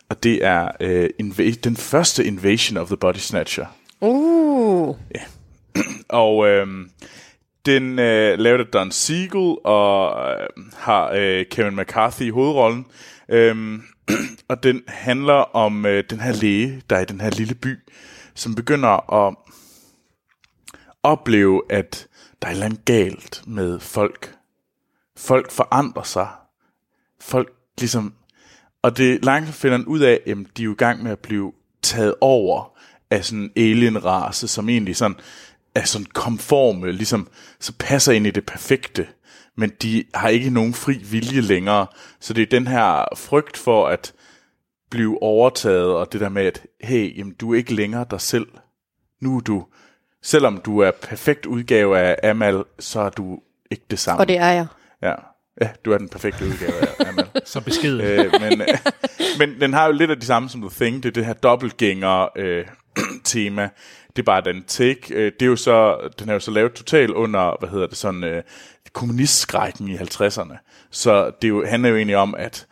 og 0.09 0.23
det 0.23 0.45
er 0.45 0.69
øh, 0.81 1.09
inva- 1.23 1.61
den 1.65 1.77
første 1.77 2.25
Invasion 2.25 2.77
of 2.77 2.87
the 2.87 2.97
Body 2.97 3.17
Snatcher. 3.17 3.67
Uh, 4.01 4.97
Og 6.09 6.49
øh, 6.49 6.67
den 7.67 7.99
øh, 7.99 8.39
lavede 8.39 8.65
Don 8.65 8.91
Siegel 8.91 9.57
og 9.65 10.17
øh, 10.31 10.47
har 10.77 11.13
øh, 11.15 11.45
Kevin 11.51 11.77
McCarthy 11.77 12.23
i 12.23 12.31
hovedrollen. 12.31 12.87
Øh, 13.29 13.79
og 14.49 14.63
den 14.63 14.83
handler 14.89 15.57
om 15.57 15.87
øh, 15.87 16.05
den 16.11 16.21
her 16.21 16.33
læge, 16.33 16.83
der 16.91 16.97
er 16.97 17.01
i 17.01 17.05
den 17.05 17.21
her 17.21 17.31
lille 17.31 17.55
by, 17.55 17.79
som 18.35 18.55
begynder 18.55 19.13
at 19.13 19.37
opleve, 21.03 21.63
at 21.71 22.07
der 22.43 22.49
er 22.49 22.53
et 22.53 22.55
eller 22.55 22.67
andet 22.67 22.85
galt 22.85 23.43
med 23.47 23.81
folk. 23.81 24.35
Folk 25.17 25.51
forandrer 25.51 26.03
sig. 26.03 26.29
Folk 27.21 27.53
ligesom... 27.79 28.15
Og 28.83 28.97
det 28.97 29.25
langsomt 29.25 29.57
finder 29.57 29.77
han 29.77 29.87
ud 29.87 30.01
af, 30.01 30.21
at 30.27 30.37
de 30.57 30.63
er 30.63 30.65
jo 30.65 30.73
i 30.73 30.77
gang 30.77 31.03
med 31.03 31.13
at 31.13 31.19
blive 31.19 31.53
taget 31.83 32.15
over 32.21 32.79
af 33.11 33.25
sådan 33.25 33.53
en 33.55 33.73
alien-race, 33.73 34.49
som 34.49 34.69
egentlig 34.69 34.97
sådan 34.97 35.17
er 35.75 35.85
sådan 35.85 36.07
konforme, 36.15 36.93
ligesom 36.93 37.29
så 37.61 37.73
passer 37.79 38.13
ind 38.13 38.27
i 38.27 38.31
det 38.31 38.47
perfekte, 38.47 39.09
men 39.57 39.73
de 39.83 40.05
har 40.15 40.29
ikke 40.29 40.51
nogen 40.51 40.75
fri 40.75 40.99
vilje 40.99 41.41
længere. 41.41 41.87
Så 42.21 42.33
det 42.33 42.43
er 42.43 42.47
den 42.47 42.67
her 42.67 43.05
frygt 43.17 43.57
for 43.57 43.89
at 43.89 44.13
blive 44.95 45.23
overtaget, 45.23 45.95
og 45.95 46.13
det 46.13 46.21
der 46.21 46.29
med, 46.29 46.43
at 46.43 46.67
hey, 46.81 47.19
jamen, 47.19 47.35
du 47.35 47.53
er 47.53 47.59
ikke 47.59 47.75
længere 47.75 48.07
dig 48.11 48.21
selv. 48.21 48.47
Nu 49.21 49.37
er 49.37 49.41
du, 49.41 49.65
selvom 50.23 50.61
du 50.65 50.79
er 50.79 50.91
perfekt 50.91 51.47
udgave 51.47 51.99
af 51.99 52.31
Amal, 52.31 52.65
så 52.79 53.01
er 53.01 53.11
du 53.11 53.41
ikke 53.71 53.85
det 53.91 53.99
samme. 53.99 54.21
og 54.21 54.29
det 54.29 54.37
er 54.37 54.51
jeg. 54.51 54.67
Ja. 55.03 55.15
ja, 55.61 55.71
du 55.85 55.93
er 55.93 55.99
den 55.99 56.09
perfekte 56.09 56.45
udgave 56.45 56.73
af 56.73 57.09
Amal. 57.09 57.27
Så 57.45 57.61
beskeden. 57.61 58.01
øh, 58.01 58.33
men, 58.41 58.61
øh, 58.61 58.69
men 59.39 59.61
den 59.61 59.73
har 59.73 59.87
jo 59.87 59.93
lidt 59.93 60.11
af 60.11 60.17
det 60.17 60.27
samme 60.27 60.49
som 60.49 60.61
The 60.61 60.71
Thing. 60.71 61.03
Det 61.03 61.09
er 61.09 61.13
det 61.13 61.27
her 61.27 61.33
dobbeltgænger 61.33 62.29
øh, 62.37 62.67
tema. 63.25 63.69
Det 64.17 64.23
er 64.23 64.27
bare 64.27 64.41
den 64.41 64.65
take. 64.65 65.15
Øh, 65.15 65.33
det 65.33 65.43
er 65.43 65.51
jo 65.51 65.57
så, 65.57 66.09
den 66.19 66.29
er 66.29 66.33
jo 66.33 66.41
så 66.41 66.51
lavet 66.51 66.73
totalt 66.73 67.11
under, 67.11 67.57
hvad 67.59 67.69
hedder 67.69 67.87
det, 67.87 67.97
sådan 67.97 68.25
øh, 68.25 68.43
kommunistskrækken 68.93 69.89
i 69.89 69.97
50'erne. 69.97 70.89
Så 70.91 71.31
det 71.43 71.45
er 71.45 71.49
jo, 71.49 71.67
handler 71.67 71.89
jo 71.89 71.97
egentlig 71.97 72.17
om, 72.17 72.35
at 72.35 72.67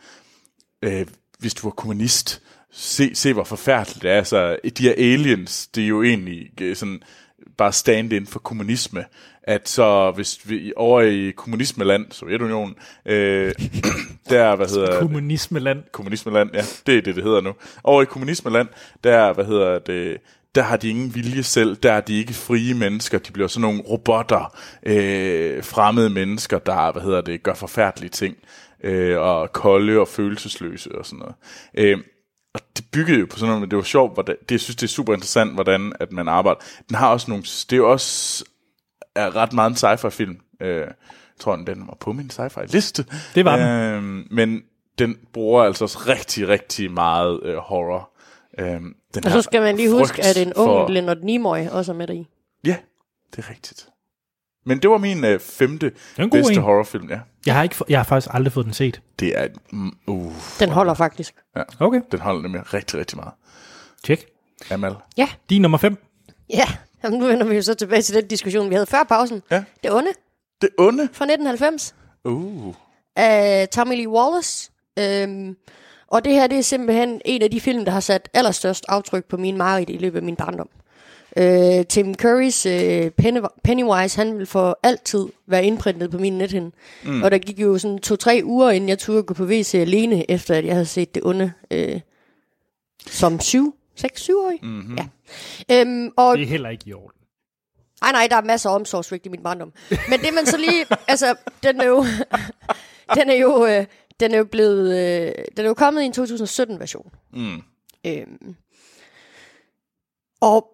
øh, 0.81 1.05
hvis 1.43 1.53
du 1.53 1.67
er 1.67 1.71
kommunist, 1.71 2.41
se, 2.71 3.15
se 3.15 3.33
hvor 3.33 3.43
forfærdeligt 3.43 4.03
det 4.03 4.11
er. 4.11 4.17
Altså, 4.17 4.57
de 4.77 4.83
her 4.83 4.93
aliens, 4.97 5.67
det 5.67 5.83
er 5.83 5.87
jo 5.87 6.03
egentlig 6.03 6.61
øh, 6.61 6.75
sådan 6.75 7.01
bare 7.57 7.73
stand-in 7.73 8.27
for 8.27 8.39
kommunisme. 8.39 9.05
At 9.43 9.69
så, 9.69 10.11
hvis 10.15 10.49
vi 10.49 10.73
over 10.75 11.01
i 11.01 11.31
kommunismeland, 11.31 12.11
Sovjetunionen, 12.11 12.75
øh, 13.05 13.53
der, 14.29 14.55
hvad 14.55 14.67
hedder? 14.67 14.99
Kommunismeland. 14.99 15.83
kommunismeland, 15.91 16.49
ja, 16.53 16.61
det 16.87 16.97
er 16.97 17.01
det, 17.01 17.15
det 17.15 17.23
hedder 17.23 17.41
nu. 17.41 17.53
Over 17.83 18.01
i 18.01 18.05
kommunismeland, 18.05 18.67
der, 19.03 19.33
hvad 19.33 19.45
hedder 19.45 19.79
det, 19.79 20.17
der 20.55 20.61
har 20.61 20.77
de 20.77 20.89
ingen 20.89 21.15
vilje 21.15 21.43
selv, 21.43 21.75
der 21.75 21.91
er 21.91 22.01
de 22.01 22.19
ikke 22.19 22.33
frie 22.33 22.73
mennesker, 22.73 23.17
de 23.17 23.31
bliver 23.31 23.47
sådan 23.47 23.61
nogle 23.61 23.81
robotter, 23.81 24.57
øh, 24.85 25.63
fremmede 25.63 26.09
mennesker, 26.09 26.59
der, 26.59 26.91
hvad 26.91 27.01
hedder 27.01 27.21
det, 27.21 27.43
gør 27.43 27.53
forfærdelige 27.53 28.09
ting, 28.09 28.35
øh, 28.83 29.19
og 29.19 29.53
kolde 29.53 29.99
og 29.99 30.07
følelsesløse 30.07 30.95
og 30.97 31.05
sådan 31.05 31.19
noget. 31.19 31.35
Øh, 31.77 31.97
og 32.53 32.61
det 32.77 32.85
byggede 32.91 33.19
jo 33.19 33.25
på 33.29 33.37
sådan 33.37 33.47
noget, 33.47 33.61
men 33.61 33.69
det 33.71 33.77
var 33.77 33.83
sjovt, 33.83 34.13
hvordan, 34.13 34.35
det, 34.41 34.51
jeg 34.51 34.59
synes, 34.59 34.75
det 34.75 34.83
er 34.83 34.87
super 34.91 35.13
interessant, 35.13 35.53
hvordan 35.53 35.93
at 35.99 36.11
man 36.11 36.27
arbejder. 36.27 36.59
Den 36.89 36.95
har 36.95 37.09
også 37.09 37.31
nogle, 37.31 37.43
det 37.43 37.73
er 37.73 37.77
jo 37.77 37.91
også 37.91 38.45
er 39.15 39.35
ret 39.35 39.53
meget 39.53 39.69
en 39.69 39.75
sci-fi 39.75 40.09
film. 40.09 40.37
Øh, 40.61 40.77
jeg 40.77 40.87
tror, 41.39 41.55
den 41.55 41.87
var 41.87 41.97
på 41.99 42.13
min 42.13 42.31
sci-fi 42.33 42.65
liste. 42.73 43.05
Det 43.35 43.45
var 43.45 43.57
den. 43.57 43.67
Øh, 43.67 44.25
men 44.31 44.61
den 44.99 45.17
bruger 45.33 45.63
altså 45.63 45.83
også 45.83 45.97
rigtig, 46.07 46.47
rigtig 46.47 46.91
meget 46.91 47.39
øh, 47.43 47.55
horror. 47.57 48.09
Øh, 48.59 48.65
den 49.13 49.25
Og 49.25 49.31
så 49.31 49.41
skal 49.41 49.61
man 49.61 49.75
lige 49.75 49.91
huske, 49.91 50.23
at 50.23 50.37
en 50.37 50.53
ung 50.53 50.67
for- 50.67 50.87
Leonard 50.87 51.17
Nimoy 51.17 51.67
også 51.67 51.91
er 51.91 51.95
med 51.95 52.07
der 52.07 52.13
i. 52.13 52.27
Ja, 52.65 52.75
det 53.35 53.45
er 53.45 53.49
rigtigt. 53.49 53.87
Men 54.65 54.79
det 54.79 54.89
var 54.89 54.97
min 54.97 55.25
øh, 55.25 55.39
femte 55.39 55.91
bedste 56.31 56.53
en. 56.53 56.61
horrorfilm, 56.61 57.09
ja. 57.09 57.19
Jeg 57.45 57.55
har, 57.55 57.63
ikke, 57.63 57.75
jeg 57.89 57.99
har 57.99 58.03
faktisk 58.03 58.33
aldrig 58.33 58.53
fået 58.53 58.65
den 58.65 58.73
set. 58.73 59.01
Det 59.19 59.39
er, 59.39 59.47
mm, 59.71 59.91
uh, 60.07 60.33
Den 60.59 60.69
holder 60.69 60.93
faktisk. 60.93 61.33
ja. 61.55 61.61
Okay, 61.79 62.01
Den 62.11 62.19
holder 62.19 62.41
nemlig 62.41 62.73
rigtig, 62.73 62.99
rigtig 62.99 63.17
meget. 63.17 63.31
tjek. 64.05 64.25
Amal. 64.71 64.95
Ja, 65.17 65.29
Din 65.49 65.61
nummer 65.61 65.77
5. 65.77 65.97
ja. 66.49 66.65
Jamen, 67.03 67.19
nu 67.19 67.27
vender 67.27 67.45
vi 67.45 67.55
jo 67.55 67.61
så 67.61 67.73
tilbage 67.73 68.01
til 68.01 68.15
den 68.15 68.27
diskussion, 68.27 68.69
vi 68.69 68.75
havde 68.75 68.85
før 68.85 69.03
pausen. 69.03 69.41
Ja. 69.51 69.63
Det 69.83 69.91
onde 69.91 70.09
Det 70.61 70.69
onde. 70.77 71.03
fra 71.13 71.25
1990 71.25 71.95
Uh. 72.25 72.75
af 73.15 73.69
Tommy 73.69 73.95
Lee 73.95 74.09
Wallace. 74.09 74.71
Øhm, 74.99 75.55
og 76.07 76.25
det 76.25 76.33
her, 76.33 76.47
det 76.47 76.57
er 76.57 76.61
simpelthen 76.63 77.21
en 77.25 77.41
af 77.41 77.51
de 77.51 77.61
film, 77.61 77.85
der 77.85 77.91
har 77.91 77.99
sat 77.99 78.29
allerstørst 78.33 78.85
aftryk 78.87 79.25
på 79.25 79.37
min 79.37 79.57
mareridt 79.57 79.89
i 79.89 79.97
løbet 79.97 80.17
af 80.17 80.23
min 80.23 80.35
barndom. 80.35 80.69
Øh, 81.37 81.85
Tim 81.85 82.15
Currys 82.15 82.65
øh, 82.65 83.11
Penny- 83.21 83.47
Pennywise, 83.63 84.17
han 84.17 84.37
vil 84.37 84.45
for 84.45 84.79
altid 84.83 85.25
være 85.47 85.65
indprintet 85.65 86.11
på 86.11 86.17
min 86.17 86.37
nethinde. 86.37 86.71
Mm. 87.03 87.23
Og 87.23 87.31
der 87.31 87.37
gik 87.37 87.59
jo 87.59 87.77
sådan 87.77 87.99
to-tre 87.99 88.41
uger, 88.43 88.69
inden 88.71 88.89
jeg 88.89 88.99
turde 88.99 89.23
gå 89.23 89.33
på 89.33 89.43
WC 89.43 89.75
alene, 89.75 90.31
efter 90.31 90.55
at 90.55 90.65
jeg 90.65 90.73
havde 90.73 90.85
set 90.85 91.15
det 91.15 91.23
onde 91.25 91.53
øh, 91.71 91.99
som 93.07 93.39
syv, 93.39 93.75
seks, 93.95 94.21
syvårig. 94.21 94.59
Mm-hmm. 94.63 94.97
Ja. 95.69 95.81
Øhm, 95.81 96.09
og 96.17 96.37
Det 96.37 96.43
er 96.43 96.47
heller 96.47 96.69
ikke 96.69 96.83
i 96.87 96.93
orden. 96.93 97.19
ej, 98.01 98.11
nej, 98.11 98.27
der 98.29 98.35
er 98.35 98.41
masser 98.41 98.69
af 98.69 98.75
omsorgsvigt 98.75 99.25
i 99.25 99.29
min 99.29 99.43
barndom. 99.43 99.73
Men 100.09 100.19
det 100.19 100.33
man 100.33 100.45
så 100.45 100.57
lige, 100.57 100.85
altså, 101.07 101.35
den 101.63 101.81
er 101.81 101.85
jo, 101.85 102.05
den 103.17 103.29
er 103.29 103.35
jo, 103.35 103.65
øh, 103.65 103.85
den 104.19 104.33
er 104.33 104.37
jo 104.37 104.43
blevet, 104.45 104.87
øh, 104.99 105.31
den 105.57 105.65
er 105.65 105.69
jo 105.69 105.73
kommet 105.73 106.01
i 106.01 106.05
en 106.05 106.13
2017 106.13 106.79
version. 106.79 107.11
Mm. 107.33 107.61
Øhm, 108.07 108.55
og 110.41 110.67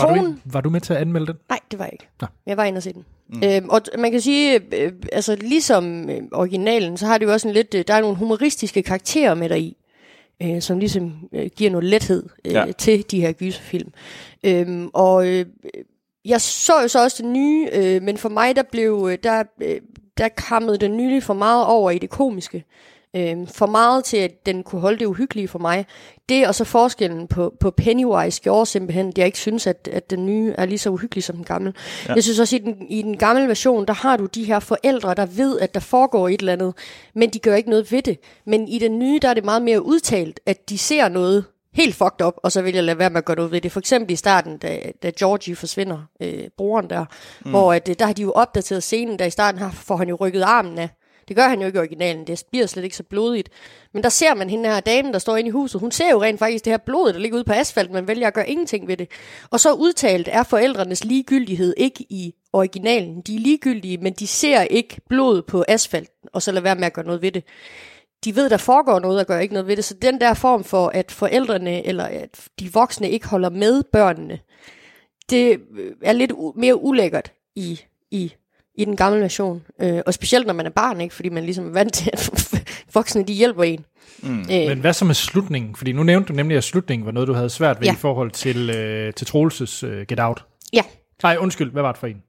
Var 0.00 0.14
du, 0.14 0.14
ind- 0.14 0.38
var 0.44 0.60
du 0.60 0.70
med 0.70 0.80
til 0.80 0.92
at 0.94 1.00
anmelde 1.00 1.26
den? 1.26 1.36
nej, 1.48 1.58
det 1.70 1.78
var 1.78 1.84
jeg 1.84 1.92
ikke. 1.92 2.08
Nå. 2.20 2.26
Jeg 2.46 2.56
var 2.56 2.64
inde 2.64 2.78
og 2.78 2.82
se 2.82 2.92
den. 2.92 3.04
Mm. 3.28 3.42
Øhm, 3.44 3.68
og 3.68 3.80
man 3.98 4.10
kan 4.10 4.20
sige, 4.20 4.60
øh, 4.72 4.92
altså 5.12 5.36
ligesom 5.36 6.10
øh, 6.10 6.20
originalen, 6.32 6.96
så 6.96 7.06
har 7.06 7.18
det 7.18 7.26
jo 7.26 7.32
også 7.32 7.48
en 7.48 7.54
lidt, 7.54 7.74
øh, 7.74 7.84
der 7.88 7.94
er 7.94 8.00
nogle 8.00 8.16
humoristiske 8.16 8.82
karakterer 8.82 9.34
med 9.34 9.48
deri, 9.48 9.76
øh, 10.42 10.62
som 10.62 10.78
ligesom 10.78 11.12
øh, 11.32 11.50
giver 11.56 11.70
noget 11.70 11.84
lethed 11.84 12.28
øh, 12.44 12.52
Ja. 12.52 12.64
til 12.78 13.10
de 13.10 13.20
her 13.20 13.32
gyserfilm. 13.32 13.92
Øhm, 14.44 14.90
og 14.92 15.28
øh, 15.28 15.46
jeg 16.24 16.40
så 16.40 16.72
jo 16.82 16.88
så 16.88 17.02
også 17.02 17.22
det 17.22 17.30
nye, 17.32 17.68
øh, 17.72 18.02
men 18.02 18.18
for 18.18 18.28
mig, 18.28 18.56
der 18.56 18.62
blev, 18.72 19.08
øh, 19.12 19.18
der, 19.22 19.44
øh, 19.62 19.80
der 20.18 20.28
kammede 20.28 20.78
den 20.78 20.96
nye 20.96 21.20
for 21.20 21.34
meget 21.34 21.66
over 21.66 21.90
i 21.90 21.98
det 21.98 22.10
komiske. 22.10 22.64
Øh, 23.16 23.48
for 23.48 23.66
meget 23.66 24.04
til, 24.04 24.16
at 24.16 24.46
den 24.46 24.62
kunne 24.62 24.80
holde 24.80 24.98
det 24.98 25.06
uhyggelige 25.06 25.48
for 25.48 25.58
mig. 25.58 25.86
Det 26.28 26.46
og 26.46 26.54
så 26.54 26.64
forskellen 26.64 27.26
på, 27.26 27.54
på 27.60 27.70
Pennywise 27.70 28.42
gjorde 28.42 28.66
simpelthen, 28.66 29.08
at 29.08 29.18
jeg 29.18 29.26
ikke 29.26 29.38
synes, 29.38 29.66
at, 29.66 29.88
at 29.92 30.10
den 30.10 30.26
nye 30.26 30.54
er 30.58 30.66
lige 30.66 30.78
så 30.78 30.90
uhyggelig 30.90 31.24
som 31.24 31.36
den 31.36 31.44
gamle. 31.44 31.74
Ja. 32.08 32.14
Jeg 32.14 32.22
synes 32.22 32.38
også, 32.38 32.56
at 32.56 32.62
i 32.62 32.64
den, 32.64 32.86
i 32.88 33.02
den 33.02 33.16
gamle 33.16 33.48
version, 33.48 33.86
der 33.86 33.92
har 33.92 34.16
du 34.16 34.26
de 34.26 34.44
her 34.44 34.58
forældre, 34.58 35.14
der 35.14 35.26
ved, 35.26 35.60
at 35.60 35.74
der 35.74 35.80
foregår 35.80 36.28
et 36.28 36.40
eller 36.40 36.52
andet, 36.52 36.74
men 37.14 37.30
de 37.30 37.38
gør 37.38 37.54
ikke 37.54 37.70
noget 37.70 37.92
ved 37.92 38.02
det. 38.02 38.18
Men 38.46 38.68
i 38.68 38.78
den 38.78 38.98
nye, 38.98 39.18
der 39.22 39.28
er 39.28 39.34
det 39.34 39.44
meget 39.44 39.62
mere 39.62 39.84
udtalt, 39.84 40.40
at 40.46 40.68
de 40.68 40.78
ser 40.78 41.08
noget 41.08 41.44
helt 41.74 41.94
fucked 41.94 42.26
up, 42.26 42.34
og 42.36 42.52
så 42.52 42.62
vil 42.62 42.74
jeg 42.74 42.84
lade 42.84 42.98
være 42.98 43.10
med 43.10 43.18
at 43.18 43.24
gøre 43.24 43.36
noget 43.36 43.52
ved 43.52 43.60
det. 43.60 43.72
For 43.72 43.80
eksempel 43.80 44.12
i 44.12 44.16
starten, 44.16 44.58
da, 44.58 44.80
da 45.02 45.10
Georgie 45.18 45.56
forsvinder, 45.56 45.98
øh, 46.20 46.44
broren 46.56 46.90
der, 46.90 47.04
mm. 47.44 47.50
hvor 47.50 47.72
at, 47.72 47.88
øh, 47.88 47.96
der 47.98 48.06
har 48.06 48.12
de 48.12 48.22
jo 48.22 48.32
opdateret 48.32 48.82
scenen, 48.82 49.18
der 49.18 49.24
i 49.24 49.30
starten 49.30 49.60
har, 49.60 49.70
får 49.70 49.96
han 49.96 50.08
jo 50.08 50.16
rykket 50.20 50.42
armen 50.42 50.78
af. 50.78 50.88
Det 51.28 51.36
gør 51.36 51.48
han 51.48 51.60
jo 51.60 51.66
ikke 51.66 51.76
i 51.76 51.80
originalen, 51.80 52.26
det 52.26 52.44
bliver 52.50 52.66
slet 52.66 52.84
ikke 52.84 52.96
så 52.96 53.02
blodigt. 53.02 53.48
Men 53.92 54.02
der 54.02 54.08
ser 54.08 54.34
man 54.34 54.50
hende 54.50 54.68
her 54.68 54.80
damen, 54.80 55.12
der 55.12 55.18
står 55.18 55.36
inde 55.36 55.48
i 55.48 55.50
huset. 55.50 55.80
Hun 55.80 55.90
ser 55.90 56.10
jo 56.10 56.22
rent 56.22 56.38
faktisk 56.38 56.64
det 56.64 56.72
her 56.72 56.78
blod, 56.78 57.12
der 57.12 57.18
ligger 57.18 57.36
ude 57.36 57.44
på 57.44 57.52
asfalt, 57.52 57.90
men 57.90 58.08
vælger 58.08 58.26
at 58.26 58.34
gøre 58.34 58.48
ingenting 58.50 58.88
ved 58.88 58.96
det. 58.96 59.08
Og 59.50 59.60
så 59.60 59.72
udtalt 59.72 60.28
er 60.32 60.42
forældrenes 60.42 61.04
ligegyldighed 61.04 61.74
ikke 61.76 62.06
i 62.10 62.34
originalen. 62.52 63.20
De 63.20 63.34
er 63.36 63.40
ligegyldige, 63.40 63.98
men 63.98 64.12
de 64.12 64.26
ser 64.26 64.62
ikke 64.62 65.00
blod 65.08 65.42
på 65.42 65.64
asfalten, 65.68 66.28
og 66.32 66.42
så 66.42 66.52
lader 66.52 66.62
være 66.62 66.74
med 66.74 66.86
at 66.86 66.92
gøre 66.92 67.06
noget 67.06 67.22
ved 67.22 67.32
det 67.32 67.44
de 68.24 68.36
ved, 68.36 68.50
der 68.50 68.56
foregår 68.56 68.98
noget, 68.98 69.20
og 69.20 69.26
gør 69.26 69.38
ikke 69.38 69.54
noget 69.54 69.66
ved 69.66 69.76
det. 69.76 69.84
Så 69.84 69.94
den 69.94 70.20
der 70.20 70.34
form 70.34 70.64
for, 70.64 70.88
at 70.88 71.12
forældrene 71.12 71.86
eller 71.86 72.04
at 72.04 72.48
de 72.60 72.72
voksne 72.72 73.10
ikke 73.10 73.28
holder 73.28 73.50
med 73.50 73.82
børnene, 73.92 74.38
det 75.30 75.60
er 76.02 76.12
lidt 76.12 76.32
u- 76.32 76.60
mere 76.60 76.82
ulækkert 76.82 77.32
i, 77.56 77.80
i, 78.10 78.34
i 78.74 78.84
den 78.84 78.96
gamle 78.96 79.20
version. 79.20 79.62
Øh, 79.82 80.00
og 80.06 80.14
specielt 80.14 80.46
når 80.46 80.54
man 80.54 80.66
er 80.66 80.70
barn, 80.70 81.00
ikke? 81.00 81.14
fordi 81.14 81.28
man 81.28 81.44
ligesom 81.44 81.66
er 81.66 81.70
vant 81.70 81.92
til, 81.94 82.10
at 82.12 82.30
voksne 82.94 83.24
de 83.24 83.32
hjælper 83.32 83.62
en. 83.62 83.84
Mm. 84.22 84.40
Øh, 84.40 84.46
Men 84.48 84.78
hvad 84.80 84.92
så 84.92 85.04
med 85.04 85.14
slutningen? 85.14 85.76
Fordi 85.76 85.92
nu 85.92 86.02
nævnte 86.02 86.28
du 86.28 86.32
nemlig, 86.32 86.56
at 86.56 86.64
slutningen 86.64 87.06
var 87.06 87.12
noget, 87.12 87.26
du 87.28 87.32
havde 87.32 87.50
svært 87.50 87.80
ved 87.80 87.86
Ja. 87.86 87.92
i 87.92 87.96
forhold 87.96 88.30
til, 88.30 88.70
øh, 88.70 89.12
til 89.14 89.26
Troelses 89.26 89.82
øh, 89.82 90.06
Get 90.08 90.20
Out. 90.20 90.44
ja, 90.72 90.82
Nej, 91.22 91.36
undskyld, 91.40 91.72
hvad 91.72 91.82
var 91.82 91.92
det 91.92 91.98
for 91.98 92.06
en? 92.06 92.22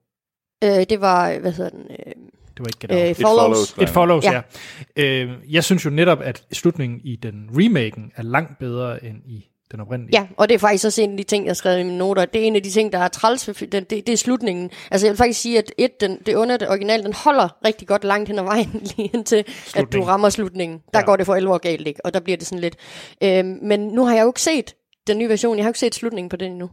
øh, 0.63 0.69
det 0.89 1.01
var, 1.01 1.39
hvad 1.39 1.51
hedder 1.51 1.69
den? 1.71 1.79
Øh, 1.89 2.13
Det 2.57 2.59
var 2.59 2.65
ikke 2.67 2.79
Get 2.79 2.91
Out. 2.91 3.01
øh, 3.01 3.09
It 3.09 3.17
follows. 3.17 3.69
follows. 3.73 3.75
It 3.81 3.89
Follows, 3.89 4.23
ja. 4.25 4.31
Ja. 4.31 4.41
ja. 4.97 5.23
Øh, 5.23 5.31
jeg 5.53 5.63
synes 5.63 5.85
jo 5.85 5.89
netop, 5.89 6.21
at 6.21 6.43
slutningen 6.53 7.01
i 7.03 7.15
den 7.15 7.49
remaken 7.57 8.11
er 8.15 8.23
langt 8.23 8.59
bedre 8.59 9.05
end 9.05 9.17
i 9.25 9.47
den 9.72 9.80
oprindelige. 9.80 10.20
Ja, 10.22 10.28
og 10.38 10.49
det 10.49 10.55
er 10.55 10.59
faktisk 10.59 10.86
også 10.86 11.01
en 11.01 11.11
af 11.11 11.18
de 11.18 11.24
ting, 11.24 11.45
jeg 11.45 11.49
har 11.49 11.55
skrevet 11.55 11.80
i 11.80 11.84
mine 11.84 11.97
noter. 11.97 12.26
Det 12.26 12.41
er 12.41 12.45
en 12.45 12.55
af 12.55 12.63
de 12.63 12.70
ting, 12.70 12.91
der 12.93 12.99
er 12.99 13.07
træls 13.07 13.45
den, 13.45 13.69
det, 13.72 13.89
det 13.89 14.10
er 14.10 14.18
slutningen. 14.18 14.72
Altså 14.91 15.07
jeg 15.07 15.11
vil 15.11 15.18
faktisk 15.18 15.41
sige, 15.41 15.57
at 15.57 15.72
et, 15.77 16.02
den, 16.02 16.19
det 16.26 16.35
under 16.35 16.57
det 16.57 16.69
original, 16.69 17.03
den 17.03 17.14
holder 17.14 17.57
rigtig 17.65 17.88
godt 17.88 18.03
langt 18.03 18.30
hen 18.30 18.39
ad 18.39 18.44
vejen, 18.44 18.72
lige 18.98 19.10
indtil 19.14 19.45
at 19.76 19.85
du 19.94 20.03
rammer 20.03 20.30
slutningen. 20.30 20.81
Der 20.94 20.99
ja. 20.99 21.06
går 21.06 21.15
det 21.15 21.26
for 21.26 21.35
alvor 21.35 21.57
galt, 21.57 21.88
ikke? 21.88 22.06
Og 22.06 22.14
der 22.14 22.19
bliver 22.19 22.38
det 22.38 22.48
sådan 22.48 22.60
lidt... 22.60 22.76
Øhm, 23.23 23.60
men 23.61 23.88
nu 23.88 24.06
har 24.06 24.15
jeg 24.15 24.23
jo 24.23 24.30
ikke 24.30 24.41
set 24.41 24.76
den 25.07 25.18
nye 25.18 25.30
version. 25.30 25.57
Jeg 25.57 25.64
har 25.64 25.68
jo 25.68 25.69
ikke 25.69 25.80
set 25.80 25.95
slutningen 25.95 26.30
på 26.30 26.35
den 26.35 26.52
endnu. 26.52 26.69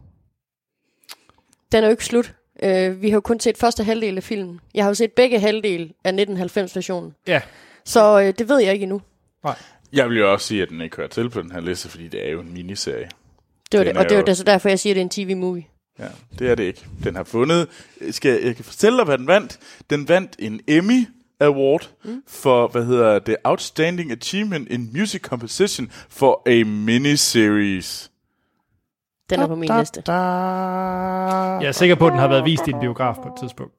Den 1.71 1.83
er 1.83 1.87
jo 1.87 1.91
ikke 1.91 2.05
slut. 2.05 2.35
Øh, 2.63 3.01
vi 3.01 3.09
har 3.09 3.15
jo 3.17 3.21
kun 3.21 3.39
set 3.39 3.57
første 3.57 3.83
halvdel 3.83 4.17
af 4.17 4.23
filmen. 4.23 4.59
Jeg 4.73 4.83
har 4.83 4.89
jo 4.89 4.93
set 4.95 5.11
begge 5.11 5.39
halvdel 5.39 5.93
af 6.03 6.11
1990-versionen. 6.11 7.15
ja. 7.27 7.41
Så 7.85 8.19
øh, 8.21 8.33
det 8.39 8.49
ved 8.49 8.59
jeg 8.59 8.73
ikke 8.73 8.83
endnu. 8.83 9.01
Nej. 9.43 9.55
Jeg 9.93 10.09
vil 10.09 10.17
jo 10.17 10.31
også 10.33 10.47
sige, 10.47 10.61
at 10.61 10.69
den 10.69 10.81
ikke 10.81 10.95
hører 10.97 11.07
til 11.07 11.29
på 11.29 11.41
den 11.41 11.51
her 11.51 11.61
liste, 11.61 11.89
fordi 11.89 12.07
det 12.07 12.27
er 12.27 12.31
jo 12.31 12.39
en 12.39 12.53
miniserie. 12.53 13.09
Det 13.71 13.77
var 13.77 13.83
Den 13.83 13.95
det, 13.95 13.97
og 14.03 14.03
det 14.09 14.11
er 14.15 14.19
jo- 14.19 14.25
jo 14.27 14.35
så 14.35 14.43
derfor, 14.43 14.69
jeg 14.69 14.79
siger, 14.79 14.93
at 14.93 14.95
det 14.95 15.01
er 15.01 15.03
en 15.03 15.09
tv-movie. 15.09 15.65
Ja, 15.99 16.07
det 16.39 16.49
er 16.51 16.55
det 16.55 16.63
ikke. 16.63 16.85
Den 17.03 17.15
har 17.15 17.23
fundet... 17.23 17.67
Skal 18.11 18.31
jeg, 18.31 18.43
jeg 18.43 18.55
kan 18.55 18.65
fortælle 18.65 18.97
dig, 18.97 19.05
hvad 19.05 19.17
den 19.17 19.27
vandt. 19.27 19.59
Den 19.89 20.09
vandt 20.09 20.35
en 20.39 20.61
Emmy 20.67 21.05
Award 21.39 21.89
mm. 22.05 22.23
for, 22.27 22.67
hvad 22.67 22.85
hedder 22.85 23.19
det, 23.19 23.35
Outstanding 23.43 24.11
Achievement 24.11 24.69
in 24.71 24.89
Music 24.93 25.21
Composition 25.21 25.91
for 26.09 26.41
a 26.45 26.63
Miniseries. 26.63 28.11
Den 29.29 29.39
er 29.39 29.47
på 29.47 29.55
min 29.55 29.69
liste. 29.79 30.03
Jeg 30.11 31.65
er 31.67 31.71
sikker 31.71 31.95
på, 31.95 32.07
at 32.07 32.11
den 32.11 32.19
har 32.19 32.27
været 32.27 32.45
vist 32.45 32.67
i 32.67 32.71
en 32.71 32.79
biograf 32.79 33.15
på 33.15 33.27
et 33.27 33.33
tidspunkt. 33.39 33.73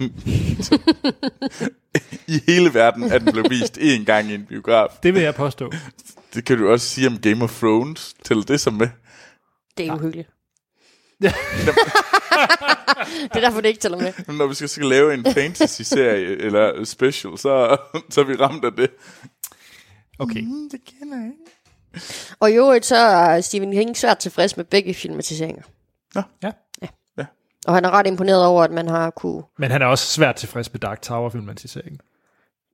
I 2.34 2.40
hele 2.46 2.74
verden 2.74 3.02
er 3.02 3.18
den 3.18 3.32
blevet 3.32 3.50
vist 3.50 3.78
én 3.78 4.04
gang 4.04 4.30
i 4.30 4.34
en 4.34 4.46
biograf. 4.46 4.88
Det 5.02 5.14
vil 5.14 5.22
jeg 5.22 5.34
påstå. 5.34 5.72
Det 6.34 6.44
kan 6.44 6.58
du 6.58 6.70
også 6.70 6.88
sige 6.88 7.06
om 7.06 7.18
Game 7.18 7.44
of 7.44 7.58
Thrones. 7.58 8.14
Tæller 8.24 8.44
det 8.44 8.60
som 8.60 8.74
med? 8.74 8.88
Det 9.76 9.86
er 9.86 9.94
uhyggeligt. 9.94 10.28
det 11.22 11.32
er 13.36 13.40
derfor, 13.40 13.60
det 13.60 13.68
ikke 13.68 13.80
tæller 13.80 13.98
med. 13.98 14.34
Når 14.34 14.46
vi 14.46 14.54
skal, 14.54 14.68
skal 14.68 14.86
lave 14.86 15.14
en 15.14 15.24
fantasy-serie 15.24 16.26
eller 16.26 16.84
special, 16.84 17.38
så, 17.38 17.76
så 18.10 18.20
er 18.20 18.24
vi 18.24 18.34
ramt 18.34 18.64
af 18.64 18.72
det. 18.72 18.90
Okay. 20.18 20.40
Mm, 20.40 20.70
det 20.70 20.80
kender 20.84 21.16
jeg 21.16 21.26
ikke. 21.26 21.52
Og 22.40 22.50
i 22.50 22.54
øvrigt 22.54 22.86
så 22.86 22.96
er 22.96 23.40
Stephen 23.40 23.72
King 23.72 23.96
svært 23.96 24.18
tilfreds 24.18 24.56
med 24.56 24.64
begge 24.64 24.94
filmatiseringer. 24.94 25.62
Ja. 26.42 26.50
Og 27.66 27.74
han 27.74 27.84
er 27.84 27.90
ret 27.90 28.06
imponeret 28.06 28.44
over, 28.46 28.62
at 28.64 28.70
man 28.70 28.88
har 28.88 29.10
kunne... 29.10 29.42
Men 29.58 29.70
han 29.70 29.82
er 29.82 29.86
også 29.86 30.06
svært 30.06 30.34
tilfreds 30.36 30.72
med 30.72 30.80
Dark 30.80 31.02
Tower-filmatiseringen. 31.02 32.00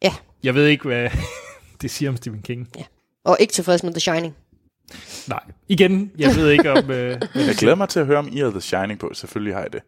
Ja, 0.02 0.14
Jeg 0.42 0.54
ved 0.54 0.66
ikke, 0.66 0.84
hvad 0.84 1.10
det 1.82 1.90
siger 1.90 2.08
om 2.10 2.16
Stephen 2.16 2.42
King. 2.42 2.68
og 3.24 3.36
ikke 3.40 3.52
tilfreds 3.52 3.82
med 3.82 3.92
The 3.92 4.00
Shining. 4.00 4.36
Nej. 5.28 5.40
Igen, 5.68 6.12
jeg 6.18 6.34
ved 6.36 6.50
ikke 6.50 6.72
om... 6.72 6.90
Øh, 6.90 7.10
Jeg 7.34 7.54
glæder 7.58 7.74
mig 7.76 7.88
til 7.88 8.00
at 8.00 8.06
høre, 8.06 8.18
om 8.18 8.28
I 8.32 8.38
har 8.38 8.50
The 8.50 8.60
Shining 8.60 8.98
på. 9.00 9.10
Selvfølgelig 9.14 9.54
har 9.54 9.60
jeg 9.62 9.72
det. 9.72 9.82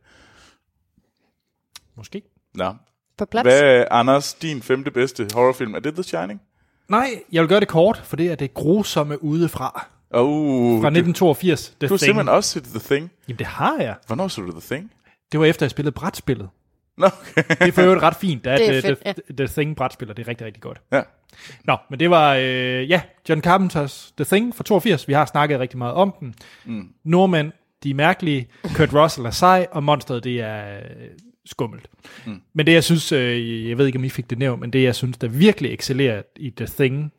måske. 1.96 2.22
Nå. 2.54 2.74
På 3.18 3.24
plads. 3.24 3.42
Hvad 3.44 3.60
er, 3.60 3.84
Anders, 3.90 4.34
din 4.34 4.62
femte 4.62 4.90
bedste 4.90 5.28
horrorfilm? 5.34 5.74
Er 5.74 5.78
det 5.80 5.94
The 5.94 6.02
Shining? 6.02 6.40
Nej, 6.88 7.10
jeg 7.32 7.42
vil 7.42 7.48
gøre 7.48 7.60
det 7.60 7.68
kort, 7.68 8.02
for 8.04 8.16
det 8.16 8.26
er 8.26 8.34
det 8.34 8.54
grusomme 8.54 9.22
udefra. 9.24 9.86
Oh, 10.10 10.80
Fra 10.82 10.88
1982. 10.88 11.68
The 11.68 11.74
du, 11.80 11.86
du 11.86 11.92
har 11.94 11.98
Thing. 11.98 12.00
simpelthen 12.00 12.28
også 12.28 12.50
set 12.50 12.64
The 12.64 12.80
Thing. 12.94 13.10
Jamen, 13.28 13.38
det 13.38 13.46
har 13.46 13.76
jeg. 13.80 13.94
Hvornår 14.06 14.28
så 14.28 14.40
du 14.40 14.50
The 14.50 14.76
Thing? 14.76 14.92
Det 15.32 15.40
var 15.40 15.46
efter, 15.46 15.66
jeg 15.66 15.70
spillede 15.70 15.92
brætspillet. 15.92 16.48
Nå, 16.98 17.06
okay. 17.06 17.42
Det 17.48 17.68
er 17.68 17.72
for 17.72 17.82
øvrigt 17.82 18.02
ret 18.02 18.16
fint, 18.16 18.46
at 18.46 18.58
Det 18.58 18.68
er 18.68 18.72
det 18.72 18.82
fedt, 18.84 18.98
the, 19.04 19.12
the, 19.36 19.46
the 19.46 19.62
Thing 19.62 19.76
brætspiller, 19.76 20.14
det 20.14 20.22
er 20.22 20.28
rigtig, 20.28 20.46
rigtig 20.46 20.62
godt. 20.62 20.80
ja. 20.92 21.02
Nå, 21.64 21.76
men 21.90 22.00
det 22.00 22.10
var, 22.10 22.34
øh, 22.34 22.90
ja, 22.90 23.00
John 23.28 23.40
Carpenters 23.42 24.12
The 24.16 24.24
Thing 24.24 24.56
fra 24.56 24.64
82. 24.64 25.08
Vi 25.08 25.12
har 25.12 25.26
snakket 25.26 25.60
rigtig 25.60 25.78
meget 25.78 25.94
om 25.94 26.14
den. 26.20 26.34
Mm. 26.64 26.88
Nordmænd, 27.04 27.52
de 27.82 27.90
er 27.90 27.94
mærkelige. 27.94 28.48
Kurt 28.74 28.94
Russell 28.94 29.26
er 29.26 29.30
sej, 29.30 29.66
og 29.72 29.82
monsteret, 29.84 30.24
det 30.24 30.40
er 30.40 30.76
øh, 30.78 30.82
skummelt. 31.46 31.88
Mm. 32.26 32.42
Men 32.54 32.66
det, 32.66 32.72
jeg 32.72 32.84
synes, 32.84 33.12
øh, 33.12 33.68
jeg 33.68 33.78
ved 33.78 33.86
ikke, 33.86 33.98
om 33.98 34.04
I 34.04 34.08
fik 34.08 34.30
det 34.30 34.38
nævnt, 34.38 34.60
men 34.60 34.72
det, 34.72 34.82
jeg 34.82 34.94
synes, 34.94 35.18
der 35.18 35.28
virkelig 35.28 35.72
excellerer 35.74 36.22
i 36.36 36.50
The 36.56 36.66
Thing, 36.66 37.12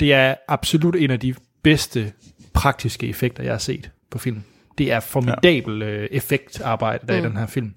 det 0.00 0.12
er 0.12 0.34
absolut 0.48 0.96
en 0.96 1.10
af 1.10 1.20
de 1.20 1.34
bedste 1.62 2.12
praktiske 2.54 3.08
effekter, 3.08 3.42
jeg 3.42 3.52
har 3.52 3.58
set 3.58 3.90
på 4.10 4.18
film. 4.18 4.42
Det 4.78 4.92
er 4.92 5.00
formidabel 5.00 5.82
øh, 5.82 6.08
effektarbejde, 6.10 7.06
der 7.06 7.14
er 7.14 7.18
i 7.18 7.22
den 7.22 7.36
her 7.36 7.46
film. 7.46 7.74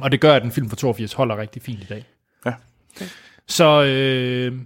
Og 0.00 0.12
det 0.12 0.20
gør, 0.20 0.34
at 0.34 0.42
en 0.44 0.52
film 0.52 0.68
fra 0.70 0.76
82 0.76 1.12
holder 1.12 1.36
rigtig 1.36 1.62
fint 1.62 1.80
i 1.82 1.86
dag. 1.86 2.04
Ja. 2.46 2.54
Så 3.46 3.82
øh, 3.84 4.58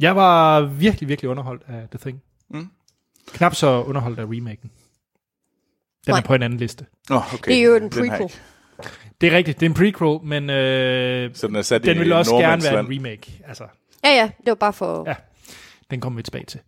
jeg 0.00 0.16
var 0.16 0.60
virkelig, 0.60 1.08
virkelig 1.08 1.30
underholdt 1.30 1.62
af 1.68 1.88
The 1.90 1.98
Thing. 1.98 2.22
Mm. 2.50 2.68
Knap 3.32 3.54
så 3.54 3.82
underholdt 3.82 4.18
af 4.18 4.24
remaken. 4.24 4.70
Den 6.06 6.12
Nej. 6.12 6.18
er 6.18 6.22
på 6.22 6.34
en 6.34 6.42
anden 6.42 6.58
liste. 6.58 6.86
Oh, 7.10 7.34
okay. 7.34 7.52
Det 7.52 7.58
er 7.60 7.64
jo 7.64 7.74
en 7.74 7.82
Den 7.82 7.90
prequel. 7.90 8.30
Det 9.20 9.32
er 9.32 9.36
rigtigt, 9.36 9.60
det 9.60 9.66
er 9.66 9.70
en 9.70 9.74
prequel, 9.74 10.18
men 10.22 10.50
øh, 10.50 11.34
Så 11.34 11.46
den 11.46 11.56
er 11.56 11.62
sat 11.62 11.84
den 11.84 11.96
i 11.96 11.98
vil 11.98 12.12
også 12.12 12.36
gerne 12.36 12.62
være 12.62 12.80
en 12.80 12.86
remake. 12.96 13.42
Altså, 13.46 13.64
Ja, 14.04 14.10
ja, 14.10 14.30
det 14.38 14.46
var 14.46 14.54
bare 14.54 14.72
for... 14.72 15.08
Ja. 15.08 15.14
den 15.90 16.00
kommer 16.00 16.16
vi 16.16 16.22
tilbage 16.22 16.44
til. 16.44 16.60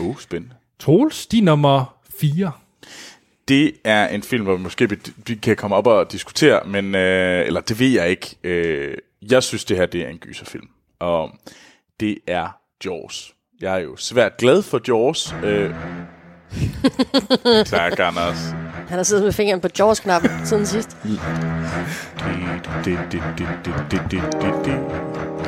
Uh, 0.00 0.18
spændende. 0.18 0.54
Troels, 0.78 1.26
de 1.26 1.38
er 1.38 1.42
nummer 1.42 1.96
4. 2.20 2.52
Det 3.48 3.72
er 3.84 4.08
en 4.08 4.22
film, 4.22 4.44
hvor 4.44 4.56
vi 4.56 4.62
måske 4.62 4.88
vi, 5.26 5.34
kan 5.34 5.56
komme 5.56 5.76
op 5.76 5.86
og 5.86 6.12
diskutere, 6.12 6.60
men 6.66 6.94
øh, 6.94 7.46
eller 7.46 7.60
det 7.60 7.80
ved 7.80 7.88
jeg 7.88 8.10
ikke. 8.10 8.36
Øh, 8.44 8.96
jeg 9.30 9.42
synes, 9.42 9.64
det 9.64 9.76
her 9.76 9.86
det 9.86 10.00
er 10.00 10.08
en 10.08 10.18
gyserfilm, 10.18 10.68
og 10.98 11.30
det 12.00 12.18
er 12.26 12.48
Jaws. 12.84 13.34
Jeg 13.60 13.74
er 13.74 13.78
jo 13.78 13.96
svært 13.96 14.36
glad 14.36 14.62
for 14.62 14.80
Jaws. 14.88 15.34
Øh, 15.44 15.74
tak, 17.66 17.98
Anders. 17.98 18.38
Han 18.88 18.96
har 18.98 19.02
siddet 19.02 19.24
med 19.24 19.32
fingeren 19.32 19.60
på 19.60 19.68
Jaws-knappen 19.78 20.30
siden 20.44 20.66
sidst. 20.66 20.96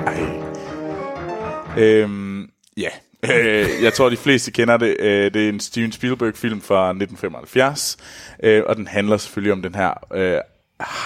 Ej. 0.07 1.83
Øhm, 1.83 2.51
ja. 2.77 2.89
Øh, 3.25 3.83
jeg 3.83 3.93
tror, 3.93 4.09
de 4.09 4.17
fleste 4.17 4.51
kender 4.51 4.77
det. 4.77 4.97
Øh, 5.01 5.35
det 5.35 5.45
er 5.45 5.49
en 5.49 5.61
Steven 5.61 5.93
Spielberg-film 5.93 6.61
fra 6.61 6.89
1975, 6.89 7.97
øh, 8.43 8.63
og 8.67 8.77
den 8.77 8.87
handler 8.87 9.17
selvfølgelig 9.17 9.53
om 9.53 9.63
den 9.63 9.75
her 9.75 10.15
øh, 10.15 10.41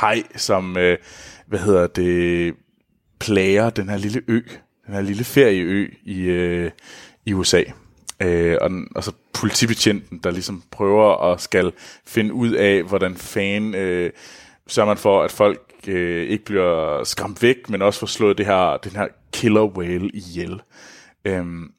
hej, 0.01 0.23
som, 0.37 0.77
øh, 0.77 0.99
hvad 1.47 1.59
hedder 1.59 1.87
det, 1.87 2.55
plager 3.21 3.71
den 3.71 3.89
her 3.89 3.97
lille 3.97 4.23
ø, 4.29 4.41
den 4.87 4.95
her 4.95 5.01
lille 5.01 5.25
ferieø 5.25 5.89
i, 6.05 6.21
øh, 6.21 6.71
i 7.27 7.33
USA. 7.33 7.63
Øh, 8.21 8.59
og, 8.61 8.71
den, 8.71 8.89
og 8.95 9.05
så 9.05 9.13
politibetjenten, 9.33 10.21
der 10.25 10.31
ligesom 10.31 10.63
prøver 10.71 11.33
at 11.33 11.41
skal 11.41 11.73
finde 12.07 12.33
ud 12.35 12.53
af, 12.53 12.83
hvordan 12.83 13.17
fan 13.17 13.75
øh, 13.75 14.11
sørger 14.67 14.87
man 14.87 14.97
for, 14.97 15.23
at 15.23 15.31
folk 15.33 15.61
øh, 15.87 16.29
ikke 16.29 16.45
bliver 16.45 17.05
skræmt 17.05 17.43
væk, 17.43 17.71
men 17.71 17.83
også 17.83 18.01
får 18.01 18.07
slået 18.07 18.39
det 18.39 18.47
her, 18.47 18.77
den 18.77 18.93
her 18.93 19.07
killer 19.33 19.65
whale 19.65 20.11
ihjel. 20.15 20.61
Øhm, 21.25 21.73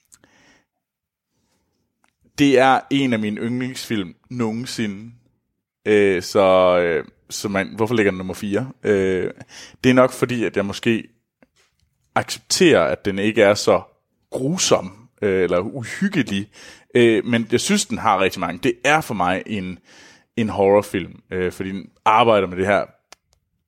det 2.41 2.59
er 2.59 2.79
en 2.89 3.13
af 3.13 3.19
mine 3.19 3.41
yndlingsfilm 3.41 4.15
nogensinde. 4.29 5.11
Øh, 5.85 6.21
så 6.21 6.77
øh, 6.79 7.05
så 7.29 7.49
man, 7.49 7.67
hvorfor 7.75 7.95
ligger 7.95 8.11
den 8.11 8.17
nummer 8.17 8.33
4? 8.33 8.71
Øh, 8.83 9.31
det 9.83 9.89
er 9.89 9.93
nok 9.93 10.11
fordi, 10.11 10.43
at 10.43 10.57
jeg 10.57 10.65
måske 10.65 11.03
accepterer, 12.15 12.81
at 12.81 13.05
den 13.05 13.19
ikke 13.19 13.41
er 13.41 13.53
så 13.53 13.81
grusom 14.31 15.09
øh, 15.21 15.43
eller 15.43 15.59
uhyggelig, 15.59 16.49
øh, 16.95 17.25
men 17.25 17.47
jeg 17.51 17.59
synes, 17.59 17.85
den 17.85 17.97
har 17.97 18.19
rigtig 18.19 18.39
mange. 18.39 18.59
Det 18.63 18.73
er 18.85 19.01
for 19.01 19.13
mig 19.13 19.43
en, 19.45 19.79
en 20.37 20.49
horrorfilm, 20.49 21.21
øh, 21.31 21.51
fordi 21.51 21.69
den 21.69 21.89
arbejder 22.05 22.47
med 22.47 22.57
det 22.57 22.65
her 22.65 22.85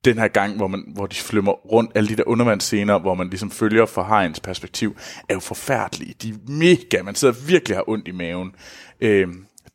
den 0.04 0.18
her 0.18 0.28
gang, 0.28 0.56
hvor, 0.56 0.66
man, 0.66 0.84
hvor 0.86 1.06
de 1.06 1.16
flymmer 1.16 1.52
rundt, 1.52 1.92
alle 1.94 2.08
de 2.08 2.16
der 2.16 2.22
undervandsscener, 2.26 2.98
hvor 2.98 3.14
man 3.14 3.28
ligesom 3.28 3.50
følger 3.50 3.86
fra 3.86 4.02
hajens 4.02 4.40
perspektiv, 4.40 4.96
er 5.28 5.34
jo 5.34 5.40
forfærdelige. 5.40 6.14
De 6.22 6.28
er 6.28 6.34
mega, 6.46 7.02
man 7.02 7.14
sidder 7.14 7.34
virkelig 7.46 7.76
har 7.76 7.88
ondt 7.88 8.08
i 8.08 8.10
maven. 8.10 8.54
Øh, 9.00 9.28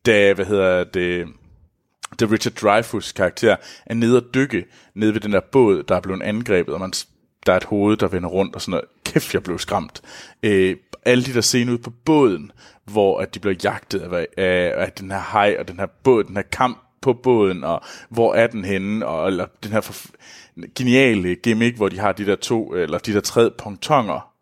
da, 0.06 0.34
hvad 0.34 0.45
hedder 0.45 0.84
det, 0.84 1.27
da 2.19 2.26
Richard 2.26 2.53
Dreyfuss 2.53 3.11
karakter 3.11 3.56
er 3.85 3.93
nede 3.93 4.18
og 4.18 4.34
dykke 4.34 4.65
nede 4.95 5.14
ved 5.14 5.22
den 5.22 5.34
der 5.34 5.41
båd, 5.51 5.84
der 5.84 5.95
er 5.95 6.01
blevet 6.01 6.22
angrebet, 6.22 6.73
og 6.73 6.80
man, 6.80 6.93
der 7.45 7.53
er 7.53 7.57
et 7.57 7.64
hoved, 7.64 7.97
der 7.97 8.07
vender 8.07 8.30
rundt 8.30 8.56
og 8.56 8.61
sådan 8.61 8.72
noget. 8.72 8.85
Kæft, 9.06 9.34
jeg 9.34 9.43
blev 9.43 9.60
skræmt. 9.60 10.01
Øh, 10.43 10.76
alle 11.06 11.23
de 11.23 11.34
der 11.34 11.41
scener 11.41 11.72
ude 11.72 11.81
på 11.81 11.89
båden, 12.06 12.51
hvor 12.85 13.19
at 13.19 13.34
de 13.34 13.39
bliver 13.39 13.56
jagtet 13.64 13.99
af, 13.99 14.27
af, 14.38 14.73
af 14.76 14.91
den 14.91 15.11
her 15.11 15.22
hej 15.31 15.56
og 15.60 15.68
den 15.68 15.80
her 15.80 15.85
båd, 16.03 16.23
den 16.23 16.35
her 16.35 16.43
kamp 16.51 16.77
på 17.01 17.13
båden, 17.13 17.63
og 17.63 17.81
hvor 18.09 18.34
er 18.34 18.47
den 18.47 18.65
henne, 18.65 19.05
og 19.05 19.27
eller 19.27 19.45
den 19.63 19.71
her 19.71 20.07
geniale 20.76 21.35
gimmick, 21.35 21.77
hvor 21.77 21.89
de 21.89 21.99
har 21.99 22.11
de 22.11 22.26
der 22.26 22.35
to, 22.35 22.73
eller 22.73 22.97
de 22.97 23.13
der 23.13 23.21
tre 23.21 23.51
pontonger, 23.51 24.34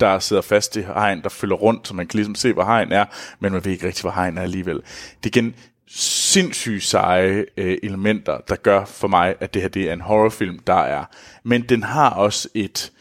der 0.00 0.18
sidder 0.18 0.42
fast 0.42 0.76
i 0.76 0.80
hegn, 0.80 1.22
der 1.22 1.28
følger 1.28 1.56
rundt, 1.56 1.88
så 1.88 1.94
man 1.94 2.06
kan 2.06 2.16
ligesom 2.16 2.34
se, 2.34 2.52
hvor 2.52 2.64
hegn 2.64 2.92
er, 2.92 3.04
men 3.40 3.52
man 3.52 3.64
ved 3.64 3.72
ikke 3.72 3.86
rigtig, 3.86 4.02
hvor 4.02 4.10
hegn 4.10 4.38
er 4.38 4.42
alligevel. 4.42 4.76
Det 5.24 5.36
er 5.36 5.40
igen 5.40 5.54
sindssygt 5.94 6.82
seje 6.82 7.44
øh, 7.56 7.78
elementer, 7.82 8.38
der 8.48 8.56
gør 8.56 8.84
for 8.84 9.08
mig, 9.08 9.34
at 9.40 9.54
det 9.54 9.62
her 9.62 9.68
det 9.68 9.88
er 9.88 9.92
en 9.92 10.00
horrorfilm, 10.00 10.58
der 10.58 10.74
er. 10.74 11.04
Men 11.42 11.62
den 11.62 11.82
har 11.82 12.10
også 12.10 12.48
et 12.54 12.92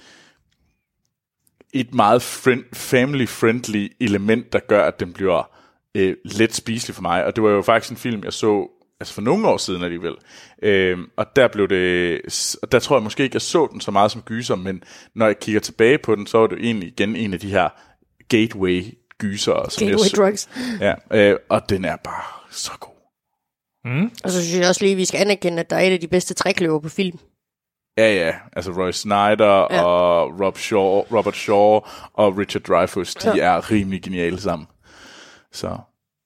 et 1.73 1.93
meget 1.93 2.21
friend, 2.21 2.63
family-friendly 2.73 3.87
element, 3.99 4.53
der 4.53 4.59
gør, 4.59 4.83
at 4.83 4.99
den 4.99 5.13
bliver 5.13 5.49
øh, 5.95 6.15
let 6.25 6.55
spiselig 6.55 6.95
for 6.95 7.01
mig. 7.01 7.25
Og 7.25 7.35
det 7.35 7.43
var 7.43 7.49
jo 7.49 7.61
faktisk 7.61 7.91
en 7.91 7.97
film, 7.97 8.23
jeg 8.23 8.33
så 8.33 8.67
altså 9.01 9.13
for 9.13 9.21
nogle 9.21 9.47
år 9.47 9.57
siden 9.57 9.83
alligevel. 9.83 10.15
Øhm, 10.63 11.05
og 11.17 11.25
der 11.35 11.47
blev 11.47 11.67
det, 11.67 12.21
og 12.61 12.71
der 12.71 12.79
tror 12.79 12.95
jeg 12.95 13.03
måske 13.03 13.23
ikke, 13.23 13.35
jeg 13.35 13.41
så 13.41 13.67
den 13.71 13.81
så 13.81 13.91
meget 13.91 14.11
som 14.11 14.21
gyser, 14.21 14.55
men 14.55 14.83
når 15.15 15.25
jeg 15.25 15.39
kigger 15.39 15.61
tilbage 15.61 15.97
på 15.97 16.15
den, 16.15 16.27
så 16.27 16.37
var 16.37 16.47
det 16.47 16.55
jo 16.55 16.61
egentlig 16.61 16.87
igen 16.89 17.15
en 17.15 17.33
af 17.33 17.39
de 17.39 17.49
her 17.51 17.69
gateway 18.29 18.83
gyser. 19.17 19.69
Som 19.69 19.87
Gateway 19.87 20.09
jeg 20.11 20.17
drugs. 20.17 20.49
Ja, 20.79 20.93
øh, 21.13 21.37
og 21.49 21.69
den 21.69 21.85
er 21.85 21.95
bare 21.95 22.23
så 22.51 22.71
god. 22.79 22.91
Og 24.23 24.31
så 24.31 24.43
synes 24.45 24.59
jeg 24.59 24.69
også 24.69 24.81
lige, 24.81 24.91
at 24.91 24.97
vi 24.97 25.05
skal 25.05 25.19
anerkende, 25.19 25.59
at 25.59 25.69
der 25.69 25.75
er 25.75 25.81
et 25.81 25.91
af 25.91 25.99
de 25.99 26.07
bedste 26.07 26.33
trækløver 26.33 26.79
på 26.79 26.89
film. 26.89 27.19
Ja, 27.97 28.13
ja, 28.13 28.33
altså 28.53 28.71
Roy 28.71 28.91
Snyder 28.91 29.67
Ja. 29.73 29.83
og 29.83 30.39
Rob 30.39 30.57
Shaw, 30.57 30.81
Robert 31.17 31.35
Shaw 31.35 31.79
og 32.13 32.37
Richard 32.37 32.63
Dreyfuss, 32.63 33.15
de 33.15 33.31
ja. 33.35 33.43
er 33.43 33.71
rimelig 33.71 34.01
geniale 34.01 34.41
sammen. 34.41 34.67
Så, 35.51 35.77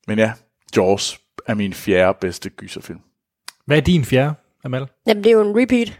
men 0.08 0.20
ja, 0.20 0.34
Jaws 0.76 1.20
er 1.48 1.54
min 1.54 1.74
fjerde 1.74 2.18
bedste 2.22 2.50
gyserfilm. 2.50 3.00
Hvad 3.66 3.78
er 3.78 3.82
din 3.82 4.06
fjerde, 4.06 4.34
Amal? 4.64 4.88
Jamen, 5.08 5.24
det 5.24 5.30
er 5.30 5.34
jo 5.34 5.42
en 5.42 5.62
repeat. 5.62 6.00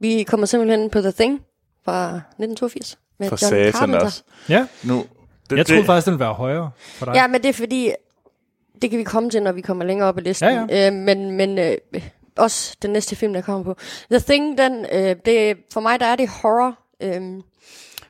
Vi 0.00 0.22
kommer 0.22 0.46
simpelthen 0.46 0.90
på 0.90 1.00
The 1.00 1.12
Thing 1.12 1.40
fra 1.84 2.06
1982. 2.16 2.98
Med 3.18 3.28
For 3.28 3.38
John 3.42 3.50
satan 3.50 3.72
Carpenter. 3.72 4.00
også. 4.04 4.22
Ja, 4.48 4.66
Nu, 4.84 5.04
det, 5.50 5.56
jeg 5.56 5.66
troede 5.66 5.78
det, 5.80 5.86
faktisk, 5.86 6.06
den 6.06 6.12
ville 6.12 6.24
være 6.24 6.34
højere 6.34 6.70
for 6.76 7.06
dig. 7.06 7.14
Ja, 7.14 7.26
men 7.26 7.42
det 7.42 7.48
er 7.48 7.52
fordi, 7.52 7.92
det 8.82 8.90
kan 8.90 8.98
vi 8.98 9.04
komme 9.04 9.30
til, 9.30 9.42
når 9.42 9.52
vi 9.52 9.60
kommer 9.60 9.84
længere 9.84 10.08
op 10.08 10.18
i 10.18 10.20
listen. 10.20 10.48
Ja, 10.48 10.66
ja. 10.70 10.86
Øh, 10.86 10.92
men 10.92 11.30
men 11.30 11.58
øh, 11.58 11.74
også 12.38 12.76
den 12.82 12.90
næste 12.90 13.16
film, 13.16 13.32
der 13.32 13.40
kommer 13.40 13.64
på. 13.64 13.80
The 14.10 14.20
Thing, 14.20 14.58
den, 14.58 14.86
øh, 14.92 15.16
det, 15.24 15.56
for 15.72 15.80
mig 15.80 16.00
der 16.00 16.06
er 16.06 16.16
det 16.16 16.28
horror. 16.28 16.78
Øh, 17.02 17.42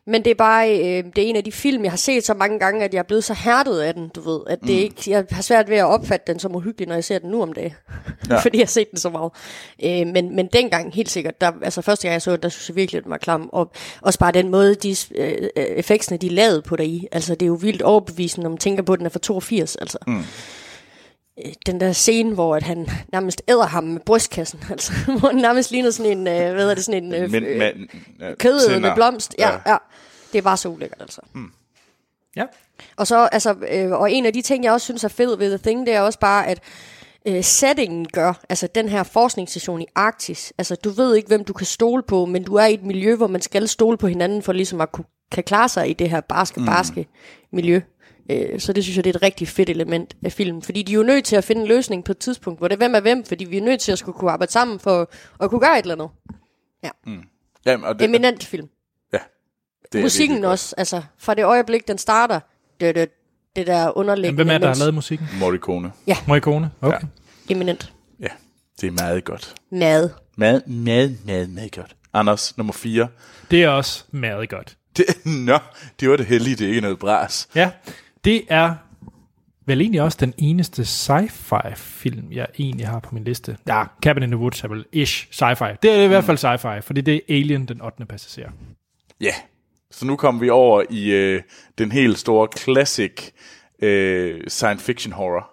men 0.06 0.24
det 0.24 0.30
er 0.30 0.34
bare, 0.34 0.78
øh, 0.78 1.04
det 1.16 1.24
er 1.24 1.28
en 1.28 1.36
af 1.36 1.44
de 1.44 1.52
film, 1.52 1.82
jeg 1.84 1.92
har 1.92 1.96
set 1.96 2.24
så 2.24 2.34
mange 2.34 2.58
gange, 2.58 2.84
at 2.84 2.94
jeg 2.94 2.98
er 2.98 3.02
blevet 3.02 3.24
så 3.24 3.34
hærdet 3.34 3.80
af 3.80 3.94
den, 3.94 4.08
du 4.08 4.20
ved. 4.20 4.40
At 4.46 4.60
det 4.60 4.68
Mm. 4.68 4.74
ikke, 4.82 5.02
jeg 5.10 5.24
har 5.30 5.42
svært 5.42 5.70
ved 5.70 5.76
at 5.76 5.84
opfatte 5.84 6.32
den 6.32 6.38
som 6.40 6.54
uhyggelig, 6.56 6.88
når 6.88 6.94
jeg 6.94 7.04
ser 7.04 7.18
den 7.18 7.30
nu 7.30 7.42
om 7.42 7.52
dagen. 7.52 7.72
ja. 8.30 8.38
fordi 8.42 8.58
jeg 8.58 8.62
har 8.64 8.68
set 8.70 8.90
den 8.90 8.98
så 8.98 9.10
meget. 9.10 9.30
Øh, 9.84 10.06
men, 10.12 10.36
men 10.36 10.46
dengang, 10.52 10.94
helt 10.94 11.10
sikkert, 11.10 11.40
der, 11.40 11.52
altså 11.62 11.82
første 11.82 12.02
gang 12.08 12.12
jeg 12.12 12.22
så 12.22 12.30
den, 12.32 12.42
der 12.42 12.48
synes 12.48 12.68
jeg 12.68 12.76
virkelig, 12.76 12.98
at 12.98 13.04
den 13.04 13.10
var 13.10 13.18
klam. 13.18 13.48
Og 13.52 13.70
også 14.00 14.18
bare 14.18 14.32
den 14.32 14.48
måde, 14.50 14.74
de 14.74 14.96
øh, 15.14 15.48
effektsene, 15.56 16.16
de 16.16 16.28
lavede 16.28 16.62
på 16.62 16.76
dig 16.76 16.86
i. 16.86 17.06
Altså, 17.12 17.34
det 17.34 17.42
er 17.42 17.46
jo 17.48 17.58
vildt 17.60 17.82
overbevisende, 17.82 18.42
når 18.42 18.50
man 18.50 18.58
tænker 18.58 18.82
på, 18.82 18.92
at 18.92 18.98
den 18.98 19.06
er 19.06 19.10
fra 19.10 19.18
82. 19.18 19.76
Altså. 19.76 19.98
Mm 20.06 20.22
den 21.66 21.80
der 21.80 21.92
scene, 21.92 22.34
hvor 22.34 22.56
at 22.56 22.62
han 22.62 22.88
nærmest 23.12 23.42
æder 23.48 23.66
ham 23.66 23.84
med 23.84 24.00
brystkassen, 24.00 24.64
altså, 24.70 24.92
hvor 25.18 25.28
han 25.28 25.36
nærmest 25.36 25.70
ligner 25.70 25.90
sådan 25.90 26.18
en, 26.18 26.26
øh, 26.26 26.52
hvad 26.54 26.70
er 26.70 26.74
det, 26.74 26.84
sådan 26.84 27.04
en 27.04 27.14
øh, 27.14 27.30
Men, 27.30 27.44
øh, 27.44 27.59
men, 27.59 27.88
ja, 28.20 28.34
kød 28.34 28.80
med 28.80 28.94
blomst. 28.94 29.34
Ja, 29.38 29.50
Ja. 29.50 29.59
ja. 29.66 29.76
Det 30.32 30.38
er 30.38 30.42
bare 30.42 30.56
så 30.56 30.68
ulækkert, 30.68 31.00
altså. 31.00 31.20
Ja. 32.36 32.44
Og 32.96 33.06
så, 33.06 33.28
altså, 33.32 33.54
øh, 33.72 33.90
og 33.90 34.12
en 34.12 34.26
af 34.26 34.32
de 34.32 34.42
ting, 34.42 34.64
jeg 34.64 34.72
også 34.72 34.84
synes 34.84 35.04
er 35.04 35.09
fed 35.09 35.36
ved 35.36 35.48
The 35.48 35.59
Thing, 35.59 35.86
det 35.86 35.94
er 35.94 36.00
også 36.00 36.18
bare, 36.18 36.46
at 36.46 36.60
øh, 37.26 37.44
settingen 37.44 38.06
gør, 38.12 38.32
altså 38.48 38.66
den 38.66 38.88
her 38.88 39.02
forskningsstation 39.02 39.82
i 39.82 39.86
Arktis, 39.94 40.52
altså 40.59 40.76
du 40.76 40.90
ved 40.90 41.14
ikke, 41.14 41.28
hvem 41.28 41.44
du 41.44 41.52
kan 41.52 41.66
stole 41.66 42.02
på, 42.02 42.24
men 42.26 42.44
du 42.44 42.54
er 42.54 42.64
i 42.66 42.74
et 42.74 42.82
miljø, 42.82 43.16
hvor 43.16 43.26
man 43.26 43.42
skal 43.42 43.68
stole 43.68 43.96
på 43.96 44.06
hinanden, 44.06 44.42
for 44.42 44.52
ligesom 44.52 44.80
at 44.80 44.92
kunne, 44.92 45.04
kan 45.30 45.44
klare 45.44 45.68
sig 45.68 45.90
i 45.90 45.92
det 45.92 46.10
her 46.10 46.20
barske, 46.20 46.60
barske 46.66 47.06
miljø. 47.52 47.80
Øh, 48.31 48.61
så 48.61 48.73
det 48.73 48.85
synes 48.85 48.97
jeg, 48.97 49.05
det 49.05 49.11
er 49.15 49.16
et 49.19 49.23
rigtig 49.23 49.49
fedt 49.49 49.70
element 49.70 50.16
af 50.24 50.32
filmen, 50.32 50.62
fordi 50.62 50.82
de 50.82 50.93
er 50.93 50.97
jo 50.97 51.03
nødt 51.03 51.24
til 51.24 51.36
at 51.36 51.44
finde 51.44 51.62
en 51.62 51.69
løsning 51.69 52.05
på 52.05 52.12
et 52.12 52.19
tidspunkt, 52.19 52.61
hvor 52.61 52.69
det 52.69 52.74
er 52.74 52.78
hvem 52.78 52.94
er 52.94 53.01
hvem, 53.01 53.24
fordi 53.24 53.44
vi 53.44 53.57
er 53.57 53.62
nødt 53.62 53.81
til 53.81 53.93
at 53.93 53.99
skulle 53.99 54.19
kunne 54.19 54.31
arbejde 54.31 54.53
sammen 54.53 54.81
for 54.81 55.11
at 55.40 55.51
kunne 55.51 55.61
gøre 55.61 55.78
et 55.78 55.82
eller 55.82 55.94
andet. 55.94 56.09
Jamen, 57.66 57.85
og 57.85 57.99
det, 57.99 58.05
Eminent 58.05 58.44
film. 58.44 58.69
ja, 59.12 59.19
det 59.93 59.99
er 59.99 60.03
Musikken 60.03 60.44
også, 60.44 60.74
altså 60.78 61.03
fra 61.19 61.35
det 61.35 61.44
øjeblik, 61.44 61.89
den 61.89 61.99
starter, 61.99 62.40
det, 62.81 62.94
det, 62.94 63.09
det 63.57 63.66
der 63.66 63.97
underliggende. 63.99 64.27
Jamen, 64.27 64.36
hvem 64.36 64.49
er 64.49 64.53
det, 64.53 64.62
der 64.62 64.69
har 64.69 64.74
lavet 64.74 64.94
musikken? 64.94 65.27
Morricone. 65.40 65.93
Morricone? 66.27 66.70
Okay. 66.81 66.99
Ja. 67.49 67.55
Eminent. 67.55 67.93
Ja, 68.20 68.28
det 68.81 68.86
er 68.86 68.90
meget 68.90 69.24
godt. 69.24 69.55
Mad. 69.70 70.11
Mad, 70.36 70.61
mad, 70.66 71.11
mad, 71.27 71.47
meget 71.47 71.74
godt. 71.77 71.97
Anders, 72.15 72.57
nummer 72.57 72.73
4. 72.73 73.09
Det 73.51 73.62
er 73.65 73.69
også 73.69 74.05
meget 74.11 74.49
godt. 74.49 74.77
Det, 74.97 75.05
nå, 75.47 75.59
det 76.01 76.11
var 76.11 76.16
det 76.16 76.27
heldige, 76.27 76.57
det 76.57 76.65
er 76.65 76.69
ikke 76.69 76.81
noget 76.81 76.99
bras. 76.99 77.49
Ja, 77.55 77.70
det 78.24 78.44
er 78.49 78.74
vel 79.66 79.81
egentlig 79.81 80.03
også 80.03 80.19
den 80.20 80.35
eneste 80.39 80.82
sci-fi 80.82 81.74
film, 81.74 82.32
jeg 82.32 82.47
egentlig 82.59 82.89
har 82.89 83.01
på 83.01 83.15
min 83.15 83.24
liste. 83.24 83.57
Ja, 83.66 83.85
Cabin 84.03 84.23
in 84.23 84.31
the 84.31 84.39
Woods 84.39 84.65
er 84.65 84.69
vel 84.69 84.85
ish 84.93 85.28
sci-fi. 85.31 85.77
Det 85.82 85.90
er 85.90 86.05
i 86.05 86.07
hvert 86.07 86.24
fald 86.24 86.39
sci-fi, 86.39 86.81
fordi 86.81 87.01
det 87.01 87.15
er 87.15 87.20
Alien, 87.28 87.69
den 87.69 87.82
8. 87.82 88.07
passager. 88.07 88.51
Ja, 89.20 89.35
så 89.90 90.07
nu 90.07 90.16
kommer 90.16 90.40
vi 90.40 90.51
over 90.51 90.82
i 90.90 91.11
øh, 91.11 91.43
den 91.78 91.93
helt 91.93 92.19
store 92.19 92.49
classic 92.59 93.12
øh, 93.82 94.40
science 94.49 94.85
fiction 94.85 95.12
horror. 95.12 95.51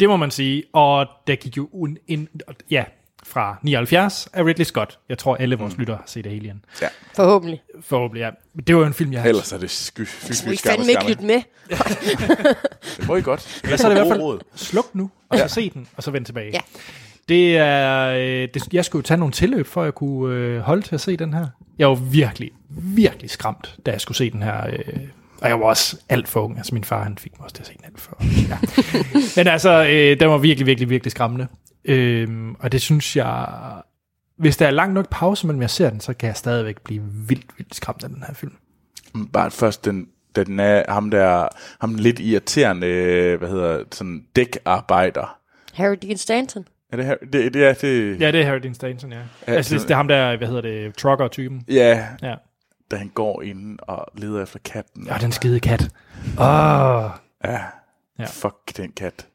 Det 0.00 0.08
må 0.08 0.16
man 0.16 0.30
sige, 0.30 0.64
og 0.72 1.06
der 1.26 1.36
gik 1.36 1.56
jo 1.56 1.66
en, 1.66 1.98
en 2.08 2.28
ja, 2.70 2.84
fra 3.22 3.58
79 3.62 4.28
af 4.32 4.44
Ridley 4.44 4.64
Scott. 4.64 4.98
Jeg 5.08 5.18
tror, 5.18 5.36
alle 5.36 5.56
vores 5.56 5.74
mm. 5.74 5.80
lyttere 5.80 5.96
har 5.96 6.04
set 6.06 6.26
Alien. 6.26 6.64
Ja, 6.82 6.88
Forhåbentlig. 7.16 7.62
Forhåbentlig, 7.80 8.20
ja. 8.20 8.30
Det 8.66 8.74
var 8.74 8.80
jo 8.80 8.86
en 8.86 8.94
film, 8.94 9.12
jeg 9.12 9.22
har... 9.22 9.28
ellers 9.28 9.52
er 9.52 9.58
det 9.58 9.70
sky, 9.70 10.06
fy, 10.06 10.46
må 10.46 10.52
I 10.52 10.56
skamme, 10.56 10.76
fandme 10.76 10.90
ikke 10.90 11.08
lytte 11.08 11.24
med. 11.24 11.42
Det 12.96 13.06
må 13.06 13.16
I 13.16 13.22
godt. 13.22 13.60
Eller 13.64 13.76
så 13.76 13.88
er 13.88 13.94
det 13.94 14.04
i 14.04 14.06
hvert 14.06 14.18
God 14.18 14.26
råd. 14.26 14.38
fald 14.38 14.58
sluk 14.58 14.94
nu, 14.94 15.10
og 15.28 15.38
så 15.38 15.48
se 15.48 15.70
den, 15.70 15.88
og 15.96 16.02
så 16.02 16.10
vend 16.10 16.24
tilbage. 16.24 16.50
Ja. 16.52 16.60
Det 17.28 17.56
er, 17.56 18.08
øh, 18.08 18.48
det, 18.54 18.72
jeg 18.72 18.84
skulle 18.84 19.00
jo 19.00 19.06
tage 19.06 19.18
nogle 19.18 19.32
tilløb, 19.32 19.66
for 19.66 19.80
at 19.80 19.84
jeg 19.84 19.94
kunne 19.94 20.36
øh, 20.36 20.60
holde 20.60 20.82
til 20.82 20.94
at 20.94 21.00
se 21.00 21.16
den 21.16 21.34
her. 21.34 21.46
Jeg 21.78 21.88
var 21.88 21.94
virkelig, 21.94 22.50
virkelig 22.68 23.30
skræmt, 23.30 23.76
da 23.86 23.90
jeg 23.90 24.00
skulle 24.00 24.18
se 24.18 24.30
den 24.30 24.42
her. 24.42 24.66
Øh, 24.66 24.98
og 25.42 25.48
jeg 25.48 25.60
var 25.60 25.66
også 25.66 25.96
alt 26.08 26.28
for 26.28 26.40
ung. 26.40 26.56
Altså 26.56 26.74
min 26.74 26.84
far, 26.84 27.02
han 27.02 27.18
fik 27.18 27.32
mig 27.38 27.44
også 27.44 27.54
til 27.54 27.62
at 27.62 27.66
se 27.66 27.72
den 27.76 27.84
alt 27.84 28.00
for. 28.00 28.16
Ja. 28.48 28.58
Men 29.42 29.52
altså, 29.52 29.84
øh, 29.84 30.20
den 30.20 30.28
var 30.28 30.38
virkelig, 30.38 30.66
virkelig, 30.66 30.90
virkelig 30.90 31.10
skræmmende. 31.10 31.46
Øhm, 31.84 32.54
og 32.54 32.72
det 32.72 32.80
synes 32.80 33.16
jeg... 33.16 33.48
Hvis 34.36 34.56
der 34.56 34.66
er 34.66 34.70
lang 34.70 34.92
nok 34.92 35.08
pause 35.10 35.46
mellem 35.46 35.62
jeg 35.62 35.70
ser 35.70 35.90
den, 35.90 36.00
så 36.00 36.14
kan 36.14 36.26
jeg 36.26 36.36
stadigvæk 36.36 36.80
blive 36.80 37.02
vildt, 37.28 37.46
vildt 37.58 37.74
skræmt 37.74 38.04
af 38.04 38.08
den 38.10 38.24
her 38.26 38.34
film. 38.34 38.52
Bare 39.32 39.50
først 39.50 39.84
den, 39.84 40.06
da 40.36 40.44
den 40.44 40.60
er 40.60 40.92
ham 40.92 41.10
der, 41.10 41.48
ham 41.80 41.94
lidt 41.94 42.20
irriterende, 42.20 42.86
øh, 42.86 43.38
hvad 43.38 43.48
hedder 43.48 43.84
sådan 43.92 44.24
dækarbejder. 44.36 45.38
Harry 45.74 45.96
Dean 46.02 46.16
Stanton. 46.16 46.64
Er 46.92 46.96
det 46.96 47.06
her? 47.06 47.16
Det, 47.32 47.54
det 47.54 47.64
er 47.64 47.72
det. 47.74 48.20
Ja, 48.20 48.30
det 48.30 48.40
er 48.40 48.44
Harry 48.44 48.58
Dean 48.62 48.74
Stanton, 48.74 49.12
ja. 49.12 49.18
Altså, 49.46 49.74
det, 49.74 49.82
det 49.82 49.90
er 49.90 49.96
ham 49.96 50.08
der, 50.08 50.36
hvad 50.36 50.48
hedder 50.48 50.62
det, 50.62 50.96
trucker-typen. 50.96 51.64
ja, 51.68 52.06
Ja. 52.22 52.34
Da 52.92 52.96
han 52.96 53.08
går 53.08 53.42
ind 53.42 53.78
og 53.82 54.06
leder 54.14 54.42
efter 54.42 54.58
katten. 54.64 55.06
Ja, 55.06 55.18
den 55.20 55.32
skide 55.32 55.60
kat. 55.60 55.82
Åh, 56.38 56.46
oh, 56.46 57.10
Ja, 57.44 57.60
Ja. 58.18 58.24
fuck 58.24 58.76
den 58.76 58.92
kat. 58.92 59.26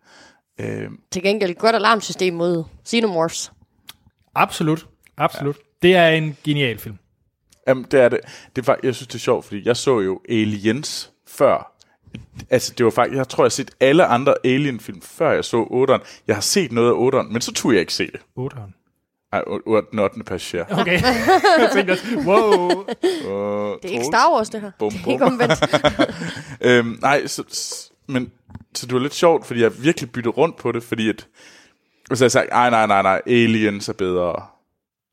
Øh, 0.60 0.90
Til 1.12 1.24
gengæld 1.24 1.52
et 1.52 1.58
godt 1.58 1.76
alarmsystem 1.76 2.34
mod 2.34 2.64
Xenomorphs. 2.88 3.52
absolut. 4.36 4.88
Absolut. 5.18 5.56
Ja. 5.84 5.88
Det 5.88 5.96
er 5.96 6.08
en 6.08 6.38
genial 6.44 6.78
film. 6.80 6.98
Jamen, 7.68 7.84
det 7.92 8.00
er 8.02 8.10
det. 8.10 8.20
det 8.56 8.62
er, 8.62 8.66
fakt- 8.74 8.84
jeg 8.84 8.96
synes, 8.96 9.08
det 9.08 9.16
er 9.16 9.20
sjovt, 9.20 9.46
fordi 9.46 9.68
jeg 9.68 9.78
så 9.78 10.00
jo 10.00 10.22
Aliens 10.30 11.12
før. 11.28 11.74
Altså, 12.50 12.74
det 12.78 12.84
var 12.86 12.92
faktisk, 12.92 13.18
jeg 13.18 13.28
tror, 13.30 13.44
jeg 13.44 13.46
har 13.46 13.50
set 13.50 13.72
alle 13.80 14.06
andre 14.06 14.34
Alien-film, 14.44 15.02
før 15.02 15.32
jeg 15.32 15.46
så 15.46 15.64
8'eren. 15.64 16.24
Jeg 16.28 16.36
har 16.36 16.42
set 16.42 16.72
noget 16.72 16.90
af 16.90 16.94
8'eren, 17.24 17.32
men 17.32 17.42
så 17.42 17.54
turde 17.54 17.76
jeg 17.76 17.80
ikke 17.82 17.94
se 17.94 18.06
det. 18.12 18.20
8'eren. 18.40 18.87
Ej, 19.34 19.44
den 19.92 20.00
8. 20.00 20.24
passager. 20.26 20.66
Okay. 20.80 21.02
jeg 21.60 21.70
tænkte 21.74 21.92
også, 21.92 22.04
wow. 22.26 22.72
Uh, 22.72 23.78
Det 23.82 23.86
er 23.86 23.90
ikke 23.90 24.06
Star 24.06 24.34
Wars, 24.34 24.50
det 24.50 24.62
her. 24.62 24.72
Bum, 24.80 24.92
Det 24.92 25.02
er 25.08 25.12
ikke 25.12 25.24
bum. 25.24 25.34
omvendt. 25.34 25.60
øhm, 26.62 27.00
nej, 27.02 27.28
så, 27.28 27.44
men 28.08 28.32
så 28.76 28.86
det 28.86 28.94
var 28.94 29.00
lidt 29.00 29.14
sjovt, 29.14 29.46
fordi 29.46 29.62
jeg 29.62 29.84
virkelig 29.84 30.12
byttede 30.12 30.34
rundt 30.34 30.58
på 30.58 30.72
det, 30.72 30.84
fordi 30.84 31.10
at, 31.10 31.28
hvis 32.08 32.22
jeg 32.22 32.32
sagt, 32.32 32.50
nej, 32.50 32.70
nej, 32.70 32.88
nej, 32.88 33.02
nej, 33.02 33.22
Aliens 33.28 33.90
er 33.90 33.94
bedre, 33.94 34.46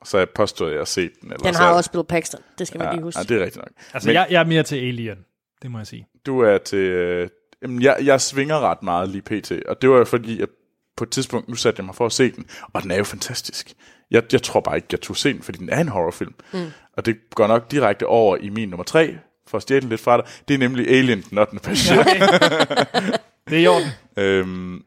så 0.05 0.19
jeg 0.19 0.29
påstået, 0.31 0.69
at 0.69 0.75
jeg 0.75 0.81
har 0.81 0.85
set 0.85 1.11
den. 1.23 1.33
Eller 1.33 1.43
Den 1.45 1.55
så, 1.55 1.63
har 1.63 1.73
også 1.75 1.91
Bill 1.91 2.05
Paxton. 2.05 2.41
Det 2.59 2.67
skal 2.67 2.79
man 2.79 2.87
ja, 2.89 2.93
lige 2.93 3.03
huske. 3.03 3.19
ja, 3.19 3.23
det 3.25 3.41
er 3.41 3.45
rigtigt 3.45 3.57
nok. 3.65 3.71
Altså, 3.95 4.09
Men- 4.09 4.15
jeg, 4.15 4.27
jeg 4.31 4.41
er 4.41 4.45
mere 4.47 4.63
til 4.63 4.77
Alien. 4.77 5.19
Det 5.63 5.71
må 5.71 5.79
jeg 5.79 5.87
sige. 5.87 6.07
Du 6.27 6.41
er 6.41 6.59
til... 6.59 6.79
Øh, 6.79 7.29
jamen, 7.63 7.83
jeg, 7.83 7.97
jeg 8.03 8.21
svinger 8.21 8.61
ret 8.61 8.83
meget 8.83 9.09
lige 9.09 9.23
pt. 9.23 9.53
Og 9.69 9.83
det 9.83 9.91
var 9.91 9.97
jo 9.99 10.05
fordi, 10.05 10.41
at 10.41 10.49
på 10.97 11.05
et 11.05 11.11
tidspunkt, 11.11 11.49
nu 11.49 11.55
satte 11.55 11.81
jeg 11.81 11.85
mig 11.87 11.95
for 11.95 12.07
at 12.07 12.13
se 12.13 12.31
den, 12.33 12.47
og 12.73 12.83
den 12.83 12.91
er 12.91 12.97
jo 12.97 13.05
fantastisk. 13.05 13.73
Jeg, 14.15 14.23
jeg 14.33 14.43
tror 14.43 14.61
bare 14.61 14.77
ikke, 14.77 14.89
jeg 14.93 15.01
tog 15.01 15.17
se 15.17 15.33
den, 15.33 15.43
fordi 15.43 15.59
den 15.59 15.69
er 15.69 15.81
en 15.81 15.89
horrorfilm. 15.89 16.35
Mm. 16.53 16.71
Og 16.93 17.07
det 17.07 17.17
går 17.31 17.47
nok 17.47 17.71
direkte 17.71 18.07
over 18.07 18.37
i 18.37 18.49
min 18.49 18.69
nummer 18.69 18.85
tre, 18.85 19.19
for 19.47 19.57
at 19.57 19.63
stjæle 19.63 19.89
lidt 19.89 20.01
fra 20.01 20.17
dig. 20.17 20.27
Det 20.49 20.55
er 20.55 20.59
nemlig 20.59 20.89
Alien, 20.89 21.23
den 21.31 21.39
8. 21.39 21.57
passager. 21.57 22.01
Okay. 22.01 22.21
det 23.49 23.59
er 23.59 23.63
i 23.63 23.67
orden. 23.67 23.89
øhm, 24.17 24.85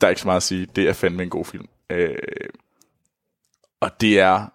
der 0.00 0.06
er 0.06 0.08
ikke 0.08 0.20
så 0.20 0.28
meget 0.28 0.36
at 0.36 0.42
sige. 0.42 0.66
Det 0.76 0.88
er 0.88 0.92
fandme 0.92 1.22
en 1.22 1.30
god 1.30 1.44
film. 1.44 1.68
Øh, 1.90 2.16
og 3.80 4.00
det 4.00 4.20
er 4.20 4.46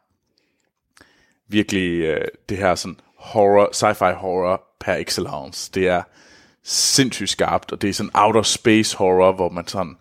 virkelig 1.47 1.99
øh, 2.01 2.27
det 2.49 2.57
her 2.57 2.75
sådan 2.75 2.99
horror, 3.15 3.69
sci-fi 3.73 4.13
horror 4.13 4.63
per 4.79 4.93
excellence. 4.93 5.71
Det 5.73 5.87
er 5.87 6.03
sindssygt 6.63 7.29
skarpt, 7.29 7.71
og 7.71 7.81
det 7.81 7.89
er 7.89 7.93
sådan 7.93 8.11
outer 8.13 8.41
space 8.41 8.97
horror, 8.97 9.31
hvor 9.31 9.49
man 9.49 9.67
sådan, 9.67 9.97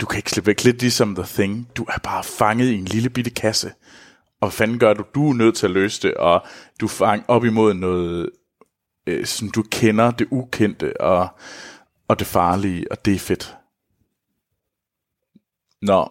du 0.00 0.06
kan 0.06 0.16
ikke 0.16 0.30
slippe 0.30 0.46
væk 0.46 0.64
lidt 0.64 0.80
ligesom 0.80 1.14
The 1.14 1.24
Thing. 1.28 1.68
Du 1.76 1.84
er 1.84 1.98
bare 2.02 2.24
fanget 2.24 2.66
i 2.70 2.74
en 2.74 2.84
lille 2.84 3.10
bitte 3.10 3.30
kasse. 3.30 3.72
Og 4.40 4.48
hvad 4.48 4.50
fanden 4.52 4.78
gør 4.78 4.94
du? 4.94 5.04
Du 5.14 5.30
er 5.30 5.34
nødt 5.34 5.56
til 5.56 5.66
at 5.66 5.70
løse 5.72 6.02
det, 6.02 6.14
og 6.14 6.46
du 6.80 6.86
er 6.86 6.90
fanget 6.90 7.24
op 7.28 7.44
imod 7.44 7.74
noget, 7.74 8.30
øh, 9.06 9.26
som 9.26 9.50
du 9.50 9.62
kender, 9.70 10.10
det 10.10 10.28
ukendte, 10.30 11.00
og, 11.00 11.28
og 12.08 12.18
det 12.18 12.26
farlige, 12.26 12.86
og 12.90 13.04
det 13.04 13.14
er 13.14 13.18
fedt. 13.18 13.56
Nå. 15.82 16.08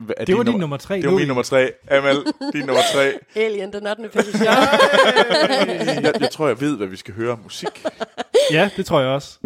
Hvad 0.00 0.14
er 0.18 0.24
Det 0.24 0.36
var 0.36 0.42
din 0.42 0.46
nummer- 0.46 0.60
nummer 0.60 0.76
tre. 0.76 0.96
Det 0.96 1.06
var 1.10 1.16
min 1.16 1.26
nummer 1.26 1.42
tre. 1.42 1.72
Amal, 1.90 2.16
din 2.52 2.66
nummer 2.66 2.82
tre. 2.92 3.12
Alien, 3.44 3.72
den 3.72 3.86
8. 3.86 4.08
passager. 4.12 4.50
Jeg, 6.00 6.12
jeg 6.20 6.30
tror, 6.30 6.46
jeg 6.48 6.60
ved, 6.60 6.76
hvad 6.76 6.86
vi 6.86 6.96
skal 6.96 7.14
høre 7.14 7.38
musik. 7.42 7.84
Ja, 8.50 8.70
det 8.76 8.86
tror 8.86 9.00
jeg 9.00 9.08
også. 9.08 9.38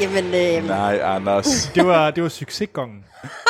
Jamen, 0.00 0.24
øh, 0.24 0.66
Nej, 0.66 1.00
Anders. 1.02 1.70
Det 1.74 1.86
var, 1.86 2.10
det 2.10 2.22
var 2.22 2.28
succesgongen. 2.28 3.04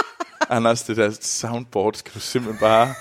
Anders, 0.51 0.83
det 0.83 0.97
der 0.97 1.11
soundboard 1.21 1.95
skal 1.95 2.13
du 2.15 2.21
simpelthen 2.21 2.61
bare... 2.61 2.95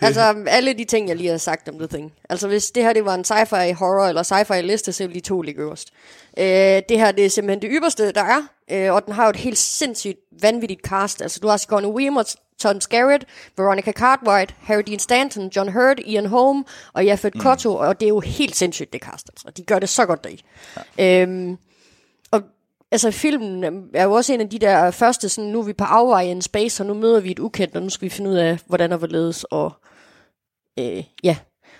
altså 0.00 0.44
alle 0.46 0.72
de 0.72 0.84
ting, 0.84 1.08
jeg 1.08 1.16
lige 1.16 1.30
har 1.30 1.38
sagt 1.38 1.68
om 1.68 1.78
The 1.78 1.86
Thing. 1.86 2.12
Altså 2.28 2.48
hvis 2.48 2.70
det 2.70 2.82
her 2.82 2.92
det 2.92 3.04
var 3.04 3.14
en 3.14 3.24
sci-fi 3.24 3.72
horror 3.72 4.06
eller 4.06 4.22
sci-fi 4.22 4.60
liste, 4.60 4.92
så 4.92 5.04
ville 5.04 5.14
de 5.14 5.26
to 5.26 5.42
ligge 5.42 5.62
øverst. 5.62 5.90
Øh, 6.38 6.44
det 6.88 6.98
her 6.98 7.12
det 7.12 7.24
er 7.26 7.30
simpelthen 7.30 7.62
det 7.62 7.70
ypperste, 7.72 8.12
der 8.12 8.24
er. 8.24 8.42
Øh, 8.70 8.94
og 8.94 9.06
den 9.06 9.14
har 9.14 9.24
jo 9.24 9.30
et 9.30 9.36
helt 9.36 9.58
sindssygt 9.58 10.18
vanvittigt 10.42 10.80
cast. 10.80 11.22
Altså 11.22 11.40
du 11.42 11.48
har 11.48 11.56
Sigourney 11.56 11.88
Weaver, 11.88 12.34
Tom 12.58 12.80
Skerritt, 12.80 13.24
Veronica 13.56 13.92
Cartwright, 13.92 14.54
Harry 14.60 14.82
Dean 14.86 14.98
Stanton, 14.98 15.50
John 15.56 15.72
Hurt, 15.72 16.00
Ian 16.06 16.26
Holm 16.26 16.66
og 16.92 17.04
Yaphet 17.04 17.34
mm. 17.34 17.40
Kotto. 17.40 17.76
Og 17.76 18.00
det 18.00 18.06
er 18.06 18.10
jo 18.10 18.20
helt 18.20 18.56
sindssygt, 18.56 18.92
det 18.92 19.00
cast. 19.00 19.30
Altså. 19.30 19.50
De 19.56 19.62
gør 19.62 19.78
det 19.78 19.88
så 19.88 20.06
godt 20.06 20.24
deri. 20.24 20.44
Ja. 20.98 21.22
Øhm, 21.22 21.58
altså 22.92 23.10
filmen 23.10 23.64
er 23.94 24.04
jo 24.04 24.12
også 24.12 24.32
en 24.32 24.40
af 24.40 24.48
de 24.48 24.58
der 24.58 24.90
første, 24.90 25.28
sådan, 25.28 25.50
nu 25.50 25.58
er 25.60 25.64
vi 25.64 25.72
på 25.72 25.84
afvej 25.84 26.22
i 26.22 26.30
en 26.30 26.42
space, 26.42 26.82
og 26.82 26.86
nu 26.86 26.94
møder 26.94 27.20
vi 27.20 27.30
et 27.30 27.38
ukendt, 27.38 27.76
og 27.76 27.82
nu 27.82 27.88
skal 27.88 28.04
vi 28.04 28.10
finde 28.10 28.30
ud 28.30 28.36
af, 28.36 28.58
hvordan 28.66 28.92
og 28.92 28.98
hvorledes, 28.98 29.44
og 29.44 29.72
øh, 30.78 31.04
ja. 31.24 31.36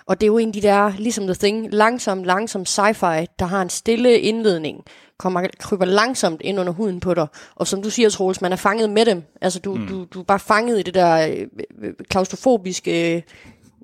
Og 0.06 0.20
det 0.20 0.26
er 0.26 0.28
jo 0.28 0.38
en 0.38 0.48
af 0.48 0.52
de 0.52 0.62
der, 0.62 0.92
ligesom 0.98 1.24
The 1.24 1.34
Thing, 1.34 1.68
langsom, 1.72 2.22
langsom 2.22 2.62
sci-fi, 2.62 3.26
der 3.38 3.44
har 3.44 3.62
en 3.62 3.70
stille 3.70 4.20
indledning, 4.20 4.84
kommer, 5.18 5.46
kryber 5.58 5.84
langsomt 5.84 6.40
ind 6.44 6.60
under 6.60 6.72
huden 6.72 7.00
på 7.00 7.14
dig. 7.14 7.26
Og 7.54 7.66
som 7.66 7.82
du 7.82 7.90
siger, 7.90 8.10
Troels, 8.10 8.40
man 8.40 8.52
er 8.52 8.56
fanget 8.56 8.90
med 8.90 9.06
dem. 9.06 9.22
Altså, 9.40 9.58
du, 9.58 9.74
mm. 9.74 9.86
du, 9.86 10.04
du 10.04 10.20
er 10.20 10.24
bare 10.24 10.38
fanget 10.38 10.78
i 10.78 10.82
det 10.82 10.94
der 10.94 11.28
øh, 11.28 11.46
øh, 11.82 11.94
klaustrofobiske 12.10 13.16
øh, 13.16 13.22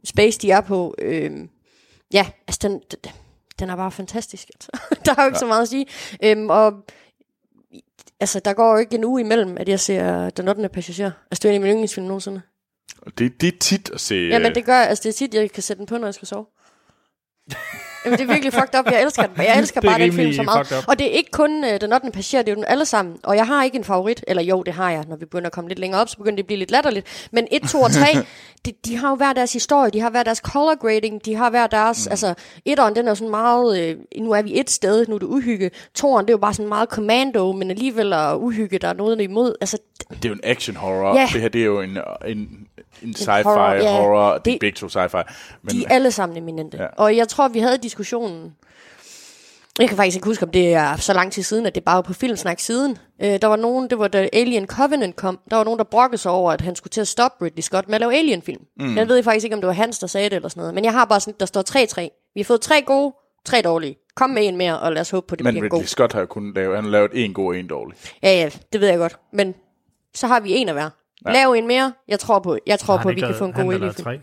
space, 0.05 0.39
de 0.39 0.51
er 0.51 0.61
på. 0.61 0.95
Øh, 0.99 1.31
ja, 2.13 2.27
altså, 2.49 2.59
den, 2.63 2.73
den, 2.73 3.13
den 3.59 3.71
er 3.71 3.77
bare 3.77 3.91
fantastisk. 3.91 4.51
Altså. 4.55 4.71
der 5.05 5.15
er 5.19 5.23
jo 5.23 5.27
ikke 5.27 5.37
ja. 5.37 5.41
så 5.41 5.47
meget 5.47 5.63
at 5.63 5.69
sige. 5.69 5.87
Øhm, 6.23 6.51
og 6.51 6.73
altså, 8.21 8.41
der 8.41 8.53
går 8.53 8.73
jo 8.73 8.79
ikke 8.79 8.95
en 8.95 9.05
uge 9.05 9.21
imellem, 9.21 9.57
at 9.59 9.69
jeg 9.69 9.81
ser 9.81 10.31
Den 10.31 10.49
8. 10.49 10.69
passager. 10.69 11.11
Altså, 11.31 11.41
det 11.43 11.45
er 11.45 11.49
en 11.49 11.55
af 11.55 11.61
mine 11.61 11.73
yndlingsfilm 11.73 12.07
nogensinde. 12.07 12.43
Og 13.03 13.19
det, 13.19 13.41
det 13.41 13.55
er 13.55 13.59
tit 13.61 13.91
at 13.91 14.01
se... 14.01 14.15
Ja, 14.15 14.39
men 14.39 14.55
det 14.55 14.65
gør, 14.65 14.79
altså 14.79 15.03
det 15.03 15.09
er 15.09 15.13
tit, 15.13 15.35
jeg 15.35 15.51
kan 15.51 15.63
sætte 15.63 15.79
den 15.79 15.87
på, 15.87 15.99
når 15.99 16.07
jeg 16.07 16.15
skal 16.15 16.29
sove. 16.29 16.47
Jamen, 18.05 18.19
det 18.19 18.25
er 18.25 18.33
virkelig 18.33 18.53
fucked 18.53 18.79
up. 18.79 18.87
Jeg 18.87 19.03
elsker 19.03 19.23
den. 19.23 19.33
Jeg 19.45 19.59
elsker 19.59 19.81
er 19.85 19.89
bare 19.89 19.99
den 19.99 20.13
film 20.13 20.33
så 20.33 20.43
meget. 20.43 20.85
Og 20.89 20.99
det 20.99 21.07
er 21.07 21.11
ikke 21.11 21.31
kun 21.31 21.65
uh, 21.65 21.71
Den 21.81 21.93
8. 21.93 22.11
passager, 22.13 22.43
det 22.43 22.49
er 22.49 22.53
jo 22.53 22.57
den 22.57 22.65
alle 22.69 22.85
sammen. 22.85 23.17
Og 23.23 23.37
jeg 23.37 23.47
har 23.47 23.65
ikke 23.65 23.79
en 23.79 23.85
favorit. 23.85 24.25
Eller 24.29 24.43
jo, 24.43 24.63
det 24.63 24.75
har 24.75 24.91
jeg. 24.91 25.05
Når 25.09 25.17
vi 25.17 25.25
begynder 25.25 25.47
at 25.47 25.53
komme 25.53 25.69
lidt 25.69 25.79
længere 25.79 26.01
op, 26.01 26.09
så 26.09 26.17
begynder 26.17 26.37
det 26.37 26.43
at 26.43 26.47
blive 26.47 26.59
lidt 26.59 26.71
latterligt. 26.71 27.29
Men 27.33 27.47
1, 27.51 27.63
2 27.63 27.81
og 27.81 27.91
3, 27.93 28.07
de, 28.67 28.73
de 28.87 28.97
har 28.97 29.09
jo 29.09 29.15
hver 29.15 29.33
deres 29.33 29.53
historie. 29.53 29.91
De 29.91 30.01
har 30.01 30.11
hver 30.11 30.23
deres 30.23 30.39
color 30.39 30.75
grading. 30.79 31.25
De 31.25 31.35
har 31.35 31.51
hver 31.51 31.67
deres... 31.67 32.07
Mm. 32.07 32.11
Altså, 32.13 32.35
etteren, 32.65 32.97
den 32.97 33.07
er 33.07 33.11
jo 33.11 33.15
sådan 33.15 33.31
meget... 33.31 33.81
Øh, 33.89 33.97
nu 34.23 34.33
er 34.33 34.43
vi 34.43 34.61
et 34.61 34.71
sted, 34.71 35.07
nu 35.09 35.15
er 35.15 35.19
det 35.19 35.27
uhygge. 35.27 35.71
Toeren, 35.95 36.27
det 36.27 36.31
er 36.31 36.35
jo 36.35 36.39
bare 36.39 36.55
sådan 36.55 36.69
meget 36.69 36.89
commando, 36.89 37.53
men 37.53 37.71
alligevel 37.71 38.13
er 38.13 38.35
uhygge, 38.35 38.79
der 38.79 38.89
er 38.89 38.93
noget 38.93 39.21
imod. 39.21 39.55
Altså, 39.61 39.79
Det 40.11 40.25
er 40.25 40.29
jo 40.29 40.35
en 40.35 40.41
action 40.45 40.77
horror. 40.77 41.19
Ja. 41.19 41.29
Det 41.33 41.41
her, 41.41 41.49
det 41.49 41.61
er 41.61 41.65
jo 41.65 41.81
en, 41.81 41.99
en, 42.27 42.49
en 43.03 43.15
sci-fi 43.19 43.43
horror, 43.43 43.73
ja. 43.73 43.97
horror. 43.97 44.31
Det, 44.33 44.37
er 44.37 44.39
Det- 44.53 44.61
begge 44.61 44.77
to 44.77 44.87
sci-fi. 44.87 45.23
Men, 45.63 45.71
De 45.75 45.85
er 45.85 45.89
alle 45.95 46.11
sammen 46.11 46.39
eminente. 46.39 46.77
Ja. 46.81 46.87
Og 46.97 47.17
jeg 47.17 47.29
tror, 47.29 47.49
vi 47.49 47.59
havde 47.59 47.79
diskussionen. 47.95 48.55
Jeg 49.79 49.89
kan 49.89 49.97
faktisk 49.97 50.17
ikke 50.17 50.27
huske, 50.27 50.45
om 50.45 50.51
det 50.51 50.75
er 50.75 50.97
så 50.97 51.13
lang 51.13 51.33
tid 51.33 51.43
siden, 51.43 51.67
at 51.67 51.75
det 51.75 51.85
bare 51.85 51.95
var 51.95 52.03
på 52.03 52.13
Filmsnak 52.13 52.61
siden. 52.61 52.99
Øh, 53.23 53.29
der 53.43 53.47
var 53.47 53.57
nogen, 53.57 53.91
det 53.91 53.99
var 53.99 54.09
da 54.09 54.29
Alien 54.33 54.67
Covenant 54.67 55.17
kom, 55.17 55.39
der 55.51 55.57
var 55.57 55.65
nogen, 55.65 55.79
der 55.79 55.85
brokkede 55.85 56.19
sig 56.23 56.33
over, 56.33 56.53
at 56.53 56.61
han 56.61 56.77
skulle 56.77 56.91
til 56.91 57.01
at 57.01 57.09
stoppe 57.09 57.45
Ridley 57.45 57.63
Scott 57.63 57.89
med 57.89 57.95
at 57.95 58.01
lave 58.01 58.15
Alien-film. 58.15 58.63
Mm. 58.77 58.97
Jeg 58.97 59.09
ved 59.09 59.23
faktisk 59.23 59.45
ikke, 59.45 59.55
om 59.55 59.61
det 59.61 59.69
var 59.69 59.75
Hans, 59.75 59.99
der 59.99 60.07
sagde 60.07 60.31
det 60.31 60.37
eller 60.37 60.49
sådan 60.49 60.61
noget. 60.61 60.75
Men 60.75 60.85
jeg 60.85 60.93
har 60.93 61.05
bare 61.05 61.21
sådan, 61.21 61.35
der 61.41 61.47
står 61.47 61.63
3-3. 62.07 62.31
Vi 62.35 62.41
har 62.41 62.45
fået 62.45 62.61
tre 62.61 62.83
gode, 62.83 63.15
tre 63.45 63.63
dårlige. 63.63 63.97
Kom 64.17 64.31
med 64.31 64.49
en 64.49 64.57
mere, 64.57 64.79
og 64.81 64.93
lad 64.93 65.01
os 65.01 65.11
håbe 65.11 65.27
på, 65.27 65.35
at 65.35 65.39
det 65.39 65.45
men 65.45 65.53
bliver 65.55 65.65
Ridley 65.65 65.79
god. 65.79 65.85
Scott 65.85 66.13
har 66.13 66.21
jo 66.21 66.27
kun 66.27 66.53
lavet, 66.55 66.75
han 66.77 66.85
har 66.85 66.91
lavet 66.91 67.11
en 67.15 67.35
god 67.35 67.47
og 67.47 67.59
en 67.59 67.67
dårlig. 67.69 67.97
Ja, 68.23 68.31
ja, 68.33 68.51
det 68.73 68.81
ved 68.81 68.89
jeg 68.89 68.99
godt. 68.99 69.17
Men 69.33 69.55
så 70.15 70.27
har 70.27 70.41
vi 70.41 70.53
en 70.53 70.69
at 70.69 70.75
være. 70.75 70.91
Ja. 71.27 71.33
Lav 71.33 71.53
en 71.53 71.67
mere. 71.67 71.93
Jeg 72.09 72.21
tror 72.21 72.39
på, 72.39 72.59
jeg 72.67 72.79
tror 72.79 72.97
på 73.03 73.09
at 73.09 73.17
vi 73.17 73.21
kan 73.21 73.35
få 73.35 73.45
en 73.45 73.53
god 73.53 73.63
han 73.63 73.73
har 73.73 73.79
lavet 73.79 73.83
Alien-film. 73.83 74.05
tre. 74.05 74.21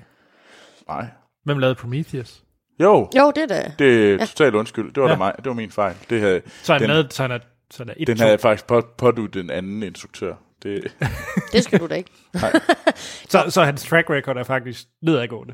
Nej. 0.88 1.06
Hvem 1.44 1.58
lavede 1.58 1.76
Prometheus? 1.76 2.44
Jo, 2.82 3.10
Jo, 3.18 3.32
det 3.36 3.44
er 3.44 3.48
da. 3.48 3.72
det 3.80 4.10
er 4.12 4.12
ja. 4.16 4.26
totalt 4.26 4.56
undskyld. 4.56 4.94
Det 4.94 5.04
var 5.04 5.08
Ja. 5.10 5.14
ja. 5.14 5.18
mig. 5.18 5.34
Det 5.38 5.46
var 5.46 5.54
min 5.54 5.72
fejl. 5.72 5.96
Det 6.10 6.22
havde, 6.22 6.42
Så 6.64 6.74
han 6.74 6.82
den, 6.82 6.90
lavede, 6.90 7.08
så 7.12 7.22
han 7.22 7.32
er, 7.32 7.40
så 7.72 7.84
er 7.84 7.94
et, 7.98 8.08
den 8.08 8.18
to. 8.18 8.22
havde 8.22 8.32
jeg 8.32 8.40
faktisk 8.40 8.68
på, 8.68 8.82
pådudt 8.98 9.34
den 9.34 9.50
anden 9.50 9.84
instruktør. 9.84 10.36
Det, 10.64 10.94
Det 11.54 11.64
skal 11.64 11.80
du 11.80 11.88
da 11.88 11.96
ikke. 11.96 12.10
Så, 13.30 13.46
så 13.50 13.64
hans 13.64 13.84
track 13.84 14.10
record 14.10 14.38
er 14.38 14.44
faktisk 14.44 14.84
nedadgående. 15.02 15.54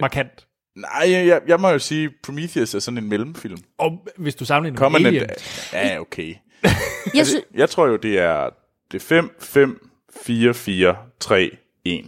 Markant. 0.00 0.46
nej, 0.76 1.10
jeg, 1.10 1.40
jeg 1.46 1.60
må 1.60 1.68
jo 1.68 1.78
sige, 1.78 2.10
Prometheus 2.24 2.74
er 2.74 2.78
sådan 2.78 2.98
en 2.98 3.08
mellemfilm. 3.08 3.56
Og 3.78 4.06
hvis 4.16 4.34
du 4.34 4.44
sammenligner 4.44 4.78
Kommer 4.78 4.98
med? 4.98 5.06
Alien, 5.06 5.28
Ja, 5.72 6.00
okay. 6.00 6.34
Jeg 7.14 7.26
sy- 7.26 7.54
Jeg 7.54 7.70
tror 7.70 7.86
jo, 7.86 7.96
det 7.96 8.18
er, 8.18 8.50
det 8.92 9.02
er 9.02 9.06
5, 9.06 9.36
5, 9.40 9.88
4, 10.22 10.54
4, 10.54 10.96
3, 11.20 11.50
1. 11.84 12.04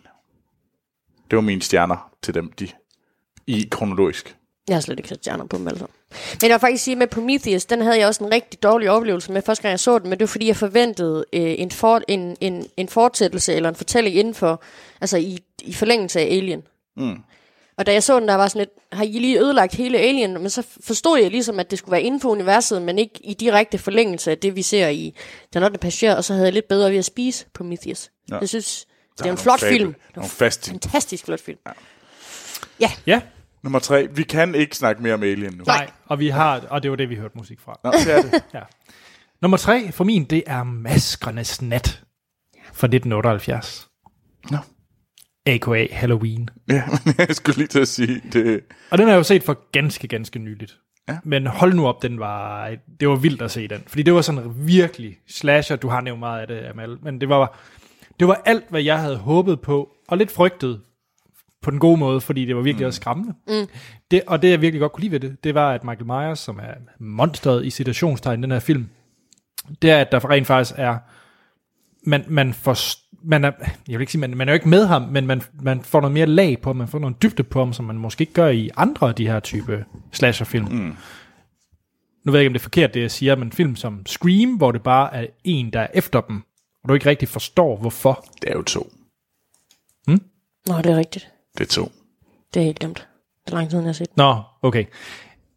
Det 1.30 1.36
var 1.36 1.40
mine 1.42 1.62
stjerner 1.62 2.10
til 2.22 2.34
dem, 2.34 2.52
de 2.52 2.68
i 3.50 3.68
kronologisk. 3.70 4.36
Jeg 4.68 4.76
har 4.76 4.80
slet 4.80 4.98
ikke 4.98 5.08
sat 5.08 5.18
stjerner 5.18 5.46
på 5.46 5.56
dem 5.56 5.68
sammen. 5.68 5.88
Men 6.40 6.48
jeg 6.48 6.50
vil 6.50 6.60
faktisk 6.60 6.84
sige, 6.84 6.96
med 6.96 7.06
Prometheus, 7.06 7.64
den 7.64 7.82
havde 7.82 7.98
jeg 7.98 8.06
også 8.06 8.24
en 8.24 8.32
rigtig 8.32 8.62
dårlig 8.62 8.90
oplevelse 8.90 9.32
med 9.32 9.42
første 9.42 9.62
gang 9.62 9.70
jeg 9.70 9.80
så 9.80 9.98
den, 9.98 10.10
men 10.10 10.18
det 10.18 10.20
var 10.20 10.26
fordi, 10.26 10.46
jeg 10.46 10.56
forventede 10.56 11.24
øh, 11.32 11.54
en, 11.58 11.70
for, 11.70 12.00
en, 12.08 12.36
en, 12.40 12.66
en 12.76 12.88
fortsættelse 12.88 13.54
eller 13.54 13.68
en 13.68 13.74
fortælling 13.74 14.16
inden 14.16 14.34
for, 14.34 14.62
altså 15.00 15.16
i, 15.16 15.38
i 15.62 15.72
forlængelse 15.72 16.20
af 16.20 16.24
Alien. 16.24 16.62
Mm. 16.96 17.16
Og 17.76 17.86
da 17.86 17.92
jeg 17.92 18.02
så 18.02 18.20
den, 18.20 18.28
der 18.28 18.34
var 18.34 18.48
sådan 18.48 18.60
lidt, 18.60 18.70
har 18.92 19.04
I 19.04 19.18
lige 19.18 19.40
ødelagt 19.40 19.74
hele 19.74 19.98
Alien? 19.98 20.32
Men 20.32 20.50
så 20.50 20.66
forstod 20.80 21.18
jeg 21.18 21.30
ligesom, 21.30 21.60
at 21.60 21.70
det 21.70 21.78
skulle 21.78 21.92
være 21.92 22.02
inden 22.02 22.20
for 22.20 22.28
universet, 22.28 22.82
men 22.82 22.98
ikke 22.98 23.20
i 23.24 23.34
direkte 23.34 23.78
forlængelse 23.78 24.30
af 24.30 24.38
det, 24.38 24.56
vi 24.56 24.62
ser 24.62 24.88
i 24.88 25.14
Den 25.54 25.62
8. 25.62 25.78
passager, 25.78 26.14
og 26.14 26.24
så 26.24 26.32
havde 26.32 26.46
jeg 26.46 26.52
lidt 26.52 26.68
bedre 26.68 26.90
ved 26.90 26.98
at 26.98 27.04
spise 27.04 27.46
Prometheus. 27.54 28.10
Ja. 28.30 28.38
Jeg 28.38 28.48
synes, 28.48 28.86
det 29.18 29.26
er 29.26 29.30
en 29.30 29.38
flot 29.38 29.60
film. 29.60 29.94
Det 30.08 30.16
er 30.16 30.20
en 30.20 30.28
fantastisk 30.28 31.24
flot 31.24 31.40
film. 31.40 31.58
Ja, 32.80 32.90
Nummer 33.62 33.78
3. 33.78 34.08
Vi 34.14 34.22
kan 34.22 34.54
ikke 34.54 34.76
snakke 34.76 35.02
mere 35.02 35.14
om 35.14 35.22
Alien 35.22 35.54
nu. 35.54 35.64
nej. 35.66 35.90
Og, 36.06 36.18
vi 36.18 36.28
har, 36.28 36.60
og 36.70 36.82
det 36.82 36.90
var 36.90 36.96
det, 36.96 37.10
vi 37.10 37.14
hørte 37.16 37.38
musik 37.38 37.60
fra. 37.60 37.80
Nå, 37.84 37.90
det 37.92 38.14
er 38.14 38.22
det. 38.22 38.44
Ja. 38.54 38.60
Nummer 39.42 39.56
tre 39.56 39.92
for 39.92 40.04
min, 40.04 40.24
det 40.24 40.42
er 40.46 40.62
Maskernes 40.64 41.62
Nat 41.62 42.02
fra 42.72 42.86
1978. 42.86 43.88
Nå. 44.50 44.56
A.k.a. 45.46 45.86
Halloween. 45.92 46.48
Ja, 46.68 46.82
men 47.04 47.14
jeg 47.18 47.36
skulle 47.36 47.56
lige 47.56 47.66
til 47.66 47.80
at 47.80 47.88
sige, 47.88 48.22
det, 48.32 48.60
Og 48.90 48.98
den 48.98 49.06
har 49.06 49.12
jeg 49.12 49.18
jo 49.18 49.22
set 49.22 49.42
for 49.42 49.70
ganske, 49.72 50.08
ganske 50.08 50.38
nyligt. 50.38 50.76
Ja. 51.08 51.18
Men 51.24 51.46
hold 51.46 51.74
nu 51.74 51.86
op, 51.86 52.02
den 52.02 52.20
var, 52.20 52.70
det 53.00 53.08
var 53.08 53.16
vildt 53.16 53.42
at 53.42 53.50
se 53.50 53.68
den. 53.68 53.82
Fordi 53.86 54.02
det 54.02 54.14
var 54.14 54.20
sådan 54.22 54.66
virkelig 54.66 55.18
slasher. 55.28 55.76
Du 55.76 55.88
har 55.88 56.00
nævnt 56.00 56.18
meget 56.18 56.40
af 56.40 56.46
det, 56.46 56.64
Amal. 56.64 56.98
Men 57.02 57.20
det 57.20 57.28
var, 57.28 57.58
det 58.20 58.28
var 58.28 58.42
alt, 58.44 58.64
hvad 58.70 58.82
jeg 58.82 58.98
havde 58.98 59.16
håbet 59.16 59.60
på. 59.60 59.88
Og 60.08 60.18
lidt 60.18 60.30
frygtet 60.30 60.80
på 61.62 61.70
den 61.70 61.78
gode 61.78 61.96
måde, 61.96 62.20
fordi 62.20 62.44
det 62.44 62.56
var 62.56 62.62
virkelig 62.62 62.84
mm. 62.84 62.88
også 62.88 62.96
skræmmende. 62.96 63.34
Mm. 63.48 63.68
Det, 64.10 64.22
og 64.26 64.42
det, 64.42 64.50
jeg 64.50 64.60
virkelig 64.60 64.80
godt 64.80 64.92
kunne 64.92 65.02
lide 65.02 65.12
ved 65.12 65.20
det, 65.20 65.44
det 65.44 65.54
var, 65.54 65.72
at 65.72 65.84
Michael 65.84 66.06
Myers, 66.06 66.38
som 66.38 66.58
er 66.58 66.74
monsteret 66.98 67.66
i 67.66 67.70
citationstegn 67.70 68.40
i 68.40 68.42
den 68.42 68.50
her 68.50 68.58
film, 68.58 68.88
det 69.82 69.90
er, 69.90 70.00
at 70.00 70.12
der 70.12 70.30
rent 70.30 70.46
faktisk 70.46 70.78
er, 70.78 70.98
man, 72.02 72.24
man 72.28 72.54
får, 72.54 72.76
man 73.22 73.44
er, 73.44 73.52
jeg 73.88 73.98
vil 73.98 74.00
ikke 74.00 74.12
sige, 74.12 74.20
man, 74.20 74.36
man 74.36 74.48
er 74.48 74.52
jo 74.52 74.54
ikke 74.54 74.68
med 74.68 74.86
ham, 74.86 75.02
men 75.02 75.26
man, 75.26 75.42
man 75.62 75.80
får 75.82 76.00
noget 76.00 76.14
mere 76.14 76.26
lag 76.26 76.60
på 76.60 76.70
ham, 76.70 76.76
man 76.76 76.88
får 76.88 76.98
noget 76.98 77.22
dybde 77.22 77.42
på 77.42 77.58
ham, 77.58 77.72
som 77.72 77.84
man 77.84 77.96
måske 77.96 78.22
ikke 78.22 78.32
gør 78.32 78.48
i 78.48 78.70
andre 78.76 79.08
af 79.08 79.14
de 79.14 79.26
her 79.26 79.40
type 79.40 79.84
slasherfilm. 80.12 80.66
Mm. 80.66 80.96
Nu 82.24 82.32
ved 82.32 82.40
jeg 82.40 82.42
ikke, 82.42 82.48
om 82.48 82.52
det 82.52 82.60
er 82.60 82.62
forkert, 82.62 82.94
det 82.94 83.00
jeg 83.00 83.10
siger, 83.10 83.36
men 83.36 83.52
film 83.52 83.76
som 83.76 84.06
Scream, 84.06 84.50
hvor 84.50 84.72
det 84.72 84.82
bare 84.82 85.14
er 85.14 85.26
en, 85.44 85.72
der 85.72 85.80
er 85.80 85.86
efter 85.94 86.20
dem, 86.20 86.42
og 86.82 86.88
du 86.88 86.94
ikke 86.94 87.06
rigtig 87.06 87.28
forstår, 87.28 87.76
hvorfor. 87.76 88.24
det 88.42 88.50
er 88.50 88.56
jo 88.56 88.62
to. 88.62 88.92
Nå, 90.66 90.76
det 90.76 90.86
er 90.86 90.96
rigtigt. 90.96 91.30
Det 91.58 91.64
er 91.64 91.68
to. 91.68 91.92
Det 92.54 92.60
er 92.60 92.64
helt 92.64 92.78
glemt. 92.78 93.08
Det 93.46 93.52
er 93.52 93.56
lang 93.56 93.70
tid, 93.70 93.78
jeg 93.78 93.86
har 93.86 93.92
set. 93.92 94.16
Nå, 94.16 94.42
okay. 94.62 94.84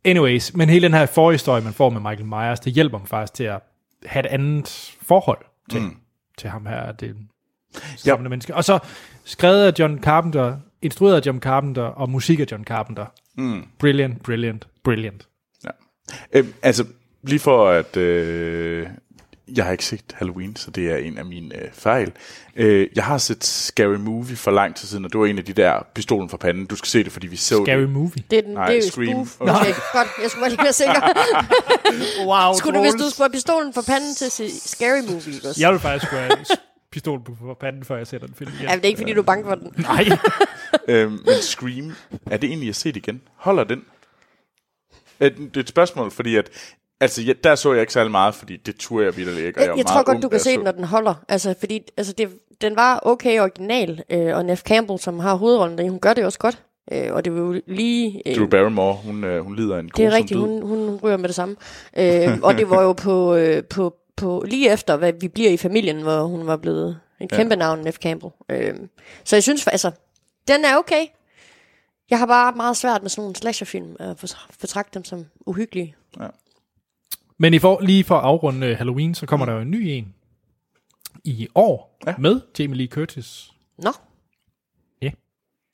Anyways, 0.06 0.54
men 0.54 0.70
hele 0.70 0.84
den 0.84 0.94
her 0.94 1.06
forhistorie, 1.06 1.64
man 1.64 1.74
får 1.74 1.90
med 1.90 2.02
Michael 2.02 2.26
Myers, 2.26 2.60
det 2.60 2.74
hjælper 2.74 2.98
mig 2.98 3.08
faktisk 3.08 3.34
til 3.34 3.44
at 3.44 3.60
have 4.06 4.26
et 4.26 4.30
andet 4.30 4.96
forhold 5.02 5.46
til, 5.70 5.82
mm. 5.82 5.98
til 6.38 6.50
ham 6.50 6.66
her, 6.66 6.92
det 6.92 7.16
samlende 7.98 8.30
menneske. 8.30 8.56
Og 8.56 8.64
så 8.64 8.80
skrevet 9.24 9.66
af 9.66 9.74
John 9.80 10.04
Carpenter, 10.04 10.58
instrueret 10.82 11.16
af 11.16 11.26
John 11.26 11.40
Carpenter, 11.40 11.84
og 11.84 12.10
musik 12.10 12.40
af 12.40 12.46
John 12.52 12.64
Carpenter. 12.64 13.06
Mm. 13.38 13.68
Brilliant, 13.80 14.24
brilliant, 14.24 14.68
brilliant. 14.84 15.28
Ja. 15.64 15.70
Øh, 16.34 16.46
altså, 16.62 16.86
lige 17.24 17.40
for 17.40 17.70
at... 17.70 17.98
Øh, 17.98 18.88
jeg 19.56 19.66
har 19.66 19.72
ikke 19.72 19.86
set 19.86 20.04
Halloween, 20.14 20.56
så 20.56 20.72
det 20.72 20.92
er 20.92 20.98
en 20.98 21.18
af 21.18 21.26
mine 21.26 21.56
øh, 21.56 21.72
fejl. 21.74 22.12
Øh, 22.56 22.88
jeg 22.96 23.04
har 23.04 23.18
set 23.18 23.44
Scary 23.44 23.96
Movie 23.96 24.36
for 24.36 24.52
lang 24.52 24.76
tid 24.76 24.88
siden, 24.88 25.06
og 25.06 25.12
det 25.14 25.20
var 25.20 25.26
en 25.26 25.38
af 25.38 25.46
de 25.46 25.54
der 25.54 25.80
pistolen 25.96 26.30
for 26.30 26.38
panden. 26.38 26.66
Du 26.66 26.76
skal 26.76 26.88
se 26.88 27.04
det, 27.04 27.12
fordi 27.12 27.28
vi 27.28 27.36
så 27.36 27.64
Scary 27.66 27.80
det. 27.82 27.90
movie. 27.90 28.24
Det 28.32 28.38
er, 28.38 28.42
den, 28.42 28.54
Nej, 28.54 28.66
det 28.68 28.74
er 28.78 28.86
jo 28.86 28.92
Scream. 28.92 29.26
spoof. 29.28 29.42
Okay, 29.50 29.74
godt. 29.94 30.08
Jeg 30.22 30.30
skulle 30.30 30.42
bare 30.42 30.50
lige 30.50 30.64
være 30.64 30.74
sikker. 30.74 31.02
Wow, 32.26 32.54
skulle 32.58 32.78
du, 32.78 32.82
hvis 32.84 32.94
du 32.94 33.10
skulle 33.10 33.26
have 33.26 33.32
pistolen 33.32 33.74
for 33.74 33.82
panden 33.82 34.16
til 34.16 34.26
at 34.26 34.32
se 34.32 34.60
Scary 34.60 35.02
Movie, 35.10 35.34
også? 35.50 35.62
Jeg 35.62 35.72
vil 35.72 35.80
faktisk 35.80 36.06
skulle 36.06 36.22
have 36.22 36.38
pistol 36.92 37.24
på 37.24 37.58
panden, 37.60 37.84
før 37.86 37.98
jeg 37.98 38.08
ser 38.08 38.18
den 38.18 38.34
film 38.38 38.52
igen. 38.60 38.68
Ja, 38.70 38.76
det 38.76 38.84
er 38.86 38.88
ikke, 38.88 38.98
fordi 39.00 39.14
du 39.14 39.20
er 39.20 39.24
bange 39.26 39.44
for 39.46 39.56
den. 39.56 39.74
Nej. 39.90 40.06
Øh, 40.88 41.12
men 41.12 41.22
Scream, 41.42 41.94
er 42.32 42.38
det 42.38 42.48
egentlig 42.48 42.70
at 42.70 42.76
se 42.76 42.90
det 42.90 42.96
igen? 42.98 43.22
Holder 43.36 43.64
den? 43.64 43.82
Øh, 45.20 45.32
Det 45.38 45.58
er 45.58 45.62
et 45.62 45.70
spørgsmål, 45.70 46.12
fordi 46.12 46.36
at... 46.36 46.50
Altså, 47.04 47.22
ja, 47.22 47.34
der 47.44 47.56
så 47.56 47.74
jeg 47.74 47.82
ikke 47.82 47.94
særlig 47.94 48.12
meget, 48.12 48.36
fordi 48.36 48.58
det 48.58 48.76
turde 48.76 49.06
jeg 49.06 49.18
vildt 49.18 49.38
ikke. 49.40 49.62
Jeg, 49.62 49.70
var 49.70 49.76
jeg 49.76 49.86
tror 49.86 50.04
godt, 50.04 50.16
ung, 50.16 50.24
du 50.24 50.30
kan 50.30 50.34
jeg 50.34 50.42
se 50.42 50.52
den, 50.52 50.64
når 50.64 50.72
den 50.72 50.84
holder. 50.84 51.24
Altså, 51.30 51.56
fordi 51.60 51.82
altså, 51.98 52.14
det, 52.14 52.30
den 52.62 52.76
var 52.76 53.00
okay 53.04 53.40
original, 53.40 54.04
øh, 54.10 54.36
og 54.36 54.46
Neff 54.46 54.62
Campbell, 54.62 55.00
som 55.00 55.20
har 55.20 55.36
hovedrollen 55.36 55.78
der, 55.78 55.90
hun 55.90 56.00
gør 56.00 56.14
det 56.14 56.26
også 56.26 56.40
godt. 56.40 56.64
Øh, 56.92 57.14
og 57.14 57.26
det 57.26 57.34
var 57.34 57.40
jo 57.40 57.62
lige... 57.68 58.22
Øh, 58.26 58.36
Drew 58.36 58.48
Barrymore, 58.48 58.96
hun, 58.96 59.24
øh, 59.24 59.44
hun 59.44 59.56
lider 59.56 59.80
en 59.80 59.90
det 59.98 60.06
er 60.06 60.12
rigtigt, 60.12 60.38
død. 60.40 60.48
hun, 60.48 60.62
hun 60.62 61.00
ryger 61.04 61.18
med 61.18 61.28
det 61.28 61.36
samme. 61.36 61.56
Øh, 61.98 62.38
og 62.48 62.58
det 62.58 62.70
var 62.70 62.82
jo 62.82 62.94
på, 62.94 63.36
øh, 63.36 63.64
på, 63.64 63.96
på 64.18 64.44
lige 64.48 64.72
efter, 64.72 64.98
hvad 64.98 65.14
vi 65.22 65.28
bliver 65.28 65.50
i 65.50 65.58
familien, 65.58 66.02
hvor 66.02 66.24
hun 66.24 66.48
var 66.48 66.58
blevet 66.58 67.00
en 67.22 67.28
kæmpe 67.28 67.56
navn, 67.56 67.80
Neff 67.80 67.98
Campbell. 67.98 68.32
Øh, 68.50 68.74
så 69.24 69.36
jeg 69.36 69.44
synes, 69.44 69.68
altså, 69.68 69.92
den 70.48 70.66
er 70.66 70.78
okay. 70.78 71.06
Jeg 72.10 72.20
har 72.20 72.26
bare 72.26 72.54
meget 72.56 72.78
svært 72.78 73.02
med 73.02 73.10
sådan 73.10 73.22
nogle 73.22 73.36
slasherfilm, 73.36 73.96
at 74.00 74.36
betragte 74.62 74.94
dem 74.94 75.06
som 75.06 75.26
uhyggelige. 75.46 75.96
Men 77.44 77.54
i 77.54 77.60
for, 77.60 77.80
lige 77.82 78.04
for 78.04 78.16
at 78.18 78.24
afrunde 78.24 78.68
øh, 78.68 78.78
Halloween, 78.78 79.16
så 79.16 79.26
kommer 79.26 79.46
der 79.46 79.54
jo 79.54 79.60
en 79.60 79.72
ny 79.72 79.82
en 79.88 80.14
i 81.24 81.48
år 81.56 82.00
Ja. 82.08 82.14
med 82.18 82.42
Jamie 82.60 82.78
Lee 82.78 82.88
Curtis. 82.88 83.52
Nå, 83.78 83.92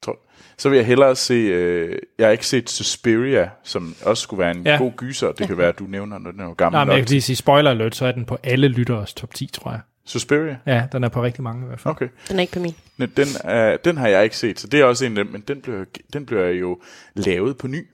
Tror, 0.01 0.19
så 0.57 0.69
vil 0.69 0.75
jeg 0.77 0.85
hellere 0.85 1.15
se, 1.15 1.33
øh, 1.33 1.99
jeg 2.17 2.27
har 2.27 2.31
ikke 2.31 2.47
set 2.47 2.69
Suspiria, 2.69 3.49
som 3.63 3.95
også 4.05 4.23
skulle 4.23 4.39
være 4.39 4.51
en 4.51 4.63
Ja. 4.65 4.71
ja. 4.71 4.77
god 4.77 4.91
gyser. 4.91 5.31
Det 5.31 5.47
kan 5.47 5.57
være, 5.57 5.67
at 5.69 5.79
du 5.79 5.83
nævner, 5.83 6.17
når 6.19 6.31
den 6.31 6.39
er 6.39 6.45
jo 6.45 6.53
gammel 6.53 6.75
Nej, 6.77 6.85
men 6.85 6.91
jeg 6.91 7.01
kan 7.01 7.09
lige 7.09 7.21
sige, 7.21 7.35
spoiler 7.35 7.69
alert, 7.71 7.95
så 7.95 8.05
er 8.05 8.11
den 8.11 8.25
på 8.25 8.37
alle 8.43 8.67
lytteres 8.67 9.13
top 9.13 9.33
10, 9.33 9.47
tror 9.47 9.71
jeg. 9.71 9.79
Suspiria? 10.05 10.57
Ja, 10.65 10.87
den 10.91 11.03
er 11.03 11.09
på 11.09 11.23
rigtig 11.23 11.43
mange 11.43 11.63
i 11.63 11.67
hvert 11.67 11.79
fald. 11.79 11.91
Okay. 11.91 12.07
Den 12.29 12.37
er 12.37 12.41
ikke 12.41 12.53
på 12.53 12.59
min. 12.59 12.75
Men 12.97 13.11
Den, 13.17 13.27
er, 13.43 13.77
den 13.77 13.97
har 13.97 14.07
jeg 14.07 14.23
ikke 14.23 14.37
set, 14.37 14.59
så 14.59 14.67
det 14.67 14.79
er 14.79 14.85
også 14.85 15.05
en 15.05 15.17
af 15.17 15.23
dem, 15.23 15.33
men 15.33 15.41
den 15.47 15.61
bliver, 15.61 15.85
den 16.13 16.25
bliver 16.25 16.47
jo 16.49 16.81
lavet 17.13 17.57
på 17.57 17.67
ny 17.67 17.87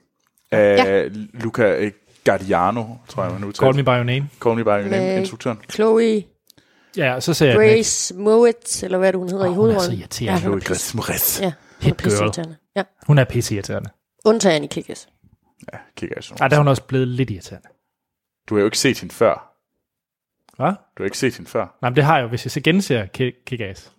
af 0.51 0.77
ja. 0.77 1.07
Luca 1.33 1.91
Guardiano, 2.25 2.85
tror 3.09 3.23
jeg, 3.23 3.33
man 3.33 3.43
udtaler. 3.43 3.71
Call 3.73 3.75
Me 3.75 3.83
By 3.83 3.87
Your 3.97 4.03
Name. 4.03 4.29
Call 4.41 4.55
Me 4.55 4.63
By 4.63 4.67
Your 4.67 4.77
Name, 4.77 4.89
Med- 4.89 5.19
instruktøren. 5.19 5.59
Chloe 5.73 6.23
Ja, 6.97 7.19
så 7.19 7.33
ser 7.33 7.45
jeg. 7.47 7.55
Grace 7.55 8.15
Moritz, 8.15 8.83
eller 8.83 8.97
hvad 8.97 9.13
det 9.13 9.19
hun 9.19 9.29
hedder 9.29 9.45
Åh, 9.45 9.51
i 9.51 9.55
hun 9.55 9.57
er 9.69 9.73
hovedrollen. 9.73 9.91
så 9.91 9.99
irriterende. 9.99 10.41
Ja, 10.41 10.49
hun 10.49 10.57
er. 10.59 10.63
Grace 10.63 10.97
Moretz. 10.97 11.41
Ja, 11.41 11.45
hun 11.45 11.51
er 11.81 11.85
Hit 11.85 11.97
pisse 11.97 12.17
girl. 12.17 12.25
irriterende. 12.25 12.55
Ja. 12.75 12.83
Hun 13.07 13.17
er 13.17 13.23
pisse 13.25 13.53
irriterende. 13.55 13.89
Undtagen 14.25 14.63
i 14.63 14.67
Kickers. 14.67 15.07
Ja, 15.73 15.77
sådan. 16.21 16.37
Ej, 16.41 16.47
der 16.47 16.55
er 16.55 16.59
hun 16.59 16.67
også 16.67 16.83
blevet 16.83 17.07
lidt 17.07 17.29
irriterende. 17.29 17.67
Du 18.49 18.55
har 18.55 18.59
jo 18.59 18.65
ikke 18.65 18.77
set 18.77 18.99
hende 18.99 19.13
før. 19.13 19.51
Hvad? 20.55 20.69
Du 20.97 21.03
har 21.03 21.05
ikke 21.05 21.17
set 21.17 21.35
hende 21.37 21.49
før. 21.49 21.77
Nej, 21.81 21.89
men 21.89 21.95
det 21.95 22.03
har 22.03 22.15
jeg 22.15 22.23
jo, 22.23 22.27
hvis 22.29 22.45
jeg 22.45 22.51
så 22.51 22.61
genser 22.61 23.05
Ki- 23.17 23.43
Kick-Ass. 23.49 23.91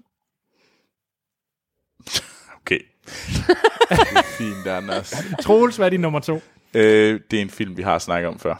Okay. 2.61 2.79
det 3.89 4.17
er 4.17 4.23
fint, 4.39 4.67
Anders. 4.67 5.15
Troels, 5.43 5.77
hvad 5.77 5.87
er 5.87 5.91
din 5.91 6.01
nummer 6.01 6.21
to? 6.21 6.41
Øh, 6.75 7.21
det 7.31 7.37
er 7.37 7.43
en 7.43 7.51
film, 7.51 7.77
vi 7.77 7.83
har 7.83 7.99
snakket 7.99 8.29
om 8.29 8.39
før. 8.39 8.55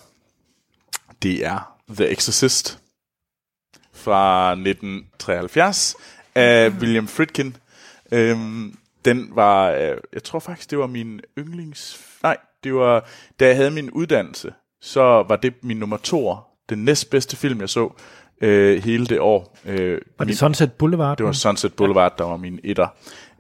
Det 1.23 1.47
er 1.47 1.77
The 1.89 2.09
Exorcist 2.11 2.79
fra 3.93 4.51
1973 4.53 5.97
af 6.35 6.69
William 6.71 7.09
Friedkin. 7.09 7.57
Øhm, 8.13 8.79
den 9.05 9.29
var, 9.33 9.71
øh, 9.71 9.97
jeg 10.13 10.25
tror 10.25 10.39
faktisk, 10.39 10.71
det 10.71 10.79
var 10.79 10.87
min 10.87 11.21
yndlings... 11.39 12.01
Nej, 12.23 12.37
det 12.65 12.75
var, 12.75 13.09
da 13.41 13.47
jeg 13.47 13.57
havde 13.57 13.71
min 13.71 13.91
uddannelse, 13.91 14.53
så 14.81 15.03
var 15.29 15.37
det 15.37 15.55
min 15.63 15.77
nummer 15.77 15.97
to, 15.97 16.37
den 16.69 16.85
næstbedste 16.85 17.37
film, 17.37 17.61
jeg 17.61 17.69
så 17.69 17.93
øh, 18.41 18.85
hele 18.85 19.07
det 19.07 19.21
år. 19.21 19.59
Øh, 19.65 20.01
Var 20.19 20.25
min, 20.25 20.29
det 20.29 20.39
Sunset 20.39 20.73
Boulevard? 20.73 21.17
det 21.19 21.27
var 21.27 21.33
Sunset 21.33 21.75
Boulevard, 21.75 22.19
der 22.19 22.25
var 22.25 22.37
min 22.37 22.61
etter, 22.65 22.89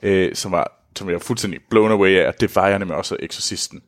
øh, 0.02 0.34
som, 0.34 0.52
var, 0.52 0.72
som 0.96 1.08
jeg 1.08 1.14
var 1.14 1.20
fuldstændig 1.20 1.60
blown 1.70 1.90
away 1.92 2.16
af, 2.16 2.34
det 2.34 2.56
var 2.56 2.68
jeg 2.68 2.78
nemlig 2.78 2.96
også 2.96 3.14
af 3.14 3.24
Exorcisten, 3.24 3.82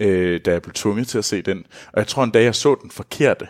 øh, 0.00 0.40
da 0.44 0.52
jeg 0.52 0.62
blev 0.62 0.72
tvunget 0.72 1.08
til 1.08 1.18
at 1.18 1.24
se 1.24 1.42
den. 1.42 1.66
Og 1.92 1.98
jeg 1.98 2.06
tror 2.06 2.24
en 2.24 2.30
dag, 2.30 2.44
jeg 2.44 2.54
så 2.54 2.76
den 2.82 2.90
forkerte, 2.90 3.48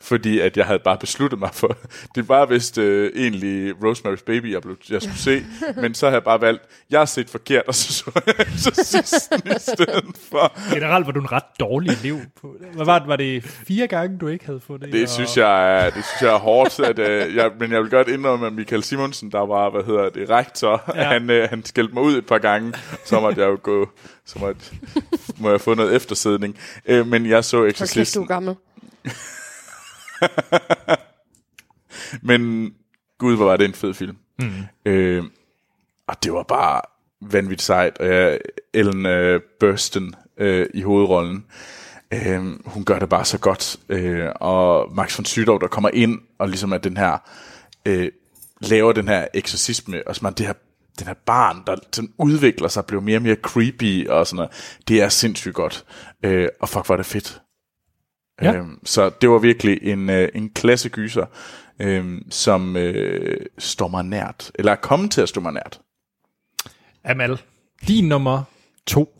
fordi 0.00 0.40
at 0.40 0.56
jeg 0.56 0.66
havde 0.66 0.78
bare 0.78 0.98
besluttet 0.98 1.38
mig 1.38 1.50
for, 1.52 1.76
det 2.14 2.28
var 2.28 2.46
vist 2.46 2.78
øh, 2.78 3.12
egentlig 3.16 3.72
Rosemary's 3.72 4.24
Baby, 4.26 4.52
jeg, 4.52 4.62
blev, 4.62 4.76
jeg 4.90 5.02
skulle 5.02 5.18
se, 5.18 5.44
men 5.82 5.94
så 5.94 6.06
havde 6.06 6.14
jeg 6.14 6.24
bare 6.24 6.40
valgt, 6.40 6.62
jeg 6.90 7.00
har 7.00 7.04
set 7.04 7.30
forkert, 7.30 7.62
og 7.66 7.74
så 7.74 7.92
så 7.92 8.22
jeg 8.26 8.34
Exorcisten 8.54 9.40
i 9.46 9.58
stedet 9.58 10.04
for. 10.30 10.74
Generelt 10.74 11.06
var 11.06 11.12
du 11.12 11.20
en 11.20 11.32
ret 11.32 11.42
dårlig 11.60 11.90
elev. 11.90 12.18
På 12.40 12.54
det. 12.60 12.68
Hvad 12.74 12.84
var 12.84 12.98
det? 12.98 13.08
Var 13.08 13.16
det 13.16 13.44
fire 13.44 13.86
gange, 13.86 14.18
du 14.18 14.28
ikke 14.28 14.46
havde 14.46 14.60
fået 14.60 14.80
det? 14.80 14.92
Det 14.92 15.10
synes 15.10 15.36
jeg 15.36 15.86
er, 15.86 15.90
det 15.90 16.04
synes 16.04 16.22
jeg 16.22 16.34
er 16.34 16.38
hårdt, 16.38 16.80
at, 16.80 16.98
øh, 16.98 17.34
jeg, 17.36 17.50
men 17.60 17.72
jeg 17.72 17.82
vil 17.82 17.90
godt 17.90 18.08
indrømme, 18.08 18.46
at 18.46 18.52
Michael 18.52 18.82
Simonsen, 18.82 19.32
der 19.32 19.46
var, 19.46 19.70
hvad 19.70 19.84
hedder 19.84 20.08
det, 20.08 20.30
rektor, 20.30 20.92
ja. 20.94 21.02
han, 21.02 21.30
øh, 21.30 21.48
han 21.50 21.64
skældte 21.64 21.94
mig 21.94 22.02
ud 22.02 22.16
et 22.16 22.26
par 22.26 22.38
gange, 22.38 22.74
så 23.04 23.20
måtte 23.20 23.40
jeg 23.40 23.48
jo 23.48 23.58
gå, 23.62 23.88
så 24.26 24.38
måtte, 24.38 24.60
må 25.40 25.50
jeg 25.50 25.60
få 25.60 25.74
noget 25.74 25.96
eftersædning. 25.96 26.58
Øh, 26.86 27.06
men 27.06 27.26
jeg 27.26 27.44
så 27.44 27.50
Så 27.50 27.60
kæft, 27.60 27.78
du 27.78 27.82
er 27.82 27.86
Exorcisten, 27.86 28.26
gammel. 28.26 28.54
men 32.28 32.72
gud, 33.18 33.36
hvor 33.36 33.44
var 33.44 33.56
det 33.56 33.64
en 33.64 33.74
fed 33.74 33.94
film. 33.94 34.16
Mm. 34.38 34.50
Øh, 34.84 35.24
og 36.06 36.24
det 36.24 36.32
var 36.32 36.42
bare 36.42 36.80
vanvittigt 37.20 37.62
sejt. 37.62 37.98
Og 37.98 38.06
jeg, 38.06 38.38
Ellen 38.74 39.06
øh, 39.06 39.40
Burstyn 39.60 40.12
øh, 40.38 40.66
i 40.74 40.82
hovedrollen, 40.82 41.44
øh, 42.12 42.66
hun 42.66 42.84
gør 42.84 42.98
det 42.98 43.08
bare 43.08 43.24
så 43.24 43.38
godt. 43.38 43.76
Øh, 43.88 44.28
og 44.34 44.94
Max 44.94 45.18
von 45.18 45.24
Sydow, 45.24 45.58
der 45.58 45.66
kommer 45.66 45.90
ind 45.92 46.20
og 46.38 46.48
ligesom 46.48 46.72
er 46.72 46.78
den 46.78 46.96
her, 46.96 47.18
øh, 47.86 48.10
laver 48.60 48.92
den 48.92 49.08
her 49.08 49.26
eksorcisme, 49.34 50.02
og 50.06 50.16
så 50.16 50.20
man 50.24 50.32
det 50.32 50.46
her 50.46 50.54
den 50.98 51.06
her 51.06 51.14
barn, 51.26 51.62
der 51.66 51.76
sådan 51.92 52.12
udvikler 52.18 52.68
sig, 52.68 52.84
bliver 52.84 53.02
mere 53.02 53.18
og 53.18 53.22
mere 53.22 53.36
creepy 53.42 54.08
og 54.08 54.26
sådan 54.26 54.36
noget. 54.36 54.80
Det 54.88 55.02
er 55.02 55.08
sindssygt 55.08 55.54
godt. 55.54 55.84
Øh, 56.22 56.48
og 56.60 56.68
fuck, 56.68 56.88
var 56.88 56.96
det 56.96 57.06
fedt. 57.06 57.40
Ja. 58.42 58.54
Øhm, 58.54 58.78
så 58.84 59.10
det 59.20 59.30
var 59.30 59.38
virkelig 59.38 59.82
en, 59.82 60.10
øh, 60.10 60.28
en 60.34 60.50
klasse 60.50 60.88
gyser, 60.88 61.26
øhm, 61.80 62.30
som 62.30 62.76
øh, 62.76 63.36
står 63.58 63.88
mig 63.88 64.04
nært, 64.04 64.50
eller 64.54 64.72
er 64.72 64.76
kommet 64.76 65.10
til 65.10 65.20
at 65.20 65.28
stå 65.28 65.40
mig 65.40 65.52
nært. 65.52 65.80
Amal, 67.04 67.40
din 67.88 68.08
nummer 68.08 68.42
to. 68.86 69.14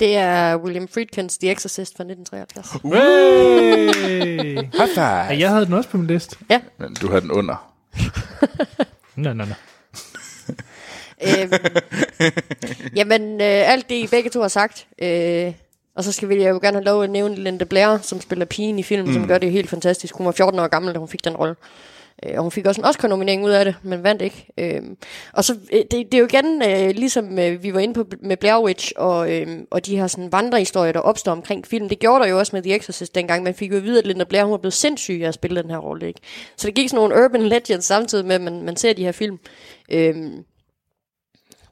Det 0.00 0.16
er 0.16 0.56
William 0.56 0.88
Friedkins 0.88 1.38
The 1.38 1.50
Exorcist 1.50 1.96
fra 1.96 2.04
1973. 2.04 2.72
Hey! 2.82 4.54
High 4.56 4.88
five. 4.94 5.04
ja, 5.04 5.38
jeg 5.38 5.50
havde 5.50 5.66
den 5.66 5.72
også 5.74 5.90
på 5.90 5.96
min 5.96 6.06
liste. 6.06 6.36
Men 6.78 6.94
du 6.94 7.10
har 7.10 7.20
den 7.20 7.30
under. 7.30 7.74
Nå, 9.16 9.32
nå, 9.32 9.44
nå. 9.44 9.54
Øhm, 11.22 11.52
jamen, 12.96 13.32
øh, 13.32 13.72
alt 13.72 13.88
det 13.88 13.94
I 13.94 14.06
begge 14.06 14.30
to 14.30 14.40
har 14.40 14.48
sagt. 14.48 14.86
Øh, 15.02 15.52
og 15.96 16.04
så 16.04 16.12
skal 16.12 16.28
vi 16.28 16.42
jeg 16.42 16.50
jo 16.50 16.58
gerne 16.62 16.76
have 16.76 16.84
lov 16.84 17.02
at 17.02 17.10
nævne 17.10 17.34
Linda 17.34 17.64
Blair, 17.64 17.98
som 18.02 18.20
spiller 18.20 18.44
pigen 18.44 18.78
i 18.78 18.82
filmen, 18.82 19.06
mm. 19.06 19.12
som 19.12 19.28
gør 19.28 19.38
det 19.38 19.52
helt 19.52 19.70
fantastisk. 19.70 20.14
Hun 20.14 20.26
var 20.26 20.32
14 20.32 20.60
år 20.60 20.66
gammel, 20.66 20.94
da 20.94 20.98
hun 20.98 21.08
fik 21.08 21.24
den 21.24 21.36
rolle. 21.36 21.54
Øh, 22.22 22.32
og 22.36 22.42
hun 22.42 22.50
fik 22.50 22.66
også 22.66 22.80
en 22.80 22.84
Oscar-nominering 22.84 23.44
ud 23.44 23.50
af 23.50 23.64
det, 23.64 23.74
men 23.82 24.02
vandt 24.02 24.22
ikke. 24.22 24.46
Øh, 24.58 24.82
og 25.32 25.44
så, 25.44 25.56
øh, 25.72 25.78
det, 25.78 25.92
det 25.92 26.14
er 26.14 26.18
jo 26.18 26.26
igen, 26.26 26.62
øh, 26.62 26.90
ligesom 26.94 27.38
øh, 27.38 27.62
vi 27.62 27.74
var 27.74 27.80
inde 27.80 27.94
på 27.94 28.04
med 28.20 28.36
Blair 28.36 28.64
Witch, 28.64 28.92
og, 28.96 29.32
øh, 29.32 29.46
og 29.70 29.86
de 29.86 29.96
her 29.96 30.06
sådan 30.06 30.32
vandrehistorier, 30.32 30.92
der 30.92 31.00
opstår 31.00 31.32
omkring 31.32 31.66
film. 31.66 31.88
Det 31.88 31.98
gjorde 31.98 32.24
der 32.24 32.30
jo 32.30 32.38
også 32.38 32.56
med 32.56 32.62
The 32.62 32.76
Exorcist 32.76 33.14
dengang. 33.14 33.42
Man 33.42 33.54
fik 33.54 33.72
jo 33.72 33.76
at 33.76 33.84
vide, 33.84 33.98
at 33.98 34.06
Linda 34.06 34.24
Blair 34.24 34.44
hun 34.44 34.52
var 34.52 34.58
blevet 34.58 34.74
sindssyg 34.74 35.20
af 35.22 35.28
at 35.28 35.34
spille 35.34 35.62
den 35.62 35.70
her 35.70 35.78
rolle. 35.78 36.06
Ikke? 36.06 36.20
Så 36.56 36.66
det 36.66 36.74
gik 36.74 36.88
sådan 36.88 37.08
nogle 37.08 37.24
urban 37.24 37.42
legends 37.42 37.84
samtidig 37.84 38.26
med, 38.26 38.34
at 38.34 38.40
man, 38.40 38.62
man 38.62 38.76
ser 38.76 38.92
de 38.92 39.04
her 39.04 39.12
film. 39.12 39.38
Øh, 39.90 40.14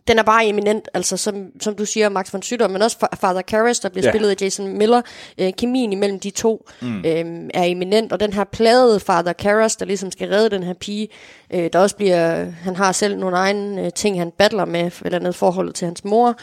den 0.08 0.18
er 0.18 0.22
bare 0.22 0.46
eminent, 0.46 0.88
altså 0.94 1.16
som, 1.16 1.46
som 1.60 1.74
du 1.74 1.84
siger, 1.84 2.08
Max 2.08 2.32
von 2.32 2.42
Sydow, 2.42 2.68
men 2.68 2.82
også 2.82 2.96
Fa- 3.04 3.16
Father 3.20 3.42
Karras, 3.42 3.80
der 3.80 3.88
bliver 3.88 4.04
Ja. 4.06 4.10
spillet 4.12 4.30
af 4.30 4.34
Jason 4.40 4.78
Miller. 4.78 5.02
Øh, 5.38 5.52
kemien 5.58 5.92
imellem 5.92 6.20
de 6.20 6.30
to 6.30 6.68
mm. 6.82 6.98
øh, 6.98 7.50
er 7.54 7.62
eminent, 7.64 8.12
og 8.12 8.20
den 8.20 8.32
her 8.32 8.44
plade 8.44 9.00
Father 9.00 9.32
Karras, 9.32 9.76
der 9.76 9.86
ligesom 9.86 10.10
skal 10.10 10.28
redde 10.28 10.50
den 10.50 10.62
her 10.62 10.74
pige, 10.74 11.08
øh, 11.54 11.70
der 11.72 11.78
også 11.78 11.96
bliver, 11.96 12.44
han 12.44 12.76
har 12.76 12.92
selv 12.92 13.16
nogle 13.18 13.36
egne 13.36 13.84
øh, 13.84 13.92
ting, 13.92 14.18
han 14.18 14.30
battler 14.38 14.64
med, 14.64 14.90
eller 15.04 15.18
andet 15.18 15.34
forholdet 15.34 15.74
til 15.74 15.84
hans 15.84 16.04
mor. 16.04 16.34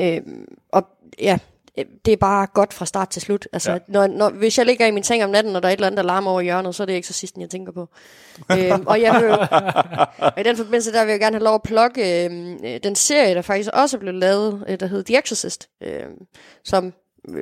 Øh, 0.00 0.20
og 0.72 0.86
ja, 1.20 1.38
det 2.04 2.12
er 2.12 2.16
bare 2.16 2.46
godt 2.46 2.74
fra 2.74 2.86
start 2.86 3.08
til 3.08 3.22
slut. 3.22 3.48
Altså, 3.52 3.72
ja. 3.72 3.78
Når, 3.88 4.06
når, 4.06 4.30
hvis 4.30 4.58
jeg 4.58 4.66
ligger 4.66 4.86
i 4.86 4.90
min 4.90 5.02
seng 5.02 5.24
om 5.24 5.30
natten, 5.30 5.56
og 5.56 5.62
der 5.62 5.68
er 5.68 5.72
et 5.72 5.76
eller 5.76 5.86
andet, 5.86 5.96
der 5.96 6.02
larmer 6.02 6.30
over 6.30 6.40
hjørnet, 6.40 6.74
så 6.74 6.82
er 6.82 6.86
det 6.86 6.92
ikke 6.92 7.08
så 7.08 7.12
sidsten, 7.12 7.40
jeg 7.40 7.50
tænker 7.50 7.72
på. 7.72 7.88
øhm, 8.52 8.86
og, 8.86 9.00
jeg 9.00 9.22
vil, 9.22 9.30
og 10.36 10.40
i 10.40 10.42
den 10.42 10.56
forbindelse, 10.56 10.92
der 10.92 11.04
vil 11.04 11.10
jeg 11.10 11.20
gerne 11.20 11.36
have 11.36 11.44
lov 11.44 11.54
at 11.54 11.62
plukke 11.62 12.24
øhm, 12.24 12.58
øh, 12.64 12.80
den 12.82 12.94
serie, 12.94 13.34
der 13.34 13.42
faktisk 13.42 13.70
også 13.72 13.98
blev 13.98 14.14
lavet, 14.14 14.64
øh, 14.68 14.80
der 14.80 14.86
hedder 14.86 15.04
The 15.04 15.18
Exorcist, 15.18 15.68
øhm, 15.82 16.26
som 16.64 16.92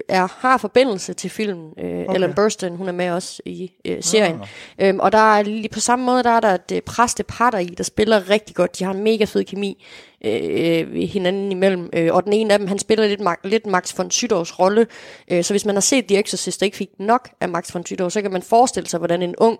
er, 0.09 0.29
har 0.41 0.59
forbindelse 0.59 1.15
til 1.15 1.31
filmen. 1.31 1.73
Øh, 1.79 1.85
okay. 1.85 2.15
Ellen 2.15 2.35
Burstyn, 2.35 2.77
hun 2.77 2.89
er 2.89 2.93
med 2.93 3.11
også 3.11 3.43
i 3.45 3.73
øh, 3.85 4.03
serien. 4.03 4.41
Ah. 4.79 4.89
Øhm, 4.89 5.01
og 5.01 5.13
der 5.13 5.37
er 5.37 5.43
lige 5.43 5.69
på 5.69 5.81
samme 5.81 6.05
måde, 6.05 6.23
der 6.23 6.31
er 6.31 6.41
der 6.41 6.55
et 6.55 6.73
øh, 6.73 6.81
præstepar 6.81 7.51
der 7.51 7.59
i, 7.59 7.67
der 7.67 7.85
spiller 7.85 8.31
rigtig 8.31 8.57
godt. 8.57 8.79
De 8.79 8.85
har 8.85 8.95
en 8.95 9.03
mega 9.03 9.25
fed 9.25 9.45
kemi 9.45 9.85
øh, 10.25 10.41
øh, 10.43 10.95
hinanden 10.95 11.53
imellem. 11.53 11.91
Øh, 11.93 12.15
og 12.15 12.25
den 12.25 12.33
ene 12.33 12.53
af 12.53 12.59
dem, 12.59 12.69
han 12.69 12.79
spiller 12.79 13.07
lidt, 13.07 13.23
lidt 13.45 13.67
Max 13.67 13.99
von 13.99 14.11
Sydows 14.11 14.59
rolle. 14.59 14.87
Øh, 15.31 15.45
så 15.45 15.53
hvis 15.53 15.67
man 15.67 15.75
har 15.75 15.81
set 15.81 16.07
The 16.07 16.21
Exorcist 16.21 16.63
og 16.63 16.67
ikke 16.67 16.77
fik 16.77 16.91
nok 16.99 17.29
af 17.41 17.49
Max 17.49 17.75
von 17.75 17.87
Sydow, 17.87 18.09
så 18.09 18.23
kan 18.23 18.33
man 18.33 18.43
forestille 18.43 18.89
sig, 18.89 18.99
hvordan 18.99 19.23
en 19.23 19.35
ung 19.39 19.59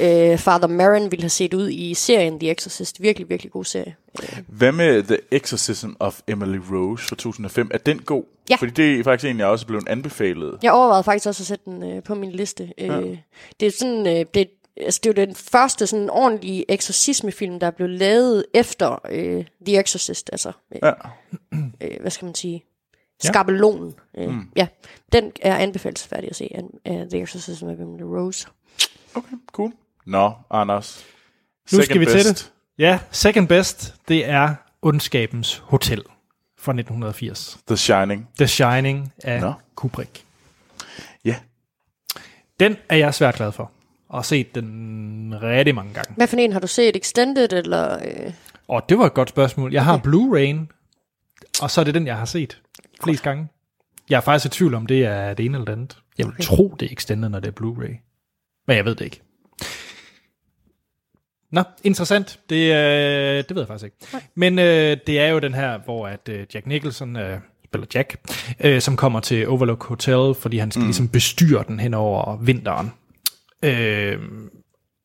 øh, 0.00 0.38
Father 0.38 0.66
Maron 0.68 1.10
ville 1.10 1.22
have 1.22 1.28
set 1.30 1.54
ud 1.54 1.68
i 1.70 1.94
serien 1.94 2.40
The 2.40 2.50
Exorcist. 2.50 3.02
Virkelig, 3.02 3.28
virkelig 3.28 3.52
god 3.52 3.64
serie. 3.64 3.96
Øh, 4.22 4.38
Hvad 4.46 4.72
med 4.72 5.02
The 5.02 5.18
Exorcism 5.30 5.88
of 6.00 6.20
Emily 6.26 6.58
Rose 6.72 7.06
fra 7.08 7.16
2005? 7.16 7.70
Er 7.74 7.78
den 7.78 7.98
god? 7.98 8.24
Ja. 8.50 8.56
Fordi 8.56 8.72
det 8.72 9.00
er 9.00 9.04
faktisk 9.04 9.30
en, 9.30 9.38
jeg 9.38 9.46
også 9.46 9.64
er 9.64 9.66
blevet 9.66 9.88
anbefalet. 9.88 10.58
Jeg 10.62 10.72
overvejede 10.72 11.04
faktisk 11.04 11.26
også 11.28 11.42
at 11.42 11.46
sætte 11.46 11.64
den 11.64 11.82
øh, 11.82 12.02
på 12.02 12.14
min 12.14 12.30
liste. 12.32 12.72
Øh, 12.78 13.18
Det 13.60 13.66
er 13.66 13.70
sådan, 13.78 14.06
øh, 14.06 14.26
det, 14.34 14.48
altså, 14.76 15.00
det 15.04 15.18
er 15.18 15.22
jo 15.22 15.26
den 15.26 15.34
første 15.34 15.86
sådan 15.86 16.10
ordentlige 16.10 16.64
eksorcismefilm, 16.70 17.60
der 17.60 17.66
er 17.66 17.70
blevet 17.70 17.92
lavet 17.98 18.44
efter 18.54 18.98
øh, 19.10 19.44
The 19.66 19.80
Exorcist. 19.80 20.30
Altså, 20.32 20.52
øh, 20.72 20.78
Ja. 20.82 20.92
øh, 21.80 22.00
hvad 22.00 22.10
skal 22.10 22.24
man 22.26 22.34
sige? 22.34 22.64
Ja. 23.24 23.28
Skabelonen. 23.28 23.94
Øh, 24.18 24.28
mm. 24.30 24.48
Ja, 24.56 24.66
den 25.12 25.32
er 25.42 25.56
anbefalesværdig 25.56 26.30
at 26.30 26.36
se. 26.36 26.50
Uh, 26.90 26.96
The 27.10 27.20
Exorcism 27.22 27.66
of 27.66 27.78
Emily 27.80 28.02
Rose. 28.02 28.46
Okay, 29.14 29.36
cool. 29.52 29.72
Nå, 30.06 30.32
Anders. 30.50 31.04
Nu 31.72 31.76
Second 31.76 31.84
skal 31.84 32.00
vi 32.00 32.04
best. 32.04 32.16
til 32.16 32.24
det. 32.34 32.52
Ja, 32.78 32.98
second 33.10 33.48
best, 33.48 33.94
det 34.08 34.28
er 34.28 34.54
Ondskabens 34.82 35.62
Hotel 35.64 36.02
fra 36.58 36.72
1980. 36.72 37.58
The 37.66 37.76
Shining. 37.76 38.28
The 38.38 38.46
Shining 38.48 39.12
af 39.24 39.40
Nå. 39.40 39.52
Kubrick. 39.74 40.24
Ja. 41.24 41.36
Den 42.60 42.76
er 42.88 42.96
jeg 42.96 43.14
svært 43.14 43.34
glad 43.34 43.52
for. 43.52 43.70
Og 44.08 44.18
har 44.18 44.22
set 44.22 44.54
den 44.54 45.34
rigtig 45.42 45.74
mange 45.74 45.94
gange. 45.94 46.14
Hvad 46.16 46.26
for 46.26 46.36
en 46.36 46.52
har 46.52 46.60
du 46.60 46.66
set? 46.66 46.96
Extended 46.96 47.52
eller... 47.52 47.98
Øh, 48.04 48.32
Og 48.68 48.88
det 48.88 48.98
var 48.98 49.06
et 49.06 49.14
godt 49.14 49.28
spørgsmål. 49.28 49.72
Jeg 49.72 49.84
har 49.84 49.98
Blu-ray'en 49.98 50.72
og 51.62 51.70
så 51.70 51.80
er 51.80 51.84
det 51.84 51.94
den, 51.94 52.06
jeg 52.06 52.16
har 52.16 52.24
set 52.24 52.62
flest 53.04 53.22
gange. 53.22 53.48
Jeg 54.10 54.16
er 54.16 54.20
faktisk 54.20 54.54
i 54.54 54.58
tvivl 54.58 54.74
om, 54.74 54.86
det 54.86 55.04
er 55.04 55.34
det 55.34 55.46
ene 55.46 55.56
eller 55.56 55.64
det 55.64 55.72
andet. 55.72 55.98
Jeg 56.18 56.26
vil 56.26 56.34
okay. 56.34 56.44
tro, 56.44 56.76
det 56.80 56.86
er 56.88 56.92
extended, 56.92 57.28
når 57.28 57.40
det 57.40 57.48
er 57.48 57.60
Blu-ray. 57.62 57.94
Men 58.66 58.76
jeg 58.76 58.84
ved 58.84 58.94
det 58.94 59.04
ikke. 59.04 59.20
Nå, 61.52 61.62
interessant. 61.84 62.38
Det, 62.50 62.56
øh, 62.56 63.44
det 63.48 63.50
ved 63.50 63.58
jeg 63.58 63.66
faktisk 63.66 63.84
ikke. 63.84 63.96
Nej. 64.12 64.22
Men 64.34 64.58
øh, 64.58 64.96
det 65.06 65.20
er 65.20 65.28
jo 65.28 65.38
den 65.38 65.54
her, 65.54 65.78
hvor 65.84 66.08
at 66.08 66.28
øh, 66.28 66.46
Jack 66.54 66.66
Nicholson 66.66 67.16
øh, 67.16 67.38
spiller 67.64 67.86
Jack, 67.94 68.16
øh, 68.60 68.80
som 68.80 68.96
kommer 68.96 69.20
til 69.20 69.48
Overlook 69.48 69.84
Hotel, 69.84 70.34
fordi 70.40 70.58
han 70.58 70.70
skal 70.70 70.80
mm. 70.80 70.86
ligesom 70.86 71.08
bestyre 71.08 71.64
den 71.68 71.80
hen 71.80 71.94
over 71.94 72.36
vinteren. 72.36 72.92
Øh, 73.62 74.18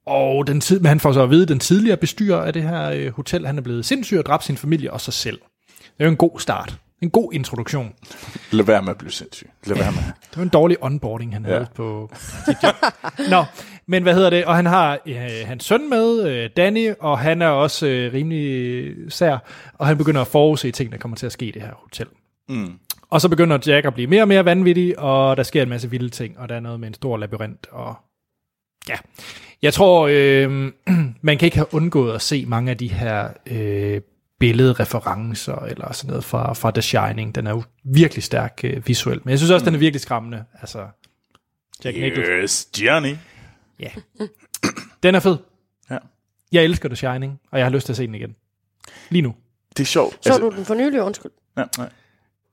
og 0.05 0.47
den 0.47 0.61
tid, 0.61 0.79
men 0.79 0.85
han 0.85 0.99
får 0.99 1.11
så 1.11 1.23
at 1.23 1.29
vide, 1.29 1.43
at 1.43 1.49
den 1.49 1.59
tidligere 1.59 1.97
bestyrer 1.97 2.37
af 2.37 2.53
det 2.53 2.63
her 2.63 2.89
øh, 2.89 3.11
hotel, 3.11 3.45
han 3.45 3.57
er 3.57 3.61
blevet 3.61 3.85
sindssyg 3.85 4.17
og 4.17 4.25
dræbt 4.25 4.43
sin 4.43 4.57
familie 4.57 4.93
og 4.93 5.01
sig 5.01 5.13
selv. 5.13 5.39
Det 5.77 5.99
er 5.99 6.05
jo 6.05 6.11
en 6.11 6.17
god 6.17 6.39
start. 6.39 6.77
En 7.01 7.09
god 7.09 7.33
introduktion. 7.33 7.93
Lad 8.51 8.65
være 8.65 8.81
med 8.81 8.89
at 8.89 8.97
blive 8.97 9.11
sindssyg. 9.11 9.49
Lad 9.65 9.77
være 9.77 9.91
med. 9.91 10.01
Det 10.01 10.37
var 10.37 10.43
en 10.43 10.49
dårlig 10.49 10.83
onboarding, 10.83 11.33
han 11.33 11.45
ja. 11.45 11.51
havde 11.51 11.67
på 11.75 12.11
sit 12.45 12.57
job. 12.63 12.75
Nå, 13.29 13.45
men 13.91 14.03
hvad 14.03 14.13
hedder 14.13 14.29
det? 14.29 14.45
Og 14.45 14.55
han 14.55 14.65
har 14.65 14.99
øh, 15.05 15.15
hans 15.45 15.63
søn 15.63 15.89
med, 15.89 16.29
øh, 16.29 16.49
Danny, 16.57 16.93
og 16.99 17.19
han 17.19 17.41
er 17.41 17.47
også 17.47 17.87
øh, 17.87 18.13
rimelig 18.13 18.93
sær, 19.09 19.37
og 19.77 19.87
han 19.87 19.97
begynder 19.97 20.21
at 20.21 20.27
forudse 20.27 20.71
ting, 20.71 20.91
der 20.91 20.97
kommer 20.97 21.17
til 21.17 21.25
at 21.25 21.31
ske 21.31 21.45
i 21.45 21.51
det 21.51 21.61
her 21.61 21.73
hotel. 21.73 22.07
Mm. 22.49 22.73
Og 23.09 23.21
så 23.21 23.29
begynder 23.29 23.57
Jack 23.67 23.85
at 23.85 23.93
blive 23.93 24.07
mere 24.07 24.21
og 24.21 24.27
mere 24.27 24.45
vanvittig, 24.45 24.99
og 24.99 25.37
der 25.37 25.43
sker 25.43 25.61
en 25.61 25.69
masse 25.69 25.89
vilde 25.89 26.09
ting, 26.09 26.39
og 26.39 26.49
der 26.49 26.55
er 26.55 26.59
noget 26.59 26.79
med 26.79 26.87
en 26.87 26.93
stor 26.93 27.17
labyrint, 27.17 27.67
og 27.71 27.95
ja. 28.89 28.95
Jeg 29.61 29.73
tror, 29.73 30.09
øh, 30.11 30.71
man 31.21 31.37
kan 31.37 31.45
ikke 31.45 31.57
have 31.57 31.73
undgået 31.73 32.15
at 32.15 32.21
se 32.21 32.45
mange 32.45 32.71
af 32.71 32.77
de 32.77 32.87
her 32.87 33.29
øh, 33.45 34.01
billedreferencer 34.39 35.55
eller 35.55 35.93
sådan 35.93 36.09
noget 36.09 36.23
fra, 36.23 36.53
fra 36.53 36.71
The 36.71 36.81
Shining. 36.81 37.35
Den 37.35 37.47
er 37.47 37.51
jo 37.51 37.63
virkelig 37.83 38.23
stærk 38.23 38.61
øh, 38.63 38.87
visuelt, 38.87 39.25
men 39.25 39.29
jeg 39.29 39.39
synes 39.39 39.51
også, 39.51 39.63
mm. 39.63 39.65
den 39.65 39.75
er 39.75 39.79
virkelig 39.79 40.01
skræmmende. 40.01 40.43
Altså, 40.61 40.87
Jack 41.85 41.97
Nicholson. 41.97 42.33
Yes, 42.33 42.67
Johnny. 42.81 43.15
Ja. 43.81 43.89
Den 45.03 45.15
er 45.15 45.19
fed. 45.19 45.37
Ja. 45.89 45.97
Jeg 46.51 46.63
elsker 46.63 46.89
The 46.89 46.95
Shining, 46.95 47.39
og 47.51 47.59
jeg 47.59 47.65
har 47.65 47.71
lyst 47.71 47.85
til 47.85 47.93
at 47.93 47.97
se 47.97 48.07
den 48.07 48.15
igen. 48.15 48.35
Lige 49.09 49.21
nu. 49.21 49.35
Det 49.77 49.83
er 49.83 49.87
sjovt. 49.87 50.17
Så 50.21 50.29
altså, 50.29 50.49
du 50.49 50.55
den 50.55 50.65
for 50.65 50.73
nylig, 50.75 51.01
undskyld? 51.01 51.31
Ja, 51.57 51.63
nej. 51.77 51.89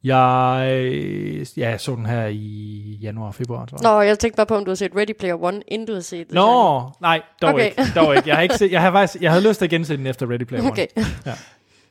Jeg, 0.05 1.46
ja, 1.56 1.68
jeg 1.70 1.80
så 1.80 1.94
den 1.94 2.06
her 2.06 2.26
i 2.26 2.98
januar 3.02 3.30
februar, 3.30 3.66
tror 3.66 3.78
jeg. 3.82 3.92
Nå, 3.92 4.00
jeg 4.00 4.18
tænkte 4.18 4.36
bare 4.36 4.46
på, 4.46 4.55
om 4.56 4.64
du 4.64 4.70
har 4.70 4.74
set 4.76 4.92
Ready 4.96 5.12
Player 5.18 5.42
One, 5.42 5.62
inden 5.68 5.86
du 5.88 5.94
har 5.94 6.00
set 6.00 6.26
The 6.28 6.34
Nå, 6.34 6.80
Shining. 6.80 6.94
nej, 7.00 7.22
dog 7.42 7.55
Okay. 7.55 7.64
ikke. 7.70 7.82
Dog 7.94 8.16
ikke. 8.16 8.28
Jeg 8.28 8.36
har 8.36 8.42
ikke 8.42 8.55
set, 8.56 8.72
jeg 8.72 8.80
har 8.82 8.92
faktisk, 8.92 9.22
jeg 9.22 9.30
havde 9.30 9.48
lyst 9.48 9.59
til 9.59 9.64
at 9.66 9.70
gense 9.70 9.96
den 9.96 10.06
efter 10.06 10.30
Ready 10.30 10.42
Player 10.42 10.62
One. 10.62 10.70
Okay. 10.72 10.86
Ja. 11.26 11.34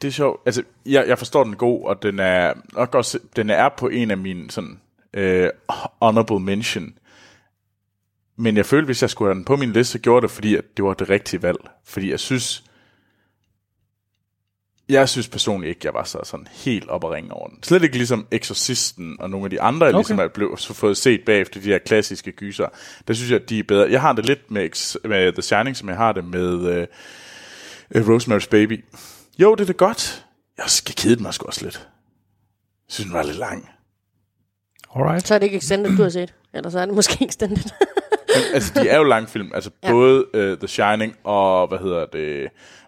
Det 0.01 0.07
er 0.07 0.11
sjovt. 0.11 0.41
Altså, 0.45 0.63
jeg, 0.85 1.05
jeg 1.07 1.17
forstår 1.17 1.43
den 1.43 1.53
er 1.53 1.57
god, 1.57 1.85
og 1.85 2.03
den 2.03 2.19
er 2.19 2.53
nok 2.73 2.95
også, 2.95 3.19
den 3.35 3.49
er 3.49 3.69
på 3.77 3.87
en 3.87 4.11
af 4.11 4.17
mine 4.17 4.51
sådan, 4.51 4.79
øh, 5.13 5.49
honorable 6.01 6.39
mention. 6.39 6.93
Men 8.37 8.57
jeg 8.57 8.65
følte, 8.65 8.85
hvis 8.85 9.01
jeg 9.01 9.09
skulle 9.09 9.29
have 9.29 9.35
den 9.35 9.45
på 9.45 9.55
min 9.55 9.73
liste, 9.73 9.91
så 9.91 9.99
gjorde 9.99 10.21
det, 10.21 10.31
fordi 10.31 10.55
at 10.55 10.63
det 10.77 10.85
var 10.85 10.93
det 10.93 11.09
rigtige 11.09 11.41
valg. 11.41 11.57
Fordi 11.85 12.11
jeg 12.11 12.19
synes, 12.19 12.63
jeg 14.89 15.09
synes 15.09 15.27
personligt 15.27 15.69
ikke, 15.69 15.81
jeg 15.83 15.93
var 15.93 16.03
så 16.03 16.19
sådan 16.23 16.47
helt 16.51 16.89
op 16.89 17.03
at 17.03 17.11
ringe 17.11 17.31
over 17.33 17.47
den. 17.47 17.63
Slet 17.63 17.83
ikke 17.83 17.97
ligesom 17.97 18.27
Exorcisten 18.31 19.15
og 19.19 19.29
nogle 19.29 19.45
af 19.45 19.49
de 19.49 19.61
andre, 19.61 19.85
jeg 19.85 19.95
Okay. 19.95 19.99
ligesom 19.99 20.19
er 20.19 20.27
blevet 20.27 20.59
så 20.59 20.73
fået 20.73 20.97
set 20.97 21.21
bagefter 21.25 21.59
de 21.61 21.65
her 21.69 21.77
klassiske 21.77 22.31
gyser. 22.31 22.67
Der 23.07 23.13
synes 23.13 23.31
jeg, 23.31 23.41
at 23.41 23.49
de 23.49 23.59
er 23.59 23.63
bedre. 23.63 23.91
Jeg 23.91 24.01
har 24.01 24.13
det 24.13 24.25
lidt 24.25 24.51
med, 24.51 24.65
Ex- 24.75 25.07
med 25.07 25.31
The 25.33 25.41
Shining, 25.41 25.77
som 25.77 25.89
jeg 25.89 25.97
har 25.97 26.11
det 26.11 26.25
med 26.25 26.65
øh, 26.71 26.87
øh, 27.95 28.07
Rosemary's 28.07 28.49
Baby. 28.49 28.85
Jo, 29.39 29.55
det 29.55 29.61
er 29.61 29.65
det 29.65 29.77
godt. 29.77 30.25
Jeg 30.57 30.65
skal 30.67 30.95
kede 30.95 31.21
mig 31.23 31.33
sgu 31.33 31.45
også 31.45 31.65
lidt. 31.65 31.75
Jeg 31.75 32.93
synes, 32.93 33.05
den 33.05 33.13
var 33.13 33.23
lidt 33.23 33.37
lang. 33.37 33.69
Alright. 34.95 35.27
Så 35.27 35.33
er 35.35 35.39
det 35.39 35.45
ikke 35.45 35.57
extended, 35.57 35.97
du 35.97 36.01
har 36.03 36.09
set. 36.09 36.33
Eller 36.53 36.69
så 36.69 36.79
er 36.79 36.85
det 36.85 36.95
måske 36.95 37.25
extended. 37.25 37.63
Altså, 38.53 38.73
de 38.83 38.89
er 38.89 38.97
jo 38.97 39.03
langfilm. 39.03 39.51
Altså, 39.53 39.69
Ja. 39.83 39.87
ja. 39.87 39.93
både 39.93 40.25
uh, 40.51 40.57
The 40.57 40.67
Shining 40.67 41.15
og, 41.23 41.67
hvad 41.67 41.77
hedder 41.79 42.05
det, 42.05 42.47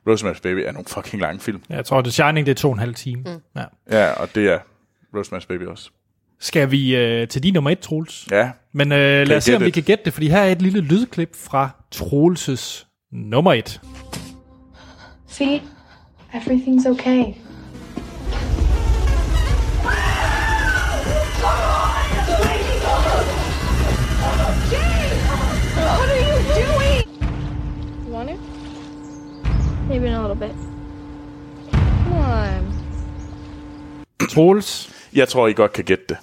Rosemary's 0.10 0.42
Baby 0.42 0.58
er 0.60 0.72
nogle 0.72 0.86
fucking 0.88 1.22
lange 1.22 1.40
film. 1.40 1.62
Jeg 1.70 1.86
tror, 1.86 2.02
The 2.02 2.12
Shining, 2.12 2.46
det 2.46 2.52
er 2.52 2.56
to 2.56 2.68
og 2.68 2.74
en 2.74 2.80
halv 2.80 2.96
time. 2.96 3.22
Mm. 3.26 3.62
Ja. 3.92 3.98
Ja, 4.00 4.12
og 4.12 4.36
det 4.36 4.48
er 4.54 4.60
Rosemary's 5.16 5.48
Baby 5.48 5.66
også. 5.66 5.90
Skal 6.40 6.72
vi 6.72 6.96
øh, 6.96 7.28
til 7.28 7.44
din 7.44 7.54
nummer 7.54 7.70
et, 7.70 7.80
Troels? 7.80 8.28
Ja, 8.32 8.52
Men 8.74 8.92
øh, 8.92 9.28
lad 9.28 9.38
os 9.38 9.44
se, 9.44 9.52
om 9.56 9.60
get 9.60 9.64
vi 9.66 9.68
it? 9.68 9.74
kan 9.74 9.84
gætte 9.84 10.04
det, 10.06 10.14
fordi 10.14 10.28
her 10.28 10.40
er 10.40 10.52
et 10.52 10.62
lille 10.62 10.80
lydklip 10.82 11.36
fra 11.36 11.70
Troelses 11.92 12.88
nummer 13.12 13.54
et. 13.54 13.82
See? 15.28 15.62
Everything's 16.34 16.90
okay. 16.90 17.24
Maybe 29.90 30.08
in 30.08 30.14
a 30.14 30.28
little 30.28 30.48
bit. 30.48 30.56
Come 32.04 32.18
on. 32.18 32.74
Troels, 34.30 34.90
jeg 35.14 35.30
tror, 35.30 35.48
I 35.48 35.54
godt 35.54 35.74
kan 35.74 35.86
gætte 35.86 36.06
det. 36.10 36.18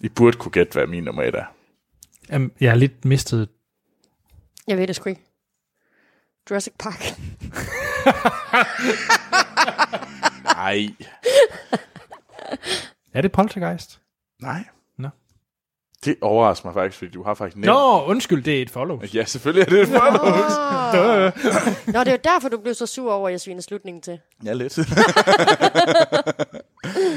I 0.00 0.08
burde 0.08 0.36
kunne 0.36 0.52
gætte, 0.52 0.72
hvad 0.72 0.86
min 0.86 1.04
nummer 1.04 1.22
et 1.22 1.34
er. 1.34 1.44
um, 2.36 2.52
jeg 2.60 2.70
har 2.70 2.76
lidt 2.76 3.04
mistet... 3.04 3.48
Jeg 4.68 4.76
ved 4.78 4.86
det 4.86 4.96
sgu 4.96 5.08
ikke. 5.08 5.22
Jurassic 6.50 6.72
Park. 6.78 7.00
Nej. 10.56 10.88
Er 13.12 13.22
det 13.22 13.32
Poltergeist? 13.32 14.00
Nej. 14.42 14.64
Nå. 16.06 16.10
Det 16.10 16.16
overrasker 16.20 16.66
mig 16.66 16.74
faktisk, 16.74 16.98
fordi 16.98 17.10
du 17.10 17.22
har 17.22 17.34
faktisk 17.34 17.56
nævnt. 17.56 17.66
Nå, 17.66 18.04
undskyld, 18.06 18.42
det 18.44 18.58
er 18.58 18.62
et 18.62 18.70
follow. 18.70 19.00
Ja, 19.14 19.24
selvfølgelig 19.24 19.60
er 19.62 19.70
det 19.70 19.80
et 19.80 19.88
follow. 19.88 20.24
Nå, 21.86 22.00
det 22.00 22.08
er 22.08 22.12
jo 22.12 22.18
derfor, 22.24 22.48
du 22.48 22.58
blev 22.58 22.74
så 22.74 22.86
sur 22.86 23.12
over, 23.12 23.28
at 23.28 23.32
jeg 23.32 23.40
sviner 23.40 23.62
slutningen 23.62 24.02
til. 24.02 24.18
Ja, 24.44 24.52
lidt. 24.52 24.72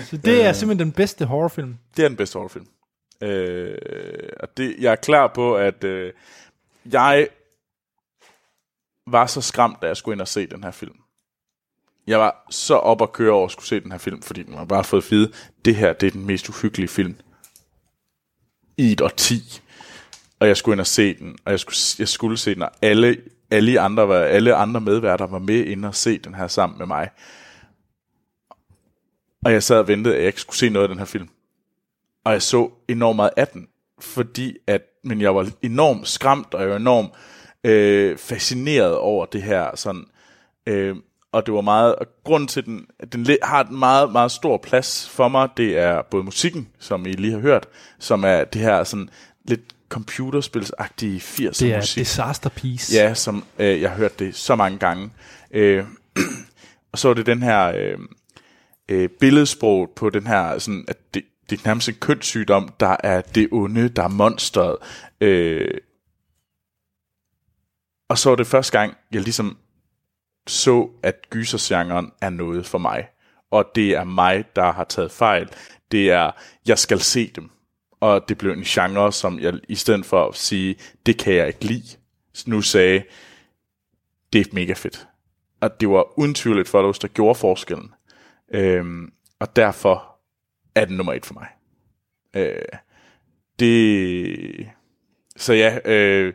Så 0.10 0.18
det 0.18 0.46
er 0.46 0.54
simpelthen 0.54 0.88
den 0.88 0.92
bedste 0.92 1.26
horrorfilm. 1.26 1.78
det 1.98 2.04
er 2.04 2.08
den 2.08 2.18
bedste 2.18 2.38
horrorfilm. 2.38 2.68
Øh, 3.22 3.78
og 4.40 4.58
det, 4.58 4.76
jeg 4.80 4.92
er 4.92 4.96
klar 4.96 5.28
på, 5.28 5.56
at 5.56 5.84
øh, 5.84 6.14
jeg 6.92 7.28
var 9.08 9.26
så 9.26 9.42
skræmt, 9.42 9.78
da 9.82 9.88
jeg 9.88 9.98
skulle 9.98 10.14
ind 10.14 10.22
og 10.22 10.28
se 10.28 10.48
den 10.48 10.64
her 10.64 10.72
film. 10.72 10.96
Jeg 12.08 12.20
var 12.20 12.46
så 12.50 12.76
op 12.76 13.02
at 13.02 13.14
køre 13.14 13.32
over 13.32 13.46
at 13.46 13.52
skulle 13.52 13.68
se 13.68 13.80
den 13.80 13.92
her 13.92 14.00
film, 14.00 14.22
fordi 14.22 14.44
den 14.44 14.54
har 14.54 14.66
bare 14.66 14.84
fået 14.84 15.06
at 15.06 15.12
vide, 15.12 15.32
det 15.66 15.76
her 15.76 15.94
det 15.94 16.08
er 16.08 16.12
den 16.12 16.26
mest 16.26 16.50
uhyggelige 16.50 16.88
film 16.88 17.16
i 18.80 18.92
et 18.92 19.02
årti. 19.02 19.62
Og 20.40 20.48
jeg 20.48 20.58
skulle 20.58 20.74
ind 20.74 20.82
og 20.82 20.88
se 20.88 21.14
den, 21.14 21.38
og 21.46 21.52
jeg 21.52 21.60
skulle, 21.60 21.78
jeg 22.00 22.08
skulle 22.08 22.38
se 22.38 22.56
den, 22.56 22.62
og 22.62 22.72
alle, 22.82 23.18
alle, 23.52 23.80
andre, 23.80 24.08
var, 24.08 24.20
alle 24.20 24.56
andre 24.56 24.82
medværter 24.82 25.28
var 25.28 25.40
med 25.40 25.66
ind 25.66 25.86
og 25.86 25.96
se 25.96 26.18
den 26.18 26.36
her 26.36 26.48
sammen 26.48 26.78
med 26.78 26.86
mig. 26.86 27.10
Og 29.46 29.52
jeg 29.52 29.64
sad 29.64 29.78
og 29.78 29.88
ventede, 29.88 30.16
at 30.16 30.20
jeg 30.20 30.28
ikke 30.28 30.42
skulle 30.42 30.58
se 30.58 30.70
noget 30.70 30.84
af 30.84 30.90
den 30.90 30.98
her 30.98 31.06
film. 31.06 31.30
Og 32.26 32.34
jeg 32.34 32.42
så 32.42 32.70
enormt 32.88 33.16
meget 33.16 33.32
af 33.38 33.48
den, 33.48 33.68
fordi 34.00 34.58
at, 34.68 34.82
men 35.04 35.22
jeg 35.22 35.36
var 35.36 35.50
enormt 35.62 36.08
skræmt, 36.08 36.54
og 36.54 36.62
jeg 36.62 36.70
var 36.70 36.76
enormt 36.76 37.10
øh, 37.64 38.18
fascineret 38.18 38.98
over 38.98 39.26
det 39.26 39.44
her 39.44 39.76
sådan, 39.76 40.06
øh, 40.66 40.96
og 41.32 41.46
det 41.46 41.54
var 41.54 41.62
meget, 41.62 41.96
og 41.96 42.08
grunden 42.24 42.48
til, 42.48 42.60
at 42.60 42.66
den, 42.66 43.26
den 43.26 43.38
har 43.44 43.64
en 43.64 43.80
meget, 43.80 44.12
meget 44.12 44.32
stor 44.32 44.58
plads 44.58 45.10
for 45.10 45.28
mig, 45.28 45.50
det 45.58 45.78
er 45.78 46.02
både 46.02 46.24
musikken, 46.24 46.68
som 46.80 47.06
I 47.06 47.12
lige 47.12 47.34
har 47.34 47.40
hørt, 47.40 47.68
som 48.00 48.24
er 48.24 48.44
det 48.44 48.62
her 48.62 48.84
sådan 48.84 49.10
lidt 49.46 49.62
computerspilsagtige 49.90 51.20
80'er 51.20 51.60
Det 51.60 51.62
er 51.62 51.78
musik. 51.78 52.02
Disaster 52.02 52.50
Piece. 52.50 52.96
Ja, 52.96 53.14
som 53.14 53.44
øh, 53.60 53.82
jeg 53.82 53.90
har 53.90 53.98
hørt 53.98 54.20
det 54.20 54.36
så 54.36 54.56
mange 54.56 54.78
gange. 54.78 55.12
Øh, 55.52 55.86
og 56.92 57.00
så 57.00 57.10
er 57.10 57.14
det 57.14 57.26
den 57.26 57.44
her 57.44 57.66
øh, 57.76 57.98
øh, 58.90 59.10
billedsprog 59.10 59.90
på 59.96 60.10
den 60.10 60.28
her, 60.28 60.60
sådan, 60.60 60.86
at 60.88 60.98
det, 61.14 61.24
det 61.50 61.60
er 61.60 61.62
nærmest 61.66 61.90
en 61.90 61.96
kønssygdom, 61.96 62.74
der 62.80 62.96
er 63.04 63.22
det 63.22 63.48
onde, 63.52 63.90
der 63.90 64.04
er 64.04 64.08
monsteret. 64.08 64.78
Øh, 65.22 65.78
og 68.10 68.18
så 68.18 68.32
er 68.32 68.36
det 68.36 68.48
første 68.48 68.80
gang, 68.80 68.94
jeg 69.12 69.22
ligesom 69.22 69.58
så, 70.50 70.90
at 71.04 71.30
gysergenren 71.30 72.12
er 72.22 72.30
noget 72.30 72.66
for 72.66 72.78
mig. 72.78 73.08
Og 73.52 73.66
det 73.76 73.92
er 73.92 74.04
mig, 74.04 74.46
der 74.56 74.72
har 74.72 74.84
taget 74.84 75.12
fejl. 75.12 75.50
Det 75.92 76.12
er, 76.12 76.32
jeg 76.68 76.80
skal 76.80 77.00
se 77.00 77.32
dem. 77.36 77.50
Og 78.00 78.30
det 78.30 78.38
blev 78.38 78.52
en 78.52 78.64
genre, 78.64 79.14
som 79.14 79.40
jeg 79.40 79.54
i 79.68 79.76
stedet 79.76 80.06
for 80.06 80.28
at 80.28 80.36
sige, 80.36 80.76
det 81.06 81.18
kan 81.18 81.34
jeg 81.34 81.48
ikke 81.48 81.66
lide, 81.66 81.98
nu 82.46 82.62
sagde, 82.62 83.04
det 84.34 84.48
er 84.48 84.50
mega 84.54 84.74
fedt. 84.74 85.08
Og 85.62 85.82
det 85.82 85.90
var 85.90 86.20
uden 86.20 86.34
tvivl 86.34 86.60
et 86.60 86.68
follows, 86.68 87.00
der 87.00 87.08
gjorde 87.08 87.36
forskellen. 87.36 87.94
Øhm, 88.54 89.14
og 89.40 89.56
derfor 89.56 90.20
er 90.76 90.86
den 90.86 90.98
nummer 90.98 91.14
et 91.14 91.26
for 91.26 91.34
mig. 91.34 91.48
Øh, 92.34 92.80
det... 93.60 94.70
Så 95.38 95.54
ja, 95.54 95.80
øh, 95.86 96.34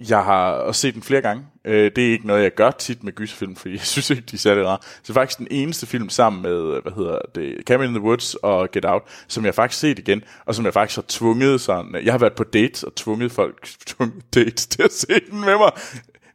jeg 0.00 0.24
har 0.24 0.50
også 0.52 0.80
set 0.80 0.94
den 0.94 1.02
flere 1.02 1.20
gange. 1.20 1.44
Øh, 1.64 1.90
det 1.96 2.08
er 2.08 2.12
ikke 2.12 2.26
noget, 2.26 2.42
jeg 2.42 2.54
gør 2.54 2.70
tit 2.70 3.04
med 3.04 3.12
gyserfilm, 3.12 3.56
fordi 3.56 3.74
jeg 3.74 3.80
synes 3.94 4.10
ikke, 4.10 4.22
de 4.22 4.36
er 4.36 4.38
særlig 4.38 4.66
rare. 4.66 4.78
Så 4.82 4.98
det 5.02 5.10
er 5.10 5.14
faktisk 5.14 5.38
den 5.38 5.48
eneste 5.50 5.86
film 5.86 6.08
sammen 6.08 6.42
med, 6.42 6.82
hvad 6.82 6.92
hedder 6.92 7.18
det, 7.34 7.54
Cabin 7.66 7.88
in 7.88 7.94
the 7.94 8.02
Woods 8.02 8.34
og 8.34 8.70
Get 8.70 8.84
Out, 8.84 9.02
som 9.28 9.44
jeg 9.44 9.54
faktisk 9.54 9.80
set 9.80 9.98
igen, 9.98 10.22
og 10.46 10.54
som 10.54 10.64
jeg 10.64 10.72
faktisk 10.72 10.96
har 10.96 11.04
tvunget 11.08 11.60
sådan... 11.60 11.94
Jeg 12.04 12.12
har 12.12 12.18
været 12.18 12.34
på 12.34 12.44
dates 12.44 12.82
og 12.82 12.94
tvunget 12.94 13.32
folk 13.32 13.68
tvunget 13.86 14.34
dates 14.34 14.66
til 14.66 14.82
at 14.82 14.92
se 14.92 15.20
den 15.30 15.40
med 15.40 15.56
mig. 15.56 15.70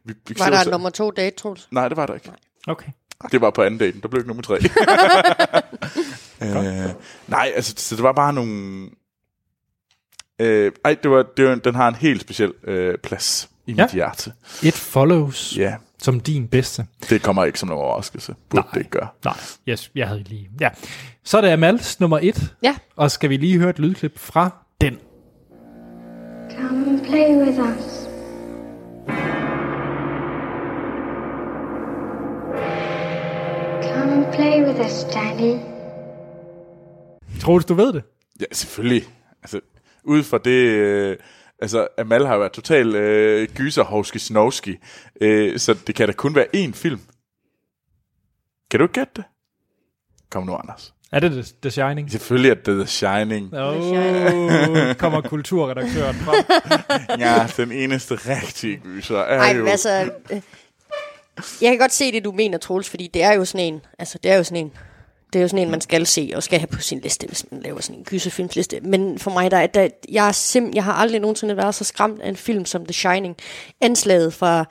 Vi, 0.04 0.14
vi 0.28 0.34
Var 0.38 0.50
der 0.50 0.64
en 0.64 0.70
nummer 0.70 0.90
to 0.90 1.10
date, 1.10 1.36
Troels? 1.36 1.68
Nej, 1.70 1.88
det 1.88 1.96
var 1.96 2.06
der 2.06 2.14
ikke. 2.14 2.30
Okay. 2.66 2.88
Det 3.32 3.40
var 3.40 3.50
på 3.50 3.62
anden 3.62 3.78
daten. 3.78 4.00
Der 4.00 4.08
blev 4.08 4.20
ikke 4.20 4.28
nummer 4.28 4.42
tre. 4.42 4.54
øh, 6.42 6.94
nej, 7.28 7.52
altså, 7.54 7.74
så 7.76 7.96
det 7.96 8.02
var 8.02 8.12
bare 8.12 8.32
nogle... 8.32 8.90
Øh, 10.38 10.72
ej, 10.84 10.94
det 11.02 11.10
var, 11.10 11.22
det 11.36 11.44
var, 11.44 11.54
den 11.54 11.74
har 11.74 11.88
en 11.88 11.94
helt 11.94 12.20
speciel 12.20 12.52
øh, 12.64 12.98
plads 12.98 13.50
i 13.66 13.72
Ja. 13.72 13.82
mit 13.84 13.92
hjerte. 13.92 14.32
It 14.62 14.74
follows 14.74 15.56
Ja, 15.56 15.74
som 15.98 16.20
din 16.20 16.48
bedste. 16.48 16.86
det 17.10 17.22
kommer 17.22 17.44
ikke 17.44 17.58
som 17.58 17.68
nogen 17.68 17.84
overraskelse. 17.84 18.34
Burde 18.48 18.66
det 18.74 18.78
ikke 18.78 18.90
gøre. 18.90 19.08
Nej, 19.24 19.34
yes, 19.68 19.90
jeg 19.94 20.08
havde 20.08 20.22
lige... 20.22 20.48
Ja. 20.60 20.68
Så 21.24 21.36
er 21.36 21.40
det 21.40 21.48
Amals 21.48 22.00
nummer 22.00 22.18
et. 22.22 22.54
Ja. 22.62 22.76
Og 22.96 23.10
skal 23.10 23.30
vi 23.30 23.36
lige 23.36 23.58
høre 23.58 23.70
et 23.70 23.78
lydklip 23.78 24.18
fra 24.18 24.50
den. 24.80 24.98
Come 26.58 26.86
and 26.86 27.00
play 27.06 27.36
with 27.46 27.58
us. 27.60 28.04
Come 33.82 34.10
and 34.12 34.32
play 34.34 34.66
with 34.66 34.80
us, 34.86 35.04
Daddy. 35.14 35.58
Troels, 37.40 37.64
du 37.64 37.74
ved 37.74 37.92
det? 37.92 38.02
Ja, 38.40 38.44
selvfølgelig. 38.52 39.02
Altså, 39.42 39.60
ud 40.04 40.22
fra 40.22 40.38
det... 40.38 40.50
Øh, 40.50 41.16
altså, 41.62 41.88
Amal 41.98 42.26
har 42.26 42.34
jo 42.34 42.40
været 42.40 42.52
total 42.52 42.94
øh, 42.94 43.48
gyserhovski 43.48 44.18
snovski 44.18 44.76
øh, 45.20 45.58
så 45.58 45.76
det 45.86 45.94
kan 45.94 46.06
da 46.06 46.12
kun 46.12 46.34
være 46.34 46.46
én 46.56 46.72
film. 46.72 47.00
Kan 48.70 48.80
du 48.80 48.84
ikke 48.84 48.92
gætte 48.94 49.12
det? 49.16 49.24
Kom 50.30 50.46
nu, 50.46 50.54
Anders. 50.56 50.94
Er 51.12 51.20
det 51.20 51.30
The, 51.32 51.44
The 51.62 51.70
Shining? 51.70 52.10
Selvfølgelig 52.10 52.50
er 52.50 52.54
det 52.54 52.64
The 52.78 52.86
Shining. 52.86 53.54
Åh, 53.54 53.76
oh, 53.76 54.94
kommer 55.02 55.20
kulturredaktøren 55.20 56.14
frem. 56.16 56.44
Ja, 57.20 57.46
den 57.56 57.72
eneste 57.72 58.14
rigtige 58.14 58.76
gyser 58.76 59.18
er 59.18 59.38
Ej, 59.40 59.56
jo... 59.58 59.66
altså... 59.66 60.10
øh, 60.30 60.40
Jeg 61.62 61.70
kan 61.70 61.78
godt 61.78 61.92
se 61.92 62.12
det, 62.12 62.24
du 62.24 62.32
mener, 62.32 62.58
Troels, 62.58 62.90
fordi 62.90 63.10
det 63.14 63.22
er 63.22 63.32
jo 63.32 63.44
sådan 63.44 63.74
en... 63.74 63.80
Altså, 63.98 64.18
det 64.22 64.30
er 64.30 64.36
jo 64.36 64.44
sådan 64.44 64.64
en... 64.64 64.72
Det 65.34 65.40
er 65.40 65.42
jo 65.42 65.48
sådan 65.48 65.64
en, 65.64 65.70
man 65.70 65.80
skal 65.80 66.06
se 66.06 66.32
og 66.34 66.42
skal 66.42 66.58
have 66.58 66.66
på 66.66 66.80
sin 66.80 67.00
liste, 67.00 67.26
hvis 67.26 67.44
man 67.50 67.60
laver 67.62 67.80
sådan 67.80 67.96
en 67.98 68.04
gyserfilmsliste. 68.04 68.80
Men 68.80 69.18
for 69.18 69.30
mig, 69.30 69.50
der, 69.50 69.56
er- 69.56 69.66
der, 69.66 69.88
jeg, 70.08 70.28
er 70.28 70.32
sim, 70.32 70.72
jeg 70.74 70.84
har 70.84 70.92
aldrig 70.92 71.20
nogensinde 71.20 71.56
været 71.56 71.74
så 71.74 71.84
skræmt 71.84 72.20
af 72.22 72.28
en 72.28 72.36
film 72.36 72.64
som 72.64 72.86
The 72.86 72.92
Shining. 72.92 73.36
Anslaget 73.80 74.34
fra... 74.34 74.64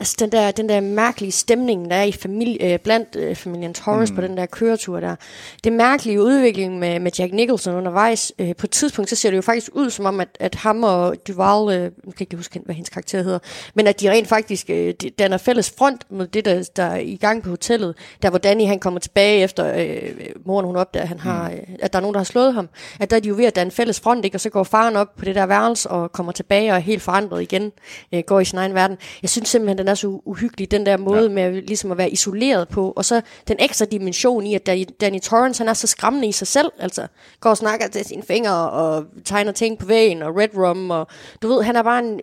Altså 0.00 0.16
den 0.20 0.32
der, 0.32 0.50
den 0.50 0.68
der 0.68 0.80
mærkelige 0.80 1.32
stemning, 1.32 1.90
der 1.90 1.96
er 1.96 2.02
i 2.02 2.12
familie, 2.12 2.72
øh, 2.72 2.78
blandt 2.78 3.16
øh, 3.16 3.36
familiens 3.36 3.78
Horace 3.78 4.12
mm. 4.12 4.16
på 4.16 4.22
den 4.22 4.36
der 4.36 4.46
køretur 4.46 5.00
der. 5.00 5.16
Det 5.64 5.72
mærkelige 5.72 6.22
udvikling 6.22 6.78
med, 6.78 7.00
med 7.00 7.12
Jack 7.18 7.32
Nicholson 7.32 7.74
undervejs. 7.74 8.32
Øh, 8.38 8.56
på 8.56 8.66
et 8.66 8.70
tidspunkt, 8.70 9.10
så 9.10 9.16
ser 9.16 9.30
det 9.30 9.36
jo 9.36 9.42
faktisk 9.42 9.70
ud 9.74 9.90
som 9.90 10.04
om, 10.04 10.20
at, 10.20 10.28
at 10.40 10.54
ham 10.54 10.82
og 10.82 11.16
Duval, 11.28 11.76
øh, 11.76 11.82
jeg 11.82 11.90
kan 12.04 12.14
ikke 12.20 12.36
huske, 12.36 12.60
hvad 12.64 12.74
hendes 12.74 12.90
karakter 12.90 13.22
hedder, 13.22 13.38
men 13.74 13.86
at 13.86 14.00
de 14.00 14.10
rent 14.10 14.28
faktisk 14.28 14.70
øh, 14.70 14.94
de- 14.94 15.10
danner 15.10 15.38
fælles 15.38 15.72
front 15.78 16.06
mod 16.10 16.26
det, 16.26 16.44
der, 16.44 16.70
der 16.76 16.82
er 16.82 16.96
i 16.96 17.16
gang 17.16 17.42
på 17.42 17.50
hotellet. 17.50 17.94
Der 18.22 18.30
hvor 18.30 18.38
Danny 18.38 18.66
han 18.66 18.78
kommer 18.78 19.00
tilbage 19.00 19.42
efter 19.42 19.74
øh, 19.76 20.12
moren, 20.44 20.66
hun 20.66 20.76
opdager, 20.76 21.02
at, 21.02 21.08
han 21.08 21.20
har, 21.20 21.50
øh, 21.50 21.58
at 21.82 21.92
der 21.92 21.98
er 21.98 22.00
nogen, 22.00 22.14
der 22.14 22.20
har 22.20 22.24
slået 22.24 22.54
ham. 22.54 22.68
At 23.00 23.10
der 23.10 23.16
er 23.16 23.20
de 23.20 23.28
jo 23.28 23.34
ved 23.34 23.44
at 23.44 23.56
danne 23.56 23.70
fælles 23.70 24.00
front, 24.00 24.24
ikke? 24.24 24.36
og 24.36 24.40
så 24.40 24.50
går 24.50 24.64
faren 24.64 24.96
op 24.96 25.16
på 25.16 25.24
det 25.24 25.34
der 25.34 25.46
værelse 25.46 25.90
og 25.90 26.12
kommer 26.12 26.32
tilbage 26.32 26.70
og 26.70 26.76
er 26.76 26.80
helt 26.80 27.02
forandret 27.02 27.42
igen, 27.42 27.72
øh, 28.14 28.22
går 28.26 28.40
i 28.40 28.44
sin 28.44 28.58
egen 28.58 28.74
verden. 28.74 28.96
Jeg 29.22 29.30
synes 29.30 29.48
simpelthen, 29.48 29.78
den 29.78 29.88
er 29.90 29.94
så 29.94 30.20
uhyggelig, 30.24 30.70
den 30.70 30.86
der 30.86 30.96
måde 30.96 31.22
ja. 31.22 31.28
med 31.28 31.42
at, 31.42 31.52
ligesom 31.52 31.90
at 31.90 31.98
være 31.98 32.10
isoleret 32.10 32.68
på, 32.68 32.92
og 32.96 33.04
så 33.04 33.20
den 33.48 33.56
ekstra 33.60 33.84
dimension 33.84 34.46
i, 34.46 34.54
at 34.54 34.66
Danny, 35.00 35.20
Torrance, 35.20 35.60
han 35.60 35.68
er 35.68 35.74
så 35.74 35.86
skræmmende 35.86 36.28
i 36.28 36.32
sig 36.32 36.46
selv, 36.46 36.72
altså 36.78 37.06
går 37.40 37.50
og 37.50 37.56
snakker 37.56 37.88
til 37.88 38.04
sine 38.04 38.22
fingre 38.22 38.70
og 38.70 39.04
tegner 39.24 39.52
ting 39.52 39.78
på 39.78 39.86
væggen 39.86 40.22
og 40.22 40.36
red 40.36 40.48
rum, 40.56 40.90
og 40.90 41.06
du 41.42 41.48
ved, 41.48 41.62
han 41.62 41.76
er 41.76 41.82
bare 41.82 41.98
en 41.98 42.20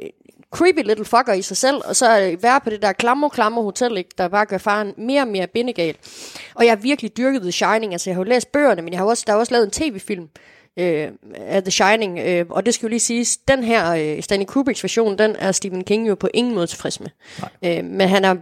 creepy 0.51 0.83
little 0.83 1.05
fucker 1.05 1.33
i 1.33 1.41
sig 1.41 1.57
selv, 1.57 1.81
og 1.85 1.95
så 1.95 2.37
være 2.41 2.59
på 2.61 2.69
det 2.69 2.81
der 2.81 2.93
klammer, 2.93 3.29
klammer 3.29 3.61
hotel, 3.61 3.97
ikke, 3.97 4.09
der 4.17 4.27
bare 4.27 4.45
gør 4.45 4.57
faren 4.57 4.93
mere 4.97 5.21
og 5.21 5.27
mere 5.27 5.47
bindegal. 5.47 5.95
Og 6.55 6.65
jeg 6.65 6.71
har 6.71 6.77
virkelig 6.77 7.17
dyrket 7.17 7.41
The 7.41 7.51
Shining, 7.51 7.93
altså 7.93 8.09
jeg 8.09 8.15
har 8.15 8.23
jo 8.23 8.29
læst 8.29 8.51
bøgerne, 8.51 8.81
men 8.81 8.93
jeg 8.93 8.99
har 8.99 9.05
også, 9.05 9.23
der 9.27 9.33
er 9.33 9.37
også 9.37 9.53
lavet 9.53 9.65
en 9.65 9.71
tv-film, 9.71 10.29
øh, 10.77 11.11
af 11.35 11.63
The 11.63 11.71
Shining, 11.71 12.19
øh, 12.19 12.45
og 12.49 12.65
det 12.65 12.73
skal 12.73 12.85
jo 12.85 12.89
lige 12.89 12.99
siges, 12.99 13.37
den 13.37 13.63
her 13.63 13.91
øh, 13.91 14.23
Stanley 14.23 14.45
Kubricks 14.45 14.83
version, 14.83 15.17
den 15.17 15.35
er 15.35 15.51
Stephen 15.51 15.83
King 15.83 16.07
jo 16.07 16.15
på 16.15 16.29
ingen 16.33 16.55
måde 16.55 16.67
tilfreds 16.67 16.99
med. 16.99 17.09
Øh, 17.63 17.85
men 17.85 18.09
han 18.09 18.25
er 18.25 18.35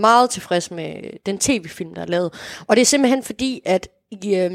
meget 0.00 0.30
tilfreds 0.30 0.70
med 0.70 0.94
den 1.26 1.38
tv-film, 1.38 1.94
der 1.94 2.02
er 2.02 2.06
lavet. 2.06 2.32
Og 2.66 2.76
det 2.76 2.80
er 2.80 2.86
simpelthen 2.86 3.22
fordi, 3.22 3.62
at 3.64 3.88
i, 4.10 4.34
øh, 4.34 4.52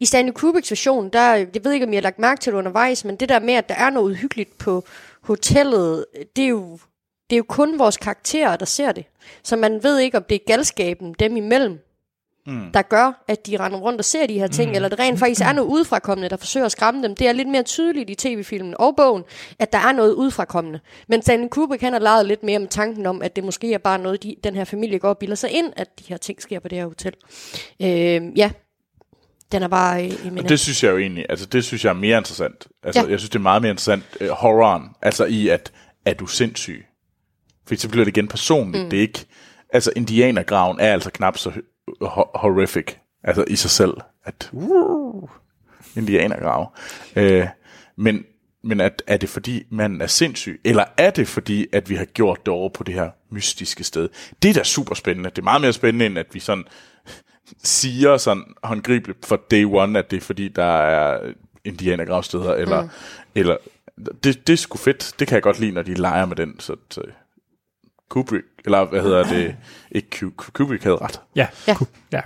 i 0.00 0.06
Stanley 0.06 0.32
Kubricks 0.32 0.70
version, 0.70 1.08
der, 1.08 1.34
jeg 1.34 1.64
ved 1.64 1.72
ikke, 1.72 1.86
om 1.86 1.92
jeg 1.92 1.98
har 1.98 2.02
lagt 2.02 2.18
mærke 2.18 2.40
til 2.40 2.52
det 2.52 2.58
undervejs, 2.58 3.04
men 3.04 3.16
det 3.16 3.28
der 3.28 3.40
med, 3.40 3.54
at 3.54 3.68
der 3.68 3.74
er 3.74 3.90
noget 3.90 4.10
uhyggeligt 4.10 4.58
på 4.58 4.84
hotellet, 5.20 6.04
det 6.36 6.44
er 6.44 6.48
jo, 6.48 6.78
det 7.30 7.36
er 7.36 7.38
jo 7.38 7.44
kun 7.48 7.78
vores 7.78 7.96
karakterer, 7.96 8.56
der 8.56 8.66
ser 8.66 8.92
det. 8.92 9.04
Så 9.42 9.56
man 9.56 9.82
ved 9.82 9.98
ikke, 9.98 10.16
om 10.16 10.24
det 10.28 10.34
er 10.34 10.46
galskaben 10.46 11.14
dem 11.18 11.36
imellem, 11.36 11.78
mm. 12.46 12.72
der 12.74 12.82
gør, 12.82 13.24
at 13.28 13.46
de 13.46 13.56
render 13.56 13.78
rundt 13.78 13.98
og 13.98 14.04
ser 14.04 14.26
de 14.26 14.38
her 14.38 14.46
ting, 14.46 14.70
mm. 14.70 14.74
eller 14.74 14.88
det 14.88 14.98
rent 14.98 15.18
faktisk 15.18 15.40
er 15.40 15.52
noget 15.52 15.68
udefrakommende, 15.68 16.28
der 16.28 16.36
forsøger 16.36 16.66
at 16.66 16.72
skræmme 16.72 17.02
dem. 17.02 17.16
Det 17.16 17.28
er 17.28 17.32
lidt 17.32 17.48
mere 17.48 17.62
tydeligt 17.62 18.10
i 18.10 18.14
tv-filmen 18.14 18.74
og 18.78 18.96
bogen, 18.96 19.22
at 19.58 19.72
der 19.72 19.78
er 19.78 19.92
noget 19.92 20.12
udefrakommende. 20.12 20.80
Men 21.08 21.22
Stanley 21.22 21.48
Kubrick, 21.48 21.82
han 21.82 21.92
har 21.92 22.00
leget 22.00 22.26
lidt 22.26 22.42
mere 22.42 22.58
med 22.58 22.68
tanken 22.68 23.06
om, 23.06 23.22
at 23.22 23.36
det 23.36 23.44
måske 23.44 23.74
er 23.74 23.78
bare 23.78 23.98
noget, 23.98 24.22
de, 24.22 24.36
den 24.44 24.54
her 24.54 24.64
familie 24.64 24.98
går 24.98 25.08
og 25.08 25.18
bilder 25.18 25.36
sig 25.36 25.50
ind, 25.50 25.72
at 25.76 25.88
de 25.98 26.04
her 26.08 26.16
ting 26.16 26.42
sker 26.42 26.60
på 26.60 26.68
det 26.68 26.78
her 26.78 26.86
hotel. 26.86 27.12
Øh, 27.82 28.38
ja, 28.38 28.50
den 29.52 29.62
er 29.62 29.68
bare 29.68 30.04
øh, 30.04 30.36
Og 30.36 30.48
det 30.48 30.60
synes 30.60 30.84
jeg 30.84 30.90
jo 30.92 30.98
egentlig, 30.98 31.26
altså 31.28 31.46
det 31.46 31.64
synes 31.64 31.84
jeg 31.84 31.90
er 31.90 31.94
mere 31.94 32.18
interessant. 32.18 32.66
Altså 32.82 33.02
Ja. 33.02 33.10
jeg 33.10 33.18
synes, 33.18 33.30
det 33.30 33.38
er 33.38 33.42
meget 33.42 33.62
mere 33.62 33.70
interessant, 33.70 34.04
uh, 34.20 34.28
horroren, 34.28 34.82
altså 35.02 35.24
i 35.24 35.48
at, 35.48 35.72
er 36.04 36.14
du 36.14 36.26
sindssyg? 36.26 36.86
Fordi 37.66 37.80
så 37.80 37.88
bliver 37.88 38.04
det 38.04 38.16
igen 38.16 38.28
personligt. 38.28 38.84
Mm. 38.84 38.90
Det 38.90 38.96
er 38.96 39.00
ikke, 39.00 39.24
altså 39.72 39.92
indianergraven 39.96 40.80
er 40.80 40.92
altså 40.92 41.10
knap 41.10 41.38
så 41.38 41.52
ho- 42.02 42.38
horrific, 42.38 42.94
altså 43.22 43.44
i 43.48 43.56
sig 43.56 43.70
selv, 43.70 43.94
at 44.24 44.50
uh, 44.52 45.28
indianergrav. 45.96 46.72
Uh, 47.16 47.46
men 47.96 48.24
men 48.62 48.80
at, 48.80 49.02
er 49.06 49.16
det 49.16 49.28
fordi 49.28 49.66
manden 49.70 50.00
er 50.00 50.06
sindssyg, 50.06 50.60
eller 50.64 50.84
er 50.96 51.10
det 51.10 51.28
fordi, 51.28 51.66
at 51.72 51.90
vi 51.90 51.94
har 51.94 52.04
gjort 52.04 52.46
det 52.46 52.54
over 52.54 52.68
på 52.68 52.84
det 52.84 52.94
her 52.94 53.10
mystiske 53.30 53.84
sted? 53.84 54.08
Det 54.42 54.48
er 54.48 54.54
da 54.54 54.62
super 54.62 54.94
spændende. 54.94 55.30
Det 55.30 55.38
er 55.38 55.42
meget 55.42 55.60
mere 55.60 55.72
spændende, 55.72 56.06
end 56.06 56.18
at 56.18 56.26
vi 56.32 56.40
sådan 56.40 56.64
siger 57.62 58.16
sådan 58.16 58.44
håndgribeligt 58.62 59.26
for 59.26 59.40
day 59.50 59.64
one, 59.64 59.98
at 59.98 60.10
det 60.10 60.16
er 60.16 60.20
fordi, 60.20 60.48
der 60.48 60.64
er 60.64 61.32
indianergravsteder, 61.64 62.54
eller, 62.54 62.82
mm. 62.82 62.88
eller 63.34 63.56
det, 64.24 64.46
det 64.46 64.52
er 64.52 64.56
sgu 64.56 64.78
fedt. 64.78 65.14
Det 65.18 65.28
kan 65.28 65.34
jeg 65.34 65.42
godt 65.42 65.60
lide, 65.60 65.72
når 65.72 65.82
de 65.82 65.94
leger 65.94 66.26
med 66.26 66.36
den. 66.36 66.60
Så, 66.60 66.76
så 66.90 67.02
Kubrick, 68.08 68.44
eller 68.64 68.84
hvad 68.84 69.02
hedder 69.02 69.24
det, 69.24 69.56
ikke 69.92 70.08
Ku- 70.10 70.50
Kubrick 70.52 70.82
havde 70.82 70.96
ret. 70.96 71.20
Ja. 71.36 71.46
Ja. 71.68 71.76
Ja. 72.12 72.20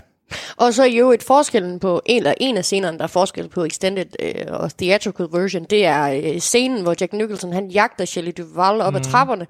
Og 0.57 0.75
så 0.75 0.85
jo 0.85 1.13
et 1.13 1.23
forskellen 1.23 1.81
på, 1.81 2.01
en, 2.07 2.17
eller 2.17 2.35
en 2.41 2.57
af 2.57 2.65
scenerne, 2.65 2.99
der 2.99 3.05
er 3.05 3.09
forskel 3.09 3.49
på 3.49 3.65
extended 3.65 4.07
øh, 4.21 4.47
og 4.49 4.77
theatrical 4.79 5.27
version, 5.33 5.65
det 5.65 5.87
er 5.87 6.03
øh, 6.35 6.39
scenen, 6.41 6.83
hvor 6.83 6.95
Jack 7.01 7.13
Nicholson, 7.13 7.53
han 7.53 7.69
jagter 7.69 8.05
Shelley 8.05 8.33
Duvall 8.39 8.81
op 8.81 8.93
mm. 8.93 8.97
ad 8.97 9.05
trapperne. 9.05 9.47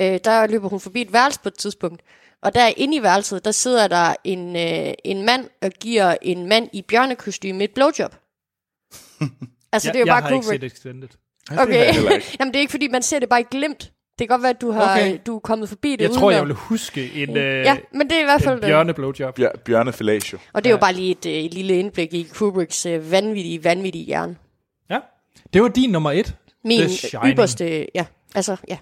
Øh, 0.00 0.18
der 0.24 0.46
løber 0.46 0.68
hun 0.68 0.80
forbi 0.80 1.02
et 1.02 1.12
værelse 1.12 1.40
på 1.40 1.48
et 1.48 1.54
tidspunkt. 1.58 2.02
Og 2.42 2.54
der 2.54 2.70
inde 2.76 2.96
i 2.96 3.02
værelset, 3.02 3.44
der 3.44 3.50
sidder 3.50 3.88
der 3.88 4.14
en, 4.24 4.56
øh, 4.56 4.94
en 5.04 5.22
mand 5.26 5.48
og 5.62 5.70
giver 5.70 6.16
en 6.22 6.46
mand 6.48 6.68
i 6.72 6.82
bjørnekostyme 6.82 7.64
et 7.64 7.70
blowjob. 7.74 8.14
altså, 9.72 9.88
det 9.88 9.96
er 9.96 10.00
jo 10.00 10.06
jeg 10.06 10.12
bare 10.12 10.22
har 10.22 10.28
ikke 10.28 10.42
Kubrick. 10.44 10.62
set 10.62 10.72
Extended. 10.72 11.08
Okay. 11.58 11.86
jeg. 11.86 12.22
Jamen, 12.40 12.52
det 12.54 12.56
er 12.56 12.60
ikke, 12.60 12.70
fordi 12.70 12.88
man 12.88 13.02
ser 13.02 13.18
det 13.18 13.28
bare 13.28 13.40
i 13.40 13.46
glimt. 13.50 13.92
Det 14.18 14.28
kan 14.28 14.34
godt 14.34 14.42
være, 14.42 14.50
at 14.50 14.60
du, 14.60 14.70
har, 14.70 14.92
Okay. 14.96 15.18
du 15.26 15.34
er 15.36 15.40
kommet 15.40 15.68
forbi 15.68 15.90
det 15.92 16.00
Jeg 16.00 16.10
uden 16.10 16.20
tror, 16.20 16.30
jeg 16.30 16.46
vil 16.46 16.54
huske 16.54 17.12
en, 17.22 17.36
øh, 17.36 17.64
Ja, 17.64 17.76
men 17.92 18.10
det 18.10 18.16
er 18.16 18.20
i 18.20 18.24
hvert 18.24 18.42
fald... 18.42 18.58
en 18.58 18.64
øh, 18.64 18.68
bjørneblowjob. 18.68 19.34
Bjør, 19.34 19.50
Bjørne 19.64 19.92
Fellatio. 19.92 20.38
Og 20.52 20.64
det 20.64 20.70
er 20.70 20.74
jo 20.74 20.78
bare 20.80 20.92
lige 20.92 21.10
et, 21.10 21.26
øh, 21.26 21.32
et 21.32 21.54
lille 21.54 21.78
indblik 21.78 22.14
i 22.14 22.22
Kubricks 22.34 22.86
øh, 22.86 23.10
vanvittige, 23.10 23.64
vanvittige 23.64 24.04
hjerne. 24.04 24.36
Ja. 24.90 24.98
Det 25.52 25.62
var 25.62 25.68
din 25.68 25.90
nummer 25.90 26.10
et. 26.12 26.36
Min 26.64 26.80
ypperste, 27.24 27.86
ja, 27.94 28.04
altså, 28.34 28.56
ja. 28.68 28.76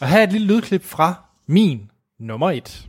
Og 0.00 0.08
her 0.08 0.18
er 0.18 0.22
et 0.22 0.32
lille 0.32 0.46
lydklip 0.46 0.84
fra 0.84 1.14
min 1.46 1.90
nummer 2.20 2.50
et. 2.50 2.86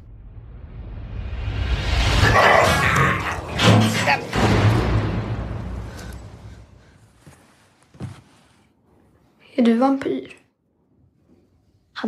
Är 9.58 9.64
du 9.64 9.74
vampyr? 9.80 10.35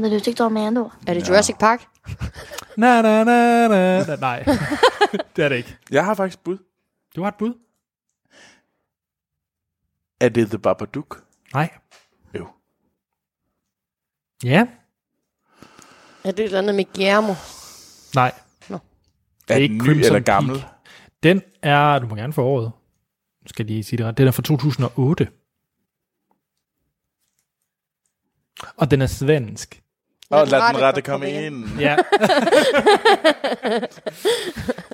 Hade 0.04 0.16
du 0.16 0.20
tyckt 0.20 0.40
om 0.40 0.54
mig 0.54 0.64
ändå? 0.66 0.92
Er 1.08 1.14
det 1.14 1.30
Jurassic 1.30 1.56
Park? 1.60 1.88
Na, 2.78 3.02
na, 3.06 3.24
na, 3.24 3.68
na, 3.68 4.06
na. 4.06 4.16
Nej, 4.16 4.44
det 5.36 5.46
er 5.46 5.50
det 5.50 5.56
ikke. 5.58 5.78
Jeg 5.92 6.06
har 6.06 6.14
faktisk 6.14 6.44
bud. 6.44 6.58
Du 7.16 7.22
har 7.22 7.28
et 7.28 7.36
bud? 7.36 7.54
Er 10.22 10.30
det 10.30 10.48
The 10.50 10.60
Babadook? 10.60 11.24
Nej. 11.54 11.70
Jo. 12.34 12.48
Ja. 14.44 14.68
Er 16.24 16.32
det 16.32 16.40
et 16.40 16.44
eller 16.46 16.60
andet 16.60 16.76
med 16.76 16.86
Guillermo? 16.94 17.34
Nej. 18.16 18.32
Nå. 18.70 18.76
Er 18.76 18.80
Det 19.48 19.50
er 19.50 19.54
den 19.54 19.62
ikke 19.64 19.76
ny 19.76 19.80
Crimson 19.82 20.06
eller 20.06 20.20
gammel? 20.20 20.60
Peak. 20.60 20.72
Den 21.24 21.42
er, 21.62 22.00
du 22.00 22.08
må 22.08 22.16
gerne 22.16 22.34
få 22.34 22.44
året. 22.44 22.72
Nu 23.42 23.48
skal 23.48 23.64
jeg 23.64 23.72
lige 23.72 23.84
sige 23.84 23.98
det 23.98 24.06
ret. 24.06 24.18
Den 24.18 24.28
er 24.28 24.32
fra 24.32 24.42
2008. 24.42 25.28
Og 28.78 28.92
den 28.92 29.02
er 29.02 29.08
svensk. 29.08 29.84
Og 30.30 30.48
lad 30.48 30.62
den 30.74 30.82
rette 30.82 31.02
komme 31.02 31.32
ind. 31.46 31.66
Ja. 31.80 31.96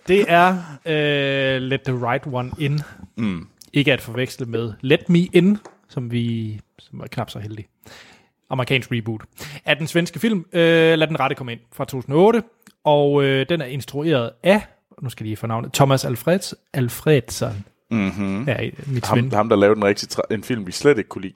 det 0.08 0.26
er 0.28 0.52
uh, 0.86 1.62
Let 1.62 1.82
the 1.82 2.08
Right 2.12 2.24
One 2.32 2.52
In. 2.60 2.80
Mm. 3.18 3.48
Ikke 3.74 3.94
at 3.94 4.02
forveksle 4.02 4.46
med 4.46 4.74
Let 4.82 5.10
Me 5.10 5.20
In, 5.20 5.58
som 5.90 6.12
vi 6.12 6.60
som 6.80 7.00
er 7.00 7.08
knap 7.08 7.30
så 7.30 7.40
heldige. 7.40 7.68
Amerikansk 8.50 8.92
reboot. 8.92 9.22
Af 9.66 9.78
den 9.78 9.88
svenske 9.88 10.20
film, 10.20 10.40
uh, 10.40 10.46
Lad 10.60 11.08
den 11.08 11.20
rette 11.20 11.36
komme 11.36 11.52
ind, 11.52 11.60
fra 11.72 11.86
2008. 11.86 12.44
Og 12.84 13.14
uh, 13.14 13.24
den 13.26 13.62
er 13.62 13.66
instrueret 13.66 14.32
af, 14.44 14.62
nu 15.02 15.10
skal 15.10 15.24
jeg 15.24 15.28
lige 15.28 15.38
få 15.38 15.48
navnet, 15.48 15.74
Thomas 15.74 16.06
Alfreds, 16.06 16.54
Alfredsson. 16.74 17.66
Mm-hmm. 17.92 18.44
Ja, 18.48 18.70
mit 18.88 19.06
ham, 19.06 19.18
sven. 19.20 19.32
ham, 19.32 19.50
der 19.50 19.56
lavede 19.56 19.78
en, 19.78 19.86
rigtig 19.86 20.10
tra- 20.14 20.28
en 20.34 20.44
film, 20.44 20.68
vi 20.68 20.72
slet 20.72 20.98
ikke 20.98 21.08
kunne 21.08 21.22
lide. 21.22 21.34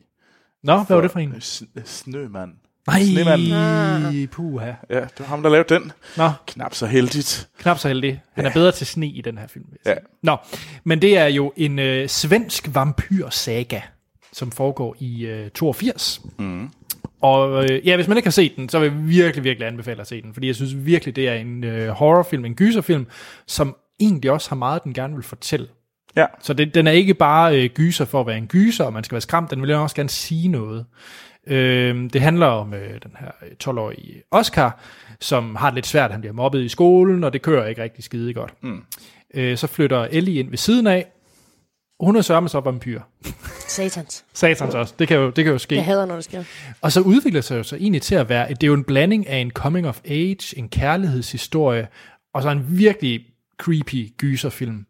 Nå, 0.63 0.83
hvad 0.83 0.95
var 0.95 1.01
det 1.01 1.11
for 1.11 1.19
en? 1.19 1.41
S- 1.41 1.63
Snømand. 1.85 2.51
Nej, 2.87 3.03
Snemanden. 3.03 4.27
puha. 4.27 4.71
Ja, 4.89 4.99
det 4.99 5.11
var 5.19 5.25
ham, 5.25 5.43
der 5.43 5.49
lavede 5.49 5.73
den. 5.73 5.91
Nå, 6.17 6.29
Knap 6.47 6.73
så 6.75 6.85
heldigt. 6.85 7.47
knap 7.59 7.77
så 7.79 7.87
heldig. 7.87 8.21
Han 8.33 8.45
er 8.45 8.53
bedre 8.53 8.71
til 8.71 8.87
sne 8.87 9.07
i 9.07 9.21
den 9.21 9.37
her 9.37 9.47
film. 9.47 9.65
Ja. 9.85 9.93
Nå, 10.23 10.37
men 10.83 11.01
det 11.01 11.17
er 11.17 11.25
jo 11.27 11.53
en 11.55 11.79
øh, 11.79 12.09
svensk 12.09 12.69
vampyrsaga, 12.73 13.81
som 14.33 14.51
foregår 14.51 14.95
i 14.99 15.25
øh, 15.25 15.49
82. 15.49 16.21
Mm. 16.39 16.69
Og 17.21 17.63
øh, 17.63 17.87
ja, 17.87 17.95
hvis 17.95 18.07
man 18.07 18.17
ikke 18.17 18.27
har 18.27 18.31
set 18.31 18.55
den, 18.55 18.69
så 18.69 18.79
vil 18.79 18.89
jeg 18.91 19.07
virkelig, 19.07 19.43
virkelig 19.43 19.67
anbefale 19.67 20.01
at 20.01 20.07
se 20.07 20.21
den, 20.21 20.33
fordi 20.33 20.47
jeg 20.47 20.55
synes 20.55 20.85
virkelig, 20.85 21.15
det 21.15 21.29
er 21.29 21.33
en 21.33 21.63
øh, 21.63 21.89
horrorfilm, 21.89 22.45
en 22.45 22.55
gyserfilm, 22.55 23.07
som 23.47 23.75
egentlig 23.99 24.31
også 24.31 24.49
har 24.49 24.55
meget, 24.55 24.83
den 24.83 24.93
gerne 24.93 25.13
vil 25.15 25.23
fortælle. 25.23 25.67
Ja. 26.15 26.25
Så 26.41 26.53
det, 26.53 26.75
den 26.75 26.87
er 26.87 26.91
ikke 26.91 27.13
bare 27.13 27.63
øh, 27.63 27.69
gyser 27.69 28.05
for 28.05 28.19
at 28.21 28.27
være 28.27 28.37
en 28.37 28.47
gyser, 28.47 28.83
og 28.83 28.93
man 28.93 29.03
skal 29.03 29.15
være 29.15 29.21
skræmt, 29.21 29.51
den 29.51 29.61
vil 29.61 29.71
også 29.73 29.95
gerne 29.95 30.09
sige 30.09 30.47
noget. 30.47 30.85
Øh, 31.47 32.09
det 32.13 32.21
handler 32.21 32.45
om 32.45 32.73
øh, 32.73 32.89
den 33.03 33.11
her 33.19 33.31
øh, 33.41 33.51
12-årige 33.63 34.23
Oscar, 34.31 34.79
som 35.19 35.55
har 35.55 35.69
det 35.69 35.75
lidt 35.75 35.87
svært, 35.87 36.11
han 36.11 36.21
bliver 36.21 36.33
mobbet 36.33 36.63
i 36.63 36.69
skolen, 36.69 37.23
og 37.23 37.33
det 37.33 37.41
kører 37.41 37.67
ikke 37.67 37.83
rigtig 37.83 38.03
skide 38.03 38.33
godt. 38.33 38.53
Mm. 38.61 38.83
Øh, 39.33 39.57
så 39.57 39.67
flytter 39.67 40.07
Ellie 40.11 40.39
ind 40.39 40.49
ved 40.49 40.57
siden 40.57 40.87
af, 40.87 41.07
hun 41.99 42.15
er 42.15 42.21
sørme 42.21 42.49
så 42.49 42.59
vampyr. 42.59 43.01
Satans. 43.67 44.25
Satans 44.33 44.75
også, 44.75 44.93
det 44.99 45.07
kan 45.07 45.17
jo, 45.17 45.29
det 45.29 45.43
kan 45.43 45.53
jo 45.53 45.59
ske. 45.59 45.75
Jeg 45.75 45.85
hader, 45.85 46.05
når 46.05 46.15
det 46.15 46.23
sker. 46.23 46.43
Og 46.81 46.91
så 46.91 47.01
udvikler 47.01 47.41
sig 47.41 47.57
jo 47.57 47.63
så 47.63 47.75
egentlig 47.75 48.01
til 48.01 48.15
at 48.15 48.29
være, 48.29 48.49
det 48.49 48.63
er 48.63 48.67
jo 48.67 48.73
en 48.73 48.83
blanding 48.83 49.27
af 49.27 49.37
en 49.37 49.51
coming 49.51 49.87
of 49.87 50.01
age, 50.05 50.57
en 50.57 50.69
kærlighedshistorie, 50.69 51.87
og 52.33 52.43
så 52.43 52.49
en 52.49 52.65
virkelig 52.69 53.25
creepy 53.57 54.13
gyserfilm. 54.17 54.85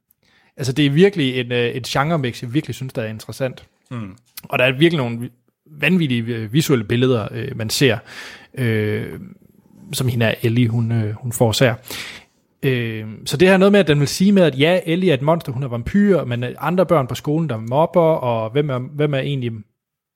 Altså 0.57 0.73
det 0.73 0.85
er 0.85 0.89
virkelig 0.89 1.39
en, 1.39 1.51
øh, 1.51 1.69
et 1.69 1.84
genre-mix, 1.84 2.41
jeg 2.41 2.53
virkelig 2.53 2.75
synes, 2.75 2.93
der 2.93 3.01
er 3.01 3.07
interessant. 3.07 3.65
Mm. 3.91 4.17
Og 4.43 4.59
der 4.59 4.65
er 4.65 4.71
virkelig 4.71 4.97
nogle 4.97 5.29
vanvittige 5.72 6.23
øh, 6.35 6.53
visuelle 6.53 6.85
billeder, 6.85 7.27
øh, 7.31 7.57
man 7.57 7.69
ser, 7.69 7.98
øh, 8.53 9.19
som 9.94 10.07
hende 10.07 10.26
er 10.26 10.35
Ellie, 10.41 10.68
hun, 10.68 10.91
øh, 10.91 11.14
hun 11.14 11.31
forårsager. 11.31 11.76
Øh, 12.64 13.06
så 13.26 13.38
det 13.38 13.48
her 13.48 13.53
er 13.53 13.57
noget 13.57 13.72
med, 13.72 13.80
at 13.80 13.88
den 13.88 13.99
vil 13.99 14.07
sige 14.07 14.31
med, 14.31 14.44
at 14.44 14.60
ja, 14.60 14.80
Ellie 14.85 15.10
er 15.10 15.14
et 15.14 15.22
monster, 15.22 15.52
hun 15.52 15.64
er 15.64 15.68
vampyr, 15.68 16.23
men 16.23 16.44
øh, 16.44 16.56
andre 16.60 16.85
børn 16.85 17.07
på 17.07 17.15
skolen, 17.15 17.49
der 17.49 17.57
mobber, 17.57 18.02
og 18.02 18.49
hvem 18.49 18.69
er, 18.69 18.80
hvem 18.80 19.14
er 19.14 19.19
egentlig, 19.19 19.52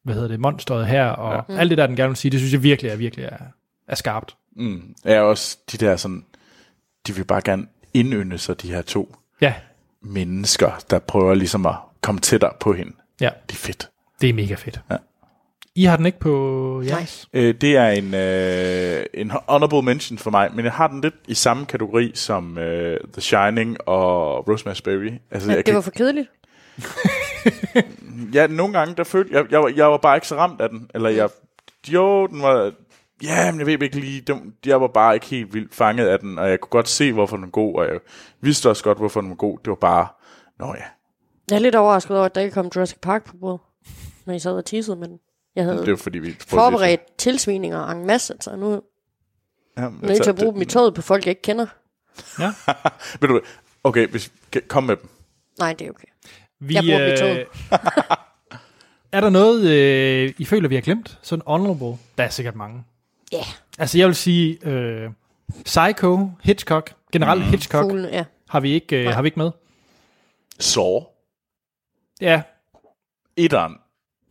hvad 0.03 0.13
hedder 0.15 0.27
det, 0.27 0.39
monsteret 0.39 0.87
her, 0.87 1.05
og 1.05 1.45
ja. 1.49 1.59
alt 1.59 1.69
det 1.69 1.77
der, 1.77 1.87
den 1.87 1.95
gerne 1.95 2.09
vil 2.09 2.17
sige, 2.17 2.31
det 2.31 2.39
synes 2.39 2.53
jeg 2.53 2.63
virkelig 2.63 2.91
er, 2.91 2.95
virkelig 2.95 3.25
er, 3.25 3.37
er 3.87 3.95
skarpt. 3.95 4.35
Mm. 4.55 4.81
Ja, 5.05 5.21
også 5.21 5.57
de 5.71 5.77
der 5.77 5.95
sådan, 5.95 6.25
de 7.07 7.15
vil 7.15 7.23
bare 7.23 7.41
gerne 7.45 7.65
indynde 7.93 8.37
sig, 8.37 8.61
de 8.61 8.67
her 8.71 8.81
to 8.81 9.15
Ja, 9.41 9.53
mennesker, 10.03 10.71
der 10.89 10.99
prøver 10.99 11.33
ligesom 11.33 11.65
at 11.65 11.75
komme 12.01 12.21
tættere 12.21 12.51
på 12.59 12.73
hende. 12.73 12.91
ja, 13.21 13.29
Det 13.49 13.53
er 13.55 13.59
fedt. 13.59 13.89
det 14.21 14.29
er 14.29 14.33
mega 14.33 14.53
fedt. 14.55 14.81
Ja. 14.91 14.95
I 15.75 15.83
har 15.83 15.97
den 15.97 16.05
ikke 16.05 16.19
på 16.19 16.81
jeres? 16.85 17.29
Øh, 17.33 17.55
det 17.61 17.77
er 17.77 17.87
en, 17.87 18.13
øh, 18.13 19.05
en 19.13 19.31
honorable 19.31 19.81
mention 19.81 20.17
for 20.17 20.31
mig, 20.31 20.49
men 20.55 20.65
jeg 20.65 20.73
har 20.73 20.87
den 20.87 21.01
lidt 21.01 21.15
i 21.27 21.33
samme 21.33 21.65
kategori 21.65 22.11
som 22.15 22.57
øh, 22.57 22.99
The 23.13 23.21
Shining 23.21 23.77
og 23.87 24.49
Rosemary's 24.49 24.81
Baby. 24.83 25.11
Altså, 25.31 25.47
Men 25.47 25.57
jeg 25.57 25.65
det 25.65 25.75
var 25.75 25.81
for 25.81 25.91
kedeligt. 25.91 26.29
Ja, 28.33 28.47
nogle 28.47 28.73
gange, 28.79 28.95
der 28.95 29.03
følte 29.03 29.33
jeg, 29.35 29.51
jeg, 29.51 29.59
var, 29.59 29.71
jeg 29.75 29.91
var 29.91 29.97
bare 29.97 30.17
ikke 30.17 30.27
så 30.27 30.35
ramt 30.35 30.61
af 30.61 30.69
den. 30.69 30.89
Eller 30.93 31.09
jeg, 31.09 31.29
jo, 31.87 32.27
den 32.27 32.41
var, 32.41 32.71
ja, 33.23 33.51
men 33.51 33.59
jeg 33.59 33.67
ved 33.67 33.81
ikke 33.81 33.99
lige, 33.99 34.21
den, 34.21 34.53
jeg 34.65 34.81
var 34.81 34.87
bare 34.87 35.13
ikke 35.13 35.25
helt 35.25 35.53
vildt 35.53 35.75
fanget 35.75 36.07
af 36.07 36.19
den, 36.19 36.39
og 36.39 36.49
jeg 36.49 36.59
kunne 36.59 36.69
godt 36.69 36.87
se, 36.89 37.13
hvorfor 37.13 37.35
den 37.37 37.43
var 37.45 37.49
god, 37.49 37.75
og 37.75 37.85
jeg 37.85 37.99
vidste 38.41 38.69
også 38.69 38.83
godt, 38.83 38.97
hvorfor 38.97 39.21
den 39.21 39.29
var 39.29 39.35
god. 39.35 39.57
Det 39.57 39.69
var 39.69 39.75
bare, 39.75 40.07
nå 40.59 40.65
ja, 40.65 40.83
Jeg 41.49 41.55
er 41.55 41.59
lidt 41.59 41.75
overrasket 41.75 42.17
over, 42.17 42.25
at 42.25 42.35
der 42.35 42.41
ikke 42.41 42.53
kom 42.53 42.71
Jurassic 42.75 42.99
Park 43.01 43.25
på 43.25 43.37
bordet, 43.37 43.59
når 44.25 44.33
I 44.33 44.39
sad 44.39 44.51
og 44.51 44.65
teasede 44.65 44.95
med 44.97 45.07
den. 45.07 45.17
Jeg 45.55 45.63
havde 45.63 45.77
det 45.77 45.91
var 45.91 45.97
fordi, 45.97 46.19
vi... 46.19 46.35
forberedt 46.47 47.01
tilsvininger 47.17 47.87
en 47.87 48.05
masse, 48.05 48.33
så 48.41 48.55
nu 48.55 48.81
Ja, 49.77 49.81
er 49.81 49.91
jeg 50.01 50.09
nødt 50.09 50.23
til 50.23 50.29
at 50.29 50.35
bruge 50.35 50.53
dem 50.53 50.61
i 50.61 50.65
toget 50.65 50.93
på 50.93 51.01
folk, 51.01 51.25
jeg 51.25 51.31
ikke 51.31 51.41
kender. 51.41 51.65
Ja. 52.39 52.53
Ved 53.21 53.27
du? 53.29 53.41
Okay, 53.83 54.07
hvis, 54.07 54.31
kom 54.67 54.83
med 54.83 54.95
dem. 54.95 55.09
Nej, 55.59 55.73
det 55.73 55.87
er 55.87 55.91
okay. 55.91 56.07
Vi, 56.59 56.73
Jeg 56.73 56.83
bruger 56.83 56.99
dem 56.99 57.13
i 57.13 57.17
toget. 57.17 57.39
øh, 57.39 57.45
er 59.17 59.21
der 59.21 59.29
noget, 59.29 59.69
øh, 59.69 60.33
I 60.37 60.45
føler, 60.45 60.69
vi 60.69 60.75
har 60.75 60.81
glemt? 60.81 61.19
Sådan 61.21 61.43
honorable? 61.47 61.97
Der 62.17 62.23
er 62.23 62.29
sikkert 62.29 62.55
mange. 62.55 62.83
Ja. 63.31 63.37
Yeah. 63.37 63.45
Altså, 63.77 63.97
jeg 63.97 64.07
vil 64.07 64.15
sige, 64.15 64.67
øh, 64.67 65.09
Psycho, 65.65 66.31
Hitchcock, 66.43 66.93
generelt 67.11 67.41
mm. 67.41 67.49
Hitchcock, 67.49 67.83
Fuglene, 67.83 68.07
ja. 68.07 68.23
har 68.49 68.59
vi 68.59 68.71
ikke, 68.73 69.07
øh, 69.07 69.13
har 69.13 69.21
vi 69.21 69.27
ikke 69.27 69.39
med. 69.39 69.51
Saw. 70.59 70.99
Ja, 72.21 72.41
Etteren. 73.37 73.77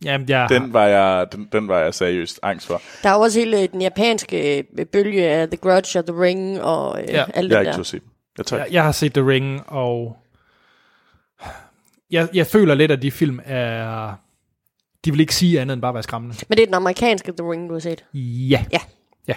Jamen, 0.05 0.29
jeg 0.29 0.49
Den 0.49 0.73
var 0.73 0.85
jeg, 0.85 1.27
den, 1.31 1.49
den 1.51 1.67
var 1.67 1.79
jeg 1.79 1.93
seriøst 1.93 2.39
angst 2.43 2.67
for. 2.67 2.81
Der 3.03 3.09
er 3.09 3.13
også 3.13 3.39
hele 3.39 3.67
den 3.67 3.81
japanske 3.81 4.57
øh, 4.77 4.85
bølge 4.85 5.27
af 5.29 5.47
The 5.47 5.57
Grudge 5.57 5.99
og 5.99 6.05
The 6.05 6.21
Ring 6.21 6.61
og 6.61 7.01
øh, 7.01 7.09
Ja. 7.09 7.25
alt 7.33 7.35
Jeg 7.35 7.43
det 7.43 7.51
har 7.51 7.59
ikke 7.59 7.69
der. 7.77 7.83
så 7.83 7.83
set. 7.83 8.01
Jeg 8.37 8.51
Jeg, 8.59 8.67
jeg 8.71 8.83
har 8.83 8.91
set 8.91 9.13
The 9.13 9.27
Ring, 9.27 9.61
og 9.67 10.17
jeg, 12.11 12.27
jeg 12.33 12.47
føler 12.47 12.75
lidt, 12.75 12.91
at 12.91 13.01
de 13.01 13.11
film 13.11 13.39
er... 13.45 14.13
De 15.05 15.11
vil 15.11 15.19
ikke 15.19 15.35
sige 15.35 15.61
andet 15.61 15.73
end 15.73 15.81
bare 15.81 15.89
at 15.89 15.93
være 15.95 16.03
skræmmende. 16.03 16.35
Men 16.49 16.57
det 16.57 16.61
er 16.63 16.67
den 16.67 16.73
amerikanske 16.75 17.31
The 17.37 17.51
Ring, 17.51 17.69
du 17.69 17.73
har 17.73 17.79
set. 17.79 18.05
Ja. 18.13 18.65
Ja. 18.71 18.79
Ja. 19.27 19.33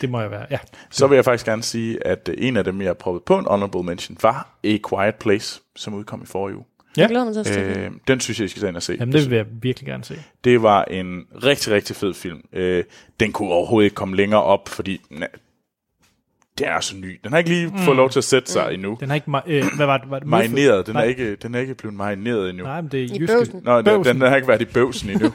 Det 0.00 0.10
må 0.10 0.20
jeg 0.20 0.30
være, 0.30 0.46
ja. 0.50 0.58
Så 0.90 1.06
vil 1.06 1.16
jeg 1.16 1.24
faktisk 1.24 1.46
gerne 1.46 1.62
sige, 1.62 2.06
at 2.06 2.28
øh, 2.28 2.34
en 2.38 2.56
af 2.56 2.64
dem, 2.64 2.80
jeg 2.80 2.88
har 2.88 2.94
proppet 2.94 3.22
på 3.24 3.38
en 3.38 3.46
honorable 3.46 3.82
mention, 3.82 4.18
var 4.22 4.58
A 4.64 4.76
Quiet 4.90 5.14
Place, 5.14 5.60
som 5.76 5.94
udkom 5.94 6.22
i 6.22 6.26
forrige 6.26 6.56
uge. 6.56 6.64
Ja. 6.96 7.02
Jeg 7.02 7.08
glæder 7.10 7.24
mig 7.24 7.32
til 7.34 7.40
at 7.40 7.46
se 7.46 7.54
det. 7.60 7.76
Øh, 7.76 7.90
den 8.08 8.20
synes 8.20 8.38
jeg, 8.40 8.44
I 8.44 8.48
skal 8.48 8.60
tage 8.60 8.68
ind 8.68 8.76
og 8.76 8.82
se. 8.82 8.96
Jamen, 9.00 9.12
det 9.12 9.30
vil 9.30 9.36
jeg 9.36 9.46
virkelig 9.62 9.86
gerne 9.86 10.04
se. 10.04 10.18
Det 10.44 10.62
var 10.62 10.84
en 10.84 11.22
rigtig, 11.44 11.72
rigtig 11.72 11.96
fed 11.96 12.14
film. 12.14 12.40
Øh, 12.52 12.84
den 13.20 13.32
kunne 13.32 13.48
overhovedet 13.48 13.84
ikke 13.86 13.94
komme 13.94 14.16
længere 14.16 14.42
op, 14.42 14.68
fordi 14.68 15.00
na, 15.10 15.26
den 16.58 16.66
er 16.66 16.80
så 16.80 16.96
ny. 16.96 17.20
Den 17.24 17.32
har 17.32 17.38
ikke 17.38 17.50
lige 17.50 17.66
mm. 17.66 17.78
fået 17.78 17.96
lov 17.96 18.10
til 18.10 18.20
at 18.20 18.24
sætte 18.24 18.52
sig 18.52 18.66
mm. 18.68 18.74
endnu. 18.74 18.96
Den 19.00 19.08
har 19.08 19.14
ikke... 19.14 19.30
ma- 19.30 19.50
Øh, 19.50 19.64
hvad 19.76 19.86
var 19.86 19.98
det? 19.98 20.10
Var 20.10 20.18
det 20.18 20.28
Marineret. 20.28 20.86
Den 20.86 20.96
er, 20.96 21.00
Nej. 21.00 21.08
ikke, 21.08 21.36
den 21.36 21.54
er 21.54 21.58
ikke 21.58 21.74
blevet 21.74 21.94
marineret 21.96 22.48
endnu. 22.50 22.64
Nej, 22.64 22.80
men 22.80 22.90
det 22.90 23.00
er 23.00 23.04
I 23.04 23.18
jyske. 23.20 23.26
bøvsen. 23.26 23.60
Nå, 23.64 23.76
den, 23.76 23.84
Bøvsen. 23.84 24.20
den 24.20 24.28
har 24.28 24.36
ikke 24.36 24.48
været 24.48 24.62
i 24.62 24.64
bøvsen 24.64 25.10
endnu. 25.10 25.32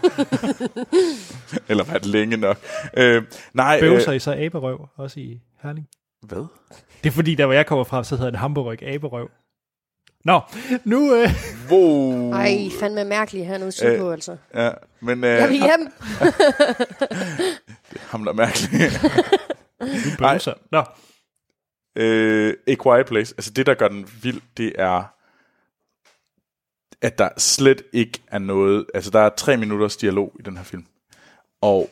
Eller 1.69 1.83
været 1.83 2.05
længe 2.05 2.37
nok. 2.37 2.57
Øh, 2.97 3.23
nej, 3.53 3.79
Bøvser 3.79 4.11
I 4.11 4.19
så 4.19 4.35
aberøv, 4.37 4.87
også 4.97 5.19
i 5.19 5.39
Herning? 5.63 5.87
hvad? 6.21 6.45
Det 7.03 7.09
er 7.09 7.13
fordi, 7.13 7.35
der 7.35 7.45
hvor 7.45 7.53
jeg 7.53 7.65
kommer 7.65 7.83
fra, 7.83 8.03
så 8.03 8.15
hedder 8.15 8.31
det 8.31 8.39
Hamburg 8.39 8.83
aberøv. 8.83 9.29
Nå, 10.25 10.41
nu... 10.83 11.15
Øh, 11.15 11.29
Wow. 11.69 12.31
Ej, 12.31 12.69
fandme 12.79 13.03
mærkeligt 13.03 13.45
her 13.45 13.57
nu 13.57 13.71
sydpå, 13.71 14.07
øh, 14.07 14.13
altså. 14.13 14.37
Ja, 14.53 14.71
men 14.99 15.23
øh, 15.23 15.29
Jeg 15.29 15.49
vil 15.49 15.57
hjem. 15.57 15.91
ham 18.11 18.23
der 18.23 18.31
er 18.31 18.35
mærkelig. 18.35 18.81
nu 20.05 20.11
bøvser. 20.19 20.53
Nå, 20.71 20.83
øh, 21.95 22.53
A 22.67 22.75
Quiet 22.83 23.05
Place, 23.05 23.33
altså 23.37 23.51
det, 23.51 23.65
der 23.65 23.73
gør 23.73 23.87
den 23.87 24.09
vild, 24.23 24.41
det 24.57 24.73
er, 24.77 25.03
at 27.01 27.17
der 27.17 27.29
slet 27.37 27.81
ikke 27.93 28.19
er 28.27 28.39
noget, 28.39 28.85
altså 28.93 29.11
der 29.11 29.19
er 29.19 29.29
tre 29.37 29.57
minutters 29.57 29.97
dialog 29.97 30.33
i 30.39 30.41
den 30.43 30.57
her 30.57 30.63
film, 30.63 30.85
og 31.61 31.89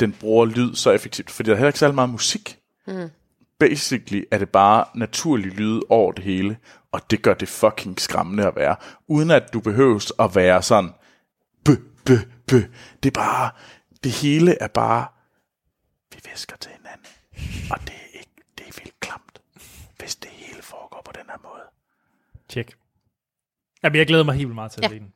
den 0.00 0.12
bruger 0.12 0.46
lyd 0.46 0.74
så 0.74 0.90
effektivt, 0.90 1.30
fordi 1.30 1.46
der 1.46 1.52
er 1.54 1.58
heller 1.58 1.68
ikke 1.68 1.78
særlig 1.78 1.94
meget 1.94 2.10
musik. 2.10 2.58
Mm. 2.86 3.08
Basically 3.60 4.24
er 4.30 4.38
det 4.38 4.48
bare 4.48 4.84
naturlig 4.94 5.52
lyd 5.52 5.80
over 5.88 6.12
det 6.12 6.24
hele, 6.24 6.56
og 6.92 7.10
det 7.10 7.22
gør 7.22 7.34
det 7.34 7.48
fucking 7.48 8.00
skræmmende 8.00 8.46
at 8.46 8.56
være, 8.56 8.76
uden 9.06 9.30
at 9.30 9.52
du 9.52 9.60
behøves 9.60 10.12
at 10.18 10.34
være 10.34 10.62
sådan, 10.62 10.90
bø, 11.64 11.72
bø, 12.06 12.14
bø. 12.46 12.56
Det 13.02 13.06
er 13.16 13.20
bare, 13.20 13.50
det 14.04 14.12
hele 14.12 14.62
er 14.62 14.68
bare, 14.68 15.06
vi 16.14 16.20
visker 16.32 16.56
til 16.56 16.70
hinanden, 16.76 17.06
og 17.70 17.78
det 17.80 17.94
er 17.94 18.18
ikke, 18.18 18.30
det 18.58 18.66
er 18.68 18.72
vildt 18.82 19.00
klamt, 19.00 19.40
hvis 19.98 20.16
det 20.16 20.30
hele 20.32 20.62
foregår 20.62 21.02
på 21.04 21.12
den 21.14 21.22
her 21.30 21.38
måde. 21.42 21.62
tjek. 22.48 22.72
Jamen, 23.82 23.96
jeg 23.98 24.06
glæder 24.06 24.24
mig 24.24 24.34
helt 24.34 24.46
vildt 24.48 24.54
meget 24.54 24.72
til 24.72 24.84
at 24.84 24.92
Ja. 24.92 24.96
se 24.96 24.98
den. 24.98 25.12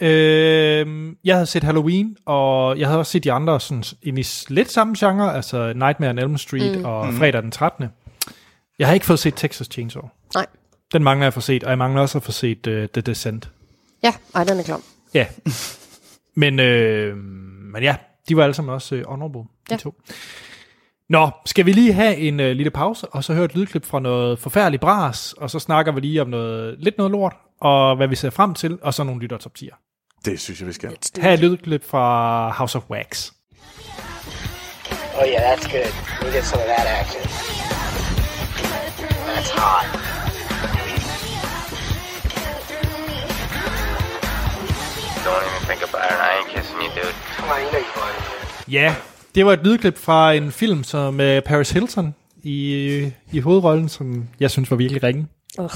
Øh, 0.00 1.16
jeg 1.24 1.34
havde 1.36 1.46
set 1.46 1.64
Halloween, 1.64 2.16
og 2.24 2.78
jeg 2.78 2.88
havde 2.88 2.98
også 2.98 3.12
set 3.12 3.24
de 3.24 3.32
andre 3.32 3.60
sådan, 3.60 3.84
ind 4.02 4.18
i 4.18 4.24
lidt 4.48 4.70
samme 4.70 4.94
genre, 4.98 5.34
altså 5.34 5.72
Nightmare 5.72 6.10
on 6.10 6.18
Elm 6.18 6.36
Street 6.38 6.78
mm. 6.78 6.84
og 6.84 7.06
Mhm. 7.06 7.16
fredag 7.18 7.42
den 7.42 7.50
13. 7.50 7.88
Jeg 8.78 8.86
har 8.88 8.94
ikke 8.94 9.06
fået 9.06 9.18
set 9.18 9.34
Texas 9.36 9.66
Chainsaw. 9.72 10.02
Nej. 10.34 10.46
Den 10.92 11.04
mangler 11.04 11.24
jeg 11.24 11.28
at 11.28 11.34
få 11.34 11.40
set, 11.40 11.64
og 11.64 11.70
jeg 11.70 11.78
mangler 11.78 12.02
også 12.02 12.18
at 12.18 12.22
få 12.24 12.32
set 12.32 12.66
uh, 12.66 12.72
The 12.72 13.00
Descent. 13.02 13.50
Ja, 14.02 14.14
ej, 14.34 14.44
den 14.44 14.58
er 14.58 14.62
klar. 14.62 14.80
Ja. 15.14 15.26
men, 16.34 16.60
øh, 16.60 17.16
men 17.72 17.82
ja, 17.82 17.96
de 18.28 18.36
var 18.36 18.42
alle 18.42 18.54
sammen 18.54 18.74
også 18.74 18.94
uh, 18.94 19.02
honorable, 19.10 19.40
de 19.40 19.46
Ja. 19.70 19.76
to. 19.76 19.94
Nå, 21.08 21.30
skal 21.46 21.66
vi 21.66 21.72
lige 21.72 21.92
have 21.92 22.16
en 22.16 22.40
uh, 22.40 22.46
lille 22.46 22.70
pause, 22.70 23.06
og 23.08 23.24
så 23.24 23.34
høre 23.34 23.44
et 23.44 23.54
lydklip 23.54 23.84
fra 23.86 24.00
noget 24.00 24.38
forfærdeligt 24.38 24.80
bras, 24.80 25.32
og 25.32 25.50
så 25.50 25.58
snakker 25.58 25.92
vi 25.92 26.00
lige 26.00 26.22
om 26.22 26.28
noget, 26.28 26.76
lidt 26.78 26.98
noget 26.98 27.10
lort, 27.10 27.34
og 27.60 27.96
hvad 27.96 28.08
vi 28.08 28.16
ser 28.16 28.30
frem 28.30 28.54
til, 28.54 28.78
og 28.82 28.94
så 28.94 29.04
nogle 29.04 29.20
lytter 29.20 29.36
top 29.38 29.52
10'er. 29.58 29.82
Det 30.24 30.40
synes 30.40 30.60
jeg, 30.60 30.68
vi 30.68 30.72
skal. 30.72 30.96
Her 31.20 31.30
er 31.30 31.34
et 31.34 31.40
lydklip 31.40 31.84
fra 31.84 32.50
House 32.52 32.78
of 32.78 32.84
Wax. 32.90 33.30
Oh 35.18 35.26
yeah, 35.26 35.52
that's 35.56 35.70
good. 35.70 35.92
We 36.22 36.32
get 36.36 36.44
some 36.44 36.62
of 36.62 36.68
that 36.76 36.86
action. 37.00 37.22
That's 39.28 39.50
hot. 39.60 40.05
Don't 45.26 45.44
even 45.48 45.62
think 45.68 45.82
about 45.88 46.06
it. 46.12 46.18
I 46.28 46.30
ain't 46.38 46.50
kissing 46.56 46.78
you, 46.84 46.90
dude. 46.98 47.14
Come 47.36 47.48
on, 47.54 47.58
you 47.64 47.70
know 47.70 47.80
you 47.88 47.92
want 48.02 48.14
it. 48.68 48.72
Ja, 48.72 48.94
det 49.34 49.46
var 49.46 49.52
et 49.52 49.60
lydklip 49.64 49.98
fra 49.98 50.32
en 50.32 50.52
film 50.52 50.84
som 50.84 51.14
med 51.14 51.42
Paris 51.42 51.70
Hilton 51.70 52.14
i, 52.42 53.12
i 53.32 53.40
hovedrollen, 53.40 53.88
som 53.88 54.28
jeg 54.40 54.50
synes 54.50 54.70
var 54.70 54.76
virkelig 54.76 55.02
ringe. 55.02 55.26
Ugh. 55.58 55.70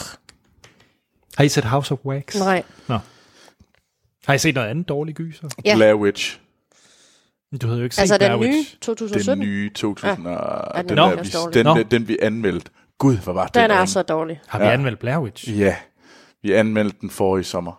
Har 1.36 1.44
I 1.44 1.48
set 1.48 1.64
House 1.64 1.92
of 1.94 1.98
Wax? 2.04 2.34
Nej. 2.38 2.62
Nå. 2.88 2.98
Har 4.26 4.34
I 4.34 4.38
set 4.38 4.54
noget 4.54 4.68
andet 4.68 4.88
dårligt 4.88 5.16
gyser? 5.16 5.48
Ja. 5.64 5.76
Blair 5.76 5.94
Witch. 5.94 6.38
Du 7.62 7.66
havde 7.66 7.78
jo 7.78 7.84
ikke 7.84 7.94
set 7.96 8.00
Altså 8.02 8.18
Blair 8.18 8.30
den 8.30 8.40
Witch. 8.40 8.56
nye 8.56 8.64
2017? 8.80 9.30
Den 9.40 9.48
nye 9.48 9.70
2000. 9.70 10.28
Ja. 10.28 10.34
Den 10.78 10.88
den, 10.88 10.96
der, 10.96 11.22
vi, 11.22 11.28
den, 11.52 11.66
den, 11.76 11.86
den, 11.90 12.08
vi 12.08 12.18
anmeldte. 12.22 12.70
Gud, 12.98 13.16
hvor 13.16 13.32
var 13.32 13.46
den 13.46 13.62
Den 13.62 13.70
er 13.70 13.74
ringe. 13.74 13.86
så 13.86 14.02
dårlig. 14.02 14.40
Har 14.48 14.58
vi 14.58 14.64
Ja. 14.64 14.70
anmeldt 14.72 14.98
Blair 14.98 15.18
Witch? 15.18 15.58
Ja, 15.58 15.76
vi 16.42 16.52
anmeldte 16.52 16.96
den 17.00 17.10
forrige 17.10 17.44
sommer. 17.44 17.72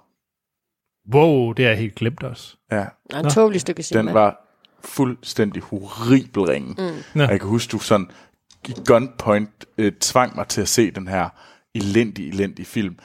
Wow, 1.14 1.52
det 1.53 1.65
har 1.65 1.69
jeg 1.69 1.80
helt 1.80 1.95
glemt 1.95 2.23
også. 2.23 2.56
Ja, 2.72 2.76
Det 2.78 2.86
er 3.11 3.19
en 3.19 3.30
tåbelig 3.30 3.61
stykke 3.61 3.84
cinema. 3.84 4.07
den 4.10 4.14
var 4.15 4.48
fuldstændig 4.84 5.64
horribel 5.64 6.44
ringe. 6.44 6.76
Mm. 6.78 6.98
Nå. 7.14 7.23
Jeg 7.23 7.40
kan 7.40 7.49
huske, 7.49 7.72
du 7.72 7.80
sådan 7.80 8.10
i 8.68 8.73
gunpoint 8.86 9.65
øh, 9.78 9.91
tvang 9.99 10.36
mig 10.36 10.48
til 10.48 10.61
at 10.61 10.68
se 10.68 10.91
den 10.91 11.07
her 11.07 11.30
elendige, 11.76 12.30
elendige 12.30 12.65
film. 12.65 12.95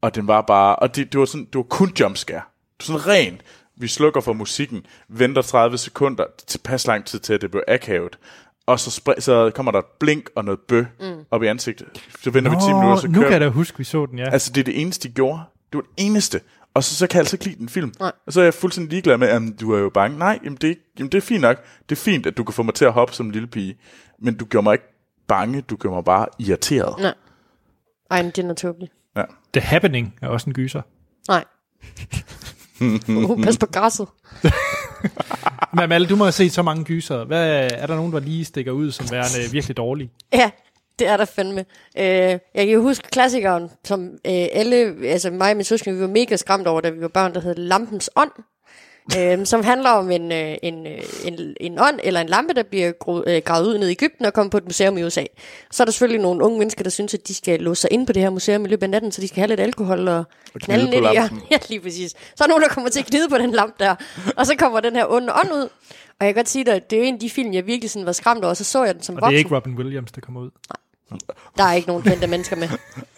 Og 0.00 0.14
den 0.14 0.26
var 0.26 0.40
bare, 0.40 0.76
og 0.76 0.96
det, 0.96 1.12
det 1.12 1.18
var 1.20 1.26
sådan, 1.26 1.44
det 1.44 1.54
var 1.54 1.62
kun 1.62 1.92
jumpscare. 2.00 2.42
Det 2.80 2.88
var 2.88 2.98
sådan 2.98 3.06
ren. 3.14 3.40
Vi 3.76 3.88
slukker 3.88 4.20
for 4.20 4.32
musikken, 4.32 4.86
venter 5.08 5.42
30 5.42 5.78
sekunder, 5.78 6.24
til 6.46 6.58
pas 6.58 6.86
lang 6.86 7.04
tid 7.04 7.18
til, 7.18 7.32
at 7.34 7.40
det 7.40 7.50
blev 7.50 7.62
akavet. 7.68 8.18
Og 8.66 8.80
så, 8.80 9.00
spre- 9.02 9.20
så 9.20 9.50
kommer 9.54 9.72
der 9.72 9.78
et 9.78 9.84
blink 10.00 10.30
og 10.36 10.44
noget 10.44 10.60
bø 10.68 10.84
mm. 11.00 11.24
op 11.30 11.42
i 11.42 11.46
ansigtet. 11.46 11.86
Så 12.22 12.30
venter 12.30 12.50
vi 12.50 12.56
10 12.66 12.72
minutter, 12.72 12.96
så 12.96 13.06
nu 13.08 13.12
kører 13.14 13.24
kan 13.24 13.32
jeg 13.32 13.40
da 13.40 13.48
huske, 13.48 13.78
vi 13.78 13.84
så 13.84 14.06
den, 14.06 14.18
ja. 14.18 14.30
Altså, 14.30 14.52
det 14.52 14.60
er 14.60 14.64
det 14.64 14.80
eneste, 14.80 15.08
de 15.08 15.14
gjorde. 15.14 15.40
Det 15.72 15.74
var 15.78 15.80
det 15.80 15.90
eneste. 15.96 16.40
Og 16.74 16.84
så, 16.84 16.94
så 16.94 17.06
kan 17.06 17.14
jeg 17.14 17.20
altså 17.20 17.36
ikke 17.36 17.44
lide 17.44 17.58
den 17.58 17.68
film. 17.68 17.94
Nej. 18.00 18.12
Og 18.26 18.32
så 18.32 18.40
er 18.40 18.44
jeg 18.44 18.54
fuldstændig 18.54 18.90
ligeglad 18.90 19.18
med, 19.18 19.28
at 19.28 19.42
du 19.60 19.72
er 19.72 19.78
jo 19.78 19.90
bange. 19.94 20.18
Nej, 20.18 20.38
jamen 20.44 20.58
det, 20.60 20.70
er 20.70 20.74
jamen 20.98 21.12
det 21.12 21.18
er 21.18 21.22
fint 21.22 21.40
nok. 21.40 21.64
Det 21.88 21.98
er 21.98 22.00
fint, 22.00 22.26
at 22.26 22.36
du 22.36 22.44
kan 22.44 22.54
få 22.54 22.62
mig 22.62 22.74
til 22.74 22.84
at 22.84 22.92
hoppe 22.92 23.14
som 23.14 23.26
en 23.26 23.32
lille 23.32 23.48
pige. 23.48 23.78
Men 24.18 24.36
du 24.36 24.44
gjorde 24.44 24.64
mig 24.64 24.72
ikke 24.72 24.84
bange, 25.28 25.60
du 25.60 25.76
gjorde 25.76 25.94
mig 25.94 26.04
bare 26.04 26.26
irriteret. 26.38 27.00
Nej. 27.00 27.14
Ej, 28.10 28.22
men 28.22 28.32
den 28.36 28.50
er 28.50 28.54
tåbelig. 28.54 28.88
Ja. 29.16 29.22
The 29.52 29.60
Happening 29.60 30.14
er 30.22 30.28
også 30.28 30.50
en 30.50 30.54
gyser. 30.54 30.82
Nej. 31.28 31.44
uh, 33.30 33.42
pas 33.42 33.58
på 33.58 33.66
græsset. 33.66 34.08
Men 35.72 35.82
Amalie, 35.82 36.08
du 36.08 36.16
må 36.16 36.24
have 36.24 36.32
set 36.32 36.52
så 36.52 36.62
mange 36.62 36.84
gyser. 36.84 37.24
Hvad, 37.24 37.70
er 37.72 37.86
der 37.86 37.96
nogen, 37.96 38.12
der 38.12 38.20
lige 38.20 38.44
stikker 38.44 38.72
ud 38.72 38.90
som 38.90 39.06
værende 39.10 39.52
virkelig 39.52 39.76
dårlige? 39.76 40.10
Ja, 40.32 40.50
det 40.98 41.06
er 41.06 41.16
der 41.16 41.24
fandme. 41.24 41.64
Øh, 41.98 42.04
jeg 42.54 42.66
kan 42.66 42.80
huske 42.80 43.08
klassikeren, 43.10 43.70
som 43.84 44.04
øh, 44.26 44.46
alle, 44.52 44.94
altså 45.04 45.30
mig 45.30 45.50
og 45.50 45.56
min 45.56 45.64
søskende, 45.64 45.96
vi 45.96 46.02
var 46.02 46.08
mega 46.08 46.36
skræmt 46.36 46.66
over, 46.66 46.80
da 46.80 46.90
vi 46.90 47.00
var 47.00 47.08
børn, 47.08 47.34
der 47.34 47.40
hed 47.40 47.54
Lampens 47.54 48.10
Ånd. 48.16 48.30
øh, 49.18 49.46
som 49.46 49.64
handler 49.64 49.90
om 49.90 50.10
en, 50.10 50.32
øh, 50.32 50.56
en, 50.62 50.86
øh, 50.86 50.98
en, 51.24 51.54
en 51.60 51.78
ånd 51.80 52.00
eller 52.02 52.20
en 52.20 52.28
lampe, 52.28 52.54
der 52.54 52.62
bliver 52.62 52.92
gro- 52.92 53.22
øh, 53.26 53.42
gravet 53.44 53.66
ud 53.66 53.78
ned 53.78 53.88
i 53.88 53.90
Ægypten 53.90 54.24
og 54.26 54.32
kommer 54.32 54.50
på 54.50 54.56
et 54.56 54.64
museum 54.64 54.98
i 54.98 55.02
USA. 55.04 55.24
Så 55.70 55.82
er 55.82 55.84
der 55.84 55.92
selvfølgelig 55.92 56.22
nogle 56.22 56.44
unge 56.44 56.58
mennesker, 56.58 56.82
der 56.82 56.90
synes, 56.90 57.14
at 57.14 57.28
de 57.28 57.34
skal 57.34 57.60
låse 57.60 57.80
sig 57.80 57.92
ind 57.92 58.06
på 58.06 58.12
det 58.12 58.22
her 58.22 58.30
museum 58.30 58.64
i 58.64 58.68
løbet 58.68 58.82
af 58.82 58.90
natten, 58.90 59.12
så 59.12 59.20
de 59.20 59.28
skal 59.28 59.36
have 59.40 59.48
lidt 59.48 59.60
alkohol 59.60 60.08
og, 60.08 60.24
Og 60.54 60.60
knalde 60.60 60.84
lidt 60.90 61.04
i. 61.04 61.16
Ja, 61.50 61.58
lige 61.68 61.80
præcis. 61.80 62.10
Så 62.36 62.44
er 62.44 62.48
nogen, 62.48 62.62
der 62.62 62.68
kommer 62.68 62.90
til 62.90 63.00
at 63.00 63.06
knide 63.06 63.28
på 63.28 63.38
den 63.38 63.50
lampe 63.50 63.74
der. 63.84 63.94
Og 64.36 64.46
så 64.46 64.54
kommer 64.58 64.80
den 64.80 64.96
her 64.96 65.06
onde 65.12 65.32
ånd 65.32 65.52
ud. 65.52 65.68
Og 66.20 66.26
jeg 66.26 66.34
kan 66.34 66.34
godt 66.34 66.48
sige 66.48 66.64
dig, 66.64 66.74
at 66.74 66.90
det 66.90 66.98
er 66.98 67.02
en 67.02 67.14
af 67.14 67.20
de 67.20 67.30
film, 67.30 67.52
jeg 67.52 67.66
virkelig 67.66 67.90
sådan 67.90 68.06
var 68.06 68.12
skræmt 68.12 68.44
over. 68.44 68.54
Så 68.54 68.64
så 68.64 68.84
jeg 68.84 68.94
den 68.94 69.02
som 69.02 69.14
Og 69.16 69.22
det 69.30 69.34
er 69.34 69.38
ikke 69.38 69.56
Robin 69.56 69.74
Williams, 69.74 70.12
der 70.12 70.20
kommer 70.20 70.40
ud. 70.40 70.50
Der 71.56 71.64
er 71.64 71.72
ikke 71.72 71.88
nogen 71.88 72.02
kendte 72.02 72.26
mennesker 72.26 72.56
med. 72.56 72.68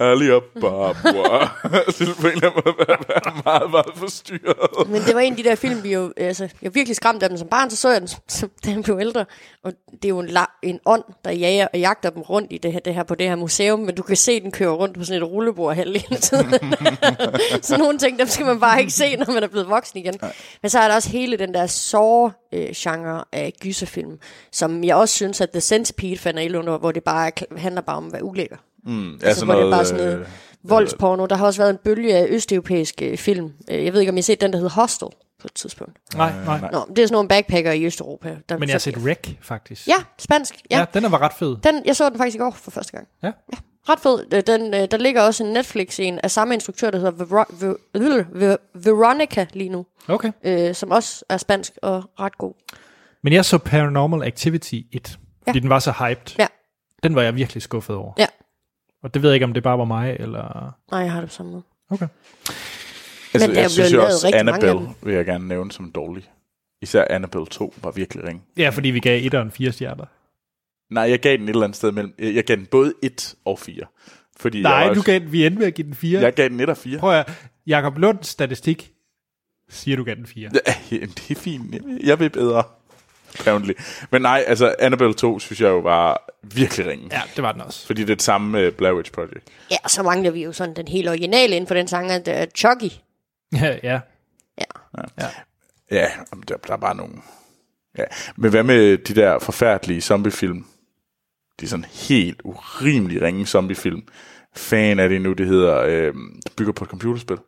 Ærlig 0.01 0.33
op, 0.33 0.43
Barbara. 0.61 1.51
det 1.99 2.17
på 2.21 2.27
en 2.27 2.33
eller 2.33 2.51
anden 2.51 2.63
måde 2.65 2.75
være, 2.79 2.97
være 3.09 3.43
meget, 3.45 3.71
meget 3.71 3.93
forstyrret. 3.95 4.89
Men 4.89 5.03
det 5.03 5.15
var 5.15 5.21
en 5.21 5.33
af 5.33 5.37
de 5.37 5.45
der 5.45 5.55
film, 5.55 5.83
vi 5.83 5.93
jo, 5.93 6.13
altså, 6.17 6.45
jeg 6.45 6.51
var 6.63 6.71
virkelig 6.71 6.97
skræmt 6.97 7.23
af 7.23 7.29
dem 7.29 7.39
som 7.39 7.49
barn, 7.49 7.71
så 7.71 7.77
så 7.77 7.91
jeg 7.91 8.01
den, 8.01 8.09
som, 8.29 8.51
da 8.65 8.71
jeg 8.71 8.83
blev 8.83 8.99
ældre. 9.01 9.25
Og 9.65 9.73
det 9.93 10.05
er 10.05 10.09
jo 10.09 10.19
en, 10.19 10.37
en 10.63 10.81
ånd, 10.87 11.05
der 11.25 11.31
jager 11.31 11.69
og 11.73 11.79
jagter 11.79 12.11
dem 12.11 12.23
rundt 12.23 12.53
i 12.53 12.59
det 12.59 12.73
her, 12.73 12.81
det 12.81 12.95
her, 12.95 13.03
på 13.03 13.15
det 13.15 13.29
her 13.29 13.37
museum, 13.37 13.79
men 13.79 13.95
du 13.95 14.03
kan 14.03 14.17
se, 14.17 14.41
den 14.41 14.53
kører 14.53 14.73
rundt 14.73 14.99
på 14.99 15.05
sådan 15.05 15.23
et 15.23 15.29
rullebord 15.29 15.75
hele 15.75 16.01
tiden. 16.21 16.55
så 17.63 17.77
nogle 17.79 17.99
ting, 17.99 18.19
dem 18.19 18.27
skal 18.29 18.47
man 18.47 18.61
bare 18.61 18.81
ikke 18.81 18.93
se, 18.93 19.17
når 19.17 19.33
man 19.35 19.43
er 19.43 19.49
blevet 19.49 19.69
voksen 19.69 19.99
igen. 19.99 20.15
Men 20.63 20.71
så 20.71 20.79
er 20.79 20.89
der 20.89 20.95
også 20.95 21.11
hele 21.11 21.37
den 21.37 21.55
der 21.55 21.67
sår-genre 21.67 23.25
af 23.33 23.53
gyserfilm, 23.61 24.19
som 24.53 24.85
jeg 24.85 24.97
også 24.97 25.15
synes, 25.15 25.41
at 25.41 25.51
The 25.51 25.61
Centipede 25.61 26.19
fandt 26.19 26.41
ind 26.41 26.57
under, 26.57 26.79
hvor 26.79 26.93
det 26.93 27.05
bare 27.05 27.27
er, 27.27 27.59
handler 27.59 27.80
bare 27.81 27.97
om 27.97 28.07
at 28.07 28.13
være 28.13 28.25
ulækker. 28.25 28.57
Mm, 28.85 29.21
Altså, 29.23 29.45
hvor 29.45 29.55
det 29.55 29.67
er 29.67 29.71
bare 29.71 29.85
sådan 29.85 30.05
noget 30.05 30.27
voldsporno. 30.65 31.27
Der 31.27 31.37
har 31.37 31.47
også 31.47 31.61
været 31.63 31.71
en 31.71 31.79
bølge 31.85 32.15
af 32.17 32.27
østeuropæiske 32.31 33.17
film. 33.17 33.53
Øh, 33.71 33.85
Jeg 33.85 33.93
ved 33.93 34.01
ikke, 34.01 34.11
om 34.11 34.17
I 34.17 34.21
har 34.21 34.23
set 34.23 34.41
den, 34.41 34.53
der 34.53 34.59
hedder 34.59 34.71
Hostel 34.73 35.09
på 35.41 35.47
et 35.47 35.55
tidspunkt. 35.55 35.99
Nej, 36.17 36.33
nej. 36.45 36.71
Nå, 36.73 36.87
det 36.89 36.99
er 36.99 37.07
sådan 37.07 37.13
nogle 37.13 37.29
backpacker 37.29 37.73
i 37.73 37.85
Østeuropa. 37.85 38.37
Der 38.49 38.59
Men 38.59 38.69
jeg 38.69 38.75
har 38.75 38.79
set 38.79 38.97
Wreck, 38.97 39.29
faktisk. 39.43 39.89
Ja, 39.89 39.95
spansk. 40.19 40.55
Ja. 40.71 40.79
ja 40.79 40.85
den 41.01 41.13
var 41.13 41.19
ret 41.23 41.33
fed. 41.33 41.57
Den, 41.65 41.83
jeg 41.87 41.97
så 41.97 42.09
den 42.11 42.19
faktisk 42.19 42.35
i 42.35 42.39
går 42.39 42.51
for 42.51 42.71
første 42.71 42.93
gang. 42.93 43.07
Ja. 43.23 43.27
ja 43.53 43.59
ret 43.89 44.01
fed. 44.01 44.25
Øh, 44.35 44.43
Den, 44.47 44.75
øh, 44.75 44.89
der 44.91 44.97
ligger 44.97 45.23
også 45.23 45.45
en 45.45 45.53
Netflix-en 45.53 46.19
af 46.23 46.31
samme 46.31 46.55
instruktør, 46.55 46.91
der 46.91 46.99
hedder 46.99 47.13
Vero- 47.13 47.53
Ver- 47.53 47.77
Ver- 47.97 48.41
Ver- 48.43 48.81
Veronica 48.91 49.47
lige 49.53 49.69
nu. 49.69 49.87
Okay. 50.09 50.33
Øh, 50.45 50.75
som 50.75 50.91
også 50.91 51.25
er 51.29 51.37
spansk 51.37 51.73
og 51.83 52.05
ret 52.21 52.39
god. 52.39 52.53
Men 53.23 53.33
jeg 53.33 53.45
så 53.45 53.59
Paranormal 53.59 54.23
Activity 54.27 54.75
1, 54.93 55.19
fordi 55.45 55.59
Ja. 55.59 55.61
den 55.61 55.69
var 55.69 55.79
så 55.79 55.91
hyped. 55.91 56.35
Ja. 56.39 56.47
Den 57.03 57.15
var 57.15 57.23
jeg 57.23 57.35
virkelig 57.37 57.63
skuffet 57.63 57.97
over. 57.97 58.13
Ja. 58.19 58.27
Og 59.03 59.15
det 59.15 59.23
ved 59.23 59.31
jeg 59.31 59.35
ikke, 59.35 59.45
om 59.45 59.53
det 59.53 59.63
bare 59.63 59.79
var 59.79 59.85
mig, 59.85 60.17
eller... 60.21 60.73
Nej, 60.91 61.01
jeg 61.01 61.13
har 61.13 61.21
det 61.21 61.29
på 61.29 61.35
samme 61.35 61.53
måde. 61.53 61.63
Okay. 61.91 62.09
Altså, 63.35 63.49
Men 63.49 63.57
jeg 63.57 63.65
jo 63.65 63.69
synes 63.69 63.93
jo 63.93 64.05
også, 64.05 64.31
Annabelle 64.35 64.89
vil 65.03 65.15
jeg 65.15 65.25
gerne 65.25 65.49
nævne 65.49 65.73
som 65.73 65.91
dårlig. 65.93 66.31
Især 66.83 67.05
Annabelle 67.11 67.47
2 67.47 67.75
var 67.83 67.91
virkelig 67.91 68.25
ring. 68.25 68.43
Ja, 68.57 68.69
fordi 68.69 68.89
vi 68.89 69.01
gav 69.01 69.25
etteren 69.27 69.51
fire 69.51 69.73
stjerner. 69.73 70.05
Nej, 70.95 71.03
jeg 71.11 71.19
gav 71.21 71.33
den 71.37 71.45
et 71.45 71.49
eller 71.49 71.63
andet 71.65 71.77
sted 71.77 71.93
mellem... 71.93 72.15
Jeg 72.19 72.45
gav 72.45 72.57
den 72.57 72.67
både 72.67 72.95
1 73.03 73.35
og 73.45 73.59
4. 73.59 73.83
Fordi 74.37 74.63
Nej, 74.63 74.73
jeg 74.73 74.85
du 74.87 74.91
også, 74.91 75.03
gav 75.11 75.19
den, 75.21 75.33
vi 75.33 75.47
endte 75.47 75.59
med 75.59 75.67
at 75.67 75.75
give 75.75 75.87
den 75.87 75.95
fire. 75.95 76.21
Jeg 76.21 76.33
gav 76.35 76.49
den 76.49 76.61
1 76.61 76.69
og 76.69 76.77
4. 76.77 76.99
Prøv 76.99 77.13
at 77.19 77.31
Jakob 77.67 77.99
Lunds 77.99 78.27
statistik 78.29 78.93
siger, 79.69 79.97
du 79.97 80.05
gav 80.05 80.15
den 80.15 80.27
fire. 80.27 80.51
Ja, 80.67 80.75
jamen, 80.97 81.09
det 81.09 81.31
er 81.31 81.41
fint. 81.41 81.75
Jeg 81.75 81.81
vil- 81.85 82.01
Jeg 82.07 82.19
vil 82.21 82.31
bedre. 82.31 82.63
Apparently. 83.41 83.73
Men 84.11 84.23
nej, 84.23 84.45
altså 84.47 84.75
Annabelle 84.79 85.15
2 85.15 85.39
synes 85.39 85.61
jeg 85.61 85.69
jo 85.69 85.79
var 85.79 86.30
virkelig 86.43 86.87
ringe. 86.87 87.09
Ja, 87.13 87.23
det 87.37 87.43
var 87.43 87.53
den 87.53 87.61
også. 87.61 87.87
Fordi 87.87 88.01
det 88.01 88.11
er 88.11 88.15
det 88.15 88.23
samme 88.23 88.51
med 88.53 88.73
Blair 88.73 88.93
Witch 88.93 89.13
Project. 89.13 89.49
Ja, 89.71 89.77
og 89.85 89.91
så 89.91 90.03
mangler 90.03 90.31
vi 90.31 90.45
jo 90.45 90.53
sådan 90.53 90.77
den 90.77 90.89
helt 90.89 91.09
originale 91.09 91.57
inden 91.57 91.69
for 91.69 91.75
den 91.75 91.89
sang, 91.89 92.11
at 92.11 92.29
uh, 92.29 92.51
Chucky. 92.57 92.95
Ja, 93.53 93.79
ja. 93.83 94.01
Ja, 95.91 96.07
jamen, 96.33 96.45
der, 96.49 96.57
der 96.57 96.73
er 96.73 96.77
bare 96.77 96.97
nogle... 96.97 97.15
Ja. 97.99 98.05
Men 98.37 98.51
hvad 98.51 98.63
med 98.63 98.99
de 98.99 99.15
der 99.15 99.39
forfærdelige 99.39 100.01
zombiefilm? 100.01 100.65
De 101.61 101.65
er 101.65 101.69
sådan 101.69 101.85
helt 101.85 102.41
urimelig 102.45 103.23
ringe 103.23 103.47
zombiefilm. 103.47 104.03
Fan 104.57 104.99
af 104.99 105.09
det 105.09 105.23
nu, 105.23 105.33
det 105.33 105.47
hedder... 105.47 105.81
Øh, 105.81 106.15
det 106.45 106.53
bygger 106.57 106.73
på 106.73 106.85
et 106.85 106.91
computerspil. 106.91 107.37
Nu 107.37 107.43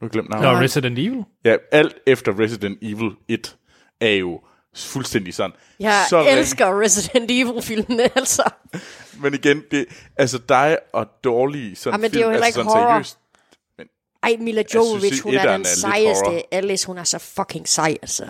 har 0.00 0.06
jeg 0.06 0.10
glemt 0.10 0.28
Nå, 0.28 0.36
navnet. 0.36 0.62
Resident 0.62 0.98
Evil. 0.98 1.24
Ja, 1.44 1.56
alt 1.72 1.94
efter 2.06 2.38
Resident 2.38 2.78
Evil 2.82 3.10
1 3.28 3.56
er 4.00 4.10
jo 4.10 4.40
fuldstændig 4.76 5.34
sådan. 5.34 5.52
Jeg 5.80 6.04
så 6.08 6.26
elsker 6.28 6.80
Resident 6.80 7.30
Evil-filmene, 7.30 8.02
altså. 8.18 8.42
Men 9.18 9.34
igen, 9.34 9.62
det, 9.70 9.86
altså 10.16 10.38
dig 10.48 10.78
og 10.92 11.06
dårlige 11.24 11.76
sådan 11.76 11.94
Ja, 11.94 12.02
men 12.02 12.10
det 12.10 12.16
er 12.16 12.20
film, 12.20 12.24
jo 12.24 12.30
heller 12.30 12.46
altså 12.46 12.60
ikke 12.60 12.70
horror. 12.70 12.90
seriøst. 12.92 13.18
Ej, 14.22 14.36
Mila 14.40 14.62
synes, 14.68 14.74
Jovovich, 14.74 15.22
hun 15.22 15.34
er 15.34 15.52
den 15.52 15.60
er 15.60 15.64
sejeste. 15.64 16.54
Alice, 16.54 16.86
hun 16.86 16.98
er 16.98 17.04
så 17.04 17.18
fucking 17.18 17.68
sej, 17.68 17.96
altså. 18.02 18.24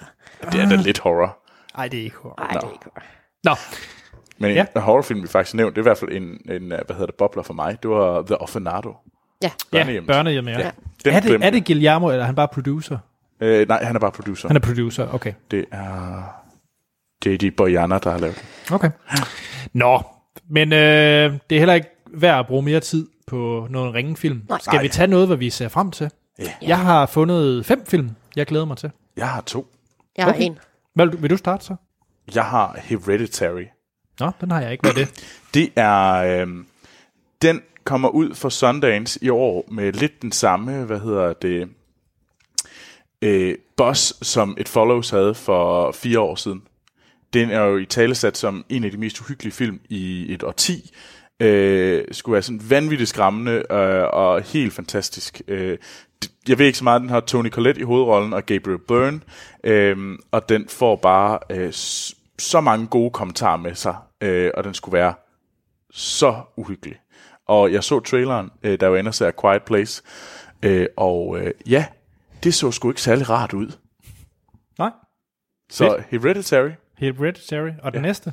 Det 0.53 0.61
er 0.61 0.69
da 0.69 0.77
lidt 0.77 0.99
horror. 0.99 1.39
Nej, 1.77 1.89
det 1.89 2.01
er 2.01 2.05
ikke 2.05 2.17
horror. 2.17 2.35
Ej, 2.39 2.47
det 2.53 2.63
er 2.63 2.73
ikke 2.73 2.85
horror. 2.85 3.03
Nå, 3.45 3.55
Men 4.39 4.55
Ja. 4.55 4.65
en 4.77 4.83
horrorfilm, 4.83 5.23
vi 5.23 5.29
faktisk 5.29 5.55
nævnt, 5.55 5.77
det 5.77 5.81
er 5.81 5.83
i 5.83 5.89
hvert 5.91 5.99
fald 5.99 6.13
en, 6.13 6.23
en, 6.23 6.73
øh, 6.73 6.79
hvad 6.87 6.95
hedder 6.95 7.07
det, 7.07 7.15
bobler 7.15 7.43
for 7.43 7.55
mig. 7.55 7.79
Det 7.83 7.91
var 7.91 8.23
The 8.23 8.41
Orfanato. 8.41 8.95
Ja. 9.43 9.51
Ja, 9.73 10.01
børnehjem, 10.07 10.49
ja. 10.49 10.59
ja. 10.61 10.71
Den 11.05 11.13
Er, 11.15 11.21
det, 11.21 11.29
glemte 11.29 11.47
er 11.47 11.51
det 11.51 11.67
Guillermo, 11.67 12.09
eller 12.09 12.23
er 12.23 12.27
han 12.27 12.35
bare 12.35 12.49
producer? 12.49 12.99
Øh, 13.41 13.69
nej, 13.69 13.85
han 13.85 13.97
er 13.97 14.01
bare 14.01 14.13
producer. 14.13 14.49
Han 14.49 14.57
er 14.57 14.61
producer, 14.61 15.15
okay. 15.15 15.33
Det 15.51 15.65
er 15.71 16.23
J.D. 17.27 17.57
Boyana, 17.57 17.99
der 17.99 18.11
har 18.11 18.19
lavet 18.19 18.37
det. 18.37 18.73
Okay. 18.73 18.91
Nå, 19.73 20.03
men 20.51 20.73
øh, 20.73 20.79
det 21.51 21.57
er 21.57 21.59
heller 21.59 21.75
ikke 21.75 21.89
værd 22.15 22.39
at 22.39 22.47
bruge 22.47 22.63
mere 22.63 22.81
tid 22.81 23.09
på 23.27 23.67
nogle 23.71 23.93
ringefilm. 23.95 24.43
Nej. 24.49 24.59
Skal 24.61 24.83
vi 24.83 24.89
tage 24.89 25.07
noget, 25.09 25.27
hvad 25.27 25.37
vi 25.37 25.51
ser 25.51 25.69
frem 25.69 25.91
til? 25.91 26.11
Ja. 26.39 26.53
Jeg 26.63 26.79
har 26.79 27.07
fundet 27.07 27.67
fem 27.67 27.87
film, 27.87 28.11
jeg 28.37 28.47
glæder 28.47 28.65
mig 28.65 28.77
til. 28.77 28.91
Jeg 29.17 29.29
har 29.29 29.41
to. 29.41 29.67
Jeg 30.17 30.25
har 30.25 30.33
Okay. 30.33 30.43
en. 30.45 30.59
Vil 30.97 31.09
du- 31.13 31.17
vil 31.17 31.31
du 31.31 31.37
starte 31.37 31.65
så? 31.65 31.75
Jeg 32.35 32.45
har 32.45 32.79
Hereditary. 32.83 33.65
Nå, 34.21 34.31
den 34.41 34.51
har 34.51 34.61
jeg 34.61 34.73
ikke. 34.73 34.83
Hvad 34.83 34.91
er 34.91 34.95
det? 35.07 35.25
Det 35.55 35.71
er... 35.77 36.13
Øh, 36.15 36.49
den 37.43 37.63
kommer 37.85 38.09
ud 38.09 38.35
for 38.35 38.49
Sundance 38.49 39.25
i 39.25 39.29
år 39.29 39.65
med 39.73 39.93
lidt 39.93 40.23
den 40.23 40.33
samme, 40.33 40.85
hvad 40.85 41.01
hedder 41.01 41.33
det, 41.33 41.69
øh, 43.23 43.55
boss, 43.77 44.27
som 44.27 44.57
et 44.59 44.69
Follows 44.69 45.11
havde 45.11 45.35
for 45.35 45.93
fire 45.93 46.21
år 46.21 46.35
siden. 46.35 46.63
Den 47.33 47.51
er 47.51 47.61
jo 47.61 47.77
i 47.77 47.87
talesat 47.87 48.37
som 48.37 48.65
en 48.69 48.85
af 48.85 48.91
de 48.91 48.97
mest 48.97 49.21
uhyggelige 49.21 49.53
film 49.53 49.81
i 49.89 50.35
et 50.35 50.43
årti. 50.43 50.91
Øh, 51.41 52.05
skulle 52.13 52.33
være 52.33 52.43
sådan 52.43 52.71
vanvittigt 52.71 53.11
skræmmende 53.11 53.73
øh, 53.73 54.05
og 54.13 54.43
helt 54.43 54.73
fantastisk. 54.73 55.43
Øh, 55.49 55.79
jeg 56.49 56.59
ved 56.59 56.67
ikke 56.67 56.79
så 56.79 56.85
meget, 56.85 57.01
den 57.01 57.11
har 57.11 57.21
Tony 57.21 57.51
Collette 57.51 57.81
i 57.81 57.85
hovedrollen 57.85 58.33
og 58.33 58.47
Gabriel 58.47 58.79
Byrne, 58.79 59.21
øh, 59.65 60.19
og 60.31 60.49
den 60.49 60.69
får 60.69 60.97
bare 60.97 61.39
øh, 61.51 61.73
så 62.39 62.61
mange 62.61 62.87
gode 62.87 63.11
kommentarer 63.11 63.57
med 63.57 63.75
sig, 63.75 63.97
øh, 64.21 64.51
og 64.55 64.65
den 64.65 64.75
skulle 64.75 64.93
være 64.93 65.15
så 65.91 66.35
uhyggelig. 66.57 66.97
Og 67.47 67.73
jeg 67.73 67.85
så 67.85 68.01
traileren, 68.01 68.51
øh, 68.63 68.81
der 68.81 68.87
var 68.87 68.99
ender 68.99 69.13
sig 69.13 69.27
af 69.27 69.37
Quiet 69.41 69.63
Place, 69.63 70.03
øh, 70.63 70.87
og 70.97 71.39
øh, 71.39 71.51
ja, 71.69 71.87
det 72.43 72.55
så 72.55 72.71
sgu 72.71 72.91
ikke 72.91 73.03
særlig 73.03 73.31
rart 73.31 73.53
ud. 73.53 73.73
Nej. 74.79 74.91
Så 75.71 76.03
Hereditary. 76.11 76.71
Hereditary. 76.99 77.71
Og 77.83 77.93
den 77.93 78.03
næste? 78.03 78.33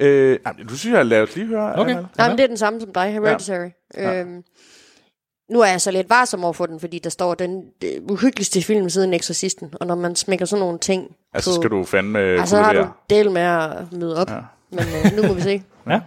Øh, 0.00 0.38
jamen, 0.46 0.66
du 0.66 0.76
synes, 0.76 0.92
jeg 0.92 0.98
har 0.98 1.04
lavet 1.04 1.36
lige 1.36 1.46
høre. 1.46 1.74
Okay. 1.78 1.90
Anna. 1.90 2.06
Nej, 2.18 2.28
men 2.28 2.38
det 2.38 2.44
er 2.44 2.48
den 2.48 2.56
samme 2.56 2.80
som 2.80 2.92
dig, 2.92 3.12
Hereditary. 3.12 3.68
Ja. 3.94 4.20
Øhm, 4.20 4.42
nu 5.50 5.60
er 5.60 5.66
jeg 5.66 5.80
så 5.80 5.90
lidt 5.90 6.10
varsom 6.10 6.44
over 6.44 6.52
for 6.52 6.66
den, 6.66 6.80
fordi 6.80 6.98
der 6.98 7.10
står 7.10 7.34
den 7.34 7.64
det 7.82 8.00
uhyggeligste 8.10 8.62
film 8.62 8.88
siden 8.88 9.14
Exorcisten, 9.14 9.74
og 9.80 9.86
når 9.86 9.94
man 9.94 10.16
smækker 10.16 10.46
sådan 10.46 10.60
nogle 10.60 10.78
ting 10.78 11.16
Altså, 11.34 11.50
på, 11.50 11.62
skal 11.62 11.70
du 11.70 11.84
fandme 11.84 12.18
altså, 12.18 12.56
har 12.62 12.72
du 12.72 12.86
del 13.10 13.30
med 13.30 13.42
at 13.42 13.92
møde 13.92 14.20
op. 14.20 14.30
Ja. 14.30 14.40
Men 14.70 14.80
øh, 14.80 15.16
nu 15.16 15.28
må 15.28 15.34
vi 15.34 15.40
se. 15.40 15.62
Ja. 15.88 16.00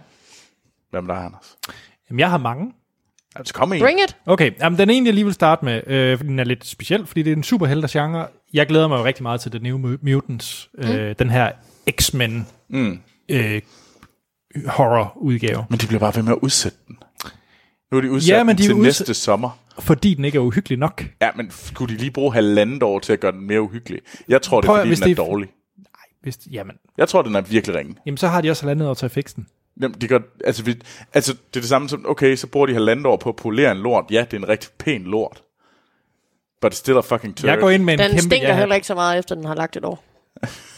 Hvad 0.90 1.02
med 1.02 1.14
dig, 1.14 1.24
Anders? 1.24 1.56
Jamen, 2.10 2.20
jeg 2.20 2.30
har 2.30 2.38
mange. 2.38 2.72
Altså, 3.38 3.54
kom 3.54 3.72
en. 3.72 3.80
Bring 3.80 4.00
it! 4.08 4.16
Okay, 4.26 4.50
jamen, 4.60 4.78
den 4.78 4.90
ene, 4.90 5.06
jeg 5.06 5.14
lige 5.14 5.24
vil 5.24 5.34
starte 5.34 5.64
med, 5.64 5.82
øh, 5.86 6.16
fordi 6.18 6.28
den 6.30 6.38
er 6.38 6.44
lidt 6.44 6.66
speciel, 6.66 7.06
fordi 7.06 7.22
det 7.22 7.32
er 7.32 7.36
en 7.36 7.42
superhelter-genre. 7.42 8.26
Jeg 8.52 8.66
glæder 8.66 8.88
mig 8.88 8.98
jo 8.98 9.04
rigtig 9.04 9.22
meget 9.22 9.40
til 9.40 9.50
The 9.50 9.60
New 9.60 9.78
Mu- 9.78 9.98
Mutants, 10.02 10.70
øh, 10.78 11.14
den 11.18 11.30
her 11.30 11.52
X-Men 12.00 12.46
Mm. 12.68 12.98
øh, 13.28 13.60
horror-udgave. 14.66 15.64
Men 15.70 15.78
de 15.78 15.86
bliver 15.86 16.00
bare 16.00 16.12
ved 16.16 16.22
med 16.22 16.32
at 16.32 16.38
udsætte 16.42 16.78
den. 16.88 16.96
Nu 17.92 17.96
er 17.98 18.02
de 18.02 18.10
udsat 18.10 18.28
Ja, 18.36 18.44
men 18.44 18.58
de 18.58 18.62
til 18.62 18.74
udsæt- 18.74 18.82
næste 18.82 19.14
sommer. 19.14 19.58
Fordi 19.78 20.14
den 20.14 20.24
ikke 20.24 20.36
er 20.36 20.42
uhyggelig 20.42 20.78
nok. 20.78 21.04
Ja, 21.22 21.28
men 21.36 21.50
skulle 21.50 21.94
de 21.94 21.98
lige 22.00 22.10
bruge 22.10 22.34
halvandet 22.34 22.82
år 22.82 22.98
til 22.98 23.12
at 23.12 23.20
gøre 23.20 23.32
den 23.32 23.46
mere 23.46 23.60
uhyggelig? 23.62 24.00
Jeg 24.28 24.42
tror, 24.42 24.60
det 24.60 24.66
Prøv 24.66 24.76
er, 24.76 24.80
at- 24.80 24.86
fordi 24.86 24.94
den 24.94 25.02
er 25.02 25.06
det 25.06 25.18
er- 25.18 25.24
dårlig. 25.26 25.48
Hvis, 26.22 26.38
jamen, 26.50 26.76
Jeg 26.98 27.08
tror, 27.08 27.22
den 27.22 27.34
er 27.34 27.40
virkelig 27.40 27.76
ringe. 27.76 27.94
jamen, 28.06 28.16
så 28.18 28.28
har 28.28 28.40
de 28.40 28.50
også 28.50 28.62
halvandet 28.62 28.88
år 28.88 28.94
til 28.94 29.04
at 29.04 29.10
fikse 29.12 29.36
den. 29.36 29.46
Jamen, 29.82 30.00
de 30.00 30.08
gør, 30.08 30.18
altså, 30.44 30.62
vi, 30.62 30.74
altså, 31.14 31.32
det 31.32 31.56
er 31.56 31.60
det 31.60 31.68
samme 31.68 31.88
som, 31.88 32.04
okay, 32.08 32.36
så 32.36 32.46
bruger 32.46 32.66
de 32.66 32.74
halvandet 32.74 33.06
år 33.06 33.16
på 33.16 33.28
at 33.28 33.36
polere 33.36 33.72
en 33.72 33.78
lort. 33.78 34.04
Ja, 34.10 34.20
det 34.30 34.32
er 34.32 34.36
en 34.38 34.48
rigtig 34.48 34.70
pæn 34.78 35.02
lort. 35.02 35.42
But 36.60 36.72
it's 36.74 36.76
still 36.76 36.96
a 36.96 37.00
fucking 37.00 37.36
turd. 37.36 37.50
Jeg 37.50 37.58
går 37.58 37.70
ind 37.70 37.84
med 37.84 37.94
en 37.94 37.98
Den 37.98 38.08
kæmpe 38.10 38.22
stinker 38.22 38.48
ja, 38.48 38.56
heller 38.56 38.74
ikke 38.74 38.86
så 38.86 38.94
meget, 38.94 39.18
efter 39.18 39.34
den 39.34 39.44
har 39.44 39.54
lagt 39.54 39.76
et 39.76 39.84
år. 39.84 40.04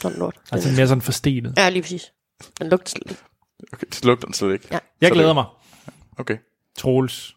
Sådan 0.00 0.18
lort. 0.18 0.34
Den, 0.50 0.54
Altså 0.54 0.68
mere 0.76 0.88
sådan 0.88 1.02
forstenet. 1.02 1.54
ja, 1.56 1.68
lige 1.68 1.82
præcis. 1.82 2.12
Den 2.60 2.68
lugter 2.68 2.88
slet 2.90 3.10
ikke. 3.10 3.22
Okay, 3.72 3.86
det 3.90 4.04
lugter 4.04 4.26
den 4.26 4.34
slet 4.34 4.52
ikke. 4.52 4.68
Ja. 4.72 4.78
Jeg 5.00 5.08
Så 5.08 5.14
glæder 5.14 5.28
det- 5.28 5.36
mig. 5.36 5.44
Okay. 6.18 6.36
Troels. 6.78 7.36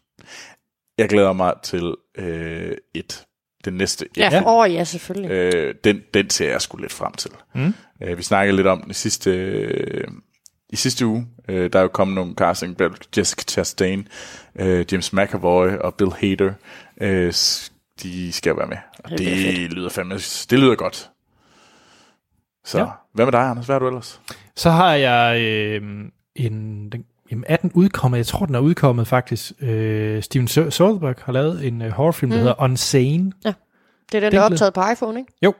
Jeg 0.98 1.08
glæder 1.08 1.32
mig 1.32 1.54
til 1.62 1.94
øh, 2.18 2.76
et. 2.94 3.24
Den 3.64 3.74
næste. 3.74 4.06
Ja, 4.16 4.28
Ja. 4.32 4.42
åh 4.46 4.72
ja, 4.74 4.84
selvfølgelig. 4.84 5.30
Øh, 5.30 5.74
den, 5.84 6.02
den 6.14 6.30
ser 6.30 6.50
jeg 6.50 6.60
sgu 6.62 6.76
lidt 6.78 6.92
frem 6.92 7.12
til. 7.12 7.30
Mm. 7.54 7.74
Øh, 8.02 8.18
vi 8.18 8.22
snakkede 8.22 8.56
lidt 8.56 8.66
om 8.66 8.82
den 8.82 8.94
sidste, 8.94 9.30
øh, 9.30 10.04
i 10.74 10.76
sidste 10.76 11.06
uge. 11.06 11.26
Øh, 11.48 11.72
der 11.72 11.78
er 11.78 11.82
jo 11.82 11.88
kommet 11.88 12.14
nogle 12.14 12.34
casting, 12.34 12.76
blandt 12.76 13.08
Jessica 13.18 13.42
Chastain, 13.48 14.08
øh, 14.56 14.86
James 14.92 15.12
McAvoy 15.12 15.68
og 15.68 15.94
Bill 15.94 16.12
Hader. 16.12 16.52
Øh, 17.00 17.32
de 18.02 18.32
skal 18.32 18.56
være 18.56 18.66
med. 18.66 18.76
Og 19.04 19.10
Det 19.10 19.18
det, 19.18 19.72
lyder 19.72 19.88
fandme, 19.88 20.14
det 20.50 20.58
lyder 20.58 20.74
godt. 20.74 21.10
Så, 22.64 22.78
Ja. 22.78 22.84
ja. 22.84 22.90
hvad 23.12 23.26
med 23.26 23.32
dig, 23.32 23.40
Anders? 23.40 23.66
Hvad 23.66 23.74
er 23.76 23.78
du 23.78 23.86
ellers? 23.86 24.20
Så 24.56 24.70
har 24.70 24.94
jeg 24.94 25.40
øh, 25.40 25.82
en... 26.36 26.88
Den, 26.92 27.04
jamen, 27.30 27.44
er 27.48 27.56
den 27.56 27.70
udkommet? 27.74 28.18
Jeg 28.18 28.26
tror, 28.26 28.46
den 28.46 28.54
er 28.54 28.58
udkommet 28.60 29.06
faktisk. 29.06 29.52
Øh, 29.60 30.22
Steven 30.22 30.48
Soderbergh 30.48 31.18
har 31.24 31.32
lavet 31.32 31.66
en 31.66 31.82
øh, 31.82 31.90
horrorfilm, 31.90 32.30
der 32.30 32.36
Mm. 32.38 32.42
hedder 32.42 32.62
Unsane. 32.62 33.32
Det 33.42 33.46
er 33.46 33.52
den, 34.12 34.22
den 34.22 34.32
der 34.32 34.40
er 34.40 34.44
optaget 34.44 34.74
på 34.74 34.80
iPhone, 34.92 35.18
ikke? 35.20 35.32
Jo, 35.42 35.54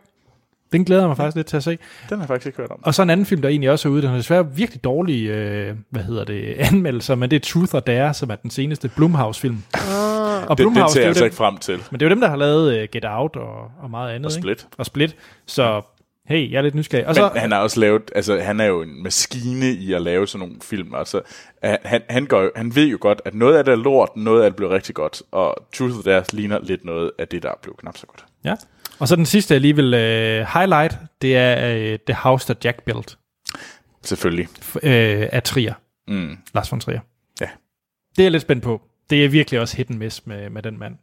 den 0.74 0.84
glæder 0.84 1.02
jeg 1.02 1.08
mig 1.08 1.16
faktisk 1.16 1.36
lidt 1.36 1.46
til 1.46 1.56
at 1.56 1.62
se. 1.62 1.70
Den 1.70 1.78
har 2.10 2.18
jeg 2.18 2.28
faktisk 2.28 2.46
ikke 2.46 2.58
hørt 2.58 2.70
om. 2.70 2.80
Og 2.82 2.94
så 2.94 3.02
en 3.02 3.10
anden 3.10 3.26
film, 3.26 3.42
der 3.42 3.48
egentlig 3.48 3.70
også 3.70 3.88
er 3.88 3.92
ude. 3.92 4.02
Den 4.02 4.10
har 4.10 4.16
desværre 4.16 4.54
virkelig 4.56 4.84
dårlige 4.84 5.34
øh, 5.34 5.74
hvad 5.90 6.02
hedder 6.02 6.24
det, 6.24 6.54
anmeldelser, 6.72 7.14
men 7.14 7.30
det 7.30 7.36
er 7.36 7.40
Truth 7.40 7.74
or 7.74 7.80
Dare, 7.80 8.14
som 8.14 8.30
er 8.30 8.36
den 8.36 8.50
seneste 8.50 8.90
Blumhouse-film. 8.96 9.62
Ah. 9.74 10.46
Og 10.48 10.56
Blumhouse, 10.56 10.92
ser 10.92 11.00
det 11.00 11.00
er 11.00 11.00
jeg 11.00 11.08
altså 11.08 11.20
dem, 11.20 11.26
ikke 11.26 11.36
frem 11.36 11.56
til. 11.56 11.80
men 11.90 12.00
det 12.00 12.06
er 12.06 12.10
jo 12.10 12.14
dem, 12.14 12.20
der 12.20 12.28
har 12.28 12.36
lavet 12.36 12.78
øh, 12.78 12.88
Get 12.92 13.04
Out 13.08 13.36
og, 13.36 13.70
og 13.82 13.90
meget 13.90 14.14
andet. 14.14 14.26
Og 14.26 14.32
ikke? 14.32 14.40
Split. 14.42 14.66
Og 14.78 14.86
Split. 14.86 15.16
Så 15.46 15.82
hey, 16.26 16.50
jeg 16.50 16.58
er 16.58 16.62
lidt 16.62 16.74
nysgerrig. 16.74 17.06
Og 17.06 17.10
Men 17.10 17.14
så, 17.14 17.30
han 17.36 17.52
har 17.52 17.58
også 17.58 17.80
lavet, 17.80 18.02
altså 18.14 18.40
han 18.40 18.60
er 18.60 18.64
jo 18.64 18.82
en 18.82 19.02
maskine 19.02 19.70
i 19.70 19.92
at 19.92 20.02
lave 20.02 20.26
sådan 20.26 20.48
nogle 20.48 20.60
film. 20.62 20.94
Altså, 20.94 21.20
han, 21.62 22.02
han, 22.10 22.26
går, 22.26 22.50
han 22.56 22.74
ved 22.74 22.86
jo 22.86 22.98
godt, 23.00 23.22
at 23.24 23.34
noget 23.34 23.56
af 23.56 23.64
det 23.64 23.72
er 23.72 23.76
lort, 23.76 24.08
noget 24.16 24.42
af 24.42 24.50
det 24.50 24.56
bliver 24.56 24.70
rigtig 24.70 24.94
godt. 24.94 25.22
Og 25.32 25.54
Truth 25.74 25.98
of 25.98 26.04
Theirs 26.04 26.32
ligner 26.32 26.58
lidt 26.62 26.84
noget 26.84 27.10
af 27.18 27.28
det, 27.28 27.42
der 27.42 27.50
blev 27.62 27.76
knap 27.76 27.96
så 27.96 28.06
godt. 28.06 28.24
ja. 28.44 28.54
Og 28.98 29.08
så 29.08 29.16
den 29.16 29.26
sidste, 29.26 29.54
jeg 29.54 29.60
lige 29.60 29.76
vil 29.76 29.94
øh, 29.94 30.46
highlight, 30.54 30.96
det 31.22 31.36
er 31.36 31.74
øh, 31.74 31.98
The 32.06 32.14
House 32.14 32.46
That 32.46 32.64
Jack 32.64 32.82
Built 32.82 33.18
Selvfølgelig. 34.02 34.48
f- 34.60 34.76
øh, 34.88 35.28
af 35.32 35.42
Trier. 35.42 35.74
Mm. 36.08 36.38
Lars 36.54 36.72
von 36.72 36.80
Trier. 36.80 37.00
Ja. 37.40 37.48
Det 38.16 38.18
er 38.18 38.24
jeg 38.24 38.30
lidt 38.32 38.42
spændt 38.42 38.62
på. 38.62 38.80
Det 39.10 39.24
er 39.24 39.28
virkelig 39.28 39.60
også 39.60 39.76
hit 39.76 39.90
and 39.90 39.98
miss 39.98 40.26
med, 40.26 40.50
med 40.50 40.62
den 40.62 40.78
mand. 40.78 40.94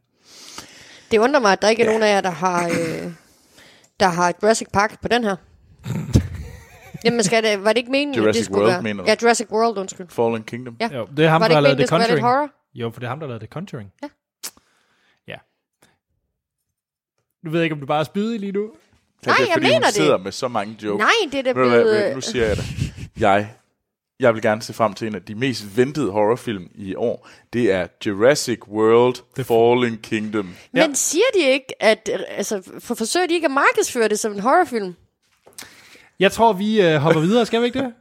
Det 1.12 1.18
undrer 1.18 1.40
mig, 1.40 1.52
at 1.54 1.62
der 1.62 1.70
ikke 1.70 1.84
er 1.84 1.88
nogen 1.88 2.04
af 2.04 2.08
jer, 2.16 2.22
der 2.22 2.30
har, 2.30 2.66
øh, 2.68 3.12
der 4.00 4.08
har 4.08 4.34
Jurassic 4.44 4.68
Park 4.74 5.02
på 5.02 5.08
den 5.08 5.24
her. 5.24 5.36
Jamen, 7.06 7.24
skal 7.24 7.44
det, 7.44 7.64
var 7.64 7.74
det 7.74 7.78
ikke 7.78 7.92
meningen, 7.92 8.16
at 8.16 8.22
Jurassic 8.24 8.40
det 8.40 8.46
skulle 8.46 8.62
World, 8.62 8.72
være? 8.74 8.82
mener 8.82 9.04
du? 9.04 9.10
Ja, 9.10 9.16
Jurassic 9.22 9.48
World, 9.52 9.78
undskyld. 9.78 10.08
Fallen 10.10 10.44
Kingdom. 10.44 10.76
Ja. 10.80 10.90
Jo, 10.98 11.08
det 11.18 11.26
er 11.26 11.30
ham, 11.30 11.42
var 11.42 11.48
det 11.48 11.50
der 11.50 11.56
har 11.56 11.62
lavet 11.62 11.64
meningen, 11.64 11.78
The 11.78 11.82
det 11.82 11.88
skulle 11.88 12.00
være 12.00 12.10
lidt 12.10 12.20
Conjuring. 12.22 12.38
horror? 12.38 12.50
Jo, 12.74 12.90
for 12.92 13.00
det 13.00 13.06
er 13.06 13.10
ham, 13.10 13.20
der 13.20 13.26
har 13.28 13.30
lavet 13.30 13.42
The 13.42 13.48
Conjuring. 13.48 13.90
Ja. 14.04 14.08
Ja. 14.08 14.10
Nu 17.44 17.52
ved 17.52 17.60
jeg 17.60 17.64
ikke, 17.66 17.74
om 17.74 17.80
du 17.80 17.86
bare 17.86 18.00
er 18.00 18.04
spydig 18.04 18.40
lige 18.40 18.52
nu. 18.52 18.62
Nej, 18.62 19.36
det 19.38 19.44
er, 19.44 19.46
jeg 19.46 19.54
fordi 19.54 19.66
mener 19.66 19.76
hun 19.76 19.84
det. 19.84 19.94
sidder 19.94 20.18
med 20.18 20.32
så 20.32 20.48
mange 20.48 20.78
jokes. 20.84 21.00
Nej, 21.04 21.32
det 21.32 21.40
er 21.40 21.42
da 21.44 21.52
Ved 21.60 21.64
du 21.64 21.70
hvad, 21.70 21.82
blevet... 21.82 22.08
øh, 22.10 22.16
nu 22.16 22.22
siger 22.22 22.46
jeg 22.48 22.58
det. 22.58 22.66
Jeg, 23.20 23.50
jeg 24.20 24.34
vil 24.34 24.42
gerne 24.42 24.62
se 24.62 24.74
frem 24.74 24.94
til 24.94 25.08
en 25.08 25.16
af 25.16 25.22
de 25.22 25.36
mest 25.36 25.78
ventede 25.78 26.12
horrorfilm 26.12 26.68
i 26.76 26.96
år. 26.96 27.30
Det 27.54 27.72
er 27.72 27.88
Jurassic 28.06 28.68
World 28.68 29.44
Fallen 29.44 29.98
Kingdom. 30.04 30.56
Ja. 30.76 30.88
Men 30.88 30.96
siger 30.96 31.24
de 31.34 31.40
ikke, 31.52 31.84
at... 31.84 32.10
Altså, 32.28 32.62
for 32.80 32.96
forsøger 32.96 33.28
de 33.28 33.34
ikke 33.34 33.46
at 33.46 33.52
markedsføre 33.52 34.08
det 34.08 34.20
som 34.20 34.32
en 34.32 34.40
horrorfilm? 34.40 34.96
Jeg 36.20 36.32
tror, 36.32 36.54
vi 36.54 36.82
øh, 36.82 36.96
hopper 36.96 37.22
videre. 37.22 37.46
Skal 37.46 37.62
vi 37.62 37.66
ikke 37.66 37.80
det? 37.80 37.94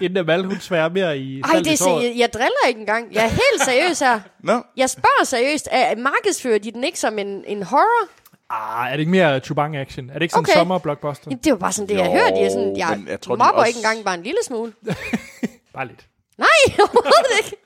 Inden 0.00 0.16
Amal, 0.16 0.44
hun 0.44 0.60
sværer 0.60 0.88
mere 0.88 1.18
i 1.18 1.40
Ej, 1.40 1.58
det 1.58 1.72
er, 1.72 1.76
se- 1.76 1.90
jeg, 1.90 2.14
jeg 2.16 2.32
driller 2.32 2.66
ikke 2.68 2.80
engang. 2.80 3.12
Jeg 3.14 3.24
er 3.24 3.28
helt 3.28 3.62
seriøs 3.64 3.98
her. 4.00 4.20
Nå, 4.40 4.62
Jeg 4.76 4.90
spørger 4.90 5.24
seriøst, 5.24 5.68
er, 5.70 5.96
markedsfører 5.96 6.58
de 6.58 6.70
den 6.70 6.84
ikke 6.84 6.98
som 6.98 7.18
en, 7.18 7.44
en 7.46 7.62
horror? 7.62 8.08
Ah, 8.50 8.86
er 8.86 8.92
det 8.92 8.98
ikke 9.00 9.10
mere 9.10 9.40
Chubang-action? 9.40 10.10
Er 10.10 10.14
det 10.14 10.22
ikke 10.22 10.32
sådan 10.32 10.42
en 10.44 10.50
Okay. 10.50 10.52
sommerblockbuster? 10.60 11.30
Det 11.30 11.52
var 11.52 11.58
bare 11.58 11.72
sådan 11.72 11.88
det, 11.88 11.94
jeg 11.94 12.06
Jo, 12.06 12.10
hørte. 12.12 12.34
Jeg, 12.40 12.50
sådan, 12.50 12.76
jeg 12.76 12.94
men 12.98 13.08
jeg 13.08 13.20
tror, 13.20 13.36
mobber 13.36 13.52
også- 13.52 13.66
ikke 13.68 13.76
engang 13.78 14.04
bare 14.04 14.14
en 14.14 14.22
lille 14.22 14.38
smule. 14.44 14.72
Bare 15.74 15.86
lidt. 15.86 16.06
Nej, 16.38 16.46
overhovedet 16.78 17.44
ikke. 17.44 17.56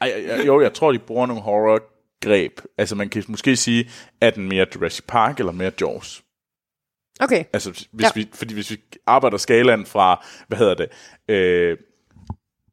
ej, 0.00 0.08
ej, 0.38 0.46
jo, 0.46 0.60
jeg 0.60 0.72
tror, 0.74 0.92
de 0.92 0.98
bruger 0.98 1.26
nogle 1.26 1.42
horror-greb. 1.42 2.60
Altså, 2.78 2.94
man 2.94 3.08
kan 3.08 3.24
måske 3.28 3.56
sige, 3.56 3.90
er 4.20 4.30
den 4.30 4.48
mere 4.48 4.66
Jurassic 4.74 5.04
Park 5.08 5.38
eller 5.38 5.52
mere 5.52 5.72
Jaws? 5.80 6.22
Okay. 7.20 7.44
Altså, 7.52 7.70
hvis 7.92 8.04
Ja. 8.04 8.10
vi, 8.14 8.28
fordi 8.34 8.54
hvis 8.54 8.70
vi 8.70 8.76
arbejder 9.06 9.36
skalaen 9.36 9.86
fra, 9.86 10.24
hvad 10.48 10.58
hedder 10.58 10.74
det, 10.74 10.88
øh, 11.28 11.76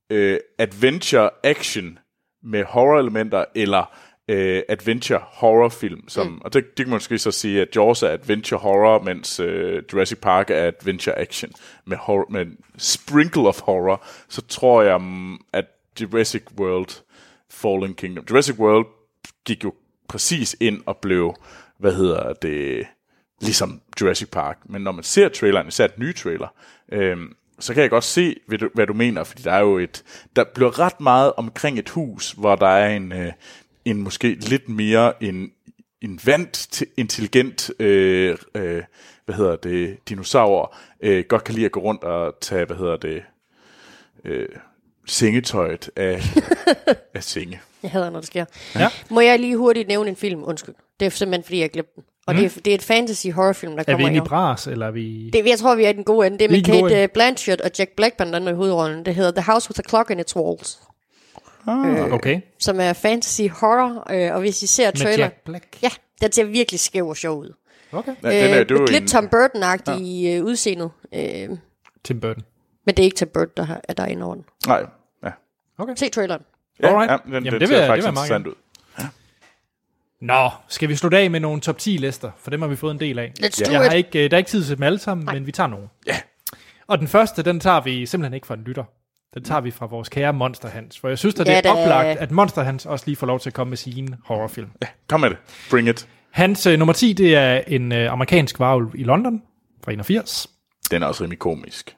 øh, 0.09 0.39
adventure 0.57 1.29
action 1.43 1.99
med 2.43 2.63
horror-elementer, 2.63 3.45
eller 3.55 3.97
øh, 4.27 4.61
adventure 4.69 5.19
horror-film, 5.23 6.09
som, 6.09 6.27
mm. 6.27 6.41
og 6.43 6.53
det, 6.53 6.63
det 6.63 6.85
kan 6.85 6.89
man 6.89 6.95
måske 6.95 7.17
så 7.17 7.31
sige, 7.31 7.61
at 7.61 7.75
Jaws 7.75 8.03
er 8.03 8.09
adventure 8.09 8.59
horror, 8.59 9.03
mens 9.03 9.39
øh, 9.39 9.83
Jurassic 9.93 10.19
Park 10.19 10.49
er 10.49 10.67
adventure 10.67 11.19
action 11.19 11.51
med, 11.85 11.97
horror, 11.97 12.25
med 12.29 12.41
en 12.41 12.57
sprinkle 12.77 13.47
of 13.47 13.59
horror, 13.61 14.05
så 14.29 14.41
tror 14.41 14.81
jeg, 14.81 15.01
mm, 15.01 15.37
at 15.53 15.65
Jurassic 16.01 16.43
World 16.59 17.03
Fallen 17.51 17.93
Kingdom, 17.93 18.25
Jurassic 18.29 18.59
World 18.59 18.85
gik 19.45 19.63
jo 19.63 19.73
præcis 20.09 20.55
ind 20.59 20.81
og 20.85 20.97
blev, 20.97 21.33
hvad 21.79 21.93
hedder 21.93 22.33
det, 22.33 22.87
ligesom 23.41 23.81
Jurassic 24.01 24.29
Park. 24.29 24.57
Men 24.65 24.81
når 24.81 24.91
man 24.91 25.03
ser 25.03 25.29
traileren, 25.29 25.67
især 25.67 25.87
den 25.87 26.03
nye 26.03 26.13
trailer, 26.13 26.47
øhm, 26.91 27.35
så 27.59 27.73
kan 27.73 27.81
jeg 27.81 27.89
godt 27.89 28.03
se, 28.03 28.35
hvad 28.47 28.57
du, 28.57 28.69
hvad 28.73 28.87
du 28.87 28.93
mener, 28.93 29.23
fordi 29.23 29.43
der 29.43 29.51
er 29.51 29.59
jo 29.59 29.77
et, 29.77 30.03
der 30.35 30.43
bliver 30.55 30.79
ret 30.79 31.01
meget 31.01 31.33
omkring 31.33 31.79
et 31.79 31.89
hus, 31.89 32.31
hvor 32.31 32.55
der 32.55 32.67
er 32.67 32.95
en, 32.95 33.11
øh, 33.11 33.31
en 33.85 34.01
måske 34.01 34.33
lidt 34.33 34.69
mere 34.69 35.23
en, 35.23 35.51
en 36.01 36.19
vant 36.25 36.67
til 36.71 36.87
intelligent, 36.97 37.71
øh, 37.79 38.37
øh, 38.55 38.83
hvad 39.25 39.35
hedder 39.35 39.55
det, 39.55 39.97
dinosaur, 40.09 40.75
øh, 41.01 41.25
godt 41.27 41.43
kan 41.43 41.55
lide 41.55 41.65
at 41.65 41.71
gå 41.71 41.79
rundt 41.79 42.03
og 42.03 42.37
tage, 42.41 42.65
hvad 42.65 42.77
hedder 42.77 42.97
det, 42.97 43.23
øh, 44.25 44.49
sengetøjet 45.05 45.89
af, 45.95 46.21
af 47.13 47.23
senge. 47.23 47.61
Jeg 47.83 47.91
hader, 47.91 48.09
når 48.09 48.19
det 48.19 48.27
sker. 48.27 48.45
Ja. 48.75 48.89
Må 49.09 49.19
jeg 49.19 49.39
lige 49.39 49.57
hurtigt 49.57 49.87
nævne 49.87 50.09
en 50.09 50.15
film? 50.15 50.43
Undskyld. 50.43 50.75
Det 50.99 51.05
er 51.05 51.09
simpelthen, 51.09 51.43
fordi 51.43 51.59
jeg 51.59 51.71
glemte 51.71 51.91
den. 51.95 52.03
Og 52.27 52.33
mm. 52.35 52.41
det, 52.41 52.57
er, 52.57 52.61
det 52.65 52.71
er 52.71 52.75
et 52.75 52.83
fantasy 52.83 53.27
horrorfilm, 53.27 53.71
der 53.75 53.79
Er 53.79 53.83
vi 53.85 53.91
kommer 53.91 54.07
inde 54.07 54.15
i 54.15 54.17
i 54.17 54.21
år. 54.21 54.25
bras, 54.25 54.67
eller 54.67 54.87
er 54.87 54.91
vi... 54.91 55.29
Det, 55.33 55.45
jeg 55.45 55.59
tror, 55.59 55.75
vi 55.75 55.85
er 55.85 55.89
i 55.89 55.93
den 55.93 56.03
gode 56.03 56.27
ende. 56.27 56.37
Det 56.37 56.45
er 56.45 56.49
Vi 56.49 56.55
er 56.57 56.61
med 56.61 56.67
i 56.67 56.71
gode 56.71 56.81
Kate 56.89 56.93
ende. 56.95 57.03
uh, 57.03 57.13
Blanchett 57.13 57.61
og 57.61 57.71
Jack 57.79 57.91
Black, 57.91 58.17
blandt 58.17 58.35
andet 58.35 58.51
i 58.51 58.55
hovedrollen. 58.55 59.05
Det 59.05 59.15
hedder 59.15 59.31
The 59.41 59.51
House 59.51 59.69
with 59.69 59.79
a 59.85 59.89
Clock 59.89 60.09
in 60.09 60.19
its 60.19 60.35
Walls. 60.35 60.79
Ah, 61.67 62.13
okay. 62.13 62.41
Som 62.59 62.79
er 62.79 62.93
fantasy 62.93 63.41
horror. 63.51 64.11
Øh, 64.13 64.33
og 64.33 64.39
hvis 64.39 64.63
I 64.63 64.67
ser 64.67 64.85
Med 64.87 64.93
trailer... 64.93 65.23
Jack 65.23 65.43
Black. 65.45 65.77
Ja, 65.83 65.89
den 66.21 66.31
ser 66.31 66.43
virkelig 66.43 66.79
skæv 66.79 67.07
og 67.07 67.17
sjov 67.17 67.39
ud. 67.39 67.53
Okay. 67.91 68.11
Ja, 68.23 68.29
den 68.45 68.53
er, 68.53 68.59
Øh, 68.59 68.69
det 68.69 68.71
er 68.71 68.91
lidt 68.91 69.01
en, 69.03 69.07
Tom 69.07 69.27
Burton-agtig 69.35 70.01
ja. 70.01 70.39
udseendet. 70.41 70.89
Øh, 71.13 71.49
Tim 72.03 72.19
Burton. 72.19 72.43
men 72.85 72.95
det 72.95 72.99
er 72.99 73.03
ikke 73.03 73.15
Tim 73.15 73.27
Burton, 73.33 73.53
der 73.57 73.75
er 73.83 73.93
der 73.93 74.05
inde 74.05 74.25
over 74.25 74.35
den. 74.35 74.43
nej, 74.67 74.85
ja. 75.23 75.29
Se 75.95 76.09
traileren. 76.09 76.41
Ja, 76.83 76.87
Alright. 76.87 77.11
ja, 77.11 77.17
den, 77.25 77.33
Jamen, 77.33 77.43
den 77.45 77.53
det 77.53 77.59
vil 77.61 77.67
ser 77.67 77.77
jeg- 77.77 77.87
faktisk 77.87 78.05
det 78.07 78.13
vil 78.13 78.17
interessant 78.21 78.47
ud. 78.47 78.53
Nå, 80.21 80.49
skal 80.67 80.89
vi 80.89 80.95
slutte 80.95 81.17
af 81.17 81.31
med 81.31 81.39
nogle 81.39 81.61
top 81.61 81.77
10 81.77 81.89
lister? 81.89 82.31
For 82.39 82.49
dem 82.51 82.61
har 82.61 82.67
vi 82.69 82.75
fået 82.75 82.91
en 82.93 82.99
del 82.99 83.19
af. 83.19 83.33
Let's 83.41 83.65
do 83.65 83.71
Jeg 83.71 83.79
har 83.81 83.91
it. 83.91 83.97
ikke, 83.97 84.23
øh, 84.25 84.31
der 84.31 84.37
er 84.37 84.39
ikke 84.39 84.49
tid 84.49 84.63
til 84.63 84.75
dem 84.77 84.83
alle 84.83 84.99
sammen, 84.99 85.25
Nej. 85.25 85.33
men 85.33 85.45
vi 85.45 85.51
tager 85.51 85.67
nogle. 85.67 85.87
Ja. 86.07 86.17
Og 86.87 86.99
den 86.99 87.07
første, 87.07 87.43
den 87.43 87.59
tager 87.59 87.81
vi 87.81 88.05
simpelthen 88.05 88.33
ikke 88.33 88.47
fra 88.47 88.53
en 88.53 88.61
lytter. 88.63 88.83
Den 89.33 89.43
tager 89.43 89.61
vi 89.61 89.71
fra 89.71 89.85
vores 89.85 90.09
kære 90.09 90.33
Monster 90.33 90.69
Hans. 90.69 90.99
For 90.99 91.07
jeg 91.07 91.17
synes, 91.17 91.35
at 91.39 91.45
det 91.47 91.51
Ja 91.51 91.61
er 91.63 91.71
oplagt, 91.71 92.19
at 92.19 92.31
Monster 92.31 92.63
Hans 92.63 92.85
også 92.85 93.05
lige 93.07 93.15
får 93.15 93.27
lov 93.27 93.39
til 93.39 93.49
at 93.49 93.53
komme 93.53 93.69
med 93.69 93.77
sine 93.77 94.17
horrorfilm. 94.25 94.69
Ja, 94.81 94.87
kom 95.07 95.19
med 95.19 95.29
det. 95.29 95.37
Bring 95.69 95.89
it. 95.89 96.07
Hans 96.31 96.65
øh, 96.65 96.79
nummer 96.79 96.93
10, 96.93 97.13
det 97.13 97.35
er 97.35 97.61
en 97.67 97.91
øh, 97.91 98.11
amerikansk 98.11 98.59
varulv 98.59 98.91
i 98.95 99.03
London 99.03 99.41
fra 99.83 99.91
81. 99.91 100.47
Den 100.91 101.03
er 101.03 101.07
også 101.07 101.23
rimelig 101.23 101.39
komisk. 101.39 101.95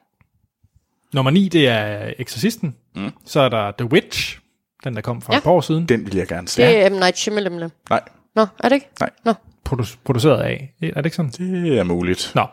Nummer 1.12 1.30
9, 1.30 1.48
det 1.48 1.68
er 1.68 2.12
Exorcisten. 2.18 2.76
Mm. 2.96 3.10
Så 3.24 3.40
er 3.40 3.48
der 3.48 3.70
The 3.78 3.92
Witch, 3.92 4.39
den 4.84 4.94
der 4.94 5.00
kom 5.00 5.22
for 5.22 5.32
ja. 5.32 5.38
Et 5.38 5.44
par 5.44 5.50
år 5.50 5.60
siden. 5.60 5.86
Den 5.86 6.06
vil 6.06 6.16
jeg 6.16 6.28
gerne 6.28 6.48
se. 6.48 6.62
Det 6.62 6.76
er 6.86 6.90
M. 6.90 6.92
Night 6.92 7.18
Shyamalan. 7.18 7.70
Nej, 7.90 8.00
Nå, 8.36 8.46
er 8.58 8.68
det 8.68 8.74
ikke? 8.76 8.86
Nej. 9.00 9.10
Nå. 9.24 9.32
Produ- 9.68 9.96
produceret 10.04 10.42
af. 10.42 10.74
Er 10.82 10.94
det 10.94 11.04
ikke 11.06 11.16
sådan? 11.16 11.30
det 11.30 11.78
er 11.78 11.82
muligt. 11.82 12.32
Nå, 12.34 12.46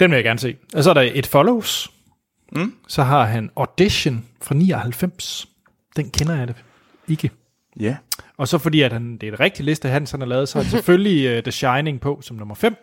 den 0.00 0.10
vil 0.10 0.16
jeg 0.16 0.24
gerne 0.24 0.38
se. 0.40 0.56
Og 0.74 0.84
så 0.84 0.90
er 0.90 0.94
der 0.94 1.10
et 1.14 1.26
Follows. 1.26 1.90
Mm. 2.52 2.74
Så 2.88 3.02
har 3.02 3.24
han 3.24 3.50
Audition 3.56 4.24
fra 4.42 4.54
99. 4.54 5.48
Den 5.96 6.10
kender 6.10 6.36
jeg 6.36 6.48
det 6.48 6.56
ikke. 7.08 7.30
Ja. 7.80 7.96
Og 8.36 8.48
så 8.48 8.58
fordi, 8.58 8.80
at 8.82 8.92
han, 8.92 9.12
det 9.18 9.28
er 9.28 9.32
et 9.32 9.40
rigtigt 9.40 9.66
liste, 9.66 9.88
han 9.88 10.06
sådan 10.06 10.20
har 10.20 10.28
lavet, 10.28 10.48
så 10.48 10.58
er 10.58 10.62
han 10.62 10.70
selvfølgelig 10.70 11.36
uh, 11.36 11.42
The 11.42 11.52
Shining 11.52 12.00
på 12.00 12.18
som 12.22 12.36
nummer 12.36 12.54
5. 12.54 12.76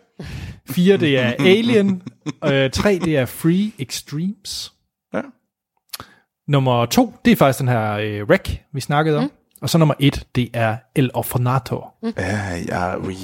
4, 0.70 0.96
det 0.96 1.18
er 1.18 1.32
Alien. 1.38 2.02
3, 2.42 2.98
det 3.04 3.16
er 3.16 3.26
Free 3.26 3.72
Extremes. 3.78 4.72
Ja. 5.14 5.20
Nummer 6.52 6.86
2, 6.86 7.14
det 7.24 7.32
er 7.32 7.36
faktisk 7.36 7.58
den 7.58 7.68
her 7.68 8.22
uh, 8.22 8.28
Wreck, 8.28 8.62
vi 8.72 8.80
snakkede 8.80 9.18
om. 9.18 9.32
Og 9.60 9.70
så 9.70 9.78
nummer 9.78 9.94
1, 10.00 10.26
det 10.34 10.50
er 10.52 10.76
El 10.94 11.10
Orfanato. 11.14 11.84
Ja, 12.16 12.56
ja, 12.68 12.98
oui. 12.98 13.14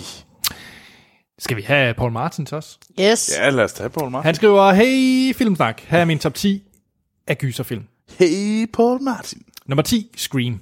Skal 1.39 1.57
vi 1.57 1.63
have 1.63 1.95
Paul 1.95 2.13
Martins 2.13 2.53
også? 2.53 2.79
Yes. 3.01 3.39
Ja, 3.39 3.51
lad 3.51 3.65
os 3.65 3.73
tage 3.73 3.91
Paul 3.91 4.11
Martin. 4.11 4.27
Han 4.27 4.35
skriver, 4.35 4.73
hey 4.73 5.35
Filmsnak, 5.35 5.81
her 5.81 5.99
er 5.99 6.05
min 6.05 6.19
top 6.19 6.35
10 6.35 6.63
af 7.27 7.39
gyserfilm. 7.39 7.85
Hey, 8.19 8.67
Paul 8.73 9.03
Martin. 9.03 9.43
Nummer 9.67 9.83
10, 9.83 10.11
Scream. 10.17 10.61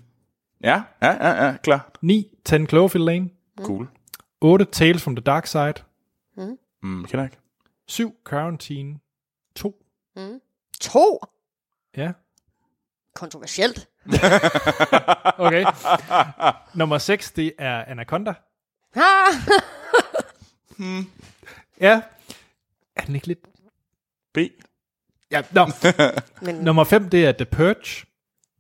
Ja, 0.65 0.83
ja, 1.03 1.29
ja, 1.29 1.45
ja, 1.45 1.57
klar. 1.63 1.91
9, 2.03 2.27
10 2.45 2.67
Cloverfield 2.67 3.05
Lane. 3.05 3.29
Cool. 3.61 3.89
8, 4.41 4.65
Tales 4.73 5.03
from 5.03 5.17
the 5.17 5.23
Dark 5.25 5.47
Side. 5.47 5.75
Mm, 6.83 7.05
kender 7.05 7.25
jeg 7.25 7.25
ikke. 7.25 7.39
7, 7.89 8.15
Quarantine 8.25 8.99
2. 9.55 9.85
To. 10.81 11.21
Ja, 11.97 12.13
Kontroversielt. 13.17 13.89
okay. 15.39 15.65
Nummer 16.75 16.99
6, 16.99 17.31
det 17.31 17.53
er 17.59 17.85
Anaconda. 17.85 18.35
Ah! 18.97 19.35
Ja. 21.81 22.01
Er 22.97 23.05
den 23.07 23.15
ikke 23.15 23.27
lidt... 23.27 23.39
B. 24.35 24.39
Ja, 25.31 25.43
no. 25.53 25.67
Men 26.43 26.55
Nummer 26.55 26.85
5, 26.85 27.09
det 27.09 27.27
er 27.27 27.33
The 27.33 27.45
Purge. 27.45 28.07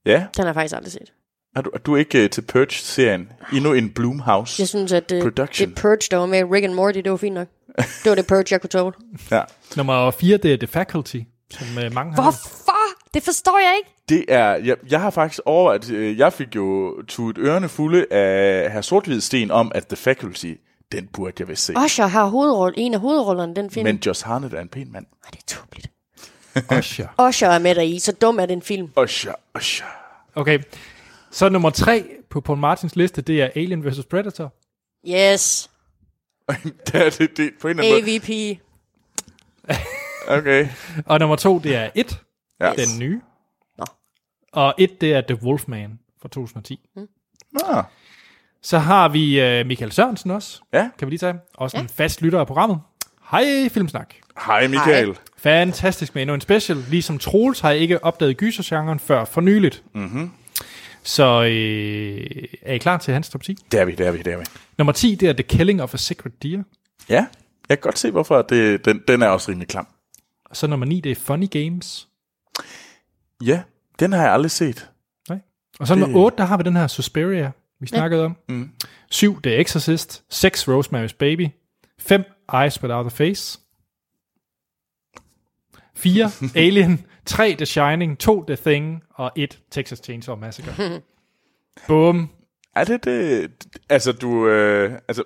Ja, 0.07 0.27
den 0.37 0.43
har 0.43 0.45
jeg 0.45 0.55
faktisk 0.55 0.77
aldrig 0.77 0.93
set. 0.93 1.12
er 1.57 1.61
du, 1.62 1.70
er 1.74 1.78
du 1.78 1.97
ikke 1.97 2.24
uh, 2.24 2.31
til 2.31 2.43
Purge-serien? 2.43 3.33
Endnu 3.53 3.73
en 3.73 3.91
Bloomhouse. 3.91 4.61
Jeg 4.61 4.69
synes, 4.69 4.93
at 4.93 5.11
det, 5.11 5.23
Production. 5.23 5.69
det 5.69 5.78
Purge, 5.78 6.09
der 6.11 6.16
var 6.16 6.27
med 6.27 6.45
Rick 6.53 6.65
and 6.65 6.74
Morty, 6.74 6.99
det 6.99 7.11
var 7.11 7.16
fint 7.16 7.35
nok. 7.35 7.49
Det 7.77 8.11
var 8.11 8.15
det 8.15 8.27
Purge, 8.27 8.47
jeg 8.51 8.61
kunne 8.61 8.70
tåle. 8.70 8.95
Ja. 9.31 9.43
Nummer 9.77 10.11
4, 10.11 10.37
det 10.37 10.53
er 10.53 10.57
The 10.57 10.66
Faculty, 10.66 11.20
som 11.51 11.66
uh, 11.87 11.93
mange 11.93 12.15
har. 12.15 12.23
Det 13.16 13.24
forstår 13.24 13.59
jeg 13.59 13.74
ikke. 13.76 13.90
Det 14.09 14.24
er, 14.28 14.56
jeg, 14.56 14.76
jeg 14.90 15.01
har 15.01 15.10
faktisk 15.10 15.40
overvejet, 15.44 15.90
øh, 15.90 16.18
jeg 16.18 16.32
fik 16.32 16.56
jo 16.56 17.02
tudet 17.09 17.38
ørerne 17.38 17.68
fulde 17.68 18.06
af 18.12 18.72
herr 18.72 18.80
Sorthvidsten 18.80 19.51
om, 19.51 19.72
at 19.74 19.86
The 19.86 19.97
Faculty, 19.97 20.52
den 20.93 21.06
burde 21.06 21.32
jeg 21.38 21.48
vist 21.48 21.64
se. 21.64 21.74
Usher 21.84 22.06
har 22.06 22.26
hovedrolle, 22.26 22.78
en 22.78 22.94
af 22.94 23.01
hovedrollerne 23.01 23.52
i 23.52 23.55
den 23.55 23.70
film. 23.70 23.84
Men 23.84 24.02
Josh 24.06 24.26
Harnett 24.26 24.55
er 24.55 24.60
en 24.60 24.68
pæn 24.68 24.93
mand. 24.93 25.06
Ej, 25.24 25.30
det 25.30 25.38
er 25.38 25.44
tåbeligt. 25.47 25.90
Usher. 26.78 27.28
Usher 27.28 27.48
er 27.48 27.59
med 27.59 27.74
der 27.74 27.82
i, 27.82 27.98
så 27.98 28.12
dum 28.12 28.38
er 28.38 28.47
den 28.47 28.62
film. 28.62 28.90
Usher, 28.97 29.32
Usher. 29.55 29.86
Okay. 30.34 30.59
Så 31.30 31.48
nummer 31.48 31.70
3 31.70 32.05
på 32.30 32.40
Paul 32.40 32.59
Martins 32.59 32.97
liste, 32.97 33.22
det 33.22 33.43
er 33.43 33.48
Alien 33.56 33.84
vs. 33.84 34.05
Predator. 34.05 34.55
Yes. 35.09 35.70
det 36.86 36.94
er 36.94 37.10
det, 37.10 37.36
det, 37.36 37.51
på 37.60 37.68
en 37.68 37.78
eller 37.78 37.97
anden 37.97 38.14
AVP. 38.14 38.28
måde. 38.28 38.59
Okay. 40.38 40.68
Og 41.06 41.18
nummer 41.18 41.36
2, 41.36 41.59
det 41.59 41.76
er 41.76 41.90
1, 41.94 42.22
Ja. 42.61 42.73
den 42.77 42.99
nye. 42.99 43.20
Nå. 43.78 43.85
Og 44.53 44.74
1, 44.78 45.01
det 45.01 45.12
er 45.15 45.20
The 45.20 45.39
Wolfman 45.43 45.99
fra 46.23 46.28
2010. 46.28 46.81
Ah, 47.69 47.85
Så 48.62 48.78
har 48.78 49.09
vi 49.09 49.61
uh, 49.61 49.66
Michael 49.66 49.93
Sørensen 49.93 50.31
også. 50.31 50.61
ja. 50.73 50.91
Kan 50.99 51.07
vi 51.07 51.11
lige 51.11 51.19
tage? 51.19 51.35
Også 51.55 51.77
ja. 51.77 51.83
en 51.83 51.89
fast 51.89 52.23
lytter 52.23 52.41
af 52.41 52.47
programmet. 52.47 52.78
Hej 53.31 53.69
Filmsnak. 53.69 54.15
Hej 54.47 54.66
Michael. 54.66 55.07
Hej. 55.07 55.15
Fantastisk 55.37 56.15
med 56.15 56.23
endnu 56.23 56.35
en 56.35 56.41
special. 56.41 56.78
Ligesom 56.91 57.19
Troels 57.19 57.61
har 57.61 57.70
jeg 57.70 57.78
ikke 57.81 58.05
opdaget 58.05 58.37
gysergenren 58.37 58.99
før 58.99 59.24
for 59.24 59.41
nyligt. 59.41 59.83
Mm-hmm. 59.95 60.31
Så 61.03 61.43
øh, 61.43 62.27
er 62.62 62.74
I 62.74 62.78
klar 62.78 62.99
til 62.99 63.15
hans 63.15 63.28
top 63.31 63.43
10? 63.43 63.55
Det 63.73 63.81
er 63.81 63.85
vi, 63.85 63.95
det 63.95 64.07
er 64.07 64.11
vi, 64.11 64.19
det 64.19 64.33
er 64.33 64.37
vi. 64.39 64.45
Nummer 64.78 64.93
10, 64.93 65.15
det 65.15 65.28
er 65.28 65.33
The 65.33 65.43
Killing 65.43 65.83
of 65.83 65.95
a 65.95 65.97
Sacred 65.97 66.33
Deer. 66.43 66.62
Ja, 67.09 67.27
jeg 67.69 67.78
kan 67.78 67.83
godt 67.83 67.99
se, 67.99 68.11
hvorfor 68.11 68.43
det, 68.43 68.85
den, 68.85 69.03
den 69.09 69.23
er 69.23 69.28
også 69.28 69.51
rimelig 69.51 69.69
klam. 69.69 69.87
Og 70.45 70.57
så 70.57 70.66
nummer 70.66 70.87
9, 70.87 71.01
det 71.01 71.12
er 71.12 71.16
Funny 71.16 71.51
Games. 71.51 72.09
Ja, 73.45 73.62
den 73.99 74.12
har 74.12 74.23
jeg 74.23 74.33
aldrig 74.33 74.51
set. 74.51 74.91
Nej. 75.28 75.39
Og 75.81 75.87
så 75.87 75.95
Det- 75.95 76.01
nummer 76.01 76.19
8, 76.20 76.37
der 76.39 76.45
har 76.45 76.57
vi 76.57 76.62
den 76.62 76.77
her 76.77 76.87
Suspiria, 76.87 77.53
vi 77.81 77.87
snakkede 77.87 78.24
om. 78.24 78.37
Mm. 78.49 78.70
7, 79.11 79.41
det 79.41 79.57
er 79.57 79.61
Exorcist. 79.61 80.24
6, 80.31 80.69
Rosemary's 80.69 81.16
Baby. 81.19 81.49
5, 81.99 82.24
Eyes 82.55 82.83
Without 82.83 83.07
a 83.07 83.09
Face. 83.09 83.59
4, 85.95 86.31
Alien. 86.66 87.07
3, 87.27 87.55
The 87.59 87.66
Shining. 87.66 88.19
2, 88.19 88.45
The 88.47 88.57
Thing. 88.57 89.03
Og 89.15 89.33
1, 89.37 89.59
Texas 89.70 89.99
Chainsaw 90.05 90.37
Massacre. 90.37 91.01
Boom. 91.89 92.31
Er 92.77 92.85
det 92.85 93.05
det? 93.05 93.51
Altså, 93.89 94.12
du... 94.12 94.47
Øh, 94.49 94.99
altså, 95.09 95.23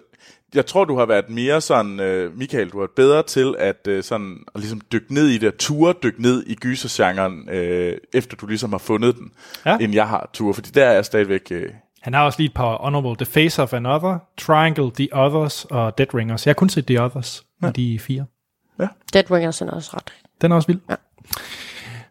jeg 0.54 0.66
tror, 0.66 0.84
du 0.84 0.98
har 0.98 1.06
været 1.06 1.30
mere 1.30 1.60
sådan... 1.60 2.00
Øh, 2.00 2.38
Michael, 2.38 2.68
du 2.70 2.76
har 2.78 2.82
været 2.82 2.90
bedre 2.96 3.22
til 3.22 3.54
at 3.58 3.86
øh, 3.88 4.02
sådan, 4.02 4.36
at 4.54 4.60
ligesom 4.60 4.80
dykke 4.92 5.14
ned 5.14 5.26
i 5.28 5.38
det, 5.38 5.56
ture 5.56 5.94
dykke 6.02 6.22
ned 6.22 6.44
i 6.46 6.54
gysergenren, 6.54 7.48
øh, 7.48 7.96
efter 8.14 8.36
du 8.36 8.46
ligesom 8.46 8.70
har 8.72 8.78
fundet 8.78 9.16
den, 9.16 9.30
Ja. 9.66 9.76
end 9.80 9.94
jeg 9.94 10.08
har 10.08 10.30
tur, 10.32 10.52
fordi 10.52 10.70
der 10.70 10.84
er 10.84 10.92
jeg 10.92 11.04
stadigvæk... 11.04 11.42
Øh, 11.50 11.70
Han 12.00 12.14
har 12.14 12.24
også 12.24 12.38
lige 12.38 12.48
et 12.48 12.54
par 12.54 12.76
honorable. 12.76 13.16
The 13.16 13.32
Face 13.32 13.62
of 13.62 13.72
Another, 13.72 14.18
Triangle, 14.38 14.90
The 14.94 15.08
Others 15.12 15.64
og 15.64 15.98
Dead 15.98 16.14
Ringers. 16.14 16.46
Jeg 16.46 16.50
har 16.50 16.54
kun 16.54 16.68
set 16.68 16.86
The 16.86 17.02
Others 17.02 17.44
ja. 17.62 17.70
de 17.70 17.98
fire. 17.98 18.24
Dead 19.12 19.30
Ringers 19.30 19.60
er 19.62 19.70
også 19.70 19.90
ret. 19.94 20.12
Den 20.42 20.52
er 20.52 20.56
også 20.56 20.66
vild. 20.68 20.80
Ja. 20.90 20.94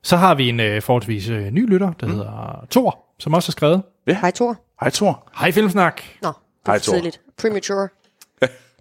Så 0.03 0.17
har 0.17 0.35
vi 0.35 0.49
en 0.49 0.59
øh, 0.59 0.81
forholdsvis 0.81 1.29
øh, 1.29 1.51
ny 1.51 1.69
lytter, 1.69 1.93
der 1.93 2.07
mm. 2.07 2.11
hedder 2.13 2.65
Thor, 2.71 2.99
som 3.19 3.33
også 3.33 3.47
har 3.49 3.51
skrevet. 3.51 3.83
Hej 4.07 4.31
Thor. 4.31 4.55
Hej, 4.81 4.89
Thor. 4.89 5.29
Hej 5.39 5.51
Filmsnak. 5.51 6.01
Nå, 6.21 6.27
det 6.27 6.35
Hej, 6.65 6.75
er 6.75 6.79
for 6.79 6.83
Thor. 6.83 6.93
tidligt. 6.93 7.21
Premature. 7.41 7.87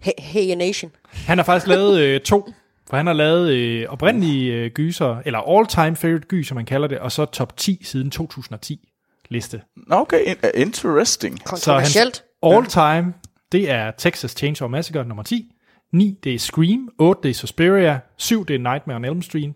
Hey, 0.01 0.11
hey 0.17 0.55
Nation. 0.55 0.91
Han 1.11 1.37
har 1.37 1.45
faktisk 1.45 1.67
lavet 1.67 1.99
øh, 1.99 2.21
to, 2.21 2.53
for 2.89 2.97
han 2.97 3.05
har 3.07 3.13
lavet 3.13 3.49
øh, 3.49 3.85
oprindelige 3.89 4.53
øh, 4.53 4.71
gyser, 4.71 5.21
eller 5.25 5.39
all-time 5.39 5.95
favorite 5.95 6.27
gyser, 6.27 6.55
man 6.55 6.65
kalder 6.65 6.87
det, 6.87 6.99
og 6.99 7.11
så 7.11 7.25
top 7.25 7.57
10 7.57 7.79
siden 7.83 8.11
2010. 8.11 8.89
liste. 9.29 9.61
Okay, 9.89 10.25
uh, 10.25 10.61
interesting. 10.61 11.39
Så 11.39 11.49
hans 11.49 11.65
Kontroversielt. 11.65 12.23
all 12.43 12.65
time, 12.65 13.13
det 13.51 13.69
er 13.69 13.91
Texas 13.97 14.31
Chainsaw 14.31 14.67
Massacre 14.67 15.05
nummer 15.05 15.23
10. 15.23 15.51
9, 15.93 16.17
det 16.23 16.33
er 16.33 16.39
Scream. 16.39 16.89
8, 16.97 17.21
det 17.23 17.29
er 17.29 17.33
Suspiria. 17.33 17.99
7, 18.17 18.45
det 18.45 18.55
er 18.55 18.59
Nightmare 18.59 18.95
on 18.95 19.05
Elm 19.05 19.21
Street. 19.21 19.53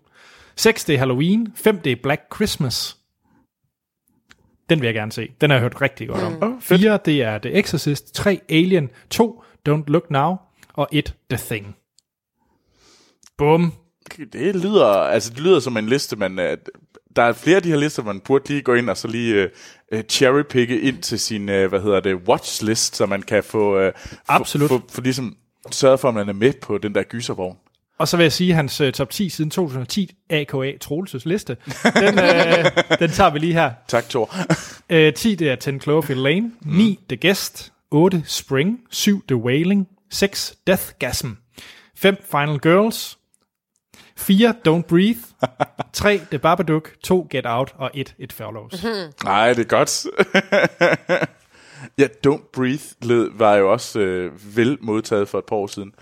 6, 0.56 0.84
det 0.84 0.94
er 0.94 0.98
Halloween. 0.98 1.52
5, 1.54 1.78
det 1.78 1.92
er 1.92 1.96
Black 2.02 2.22
Christmas. 2.34 2.96
Den 4.70 4.80
vil 4.80 4.86
jeg 4.86 4.94
gerne 4.94 5.12
se. 5.12 5.28
Den 5.40 5.50
har 5.50 5.56
jeg 5.56 5.62
hørt 5.62 5.80
rigtig 5.82 6.08
godt 6.08 6.42
om. 6.42 6.60
Fedt. 6.60 6.80
4, 6.80 6.98
det 7.04 7.22
er 7.22 7.38
The 7.38 7.58
Exorcist. 7.58 8.14
3, 8.14 8.40
Alien. 8.48 8.90
2, 9.10 9.42
Don't 9.68 9.84
Look 9.86 10.10
Now. 10.10 10.36
Og 10.74 10.88
1, 10.92 11.14
The 11.30 11.38
Thing. 11.38 11.76
Bum. 13.38 13.72
Det 14.32 14.56
lyder, 14.56 14.86
altså 14.86 15.30
det 15.30 15.40
lyder 15.40 15.60
som 15.60 15.76
en 15.76 15.86
liste, 15.86 16.16
man, 16.16 16.38
øh, 16.38 16.56
der 17.16 17.22
er 17.22 17.32
flere 17.32 17.56
af 17.56 17.62
de 17.62 17.68
her 17.68 17.76
lister, 17.76 18.02
man 18.02 18.20
burde 18.20 18.48
lige 18.48 18.62
gå 18.62 18.74
ind 18.74 18.90
og 18.90 18.96
så 18.96 19.08
lige 19.08 19.50
uh, 19.92 20.00
cherrypicke 20.08 20.80
ind 20.80 21.02
til 21.02 21.20
sin, 21.20 21.42
uh, 21.48 21.64
hvad 21.64 21.80
hedder 21.80 22.00
det, 22.00 22.14
watchlist, 22.14 22.96
så 22.96 23.06
man 23.06 23.22
kan 23.22 23.44
få, 23.44 23.86
uh, 23.86 23.92
Absolut. 24.28 24.68
få, 24.68 24.78
få, 24.78 24.84
få 24.88 25.00
ligesom 25.00 25.36
sørget 25.70 26.00
for, 26.00 26.08
at 26.08 26.14
man 26.14 26.28
er 26.28 26.32
med 26.32 26.52
på 26.62 26.78
den 26.78 26.94
der 26.94 27.02
gyservogn. 27.02 27.56
Og 27.98 28.08
så 28.08 28.16
vil 28.16 28.24
jeg 28.24 28.32
sige, 28.32 28.50
at 28.50 28.56
hans 28.56 28.80
uh, 28.80 28.90
top 28.90 29.10
10 29.10 29.28
siden 29.28 29.50
2010, 29.50 30.14
AKA 30.30 30.76
Troelses 30.80 31.26
liste, 31.26 31.56
den, 31.94 32.14
uh, 32.18 32.98
den 33.00 33.10
tager 33.10 33.30
vi 33.30 33.38
lige 33.38 33.52
her. 33.52 33.70
Tak, 33.88 34.08
Thor. 34.08 34.30
Uh, 34.92 35.12
10, 35.14 35.34
det 35.34 35.50
er 35.50 35.56
10 35.56 35.78
Cloverfield 35.78 36.20
Lane. 36.20 36.52
9, 36.60 36.98
The 37.08 37.28
Guest. 37.28 37.73
8, 37.94 38.22
Spring. 38.26 38.80
7, 38.90 39.22
The 39.28 39.36
Wailing. 39.36 39.88
6, 40.10 40.56
Deathgasm. 40.66 41.28
5, 41.94 42.16
Final 42.30 42.58
Girls. 42.58 43.18
4, 44.16 44.54
Don't 44.68 44.82
Breathe. 44.82 45.20
3, 45.92 46.18
The 46.30 46.38
Babadook. 46.38 46.92
2, 47.02 47.26
Get 47.30 47.46
Out. 47.46 47.74
Og 47.78 47.90
1, 47.94 48.14
It 48.18 48.32
Follows. 48.32 48.84
Nej, 49.24 49.52
det 49.52 49.58
er 49.58 49.68
godt. 49.68 50.06
ja, 51.98 52.08
Don't 52.26 52.50
Breathe 52.52 52.84
led, 53.02 53.30
var 53.34 53.56
jo 53.56 53.72
også 53.72 54.00
øh, 54.00 54.56
vel 54.56 54.78
modtaget 54.80 55.28
for 55.28 55.38
et 55.38 55.44
par 55.44 55.56
år 55.56 55.66
siden. 55.66 55.92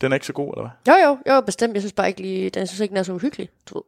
Den 0.00 0.12
er 0.12 0.16
ikke 0.16 0.26
så 0.26 0.32
god, 0.32 0.54
eller 0.56 0.70
hvad? 0.84 0.94
Jo, 0.94 1.08
jo, 1.08 1.34
jo, 1.34 1.40
bestemt. 1.40 1.74
Jeg 1.74 1.82
synes 1.82 1.92
bare 1.92 2.08
ikke 2.08 2.22
lige, 2.22 2.50
den 2.50 2.66
synes 2.66 2.80
ikke, 2.80 2.90
den 2.92 2.98
er 2.98 3.02
så 3.02 3.12
uhyggelig. 3.12 3.48
Du 3.70 3.74
ved. 3.74 3.82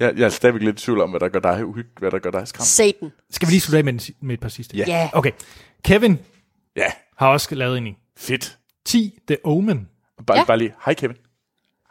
Jeg, 0.00 0.18
jeg 0.18 0.24
er 0.24 0.28
stadigvæk 0.28 0.62
lidt 0.62 0.80
i 0.80 0.84
tvivl 0.84 1.00
om, 1.00 1.10
hvad 1.10 1.20
der 1.20 1.28
gør 1.28 1.40
dig 1.40 1.66
uhyg, 1.66 1.86
hvad 1.98 2.10
der 2.10 2.18
gør 2.18 2.30
dig 2.30 2.48
skræmt. 2.48 2.66
Satan. 2.66 3.12
Skal 3.30 3.48
vi 3.48 3.52
lige 3.52 3.60
slutte 3.60 3.78
af 3.78 3.84
med, 3.84 3.92
en, 3.92 4.00
med 4.20 4.34
et 4.34 4.40
par 4.40 4.48
sidste? 4.48 4.76
Ja. 4.76 4.84
Ja. 4.86 5.10
Okay. 5.12 5.30
Kevin 5.84 6.18
Ja, 6.76 6.86
har 7.18 7.28
også 7.28 7.54
lavet 7.54 7.78
en 7.78 7.86
i. 7.86 7.94
fedt. 8.16 8.58
10, 8.84 9.18
The 9.28 9.36
Omen. 9.44 9.88
Bare, 10.26 10.38
Ja. 10.38 10.44
bare 10.44 10.58
lige, 10.58 10.72
hej 10.84 10.94
Kevin. 10.94 11.16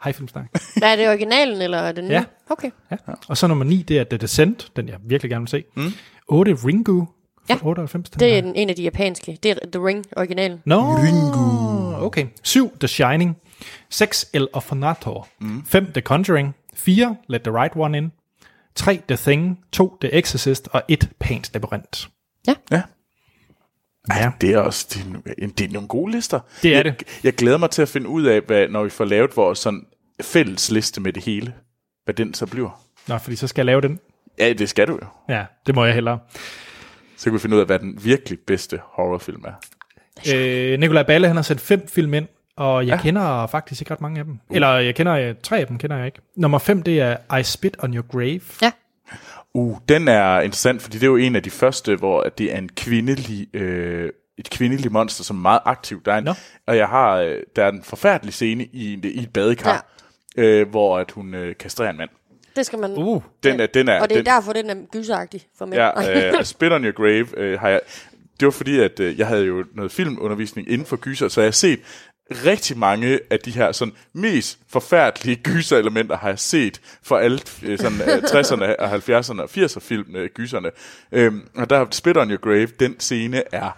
Hej 0.04 0.12
Filmsnak. 0.12 0.44
Hvad 0.76 0.92
er 0.92 0.96
det 0.96 1.08
originalen, 1.08 1.62
eller 1.62 1.78
er 1.78 1.92
det 1.92 2.04
nye? 2.04 2.10
Ja. 2.12 2.24
Okay. 2.50 2.70
Ja. 2.90 2.96
Og 3.28 3.36
så 3.36 3.46
nummer 3.46 3.64
9, 3.64 3.82
det 3.82 3.98
er 3.98 4.04
The 4.04 4.18
Descent, 4.18 4.72
den 4.76 4.88
jeg 4.88 4.98
virkelig 5.06 5.30
gerne 5.30 5.42
vil 5.42 5.48
se. 5.48 5.64
Mm. 5.76 5.92
8, 6.28 6.54
Ringu 6.64 7.08
fra 7.46 7.54
Ja. 7.54 7.58
98. 7.62 8.10
Den 8.10 8.20
Det 8.20 8.28
er 8.28 8.32
her. 8.42 8.42
en, 8.48 8.56
en 8.56 8.70
af 8.70 8.76
de 8.76 8.82
japanske. 8.82 9.38
Det 9.42 9.50
er 9.50 9.54
The 9.72 9.86
Ring, 9.86 10.04
originalen. 10.16 10.62
Nå, 10.64 10.80
Ringu. 10.80 12.04
Okay. 12.06 12.26
7, 12.42 12.72
The 12.80 12.88
Shining. 12.88 13.36
6, 13.90 14.30
El 14.32 14.48
Orfanator. 14.52 15.28
5, 15.66 15.86
The 15.92 16.00
Conjuring. 16.00 16.54
4, 16.74 17.16
Let 17.28 17.40
the 17.42 17.52
Right 17.52 17.72
One 17.76 17.98
In. 17.98 18.12
3, 18.74 19.00
The 19.08 19.16
Thing. 19.16 19.58
2, 19.72 19.98
The 20.00 20.14
Exorcist. 20.14 20.68
Og 20.72 20.82
1, 20.88 21.10
Pans 21.20 21.50
Labyrinth. 21.54 22.06
Ja. 22.46 22.54
Ja. 22.70 22.82
Det 24.40 24.50
er 24.50 24.58
også 24.58 24.86
det 24.94 25.00
er, 25.02 25.06
nogle- 25.06 25.52
det 25.58 25.66
er 25.68 25.72
nogle 25.72 25.88
gode 25.88 26.12
lister. 26.12 26.40
Det 26.62 26.70
er 26.70 26.76
jeg, 26.76 26.84
det. 26.84 27.02
Jeg 27.24 27.34
glæder 27.34 27.58
mig 27.58 27.70
til 27.70 27.82
at 27.82 27.88
finde 27.88 28.08
ud 28.08 28.22
af, 28.24 28.40
hvad, 28.40 28.68
når 28.68 28.84
vi 28.84 28.90
får 28.90 29.04
lavet 29.04 29.36
vores 29.36 29.58
sådan 29.58 29.86
fælles 30.22 30.70
liste 30.70 31.00
med 31.00 31.12
det 31.12 31.24
hele, 31.24 31.54
hvad 32.04 32.14
den 32.14 32.34
så 32.34 32.46
bliver. 32.46 32.82
Nå, 33.08 33.18
fordi 33.18 33.36
så 33.36 33.46
skal 33.46 33.60
jeg 33.60 33.66
lave 33.66 33.80
den. 33.80 34.00
Ja, 34.38 34.52
det 34.52 34.68
skal 34.68 34.88
du 34.88 34.92
jo. 34.92 35.06
Ja, 35.34 35.44
det 35.66 35.74
må 35.74 35.84
jeg 35.84 35.94
hellere. 35.94 36.18
Så 37.16 37.24
kan 37.24 37.32
vi 37.32 37.38
finde 37.38 37.56
ud 37.56 37.60
af, 37.60 37.66
hvad 37.66 37.78
den 37.78 38.04
virkelig 38.04 38.38
bedste 38.46 38.80
horrorfilm 38.84 39.44
er. 39.44 39.52
Øh, 40.34 40.80
Nikolaj 40.80 41.02
Balle, 41.02 41.26
han 41.26 41.36
har 41.36 41.42
sendt 41.42 41.60
fem 41.62 41.88
film 41.88 42.14
ind, 42.14 42.26
og 42.56 42.86
jeg 42.86 42.96
ja. 42.96 43.02
kender 43.02 43.46
faktisk 43.46 43.80
ikke 43.82 43.90
ret 43.92 44.00
mange 44.00 44.18
af 44.18 44.24
dem. 44.24 44.38
Uh. 44.48 44.54
Eller 44.56 44.68
jeg 44.68 44.94
kender 44.94 45.12
øh, 45.14 45.34
tre 45.42 45.58
af 45.58 45.66
dem, 45.66 45.78
kender 45.78 45.96
jeg 45.96 46.06
ikke. 46.06 46.18
Nummer 46.36 46.58
5, 46.58 46.82
det 46.82 47.00
er 47.00 47.36
I 47.36 47.42
Spit 47.42 47.76
on 47.78 47.94
Your 47.94 48.06
Grave. 48.12 48.40
Ja. 48.62 48.70
Uh, 49.54 49.78
den 49.88 50.08
er 50.08 50.40
interessant, 50.40 50.82
fordi 50.82 50.98
det 50.98 51.02
er 51.06 51.10
jo 51.10 51.16
en 51.16 51.36
af 51.36 51.42
de 51.42 51.50
første, 51.50 51.96
hvor 51.96 52.20
at 52.20 52.38
det 52.38 52.52
er 52.52 52.58
en 52.58 52.68
kvindelig, 52.68 53.56
øh, 53.56 54.10
et 54.38 54.50
kvindeligt 54.50 54.92
monster, 54.92 55.24
som 55.24 55.36
er 55.36 55.40
meget 55.40 55.60
aktiv. 55.64 56.02
Der 56.04 56.12
er 56.12 56.18
en, 56.18 56.24
Nå. 56.24 56.34
og 56.66 56.76
jeg 56.76 56.88
har, 56.88 57.16
øh, 57.16 57.36
der 57.56 57.64
er 57.64 57.68
en 57.72 57.82
forfærdelig 57.82 58.34
scene 58.34 58.64
i, 58.72 58.92
en- 58.92 59.00
i 59.04 59.22
et 59.22 59.32
badekar, 59.32 59.86
ja. 60.36 60.42
øh, 60.42 60.68
hvor 60.70 60.98
at 60.98 61.10
hun 61.10 61.34
øh, 61.34 61.56
kastrerer 61.56 61.90
en 61.90 61.96
mand. 61.96 62.10
Det 62.56 62.66
skal 62.66 62.78
man... 62.78 62.92
Uh. 62.96 63.22
Den 63.42 63.60
er, 63.60 63.66
den 63.66 63.88
er, 63.88 64.00
og 64.02 64.08
det 64.08 64.14
er 64.14 64.18
den, 64.18 64.26
derfor, 64.26 64.52
den 64.52 64.70
er 64.70 64.74
gyseragtig 64.92 65.42
for 65.58 65.66
mig. 65.66 65.76
Ja, 65.76 66.28
øh, 66.38 66.44
Spit 66.44 66.72
on 66.72 66.84
Your 66.84 66.92
Grave 66.92 67.26
øh, 67.38 67.60
har 67.60 67.68
jeg... 67.68 67.80
Det 68.40 68.46
var 68.46 68.52
fordi, 68.52 68.80
at 68.80 69.00
øh, 69.00 69.18
jeg 69.18 69.26
havde 69.26 69.44
jo 69.44 69.64
noget 69.74 69.92
filmundervisning 69.92 70.70
inden 70.70 70.86
for 70.86 70.96
gyser, 70.96 71.28
så 71.28 71.40
jeg 71.40 71.46
har 71.46 71.52
set 71.52 71.80
rigtig 72.30 72.78
mange 72.78 73.20
af 73.30 73.38
de 73.38 73.50
her 73.50 73.72
sådan 73.72 73.94
mest 74.12 74.58
forfærdelige 74.68 75.36
gyserelementer 75.36 76.16
har 76.16 76.28
jeg 76.28 76.38
set 76.38 76.80
for 77.02 77.16
alle 77.16 77.38
øh, 77.62 77.78
sådan, 77.78 78.00
øh, 78.00 78.06
60'erne 78.22 78.76
og 78.78 78.94
70'erne 78.94 79.40
og 79.42 79.48
80'er 79.56 79.80
film, 79.80 80.16
øh, 80.16 80.28
gyserne. 80.34 80.70
Øhm, 81.12 81.48
og 81.56 81.70
der 81.70 81.78
er 81.78 81.86
Spit 81.90 82.16
on 82.16 82.30
Your 82.30 82.40
Grave, 82.40 82.66
den 82.66 83.00
scene 83.00 83.42
er 83.54 83.70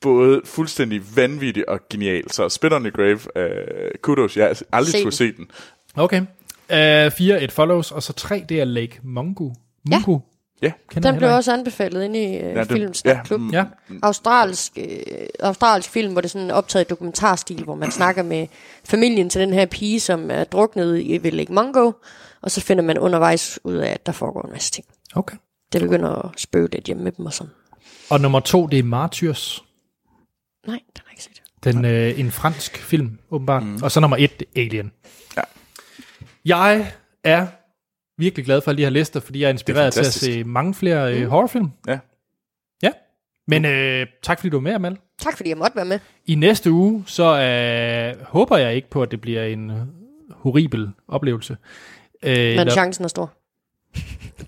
både 0.00 0.40
fuldstændig 0.44 1.16
vanvittig 1.16 1.68
og 1.68 1.80
genial. 1.90 2.30
Så 2.30 2.48
Spit 2.48 2.72
on 2.72 2.86
Your 2.86 2.96
Grave, 2.96 3.46
øh, 3.50 3.90
kudos, 4.02 4.36
jeg 4.36 4.46
har 4.46 4.62
aldrig 4.72 4.92
Se 4.92 4.98
skulle 4.98 5.04
den. 5.04 5.12
se 5.12 5.32
den. 5.32 5.50
Okay. 5.96 6.20
Uh, 7.06 7.12
4, 7.12 7.42
It 7.42 7.52
Follows, 7.52 7.92
og 7.92 8.02
så 8.02 8.12
3, 8.12 8.44
det 8.48 8.60
er 8.60 8.64
Lake 8.64 9.00
Mungo. 9.02 9.50
Mungo? 9.90 10.12
Ja. 10.12 10.18
Kender 10.62 11.10
Den 11.10 11.18
blev 11.18 11.30
også 11.30 11.52
anbefalet 11.52 12.04
inde 12.04 12.22
i 12.22 12.26
Ja, 12.32 12.50
øh, 12.50 12.56
den- 12.56 12.66
Filmsnakklub. 12.66 13.40
ja, 13.52 13.56
Ja. 13.58 13.64
Ja. 13.90 13.94
australsk, 14.02 14.72
øh, 14.78 14.86
australsk 15.40 15.90
film, 15.90 16.12
hvor 16.12 16.20
det 16.20 16.28
er 16.28 16.30
sådan 16.30 16.50
optaget 16.50 16.84
i 16.84 16.88
dokumentarstil, 16.88 17.64
hvor 17.64 17.74
man 17.74 17.90
snakker 17.90 18.22
med 18.22 18.46
familien 18.84 19.30
til 19.30 19.40
den 19.40 19.52
her 19.52 19.66
pige, 19.66 20.00
som 20.00 20.30
er 20.30 20.44
druknet 20.44 21.00
i 21.00 21.18
ved 21.22 21.30
Lake 21.32 21.52
Mungo, 21.52 21.92
og 22.42 22.50
så 22.50 22.60
finder 22.60 22.84
man 22.84 22.98
undervejs 22.98 23.58
ud 23.64 23.74
af, 23.74 23.90
at 23.90 24.06
der 24.06 24.12
foregår 24.12 24.42
en 24.42 24.52
masse 24.52 24.72
ting. 24.72 24.86
Okay. 25.14 25.36
Det 25.72 25.80
begynder 25.80 26.10
at 26.10 26.30
spøge 26.40 26.68
lidt 26.72 26.84
hjemme 26.84 27.02
med 27.04 27.12
dem 27.12 27.26
og 27.26 27.32
sådan. 27.32 27.52
Og 28.10 28.20
nummer 28.20 28.40
2, 28.40 28.66
det 28.66 28.78
er 28.78 28.82
Martyrs. 28.82 29.64
Nej, 30.66 30.76
den 30.76 30.82
har 30.96 31.04
jeg 31.06 31.12
ikke 31.12 31.22
set. 31.22 31.42
Den, 31.64 31.84
øh, 31.84 32.20
en 32.20 32.30
fransk 32.30 32.76
film, 32.78 33.18
åbenbart. 33.30 33.62
Mm. 33.62 33.82
Og 33.82 33.90
så 33.92 34.00
nummer 34.00 34.16
1, 34.16 34.42
Alien. 34.56 34.92
Ja. 35.36 35.42
Jeg 36.44 36.92
er 37.24 37.46
virkelig 38.18 38.44
glad 38.44 38.60
for 38.60 38.70
alle 38.70 38.78
de 38.78 38.82
her 38.82 38.90
lister, 38.90 39.20
fordi 39.20 39.40
jeg 39.40 39.46
er 39.46 39.50
inspireret 39.52 39.92
til 39.92 40.00
at 40.00 40.06
se 40.06 40.44
mange 40.44 40.74
flere 40.74 41.14
øh, 41.14 41.28
horrorfilm. 41.28 41.70
Ja. 41.88 41.98
Ja. 42.82 42.90
Men 43.48 43.64
øh, 43.64 44.06
tak 44.22 44.38
fordi 44.38 44.48
du 44.50 44.56
var 44.56 44.60
med, 44.62 44.72
Amal. 44.72 44.98
Tak 45.18 45.36
fordi 45.36 45.48
jeg 45.48 45.58
måtte 45.58 45.76
være 45.76 45.84
med. 45.84 45.98
I 46.26 46.34
næste 46.34 46.70
uge, 46.72 47.04
så 47.06 47.24
øh, 47.40 48.26
håber 48.26 48.56
jeg 48.56 48.74
ikke 48.74 48.90
på, 48.90 49.02
at 49.02 49.10
det 49.10 49.20
bliver 49.20 49.44
en 49.44 49.70
øh, 49.70 49.76
horribel 50.30 50.90
oplevelse. 51.08 51.56
Øh, 52.22 52.56
Men 52.56 52.66
der- 52.66 52.72
chancen 52.72 53.04
er 53.04 53.08
stor. 53.08 53.32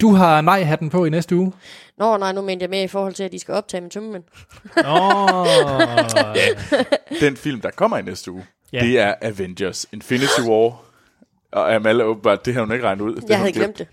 du 0.01 0.13
har 0.13 0.41
nej-hatten 0.41 0.91
på 0.91 1.05
i 1.05 1.11
næste 1.11 1.37
uge. 1.37 1.53
Nå, 1.99 2.17
nej, 2.17 2.33
nu 2.33 2.41
mente 2.43 2.63
jeg 2.63 2.71
mere 2.71 2.85
i 2.85 2.89
forhold 2.89 3.15
til, 3.15 3.25
at 3.25 3.33
de 3.33 3.39
skal 3.39 3.55
optage 3.55 3.81
med 3.81 3.91
tømmermænd. 3.91 4.25
Åh, 4.87 5.47
Den 7.21 7.37
film, 7.37 7.61
der 7.61 7.71
kommer 7.71 7.99
i 7.99 8.03
næste 8.03 8.31
uge, 8.31 8.47
Ja. 8.73 8.79
ja. 8.85 8.87
det 8.91 8.99
er 8.99 9.15
Avengers 9.23 9.87
Infinity 9.93 10.41
War. 10.49 10.83
Og 11.53 11.75
Amal 11.75 12.01
åbenbart, 12.03 12.47
det 12.47 12.55
har 12.55 12.61
hun 12.61 12.73
ikke 12.73 12.85
regnet 12.87 13.03
ud. 13.05 13.15
Det 13.15 13.29
Jeg 13.29 13.39
har 13.39 13.45
havde 13.45 13.67
hun 13.67 13.75
glemt 13.75 13.89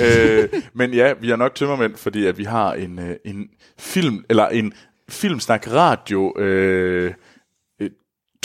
det. 0.00 0.52
øh, 0.54 0.62
men 0.74 0.94
ja, 0.94 1.12
vi 1.20 1.30
er 1.30 1.36
nok 1.36 1.54
tømmermænd, 1.54 1.96
fordi 1.96 2.26
at 2.26 2.38
vi 2.38 2.44
har 2.44 2.72
en, 2.74 2.98
øh, 2.98 3.16
en 3.24 3.48
film, 3.78 4.24
eller 4.28 4.48
en 4.48 4.72
filmsnak 5.10 5.72
radio 5.72 6.38
øh, 6.38 7.14
øh, 7.82 7.90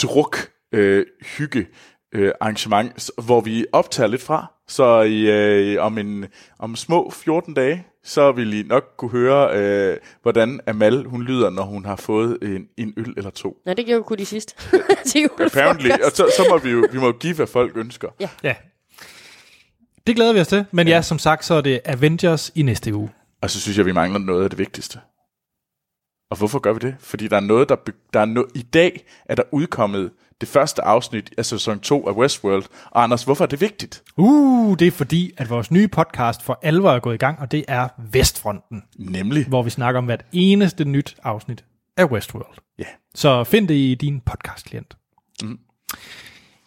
druk 0.02 0.36
øh, 0.74 1.06
hygge 1.38 1.66
øh, 2.14 2.32
arrangement, 2.40 3.10
hvor 3.24 3.40
vi 3.40 3.66
optager 3.72 4.06
lidt 4.06 4.22
fra. 4.22 4.51
Så 4.68 5.00
i, 5.00 5.30
øh, 5.30 5.82
om, 5.84 5.98
en, 5.98 6.26
om 6.58 6.76
små 6.76 7.10
14 7.10 7.54
dage, 7.54 7.86
så 8.04 8.32
vil 8.32 8.52
I 8.54 8.62
nok 8.62 8.84
kunne 8.96 9.10
høre, 9.10 9.56
øh, 9.56 9.96
hvordan 10.22 10.60
Amal 10.66 11.04
hun 11.04 11.22
lyder, 11.22 11.50
når 11.50 11.62
hun 11.62 11.84
har 11.84 11.96
fået 11.96 12.38
en, 12.42 12.68
en 12.76 12.94
øl 12.96 13.14
eller 13.16 13.30
to. 13.30 13.56
Nej, 13.66 13.74
det 13.74 13.86
gjorde 13.86 13.98
vi 14.00 14.04
kun 14.06 14.18
de 14.18 14.26
sidste. 14.26 14.54
til 15.06 15.28
Apparently. 15.40 15.90
Og 15.90 16.10
så, 16.10 16.32
så 16.36 16.46
må 16.50 16.58
vi 16.58 16.70
jo 16.70 16.86
vi 16.92 16.98
må 16.98 17.12
give, 17.12 17.34
hvad 17.34 17.46
folk 17.46 17.76
ønsker. 17.76 18.08
Ja. 18.20 18.28
ja. 18.42 18.54
Det 20.06 20.16
glæder 20.16 20.32
vi 20.32 20.40
os 20.40 20.48
til. 20.48 20.64
Men 20.72 20.88
ja, 20.88 21.02
som 21.02 21.18
sagt, 21.18 21.44
så 21.44 21.54
er 21.54 21.60
det 21.60 21.80
Avengers 21.84 22.52
i 22.54 22.62
næste 22.62 22.94
uge. 22.94 23.10
Og 23.42 23.50
så 23.50 23.60
synes 23.60 23.78
jeg, 23.78 23.86
vi 23.86 23.92
mangler 23.92 24.18
noget 24.18 24.44
af 24.44 24.50
det 24.50 24.58
vigtigste. 24.58 24.98
Og 26.30 26.38
hvorfor 26.38 26.58
gør 26.58 26.72
vi 26.72 26.78
det? 26.78 26.94
Fordi 27.00 27.28
der 27.28 27.36
er 27.36 27.40
noget, 27.40 27.68
der, 27.68 27.76
be- 27.76 27.92
der 28.12 28.20
er 28.20 28.26
no- 28.26 28.50
i 28.54 28.62
dag 28.62 29.04
er 29.24 29.34
der 29.34 29.42
udkommet 29.52 30.10
det 30.42 30.50
første 30.50 30.82
afsnit 30.82 31.34
af 31.38 31.44
sæson 31.44 31.80
2 31.80 32.08
af 32.08 32.12
Westworld. 32.12 32.64
Og 32.90 33.02
Anders, 33.02 33.24
hvorfor 33.24 33.44
er 33.44 33.48
det 33.48 33.60
vigtigt? 33.60 34.02
Uh, 34.16 34.76
det 34.78 34.86
er 34.86 34.90
fordi, 34.90 35.32
at 35.36 35.50
vores 35.50 35.70
nye 35.70 35.88
podcast 35.88 36.42
for 36.42 36.58
alvor 36.62 36.90
er 36.90 36.98
gået 36.98 37.14
i 37.14 37.18
gang, 37.18 37.38
og 37.40 37.50
det 37.52 37.64
er 37.68 37.88
Vestfronten, 38.12 38.82
Nemlig. 38.98 39.46
hvor 39.46 39.62
vi 39.62 39.70
snakker 39.70 39.98
om 39.98 40.04
hvert 40.04 40.24
eneste 40.32 40.84
nyt 40.84 41.16
afsnit 41.22 41.64
af 41.96 42.04
Westworld. 42.04 42.58
Ja. 42.78 42.84
Så 43.14 43.44
find 43.44 43.68
det 43.68 43.74
i 43.74 43.94
din 43.94 44.20
podcast-klient. 44.20 44.96
Mm. 45.42 45.58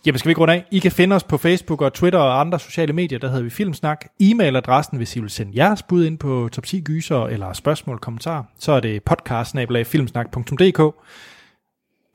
Jamen 0.06 0.20
skal 0.20 0.30
vi 0.30 0.34
runde 0.34 0.54
af? 0.54 0.66
I 0.72 0.80
kan 0.80 0.92
finde 0.92 1.16
os 1.16 1.24
på 1.24 1.38
Facebook 1.38 1.82
og 1.82 1.94
Twitter 1.94 2.20
og 2.20 2.40
andre 2.40 2.60
sociale 2.60 2.94
medier, 2.94 3.20
der 3.20 3.28
hedder 3.28 3.44
vi 3.44 3.50
Filmsnak. 3.50 4.06
E-mailadressen, 4.24 4.98
hvis 4.98 5.16
I 5.16 5.20
vil 5.20 5.30
sende 5.30 5.52
jeres 5.56 5.84
bud 5.84 6.06
ind 6.06 6.18
på 6.18 6.50
top 6.52 6.64
10 6.66 6.82
gyser 6.82 7.26
eller 7.26 7.54
spørgsmål, 7.54 8.00
kommentarer, 8.00 8.44
så 8.60 8.72
er 8.72 8.80
det 8.80 9.04
podcast 9.04 9.56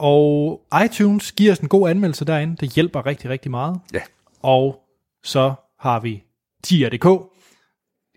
Og 0.02 0.60
iTunes 0.84 1.32
giver 1.32 1.52
os 1.52 1.58
en 1.58 1.68
god 1.68 1.90
anmeldelse 1.90 2.24
derinde. 2.24 2.56
Det 2.56 2.68
hjælper 2.74 3.06
rigtig, 3.06 3.30
rigtig 3.30 3.50
meget. 3.50 3.80
Ja. 3.94 4.00
Og 4.42 4.76
så 5.24 5.52
har 5.78 6.00
vi 6.00 6.22
tier.dk. 6.64 7.06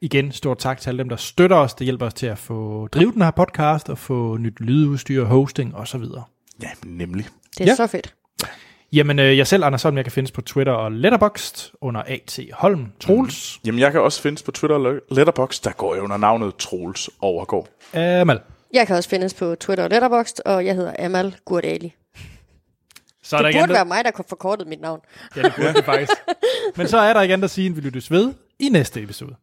Igen, 0.02 0.32
stort 0.32 0.58
tak 0.58 0.82
til 0.82 0.90
alle 0.90 1.00
dem, 1.00 1.10
der 1.10 1.16
støtter 1.16 1.58
os. 1.58 1.74
Det 1.74 1.86
hjælper 1.86 2.06
os 2.06 2.14
til 2.14 2.26
at 2.28 2.38
få 2.38 2.88
drive 2.88 3.12
den 3.12 3.22
her 3.22 3.32
podcast 3.32 3.90
og 3.90 3.98
få 3.98 4.38
nyt 4.38 4.60
lydudstyr, 4.60 5.24
hosting 5.26 5.76
osv. 5.76 6.04
Ja, 6.62 6.70
nemlig. 6.86 7.26
Det 7.58 7.64
er 7.64 7.66
Ja. 7.70 7.76
så 7.76 7.88
fedt. 7.88 8.14
Jamen, 8.94 9.20
øh, 9.20 9.38
jeg 9.38 9.48
selv, 9.48 9.64
Anders 9.64 9.84
Holm, 9.84 9.96
jeg 9.98 10.06
kan 10.06 10.12
findes 10.12 10.32
på 10.32 10.42
Twitter 10.42 10.74
og 10.74 10.92
Letterboxd 10.92 11.72
under 11.82 12.02
A.T. 12.08 12.40
Holm. 12.54 12.86
Troels. 13.00 13.60
Jamen, 13.66 13.80
jeg 13.80 13.92
kan 13.92 14.02
også 14.02 14.22
findes 14.22 14.44
på 14.44 14.52
Twitter 14.52 14.76
og 14.76 15.00
Letterboxd. 15.12 15.64
Der 15.64 15.72
går 15.72 15.94
jeg 15.94 16.04
under 16.04 16.18
navnet 16.18 16.56
Troels 16.56 17.10
Overgaard. 17.22 17.68
Amal. 17.94 18.40
Jeg 18.74 18.88
kan 18.88 18.96
også 18.96 19.10
findes 19.10 19.34
på 19.34 19.56
Twitter 19.56 19.84
og 19.84 19.90
Letterboxd, 19.90 20.40
og 20.46 20.66
jeg 20.66 20.76
hedder 20.76 20.94
Amal 21.00 21.36
Gurdali. 21.46 21.96
Så 23.24 23.38
er 23.38 23.42
det 23.42 23.46
der 23.54 23.60
burde 23.60 23.64
andet- 23.64 23.74
være 23.76 23.86
mig, 23.86 24.06
der 24.06 24.12
kunne 24.12 24.26
forkortet 24.30 24.68
mit 24.68 24.82
navn. 24.82 25.00
Ja, 25.36 25.42
det 25.42 25.54
burde 25.58 25.74
det 25.74 25.86
faktisk. 25.86 26.12
Men 26.78 26.88
så 26.88 26.98
er 26.98 27.14
der 27.14 27.22
ikke 27.22 27.34
andet 27.34 27.44
at 27.44 27.50
sige, 27.52 27.68
end 27.68 27.76
vi 27.76 27.82
lyttes 27.82 28.12
ved 28.12 28.34
i 28.60 28.70
næste 28.70 29.02
episode. 29.02 29.36